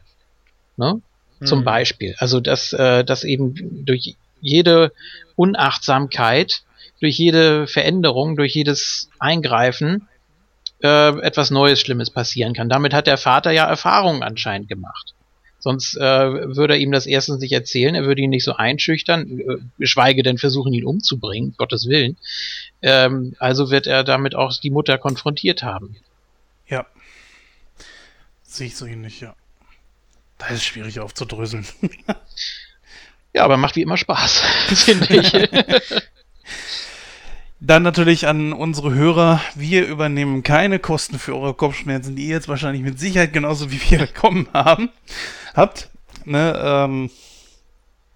Ne? 0.76 1.00
Zum 1.44 1.60
Hm. 1.60 1.64
Beispiel. 1.64 2.14
Also 2.18 2.40
dass, 2.40 2.72
äh, 2.72 3.04
dass 3.04 3.22
eben 3.24 3.84
durch 3.84 4.16
jede 4.40 4.92
Unachtsamkeit, 5.36 6.62
durch 7.00 7.18
jede 7.18 7.66
Veränderung, 7.66 8.36
durch 8.36 8.54
jedes 8.54 9.10
Eingreifen 9.18 10.08
äh, 10.82 11.18
etwas 11.20 11.50
Neues, 11.50 11.80
Schlimmes 11.80 12.10
passieren 12.10 12.54
kann. 12.54 12.68
Damit 12.68 12.94
hat 12.94 13.06
der 13.06 13.18
Vater 13.18 13.50
ja 13.50 13.66
Erfahrungen 13.66 14.22
anscheinend 14.22 14.68
gemacht. 14.68 15.14
Sonst 15.60 15.96
äh, 15.96 16.00
würde 16.00 16.74
er 16.74 16.80
ihm 16.80 16.92
das 16.92 17.06
erstens 17.06 17.40
nicht 17.40 17.52
erzählen, 17.52 17.94
er 17.94 18.04
würde 18.04 18.22
ihn 18.22 18.30
nicht 18.30 18.44
so 18.44 18.54
einschüchtern, 18.54 19.40
äh, 19.40 19.56
geschweige 19.78 20.22
denn 20.22 20.38
versuchen, 20.38 20.72
ihn 20.72 20.84
umzubringen, 20.84 21.54
Gottes 21.58 21.88
Willen. 21.88 22.16
Ähm, 22.80 23.34
also 23.40 23.70
wird 23.70 23.88
er 23.88 24.04
damit 24.04 24.36
auch 24.36 24.56
die 24.56 24.70
Mutter 24.70 24.98
konfrontiert 24.98 25.64
haben. 25.64 25.96
Ja. 26.68 26.86
Sehe 28.44 28.68
ich 28.68 28.76
so 28.76 28.86
ähnlich, 28.86 29.20
ja. 29.20 29.34
Da 30.38 30.46
ist 30.46 30.58
es 30.58 30.64
schwierig 30.64 31.00
aufzudröseln. 31.00 31.66
Ja, 33.34 33.44
aber 33.44 33.56
macht 33.56 33.76
wie 33.76 33.82
immer 33.82 33.98
Spaß, 33.98 34.40
finde 34.74 35.16
ich. 35.16 35.32
Dann 37.60 37.82
natürlich 37.82 38.28
an 38.28 38.52
unsere 38.52 38.94
Hörer. 38.94 39.40
Wir 39.56 39.86
übernehmen 39.86 40.42
keine 40.44 40.78
Kosten 40.78 41.18
für 41.18 41.34
eure 41.36 41.54
Kopfschmerzen, 41.54 42.14
die 42.14 42.26
ihr 42.26 42.34
jetzt 42.36 42.48
wahrscheinlich 42.48 42.82
mit 42.82 43.00
Sicherheit 43.00 43.32
genauso 43.32 43.70
wie 43.72 43.80
wir 43.90 43.98
bekommen 44.06 44.48
haben. 44.52 44.90
Habt. 45.54 45.90
Ne, 46.24 46.56
ähm, 46.62 47.10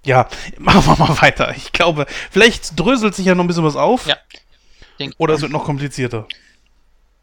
ja, 0.05 0.28
machen 0.59 0.86
wir 0.86 1.06
mal 1.06 1.20
weiter. 1.23 1.55
Ich 1.56 1.73
glaube, 1.73 2.06
vielleicht 2.31 2.78
dröselt 2.78 3.14
sich 3.14 3.27
ja 3.27 3.35
noch 3.35 3.43
ein 3.44 3.47
bisschen 3.48 3.64
was 3.64 3.77
auf. 3.77 4.06
Ja. 4.06 4.16
Denk- 5.01 5.14
Oder 5.19 5.35
es 5.35 5.43
wird 5.43 5.52
noch 5.52 5.64
komplizierter. 5.64 6.27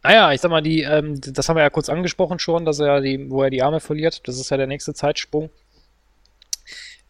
Naja, 0.01 0.31
ich 0.31 0.41
sag 0.41 0.49
mal, 0.49 0.61
die, 0.61 0.81
ähm, 0.81 1.19
das 1.21 1.47
haben 1.49 1.57
wir 1.57 1.63
ja 1.63 1.69
kurz 1.69 1.89
angesprochen 1.89 2.39
schon, 2.39 2.65
dass 2.65 2.79
er 2.79 3.01
die, 3.01 3.29
wo 3.29 3.43
er 3.43 3.49
die 3.49 3.61
Arme 3.61 3.79
verliert. 3.79 4.27
Das 4.27 4.39
ist 4.39 4.49
ja 4.49 4.57
der 4.57 4.67
nächste 4.67 4.93
Zeitsprung. 4.93 5.49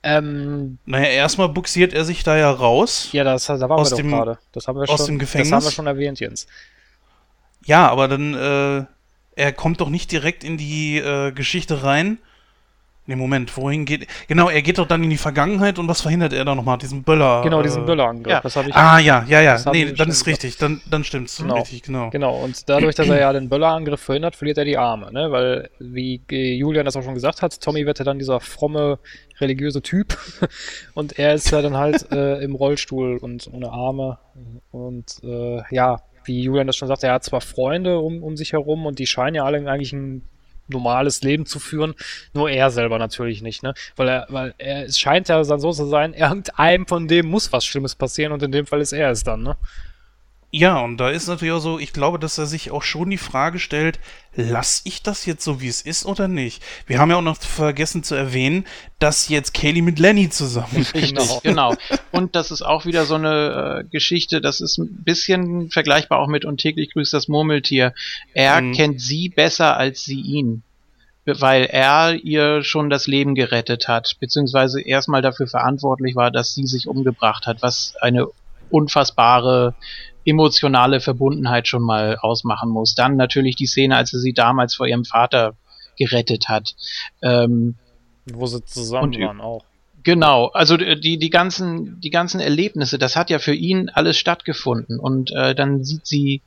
Ähm, 0.02 0.78
Naja, 0.86 1.08
erstmal 1.10 1.50
buxiert 1.50 1.94
er 1.94 2.06
sich 2.06 2.24
da 2.24 2.38
ja 2.38 2.50
raus. 2.50 3.10
ja, 3.12 3.24
das, 3.24 3.46
da 3.48 3.60
waren 3.70 3.84
wir 3.84 3.98
dem- 3.98 4.12
doch 4.12 4.18
gerade. 4.18 4.40
Das 4.54 4.68
haben 4.68 4.78
wir 4.80 4.90
aus 4.90 4.98
schon. 5.00 5.06
dem 5.08 5.20
Das 5.20 5.28
Gefängnis? 5.28 5.52
haben 5.52 5.64
wir 5.64 5.72
schon 5.72 5.88
erwähnt, 5.88 6.20
Jens. 6.20 6.48
Ja, 7.66 7.90
aber 7.90 8.08
dann, 8.08 8.34
äh, 8.34 8.86
er 9.36 9.54
kommt 9.54 9.82
doch 9.82 9.90
nicht 9.90 10.12
direkt 10.12 10.44
in 10.44 10.58
die 10.58 10.98
äh, 10.98 11.32
Geschichte 11.32 11.84
rein, 11.84 12.18
Nee, 13.10 13.16
Moment, 13.16 13.58
wohin 13.58 13.86
geht. 13.86 14.06
Genau, 14.28 14.50
er 14.50 14.62
geht 14.62 14.78
doch 14.78 14.88
dann 14.88 15.04
in 15.04 15.10
die 15.10 15.18
Vergangenheit 15.18 15.80
und 15.80 15.88
was 15.88 16.00
verhindert 16.00 16.32
er 16.32 16.46
da 16.46 16.54
nochmal? 16.54 16.78
Diesen 16.78 17.02
Böller. 17.02 17.42
Genau, 17.42 17.64
diesen 17.64 17.82
äh, 17.82 17.86
Böllerangriff. 17.88 18.32
ja. 18.32 18.40
Das 18.40 18.56
ich. 18.56 18.76
Ah, 18.76 19.00
ja, 19.00 19.26
ja, 19.28 19.42
ja. 19.42 19.60
Nee, 19.72 19.94
dann 19.94 20.10
ist 20.10 20.28
richtig. 20.28 20.58
Dann, 20.58 20.80
dann 20.88 21.04
stimmt's. 21.04 21.38
Genau. 21.38 21.56
Richtig, 21.56 21.82
genau. 21.82 22.12
Genau, 22.12 22.38
und 22.38 22.70
dadurch, 22.70 22.94
dass 22.94 23.10
er 23.10 23.20
ja 23.20 23.34
den 23.34 23.50
Böllerangriff 23.50 24.00
verhindert, 24.00 24.36
verliert 24.36 24.60
er 24.60 24.66
die 24.66 24.78
Arme, 24.78 25.12
ne? 25.12 25.32
Weil, 25.32 25.72
wie 25.80 26.22
Julian 26.30 26.86
das 26.86 26.96
auch 26.98 27.02
schon 27.02 27.16
gesagt 27.16 27.42
hat, 27.42 27.60
Tommy 27.60 27.88
wird 27.88 27.98
ja 27.98 28.06
dann 28.06 28.20
dieser 28.20 28.40
fromme, 28.40 29.00
religiöse 29.40 29.82
Typ. 29.82 30.16
Und 30.94 31.18
er 31.18 31.34
ist 31.34 31.50
ja 31.50 31.64
dann 31.64 31.78
halt 31.78 32.06
äh, 32.12 32.44
im 32.44 32.54
Rollstuhl 32.54 33.18
und 33.18 33.50
ohne 33.52 33.72
Arme. 33.72 34.20
Und 34.70 35.16
äh, 35.24 35.64
ja, 35.72 36.04
wie 36.26 36.44
Julian 36.44 36.68
das 36.68 36.76
schon 36.76 36.88
sagt, 36.88 37.04
er 37.04 37.14
hat 37.14 37.24
zwar 37.24 37.42
Freunde 37.42 37.98
um, 37.98 38.22
um 38.22 38.38
sich 38.38 38.54
herum 38.54 38.86
und 38.86 39.00
die 39.00 39.08
scheinen 39.08 39.34
ja 39.34 39.46
alle 39.46 39.68
eigentlich 39.68 39.94
ein 39.94 40.22
normales 40.70 41.22
Leben 41.22 41.46
zu 41.46 41.60
führen, 41.60 41.96
nur 42.34 42.50
er 42.50 42.70
selber 42.72 42.98
natürlich 42.98 43.42
nicht, 43.42 43.64
ne? 43.64 43.74
Weil 43.96 44.08
er, 44.08 44.28
weil 44.30 44.54
er, 44.58 44.86
es 44.86 45.00
scheint 45.00 45.28
ja 45.30 45.42
dann 45.44 45.60
so 45.60 45.72
zu 45.72 45.86
sein, 45.86 46.14
irgendeinem 46.16 46.88
von 46.88 47.08
dem 47.08 47.28
muss 47.28 47.52
was 47.52 47.66
Schlimmes 47.66 47.96
passieren 47.96 48.32
und 48.32 48.44
in 48.44 48.52
dem 48.52 48.66
Fall 48.66 48.82
ist 48.82 48.94
er 48.94 49.12
es 49.12 49.24
dann, 49.24 49.44
ne? 49.44 49.56
Ja, 50.52 50.80
und 50.80 50.98
da 50.98 51.10
ist 51.12 51.28
natürlich 51.28 51.54
auch 51.54 51.60
so, 51.60 51.78
ich 51.78 51.94
glaube, 51.94 52.18
dass 52.18 52.40
er 52.40 52.48
sich 52.48 52.72
auch 52.72 52.82
schon 52.82 53.12
die 53.12 53.20
Frage 53.20 53.60
stellt, 53.60 54.00
lass 54.34 54.82
ich 54.84 55.04
das 55.04 55.28
jetzt 55.28 55.44
so, 55.44 55.62
wie 55.62 55.68
es 55.68 55.84
ist 55.84 56.08
oder 56.08 56.28
nicht? 56.28 56.64
Wir 56.88 56.98
haben 56.98 57.12
ja 57.12 57.18
auch 57.18 57.22
noch 57.22 57.38
vergessen 57.38 58.02
zu 58.02 58.16
erwähnen, 58.16 58.66
dass 58.98 59.30
jetzt 59.30 59.54
Kaylee 59.54 59.84
mit 59.84 60.00
Lenny 60.00 60.30
zusammen 60.32 60.76
ist. 60.78 60.96
Richtig, 60.96 61.14
Genau. 61.14 61.40
genau. 61.44 61.76
Und 62.12 62.36
das 62.36 62.50
ist 62.50 62.64
auch 62.64 62.86
wieder 62.86 63.06
so 63.06 63.14
eine 63.14 63.82
äh, 63.86 63.90
Geschichte, 63.92 64.42
das 64.42 64.60
ist 64.60 64.80
ein 64.80 65.04
bisschen 65.04 65.70
vergleichbar 65.70 66.18
auch 66.18 66.28
mit 66.28 66.46
Und 66.46 66.58
täglich 66.60 66.94
grüßt 66.94 67.14
das 67.14 67.28
Murmeltier. 67.28 67.94
Er 68.34 68.60
Mhm. 68.62 68.74
kennt 68.74 69.02
sie 69.02 69.30
besser 69.30 69.78
als 69.78 70.04
sie 70.04 70.20
ihn. 70.20 70.64
Weil 71.26 71.66
er 71.66 72.16
ihr 72.16 72.64
schon 72.64 72.90
das 72.90 73.06
Leben 73.06 73.36
gerettet 73.36 73.88
hat, 73.88 74.16
beziehungsweise 74.20 74.82
erstmal 74.82 75.22
dafür 75.22 75.46
verantwortlich 75.46 76.16
war, 76.16 76.32
dass 76.32 76.56
sie 76.56 76.66
sich 76.66 76.88
umgebracht 76.88 77.46
hat, 77.46 77.62
was 77.62 77.94
eine 78.02 78.26
unfassbare 78.72 79.76
emotionale 80.30 81.00
Verbundenheit 81.00 81.68
schon 81.68 81.84
mal 81.84 82.18
ausmachen 82.18 82.70
muss. 82.70 82.96
Dann 82.96 83.16
natürlich 83.16 83.56
die 83.56 83.66
Szene, 83.68 83.96
als 83.96 84.14
er 84.14 84.20
sie 84.20 84.34
damals 84.34 84.76
vor 84.76 84.88
ihrem 84.88 85.06
Vater 85.06 85.56
gerettet 85.98 86.48
hat. 86.48 86.76
Ähm, 87.22 87.76
Wo 88.32 88.46
sie 88.46 88.64
zusammen 88.64 89.16
Und- 89.16 89.22
waren 89.22 89.42
auch. 89.42 89.66
Genau, 90.02 90.48
also 90.48 90.78
die 90.78 91.20
die 91.20 91.30
ganzen 91.30 92.00
die 92.00 92.10
ganzen 92.10 92.40
Erlebnisse, 92.40 92.98
das 92.98 93.18
hat 93.18 93.30
ja 93.30 93.38
für 93.38 93.54
ihn 93.54 93.90
alles 93.90 94.18
stattgefunden 94.18 94.98
und 94.98 95.30
äh, 95.32 95.54
dann 95.54 95.84
sieht 95.84 96.08
sie, 96.08 96.42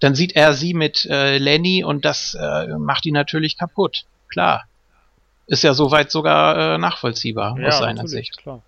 dann 0.00 0.16
sieht 0.16 0.34
er 0.34 0.52
sie 0.52 0.74
mit 0.74 1.04
äh, 1.04 1.38
Lenny 1.38 1.84
und 1.84 2.04
das 2.04 2.34
äh, 2.34 2.66
macht 2.76 3.06
ihn 3.06 3.14
natürlich 3.14 3.56
kaputt. 3.56 4.04
Klar, 4.28 4.64
ist 5.46 5.62
ja 5.62 5.74
soweit 5.74 6.10
sogar 6.10 6.74
äh, 6.74 6.78
nachvollziehbar 6.78 7.56
aus 7.64 7.78
seiner 7.78 8.08
Sicht. 8.08 8.36
klar. 8.36 8.62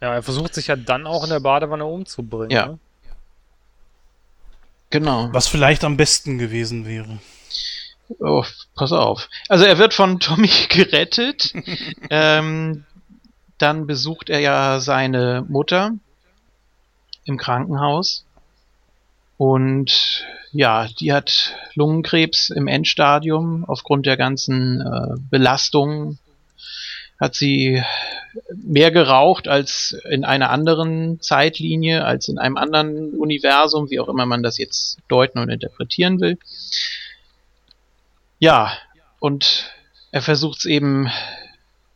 Ja, 0.00 0.14
er 0.14 0.22
versucht 0.22 0.54
sich 0.54 0.68
ja 0.68 0.74
dann 0.76 1.06
auch 1.06 1.24
in 1.24 1.30
der 1.30 1.40
Badewanne 1.40 1.84
umzubringen. 1.84 2.50
Ja. 2.50 2.66
Ne? 2.66 2.78
Genau. 4.92 5.30
Was 5.32 5.48
vielleicht 5.48 5.84
am 5.84 5.96
besten 5.96 6.38
gewesen 6.38 6.86
wäre. 6.86 7.18
Oh, 8.20 8.44
pass 8.76 8.92
auf. 8.92 9.28
Also 9.48 9.64
er 9.64 9.78
wird 9.78 9.94
von 9.94 10.20
Tommy 10.20 10.50
gerettet. 10.68 11.52
ähm, 12.10 12.84
dann 13.58 13.86
besucht 13.86 14.28
er 14.28 14.40
ja 14.40 14.80
seine 14.80 15.46
Mutter 15.48 15.92
im 17.24 17.38
Krankenhaus. 17.38 18.26
Und 19.38 20.26
ja, 20.52 20.88
die 21.00 21.12
hat 21.12 21.56
Lungenkrebs 21.74 22.50
im 22.50 22.68
Endstadium 22.68 23.64
aufgrund 23.64 24.04
der 24.04 24.18
ganzen 24.18 24.80
äh, 24.80 25.18
Belastung. 25.30 26.18
Hat 27.22 27.36
sie 27.36 27.80
mehr 28.52 28.90
geraucht 28.90 29.46
als 29.46 29.96
in 30.10 30.24
einer 30.24 30.50
anderen 30.50 31.20
Zeitlinie, 31.20 32.04
als 32.04 32.26
in 32.26 32.36
einem 32.36 32.56
anderen 32.56 33.14
Universum, 33.14 33.90
wie 33.90 34.00
auch 34.00 34.08
immer 34.08 34.26
man 34.26 34.42
das 34.42 34.58
jetzt 34.58 34.98
deuten 35.06 35.38
und 35.38 35.48
interpretieren 35.48 36.20
will. 36.20 36.36
Ja, 38.40 38.72
und 39.20 39.70
er 40.10 40.20
versucht 40.20 40.58
es 40.58 40.64
eben 40.64 41.12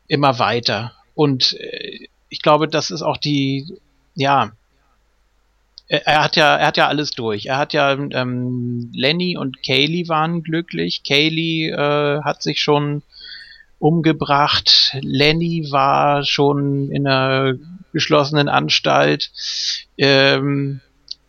immer 0.07 0.39
weiter. 0.39 0.93
Und 1.16 1.55
äh, 1.59 2.07
ich 2.28 2.40
glaube, 2.40 2.69
das 2.69 2.90
ist 2.90 3.03
auch 3.03 3.16
die, 3.16 3.81
ja, 4.15 4.53
er, 5.89 6.23
hat 6.23 6.36
ja, 6.36 6.57
er 6.57 6.69
hat 6.69 6.77
ja 6.77 6.86
alles 6.86 7.11
durch. 7.11 7.47
Er 7.47 7.59
hat 7.59 7.73
ja 7.73 7.93
ähm, 7.93 8.93
Lenny 8.94 9.36
und 9.36 9.61
Kaylee 9.65 10.07
waren 10.07 10.44
glücklich. 10.44 11.03
Kaylee 11.03 11.70
äh, 11.70 12.23
hat 12.23 12.44
sich 12.44 12.61
schon 12.61 13.03
umgebracht. 13.78 14.97
Lenny 15.01 15.69
war 15.70 16.24
schon 16.24 16.90
in 16.90 17.07
einer 17.07 17.55
geschlossenen 17.93 18.48
Anstalt. 18.48 19.31
Ähm, 19.97 20.81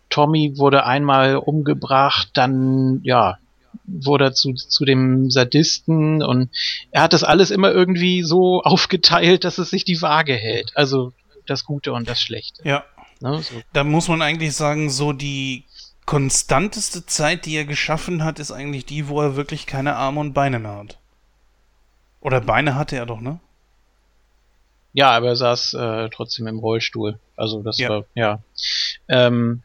Tommy 0.09 0.57
wurde 0.57 0.85
einmal 0.85 1.35
umgebracht, 1.35 2.29
dann 2.33 3.01
ja 3.03 3.37
wurde 3.85 4.25
er 4.25 4.33
zu, 4.33 4.53
zu 4.53 4.85
dem 4.85 5.29
Sadisten 5.29 6.21
und 6.21 6.49
er 6.91 7.03
hat 7.03 7.13
das 7.13 7.23
alles 7.23 7.51
immer 7.51 7.71
irgendwie 7.71 8.23
so 8.23 8.61
aufgeteilt, 8.63 9.43
dass 9.43 9.57
es 9.57 9.69
sich 9.69 9.85
die 9.85 10.01
Waage 10.01 10.33
hält. 10.33 10.71
Also 10.75 11.13
das 11.45 11.63
Gute 11.63 11.93
und 11.93 12.07
das 12.09 12.21
Schlechte. 12.21 12.67
Ja. 12.67 12.83
Ne? 13.21 13.41
So. 13.41 13.55
Da 13.73 13.83
muss 13.83 14.07
man 14.07 14.21
eigentlich 14.21 14.55
sagen, 14.55 14.89
so 14.89 15.13
die 15.13 15.63
konstanteste 16.05 17.05
Zeit, 17.05 17.45
die 17.45 17.55
er 17.55 17.65
geschaffen 17.65 18.23
hat, 18.23 18.39
ist 18.39 18.51
eigentlich 18.51 18.85
die, 18.85 19.07
wo 19.07 19.21
er 19.21 19.35
wirklich 19.35 19.65
keine 19.65 19.95
Arme 19.95 20.19
und 20.19 20.33
Beine 20.33 20.59
mehr 20.59 20.75
hat. 20.75 20.99
Oder 22.21 22.41
Beine 22.41 22.75
hatte 22.75 22.95
er 22.95 23.05
doch, 23.05 23.21
ne? 23.21 23.39
Ja, 24.93 25.11
aber 25.11 25.27
er 25.27 25.35
saß 25.35 25.73
äh, 25.75 26.09
trotzdem 26.09 26.47
im 26.47 26.59
Rollstuhl. 26.59 27.19
Also 27.35 27.61
das 27.61 27.77
Ja. 27.77 27.89
war, 27.89 28.03
ja. 28.15 28.39
Ähm, 29.07 29.61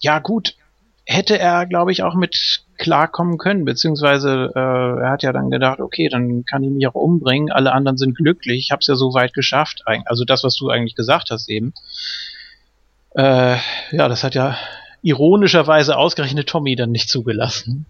ja, 0.00 0.18
gut. 0.18 0.56
Hätte 1.04 1.38
er, 1.38 1.66
glaube 1.66 1.92
ich, 1.92 2.02
auch 2.02 2.14
mit 2.14 2.64
klarkommen 2.78 3.38
können, 3.38 3.64
beziehungsweise 3.64 4.50
äh, 4.54 4.58
er 5.02 5.10
hat 5.10 5.22
ja 5.22 5.32
dann 5.32 5.50
gedacht, 5.50 5.80
okay, 5.80 6.08
dann 6.08 6.44
kann 6.44 6.64
ich 6.64 6.70
mich 6.70 6.86
auch 6.88 6.94
umbringen, 6.94 7.52
alle 7.52 7.72
anderen 7.72 7.96
sind 7.96 8.16
glücklich, 8.16 8.58
ich 8.58 8.70
habe 8.70 8.80
es 8.80 8.86
ja 8.86 8.96
so 8.96 9.14
weit 9.14 9.32
geschafft. 9.32 9.82
Also 10.04 10.24
das, 10.24 10.42
was 10.44 10.56
du 10.56 10.68
eigentlich 10.68 10.94
gesagt 10.96 11.30
hast 11.30 11.48
eben. 11.48 11.74
Äh, 13.14 13.56
ja, 13.92 14.08
das 14.08 14.24
hat 14.24 14.34
ja 14.34 14.56
ironischerweise 15.02 15.96
ausgerechnet 15.96 16.48
Tommy 16.48 16.74
dann 16.74 16.90
nicht 16.90 17.08
zugelassen. 17.08 17.86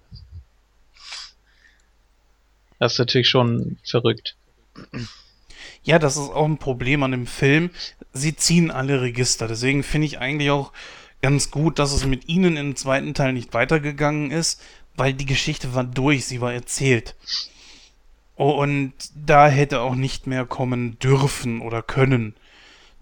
Das 2.79 2.93
ist 2.95 2.99
natürlich 2.99 3.29
schon 3.29 3.79
verrückt. 3.85 4.37
Ja, 5.83 5.99
das 5.99 6.17
ist 6.17 6.31
auch 6.31 6.45
ein 6.45 6.59
Problem 6.59 7.03
an 7.03 7.13
dem 7.13 7.27
Film. 7.27 7.71
Sie 8.13 8.37
ziehen 8.37 8.71
alle 8.71 9.01
Register. 9.03 9.49
Deswegen 9.49 9.83
finde 9.83 10.07
ich 10.07 10.19
eigentlich 10.19 10.51
auch 10.51 10.73
ganz 11.23 11.51
gut, 11.51 11.79
dass 11.79 11.93
es 11.93 12.05
mit 12.05 12.29
ihnen 12.29 12.57
im 12.57 12.77
zweiten 12.77 13.15
Teil 13.15 13.33
nicht 13.33 13.55
weitergegangen 13.55 14.31
ist, 14.31 14.61
weil 14.97 15.13
die 15.15 15.27
Geschichte 15.27 15.75
war 15.75 15.85
durch, 15.85 16.27
sie 16.27 16.41
war 16.41 16.53
erzählt. 16.53 17.15
Oh, 18.37 18.51
und 18.51 18.93
da 19.15 19.49
hätte 19.49 19.81
auch 19.81 19.95
nicht 19.95 20.27
mehr 20.27 20.45
kommen 20.45 20.99
dürfen 20.99 21.61
oder 21.63 21.83
können. 21.83 22.35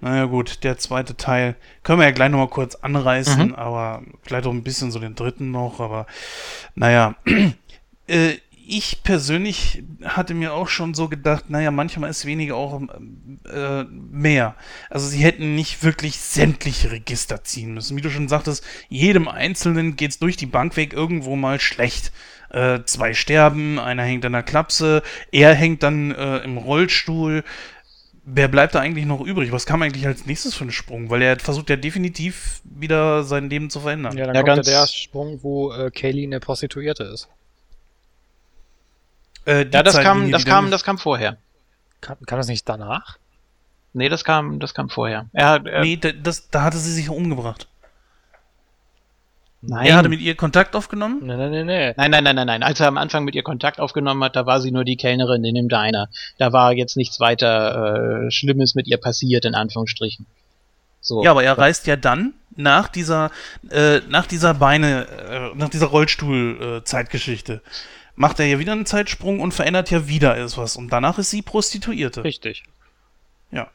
Naja 0.00 0.26
gut, 0.26 0.62
der 0.64 0.78
zweite 0.78 1.16
Teil 1.16 1.56
können 1.82 1.98
wir 1.98 2.06
ja 2.06 2.12
gleich 2.12 2.30
nochmal 2.30 2.48
kurz 2.48 2.74
anreißen, 2.76 3.48
Mhm. 3.48 3.54
aber 3.54 4.02
vielleicht 4.22 4.46
auch 4.46 4.52
ein 4.52 4.62
bisschen 4.62 4.90
so 4.92 4.98
den 4.98 5.14
dritten 5.14 5.50
noch, 5.50 5.80
aber 5.80 6.06
naja. 6.74 7.16
äh, 8.06 8.34
ich 8.66 9.02
persönlich 9.02 9.82
hatte 10.04 10.34
mir 10.34 10.52
auch 10.54 10.68
schon 10.68 10.94
so 10.94 11.08
gedacht, 11.08 11.50
naja, 11.50 11.70
manchmal 11.70 12.10
ist 12.10 12.24
weniger 12.26 12.56
auch 12.56 12.80
äh, 13.52 13.84
mehr. 13.84 14.54
Also 14.90 15.06
sie 15.08 15.18
hätten 15.22 15.54
nicht 15.54 15.82
wirklich 15.82 16.18
sämtliche 16.18 16.90
Register 16.90 17.44
ziehen 17.44 17.74
müssen. 17.74 17.96
Wie 17.96 18.00
du 18.00 18.10
schon 18.10 18.28
sagtest, 18.28 18.64
jedem 18.88 19.28
Einzelnen 19.28 19.96
geht's 19.96 20.18
durch 20.18 20.36
die 20.36 20.46
Bank 20.46 20.76
weg 20.76 20.92
irgendwo 20.92 21.36
mal 21.36 21.60
schlecht. 21.60 22.12
Äh, 22.50 22.80
zwei 22.84 23.14
sterben, 23.14 23.78
einer 23.78 24.04
hängt 24.04 24.24
an 24.24 24.32
der 24.32 24.42
Klapse, 24.44 25.02
er 25.32 25.54
hängt 25.54 25.82
dann 25.82 26.12
äh, 26.12 26.38
im 26.38 26.56
Rollstuhl. 26.56 27.42
Wer 28.26 28.48
bleibt 28.48 28.74
da 28.74 28.80
eigentlich 28.80 29.04
noch 29.04 29.20
übrig? 29.20 29.52
Was 29.52 29.66
kam 29.66 29.82
eigentlich 29.82 30.06
als 30.06 30.24
nächstes 30.24 30.54
für 30.54 30.62
einen 30.62 30.70
Sprung? 30.72 31.10
Weil 31.10 31.20
er 31.20 31.38
versucht 31.38 31.68
ja 31.68 31.76
definitiv 31.76 32.62
wieder 32.64 33.24
sein 33.24 33.50
Leben 33.50 33.68
zu 33.70 33.80
verändern. 33.80 34.16
Ja, 34.16 34.26
dann 34.26 34.34
Ja, 34.36 34.40
kommt 34.42 34.48
ja 34.48 34.54
ganz- 34.54 34.66
der 34.66 34.86
Sprung, 34.98 35.40
wo 35.42 35.72
äh, 35.72 35.90
Kaylee 35.90 36.24
eine 36.24 36.40
Prostituierte 36.40 37.04
ist. 37.04 37.28
Äh, 39.46 39.66
Ja, 39.70 39.82
das 39.82 39.98
kam, 40.00 40.30
das 40.30 40.44
kam, 40.44 40.70
das 40.70 40.84
kam 40.84 40.98
vorher. 40.98 41.36
Kann, 42.00 42.16
kann 42.26 42.38
das 42.38 42.48
nicht 42.48 42.68
danach? 42.68 43.18
Nee, 43.92 44.08
das 44.08 44.24
kam, 44.24 44.58
das 44.58 44.74
kam 44.74 44.88
vorher. 44.90 45.26
Er 45.32 45.64
er, 45.64 45.82
Nee, 45.82 45.96
da, 45.96 46.10
das, 46.12 46.50
da 46.50 46.62
hatte 46.62 46.78
sie 46.78 46.92
sich 46.92 47.08
umgebracht. 47.08 47.68
nein. 49.62 49.86
Er 49.86 49.96
hatte 49.96 50.08
mit 50.08 50.20
ihr 50.20 50.34
Kontakt 50.34 50.74
aufgenommen. 50.76 51.20
Nee, 51.22 51.36
nee, 51.36 51.48
nee, 51.48 51.64
nee. 51.64 51.94
nein, 51.96 52.10
nein, 52.10 52.24
nein, 52.24 52.36
nein, 52.36 52.46
nein. 52.46 52.62
Als 52.62 52.80
er 52.80 52.88
am 52.88 52.98
Anfang 52.98 53.24
mit 53.24 53.34
ihr 53.34 53.42
Kontakt 53.42 53.80
aufgenommen 53.80 54.22
hat, 54.24 54.36
da 54.36 54.46
war 54.46 54.60
sie 54.60 54.70
nur 54.72 54.84
die 54.84 54.96
Kellnerin 54.96 55.44
in 55.44 55.54
dem 55.54 55.68
Diner. 55.68 56.08
Da 56.38 56.52
war 56.52 56.72
jetzt 56.72 56.96
nichts 56.96 57.20
weiter 57.20 58.26
äh, 58.26 58.30
Schlimmes 58.30 58.74
mit 58.74 58.86
ihr 58.86 58.98
passiert, 58.98 59.44
in 59.44 59.54
Anführungsstrichen. 59.54 60.26
So. 61.00 61.22
Ja, 61.22 61.30
aber 61.30 61.44
er 61.44 61.56
reist 61.56 61.86
ja 61.86 61.96
dann 61.96 62.32
nach 62.56 62.88
dieser, 62.88 63.30
äh, 63.70 64.00
nach 64.08 64.26
dieser 64.26 64.54
Beine, 64.54 65.06
äh, 65.06 65.54
nach 65.56 65.68
dieser 65.68 65.86
Rollstuhl-Zeitgeschichte, 65.86 67.60
macht 68.16 68.38
er 68.40 68.46
ja 68.46 68.58
wieder 68.58 68.72
einen 68.72 68.86
Zeitsprung 68.86 69.40
und 69.40 69.52
verändert 69.52 69.90
ja 69.90 70.08
wieder 70.08 70.36
etwas. 70.36 70.76
Und 70.76 70.90
danach 70.90 71.18
ist 71.18 71.30
sie 71.30 71.42
Prostituierte. 71.42 72.24
Richtig. 72.24 72.64
Ja. 73.50 73.68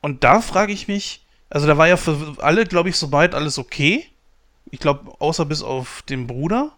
Und 0.00 0.24
da 0.24 0.40
frage 0.40 0.72
ich 0.72 0.88
mich, 0.88 1.24
also 1.48 1.66
da 1.66 1.76
war 1.76 1.88
ja 1.88 1.96
für 1.96 2.36
alle, 2.38 2.64
glaube 2.64 2.88
ich, 2.88 2.96
soweit 2.96 3.34
alles 3.34 3.58
okay. 3.58 4.06
Ich 4.70 4.80
glaube, 4.80 5.12
außer 5.18 5.44
bis 5.44 5.62
auf 5.62 6.02
den 6.08 6.26
Bruder. 6.26 6.72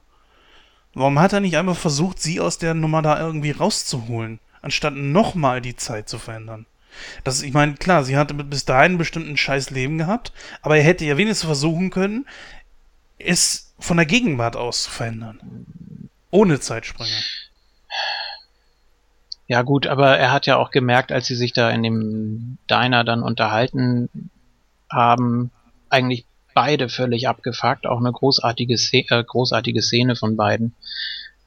Warum 0.94 1.18
hat 1.18 1.32
er 1.32 1.40
nicht 1.40 1.56
einfach 1.56 1.76
versucht, 1.76 2.20
sie 2.20 2.40
aus 2.40 2.58
der 2.58 2.74
Nummer 2.74 3.00
da 3.00 3.18
irgendwie 3.18 3.50
rauszuholen, 3.50 4.40
anstatt 4.60 4.94
nochmal 4.94 5.60
die 5.62 5.76
Zeit 5.76 6.08
zu 6.08 6.18
verändern? 6.18 6.66
Das, 7.24 7.40
ich 7.40 7.54
meine, 7.54 7.74
klar, 7.74 8.04
sie 8.04 8.18
hatte 8.18 8.34
bis 8.34 8.66
dahin 8.66 8.98
bestimmt 8.98 9.26
ein 9.26 9.38
scheiß 9.38 9.70
Leben 9.70 9.96
gehabt, 9.96 10.32
aber 10.60 10.76
er 10.76 10.82
hätte 10.82 11.06
ja 11.06 11.16
wenigstens 11.16 11.46
versuchen 11.46 11.88
können, 11.88 12.26
es 13.18 13.72
von 13.78 13.96
der 13.96 14.06
Gegenwart 14.06 14.56
aus 14.56 14.84
zu 14.84 14.90
verändern. 14.90 15.40
Ohne 16.32 16.58
Zeitsprünge. 16.58 17.12
Ja 19.46 19.62
gut, 19.62 19.86
aber 19.86 20.16
er 20.16 20.32
hat 20.32 20.46
ja 20.46 20.56
auch 20.56 20.70
gemerkt, 20.70 21.12
als 21.12 21.26
sie 21.26 21.36
sich 21.36 21.52
da 21.52 21.70
in 21.70 21.82
dem 21.82 22.58
Diner 22.70 23.04
dann 23.04 23.22
unterhalten 23.22 24.08
haben, 24.90 25.50
eigentlich 25.90 26.24
beide 26.54 26.88
völlig 26.88 27.28
abgefuckt, 27.28 27.86
auch 27.86 27.98
eine 27.98 28.12
großartige, 28.12 28.78
Szene, 28.78 29.06
äh, 29.10 29.24
großartige 29.24 29.82
Szene 29.82 30.16
von 30.16 30.36
beiden, 30.36 30.74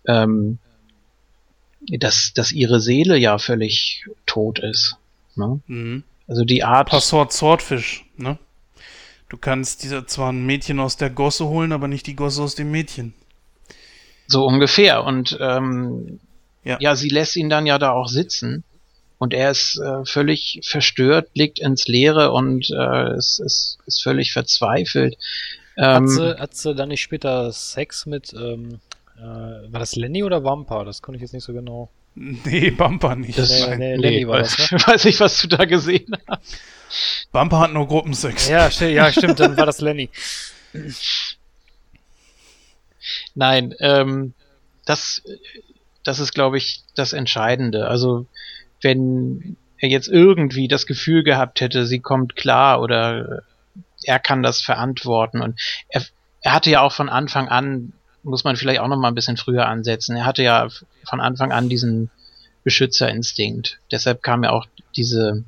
ähm, 0.07 0.60
dass, 1.88 2.34
dass 2.34 2.52
ihre 2.52 2.80
Seele 2.80 3.18
ja 3.18 3.40
völlig 3.40 4.06
tot 4.28 4.60
ist. 4.60 4.98
Ne? 5.36 5.60
Mhm. 5.66 6.03
Also 6.28 6.44
die 6.44 6.64
Art. 6.64 6.90
Passwort 6.90 7.34
Swordfish, 7.34 8.06
ne? 8.18 8.38
Du 9.30 9.38
kannst 9.38 9.84
dieser 9.84 10.06
zwar 10.06 10.32
ein 10.32 10.45
Mädchen 10.45 10.80
aus 10.80 10.98
der 10.98 11.10
Gosse 11.10 11.45
holen, 11.45 11.72
aber 11.72 11.88
nicht 11.88 12.06
die 12.06 12.16
Gosse 12.16 12.44
aus 12.44 12.53
dem 12.53 12.70
Mädchen. 12.70 13.16
So 14.27 14.45
ungefähr. 14.45 15.03
Und 15.03 15.38
ähm, 15.39 16.19
Ja. 16.64 16.77
ja. 16.80 16.95
sie 16.95 17.10
lässt 17.10 17.35
ihn 17.35 17.49
dann 17.49 17.65
ja 17.65 17.77
da 17.77 17.91
auch 17.91 18.07
sitzen. 18.07 18.64
Und 19.18 19.34
er 19.34 19.52
ist 19.52 19.80
äh, 19.80 20.03
völlig 20.06 20.60
verstört, 20.64 21.34
blickt 21.34 21.60
ins 21.60 21.88
Leere 21.88 22.31
und 22.31 22.69
äh, 22.69 23.15
ist, 23.18 23.39
ist, 23.39 23.77
ist 23.85 24.03
völlig 24.03 24.34
verzweifelt. 24.34 25.18
Hat, 25.77 25.97
Ähm, 26.02 26.07
sie, 26.07 26.38
hat 26.38 26.56
sie 26.56 26.76
dann 26.76 26.89
nicht 26.89 27.02
später 27.02 27.52
Sex 27.52 28.06
mit, 28.06 28.34
ähm, 28.34 28.80
äh, 29.18 29.22
war 29.22 29.80
das 29.80 29.95
Lenny 29.95 30.23
oder 30.23 30.43
Wampa? 30.43 30.84
Das 30.84 31.02
konnte 31.02 31.15
ich 31.18 31.22
jetzt 31.22 31.34
nicht 31.34 31.45
so 31.45 31.53
genau. 31.53 31.89
Nee, 32.15 32.72
Bumper 32.72 33.15
nicht. 33.15 33.38
das, 33.38 33.49
Nee, 33.49 33.76
nee, 33.77 33.95
Lenny 33.95 34.27
war 34.27 34.39
das, 34.39 34.57
weiß, 34.57 34.72
weiß 34.88 35.06
ich, 35.06 35.19
was 35.19 35.41
du 35.41 35.47
da 35.47 35.65
gesehen 35.65 36.15
hast. 36.27 36.57
Bumper 37.31 37.60
hat 37.60 37.73
nur 37.73 37.88
Gruppensex. 37.88 38.47
Ja, 38.47 38.69
ja 38.69 39.11
stimmt, 39.11 39.39
dann 39.39 39.57
war 39.57 39.65
das 39.65 39.81
Lenny. 39.81 40.10
Nein, 43.36 43.76
ähm, 43.80 44.34
das, 44.86 45.22
das 46.03 46.20
ist, 46.20 46.34
glaube 46.34 46.57
ich, 46.57 46.84
das 46.95 47.14
Entscheidende. 47.14 47.88
Also, 47.88 48.26
wenn 48.82 49.57
er 49.78 49.90
jetzt 49.90 50.07
irgendwie 50.07 50.68
das 50.68 50.86
Gefühl 50.86 51.24
gehabt 51.24 51.62
hätte, 51.62 51.86
sie 51.86 51.99
kommt 51.99 52.36
klar 52.36 52.82
oder 52.82 53.44
er 54.03 54.20
kann 54.20 54.44
das 54.44 54.62
verantworten 54.62 55.41
und 55.41 55.60
er, 55.90 56.03
er 56.41 56.53
hatte 56.53 56.70
ja 56.70 56.82
auch 56.82 56.91
von 56.91 57.10
Anfang 57.10 57.49
an, 57.49 57.94
muss 58.24 58.44
man 58.44 58.56
vielleicht 58.56 58.80
auch 58.80 58.88
noch 58.88 58.98
mal 58.98 59.10
ein 59.10 59.16
bisschen 59.16 59.38
früher 59.38 59.68
ansetzen, 59.68 60.16
er 60.16 60.26
hatte 60.26 60.44
ja 60.44 60.68
von 61.03 61.20
Anfang 61.20 61.52
an 61.52 61.70
diesen 61.70 62.10
Beschützerinstinkt. 62.64 63.80
Deshalb 63.91 64.24
kam 64.24 64.44
ja 64.44 64.52
auch 64.52 64.66
diese, 64.95 65.44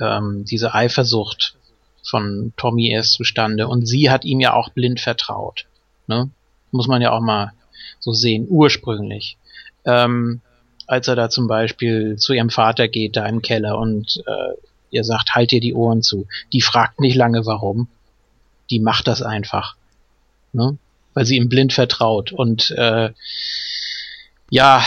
ähm, 0.00 0.44
diese 0.44 0.74
Eifersucht 0.74 1.56
von 2.02 2.52
Tommy 2.56 2.90
erst 2.90 3.12
zustande 3.12 3.68
und 3.68 3.86
sie 3.86 4.10
hat 4.10 4.24
ihm 4.24 4.40
ja 4.40 4.52
auch 4.54 4.70
blind 4.70 5.00
vertraut. 5.00 5.66
Ne? 6.06 6.30
Muss 6.76 6.88
man 6.88 7.02
ja 7.02 7.12
auch 7.12 7.20
mal 7.20 7.52
so 7.98 8.12
sehen, 8.12 8.46
ursprünglich. 8.48 9.36
Ähm, 9.84 10.40
als 10.86 11.08
er 11.08 11.16
da 11.16 11.28
zum 11.30 11.48
Beispiel 11.48 12.16
zu 12.16 12.32
ihrem 12.32 12.50
Vater 12.50 12.88
geht, 12.88 13.16
da 13.16 13.26
im 13.26 13.42
Keller 13.42 13.78
und 13.78 14.22
äh, 14.26 14.54
ihr 14.90 15.04
sagt, 15.04 15.34
halt 15.34 15.50
dir 15.50 15.60
die 15.60 15.74
Ohren 15.74 16.02
zu. 16.02 16.26
Die 16.52 16.60
fragt 16.60 17.00
nicht 17.00 17.16
lange 17.16 17.44
warum. 17.46 17.88
Die 18.70 18.80
macht 18.80 19.06
das 19.06 19.22
einfach. 19.22 19.76
Ne? 20.52 20.78
Weil 21.14 21.26
sie 21.26 21.36
ihm 21.36 21.48
blind 21.48 21.72
vertraut. 21.72 22.32
Und 22.32 22.70
äh, 22.70 23.10
ja, 24.50 24.84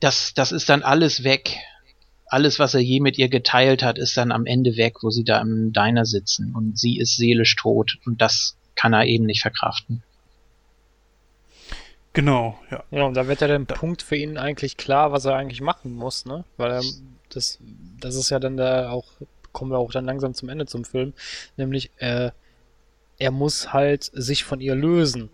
das, 0.00 0.32
das 0.34 0.52
ist 0.52 0.68
dann 0.68 0.82
alles 0.82 1.24
weg. 1.24 1.56
Alles, 2.28 2.58
was 2.58 2.74
er 2.74 2.80
je 2.80 3.00
mit 3.00 3.18
ihr 3.18 3.28
geteilt 3.28 3.82
hat, 3.82 3.98
ist 3.98 4.16
dann 4.16 4.32
am 4.32 4.46
Ende 4.46 4.76
weg, 4.76 5.02
wo 5.02 5.10
sie 5.10 5.24
da 5.24 5.40
im 5.40 5.72
Diner 5.72 6.06
sitzen. 6.06 6.54
Und 6.54 6.78
sie 6.78 6.98
ist 6.98 7.16
seelisch 7.16 7.54
tot. 7.56 7.98
Und 8.06 8.20
das 8.20 8.56
kann 8.74 8.92
er 8.92 9.06
eben 9.06 9.26
nicht 9.26 9.42
verkraften. 9.42 10.02
Genau, 12.16 12.58
ja. 12.70 12.82
Ja, 12.90 13.04
und 13.04 13.12
da 13.12 13.28
wird 13.28 13.42
ja 13.42 13.46
der 13.46 13.58
Punkt 13.58 14.00
für 14.00 14.16
ihn 14.16 14.38
eigentlich 14.38 14.78
klar, 14.78 15.12
was 15.12 15.26
er 15.26 15.34
eigentlich 15.34 15.60
machen 15.60 15.92
muss, 15.92 16.24
ne? 16.24 16.44
Weil 16.56 16.70
er, 16.72 16.82
das, 17.28 17.58
das 18.00 18.14
ist 18.14 18.30
ja 18.30 18.38
dann 18.38 18.56
da 18.56 18.88
auch, 18.88 19.04
kommen 19.52 19.70
wir 19.70 19.76
auch 19.76 19.92
dann 19.92 20.06
langsam 20.06 20.32
zum 20.32 20.48
Ende 20.48 20.64
zum 20.64 20.86
Film, 20.86 21.12
nämlich, 21.58 21.90
äh, 21.98 22.30
er 23.18 23.30
muss 23.30 23.74
halt 23.74 24.04
sich 24.14 24.44
von 24.44 24.62
ihr 24.62 24.74
lösen, 24.74 25.28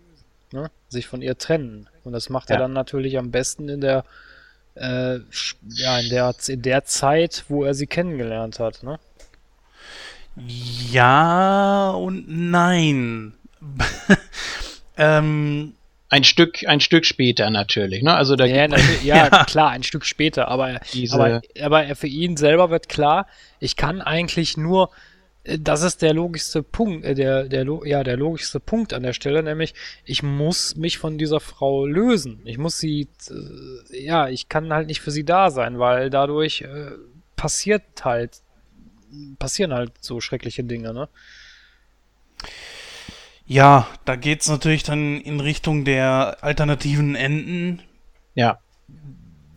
ne? 0.51 0.69
Sich 0.89 1.07
von 1.07 1.21
ihr 1.21 1.37
trennen. 1.37 1.87
Und 2.03 2.11
das 2.11 2.29
macht 2.29 2.49
er 2.49 2.57
Ja. 2.57 2.63
dann 2.63 2.73
natürlich 2.73 3.17
am 3.17 3.31
besten 3.31 3.69
in 3.69 3.79
der, 3.79 4.03
äh, 4.75 5.19
ja, 5.69 5.99
in 5.99 6.09
der, 6.09 6.35
in 6.49 6.61
der 6.63 6.83
Zeit, 6.83 7.45
wo 7.47 7.63
er 7.63 7.75
sie 7.75 7.87
kennengelernt 7.87 8.59
hat, 8.59 8.83
ne? 8.83 8.99
Ja 10.35 11.91
und 11.91 12.25
nein. 12.27 13.35
ähm, 14.97 15.75
Ein 16.13 16.23
Stück, 16.23 16.59
ein 16.67 16.79
Stück 16.79 17.05
später 17.05 17.49
natürlich, 17.49 18.03
ne? 18.03 18.13
Also 18.13 18.35
da 18.35 18.45
Ja, 18.45 18.67
ja, 19.03 19.29
Ja. 19.31 19.45
klar, 19.45 19.71
ein 19.71 19.81
Stück 19.81 20.05
später, 20.05 20.47
aber, 20.47 20.79
Diese- 20.93 21.15
aber, 21.15 21.41
aber 21.59 21.95
für 21.95 22.05
ihn 22.05 22.37
selber 22.37 22.69
wird 22.69 22.87
klar, 22.87 23.25
ich 23.59 23.75
kann 23.77 23.99
eigentlich 23.99 24.55
nur, 24.55 24.91
äh, 25.43 25.57
das 25.59 25.81
ist 25.81 26.03
der 26.03 26.13
logischste 26.13 26.61
Punkt, 26.61 27.03
äh, 27.03 27.15
der, 27.15 27.45
der, 27.45 27.65
ja, 27.85 28.03
der 28.03 28.15
logischste 28.17 28.59
Punkt 28.59 28.93
an 28.93 29.01
der 29.01 29.13
Stelle, 29.13 29.41
nämlich, 29.41 29.73
ich 30.05 30.21
muss 30.21 30.75
mich 30.75 30.99
von 30.99 31.17
dieser 31.17 31.39
Frau 31.39 31.87
lösen. 31.87 32.41
Ich 32.45 32.59
muss 32.59 32.77
sie, 32.77 33.07
äh, 33.31 34.05
ja, 34.05 34.29
ich 34.29 34.49
kann 34.49 34.71
halt 34.71 34.85
nicht 34.85 35.01
für 35.01 35.09
sie 35.11 35.23
da 35.25 35.49
sein, 35.49 35.79
weil 35.79 36.11
dadurch 36.11 36.61
äh, 36.61 36.91
passiert 37.35 37.81
halt, 38.05 38.41
passieren 39.39 39.73
halt 39.73 39.91
so 39.99 40.21
schreckliche 40.21 40.63
Dinge, 40.63 40.93
ne? 40.93 41.09
Ja, 43.53 43.87
da 44.05 44.15
geht's 44.15 44.49
natürlich 44.49 44.83
dann 44.83 45.19
in 45.21 45.39
Richtung 45.39 45.85
der 45.85 46.37
alternativen 46.41 47.15
Enden. 47.15 47.81
ja, 48.35 48.57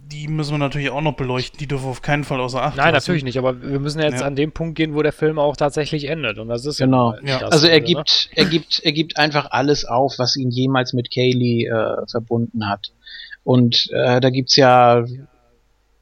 Die 0.09 0.29
müssen 0.29 0.53
wir 0.53 0.59
natürlich 0.59 0.91
auch 0.91 1.01
noch 1.01 1.17
beleuchten. 1.17 1.59
Die 1.59 1.67
dürfen 1.67 1.89
auf 1.89 2.01
keinen 2.01 2.23
Fall 2.23 2.41
außer 2.41 2.63
Acht 2.63 2.77
Nein, 2.77 2.93
lassen. 2.95 3.05
natürlich 3.11 3.25
nicht, 3.25 3.39
aber 3.39 3.61
wir 3.61 3.81
müssen 3.81 4.01
jetzt 4.01 4.21
Ja. 4.21 4.27
an 4.27 4.37
dem 4.37 4.53
Punkt 4.53 4.77
gehen, 4.77 4.95
wo 4.95 5.03
der 5.03 5.13
Film 5.13 5.39
auch 5.39 5.57
tatsächlich 5.57 6.05
endet. 6.09 6.39
Und 6.39 6.49
das 6.49 6.65
ist 6.65 6.79
Genau. 6.79 7.15
Ja. 7.25 7.41
das 7.41 7.51
Also 7.53 7.67
er 7.67 7.79
Ende, 7.79 7.89
ne? 7.91 7.95
gibt, 7.97 8.29
er 8.37 8.45
gibt, 8.45 8.81
er 8.85 8.93
gibt 8.93 9.17
einfach 9.19 9.51
alles 9.51 9.85
auf, 9.85 10.19
was 10.19 10.37
ihn 10.37 10.51
jemals 10.51 10.93
mit 10.93 11.11
Kaylee 11.13 11.67
äh, 11.67 12.07
verbunden 12.09 12.69
hat. 12.69 12.93
Und 13.43 13.89
äh, 13.93 14.21
da 14.21 14.31
gibt's 14.31 14.55
ja 14.57 15.05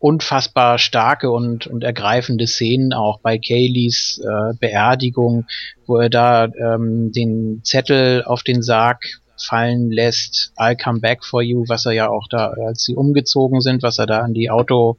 unfassbar 0.04 0.76
starke 0.76 1.30
und, 1.30 1.66
und 1.66 1.82
ergreifende 1.82 2.46
Szenen 2.46 2.92
auch 2.92 3.20
bei 3.20 3.38
Kayleys 3.38 4.20
äh, 4.22 4.52
Beerdigung, 4.60 5.46
wo 5.86 5.96
er 5.96 6.10
da 6.10 6.44
ähm, 6.44 7.10
den 7.10 7.62
Zettel 7.64 8.22
auf 8.22 8.42
den 8.42 8.60
Sarg 8.60 9.02
fallen 9.38 9.90
lässt, 9.90 10.52
I'll 10.58 10.76
come 10.76 11.00
back 11.00 11.24
for 11.24 11.40
you, 11.40 11.64
was 11.68 11.86
er 11.86 11.92
ja 11.92 12.10
auch 12.10 12.28
da, 12.28 12.48
als 12.66 12.84
sie 12.84 12.94
umgezogen 12.94 13.62
sind, 13.62 13.82
was 13.82 13.98
er 13.98 14.04
da 14.04 14.18
an 14.18 14.34
die 14.34 14.50
Auto, 14.50 14.98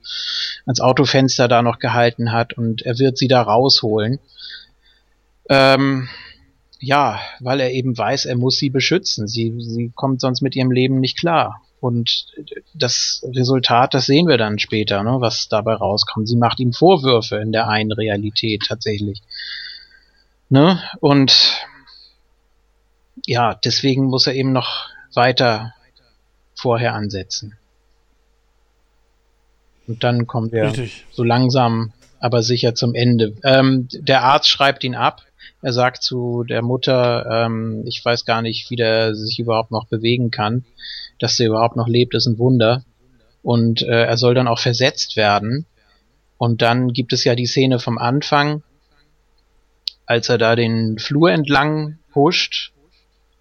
ans 0.66 0.82
Autofenster 0.82 1.48
da 1.48 1.62
noch 1.62 1.78
gehalten 1.78 2.32
hat 2.32 2.54
und 2.54 2.82
er 2.82 2.98
wird 2.98 3.20
sie 3.20 3.28
da 3.28 3.44
rausholen. 3.44 4.18
Ähm, 5.50 6.10
ja, 6.80 7.20
weil 7.42 7.60
er 7.60 7.74
eben 7.74 7.96
weiß, 7.96 8.26
er 8.26 8.38
muss 8.38 8.58
sie 8.58 8.72
beschützen. 8.72 9.28
Sie, 9.28 9.54
sie 9.60 9.92
kommt 9.94 10.20
sonst 10.20 10.42
mit 10.42 10.56
ihrem 10.56 10.72
Leben 10.72 11.00
nicht 11.00 11.20
klar. 11.20 11.62
Und 11.80 12.34
das 12.74 13.24
Resultat, 13.24 13.94
das 13.94 14.06
sehen 14.06 14.28
wir 14.28 14.38
dann 14.38 14.60
später, 14.60 15.04
ne, 15.04 15.18
was 15.20 15.50
dabei 15.50 15.76
rauskommt. 15.76 16.28
Sie 16.28 16.38
macht 16.38 16.60
ihm 16.60 16.74
Vorwürfe 16.74 17.38
in 17.38 17.52
der 17.52 17.68
einen 17.68 17.92
Realität 17.92 18.64
tatsächlich. 18.68 19.22
Ne? 20.50 20.82
Und 21.00 21.66
ja, 23.26 23.56
deswegen 23.56 24.06
muss 24.06 24.28
er 24.28 24.36
eben 24.36 24.52
noch 24.52 24.88
weiter 25.14 25.74
vorher 26.56 26.94
ansetzen. 26.94 27.58
Und 29.88 30.04
dann 30.04 30.26
kommen 30.28 30.52
wir 30.52 30.66
Richtig. 30.66 31.06
so 31.12 31.24
langsam, 31.24 31.94
aber 32.20 32.42
sicher 32.42 32.74
zum 32.74 32.96
Ende. 32.96 33.36
Ähm, 33.44 33.88
der 33.92 34.24
Arzt 34.24 34.50
schreibt 34.50 34.84
ihn 34.84 34.96
ab. 34.96 35.22
Er 35.62 35.74
sagt 35.74 36.02
zu 36.04 36.44
der 36.44 36.62
Mutter, 36.62 37.46
ähm, 37.46 37.84
ich 37.86 38.04
weiß 38.04 38.26
gar 38.26 38.42
nicht, 38.42 38.70
wie 38.70 38.76
der 38.76 39.16
sich 39.16 39.40
überhaupt 39.40 39.72
noch 39.72 39.88
bewegen 39.88 40.32
kann. 40.32 40.66
Dass 41.20 41.38
der 41.38 41.48
überhaupt 41.48 41.76
noch 41.76 41.88
lebt, 41.88 42.14
ist 42.16 42.26
ein 42.28 42.38
Wunder. 42.38 42.84
Und 43.42 43.82
äh, 43.82 44.06
er 44.06 44.18
soll 44.18 44.34
dann 44.34 44.48
auch 44.48 44.60
versetzt 44.60 45.16
werden. 45.16 45.66
Und 46.38 46.62
dann 46.62 46.90
gibt 46.94 47.14
es 47.14 47.24
ja 47.24 47.36
die 47.36 47.46
Szene 47.46 47.80
vom 47.80 47.98
Anfang, 47.98 48.64
als 50.06 50.30
er 50.30 50.38
da 50.38 50.56
den 50.56 51.00
Flur 51.00 51.32
entlang 51.32 52.00
huscht 52.14 52.74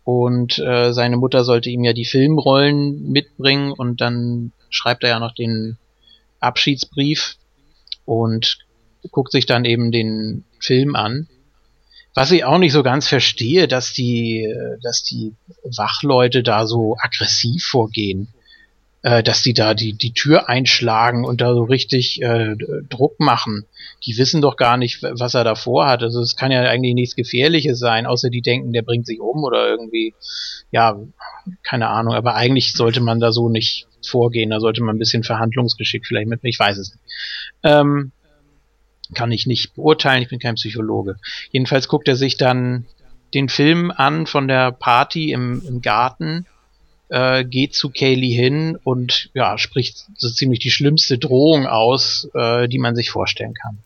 und 0.04 0.58
äh, 0.58 0.92
seine 0.92 1.16
Mutter 1.16 1.44
sollte 1.44 1.70
ihm 1.70 1.82
ja 1.82 1.94
die 1.94 2.04
Filmrollen 2.04 3.10
mitbringen 3.10 3.72
und 3.72 4.00
dann 4.02 4.52
schreibt 4.68 5.02
er 5.02 5.10
ja 5.10 5.18
noch 5.18 5.34
den 5.34 5.78
Abschiedsbrief 6.40 7.36
und 8.04 8.58
guckt 9.10 9.32
sich 9.32 9.46
dann 9.46 9.64
eben 9.64 9.92
den 9.92 10.44
Film 10.60 10.94
an. 10.94 11.28
Was 12.14 12.30
ich 12.30 12.44
auch 12.44 12.58
nicht 12.58 12.72
so 12.72 12.82
ganz 12.82 13.08
verstehe, 13.08 13.66
dass 13.68 13.92
die, 13.92 14.48
dass 14.82 15.02
die 15.02 15.34
Wachleute 15.64 16.42
da 16.42 16.66
so 16.66 16.96
aggressiv 17.00 17.64
vorgehen 17.64 18.28
äh, 19.04 19.22
dass 19.22 19.42
die 19.42 19.52
da 19.52 19.74
die, 19.74 19.92
die 19.92 20.12
Tür 20.12 20.48
einschlagen 20.48 21.26
und 21.26 21.42
da 21.42 21.52
so 21.52 21.64
richtig 21.64 22.22
äh, 22.22 22.56
Druck 22.88 23.20
machen. 23.20 23.66
Die 24.06 24.16
wissen 24.16 24.40
doch 24.40 24.56
gar 24.56 24.78
nicht, 24.78 25.02
was 25.02 25.34
er 25.34 25.44
davor 25.44 25.86
hat. 25.86 26.02
Also 26.02 26.22
es 26.22 26.36
kann 26.36 26.50
ja 26.50 26.62
eigentlich 26.62 26.94
nichts 26.94 27.14
Gefährliches 27.14 27.78
sein, 27.78 28.06
außer 28.06 28.30
die 28.30 28.40
denken, 28.40 28.72
der 28.72 28.80
bringt 28.80 29.04
sich 29.04 29.20
um 29.20 29.44
oder 29.44 29.68
irgendwie, 29.68 30.14
ja, 30.70 30.98
keine 31.62 31.88
Ahnung. 31.88 32.14
Aber 32.14 32.34
eigentlich 32.34 32.72
sollte 32.72 33.02
man 33.02 33.20
da 33.20 33.30
so 33.30 33.50
nicht 33.50 33.86
vorgehen. 34.02 34.48
Da 34.48 34.58
sollte 34.58 34.82
man 34.82 34.96
ein 34.96 35.00
bisschen 35.00 35.22
Verhandlungsgeschick 35.22 36.06
vielleicht 36.06 36.28
mit, 36.28 36.40
ich 36.42 36.58
weiß 36.58 36.78
es 36.78 36.92
nicht. 36.92 37.04
Ähm, 37.62 38.12
kann 39.14 39.32
ich 39.32 39.46
nicht 39.46 39.74
beurteilen, 39.74 40.22
ich 40.22 40.28
bin 40.28 40.38
kein 40.38 40.56
Psychologe. 40.56 41.16
Jedenfalls 41.50 41.88
guckt 41.88 42.08
er 42.08 42.16
sich 42.16 42.36
dann 42.36 42.86
den 43.32 43.48
Film 43.48 43.90
an 43.90 44.26
von 44.26 44.48
der 44.48 44.72
Party 44.72 45.32
im, 45.32 45.62
im 45.66 45.80
Garten 45.80 46.46
äh, 47.08 47.44
geht 47.44 47.74
zu 47.74 47.90
Kaylee 47.90 48.34
hin 48.34 48.78
und 48.82 49.30
ja, 49.34 49.58
spricht 49.58 50.06
so 50.16 50.28
ziemlich 50.28 50.60
die 50.60 50.70
schlimmste 50.70 51.18
Drohung 51.18 51.66
aus, 51.66 52.28
äh, 52.34 52.68
die 52.68 52.78
man 52.78 52.96
sich 52.96 53.10
vorstellen 53.10 53.54
kann. 53.54 53.78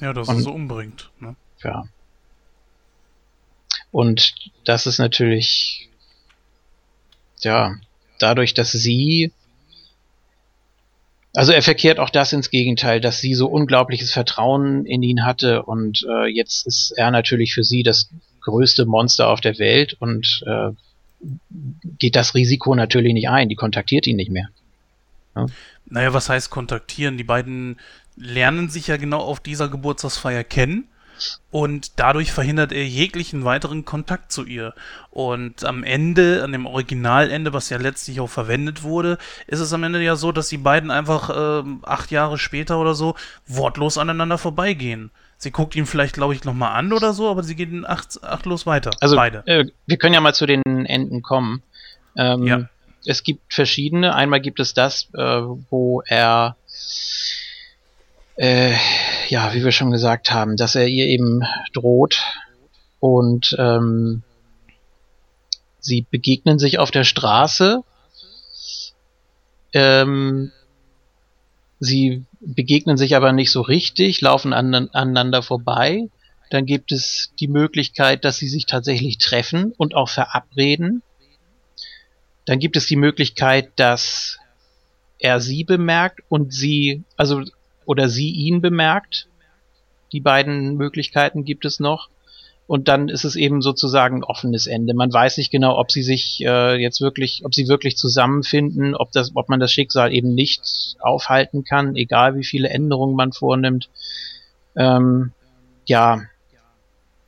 Ja, 0.00 0.12
dass 0.12 0.28
und, 0.28 0.36
er 0.36 0.42
so 0.42 0.52
umbringt. 0.52 1.10
Ne? 1.20 1.36
Ja. 1.62 1.88
Und 3.90 4.34
das 4.64 4.86
ist 4.86 4.98
natürlich, 4.98 5.88
ja, 7.40 7.76
dadurch, 8.18 8.54
dass 8.54 8.72
sie, 8.72 9.32
also 11.36 11.52
er 11.52 11.62
verkehrt 11.62 11.98
auch 11.98 12.10
das 12.10 12.32
ins 12.32 12.50
Gegenteil, 12.50 13.00
dass 13.00 13.20
sie 13.20 13.34
so 13.34 13.46
unglaubliches 13.46 14.12
Vertrauen 14.12 14.86
in 14.86 15.02
ihn 15.02 15.24
hatte 15.24 15.62
und 15.62 16.04
äh, 16.08 16.26
jetzt 16.26 16.66
ist 16.66 16.94
er 16.96 17.10
natürlich 17.10 17.52
für 17.52 17.62
sie 17.62 17.82
das 17.82 18.08
größte 18.40 18.86
Monster 18.86 19.28
auf 19.28 19.40
der 19.40 19.58
Welt 19.58 19.96
und 20.00 20.42
äh, 20.46 20.70
geht 21.98 22.16
das 22.16 22.34
Risiko 22.34 22.74
natürlich 22.74 23.12
nicht 23.12 23.28
ein. 23.28 23.48
Die 23.48 23.54
kontaktiert 23.54 24.06
ihn 24.06 24.16
nicht 24.16 24.30
mehr. 24.30 24.48
Ja? 25.34 25.46
Naja, 25.86 26.14
was 26.14 26.28
heißt 26.28 26.50
kontaktieren? 26.50 27.18
Die 27.18 27.24
beiden 27.24 27.78
lernen 28.16 28.70
sich 28.70 28.86
ja 28.86 28.96
genau 28.96 29.20
auf 29.20 29.40
dieser 29.40 29.68
Geburtstagsfeier 29.68 30.42
kennen 30.42 30.88
und 31.50 31.98
dadurch 31.98 32.32
verhindert 32.32 32.72
er 32.72 32.86
jeglichen 32.86 33.44
weiteren 33.44 33.84
Kontakt 33.84 34.32
zu 34.32 34.44
ihr. 34.44 34.74
Und 35.10 35.64
am 35.64 35.84
Ende, 35.84 36.42
an 36.42 36.52
dem 36.52 36.66
Originalende, 36.66 37.52
was 37.52 37.70
ja 37.70 37.78
letztlich 37.78 38.20
auch 38.20 38.28
verwendet 38.28 38.82
wurde, 38.82 39.18
ist 39.46 39.60
es 39.60 39.72
am 39.72 39.82
Ende 39.82 40.02
ja 40.02 40.16
so, 40.16 40.32
dass 40.32 40.48
die 40.48 40.58
beiden 40.58 40.90
einfach 40.90 41.30
äh, 41.30 41.64
acht 41.82 42.10
Jahre 42.10 42.38
später 42.38 42.78
oder 42.78 42.94
so 42.94 43.14
wortlos 43.46 43.98
aneinander 43.98 44.38
vorbeigehen. 44.38 45.10
Sie 45.38 45.50
guckt 45.50 45.76
ihn 45.76 45.86
vielleicht, 45.86 46.14
glaube 46.14 46.34
ich, 46.34 46.44
nochmal 46.44 46.72
an 46.72 46.92
oder 46.92 47.12
so, 47.12 47.30
aber 47.30 47.42
sie 47.42 47.56
geht 47.56 47.68
acht, 47.84 48.22
achtlos 48.22 48.66
weiter. 48.66 48.90
Also, 49.00 49.16
beide. 49.16 49.46
Äh, 49.46 49.66
wir 49.86 49.98
können 49.98 50.14
ja 50.14 50.20
mal 50.20 50.34
zu 50.34 50.46
den 50.46 50.62
Enden 50.64 51.22
kommen. 51.22 51.62
Ähm, 52.16 52.46
ja. 52.46 52.68
Es 53.04 53.22
gibt 53.22 53.52
verschiedene. 53.52 54.14
Einmal 54.14 54.40
gibt 54.40 54.60
es 54.60 54.74
das, 54.74 55.08
äh, 55.14 55.42
wo 55.70 56.02
er, 56.06 56.56
äh, 58.36 58.74
ja, 59.28 59.52
wie 59.54 59.64
wir 59.64 59.72
schon 59.72 59.90
gesagt 59.90 60.30
haben, 60.30 60.56
dass 60.56 60.74
er 60.74 60.86
ihr 60.86 61.06
eben 61.06 61.42
droht 61.72 62.22
und 63.00 63.54
ähm, 63.58 64.22
sie 65.80 66.06
begegnen 66.10 66.58
sich 66.58 66.78
auf 66.78 66.90
der 66.90 67.04
Straße. 67.04 67.82
Ähm, 69.72 70.52
Sie 71.78 72.24
begegnen 72.40 72.96
sich 72.96 73.16
aber 73.16 73.32
nicht 73.32 73.50
so 73.50 73.60
richtig, 73.60 74.20
laufen 74.20 74.52
an, 74.52 74.74
aneinander 74.74 75.42
vorbei. 75.42 76.08
Dann 76.50 76.64
gibt 76.64 76.92
es 76.92 77.32
die 77.38 77.48
Möglichkeit, 77.48 78.24
dass 78.24 78.38
sie 78.38 78.48
sich 78.48 78.66
tatsächlich 78.66 79.18
treffen 79.18 79.72
und 79.76 79.94
auch 79.94 80.08
verabreden. 80.08 81.02
Dann 82.46 82.58
gibt 82.60 82.76
es 82.76 82.86
die 82.86 82.96
Möglichkeit, 82.96 83.70
dass 83.76 84.38
er 85.18 85.40
sie 85.40 85.64
bemerkt 85.64 86.20
und 86.28 86.52
sie, 86.52 87.02
also, 87.16 87.42
oder 87.86 88.08
sie 88.08 88.30
ihn 88.30 88.60
bemerkt. 88.60 89.28
Die 90.12 90.20
beiden 90.20 90.76
Möglichkeiten 90.76 91.44
gibt 91.44 91.64
es 91.64 91.80
noch 91.80 92.08
und 92.66 92.88
dann 92.88 93.08
ist 93.08 93.24
es 93.24 93.36
eben 93.36 93.62
sozusagen 93.62 94.18
ein 94.18 94.24
offenes 94.24 94.66
Ende. 94.66 94.92
Man 94.94 95.12
weiß 95.12 95.36
nicht 95.38 95.50
genau, 95.50 95.78
ob 95.78 95.92
sie 95.92 96.02
sich 96.02 96.40
äh, 96.44 96.76
jetzt 96.76 97.00
wirklich, 97.00 97.42
ob 97.44 97.54
sie 97.54 97.68
wirklich 97.68 97.96
zusammenfinden, 97.96 98.94
ob 98.94 99.12
das, 99.12 99.32
ob 99.34 99.48
man 99.48 99.60
das 99.60 99.72
Schicksal 99.72 100.12
eben 100.12 100.34
nicht 100.34 100.96
aufhalten 101.00 101.64
kann, 101.64 101.94
egal 101.96 102.36
wie 102.36 102.44
viele 102.44 102.68
Änderungen 102.68 103.14
man 103.14 103.32
vornimmt. 103.32 103.88
Ähm, 104.76 105.32
ja, 105.86 106.22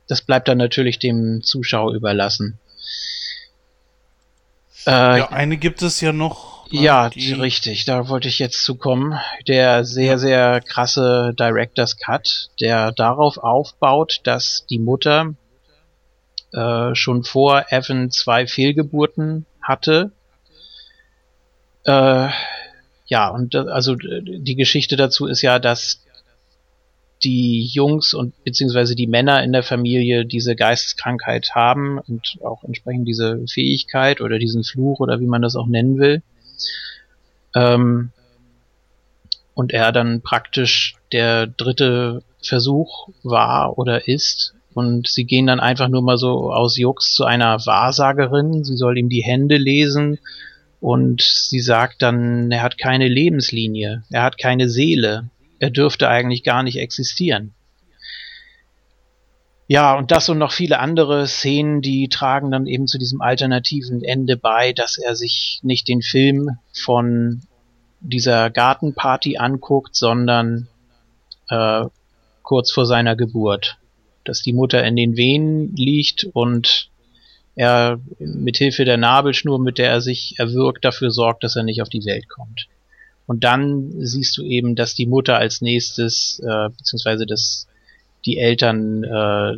das 0.07 0.21
bleibt 0.21 0.47
dann 0.49 0.57
natürlich 0.57 0.99
dem 0.99 1.41
Zuschauer 1.41 1.93
überlassen. 1.93 2.59
Äh, 4.85 5.19
ja, 5.19 5.29
eine 5.29 5.57
gibt 5.57 5.81
es 5.81 6.01
ja 6.01 6.11
noch. 6.11 6.58
Ne, 6.71 6.81
ja, 6.81 7.09
die... 7.09 7.33
richtig, 7.33 7.85
da 7.85 8.09
wollte 8.09 8.27
ich 8.27 8.39
jetzt 8.39 8.63
zu 8.63 8.75
kommen. 8.75 9.19
Der 9.47 9.83
sehr, 9.85 10.19
sehr 10.19 10.61
krasse 10.61 11.33
Director's 11.37 11.97
Cut, 11.97 12.49
der 12.59 12.91
darauf 12.91 13.37
aufbaut, 13.37 14.21
dass 14.23 14.65
die 14.69 14.79
Mutter 14.79 15.33
äh, 16.51 16.93
schon 16.95 17.23
vor 17.23 17.65
Evan 17.69 18.11
zwei 18.11 18.45
Fehlgeburten 18.47 19.45
hatte. 19.61 20.11
Äh, 21.85 22.29
ja, 23.07 23.29
und 23.29 23.55
also 23.55 23.95
die 23.95 24.55
Geschichte 24.55 24.95
dazu 24.95 25.25
ist 25.25 25.41
ja, 25.41 25.57
dass 25.57 26.03
die 27.23 27.65
Jungs 27.65 28.13
und 28.13 28.43
beziehungsweise 28.43 28.95
die 28.95 29.07
Männer 29.07 29.43
in 29.43 29.51
der 29.51 29.63
Familie 29.63 30.25
diese 30.25 30.55
Geisteskrankheit 30.55 31.53
haben 31.53 31.99
und 31.99 32.37
auch 32.43 32.63
entsprechend 32.63 33.07
diese 33.07 33.45
Fähigkeit 33.47 34.21
oder 34.21 34.39
diesen 34.39 34.63
Fluch 34.63 34.99
oder 34.99 35.19
wie 35.19 35.27
man 35.27 35.41
das 35.41 35.55
auch 35.55 35.67
nennen 35.67 35.97
will. 35.97 36.21
Ähm, 37.55 38.11
und 39.53 39.73
er 39.73 39.91
dann 39.91 40.21
praktisch 40.21 40.95
der 41.11 41.47
dritte 41.47 42.23
Versuch 42.41 43.09
war 43.23 43.77
oder 43.77 44.07
ist. 44.07 44.53
Und 44.73 45.07
sie 45.07 45.25
gehen 45.25 45.47
dann 45.47 45.59
einfach 45.59 45.89
nur 45.89 46.01
mal 46.01 46.17
so 46.17 46.53
aus 46.53 46.77
Jux 46.77 47.13
zu 47.13 47.25
einer 47.25 47.65
Wahrsagerin. 47.65 48.63
Sie 48.63 48.77
soll 48.77 48.97
ihm 48.97 49.09
die 49.09 49.23
Hände 49.23 49.57
lesen. 49.57 50.19
Und 50.79 51.21
sie 51.21 51.59
sagt 51.59 52.01
dann, 52.01 52.51
er 52.51 52.61
hat 52.61 52.77
keine 52.77 53.09
Lebenslinie. 53.09 54.03
Er 54.11 54.23
hat 54.23 54.37
keine 54.37 54.69
Seele. 54.69 55.29
Er 55.59 55.71
dürfte 55.71 56.07
eigentlich 56.07 56.43
gar 56.43 56.63
nicht 56.63 56.77
existieren. 56.77 57.53
Ja, 59.71 59.95
und 59.95 60.09
das 60.09 60.27
und 60.29 60.39
noch 60.39 60.51
viele 60.51 60.79
andere 60.79 61.27
Szenen, 61.27 61.83
die 61.83 62.09
tragen 62.09 62.49
dann 62.49 62.65
eben 62.65 62.87
zu 62.87 62.97
diesem 62.97 63.21
alternativen 63.21 64.03
Ende 64.03 64.35
bei, 64.35 64.73
dass 64.73 64.97
er 64.97 65.15
sich 65.15 65.59
nicht 65.61 65.87
den 65.87 66.01
Film 66.01 66.57
von 66.73 67.43
dieser 67.99 68.49
Gartenparty 68.49 69.37
anguckt, 69.37 69.95
sondern 69.95 70.67
äh, 71.49 71.85
kurz 72.41 72.71
vor 72.71 72.87
seiner 72.87 73.15
Geburt. 73.15 73.77
Dass 74.23 74.41
die 74.41 74.53
Mutter 74.53 74.83
in 74.83 74.95
den 74.95 75.17
Venen 75.17 75.75
liegt 75.75 76.23
und 76.23 76.89
er 77.55 77.99
mit 78.17 78.57
Hilfe 78.57 78.85
der 78.85 78.97
Nabelschnur, 78.97 79.59
mit 79.59 79.77
der 79.77 79.91
er 79.91 80.01
sich 80.01 80.33
erwürgt, 80.39 80.83
dafür 80.83 81.11
sorgt, 81.11 81.43
dass 81.43 81.55
er 81.55 81.63
nicht 81.63 81.83
auf 81.83 81.89
die 81.89 82.05
Welt 82.05 82.27
kommt. 82.27 82.65
Und 83.27 83.43
dann 83.43 83.91
siehst 83.99 84.35
du 84.35 84.41
eben, 84.41 84.75
dass 84.75 84.95
die 84.95 85.05
Mutter 85.05 85.37
als 85.37 85.61
nächstes, 85.61 86.41
äh, 86.43 86.69
beziehungsweise 86.75 87.27
dass 87.27 87.67
die 88.25 88.37
Eltern 88.37 89.03
äh, 89.03 89.57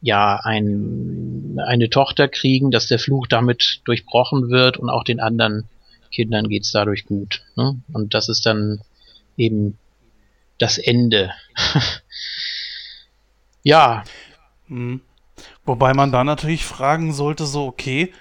ja 0.00 0.40
ein, 0.42 1.58
eine 1.64 1.88
Tochter 1.88 2.28
kriegen, 2.28 2.70
dass 2.70 2.86
der 2.86 2.98
Fluch 2.98 3.26
damit 3.26 3.80
durchbrochen 3.84 4.50
wird 4.50 4.76
und 4.76 4.90
auch 4.90 5.04
den 5.04 5.20
anderen 5.20 5.68
Kindern 6.10 6.48
geht's 6.48 6.72
dadurch 6.72 7.06
gut. 7.06 7.42
Ne? 7.56 7.80
Und 7.92 8.14
das 8.14 8.28
ist 8.28 8.46
dann 8.46 8.80
eben 9.36 9.78
das 10.58 10.78
Ende. 10.78 11.32
ja. 13.62 14.04
Mhm. 14.68 15.00
Wobei 15.64 15.94
man 15.94 16.12
da 16.12 16.22
natürlich 16.22 16.64
fragen 16.64 17.12
sollte, 17.12 17.46
so, 17.46 17.66
okay, 17.66 18.12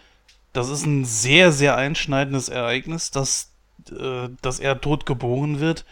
das 0.53 0.69
ist 0.69 0.85
ein 0.85 1.03
sehr, 1.03 1.51
sehr 1.51 1.75
einschneidendes 1.75 2.49
Ereignis, 2.49 3.11
dass, 3.11 3.51
äh, 3.91 4.29
dass 4.41 4.59
er 4.59 4.81
tot 4.81 5.05
geboren 5.05 5.59
wird. 5.59 5.85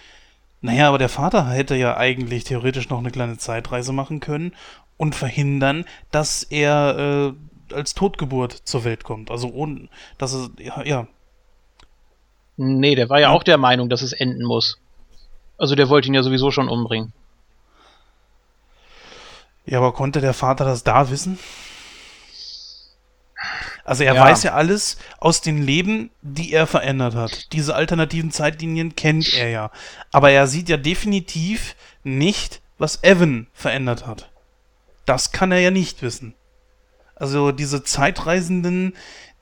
Naja, 0.61 0.87
aber 0.87 0.99
der 0.99 1.09
Vater 1.09 1.49
hätte 1.49 1.75
ja 1.75 1.97
eigentlich 1.97 2.43
theoretisch 2.43 2.89
noch 2.89 2.99
eine 2.99 3.11
kleine 3.11 3.37
Zeitreise 3.37 3.93
machen 3.93 4.19
können 4.19 4.53
und 4.97 5.15
verhindern, 5.15 5.85
dass 6.11 6.43
er 6.43 7.33
äh, 7.71 7.73
als 7.73 7.95
Totgeburt 7.95 8.53
zur 8.53 8.83
Welt 8.83 9.03
kommt. 9.03 9.31
Also 9.31 9.49
ohne, 9.49 9.89
dass 10.17 10.33
es, 10.33 10.51
ja, 10.59 10.83
ja, 10.83 11.07
Nee, 12.63 12.93
der 12.93 13.09
war 13.09 13.19
ja, 13.19 13.29
ja 13.29 13.35
auch 13.35 13.43
der 13.43 13.57
Meinung, 13.57 13.89
dass 13.89 14.03
es 14.03 14.13
enden 14.13 14.45
muss. 14.45 14.77
Also 15.57 15.73
der 15.73 15.89
wollte 15.89 16.07
ihn 16.07 16.13
ja 16.13 16.21
sowieso 16.21 16.51
schon 16.51 16.69
umbringen. 16.69 17.11
Ja, 19.65 19.79
aber 19.79 19.93
konnte 19.93 20.21
der 20.21 20.35
Vater 20.35 20.65
das 20.65 20.83
da 20.83 21.09
wissen? 21.09 21.39
Also 23.83 24.03
er 24.03 24.13
Ja. 24.15 24.23
weiß 24.23 24.43
ja 24.43 24.53
alles 24.53 24.97
aus 25.19 25.41
den 25.41 25.61
Leben, 25.61 26.11
die 26.21 26.53
er 26.53 26.67
verändert 26.67 27.15
hat. 27.15 27.51
Diese 27.53 27.75
alternativen 27.75 28.31
Zeitlinien 28.31 28.95
kennt 28.95 29.33
er 29.33 29.49
ja. 29.49 29.71
Aber 30.11 30.31
er 30.31 30.47
sieht 30.47 30.69
ja 30.69 30.77
definitiv 30.77 31.75
nicht, 32.03 32.61
was 32.77 33.03
Evan 33.03 33.47
verändert 33.53 34.05
hat. 34.07 34.29
Das 35.05 35.31
kann 35.31 35.51
er 35.51 35.59
ja 35.59 35.71
nicht 35.71 36.01
wissen. 36.01 36.35
Also 37.15 37.51
diese 37.51 37.83
Zeitreisenden, 37.83 38.95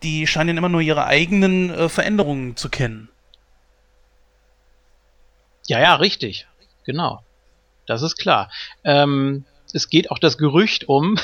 die 0.03 0.27
scheinen 0.27 0.57
immer 0.57 0.69
nur 0.69 0.81
ihre 0.81 1.05
eigenen 1.05 1.69
äh, 1.69 1.89
Veränderungen 1.89 2.55
zu 2.55 2.69
kennen. 2.69 3.09
Ja, 5.67 5.79
ja, 5.79 5.95
richtig. 5.95 6.47
Genau. 6.85 7.21
Das 7.85 8.01
ist 8.01 8.17
klar. 8.17 8.51
Ähm, 8.83 9.45
es 9.73 9.89
geht 9.89 10.11
auch 10.11 10.19
das 10.19 10.37
Gerücht 10.37 10.87
um, 10.87 11.17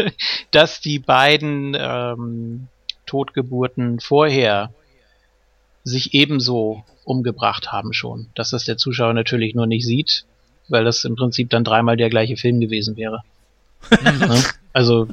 dass 0.50 0.80
die 0.80 0.98
beiden 0.98 1.76
ähm, 1.78 2.68
Totgeburten 3.06 4.00
vorher 4.00 4.72
sich 5.84 6.14
ebenso 6.14 6.84
umgebracht 7.04 7.72
haben 7.72 7.92
schon. 7.92 8.30
Dass 8.34 8.50
das 8.50 8.64
der 8.64 8.76
Zuschauer 8.76 9.14
natürlich 9.14 9.54
nur 9.54 9.66
nicht 9.66 9.84
sieht, 9.84 10.24
weil 10.68 10.84
das 10.84 11.04
im 11.04 11.16
Prinzip 11.16 11.50
dann 11.50 11.64
dreimal 11.64 11.96
der 11.96 12.10
gleiche 12.10 12.36
Film 12.36 12.60
gewesen 12.60 12.96
wäre. 12.96 13.22
ne? 13.90 14.42
Also, 14.72 15.08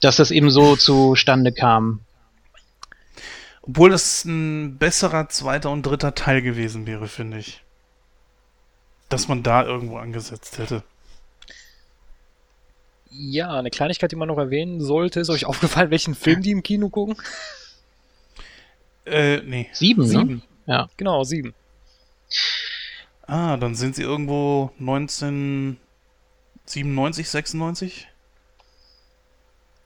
dass 0.00 0.16
das 0.16 0.30
eben 0.30 0.50
so 0.50 0.76
zustande 0.76 1.52
kam. 1.52 2.00
Obwohl 3.62 3.90
das 3.90 4.24
ein 4.24 4.78
besserer 4.78 5.28
zweiter 5.28 5.70
und 5.70 5.86
dritter 5.86 6.14
Teil 6.14 6.42
gewesen 6.42 6.86
wäre, 6.86 7.06
finde 7.06 7.38
ich. 7.38 7.62
Dass 9.08 9.28
man 9.28 9.44
da 9.44 9.64
irgendwo 9.64 9.98
angesetzt 9.98 10.58
hätte. 10.58 10.82
Ja, 13.12 13.58
eine 13.58 13.70
Kleinigkeit, 13.70 14.12
die 14.12 14.16
man 14.16 14.28
noch 14.28 14.38
erwähnen 14.38 14.80
sollte. 14.80 15.20
Ist 15.20 15.30
euch 15.30 15.46
aufgefallen, 15.52 15.90
welchen 15.90 16.14
Film 16.14 16.42
die 16.42 16.50
im 16.50 16.62
Kino 16.62 16.88
gucken? 16.88 17.16
Äh, 19.04 19.42
nee. 19.42 19.68
Sieben, 19.72 20.02
ne? 20.02 20.08
Sieben. 20.08 20.42
Ja. 20.66 20.88
Genau, 20.96 21.24
sieben. 21.24 21.54
Ah, 23.26 23.56
dann 23.56 23.74
sind 23.74 23.96
sie 23.96 24.02
irgendwo 24.02 24.70
1997, 24.78 27.28
96? 27.28 28.08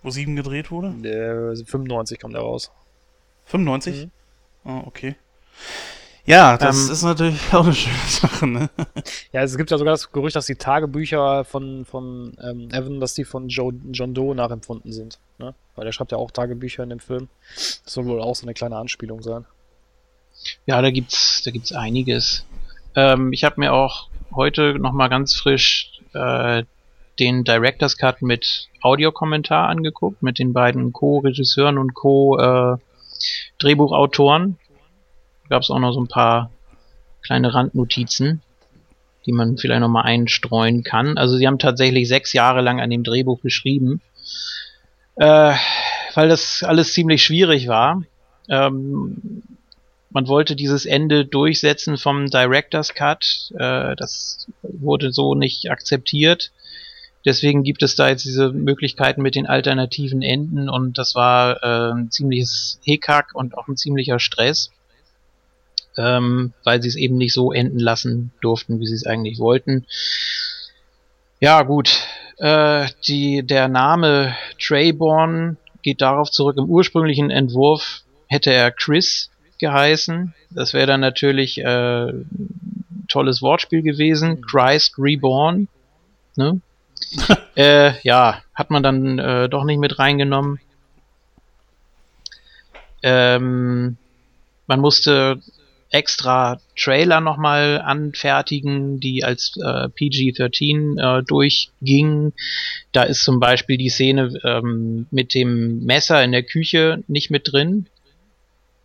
Wo 0.02 0.10
sieben 0.10 0.36
gedreht 0.36 0.70
wurde? 0.70 0.94
Der 0.98 1.56
95 1.56 2.20
kommt 2.20 2.34
da 2.34 2.40
raus. 2.40 2.70
95? 3.46 4.06
Mhm. 4.06 4.10
Ah, 4.70 4.82
okay. 4.86 5.16
Ja, 6.26 6.58
das 6.58 6.86
Ähm, 6.86 6.92
ist 6.92 7.02
natürlich 7.02 7.40
auch 7.52 7.64
eine 7.64 7.74
schöne 7.74 7.96
Sache, 8.08 8.46
ne? 8.46 8.70
Ja, 9.32 9.42
es 9.42 9.56
gibt 9.56 9.70
ja 9.70 9.78
sogar 9.78 9.94
das 9.94 10.10
Gerücht, 10.10 10.34
dass 10.34 10.46
die 10.46 10.56
Tagebücher 10.56 11.44
von, 11.44 11.84
von 11.84 12.36
ähm, 12.42 12.68
Evan, 12.72 12.98
dass 13.00 13.14
die 13.14 13.24
von 13.24 13.48
Joe, 13.48 13.72
John 13.92 14.12
Doe 14.12 14.34
nachempfunden 14.34 14.92
sind. 14.92 15.20
Ne? 15.38 15.55
Weil 15.76 15.84
der 15.84 15.92
schreibt 15.92 16.10
ja 16.12 16.18
auch 16.18 16.32
Tagebücher 16.32 16.82
in 16.82 16.90
dem 16.90 17.00
Film. 17.00 17.28
Das 17.55 17.80
soll 17.86 18.06
wohl 18.06 18.20
auch 18.20 18.34
so 18.34 18.44
eine 18.44 18.55
kleine 18.55 18.76
Anspielung 18.76 19.22
sein. 19.22 19.44
Ja, 20.66 20.82
da 20.82 20.90
gibt's, 20.90 21.42
da 21.44 21.52
gibt's 21.52 21.72
einiges. 21.72 22.44
Ähm, 22.96 23.32
ich 23.32 23.44
habe 23.44 23.60
mir 23.60 23.72
auch 23.72 24.08
heute 24.34 24.74
noch 24.78 24.92
mal 24.92 25.08
ganz 25.08 25.36
frisch 25.36 25.92
äh, 26.12 26.64
den 27.20 27.44
Director's 27.44 27.96
Cut 27.96 28.20
mit 28.20 28.68
Audiokommentar 28.82 29.68
angeguckt, 29.68 30.22
mit 30.22 30.38
den 30.38 30.52
beiden 30.52 30.92
Co-Regisseuren 30.92 31.78
und 31.78 31.94
Co-Drehbuchautoren. 31.94 34.58
Da 35.49 35.57
gab's 35.57 35.70
auch 35.70 35.78
noch 35.78 35.92
so 35.92 36.00
ein 36.00 36.08
paar 36.08 36.50
kleine 37.23 37.55
Randnotizen, 37.55 38.42
die 39.26 39.33
man 39.33 39.58
vielleicht 39.58 39.81
noch 39.81 39.89
mal 39.89 40.02
einstreuen 40.02 40.83
kann. 40.83 41.18
Also 41.18 41.36
sie 41.36 41.47
haben 41.47 41.58
tatsächlich 41.58 42.08
sechs 42.08 42.33
Jahre 42.33 42.60
lang 42.60 42.81
an 42.81 42.91
dem 42.91 43.05
Drehbuch 43.05 43.41
geschrieben, 43.42 44.00
äh, 45.16 45.55
weil 46.15 46.28
das 46.28 46.62
alles 46.62 46.92
ziemlich 46.92 47.23
schwierig 47.23 47.68
war. 47.68 48.02
Ähm, 48.49 49.42
man 50.10 50.28
wollte 50.28 50.57
dieses 50.57 50.86
Ende 50.86 51.26
durchsetzen 51.26 51.99
vom 51.99 52.31
Director's 52.31 52.94
Cut. 52.94 53.52
Äh, 53.58 53.97
das 53.97 54.47
wurde 54.62 55.12
so 55.12 55.34
nicht 55.34 55.70
akzeptiert. 55.70 56.52
Deswegen 57.26 57.65
gibt 57.65 57.83
es 57.83 57.97
da 57.97 58.08
jetzt 58.08 58.25
diese 58.25 58.52
Möglichkeiten 58.52 59.20
mit 59.20 59.34
den 59.34 59.47
alternativen 59.47 60.23
Enden 60.23 60.68
und 60.68 60.97
das 60.97 61.16
war 61.16 61.62
äh, 61.62 61.92
ein 61.92 62.10
ziemliches 62.12 62.78
Hickhack 62.84 63.34
und 63.34 63.58
auch 63.58 63.66
ein 63.66 63.76
ziemlicher 63.76 64.20
Stress, 64.20 64.70
ähm, 65.97 66.52
weil 66.65 66.83
sie 66.83 66.89
es 66.89 66.97
eben 66.97 67.16
nicht 67.16 67.33
so 67.33 67.52
enden 67.52 67.78
lassen 67.78 68.33
durften, 68.41 68.81
wie 68.81 68.86
sie 68.86 68.94
es 68.94 69.07
eigentlich 69.07 69.39
wollten. 69.39 69.86
Ja, 71.41 71.62
gut. 71.62 71.91
Äh, 72.39 72.89
die, 73.07 73.42
der 73.42 73.68
Name 73.68 74.36
Trayborn 74.60 75.57
geht 75.83 76.00
darauf 76.00 76.31
zurück. 76.31 76.57
Im 76.58 76.66
ursprünglichen 76.66 77.31
Entwurf 77.31 78.02
hätte 78.26 78.52
er 78.52 78.70
Chris 78.70 79.31
geheißen. 79.58 80.34
Das 80.50 80.75
wäre 80.75 80.86
dann 80.86 81.00
natürlich 81.00 81.58
äh, 81.58 82.12
tolles 83.08 83.42
Wortspiel 83.42 83.83
gewesen. 83.83 84.42
Christ 84.42 84.94
Reborn. 84.99 85.68
Ne? 86.36 86.60
äh, 87.55 87.92
ja, 88.02 88.42
hat 88.55 88.70
man 88.70 88.83
dann 88.83 89.18
äh, 89.18 89.49
doch 89.49 89.65
nicht 89.65 89.78
mit 89.78 89.99
reingenommen. 89.99 90.60
Ähm, 93.02 93.97
man 94.66 94.81
musste 94.81 95.41
extra 95.97 96.60
Trailer 96.78 97.23
nochmal 97.23 97.81
anfertigen, 97.81 99.00
die 99.00 99.25
als 99.25 99.55
äh, 99.57 99.89
PG-13 99.89 100.99
äh, 100.99 101.23
durchgingen. 101.25 102.34
Da 102.92 103.05
ist 103.05 103.25
zum 103.25 103.41
Beispiel 103.41 103.78
die 103.78 103.89
Szene 103.89 104.31
ähm, 104.44 105.07
mit 105.10 105.33
dem 105.33 105.84
Messer 105.84 106.23
in 106.23 106.33
der 106.33 106.42
Küche 106.42 107.02
nicht 107.08 107.31
mit 107.31 107.50
drin. 107.50 107.86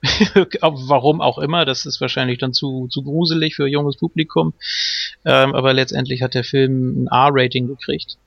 Warum 0.62 1.20
auch 1.20 1.38
immer, 1.38 1.66
das 1.66 1.86
ist 1.86 2.00
wahrscheinlich 2.00 2.40
dann 2.40 2.54
zu, 2.54 2.88
zu 2.90 3.04
gruselig 3.04 3.56
für 3.56 3.68
junges 3.68 3.98
Publikum. 3.98 4.54
Ähm, 5.26 5.54
aber 5.54 5.74
letztendlich 5.74 6.22
hat 6.22 6.34
der 6.34 6.46
Film 6.46 7.04
ein 7.04 7.08
R-Rating 7.08 7.68
gekriegt. 7.68 8.18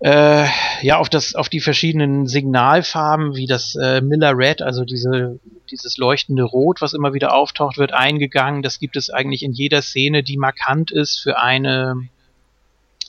Äh, 0.00 0.46
ja, 0.80 0.96
auf 0.96 1.10
das, 1.10 1.34
auf 1.34 1.50
die 1.50 1.60
verschiedenen 1.60 2.26
Signalfarben, 2.26 3.36
wie 3.36 3.46
das 3.46 3.74
äh, 3.74 4.00
Miller 4.00 4.36
Red, 4.36 4.62
also 4.62 4.86
diese, 4.86 5.38
dieses 5.70 5.98
leuchtende 5.98 6.42
Rot, 6.42 6.80
was 6.80 6.94
immer 6.94 7.12
wieder 7.12 7.34
auftaucht, 7.34 7.76
wird 7.76 7.92
eingegangen. 7.92 8.62
Das 8.62 8.78
gibt 8.78 8.96
es 8.96 9.10
eigentlich 9.10 9.42
in 9.42 9.52
jeder 9.52 9.82
Szene, 9.82 10.22
die 10.22 10.38
markant 10.38 10.90
ist 10.90 11.18
für 11.18 11.38
eine 11.38 12.08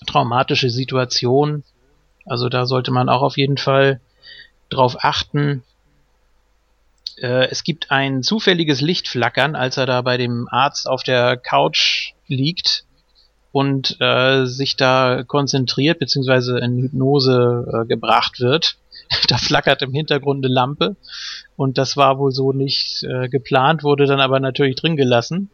traumatische 0.06 0.70
Situation. 0.70 1.64
Also 2.26 2.50
da 2.50 2.66
sollte 2.66 2.92
man 2.92 3.08
auch 3.08 3.22
auf 3.22 3.38
jeden 3.38 3.58
Fall 3.58 4.02
drauf 4.70 4.98
achten. 5.00 5.64
Äh, 7.22 7.48
es 7.52 7.64
gibt 7.64 7.90
ein 7.90 8.22
zufälliges 8.22 8.82
Lichtflackern, 8.82 9.56
als 9.56 9.78
er 9.78 9.86
da 9.86 10.02
bei 10.02 10.18
dem 10.18 10.50
Arzt 10.52 10.90
auf 10.90 11.04
der 11.04 11.38
Couch 11.38 12.12
liegt 12.28 12.84
und 13.52 13.98
äh, 14.00 14.46
sich 14.46 14.78
da 14.78 15.24
konzentriert 15.24 16.00
beziehungsweise 16.00 16.60
in 16.60 16.78
Hypnose 16.84 17.66
äh, 17.74 17.86
gebracht 17.86 18.40
wird. 18.40 18.78
da 19.28 19.38
flackert 19.38 19.82
im 19.82 19.94
Hintergrund 19.94 20.46
eine 20.46 20.54
Lampe 20.54 20.96
und 21.58 21.78
das 21.78 21.98
war 21.98 22.18
wohl 22.18 22.32
so 22.32 22.54
nicht 22.54 23.04
äh, 23.04 23.28
geplant, 23.28 23.84
wurde 23.84 24.06
dann 24.06 24.22
aber 24.22 24.40
natürlich 24.40 24.76
drin 24.76 24.96
gelassen 24.96 25.50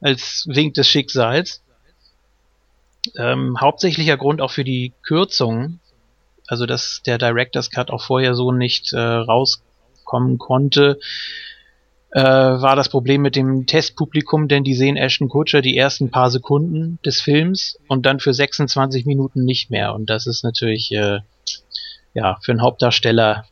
als 0.00 0.46
Wink 0.48 0.74
des 0.74 0.88
Schicksals. 0.88 1.62
Ähm, 3.16 3.60
hauptsächlicher 3.60 4.16
Grund 4.16 4.40
auch 4.40 4.50
für 4.50 4.64
die 4.64 4.92
Kürzung, 5.02 5.80
also 6.46 6.66
dass 6.66 7.02
der 7.04 7.18
Director's 7.18 7.70
Cut 7.70 7.90
auch 7.90 8.02
vorher 8.02 8.34
so 8.34 8.52
nicht 8.52 8.92
äh, 8.92 8.98
rauskommen 8.98 10.38
konnte, 10.38 10.98
äh, 12.12 12.22
war 12.22 12.74
das 12.74 12.88
Problem 12.88 13.22
mit 13.22 13.36
dem 13.36 13.66
Testpublikum, 13.66 14.48
denn 14.48 14.64
die 14.64 14.74
sehen 14.74 14.96
Ashton 14.96 15.28
Kutcher 15.28 15.62
die 15.62 15.76
ersten 15.76 16.10
paar 16.10 16.30
Sekunden 16.30 16.98
des 17.04 17.20
Films 17.20 17.78
und 17.88 18.04
dann 18.04 18.18
für 18.18 18.34
26 18.34 19.06
Minuten 19.06 19.44
nicht 19.44 19.70
mehr. 19.70 19.94
Und 19.94 20.10
das 20.10 20.26
ist 20.26 20.42
natürlich 20.42 20.90
äh, 20.92 21.20
ja 22.14 22.38
für 22.42 22.52
einen 22.52 22.62
Hauptdarsteller 22.62 23.44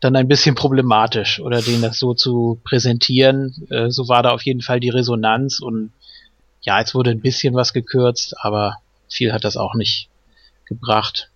dann 0.00 0.16
ein 0.16 0.28
bisschen 0.28 0.54
problematisch 0.54 1.40
oder 1.40 1.60
den 1.60 1.82
das 1.82 1.98
so 1.98 2.14
zu 2.14 2.60
präsentieren. 2.64 3.66
Äh, 3.70 3.90
so 3.90 4.08
war 4.08 4.22
da 4.22 4.30
auf 4.30 4.42
jeden 4.42 4.62
Fall 4.62 4.80
die 4.80 4.88
Resonanz 4.88 5.60
und 5.60 5.92
ja, 6.62 6.78
jetzt 6.78 6.94
wurde 6.94 7.10
ein 7.10 7.20
bisschen 7.20 7.54
was 7.54 7.72
gekürzt, 7.72 8.34
aber 8.38 8.76
viel 9.08 9.32
hat 9.32 9.44
das 9.44 9.56
auch 9.56 9.74
nicht 9.74 10.08
gebracht. 10.66 11.30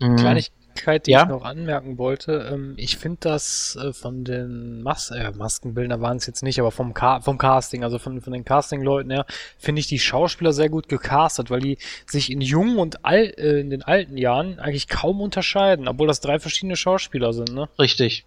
Mhm. 0.00 0.16
Kleinigkeit, 0.16 0.59
die 1.06 1.12
Ja? 1.12 1.22
ich 1.22 1.28
noch 1.28 1.44
anmerken 1.44 1.98
wollte. 1.98 2.48
Ähm, 2.52 2.74
ich 2.76 2.96
finde 2.96 3.18
das 3.20 3.78
äh, 3.80 3.92
von 3.92 4.24
den 4.24 4.82
Mas 4.82 5.10
äh, 5.10 5.30
Maskenbildner 5.32 6.00
waren 6.00 6.16
es 6.16 6.26
jetzt 6.26 6.42
nicht, 6.42 6.58
aber 6.58 6.70
vom, 6.70 6.94
Ca 6.94 7.20
vom 7.20 7.38
Casting, 7.38 7.84
also 7.84 7.98
von, 7.98 8.20
von 8.20 8.32
den 8.32 8.44
Casting-Leuten 8.44 9.10
her, 9.10 9.26
finde 9.58 9.80
ich 9.80 9.86
die 9.86 9.98
Schauspieler 9.98 10.52
sehr 10.52 10.68
gut 10.68 10.88
gecastet, 10.88 11.50
weil 11.50 11.60
die 11.60 11.78
sich 12.06 12.30
in 12.30 12.40
jungen 12.40 12.78
und 12.78 13.04
al 13.04 13.32
äh, 13.36 13.60
in 13.60 13.70
den 13.70 13.82
alten 13.82 14.16
Jahren 14.16 14.58
eigentlich 14.58 14.88
kaum 14.88 15.20
unterscheiden, 15.20 15.88
obwohl 15.88 16.06
das 16.06 16.20
drei 16.20 16.38
verschiedene 16.38 16.76
Schauspieler 16.76 17.32
sind, 17.32 17.54
ne? 17.54 17.68
Richtig. 17.78 18.24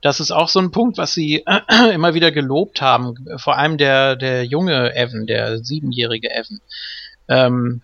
Das 0.00 0.20
ist 0.20 0.30
auch 0.30 0.48
so 0.48 0.58
ein 0.58 0.70
Punkt, 0.70 0.98
was 0.98 1.14
sie 1.14 1.44
äh, 1.46 1.92
immer 1.94 2.14
wieder 2.14 2.32
gelobt 2.32 2.80
haben. 2.80 3.14
Vor 3.36 3.56
allem 3.56 3.78
der, 3.78 4.16
der 4.16 4.44
junge 4.44 4.94
Evan, 4.96 5.26
der 5.26 5.58
siebenjährige 5.58 6.30
Evan. 6.30 6.60
Ähm, 7.28 7.82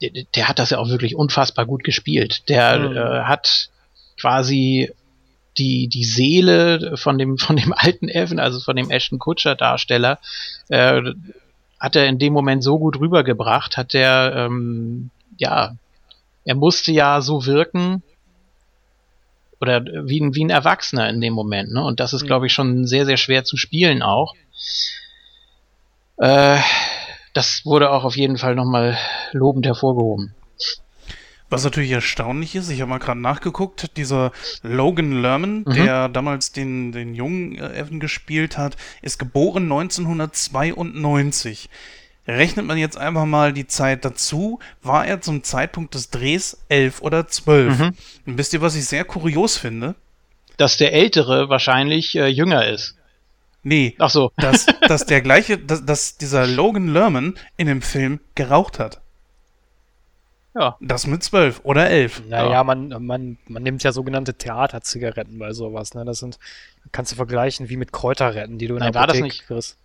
der, 0.00 0.10
der, 0.34 0.48
hat 0.48 0.58
das 0.58 0.70
ja 0.70 0.78
auch 0.78 0.88
wirklich 0.88 1.16
unfassbar 1.16 1.66
gut 1.66 1.84
gespielt. 1.84 2.48
Der 2.48 2.78
mhm. 2.78 2.96
äh, 2.96 3.24
hat 3.24 3.70
quasi 4.20 4.92
die, 5.58 5.88
die 5.88 6.04
Seele 6.04 6.96
von 6.96 7.18
dem, 7.18 7.38
von 7.38 7.56
dem 7.56 7.72
alten 7.72 8.08
Evan, 8.08 8.38
also 8.38 8.60
von 8.60 8.76
dem 8.76 8.90
Ashton 8.90 9.18
Kutscher 9.18 9.54
Darsteller, 9.54 10.18
äh, 10.68 11.02
hat 11.78 11.96
er 11.96 12.06
in 12.06 12.18
dem 12.18 12.32
Moment 12.32 12.62
so 12.62 12.78
gut 12.78 12.98
rübergebracht, 12.98 13.76
hat 13.76 13.94
er, 13.94 14.34
ähm, 14.34 15.10
ja, 15.38 15.76
er 16.44 16.54
musste 16.54 16.92
ja 16.92 17.20
so 17.20 17.44
wirken, 17.46 18.02
oder 19.60 19.84
wie 19.84 20.20
ein, 20.20 20.34
wie 20.34 20.44
ein 20.44 20.50
Erwachsener 20.50 21.08
in 21.08 21.20
dem 21.20 21.32
Moment, 21.32 21.72
ne? 21.72 21.82
Und 21.82 22.00
das 22.00 22.12
ist, 22.12 22.22
mhm. 22.22 22.26
glaube 22.26 22.46
ich, 22.46 22.52
schon 22.52 22.86
sehr, 22.86 23.06
sehr 23.06 23.16
schwer 23.16 23.44
zu 23.44 23.56
spielen 23.56 24.02
auch. 24.02 24.34
Äh, 26.18 26.58
das 27.36 27.66
wurde 27.66 27.90
auch 27.90 28.04
auf 28.04 28.16
jeden 28.16 28.38
Fall 28.38 28.54
nochmal 28.54 28.96
lobend 29.32 29.66
hervorgehoben. 29.66 30.34
Was 31.50 31.64
natürlich 31.64 31.90
erstaunlich 31.90 32.56
ist, 32.56 32.70
ich 32.70 32.80
habe 32.80 32.88
mal 32.88 32.98
gerade 32.98 33.20
nachgeguckt, 33.20 33.94
dieser 33.98 34.32
Logan 34.62 35.20
Lerman, 35.20 35.64
mhm. 35.66 35.74
der 35.74 36.08
damals 36.08 36.52
den, 36.52 36.92
den 36.92 37.14
jungen 37.14 37.56
äh, 37.56 37.78
Evan 37.78 38.00
gespielt 38.00 38.56
hat, 38.56 38.76
ist 39.02 39.18
geboren 39.18 39.64
1992. 39.64 41.68
Rechnet 42.26 42.64
man 42.64 42.78
jetzt 42.78 42.96
einfach 42.96 43.26
mal 43.26 43.52
die 43.52 43.66
Zeit 43.66 44.02
dazu, 44.04 44.58
war 44.82 45.06
er 45.06 45.20
zum 45.20 45.44
Zeitpunkt 45.44 45.94
des 45.94 46.10
Drehs 46.10 46.64
elf 46.68 47.02
oder 47.02 47.28
zwölf. 47.28 47.78
Mhm. 47.78 47.92
Und 48.24 48.38
wisst 48.38 48.54
ihr, 48.54 48.62
was 48.62 48.74
ich 48.74 48.86
sehr 48.86 49.04
kurios 49.04 49.58
finde? 49.58 49.94
Dass 50.56 50.78
der 50.78 50.94
Ältere 50.94 51.50
wahrscheinlich 51.50 52.16
äh, 52.16 52.26
jünger 52.26 52.66
ist. 52.66 52.95
Nee. 53.66 53.96
Ach 53.98 54.10
so. 54.10 54.30
Dass, 54.36 54.64
dass 54.86 55.06
der 55.06 55.20
gleiche, 55.22 55.58
dass, 55.58 55.84
dass 55.84 56.16
dieser 56.16 56.46
Logan 56.46 56.86
Lerman 56.86 57.34
in 57.56 57.66
dem 57.66 57.82
Film 57.82 58.20
geraucht 58.36 58.78
hat. 58.78 59.00
Ja. 60.54 60.76
Das 60.80 61.08
mit 61.08 61.24
zwölf 61.24 61.60
oder 61.64 61.90
elf. 61.90 62.22
Naja, 62.28 62.48
ja. 62.48 62.64
man, 62.64 62.90
man, 63.04 63.38
man 63.48 63.62
nimmt 63.64 63.82
ja 63.82 63.90
sogenannte 63.90 64.34
Theaterzigaretten 64.34 65.36
bei 65.40 65.52
sowas. 65.52 65.94
Ne? 65.94 66.04
Das 66.04 66.20
sind, 66.20 66.38
kannst 66.92 67.10
du 67.10 67.16
vergleichen 67.16 67.68
wie 67.68 67.76
mit 67.76 67.90
Kräuterretten, 67.90 68.56
die 68.56 68.68
du 68.68 68.74
in 68.74 68.78
Nein, 68.78 68.92
der 68.92 69.02
Apotheke 69.02 69.22
war 69.22 69.26
das 69.26 69.34
nicht, 69.34 69.46
kriegst. 69.48 69.78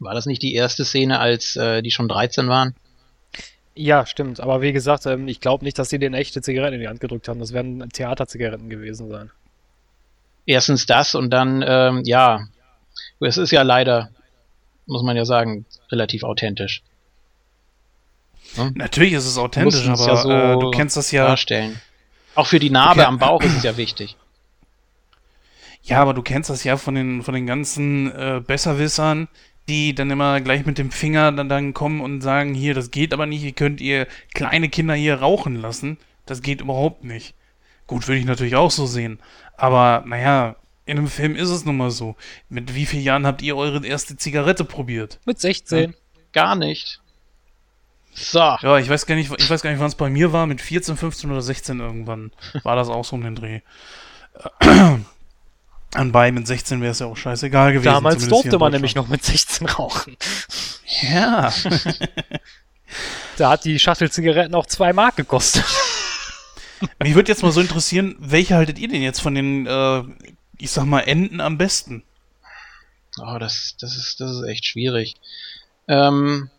War 0.00 0.14
das 0.14 0.26
nicht 0.26 0.42
die 0.42 0.54
erste 0.56 0.84
Szene, 0.84 1.20
als 1.20 1.54
äh, 1.54 1.82
die 1.82 1.92
schon 1.92 2.08
13 2.08 2.48
waren? 2.48 2.74
Ja, 3.76 4.06
stimmt. 4.06 4.40
Aber 4.40 4.60
wie 4.60 4.72
gesagt, 4.72 5.06
ähm, 5.06 5.28
ich 5.28 5.38
glaube 5.38 5.64
nicht, 5.64 5.78
dass 5.78 5.88
sie 5.88 6.00
den 6.00 6.14
echte 6.14 6.42
Zigaretten 6.42 6.74
in 6.74 6.80
die 6.80 6.88
Hand 6.88 6.98
gedrückt 6.98 7.28
haben. 7.28 7.38
Das 7.38 7.52
werden 7.52 7.88
Theaterzigaretten 7.90 8.68
gewesen 8.68 9.08
sein. 9.08 9.30
Erstens 10.46 10.86
das 10.86 11.14
und 11.14 11.30
dann, 11.30 11.64
ähm, 11.64 12.02
ja, 12.04 12.48
es 13.24 13.36
ist 13.36 13.50
ja 13.50 13.62
leider, 13.62 14.10
muss 14.86 15.02
man 15.02 15.16
ja 15.16 15.24
sagen, 15.24 15.66
relativ 15.90 16.22
authentisch. 16.22 16.82
Hm? 18.54 18.72
Natürlich 18.76 19.14
ist 19.14 19.26
es 19.26 19.38
authentisch, 19.38 19.88
aber 19.88 20.06
ja 20.06 20.16
so 20.16 20.30
äh, 20.30 20.58
du 20.58 20.70
kennst 20.70 20.96
das 20.96 21.10
ja. 21.10 21.26
Darstellen. 21.26 21.80
Auch 22.34 22.46
für 22.46 22.58
die 22.58 22.70
Narbe 22.70 23.00
okay. 23.00 23.08
am 23.08 23.18
Bauch 23.18 23.42
ist 23.42 23.56
es 23.56 23.62
ja 23.62 23.76
wichtig. 23.76 24.16
Ja, 25.82 26.00
aber 26.00 26.14
du 26.14 26.22
kennst 26.22 26.50
das 26.50 26.64
ja 26.64 26.76
von 26.76 26.94
den, 26.94 27.22
von 27.22 27.34
den 27.34 27.46
ganzen 27.46 28.10
äh, 28.10 28.40
Besserwissern, 28.44 29.28
die 29.68 29.94
dann 29.94 30.10
immer 30.10 30.40
gleich 30.40 30.64
mit 30.66 30.78
dem 30.78 30.90
Finger 30.90 31.30
dann, 31.32 31.48
dann 31.48 31.74
kommen 31.74 32.00
und 32.00 32.22
sagen, 32.22 32.54
hier, 32.54 32.74
das 32.74 32.90
geht 32.90 33.12
aber 33.12 33.26
nicht, 33.26 33.42
ihr 33.42 33.52
könnt 33.52 33.80
ihr 33.80 34.06
kleine 34.34 34.68
Kinder 34.68 34.94
hier 34.94 35.16
rauchen 35.16 35.56
lassen. 35.56 35.98
Das 36.26 36.42
geht 36.42 36.62
überhaupt 36.62 37.04
nicht. 37.04 37.34
Gut, 37.86 38.08
würde 38.08 38.18
ich 38.18 38.24
natürlich 38.24 38.56
auch 38.56 38.70
so 38.70 38.86
sehen. 38.86 39.18
Aber, 39.56 40.04
naja, 40.06 40.56
in 40.86 40.98
einem 40.98 41.08
Film 41.08 41.34
ist 41.36 41.48
es 41.48 41.64
nun 41.64 41.76
mal 41.76 41.90
so. 41.90 42.16
Mit 42.48 42.74
wie 42.74 42.86
vielen 42.86 43.02
Jahren 43.02 43.26
habt 43.26 43.42
ihr 43.42 43.56
eure 43.56 43.84
erste 43.86 44.16
Zigarette 44.16 44.64
probiert? 44.64 45.18
Mit 45.24 45.40
16. 45.40 45.90
Ja, 45.90 45.96
gar 46.32 46.56
nicht. 46.56 47.00
So. 48.14 48.38
Ja, 48.38 48.78
ich 48.78 48.88
weiß 48.88 49.06
gar 49.06 49.16
nicht, 49.16 49.32
ich 49.36 49.50
weiß 49.50 49.62
gar 49.62 49.70
nicht, 49.70 49.80
wann 49.80 49.88
es 49.88 49.96
bei 49.96 50.08
mir 50.08 50.32
war. 50.32 50.46
Mit 50.46 50.60
14, 50.60 50.96
15 50.96 51.30
oder 51.30 51.42
16 51.42 51.80
irgendwann 51.80 52.32
war 52.62 52.76
das 52.76 52.88
auch 52.88 53.04
so 53.04 53.16
um 53.16 53.22
den 53.22 53.34
Dreh. 53.34 53.60
Anbei 55.94 56.32
mit 56.32 56.46
16 56.46 56.80
wäre 56.80 56.92
es 56.92 56.98
ja 56.98 57.06
auch 57.06 57.16
scheißegal 57.16 57.72
gewesen. 57.72 57.92
Damals 57.92 58.26
durfte 58.28 58.58
man 58.58 58.72
nämlich 58.72 58.94
noch 58.94 59.08
mit 59.08 59.24
16 59.24 59.66
rauchen. 59.68 60.16
Ja. 61.02 61.52
da 63.36 63.50
hat 63.50 63.64
die 63.64 63.78
Schachtel 63.78 64.10
Zigaretten 64.10 64.54
auch 64.54 64.66
2 64.66 64.92
Mark 64.92 65.16
gekostet. 65.16 65.64
Mich 67.02 67.14
würde 67.14 67.30
jetzt 67.30 67.42
mal 67.42 67.52
so 67.52 67.60
interessieren, 67.60 68.16
welche 68.18 68.56
haltet 68.56 68.78
ihr 68.78 68.88
denn 68.88 69.02
jetzt 69.02 69.20
von 69.20 69.34
den, 69.34 69.66
äh, 69.66 70.02
ich 70.58 70.70
sag 70.70 70.84
mal, 70.84 71.00
Enden 71.00 71.40
am 71.40 71.58
besten? 71.58 72.04
Oh, 73.20 73.38
das, 73.38 73.76
das, 73.80 73.96
ist, 73.96 74.20
das 74.20 74.32
ist 74.32 74.42
echt 74.44 74.64
schwierig. 74.64 75.14
Ähm, 75.88 76.50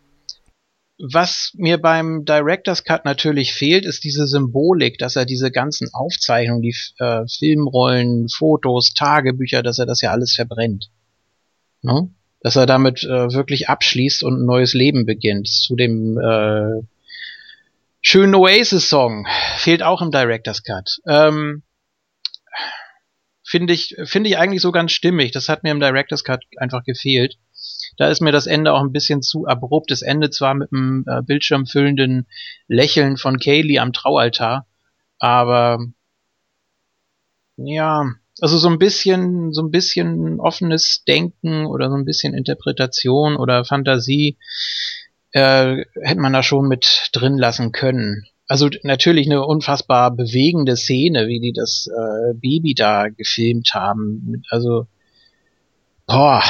was 0.98 1.52
mir 1.54 1.78
beim 1.78 2.24
Director's 2.24 2.82
Cut 2.84 3.04
natürlich 3.04 3.52
fehlt, 3.52 3.84
ist 3.84 4.04
diese 4.04 4.26
Symbolik, 4.26 4.96
dass 4.98 5.16
er 5.16 5.26
diese 5.26 5.50
ganzen 5.50 5.92
Aufzeichnungen, 5.92 6.62
die 6.62 6.74
äh, 6.98 7.26
Filmrollen, 7.28 8.28
Fotos, 8.30 8.94
Tagebücher, 8.94 9.62
dass 9.62 9.78
er 9.78 9.84
das 9.84 10.00
ja 10.00 10.10
alles 10.10 10.34
verbrennt. 10.34 10.90
Ne? 11.82 12.08
Dass 12.40 12.56
er 12.56 12.64
damit 12.64 13.04
äh, 13.04 13.32
wirklich 13.32 13.68
abschließt 13.68 14.22
und 14.22 14.40
ein 14.40 14.46
neues 14.46 14.72
Leben 14.72 15.04
beginnt. 15.04 15.48
Zu 15.48 15.76
dem 15.76 16.18
äh, 16.18 16.82
schönen 18.00 18.34
Oasis-Song 18.34 19.26
fehlt 19.58 19.82
auch 19.82 20.00
im 20.00 20.10
Director's 20.10 20.62
Cut. 20.62 20.98
Ähm, 21.06 21.62
Finde 23.48 23.74
ich, 23.74 23.94
finde 24.04 24.28
ich 24.28 24.38
eigentlich 24.38 24.60
so 24.60 24.72
ganz 24.72 24.90
stimmig. 24.90 25.30
Das 25.30 25.48
hat 25.48 25.62
mir 25.62 25.70
im 25.70 25.78
Director's 25.78 26.24
Cut 26.24 26.42
einfach 26.56 26.82
gefehlt. 26.82 27.38
Da 27.96 28.08
ist 28.08 28.20
mir 28.20 28.32
das 28.32 28.48
Ende 28.48 28.72
auch 28.72 28.80
ein 28.80 28.90
bisschen 28.90 29.22
zu 29.22 29.46
abrupt. 29.46 29.92
Das 29.92 30.02
Ende 30.02 30.30
zwar 30.30 30.54
mit 30.54 30.72
einem 30.72 31.04
äh, 31.06 31.22
bildschirmfüllenden 31.22 32.26
Lächeln 32.66 33.16
von 33.16 33.38
Kaylee 33.38 33.78
am 33.78 33.92
Traualtar, 33.92 34.66
aber 35.20 35.78
ja, 37.56 38.06
also 38.40 38.58
so 38.58 38.68
ein 38.68 38.78
bisschen, 38.78 39.52
so 39.52 39.62
ein 39.62 39.70
bisschen 39.70 40.40
offenes 40.40 41.04
Denken 41.06 41.66
oder 41.66 41.88
so 41.88 41.96
ein 41.96 42.04
bisschen 42.04 42.34
Interpretation 42.34 43.36
oder 43.36 43.64
Fantasie 43.64 44.38
äh, 45.30 45.84
hätte 46.02 46.20
man 46.20 46.32
da 46.32 46.42
schon 46.42 46.66
mit 46.66 47.10
drin 47.12 47.38
lassen 47.38 47.70
können. 47.70 48.26
Also 48.48 48.68
natürlich 48.82 49.26
eine 49.26 49.44
unfassbar 49.44 50.10
bewegende 50.10 50.76
Szene, 50.76 51.26
wie 51.26 51.40
die 51.40 51.52
das 51.52 51.88
äh, 51.88 52.34
Baby 52.34 52.74
da 52.74 53.08
gefilmt 53.08 53.74
haben. 53.74 54.42
Also, 54.50 54.86
boah, 56.06 56.42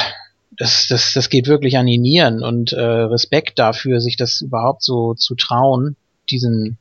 das, 0.51 0.87
das, 0.87 1.13
das 1.13 1.29
geht 1.29 1.47
wirklich 1.47 1.77
an 1.77 1.87
die 1.87 1.97
Nieren 1.97 2.43
und 2.43 2.71
äh, 2.71 2.81
Respekt 2.81 3.57
dafür, 3.57 3.99
sich 3.99 4.15
das 4.15 4.41
überhaupt 4.41 4.83
so 4.83 5.15
zu 5.15 5.35
trauen, 5.35 5.95
diesen, 6.29 6.77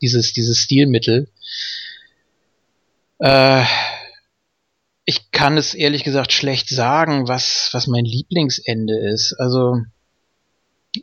dieses, 0.00 0.32
dieses 0.32 0.58
Stilmittel. 0.58 1.28
Äh, 3.18 3.64
ich 5.04 5.30
kann 5.30 5.56
es 5.56 5.74
ehrlich 5.74 6.04
gesagt 6.04 6.32
schlecht 6.32 6.68
sagen, 6.68 7.28
was, 7.28 7.70
was 7.72 7.86
mein 7.86 8.04
Lieblingsende 8.04 8.96
ist. 8.96 9.34
Also 9.38 9.78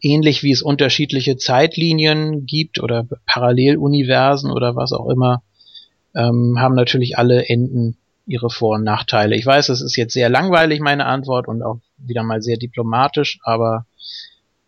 ähnlich 0.02 0.44
wie 0.44 0.52
es 0.52 0.62
unterschiedliche 0.62 1.38
Zeitlinien 1.38 2.46
gibt 2.46 2.82
oder 2.82 3.08
Paralleluniversen 3.26 4.52
oder 4.52 4.76
was 4.76 4.94
auch 4.94 5.10
immer, 5.10 5.42
ähm, 6.16 6.60
haben 6.60 6.76
natürlich 6.76 7.18
alle 7.18 7.48
Enden 7.48 7.98
ihre 8.26 8.50
Vor- 8.50 8.76
und 8.76 8.84
Nachteile. 8.84 9.36
Ich 9.36 9.46
weiß, 9.46 9.68
das 9.68 9.82
ist 9.82 9.96
jetzt 9.96 10.14
sehr 10.14 10.30
langweilig, 10.30 10.80
meine 10.80 11.06
Antwort, 11.06 11.48
und 11.48 11.64
auch 11.64 11.80
wieder 11.98 12.24
mal 12.24 12.42
sehr 12.42 12.58
diplomatisch, 12.58 13.40
aber 13.44 13.86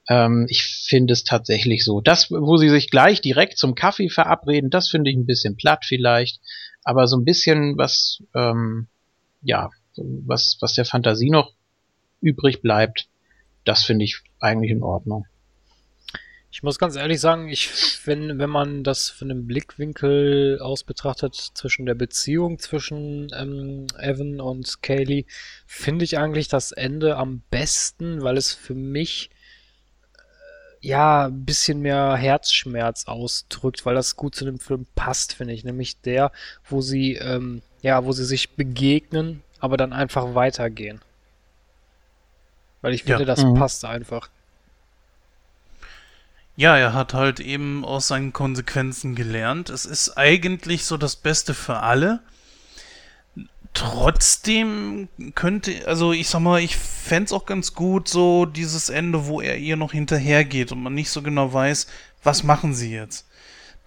ähm, 0.10 0.48
ich 0.50 0.64
finde 0.64 1.14
es 1.14 1.24
tatsächlich 1.24 1.86
so. 1.86 2.02
Das, 2.02 2.32
wo 2.32 2.58
sie 2.58 2.70
sich 2.70 2.90
gleich 2.90 3.22
direkt 3.22 3.58
zum 3.58 3.76
Kaffee 3.76 4.10
verabreden, 4.10 4.72
das 4.72 4.90
finde 4.90 5.12
ich 5.12 5.16
ein 5.16 5.28
bisschen 5.28 5.58
platt 5.58 5.86
vielleicht, 5.86 6.40
aber 6.84 7.08
so 7.08 7.18
ein 7.18 7.26
bisschen 7.26 7.78
was, 7.78 8.24
ähm, 8.34 8.88
ja, 9.44 9.70
was, 9.96 10.58
was 10.60 10.74
der 10.74 10.86
Fantasie 10.86 11.30
noch 11.30 11.52
übrig 12.20 12.62
bleibt, 12.62 13.08
das 13.66 13.84
finde 13.84 14.06
ich 14.06 14.22
eigentlich 14.40 14.72
in 14.72 14.84
Ordnung. 14.84 15.26
Ich 16.54 16.64
muss 16.64 16.78
ganz 16.78 16.98
ehrlich 16.98 17.22
sagen, 17.22 17.48
ich, 17.48 17.70
wenn, 18.06 18.38
wenn 18.38 18.50
man 18.50 18.84
das 18.84 19.10
von 19.10 19.32
einem 19.32 19.48
Blickwinkel 19.48 20.60
aus 20.60 20.84
betrachtet, 20.84 21.34
zwischen 21.36 21.86
der 21.86 21.96
Beziehung 21.96 22.60
zwischen 22.60 23.32
ähm, 23.34 23.88
Evan 23.98 24.42
und 24.42 24.82
Kaylee, 24.82 25.26
finde 25.66 26.04
ich 26.04 26.18
eigentlich 26.18 26.50
das 26.50 26.74
Ende 26.74 27.16
am 27.16 27.42
besten, 27.50 28.22
weil 28.22 28.36
es 28.36 28.54
für 28.54 28.76
mich 28.76 29.30
äh, 30.18 30.88
ja 30.88 31.28
ein 31.28 31.46
bisschen 31.46 31.80
mehr 31.80 32.16
Herzschmerz 32.16 33.06
ausdrückt, 33.08 33.86
weil 33.86 33.96
das 33.96 34.18
gut 34.18 34.36
zu 34.36 34.44
dem 34.44 34.60
Film 34.60 34.86
passt, 34.94 35.34
finde 35.36 35.54
ich. 35.54 35.64
Nämlich 35.64 36.02
der, 36.02 36.34
wo 36.68 36.82
sie, 36.82 37.16
ähm, 37.16 37.62
ja, 37.82 38.04
wo 38.04 38.12
sie 38.12 38.26
sich 38.26 38.52
begegnen, 38.58 39.42
aber 39.62 39.78
dann 39.78 39.94
einfach 39.94 40.36
weitergehen. 40.36 41.00
Weil 42.82 42.94
ich 42.94 43.04
finde, 43.04 43.20
ja. 43.20 43.26
das 43.26 43.44
mhm. 43.44 43.56
passt 43.56 43.86
einfach. 43.86 44.30
Ja, 46.56 46.78
er 46.78 46.94
hat 46.94 47.14
halt 47.14 47.40
eben 47.40 47.86
aus 47.86 48.08
seinen 48.08 48.34
Konsequenzen 48.34 49.16
gelernt. 49.16 49.70
Es 49.70 49.86
ist 49.86 50.18
eigentlich 50.18 50.86
so 50.86 50.98
das 50.98 51.16
Beste 51.16 51.54
für 51.54 51.78
alle. 51.78 52.20
Trotzdem 53.74 55.08
könnte, 55.34 55.88
also 55.88 56.12
ich 56.12 56.28
sag 56.28 56.42
mal, 56.42 56.60
ich 56.62 56.76
fände 56.76 57.26
es 57.26 57.34
auch 57.34 57.46
ganz 57.46 57.74
gut, 57.74 58.10
so 58.10 58.46
dieses 58.46 58.90
Ende, 58.90 59.28
wo 59.28 59.40
er 59.40 59.58
ihr 59.58 59.78
noch 59.78 59.94
hinterhergeht 59.94 60.74
und 60.74 60.84
man 60.84 60.94
nicht 60.94 61.10
so 61.10 61.22
genau 61.22 61.54
weiß, 61.54 61.88
was 62.22 62.44
machen 62.44 62.74
sie 62.74 62.92
jetzt. 62.92 63.26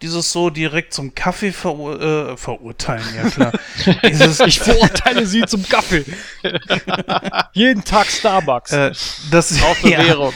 Dieses 0.05 0.33
so 0.33 0.51
direkt 0.51 0.93
zum 0.93 1.15
Kaffee 1.15 1.51
verur 1.51 1.99
äh, 1.99 2.37
verurteilen, 2.37 3.07
ja 3.17 3.31
klar. 3.31 3.53
dieses, 4.05 4.39
ich 4.41 4.61
verurteile 4.61 5.25
sie 5.25 5.47
zum 5.47 5.67
Kaffee. 5.67 6.05
Jeden 7.55 7.85
Tag 7.85 8.09
Starbucks. 8.09 8.71
Äh, 8.71 8.93
das, 9.31 9.63
Auf 9.63 9.81
Bewährung. 9.81 10.35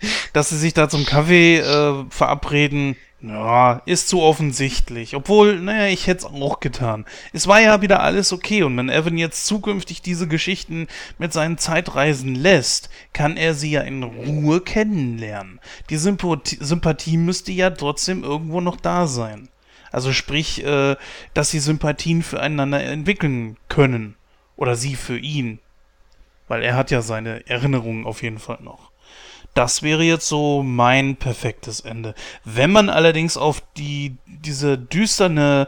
Ja, 0.00 0.08
dass 0.32 0.48
sie 0.48 0.56
sich 0.56 0.72
da 0.72 0.88
zum 0.88 1.04
Kaffee 1.04 1.58
äh, 1.58 2.06
verabreden, 2.08 2.96
ja, 3.28 3.82
ist 3.86 4.08
zu 4.08 4.22
offensichtlich. 4.22 5.16
Obwohl, 5.16 5.60
naja, 5.60 5.86
ich 5.92 6.06
hätte 6.06 6.26
es 6.26 6.32
auch 6.32 6.60
getan. 6.60 7.04
Es 7.32 7.46
war 7.46 7.60
ja 7.60 7.82
wieder 7.82 8.00
alles 8.00 8.32
okay 8.32 8.62
und 8.62 8.76
wenn 8.76 8.88
Evan 8.88 9.18
jetzt 9.18 9.46
zukünftig 9.46 10.02
diese 10.02 10.28
Geschichten 10.28 10.86
mit 11.18 11.32
seinen 11.32 11.58
Zeitreisen 11.58 12.34
lässt, 12.34 12.88
kann 13.12 13.36
er 13.36 13.54
sie 13.54 13.72
ja 13.72 13.80
in 13.82 14.02
Ruhe 14.02 14.60
kennenlernen. 14.60 15.60
Die 15.90 15.96
Sympathie, 15.96 16.58
Sympathie 16.60 17.16
müsste 17.16 17.52
ja 17.52 17.70
trotzdem 17.70 18.22
irgendwo 18.22 18.60
noch 18.60 18.76
da 18.76 19.06
sein. 19.06 19.48
Also 19.90 20.12
sprich, 20.12 20.64
äh, 20.64 20.96
dass 21.34 21.50
sie 21.50 21.58
Sympathien 21.58 22.22
füreinander 22.22 22.82
entwickeln 22.82 23.56
können. 23.68 24.16
Oder 24.56 24.76
sie 24.76 24.94
für 24.94 25.18
ihn. 25.18 25.58
Weil 26.48 26.62
er 26.62 26.76
hat 26.76 26.90
ja 26.90 27.02
seine 27.02 27.46
Erinnerungen 27.48 28.06
auf 28.06 28.22
jeden 28.22 28.38
Fall 28.38 28.58
noch. 28.62 28.85
Das 29.56 29.82
wäre 29.82 30.04
jetzt 30.04 30.28
so 30.28 30.62
mein 30.62 31.16
perfektes 31.16 31.80
Ende. 31.80 32.14
Wenn 32.44 32.70
man 32.70 32.90
allerdings 32.90 33.38
auf 33.38 33.62
die, 33.78 34.16
diese 34.26 34.76
düsterne, 34.76 35.66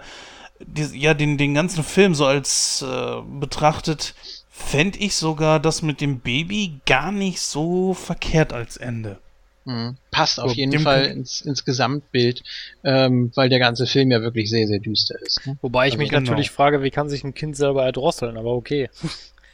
die, 0.60 0.98
ja, 0.98 1.14
den, 1.14 1.38
den 1.38 1.54
ganzen 1.54 1.82
Film 1.82 2.14
so 2.14 2.26
als 2.26 2.82
äh, 2.82 3.22
betrachtet, 3.40 4.14
fände 4.50 4.98
ich 4.98 5.14
sogar 5.14 5.58
das 5.58 5.80
mit 5.80 6.02
dem 6.02 6.20
Baby 6.20 6.80
gar 6.84 7.10
nicht 7.10 7.40
so 7.40 7.94
verkehrt 7.94 8.52
als 8.52 8.76
Ende. 8.76 9.20
Mhm. 9.64 9.96
Passt 10.10 10.38
auf 10.38 10.50
so, 10.50 10.56
jeden 10.56 10.80
Fall 10.80 11.06
ins, 11.06 11.40
ins 11.40 11.64
Gesamtbild, 11.64 12.42
ähm, 12.84 13.32
weil 13.36 13.48
der 13.48 13.58
ganze 13.58 13.86
Film 13.86 14.10
ja 14.10 14.20
wirklich 14.20 14.50
sehr, 14.50 14.66
sehr 14.66 14.80
düster 14.80 15.18
ist. 15.22 15.46
Ne? 15.46 15.56
Wobei 15.62 15.86
ich 15.86 15.92
also 15.94 16.02
mich 16.02 16.10
genau. 16.10 16.20
natürlich 16.20 16.50
frage, 16.50 16.82
wie 16.82 16.90
kann 16.90 17.08
sich 17.08 17.24
ein 17.24 17.32
Kind 17.32 17.56
selber 17.56 17.86
erdrosseln, 17.86 18.36
aber 18.36 18.52
okay. 18.52 18.90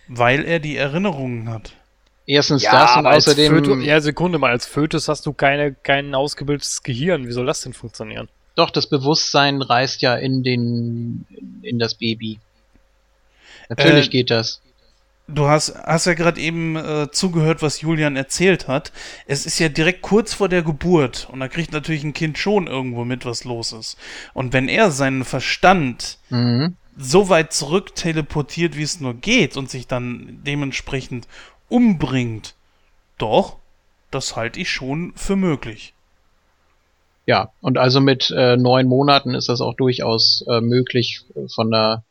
Weil 0.08 0.44
er 0.44 0.58
die 0.58 0.76
Erinnerungen 0.76 1.48
hat. 1.48 1.74
Erstens 2.26 2.62
ja, 2.62 2.72
das 2.72 2.96
und 2.96 3.06
außerdem. 3.06 3.52
Fötus, 3.52 3.84
ja, 3.84 4.00
Sekunde 4.00 4.38
mal, 4.38 4.50
als 4.50 4.66
Fötus 4.66 5.08
hast 5.08 5.26
du 5.26 5.32
keine, 5.32 5.74
kein 5.74 6.14
ausgebildetes 6.14 6.82
Gehirn. 6.82 7.26
Wie 7.26 7.32
soll 7.32 7.46
das 7.46 7.60
denn 7.60 7.74
funktionieren? 7.74 8.28
Doch, 8.54 8.70
das 8.70 8.86
Bewusstsein 8.86 9.62
reist 9.62 10.00
ja 10.00 10.14
in 10.14 10.42
den 10.42 11.26
in 11.62 11.78
das 11.78 11.94
Baby. 11.94 12.38
Natürlich 13.68 14.06
äh, 14.06 14.10
geht 14.10 14.30
das. 14.30 14.60
Du 15.26 15.46
hast, 15.46 15.74
hast 15.74 16.04
ja 16.04 16.12
gerade 16.12 16.38
eben 16.40 16.76
äh, 16.76 17.10
zugehört, 17.10 17.62
was 17.62 17.80
Julian 17.80 18.14
erzählt 18.14 18.68
hat. 18.68 18.92
Es 19.26 19.46
ist 19.46 19.58
ja 19.58 19.70
direkt 19.70 20.02
kurz 20.02 20.34
vor 20.34 20.50
der 20.50 20.62
Geburt 20.62 21.28
und 21.32 21.40
da 21.40 21.48
kriegt 21.48 21.72
natürlich 21.72 22.04
ein 22.04 22.12
Kind 22.12 22.36
schon 22.36 22.66
irgendwo 22.66 23.04
mit, 23.04 23.24
was 23.24 23.44
los 23.44 23.72
ist. 23.72 23.96
Und 24.34 24.52
wenn 24.52 24.68
er 24.68 24.90
seinen 24.90 25.24
Verstand 25.24 26.18
mhm. 26.28 26.76
so 26.98 27.30
weit 27.30 27.54
zurück 27.54 27.94
teleportiert, 27.94 28.76
wie 28.76 28.82
es 28.82 29.00
nur 29.00 29.14
geht 29.14 29.56
und 29.56 29.70
sich 29.70 29.86
dann 29.86 30.40
dementsprechend 30.44 31.26
umbringt. 31.68 32.54
Doch, 33.18 33.56
das 34.10 34.36
halte 34.36 34.60
ich 34.60 34.70
schon 34.70 35.12
für 35.16 35.36
möglich. 35.36 35.94
Ja, 37.26 37.52
und 37.60 37.78
also 37.78 38.00
mit 38.00 38.30
äh, 38.36 38.56
neun 38.56 38.86
Monaten 38.86 39.34
ist 39.34 39.48
das 39.48 39.60
auch 39.60 39.74
durchaus 39.74 40.44
äh, 40.48 40.60
möglich 40.60 41.22
von 41.54 41.70
der 41.70 42.04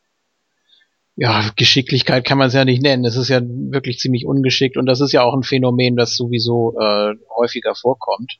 ja, 1.16 1.50
Geschicklichkeit 1.54 2.24
kann 2.24 2.38
man 2.38 2.48
es 2.48 2.54
ja 2.54 2.64
nicht 2.64 2.82
nennen. 2.82 3.04
Es 3.04 3.16
ist 3.16 3.28
ja 3.28 3.40
wirklich 3.42 3.98
ziemlich 3.98 4.26
ungeschickt 4.26 4.76
und 4.76 4.86
das 4.86 5.00
ist 5.00 5.12
ja 5.12 5.22
auch 5.22 5.34
ein 5.34 5.44
Phänomen, 5.44 5.96
das 5.96 6.16
sowieso 6.16 6.76
äh, 6.78 7.14
häufiger 7.36 7.74
vorkommt. 7.74 8.38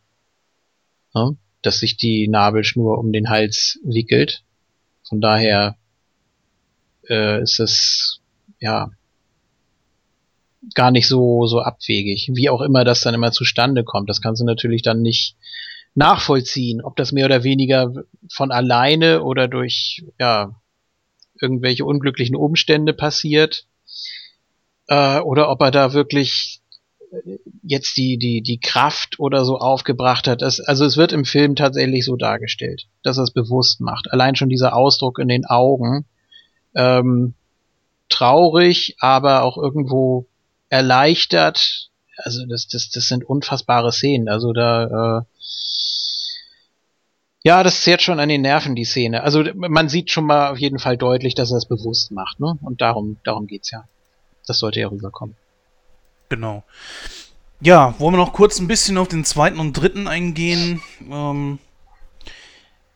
Ja? 1.14 1.30
Dass 1.62 1.78
sich 1.78 1.96
die 1.96 2.26
Nabelschnur 2.26 2.98
um 2.98 3.12
den 3.12 3.30
Hals 3.30 3.78
wickelt. 3.84 4.42
Von 5.08 5.20
daher 5.20 5.76
äh, 7.08 7.40
ist 7.42 7.60
es 7.60 8.20
ja 8.58 8.90
gar 10.74 10.90
nicht 10.90 11.08
so, 11.08 11.46
so 11.46 11.60
abwegig. 11.60 12.30
Wie 12.32 12.50
auch 12.50 12.60
immer 12.60 12.84
das 12.84 13.00
dann 13.00 13.14
immer 13.14 13.32
zustande 13.32 13.84
kommt. 13.84 14.08
Das 14.08 14.20
kannst 14.20 14.40
du 14.40 14.46
natürlich 14.46 14.82
dann 14.82 15.02
nicht 15.02 15.36
nachvollziehen, 15.94 16.80
ob 16.82 16.96
das 16.96 17.12
mehr 17.12 17.26
oder 17.26 17.44
weniger 17.44 17.92
von 18.30 18.50
alleine 18.50 19.22
oder 19.22 19.48
durch, 19.48 20.04
ja, 20.18 20.60
irgendwelche 21.40 21.84
unglücklichen 21.84 22.36
Umstände 22.36 22.92
passiert, 22.92 23.66
äh, 24.88 25.20
oder 25.20 25.50
ob 25.50 25.60
er 25.62 25.70
da 25.70 25.92
wirklich 25.92 26.60
jetzt 27.62 27.96
die, 27.96 28.18
die, 28.18 28.42
die 28.42 28.58
Kraft 28.58 29.18
oder 29.18 29.44
so 29.44 29.58
aufgebracht 29.58 30.26
hat. 30.26 30.42
Das, 30.42 30.60
also 30.60 30.84
es 30.84 30.96
wird 30.96 31.12
im 31.12 31.24
Film 31.24 31.56
tatsächlich 31.56 32.04
so 32.04 32.16
dargestellt, 32.16 32.86
dass 33.02 33.18
er 33.18 33.24
es 33.24 33.32
bewusst 33.32 33.80
macht. 33.80 34.10
Allein 34.12 34.36
schon 34.36 34.48
dieser 34.48 34.74
Ausdruck 34.76 35.18
in 35.18 35.28
den 35.28 35.44
Augen, 35.44 36.06
ähm, 36.74 37.34
traurig, 38.08 38.96
aber 38.98 39.42
auch 39.42 39.56
irgendwo 39.56 40.26
erleichtert. 40.74 41.88
Also 42.16 42.44
das, 42.46 42.66
das, 42.66 42.90
das 42.90 43.06
sind 43.06 43.24
unfassbare 43.24 43.92
Szenen. 43.92 44.28
Also 44.28 44.52
da, 44.52 45.20
äh, 45.20 45.22
ja, 47.44 47.62
das 47.62 47.82
zehrt 47.82 48.02
schon 48.02 48.18
an 48.18 48.28
den 48.28 48.42
Nerven, 48.42 48.74
die 48.74 48.84
Szene. 48.84 49.22
Also 49.22 49.44
man 49.54 49.88
sieht 49.88 50.10
schon 50.10 50.26
mal 50.26 50.50
auf 50.50 50.58
jeden 50.58 50.78
Fall 50.78 50.96
deutlich, 50.96 51.34
dass 51.34 51.52
er 51.52 51.58
es 51.58 51.66
bewusst 51.66 52.10
macht, 52.10 52.40
ne? 52.40 52.58
Und 52.62 52.80
darum, 52.80 53.18
darum 53.24 53.46
geht's 53.46 53.70
ja. 53.70 53.84
Das 54.46 54.58
sollte 54.58 54.80
ja 54.80 54.88
rüberkommen. 54.88 55.36
Genau. 56.28 56.64
Ja, 57.60 57.94
wollen 57.98 58.14
wir 58.14 58.18
noch 58.18 58.32
kurz 58.32 58.58
ein 58.58 58.66
bisschen 58.66 58.98
auf 58.98 59.08
den 59.08 59.24
zweiten 59.24 59.60
und 59.60 59.74
dritten 59.74 60.08
eingehen? 60.08 60.82
Ähm, 61.10 61.58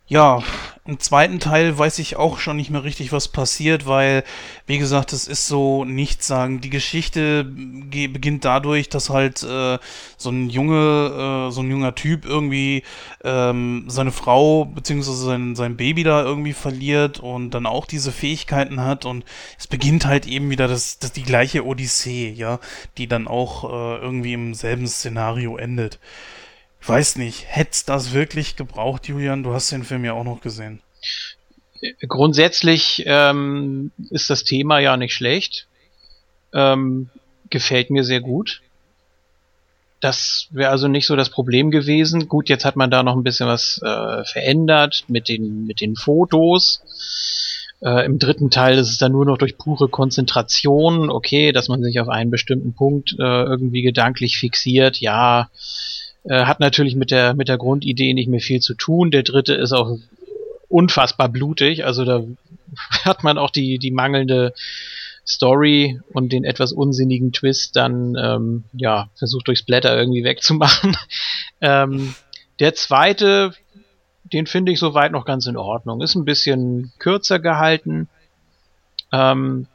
ja, 0.09 0.43
im 0.87 0.99
zweiten 1.01 1.39
Teil 1.39 1.77
weiß 1.77 1.99
ich 1.99 2.17
auch 2.17 2.39
schon 2.39 2.57
nicht 2.57 2.71
mehr 2.71 2.83
richtig, 2.83 3.13
was 3.13 3.29
passiert, 3.29 3.87
weil, 3.87 4.25
wie 4.67 4.79
gesagt, 4.79 5.13
es 5.13 5.29
ist 5.29 5.47
so 5.47 5.85
nichts 5.85 6.27
sagen. 6.27 6.63
Die 6.63 6.71
Geschichte 6.71 7.45
beginnt 7.45 8.47
dadurch, 8.47 8.89
dass 8.89 9.11
halt 9.11 9.43
äh, 9.43 9.79
so 10.17 10.31
ein 10.31 10.49
junge, 10.49 11.49
äh, 11.49 11.53
so 11.53 11.61
ein 11.61 11.71
junger 11.71 11.95
Typ 11.95 12.25
irgendwie 12.25 12.85
ähm, 13.23 13.85
seine 13.89 14.11
Frau 14.11 14.65
beziehungsweise 14.65 15.27
sein, 15.27 15.55
sein 15.57 15.77
Baby 15.77 16.05
da 16.05 16.23
irgendwie 16.23 16.55
verliert 16.55 17.21
und 17.21 17.51
dann 17.51 17.67
auch 17.67 17.85
diese 17.85 18.11
Fähigkeiten 18.11 18.81
hat 18.81 19.05
und 19.05 19.27
es 19.59 19.67
beginnt 19.67 20.07
halt 20.07 20.27
eben 20.27 20.49
wieder 20.49 20.69
das, 20.69 20.99
das 20.99 21.13
die 21.13 21.23
gleiche 21.23 21.67
Odyssee, 21.67 22.31
ja, 22.31 22.61
die 22.97 23.09
dann 23.09 23.29
auch 23.29 23.65
äh, 23.65 23.99
irgendwie 24.03 24.33
im 24.33 24.55
selben 24.55 24.87
Szenario 24.87 25.59
endet. 25.59 25.99
Ich 26.81 26.89
weiß 26.89 27.17
nicht, 27.17 27.45
hätt's 27.49 27.85
das 27.85 28.13
wirklich 28.13 28.57
gebraucht, 28.57 29.09
Julian? 29.09 29.43
Du 29.43 29.53
hast 29.53 29.71
den 29.73 29.85
Film 29.85 30.05
ja 30.05 30.13
auch 30.13 30.25
noch 30.25 30.41
gesehen. 30.41 30.81
Grundsätzlich 32.07 33.05
ähm, 33.07 33.93
ist 34.11 34.31
das 34.31 34.45
Thema 34.45 34.79
ja 34.79 34.97
nicht 34.97 35.15
schlecht. 35.15 35.67
Ähm, 36.53 37.11
gefällt 37.51 37.91
mir 37.91 38.05
sehr 38.05 38.21
gut. 38.21 38.63
Das 40.01 40.47
wäre 40.51 40.71
also 40.71 40.87
nicht 40.87 41.07
so 41.07 41.17
das 41.17 41.31
Problem 41.31 41.71
gewesen. 41.71 42.29
Gut, 42.29 42.49
jetzt 42.49 42.65
hat 42.65 42.77
man 42.77 42.91
da 42.91 43.03
noch 43.03 43.17
ein 43.17 43.25
bisschen 43.25 43.49
was 43.49 43.81
äh, 43.83 44.25
verändert 44.25 45.05
mit 45.09 45.29
den, 45.29 45.67
mit 45.67 45.81
den 45.81 45.97
Fotos. 45.97 46.81
Äh, 47.81 48.07
Im 48.07 48.19
dritten 48.19 48.51
Teil 48.51 48.79
ist 48.79 48.91
es 48.91 48.99
dann 48.99 49.13
nur 49.13 49.25
noch 49.25 49.39
durch 49.39 49.59
pure 49.59 49.89
Konzentration, 49.89 51.11
okay, 51.11 51.53
dass 51.53 51.69
man 51.69 51.83
sich 51.83 52.01
auf 52.01 52.09
einen 52.09 52.31
bestimmten 52.31 52.75
Punkt 52.75 53.15
äh, 53.19 53.23
irgendwie 53.43 53.83
gedanklich 53.83 54.39
fixiert, 54.39 54.99
ja, 54.99 55.51
äh, 56.29 56.45
hat 56.45 56.61
natürlich 56.61 56.95
mit 56.95 57.11
der, 57.11 57.35
mit 57.35 57.49
der 57.49 57.59
Grundidee 57.59 58.13
nicht 58.15 58.29
mehr 58.29 58.41
viel 58.41 58.61
zu 58.61 58.75
tun. 58.75 59.11
Der 59.11 59.23
dritte 59.23 59.55
ist 59.55 59.73
auch 59.73 59.99
unfassbar 60.69 61.29
blutig, 61.29 61.85
also 61.85 62.05
da 62.05 62.23
hat 63.05 63.25
man 63.25 63.39
auch 63.39 63.51
die, 63.51 63.79
die 63.79 63.91
mangelnde 63.91 64.53
Story 65.27 66.01
und 66.13 66.33
den 66.33 66.45
etwas 66.45 66.73
unsinnigen 66.73 67.33
Twist 67.33 67.77
dann 67.77 68.17
ähm, 68.17 68.65
ja 68.73 69.11
versucht 69.15 69.49
durchs 69.49 69.63
Blätter 69.63 69.97
irgendwie 69.97 70.25
wegzumachen. 70.25 70.97
ähm, 71.61 72.15
der 72.61 72.75
zweite, 72.75 73.53
den 74.25 74.47
finde 74.47 74.73
ich 74.73 74.79
soweit 74.79 75.13
noch 75.13 75.25
ganz 75.25 75.47
in 75.47 75.57
Ordnung. 75.57 76.01
Ist 76.03 76.15
ein 76.15 76.25
bisschen 76.25 76.93
kürzer 76.99 77.39
gehalten. 77.39 78.09
Ähm, 79.13 79.67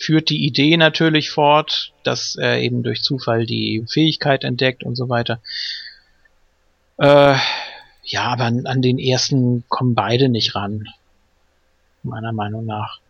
führt 0.00 0.30
die 0.30 0.46
Idee 0.46 0.76
natürlich 0.76 1.30
fort, 1.30 1.92
dass 2.04 2.34
er 2.34 2.60
eben 2.60 2.82
durch 2.82 3.02
Zufall 3.02 3.46
die 3.46 3.84
Fähigkeit 3.88 4.44
entdeckt 4.44 4.82
und 4.82 4.96
so 4.96 5.08
weiter. 5.08 5.40
Äh, 7.00 7.34
ja, 8.04 8.24
aber 8.24 8.44
an, 8.44 8.66
an, 8.66 8.82
den 8.82 8.98
ersten 8.98 9.64
kommen 9.68 9.94
beide 9.94 10.28
nicht 10.28 10.54
ran. 10.54 10.86
Meiner 12.02 12.32
Meinung 12.32 12.66
nach. 12.66 13.00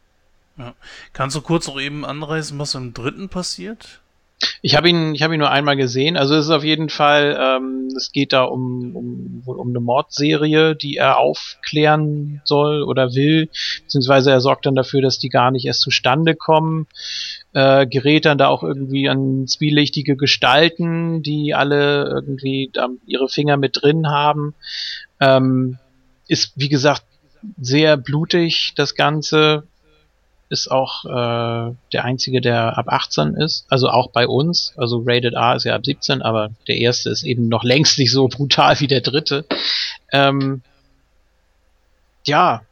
Ja. 0.57 0.75
Kannst 1.12 1.35
du 1.35 1.41
kurz 1.41 1.67
noch 1.67 1.81
eben 1.81 2.05
anreißen, 2.05 2.57
was 2.59 2.77
im 2.77 2.94
dritten 2.94 3.28
passiert? 3.28 4.01
Ich 4.62 4.77
habe 4.77 4.89
ihn, 4.89 5.15
ich 5.15 5.23
habe 5.23 5.35
ihn 5.35 5.41
nur 5.41 5.51
einmal 5.51 5.77
gesehen. 5.77 6.17
Also 6.17 6.36
es 6.36 6.47
ist 6.47 6.51
auf 6.52 6.62
jeden 6.62 6.89
Fall, 6.89 7.36
ähm, 7.41 7.89
es 7.97 8.12
geht 8.12 8.33
da 8.33 8.44
um, 8.44 8.94
um, 8.94 9.43
um 9.44 9.69
eine 9.69 9.81
Mordserie, 9.81 10.77
die 10.77 10.97
er 10.97 11.19
aufklären 11.19 12.41
soll 12.44 12.83
oder 12.83 13.15
will, 13.15 13.49
beziehungsweise 13.83 14.31
er 14.31 14.41
sorgt 14.41 14.67
dann 14.67 14.77
dafür, 14.77 15.02
dass 15.02 15.19
die 15.19 15.31
gar 15.31 15.51
nicht 15.51 15.67
erst 15.67 15.81
zustande 15.81 16.36
kommen. 16.36 16.86
Äh, 17.53 17.87
gerät 17.87 18.27
dann 18.27 18.39
da 18.39 18.47
auch 18.47 18.62
irgendwie 18.62 19.09
an 19.09 19.49
zwielichtige 19.49 20.17
Gestalten, 20.17 21.23
die 21.23 21.53
alle 21.53 22.05
irgendwie 22.05 22.70
da 22.73 22.89
ihre 23.07 23.29
Finger 23.29 23.57
mit 23.57 23.83
drin 23.83 24.09
haben. 24.09 24.55
Ähm, 25.19 25.79
ist 26.29 26.53
wie 26.55 26.69
gesagt 26.69 27.03
sehr 27.61 27.97
blutig 27.97 28.75
das 28.77 28.95
Ganze 28.95 29.65
ist 30.51 30.69
auch 30.70 31.05
äh, 31.05 31.75
der 31.93 32.05
einzige, 32.05 32.41
der 32.41 32.77
ab 32.77 32.87
18 32.89 33.35
ist. 33.35 33.67
Also 33.69 33.89
auch 33.89 34.11
bei 34.11 34.27
uns. 34.27 34.75
Also 34.77 35.03
Rated 35.07 35.37
A 35.37 35.55
ist 35.55 35.65
ja 35.65 35.77
ab 35.77 35.87
17, 35.87 36.23
aber 36.23 36.51
der 36.67 36.77
erste 36.77 37.09
ist 37.09 37.23
eben 37.23 37.49
noch 37.49 37.62
längst 37.62 37.99
nicht 37.99 38.11
so 38.11 38.27
brutal 38.29 38.79
wie 38.81 38.89
der 38.89 39.01
dritte. 39.01 39.45
Ähm, 40.12 40.62
ja, 42.27 42.62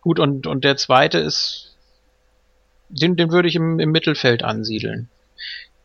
gut, 0.00 0.18
und, 0.18 0.46
und 0.46 0.64
der 0.64 0.78
zweite 0.78 1.18
ist, 1.18 1.67
den, 2.88 3.16
den 3.16 3.30
würde 3.30 3.48
ich 3.48 3.54
im, 3.54 3.78
im 3.78 3.90
Mittelfeld 3.90 4.42
ansiedeln. 4.42 5.08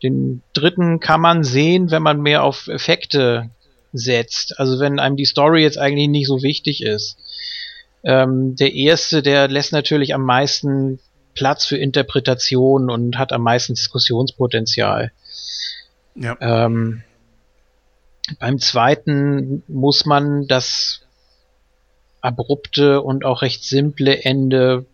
Den 0.01 0.41
dritten 0.53 0.99
kann 0.99 1.21
man 1.21 1.43
sehen, 1.43 1.91
wenn 1.91 2.03
man 2.03 2.21
mehr 2.21 2.43
auf 2.43 2.67
Effekte 2.67 3.49
setzt. 3.93 4.59
Also 4.59 4.79
wenn 4.79 4.99
einem 4.99 5.15
die 5.15 5.25
Story 5.25 5.61
jetzt 5.61 5.77
eigentlich 5.77 6.09
nicht 6.09 6.27
so 6.27 6.43
wichtig 6.43 6.83
ist. 6.83 7.17
Ähm, 8.03 8.55
der 8.55 8.73
erste, 8.73 9.21
der 9.21 9.47
lässt 9.47 9.71
natürlich 9.71 10.13
am 10.13 10.23
meisten 10.23 10.99
Platz 11.35 11.65
für 11.65 11.77
Interpretation 11.77 12.89
und 12.89 13.17
hat 13.17 13.31
am 13.31 13.41
meisten 13.41 13.75
Diskussionspotenzial. 13.75 15.11
Ja. 16.15 16.37
Ähm, 16.41 17.03
beim 18.39 18.59
zweiten 18.59 19.63
muss 19.67 20.05
man 20.05 20.47
das 20.47 21.01
abrupte 22.21 23.01
und 23.01 23.25
auch 23.25 23.41
recht 23.41 23.63
simple 23.63 24.23
Ende 24.23 24.85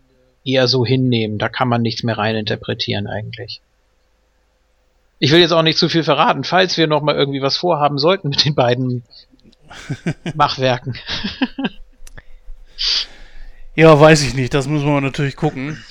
eher 0.44 0.68
so 0.68 0.84
hinnehmen. 0.84 1.38
Da 1.38 1.48
kann 1.48 1.68
man 1.68 1.82
nichts 1.82 2.02
mehr 2.02 2.18
reininterpretieren 2.18 3.06
eigentlich. 3.06 3.60
Ich 5.18 5.30
will 5.32 5.40
jetzt 5.40 5.52
auch 5.52 5.62
nicht 5.62 5.78
zu 5.78 5.88
viel 5.88 6.02
verraten, 6.02 6.44
falls 6.44 6.78
wir 6.78 6.86
noch 6.86 7.02
mal 7.02 7.14
irgendwie 7.14 7.42
was 7.42 7.56
vorhaben 7.56 7.98
sollten 7.98 8.30
mit 8.30 8.44
den 8.44 8.54
beiden 8.54 9.04
Machwerken. 10.34 10.98
ja, 13.74 13.98
weiß 13.98 14.22
ich 14.22 14.34
nicht. 14.34 14.54
Das 14.54 14.66
müssen 14.66 14.86
wir 14.86 15.00
natürlich 15.00 15.36
gucken. 15.36 15.82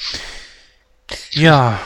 Ja. 1.32 1.80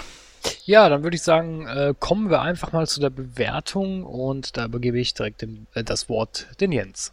Ja, 0.66 0.90
dann 0.90 1.04
würde 1.04 1.16
ich 1.16 1.22
sagen, 1.22 1.68
äh, 1.68 1.94
kommen 2.00 2.30
wir 2.30 2.42
einfach 2.42 2.72
mal 2.72 2.88
zu 2.88 3.00
der 3.00 3.10
Bewertung 3.10 4.04
und 4.04 4.56
da 4.58 4.66
übergebe 4.66 5.00
ich 5.00 5.14
direkt 5.14 5.42
dem, 5.42 5.68
äh, 5.74 5.84
das 5.84 6.10
Wort 6.10 6.48
den 6.60 6.72
Jens. 6.72 7.12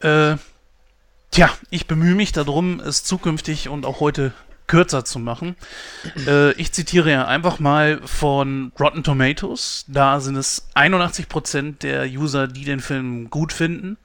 Äh, 0.00 0.36
tja, 1.30 1.50
ich 1.70 1.86
bemühe 1.86 2.14
mich 2.14 2.32
darum, 2.32 2.80
es 2.80 3.04
zukünftig 3.04 3.68
und 3.68 3.86
auch 3.86 4.00
heute 4.00 4.32
kürzer 4.66 5.04
zu 5.04 5.18
machen. 5.18 5.56
Äh, 6.26 6.52
ich 6.52 6.72
zitiere 6.72 7.10
ja 7.10 7.26
einfach 7.26 7.58
mal 7.58 8.00
von 8.04 8.72
Rotten 8.78 9.04
Tomatoes. 9.04 9.84
Da 9.88 10.20
sind 10.20 10.36
es 10.36 10.68
81% 10.74 11.78
der 11.78 12.06
User, 12.06 12.48
die 12.48 12.64
den 12.64 12.80
Film 12.80 13.30
gut 13.30 13.52
finden. 13.52 13.96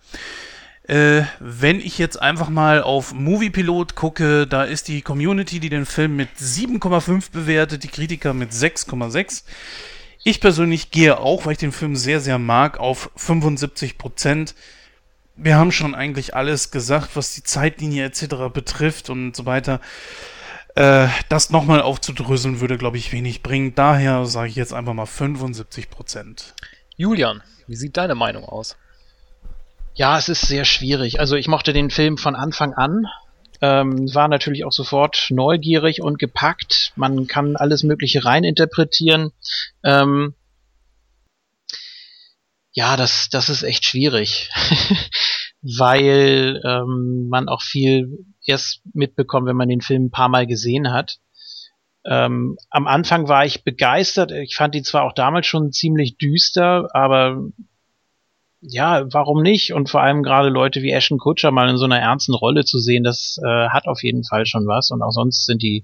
Äh, 0.84 1.24
wenn 1.40 1.80
ich 1.80 1.98
jetzt 1.98 2.22
einfach 2.22 2.50
mal 2.50 2.82
auf 2.82 3.14
Moviepilot 3.14 3.96
gucke, 3.96 4.48
da 4.48 4.64
ist 4.64 4.88
die 4.88 5.02
Community, 5.02 5.60
die 5.60 5.70
den 5.70 5.86
Film 5.86 6.16
mit 6.16 6.30
7,5 6.40 7.32
bewertet, 7.32 7.84
die 7.84 7.88
Kritiker 7.88 8.34
mit 8.34 8.52
6,6. 8.52 9.44
Ich 10.24 10.42
persönlich 10.42 10.92
gehe 10.92 11.20
auch, 11.20 11.46
weil 11.46 11.54
ich 11.54 11.58
den 11.58 11.72
Film 11.72 11.96
sehr, 11.96 12.20
sehr 12.20 12.38
mag, 12.38 12.80
auf 12.80 13.10
75 13.16 13.98
Prozent. 13.98 14.54
Wir 15.44 15.58
haben 15.58 15.72
schon 15.72 15.96
eigentlich 15.96 16.36
alles 16.36 16.70
gesagt, 16.70 17.16
was 17.16 17.34
die 17.34 17.42
Zeitlinie 17.42 18.06
etc. 18.06 18.54
betrifft 18.54 19.10
und 19.10 19.36
so 19.36 19.48
weiter. 19.48 19.82
Äh, 20.76 21.08
das 21.30 21.50
nochmal 21.50 21.82
aufzudröseln 21.82 22.62
würde, 22.62 22.78
glaube 22.78 22.98
ich, 22.98 23.12
wenig 23.12 23.42
bringen. 23.42 23.74
Daher 23.74 24.28
sage 24.28 24.50
ich 24.50 24.56
jetzt 24.56 24.72
einfach 24.72 24.94
mal 24.94 25.08
75 25.08 25.90
Prozent. 25.90 26.54
Julian, 26.96 27.42
wie 27.66 27.76
sieht 27.76 27.98
deine 27.98 28.14
Meinung 28.14 28.46
aus? 28.46 28.78
Ja, 29.96 30.20
es 30.20 30.30
ist 30.30 30.42
sehr 30.42 30.64
schwierig. 30.64 31.20
Also 31.20 31.36
ich 31.36 31.48
mochte 31.48 31.74
den 31.74 31.90
Film 31.90 32.20
von 32.20 32.36
Anfang 32.36 32.76
an. 32.76 33.08
Ähm, 33.62 34.14
war 34.14 34.28
natürlich 34.28 34.64
auch 34.64 34.72
sofort 34.72 35.28
neugierig 35.32 36.04
und 36.04 36.20
gepackt. 36.20 36.94
Man 36.96 37.26
kann 37.26 37.56
alles 37.56 37.82
Mögliche 37.82 38.26
reininterpretieren. 38.26 39.32
Ähm, 39.84 40.36
ja, 42.74 42.96
das, 42.96 43.30
das 43.30 43.50
ist 43.50 43.64
echt 43.64 43.86
schwierig, 43.86 44.50
weil 45.62 46.62
ähm, 46.66 47.28
man 47.30 47.50
auch 47.50 47.62
viel 47.62 48.26
erst 48.46 48.82
mitbekommt, 48.94 49.48
wenn 49.48 49.58
man 49.58 49.70
den 49.70 49.82
Film 49.82 50.06
ein 50.06 50.12
paar 50.12 50.30
Mal 50.30 50.48
gesehen 50.48 50.92
hat. 50.92 51.20
Ähm, 52.06 52.58
am 52.70 52.88
Anfang 52.88 53.28
war 53.28 53.46
ich 53.46 53.64
begeistert. 53.64 54.32
Ich 54.32 54.56
fand 54.56 54.74
ihn 54.76 54.84
zwar 54.84 55.04
auch 55.04 55.14
damals 55.14 55.46
schon 55.48 55.72
ziemlich 55.72 56.18
düster, 56.18 56.90
aber 56.94 57.44
ja, 58.62 59.06
warum 59.12 59.42
nicht? 59.42 59.74
Und 59.74 59.90
vor 59.90 60.02
allem 60.02 60.24
gerade 60.24 60.50
Leute 60.50 60.82
wie 60.82 60.92
Ashton 60.92 61.18
Kutcher 61.18 61.52
mal 61.52 61.70
in 61.70 61.78
so 61.78 61.86
einer 61.86 62.00
ernsten 62.00 62.34
Rolle 62.34 62.64
zu 62.64 62.80
sehen, 62.80 63.04
das 63.04 63.40
äh, 63.44 63.70
hat 63.70 63.88
auf 63.88 64.02
jeden 64.04 64.24
Fall 64.24 64.46
schon 64.46 64.68
was. 64.68 64.92
Und 64.92 65.02
auch 65.02 65.12
sonst 65.12 65.46
sind 65.46 65.62
die 65.62 65.84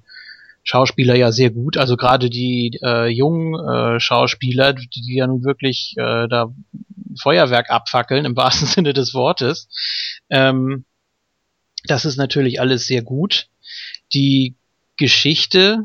Schauspieler 0.68 1.16
ja 1.16 1.32
sehr 1.32 1.50
gut. 1.50 1.78
Also 1.78 1.96
gerade 1.96 2.30
die 2.30 2.78
äh, 2.84 3.08
jungen 3.08 3.56
äh, 3.56 4.00
Schauspieler, 4.02 4.74
die, 4.74 4.90
die 4.90 5.16
ja 5.16 5.26
nun 5.26 5.46
wirklich 5.46 5.94
äh, 5.96 6.28
da 6.28 6.54
Feuerwerk 7.22 7.70
abfackeln, 7.70 8.26
im 8.26 8.36
wahrsten 8.36 8.68
Sinne 8.68 8.94
des 8.94 9.14
Wortes. 9.14 9.70
Ähm, 10.30 10.84
das 11.86 12.04
ist 12.04 12.18
natürlich 12.18 12.60
alles 12.60 12.86
sehr 12.86 13.02
gut. 13.02 13.48
Die 14.14 14.56
Geschichte 14.98 15.84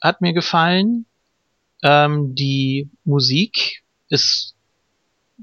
hat 0.00 0.22
mir 0.22 0.32
gefallen. 0.32 1.04
Ähm, 1.82 2.34
die 2.34 2.88
Musik 3.04 3.82
ist 4.08 4.54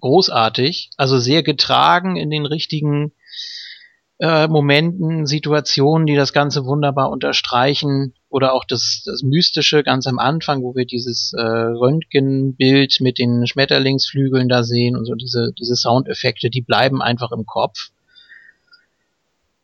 großartig, 0.02 0.90
also 0.98 1.20
sehr 1.20 1.44
getragen 1.44 2.16
in 2.16 2.32
den 2.32 2.48
richtigen 2.48 3.14
äh, 4.20 4.48
Momenten, 4.48 5.28
Situationen, 5.28 6.08
die 6.08 6.16
das 6.16 6.34
Ganze 6.34 6.66
wunderbar 6.66 7.12
unterstreichen 7.12 8.14
oder 8.36 8.52
auch 8.52 8.66
das, 8.66 9.04
das 9.06 9.24
Mystische 9.24 9.82
ganz 9.82 10.08
am 10.08 10.20
Anfang, 10.20 10.62
wo 10.62 10.76
wir 10.76 10.84
dieses 10.84 11.32
äh, 11.38 11.42
Röntgenbild 11.42 12.98
mit 13.00 13.18
den 13.18 13.48
Schmetterlingsflügeln 13.48 14.50
da 14.50 14.64
sehen 14.64 14.98
und 14.98 15.06
so 15.06 15.16
diese, 15.16 15.54
diese 15.58 15.78
Soundeffekte, 15.78 16.50
die 16.50 16.62
bleiben 16.62 17.02
einfach 17.02 17.32
im 17.32 17.46
Kopf. 17.46 17.92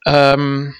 Ähm, 0.06 0.74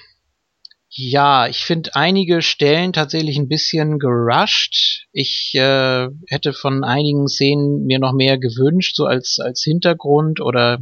ja, 0.88 1.46
ich 1.48 1.66
finde 1.66 1.94
einige 1.94 2.40
Stellen 2.40 2.94
tatsächlich 2.94 3.36
ein 3.36 3.48
bisschen 3.48 3.98
gerusht. 3.98 5.04
Ich 5.12 5.52
äh, 5.54 6.08
hätte 6.28 6.54
von 6.54 6.84
einigen 6.84 7.28
Szenen 7.28 7.84
mir 7.84 7.98
noch 7.98 8.14
mehr 8.14 8.38
gewünscht, 8.38 8.96
so 8.96 9.04
als, 9.04 9.38
als 9.38 9.62
Hintergrund 9.64 10.40
oder 10.40 10.78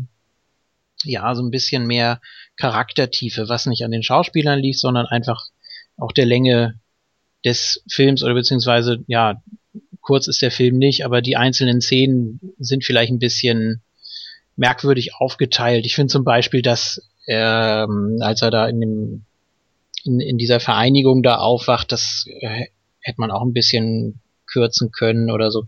ja, 1.03 1.35
so 1.35 1.43
ein 1.43 1.51
bisschen 1.51 1.89
mehr 1.89 2.21
Charaktertiefe, 2.57 3.49
was 3.49 3.67
nicht 3.67 3.85
an 3.85 3.91
den 3.91 4.05
Schauspielern 4.05 4.61
liegt, 4.61 4.79
sondern 4.79 5.07
einfach 5.07 5.47
auch 5.97 6.13
der 6.13 6.27
Länge 6.27 6.79
des 7.45 7.83
Films 7.89 8.23
oder 8.23 8.35
beziehungsweise, 8.35 9.05
ja, 9.07 9.43
kurz 10.01 10.29
ist 10.29 10.43
der 10.43 10.51
Film 10.51 10.79
nicht, 10.79 11.05
aber 11.05 11.23
die 11.23 11.37
einzelnen 11.37 11.81
Szenen 11.81 12.41
sind 12.59 12.85
vielleicht 12.85 13.13
ein 13.13 13.19
bisschen 13.19 13.83
merkwürdig 14.57 15.15
aufgeteilt. 15.15 15.87
Ich 15.87 15.95
finde 15.95 16.13
zum 16.13 16.25
Beispiel, 16.25 16.63
dass 16.63 17.03
ähm, 17.27 18.19
als 18.21 18.43
er 18.43 18.51
da 18.51 18.67
in 18.69 18.81
dem 18.81 19.25
in, 20.05 20.21
in 20.21 20.39
dieser 20.39 20.61
Vereinigung 20.61 21.23
da 21.23 21.37
aufwacht, 21.37 21.93
das 21.93 22.25
äh, 22.41 22.67
hätte 23.01 23.21
man 23.21 23.31
auch 23.31 23.43
ein 23.43 23.53
bisschen 23.53 24.21
kürzen 24.47 24.91
können 24.91 25.31
oder 25.31 25.51
so. 25.51 25.67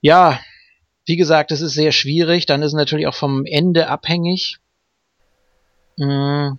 Ja, 0.00 0.40
wie 1.06 1.16
gesagt, 1.16 1.52
es 1.52 1.60
ist 1.60 1.74
sehr 1.74 1.92
schwierig. 1.92 2.46
Dann 2.46 2.62
ist 2.62 2.68
es 2.68 2.74
natürlich 2.74 3.06
auch 3.06 3.14
vom 3.14 3.44
Ende 3.46 3.88
abhängig. 3.88 4.58
Hm. 5.98 6.58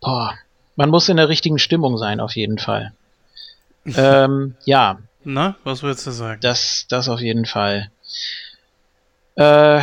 Boah, 0.00 0.38
man 0.78 0.90
muss 0.90 1.08
in 1.08 1.16
der 1.16 1.28
richtigen 1.28 1.58
Stimmung 1.58 1.98
sein, 1.98 2.20
auf 2.20 2.36
jeden 2.36 2.56
Fall. 2.56 2.92
ähm, 3.96 4.54
ja. 4.64 5.00
Na, 5.24 5.56
was 5.64 5.82
würdest 5.82 6.06
du 6.06 6.12
sagen? 6.12 6.40
Das, 6.40 6.86
das 6.88 7.08
auf 7.08 7.20
jeden 7.20 7.46
Fall. 7.46 7.90
Äh, 9.34 9.82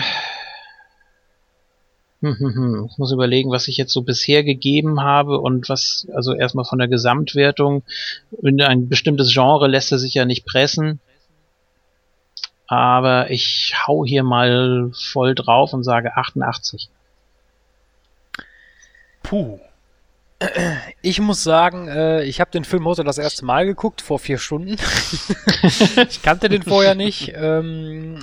hm, 2.22 2.40
hm, 2.40 2.56
hm. 2.56 2.88
Ich 2.90 2.98
muss 2.98 3.12
überlegen, 3.12 3.52
was 3.52 3.68
ich 3.68 3.76
jetzt 3.76 3.92
so 3.92 4.04
bisher 4.04 4.46
gegeben 4.46 5.02
habe 5.02 5.40
und 5.40 5.68
was, 5.68 6.08
also 6.14 6.34
erstmal 6.34 6.66
von 6.66 6.80
der 6.80 6.88
Gesamtwertung. 6.88 7.84
In 8.42 8.62
ein 8.62 8.88
bestimmtes 8.88 9.34
Genre 9.34 9.68
lässt 9.68 9.92
er 9.92 10.00
sich 10.00 10.14
ja 10.14 10.24
nicht 10.24 10.46
pressen. 10.46 11.02
Aber 12.68 13.30
ich 13.32 13.76
hau 13.86 14.06
hier 14.06 14.24
mal 14.24 14.92
voll 14.94 15.36
drauf 15.36 15.74
und 15.74 15.84
sage 15.84 16.16
88. 16.16 16.90
Puh. 19.24 19.60
Ich 21.02 21.22
muss 21.22 21.44
sagen, 21.44 21.88
äh, 21.88 22.24
ich 22.24 22.42
habe 22.42 22.52
den 22.52 22.66
Film 22.66 22.86
heute 22.86 23.04
das 23.04 23.18
erste 23.18 23.46
Mal 23.46 23.66
geguckt, 23.66 24.02
vor 24.02 24.20
vier 24.20 24.38
Stunden. 24.38 24.76
ich 26.10 26.22
kannte 26.22 26.50
den 26.50 26.64
vorher 26.64 26.94
nicht. 26.94 27.32
Ähm, 27.36 28.20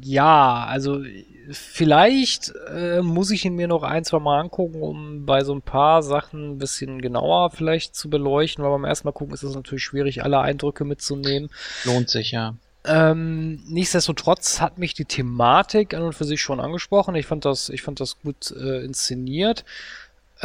ja, 0.00 0.64
also 0.64 1.02
vielleicht 1.50 2.52
äh, 2.68 3.02
muss 3.02 3.30
ich 3.30 3.44
ihn 3.44 3.54
mir 3.54 3.68
noch 3.68 3.84
ein, 3.84 4.04
zwei 4.04 4.18
Mal 4.18 4.40
angucken, 4.40 4.82
um 4.82 5.26
bei 5.26 5.44
so 5.44 5.54
ein 5.54 5.62
paar 5.62 6.02
Sachen 6.02 6.52
ein 6.52 6.58
bisschen 6.58 7.00
genauer 7.00 7.50
vielleicht 7.50 7.94
zu 7.94 8.10
beleuchten, 8.10 8.64
weil 8.64 8.72
beim 8.72 8.84
ersten 8.84 9.06
Mal 9.06 9.12
gucken 9.12 9.34
ist 9.34 9.44
es 9.44 9.54
natürlich 9.54 9.84
schwierig, 9.84 10.24
alle 10.24 10.40
Eindrücke 10.40 10.84
mitzunehmen. 10.84 11.50
Lohnt 11.84 12.10
sich, 12.10 12.32
ja. 12.32 12.54
Ähm, 12.84 13.62
nichtsdestotrotz 13.66 14.60
hat 14.60 14.78
mich 14.78 14.94
die 14.94 15.04
Thematik 15.04 15.92
an 15.92 16.02
und 16.02 16.14
für 16.14 16.24
sich 16.24 16.40
schon 16.40 16.60
angesprochen. 16.60 17.14
Ich 17.16 17.26
fand 17.26 17.44
das, 17.44 17.68
ich 17.68 17.82
fand 17.82 18.00
das 18.00 18.20
gut 18.20 18.52
äh, 18.52 18.84
inszeniert. 18.84 19.64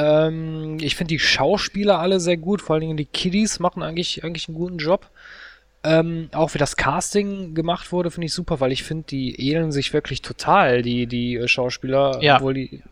Ähm, 0.01 0.77
ich 0.81 0.95
finde 0.95 1.09
die 1.09 1.19
Schauspieler 1.19 1.99
alle 1.99 2.19
sehr 2.19 2.37
gut, 2.37 2.61
vor 2.61 2.73
allen 2.73 2.81
Dingen 2.81 2.97
die 2.97 3.05
Kiddies 3.05 3.59
machen 3.59 3.83
eigentlich, 3.83 4.23
eigentlich 4.23 4.47
einen 4.47 4.57
guten 4.57 4.77
Job. 4.79 5.09
Ähm, 5.83 6.29
auch 6.31 6.53
wie 6.53 6.59
das 6.59 6.75
Casting 6.75 7.53
gemacht 7.55 7.91
wurde, 7.91 8.11
finde 8.11 8.25
ich 8.27 8.33
super, 8.33 8.59
weil 8.59 8.71
ich 8.71 8.83
finde, 8.83 9.05
die 9.09 9.35
ähneln 9.49 9.71
sich 9.71 9.93
wirklich 9.93 10.21
total, 10.21 10.81
die, 10.81 11.07
die 11.07 11.35
äh, 11.35 11.47
Schauspieler, 11.47 12.19
Ja. 12.21 12.37
obwohl 12.37 12.53
die 12.53 12.83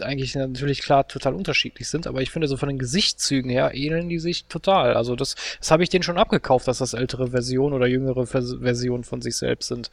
eigentlich 0.00 0.34
natürlich 0.34 0.82
klar 0.82 1.06
total 1.06 1.34
unterschiedlich 1.34 1.88
sind, 1.88 2.06
aber 2.06 2.22
ich 2.22 2.30
finde 2.30 2.48
so 2.48 2.56
von 2.56 2.68
den 2.68 2.78
Gesichtszügen 2.78 3.50
her 3.50 3.72
ähneln 3.74 4.08
die 4.08 4.18
sich 4.18 4.46
total. 4.46 4.94
Also 4.94 5.14
das, 5.16 5.36
das 5.60 5.70
habe 5.70 5.82
ich 5.82 5.90
denen 5.90 6.02
schon 6.02 6.16
abgekauft, 6.18 6.66
dass 6.66 6.78
das 6.78 6.94
ältere 6.94 7.28
Version 7.30 7.72
oder 7.74 7.86
jüngere 7.86 8.26
Vers 8.26 8.56
Versionen 8.60 9.04
von 9.04 9.20
sich 9.20 9.36
selbst 9.36 9.68
sind. 9.68 9.90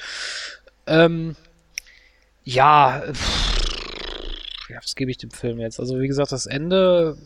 Ähm, 0.87 1.35
ja, 2.45 3.03
pff, 3.11 3.68
ja, 4.69 4.77
was 4.81 4.95
gebe 4.95 5.11
ich 5.11 5.17
dem 5.17 5.31
Film 5.31 5.59
jetzt? 5.59 5.79
Also 5.79 5.99
wie 5.99 6.07
gesagt, 6.07 6.31
das 6.31 6.45
Ende, 6.45 7.17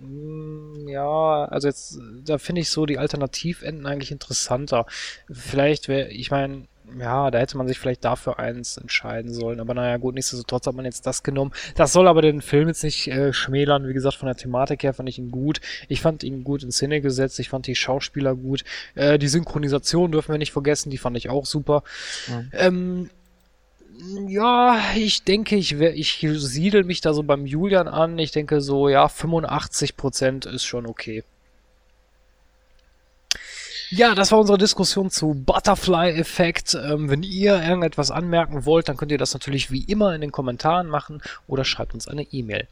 mm, 0.00 0.88
ja, 0.88 1.44
also 1.46 1.68
jetzt, 1.68 1.98
da 2.24 2.38
finde 2.38 2.60
ich 2.60 2.70
so 2.70 2.86
die 2.86 2.98
Alternativenden 2.98 3.86
eigentlich 3.86 4.12
interessanter. 4.12 4.86
Vielleicht 5.30 5.88
wäre, 5.88 6.08
ich 6.08 6.30
meine, 6.30 6.64
ja, 6.98 7.30
da 7.30 7.38
hätte 7.38 7.56
man 7.56 7.66
sich 7.66 7.78
vielleicht 7.78 8.04
dafür 8.04 8.38
eins 8.38 8.76
entscheiden 8.76 9.32
sollen. 9.32 9.60
Aber 9.60 9.74
naja, 9.74 9.96
gut, 9.96 10.14
nichtsdestotrotz 10.14 10.66
hat 10.66 10.74
man 10.74 10.84
jetzt 10.84 11.06
das 11.06 11.22
genommen. 11.22 11.52
Das 11.74 11.92
soll 11.92 12.06
aber 12.06 12.22
den 12.22 12.42
Film 12.42 12.68
jetzt 12.68 12.84
nicht 12.84 13.08
äh, 13.08 13.32
schmälern. 13.32 13.88
Wie 13.88 13.94
gesagt, 13.94 14.16
von 14.16 14.26
der 14.26 14.36
Thematik 14.36 14.82
her 14.82 14.92
fand 14.92 15.08
ich 15.08 15.18
ihn 15.18 15.30
gut. 15.30 15.60
Ich 15.88 16.00
fand 16.00 16.22
ihn 16.22 16.44
gut 16.44 16.62
in 16.62 16.70
Szene 16.70 17.00
gesetzt. 17.00 17.40
Ich 17.40 17.48
fand 17.48 17.66
die 17.66 17.74
Schauspieler 17.74 18.34
gut. 18.34 18.64
Äh, 18.94 19.18
die 19.18 19.28
Synchronisation 19.28 20.12
dürfen 20.12 20.32
wir 20.32 20.38
nicht 20.38 20.52
vergessen. 20.52 20.90
Die 20.90 20.98
fand 20.98 21.16
ich 21.16 21.30
auch 21.30 21.46
super. 21.46 21.82
Mhm. 22.28 22.50
Ähm, 22.52 23.10
ja, 24.26 24.80
ich 24.96 25.24
denke, 25.24 25.56
ich, 25.56 25.72
ich 25.72 26.26
siedel 26.36 26.84
mich 26.84 27.00
da 27.00 27.12
so 27.12 27.22
beim 27.22 27.46
Julian 27.46 27.88
an. 27.88 28.18
Ich 28.18 28.32
denke 28.32 28.60
so, 28.60 28.88
ja, 28.88 29.06
85% 29.06 30.48
ist 30.48 30.64
schon 30.64 30.86
okay. 30.86 31.22
Ja, 33.90 34.14
das 34.14 34.32
war 34.32 34.40
unsere 34.40 34.58
Diskussion 34.58 35.10
zu 35.10 35.34
Butterfly-Effekt. 35.34 36.74
Ähm, 36.74 37.10
wenn 37.10 37.22
ihr 37.22 37.62
irgendetwas 37.62 38.10
anmerken 38.10 38.64
wollt, 38.64 38.88
dann 38.88 38.96
könnt 38.96 39.12
ihr 39.12 39.18
das 39.18 39.34
natürlich 39.34 39.70
wie 39.70 39.84
immer 39.84 40.14
in 40.14 40.20
den 40.20 40.32
Kommentaren 40.32 40.88
machen 40.88 41.22
oder 41.46 41.64
schreibt 41.64 41.94
uns 41.94 42.08
eine 42.08 42.22
E-Mail. 42.22 42.66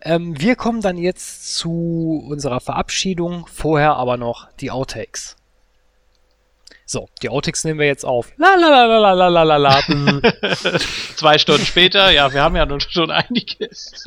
Ähm, 0.00 0.40
wir 0.40 0.56
kommen 0.56 0.80
dann 0.80 0.98
jetzt 0.98 1.54
zu 1.56 2.24
unserer 2.28 2.60
Verabschiedung, 2.60 3.46
vorher 3.46 3.94
aber 3.94 4.16
noch 4.16 4.48
die 4.54 4.72
Outtakes. 4.72 5.36
So, 6.86 7.08
die 7.22 7.30
Outtakes 7.30 7.64
nehmen 7.64 7.80
wir 7.80 7.86
jetzt 7.86 8.04
auf. 8.04 8.32
La 8.36 8.56
la 8.56 8.68
la 8.68 8.98
la 8.98 9.12
la 9.12 9.28
la 9.28 9.42
la 9.42 9.56
la. 9.56 9.80
Zwei 11.16 11.38
Stunden 11.38 11.64
später, 11.64 12.10
ja, 12.10 12.32
wir 12.32 12.42
haben 12.42 12.56
ja 12.56 12.66
nun 12.66 12.80
schon 12.80 13.10
einiges. 13.10 14.04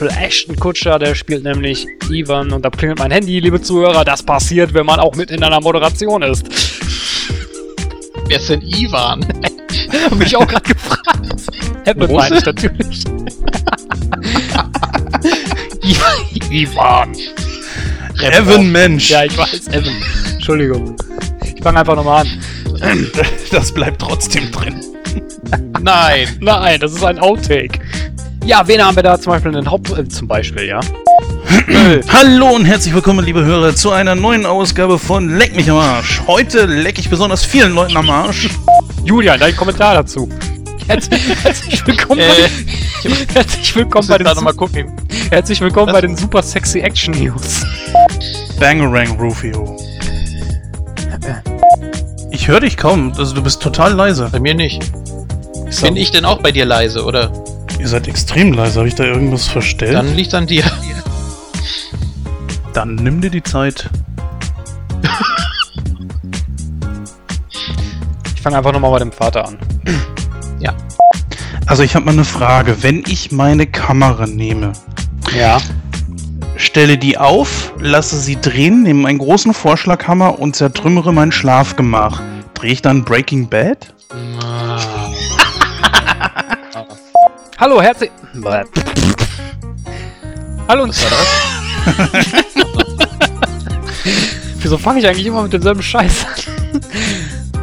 Ashton 0.00 0.56
Kutscher, 0.56 0.98
der 0.98 1.14
spielt 1.14 1.44
nämlich 1.44 1.86
Ivan 2.10 2.52
und 2.52 2.62
da 2.62 2.70
klingelt 2.70 2.98
mein 2.98 3.10
Handy, 3.10 3.40
liebe 3.40 3.60
Zuhörer. 3.60 4.04
Das 4.04 4.22
passiert, 4.22 4.74
wenn 4.74 4.86
man 4.86 5.00
auch 5.00 5.16
mit 5.16 5.30
in 5.30 5.42
einer 5.42 5.60
Moderation 5.60 6.22
ist. 6.22 6.46
Wer 8.26 8.36
ist 8.36 8.50
denn 8.50 8.62
Ivan? 8.62 9.26
Hab 10.04 10.14
mich 10.16 10.36
auch 10.36 10.46
gerade 10.46 10.74
gefragt. 10.74 11.63
Ich 11.86 12.44
natürlich. 12.44 13.04
I- 15.82 16.62
Ivan. 16.62 17.12
Evan 18.22 18.72
Mensch. 18.72 19.10
Ja, 19.10 19.24
ich 19.24 19.36
weiß, 19.36 19.68
Evan. 19.68 19.92
Entschuldigung. 20.32 20.96
Ich 21.54 21.62
fange 21.62 21.80
einfach 21.80 21.96
nochmal 21.96 22.24
an. 22.80 23.10
Das 23.50 23.72
bleibt 23.72 24.00
trotzdem 24.00 24.50
drin. 24.50 24.80
Nein. 25.80 26.28
Nein, 26.40 26.80
das 26.80 26.92
ist 26.92 27.04
ein 27.04 27.18
Outtake. 27.18 27.78
Ja, 28.46 28.66
wen 28.66 28.82
haben 28.82 28.96
wir 28.96 29.02
da 29.02 29.18
zum 29.18 29.32
Beispiel 29.32 29.52
in 29.52 29.56
den 29.58 29.70
Haupt... 29.70 29.90
Äh, 29.96 30.06
zum 30.08 30.28
Beispiel, 30.28 30.64
ja. 30.66 30.80
Hallo 32.12 32.48
und 32.54 32.64
herzlich 32.64 32.94
willkommen, 32.94 33.24
liebe 33.24 33.44
Hörer, 33.44 33.74
zu 33.74 33.90
einer 33.90 34.14
neuen 34.14 34.44
Ausgabe 34.44 34.98
von 34.98 35.36
Leck 35.38 35.54
mich 35.56 35.70
am 35.70 35.76
Arsch. 35.78 36.20
Heute 36.26 36.66
leck 36.66 36.98
ich 36.98 37.08
besonders 37.08 37.44
vielen 37.44 37.74
Leuten 37.74 37.96
am 37.96 38.10
Arsch. 38.10 38.48
Julian, 39.04 39.38
dein 39.40 39.56
Kommentar 39.56 39.94
dazu. 39.94 40.28
Herzlich, 40.86 41.86
willkommen, 41.86 42.20
Äh, 42.20 42.28
bei, 42.28 43.10
herzlich 43.34 43.74
willkommen 43.76 44.06
bei 44.06 44.14
ich 44.14 44.18
den, 44.18 44.24
da 44.26 44.34
nochmal 44.34 44.54
gucken. 44.54 44.92
herzlich 45.30 45.60
willkommen 45.60 45.86
Was? 45.88 45.94
bei 45.94 46.00
den 46.02 46.16
super 46.16 46.42
sexy 46.42 46.80
Action 46.80 47.14
News. 47.14 47.64
Bangerang 48.60 49.18
Rufio. 49.18 49.76
Ich 52.30 52.48
höre 52.48 52.60
dich 52.60 52.76
kaum, 52.76 53.12
also 53.16 53.34
du 53.34 53.42
bist 53.42 53.62
total 53.62 53.92
leise. 53.94 54.28
Bei 54.30 54.40
mir 54.40 54.54
nicht. 54.54 54.82
So. 55.70 55.86
Bin 55.86 55.96
ich 55.96 56.10
denn 56.10 56.24
auch 56.24 56.40
bei 56.40 56.52
dir 56.52 56.64
leise, 56.66 57.04
oder? 57.04 57.32
Ihr 57.78 57.88
seid 57.88 58.06
extrem 58.06 58.52
leise, 58.52 58.78
habe 58.80 58.88
ich 58.88 58.94
da 58.94 59.04
irgendwas 59.04 59.48
verstellt? 59.48 59.94
Dann 59.94 60.14
liegt's 60.14 60.34
an 60.34 60.46
dir. 60.46 60.64
Dann 62.72 62.96
nimm 62.96 63.20
dir 63.20 63.30
die 63.30 63.42
Zeit. 63.42 63.88
Ich 68.34 68.42
fange 68.42 68.58
einfach 68.58 68.72
nochmal 68.72 68.90
bei 68.90 68.98
dem 68.98 69.12
Vater 69.12 69.48
an. 69.48 69.58
Also 71.66 71.82
ich 71.82 71.94
habe 71.94 72.04
mal 72.06 72.12
eine 72.12 72.24
Frage. 72.24 72.82
Wenn 72.82 73.02
ich 73.06 73.32
meine 73.32 73.66
Kamera 73.66 74.26
nehme, 74.26 74.72
Ja. 75.36 75.58
stelle 76.56 76.98
die 76.98 77.16
auf, 77.18 77.72
lasse 77.78 78.18
sie 78.18 78.40
drehen, 78.40 78.82
nehme 78.82 79.08
einen 79.08 79.18
großen 79.18 79.54
Vorschlaghammer 79.54 80.38
und 80.38 80.54
zertrümmere 80.56 81.12
mein 81.12 81.32
Schlafgemach. 81.32 82.20
Drehe 82.54 82.72
ich 82.72 82.82
dann 82.82 83.04
Breaking 83.04 83.48
Bad? 83.48 83.94
Hallo, 87.58 87.80
herzlich... 87.80 88.10
Hallo 90.68 90.82
und... 90.84 90.94
Wieso 94.60 94.78
fange 94.78 95.00
ich 95.00 95.06
eigentlich 95.06 95.26
immer 95.26 95.42
mit 95.42 95.52
demselben 95.52 95.82
Scheiß 95.82 96.26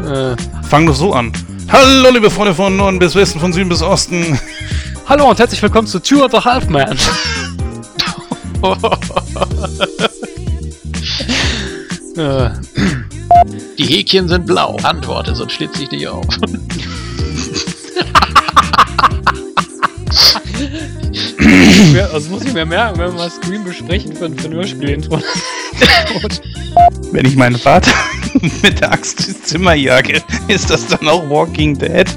an? 0.03 0.07
äh, 0.07 0.35
Fang 0.63 0.85
doch 0.85 0.93
so 0.95 1.13
an. 1.13 1.31
Hallo, 1.71 2.09
liebe 2.11 2.29
Freunde 2.29 2.53
von 2.53 2.75
Norden 2.75 2.99
bis 2.99 3.15
Westen, 3.15 3.39
von 3.39 3.53
Süden 3.53 3.69
bis 3.69 3.81
Osten. 3.81 4.37
hallo 5.07 5.29
und 5.29 5.39
herzlich 5.39 5.61
willkommen 5.61 5.87
zu 5.87 5.99
Two 5.99 6.23
and 6.23 6.33
a 6.35 6.43
Half 6.43 6.67
Man. 6.69 6.97
äh, 12.17 12.49
Die 13.77 13.85
Häkchen 13.85 14.27
sind 14.27 14.45
blau. 14.45 14.77
Antworte, 14.83 15.35
sonst 15.35 15.53
schlitze 15.53 15.83
ich 15.83 15.89
dich 15.89 16.07
auf. 16.07 16.25
Das 22.11 22.29
muss 22.29 22.43
ich 22.43 22.53
mir 22.53 22.65
merken, 22.65 22.99
wenn 22.99 23.11
wir 23.11 23.17
mal 23.17 23.29
Scream 23.29 23.63
besprechen 23.63 24.15
für, 24.15 24.29
für 24.29 24.47
ein 24.47 24.53
Hörspiel-Intro. 24.53 25.19
Wenn 27.11 27.25
ich 27.25 27.35
meinen 27.35 27.57
Vater 27.57 27.91
mit 28.63 28.79
der 28.79 28.91
Axt 28.91 29.27
ins 29.27 29.43
Zimmer 29.43 29.73
jage, 29.73 30.21
ist 30.47 30.69
das 30.69 30.87
dann 30.87 31.07
auch 31.07 31.29
Walking 31.29 31.77
Dead? 31.77 32.07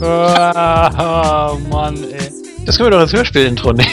ah, 0.00 1.56
Mann, 1.70 1.96
ey. 2.04 2.30
Das 2.64 2.76
können 2.76 2.88
wir 2.88 2.92
doch 2.92 3.00
als 3.00 3.12
Hörspiel-Intro 3.12 3.72
nehmen. 3.72 3.90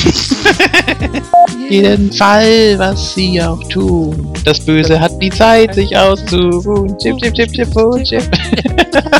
Jeden 1.70 2.12
Fall, 2.12 2.78
was 2.78 3.14
sie 3.14 3.40
auch 3.40 3.62
tun. 3.68 4.32
Das 4.44 4.60
Böse 4.60 4.98
hat 4.98 5.12
die 5.22 5.30
Zeit, 5.30 5.74
sich 5.74 5.96
auszuruhen. 5.96 6.98
Chip, 6.98 7.18
chip, 7.18 7.34
chip, 7.34 7.52
chip, 7.52 7.68
oh, 7.76 7.96
chip. 8.02 8.24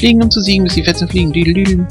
fliegen, 0.00 0.22
um 0.22 0.30
zu 0.30 0.40
siegen, 0.40 0.64
bis 0.64 0.74
die 0.74 0.82
Fetzen 0.82 1.06
fliegen. 1.08 1.30
Düdelüdel. 1.30 1.86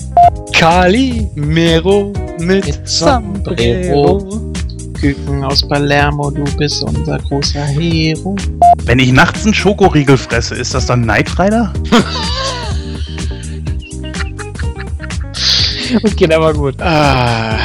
Calimero 0.51 2.11
mit, 2.39 2.65
Mit 2.65 2.89
Sombrero. 2.89 4.51
Küken 4.99 5.43
aus 5.45 5.65
Palermo, 5.65 6.29
du 6.29 6.43
bist 6.57 6.83
unser 6.83 7.19
großer 7.19 7.63
Hero. 7.63 8.35
Wenn 8.83 8.99
ich 8.99 9.13
nachts 9.13 9.45
einen 9.45 9.53
Schokoriegel 9.53 10.17
fresse, 10.17 10.55
ist 10.55 10.73
das 10.73 10.88
dann 10.88 11.03
Knight 11.03 11.39
Rider? 11.39 11.71
Okay, 16.03 16.27
der 16.27 16.39
war 16.39 16.53
gut. 16.53 16.79
Ah. 16.79 17.57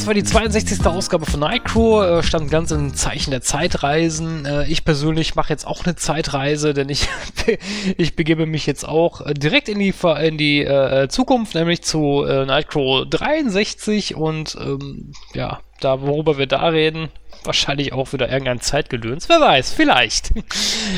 Es 0.00 0.06
war 0.06 0.14
die 0.14 0.24
62. 0.24 0.86
Ausgabe 0.86 1.26
von 1.26 1.40
Nightcrow, 1.40 2.02
äh, 2.02 2.22
stand 2.22 2.50
ganz 2.50 2.70
im 2.70 2.94
Zeichen 2.94 3.32
der 3.32 3.42
Zeitreisen. 3.42 4.46
Äh, 4.46 4.66
ich 4.66 4.82
persönlich 4.82 5.34
mache 5.34 5.50
jetzt 5.50 5.66
auch 5.66 5.84
eine 5.84 5.94
Zeitreise, 5.94 6.72
denn 6.72 6.88
ich, 6.88 7.06
ich 7.98 8.16
begebe 8.16 8.46
mich 8.46 8.64
jetzt 8.64 8.88
auch 8.88 9.20
äh, 9.20 9.34
direkt 9.34 9.68
in 9.68 9.78
die, 9.78 9.92
in 10.22 10.38
die 10.38 10.66
Zukunft, 11.10 11.54
nämlich 11.54 11.82
zu 11.82 12.24
Nightcrow 12.24 13.06
63 13.10 14.14
und 14.14 14.56
ähm, 14.58 15.12
ja, 15.34 15.60
da 15.80 16.00
worüber 16.00 16.38
wir 16.38 16.46
da 16.46 16.68
reden, 16.68 17.10
wahrscheinlich 17.44 17.92
auch 17.92 18.14
wieder 18.14 18.30
irgendein 18.30 18.60
Zeitgedöns. 18.60 19.28
Wer 19.28 19.40
weiß, 19.40 19.74
vielleicht. 19.74 20.32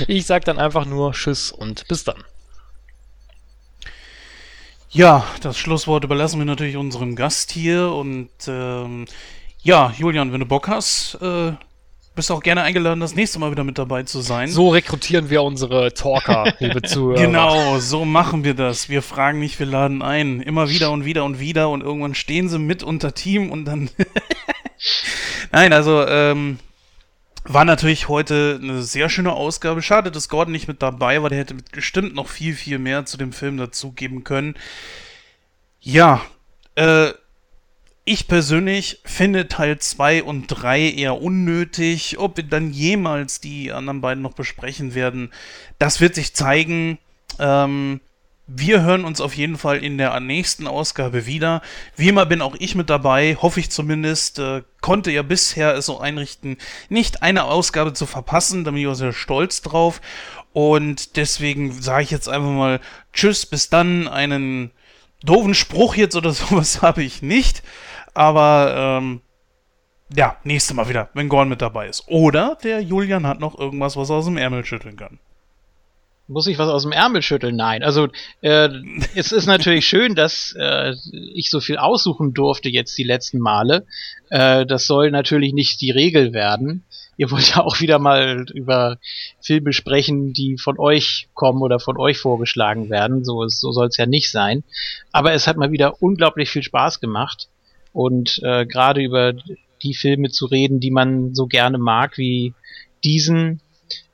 Ich 0.08 0.26
sag 0.26 0.44
dann 0.44 0.58
einfach 0.58 0.86
nur 0.86 1.12
Tschüss 1.12 1.52
und 1.52 1.86
bis 1.88 2.04
dann. 2.04 2.22
Ja, 4.94 5.24
das 5.40 5.58
Schlusswort 5.58 6.04
überlassen 6.04 6.38
wir 6.38 6.44
natürlich 6.44 6.76
unserem 6.76 7.16
Gast 7.16 7.50
hier. 7.50 7.92
Und 7.92 8.28
ähm, 8.46 9.06
ja, 9.62 9.90
Julian, 9.96 10.32
wenn 10.32 10.40
du 10.40 10.46
Bock 10.46 10.68
hast, 10.68 11.18
äh, 11.22 11.52
bist 12.14 12.28
du 12.28 12.34
auch 12.34 12.42
gerne 12.42 12.60
eingeladen, 12.60 13.00
das 13.00 13.14
nächste 13.14 13.38
Mal 13.38 13.50
wieder 13.50 13.64
mit 13.64 13.78
dabei 13.78 14.02
zu 14.02 14.20
sein. 14.20 14.50
So 14.50 14.68
rekrutieren 14.68 15.30
wir 15.30 15.42
unsere 15.44 15.94
Talker, 15.94 16.52
liebe 16.58 16.82
Zuhörer. 16.82 17.22
Genau, 17.22 17.78
so 17.78 18.04
machen 18.04 18.44
wir 18.44 18.52
das. 18.52 18.90
Wir 18.90 19.00
fragen 19.00 19.38
nicht, 19.38 19.58
wir 19.58 19.66
laden 19.66 20.02
ein. 20.02 20.42
Immer 20.42 20.68
wieder 20.68 20.90
und 20.90 21.06
wieder 21.06 21.24
und 21.24 21.40
wieder 21.40 21.70
und 21.70 21.80
irgendwann 21.80 22.14
stehen 22.14 22.50
sie 22.50 22.58
mit 22.58 22.82
unter 22.82 23.14
Team 23.14 23.50
und 23.50 23.64
dann. 23.64 23.88
Nein, 25.52 25.72
also 25.72 26.06
ähm, 26.06 26.58
war 27.44 27.64
natürlich 27.64 28.08
heute 28.08 28.58
eine 28.62 28.82
sehr 28.82 29.08
schöne 29.08 29.32
Ausgabe. 29.32 29.82
Schade, 29.82 30.10
dass 30.10 30.28
Gordon 30.28 30.52
nicht 30.52 30.68
mit 30.68 30.82
dabei 30.82 31.22
war. 31.22 31.28
Der 31.28 31.38
hätte 31.38 31.54
bestimmt 31.72 32.14
noch 32.14 32.28
viel, 32.28 32.54
viel 32.54 32.78
mehr 32.78 33.04
zu 33.04 33.16
dem 33.16 33.32
Film 33.32 33.56
dazugeben 33.56 34.24
können. 34.24 34.54
Ja, 35.80 36.22
äh, 36.76 37.10
ich 38.04 38.26
persönlich 38.26 39.00
finde 39.04 39.48
Teil 39.48 39.78
2 39.78 40.24
und 40.24 40.46
3 40.48 40.90
eher 40.90 41.20
unnötig. 41.20 42.18
Ob 42.18 42.36
wir 42.36 42.44
dann 42.44 42.72
jemals 42.72 43.40
die 43.40 43.72
anderen 43.72 44.00
beiden 44.00 44.22
noch 44.22 44.34
besprechen 44.34 44.94
werden, 44.94 45.32
das 45.78 46.00
wird 46.00 46.14
sich 46.14 46.34
zeigen. 46.34 46.98
Ähm, 47.38 48.00
wir 48.54 48.82
hören 48.82 49.04
uns 49.04 49.20
auf 49.20 49.34
jeden 49.34 49.56
Fall 49.56 49.78
in 49.78 49.98
der 49.98 50.18
nächsten 50.20 50.66
Ausgabe 50.66 51.26
wieder. 51.26 51.62
Wie 51.96 52.08
immer 52.08 52.26
bin 52.26 52.42
auch 52.42 52.54
ich 52.58 52.74
mit 52.74 52.90
dabei, 52.90 53.36
hoffe 53.40 53.60
ich 53.60 53.70
zumindest. 53.70 54.38
Äh, 54.38 54.62
konnte 54.80 55.10
ja 55.10 55.22
bisher 55.22 55.74
es 55.74 55.86
so 55.86 56.00
einrichten, 56.00 56.58
nicht 56.88 57.22
eine 57.22 57.44
Ausgabe 57.44 57.92
zu 57.92 58.06
verpassen. 58.06 58.64
Da 58.64 58.70
bin 58.70 58.80
ich 58.80 58.86
auch 58.86 58.94
sehr 58.94 59.12
stolz 59.12 59.62
drauf. 59.62 60.00
Und 60.52 61.16
deswegen 61.16 61.72
sage 61.72 62.04
ich 62.04 62.10
jetzt 62.10 62.28
einfach 62.28 62.50
mal 62.50 62.80
Tschüss, 63.12 63.46
bis 63.46 63.70
dann. 63.70 64.08
Einen 64.08 64.70
doofen 65.22 65.54
Spruch 65.54 65.94
jetzt 65.94 66.16
oder 66.16 66.30
sowas 66.32 66.82
habe 66.82 67.02
ich 67.02 67.22
nicht. 67.22 67.62
Aber 68.14 68.74
ähm, 68.76 69.22
ja, 70.14 70.36
nächstes 70.44 70.76
Mal 70.76 70.88
wieder, 70.88 71.08
wenn 71.14 71.28
Gorn 71.28 71.48
mit 71.48 71.62
dabei 71.62 71.88
ist. 71.88 72.04
Oder 72.06 72.58
der 72.62 72.80
Julian 72.80 73.26
hat 73.26 73.40
noch 73.40 73.58
irgendwas, 73.58 73.96
was 73.96 74.10
er 74.10 74.16
aus 74.16 74.26
dem 74.26 74.36
Ärmel 74.36 74.64
schütteln 74.64 74.96
kann. 74.96 75.18
Muss 76.28 76.46
ich 76.46 76.58
was 76.58 76.68
aus 76.68 76.82
dem 76.82 76.92
Ärmel 76.92 77.20
schütteln? 77.22 77.56
Nein. 77.56 77.82
Also 77.82 78.08
äh, 78.40 78.68
es 79.14 79.32
ist 79.32 79.46
natürlich 79.46 79.86
schön, 79.88 80.14
dass 80.14 80.54
äh, 80.58 80.94
ich 81.34 81.50
so 81.50 81.60
viel 81.60 81.76
aussuchen 81.76 82.32
durfte 82.32 82.68
jetzt 82.68 82.96
die 82.96 83.04
letzten 83.04 83.38
Male. 83.38 83.86
Äh, 84.30 84.64
das 84.66 84.86
soll 84.86 85.10
natürlich 85.10 85.52
nicht 85.52 85.80
die 85.80 85.90
Regel 85.90 86.32
werden. 86.32 86.84
Ihr 87.16 87.30
wollt 87.30 87.54
ja 87.54 87.62
auch 87.62 87.80
wieder 87.80 87.98
mal 87.98 88.46
über 88.54 88.98
Filme 89.40 89.72
sprechen, 89.72 90.32
die 90.32 90.56
von 90.58 90.78
euch 90.78 91.28
kommen 91.34 91.60
oder 91.62 91.78
von 91.78 91.98
euch 91.98 92.18
vorgeschlagen 92.18 92.88
werden. 92.88 93.24
So, 93.24 93.46
so 93.48 93.72
soll 93.72 93.88
es 93.88 93.96
ja 93.96 94.06
nicht 94.06 94.30
sein. 94.30 94.64
Aber 95.12 95.32
es 95.32 95.46
hat 95.46 95.56
mal 95.56 95.72
wieder 95.72 96.02
unglaublich 96.02 96.50
viel 96.50 96.62
Spaß 96.62 97.00
gemacht. 97.00 97.48
Und 97.92 98.40
äh, 98.42 98.64
gerade 98.64 99.02
über 99.02 99.34
die 99.82 99.94
Filme 99.94 100.30
zu 100.30 100.46
reden, 100.46 100.80
die 100.80 100.90
man 100.90 101.34
so 101.34 101.46
gerne 101.46 101.78
mag, 101.78 102.16
wie 102.16 102.54
diesen, 103.04 103.60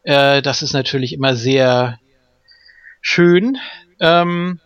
äh, 0.02 0.42
das 0.42 0.62
ist 0.62 0.73
natürlich 0.73 1.12
immer 1.12 1.34
sehr 1.34 1.98
schön. 3.00 3.58
Ähm, 4.00 4.60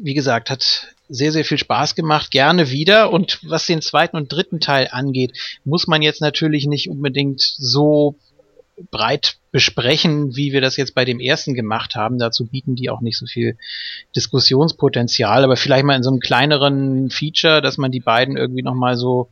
wie 0.00 0.14
gesagt, 0.14 0.50
hat 0.50 0.94
sehr, 1.08 1.32
sehr 1.32 1.44
viel 1.44 1.58
Spaß 1.58 1.94
gemacht, 1.94 2.30
gerne 2.30 2.70
wieder. 2.70 3.12
Und 3.12 3.40
was 3.42 3.66
den 3.66 3.82
zweiten 3.82 4.16
und 4.16 4.32
dritten 4.32 4.60
Teil 4.60 4.88
angeht, 4.90 5.32
muss 5.64 5.86
man 5.86 6.02
jetzt 6.02 6.20
natürlich 6.20 6.66
nicht 6.66 6.88
unbedingt 6.88 7.40
so 7.40 8.16
breit 8.90 9.36
besprechen, 9.52 10.36
wie 10.36 10.52
wir 10.52 10.60
das 10.60 10.76
jetzt 10.76 10.94
bei 10.94 11.04
dem 11.04 11.20
ersten 11.20 11.54
gemacht 11.54 11.96
haben. 11.96 12.18
Dazu 12.18 12.46
bieten 12.46 12.76
die 12.76 12.88
auch 12.88 13.00
nicht 13.00 13.18
so 13.18 13.26
viel 13.26 13.58
Diskussionspotenzial, 14.16 15.44
aber 15.44 15.56
vielleicht 15.56 15.84
mal 15.84 15.96
in 15.96 16.02
so 16.02 16.10
einem 16.10 16.20
kleineren 16.20 17.10
Feature, 17.10 17.60
dass 17.60 17.76
man 17.76 17.90
die 17.90 18.00
beiden 18.00 18.36
irgendwie 18.36 18.62
nochmal 18.62 18.96
so 18.96 19.28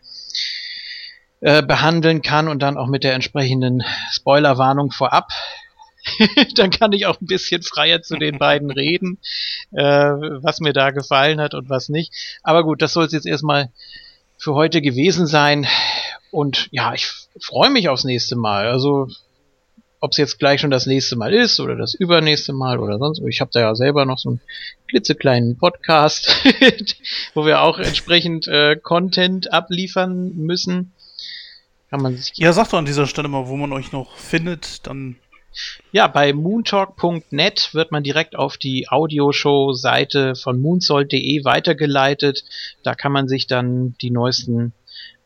äh, 1.40 1.62
behandeln 1.62 2.22
kann 2.22 2.48
und 2.48 2.60
dann 2.60 2.76
auch 2.76 2.88
mit 2.88 3.04
der 3.04 3.14
entsprechenden 3.14 3.82
Spoilerwarnung 4.10 4.90
vorab. 4.90 5.28
dann 6.54 6.70
kann 6.70 6.92
ich 6.92 7.06
auch 7.06 7.20
ein 7.20 7.26
bisschen 7.26 7.62
freier 7.62 8.02
zu 8.02 8.16
den 8.16 8.38
beiden 8.38 8.70
reden, 8.70 9.18
äh, 9.72 9.82
was 9.82 10.60
mir 10.60 10.72
da 10.72 10.90
gefallen 10.90 11.40
hat 11.40 11.54
und 11.54 11.68
was 11.68 11.88
nicht. 11.88 12.12
Aber 12.42 12.64
gut, 12.64 12.82
das 12.82 12.92
soll 12.92 13.06
es 13.06 13.12
jetzt 13.12 13.26
erstmal 13.26 13.70
für 14.36 14.54
heute 14.54 14.80
gewesen 14.80 15.26
sein. 15.26 15.66
Und 16.30 16.68
ja, 16.70 16.94
ich 16.94 17.08
freue 17.40 17.70
mich 17.70 17.88
aufs 17.88 18.04
nächste 18.04 18.36
Mal. 18.36 18.68
Also 18.68 19.08
ob 20.00 20.12
es 20.12 20.16
jetzt 20.16 20.38
gleich 20.38 20.60
schon 20.60 20.70
das 20.70 20.86
nächste 20.86 21.16
Mal 21.16 21.34
ist 21.34 21.58
oder 21.58 21.74
das 21.74 21.94
übernächste 21.94 22.52
Mal 22.52 22.78
oder 22.78 22.98
sonst. 22.98 23.20
Ich 23.26 23.40
habe 23.40 23.50
da 23.52 23.60
ja 23.60 23.74
selber 23.74 24.04
noch 24.04 24.18
so 24.18 24.30
einen 24.30 24.40
klitzekleinen 24.88 25.58
Podcast, 25.58 26.44
wo 27.34 27.44
wir 27.44 27.62
auch 27.62 27.78
entsprechend 27.78 28.46
äh, 28.46 28.76
Content 28.76 29.52
abliefern 29.52 30.36
müssen. 30.36 30.92
Kann 31.90 32.02
man 32.02 32.16
sich 32.16 32.32
ja, 32.36 32.52
sagt 32.52 32.72
doch 32.72 32.78
an 32.78 32.84
dieser 32.84 33.06
Stelle 33.06 33.28
mal, 33.28 33.48
wo 33.48 33.56
man 33.56 33.72
euch 33.72 33.92
noch 33.92 34.14
findet, 34.16 34.86
dann. 34.86 35.16
Ja, 35.90 36.06
bei 36.06 36.34
moontalk.net 36.34 37.70
wird 37.72 37.90
man 37.90 38.02
direkt 38.02 38.36
auf 38.36 38.58
die 38.58 38.88
Audioshow-Seite 38.88 40.34
von 40.34 40.60
moonsold.de 40.60 41.44
weitergeleitet. 41.44 42.44
Da 42.82 42.94
kann 42.94 43.12
man 43.12 43.28
sich 43.28 43.46
dann 43.46 43.96
die 44.02 44.10
neuesten 44.10 44.74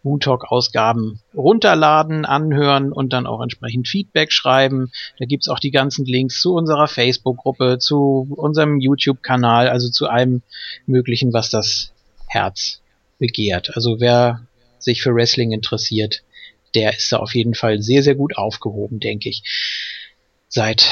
Moontalk-Ausgaben 0.05 1.21
runterladen, 1.35 2.25
anhören 2.25 2.93
und 2.93 3.13
dann 3.13 3.27
auch 3.27 3.41
entsprechend 3.41 3.89
Feedback 3.89 4.33
schreiben. 4.33 4.91
Da 5.19 5.27
gibt's 5.27 5.49
auch 5.49 5.59
die 5.59 5.71
ganzen 5.71 6.05
Links 6.05 6.41
zu 6.41 6.55
unserer 6.55 6.89
Facebook-Gruppe, 6.89 7.79
zu 7.79 8.29
unserem 8.37 8.81
YouTube-Kanal, 8.81 9.69
also 9.69 9.91
zu 9.91 10.09
allem 10.09 10.43
Möglichen, 10.87 11.33
was 11.33 11.51
das 11.51 11.93
Herz 12.27 12.81
begehrt. 13.19 13.75
Also 13.77 14.01
wer 14.01 14.47
sich 14.79 15.03
für 15.03 15.15
Wrestling 15.15 15.53
interessiert, 15.53 16.23
der 16.75 16.97
ist 16.97 17.13
da 17.13 17.19
auf 17.19 17.35
jeden 17.35 17.55
Fall 17.55 17.83
sehr, 17.83 18.03
sehr 18.03 18.15
gut 18.15 18.37
aufgehoben, 18.37 19.01
denke 19.01 19.29
ich. 19.29 19.43
Seit 20.49 20.87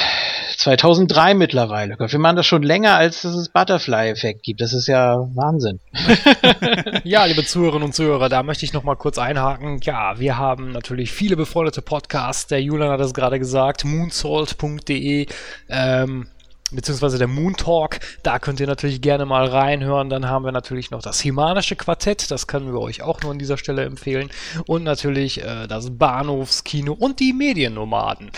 2003 0.57 1.35
mittlerweile. 1.35 1.97
Wir 1.99 2.19
machen 2.19 2.37
das 2.37 2.47
schon 2.47 2.63
länger, 2.63 2.97
als 2.97 3.25
es 3.25 3.49
Butterfly-Effekt 3.49 4.43
gibt. 4.43 4.61
Das 4.61 4.73
ist 4.73 4.87
ja 4.87 5.29
Wahnsinn. 5.35 5.81
ja, 7.05 7.25
liebe 7.25 7.45
Zuhörerinnen 7.45 7.87
und 7.87 7.95
Zuhörer, 7.95 8.29
da 8.29 8.43
möchte 8.43 8.65
ich 8.65 8.73
noch 8.73 8.83
mal 8.83 8.97
kurz 8.97 9.19
einhaken. 9.19 9.81
Ja, 9.83 10.19
wir 10.19 10.37
haben 10.39 10.73
natürlich 10.73 11.13
viele 11.13 11.37
befreundete 11.37 11.83
Podcasts. 11.83 12.47
Der 12.47 12.63
Julian 12.63 12.91
hat 12.91 13.01
es 13.01 13.15
gerade 13.15 13.39
gesagt. 13.39 13.85
Moonsalt.de. 13.85 15.27
Ähm, 15.69 16.29
beziehungsweise 16.71 17.19
der 17.19 17.29
Moon 17.29 17.57
Talk. 17.57 18.01
Da 18.23 18.39
könnt 18.39 18.61
ihr 18.61 18.67
natürlich 18.67 19.01
gerne 19.01 19.27
mal 19.27 19.47
reinhören. 19.47 20.11
Dann 20.11 20.29
haben 20.29 20.45
wir 20.45 20.53
natürlich 20.53 20.91
noch 20.91 21.03
das 21.03 21.21
Himanische 21.21 21.77
Quartett. 21.77 22.31
Das 22.31 22.47
können 22.47 22.73
wir 22.73 22.81
euch 22.81 23.03
auch 23.03 23.21
nur 23.23 23.33
an 23.33 23.39
dieser 23.39 23.57
Stelle 23.57 23.85
empfehlen. 23.85 24.31
Und 24.67 24.85
natürlich 24.85 25.43
äh, 25.43 25.67
das 25.67 25.97
Bahnhofskino 25.99 26.93
und 26.93 27.21
die 27.21 27.33
Mediennomaden. 27.33 28.31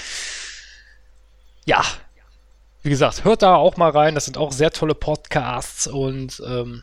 Ja, 1.65 1.83
wie 2.83 2.91
gesagt, 2.91 3.25
hört 3.25 3.43
da 3.43 3.55
auch 3.55 3.77
mal 3.77 3.91
rein. 3.91 4.15
Das 4.15 4.25
sind 4.25 4.37
auch 4.37 4.53
sehr 4.53 4.73
tolle 4.73 4.95
Podcasts 4.95 5.87
und 5.87 6.43
ähm, 6.47 6.83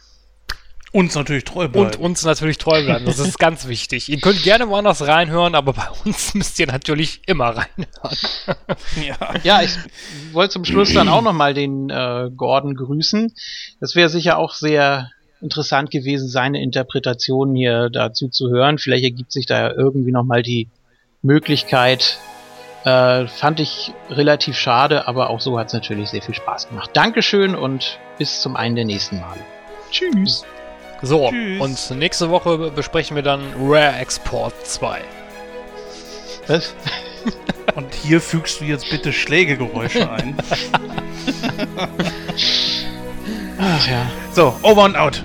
uns 0.91 1.15
natürlich 1.15 1.43
treu 1.43 1.67
bleiben. 1.67 1.87
Und 1.87 1.99
uns 1.99 2.23
natürlich 2.23 2.57
treu 2.57 2.83
bleiben. 2.83 3.05
Das 3.05 3.19
ist 3.19 3.37
ganz 3.37 3.67
wichtig. 3.67 4.09
Ihr 4.09 4.19
könnt 4.19 4.41
gerne 4.43 4.67
woanders 4.69 5.05
reinhören, 5.05 5.55
aber 5.55 5.73
bei 5.73 5.87
uns 6.05 6.33
müsst 6.33 6.59
ihr 6.59 6.67
natürlich 6.67 7.21
immer 7.27 7.55
reinhören. 7.55 8.17
ja. 9.05 9.33
ja, 9.43 9.61
ich 9.61 9.77
wollte 10.33 10.53
zum 10.53 10.65
Schluss 10.65 10.93
dann 10.93 11.09
auch 11.09 11.21
nochmal 11.21 11.53
den 11.53 11.89
äh, 11.89 12.29
Gordon 12.35 12.75
grüßen. 12.75 13.33
Das 13.79 13.95
wäre 13.95 14.09
sicher 14.09 14.37
auch 14.37 14.53
sehr 14.53 15.11
interessant 15.41 15.91
gewesen, 15.91 16.27
seine 16.27 16.61
Interpretation 16.61 17.55
hier 17.55 17.89
dazu 17.89 18.27
zu 18.27 18.49
hören. 18.49 18.77
Vielleicht 18.77 19.03
ergibt 19.03 19.31
sich 19.31 19.45
da 19.45 19.71
irgendwie 19.71 20.11
nochmal 20.11 20.43
die 20.43 20.69
Möglichkeit, 21.21 22.17
äh, 22.85 23.27
fand 23.27 23.59
ich 23.59 23.93
relativ 24.09 24.57
schade, 24.57 25.07
aber 25.07 25.29
auch 25.29 25.41
so 25.41 25.59
hat 25.59 25.67
es 25.67 25.73
natürlich 25.73 26.09
sehr 26.09 26.21
viel 26.21 26.35
Spaß 26.35 26.69
gemacht. 26.69 26.91
Dankeschön 26.93 27.55
und 27.55 27.99
bis 28.17 28.41
zum 28.41 28.55
einen 28.55 28.75
der 28.75 28.85
nächsten 28.85 29.19
Male. 29.19 29.41
Tschüss. 29.91 30.45
So, 31.01 31.29
Tschüss. 31.29 31.61
und 31.91 31.97
nächste 31.99 32.29
Woche 32.29 32.71
besprechen 32.71 33.15
wir 33.15 33.23
dann 33.23 33.41
Rare 33.59 33.97
Export 33.97 34.53
2. 34.65 34.99
Was? 36.47 36.73
und 37.75 37.93
hier 37.93 38.19
fügst 38.19 38.59
du 38.59 38.65
jetzt 38.65 38.89
bitte 38.89 39.13
Schlägegeräusche 39.13 40.09
ein. 40.11 40.35
Ach 43.59 43.87
ja. 43.87 44.05
So, 44.33 44.53
over 44.63 44.83
and 44.83 44.97
out. 44.97 45.23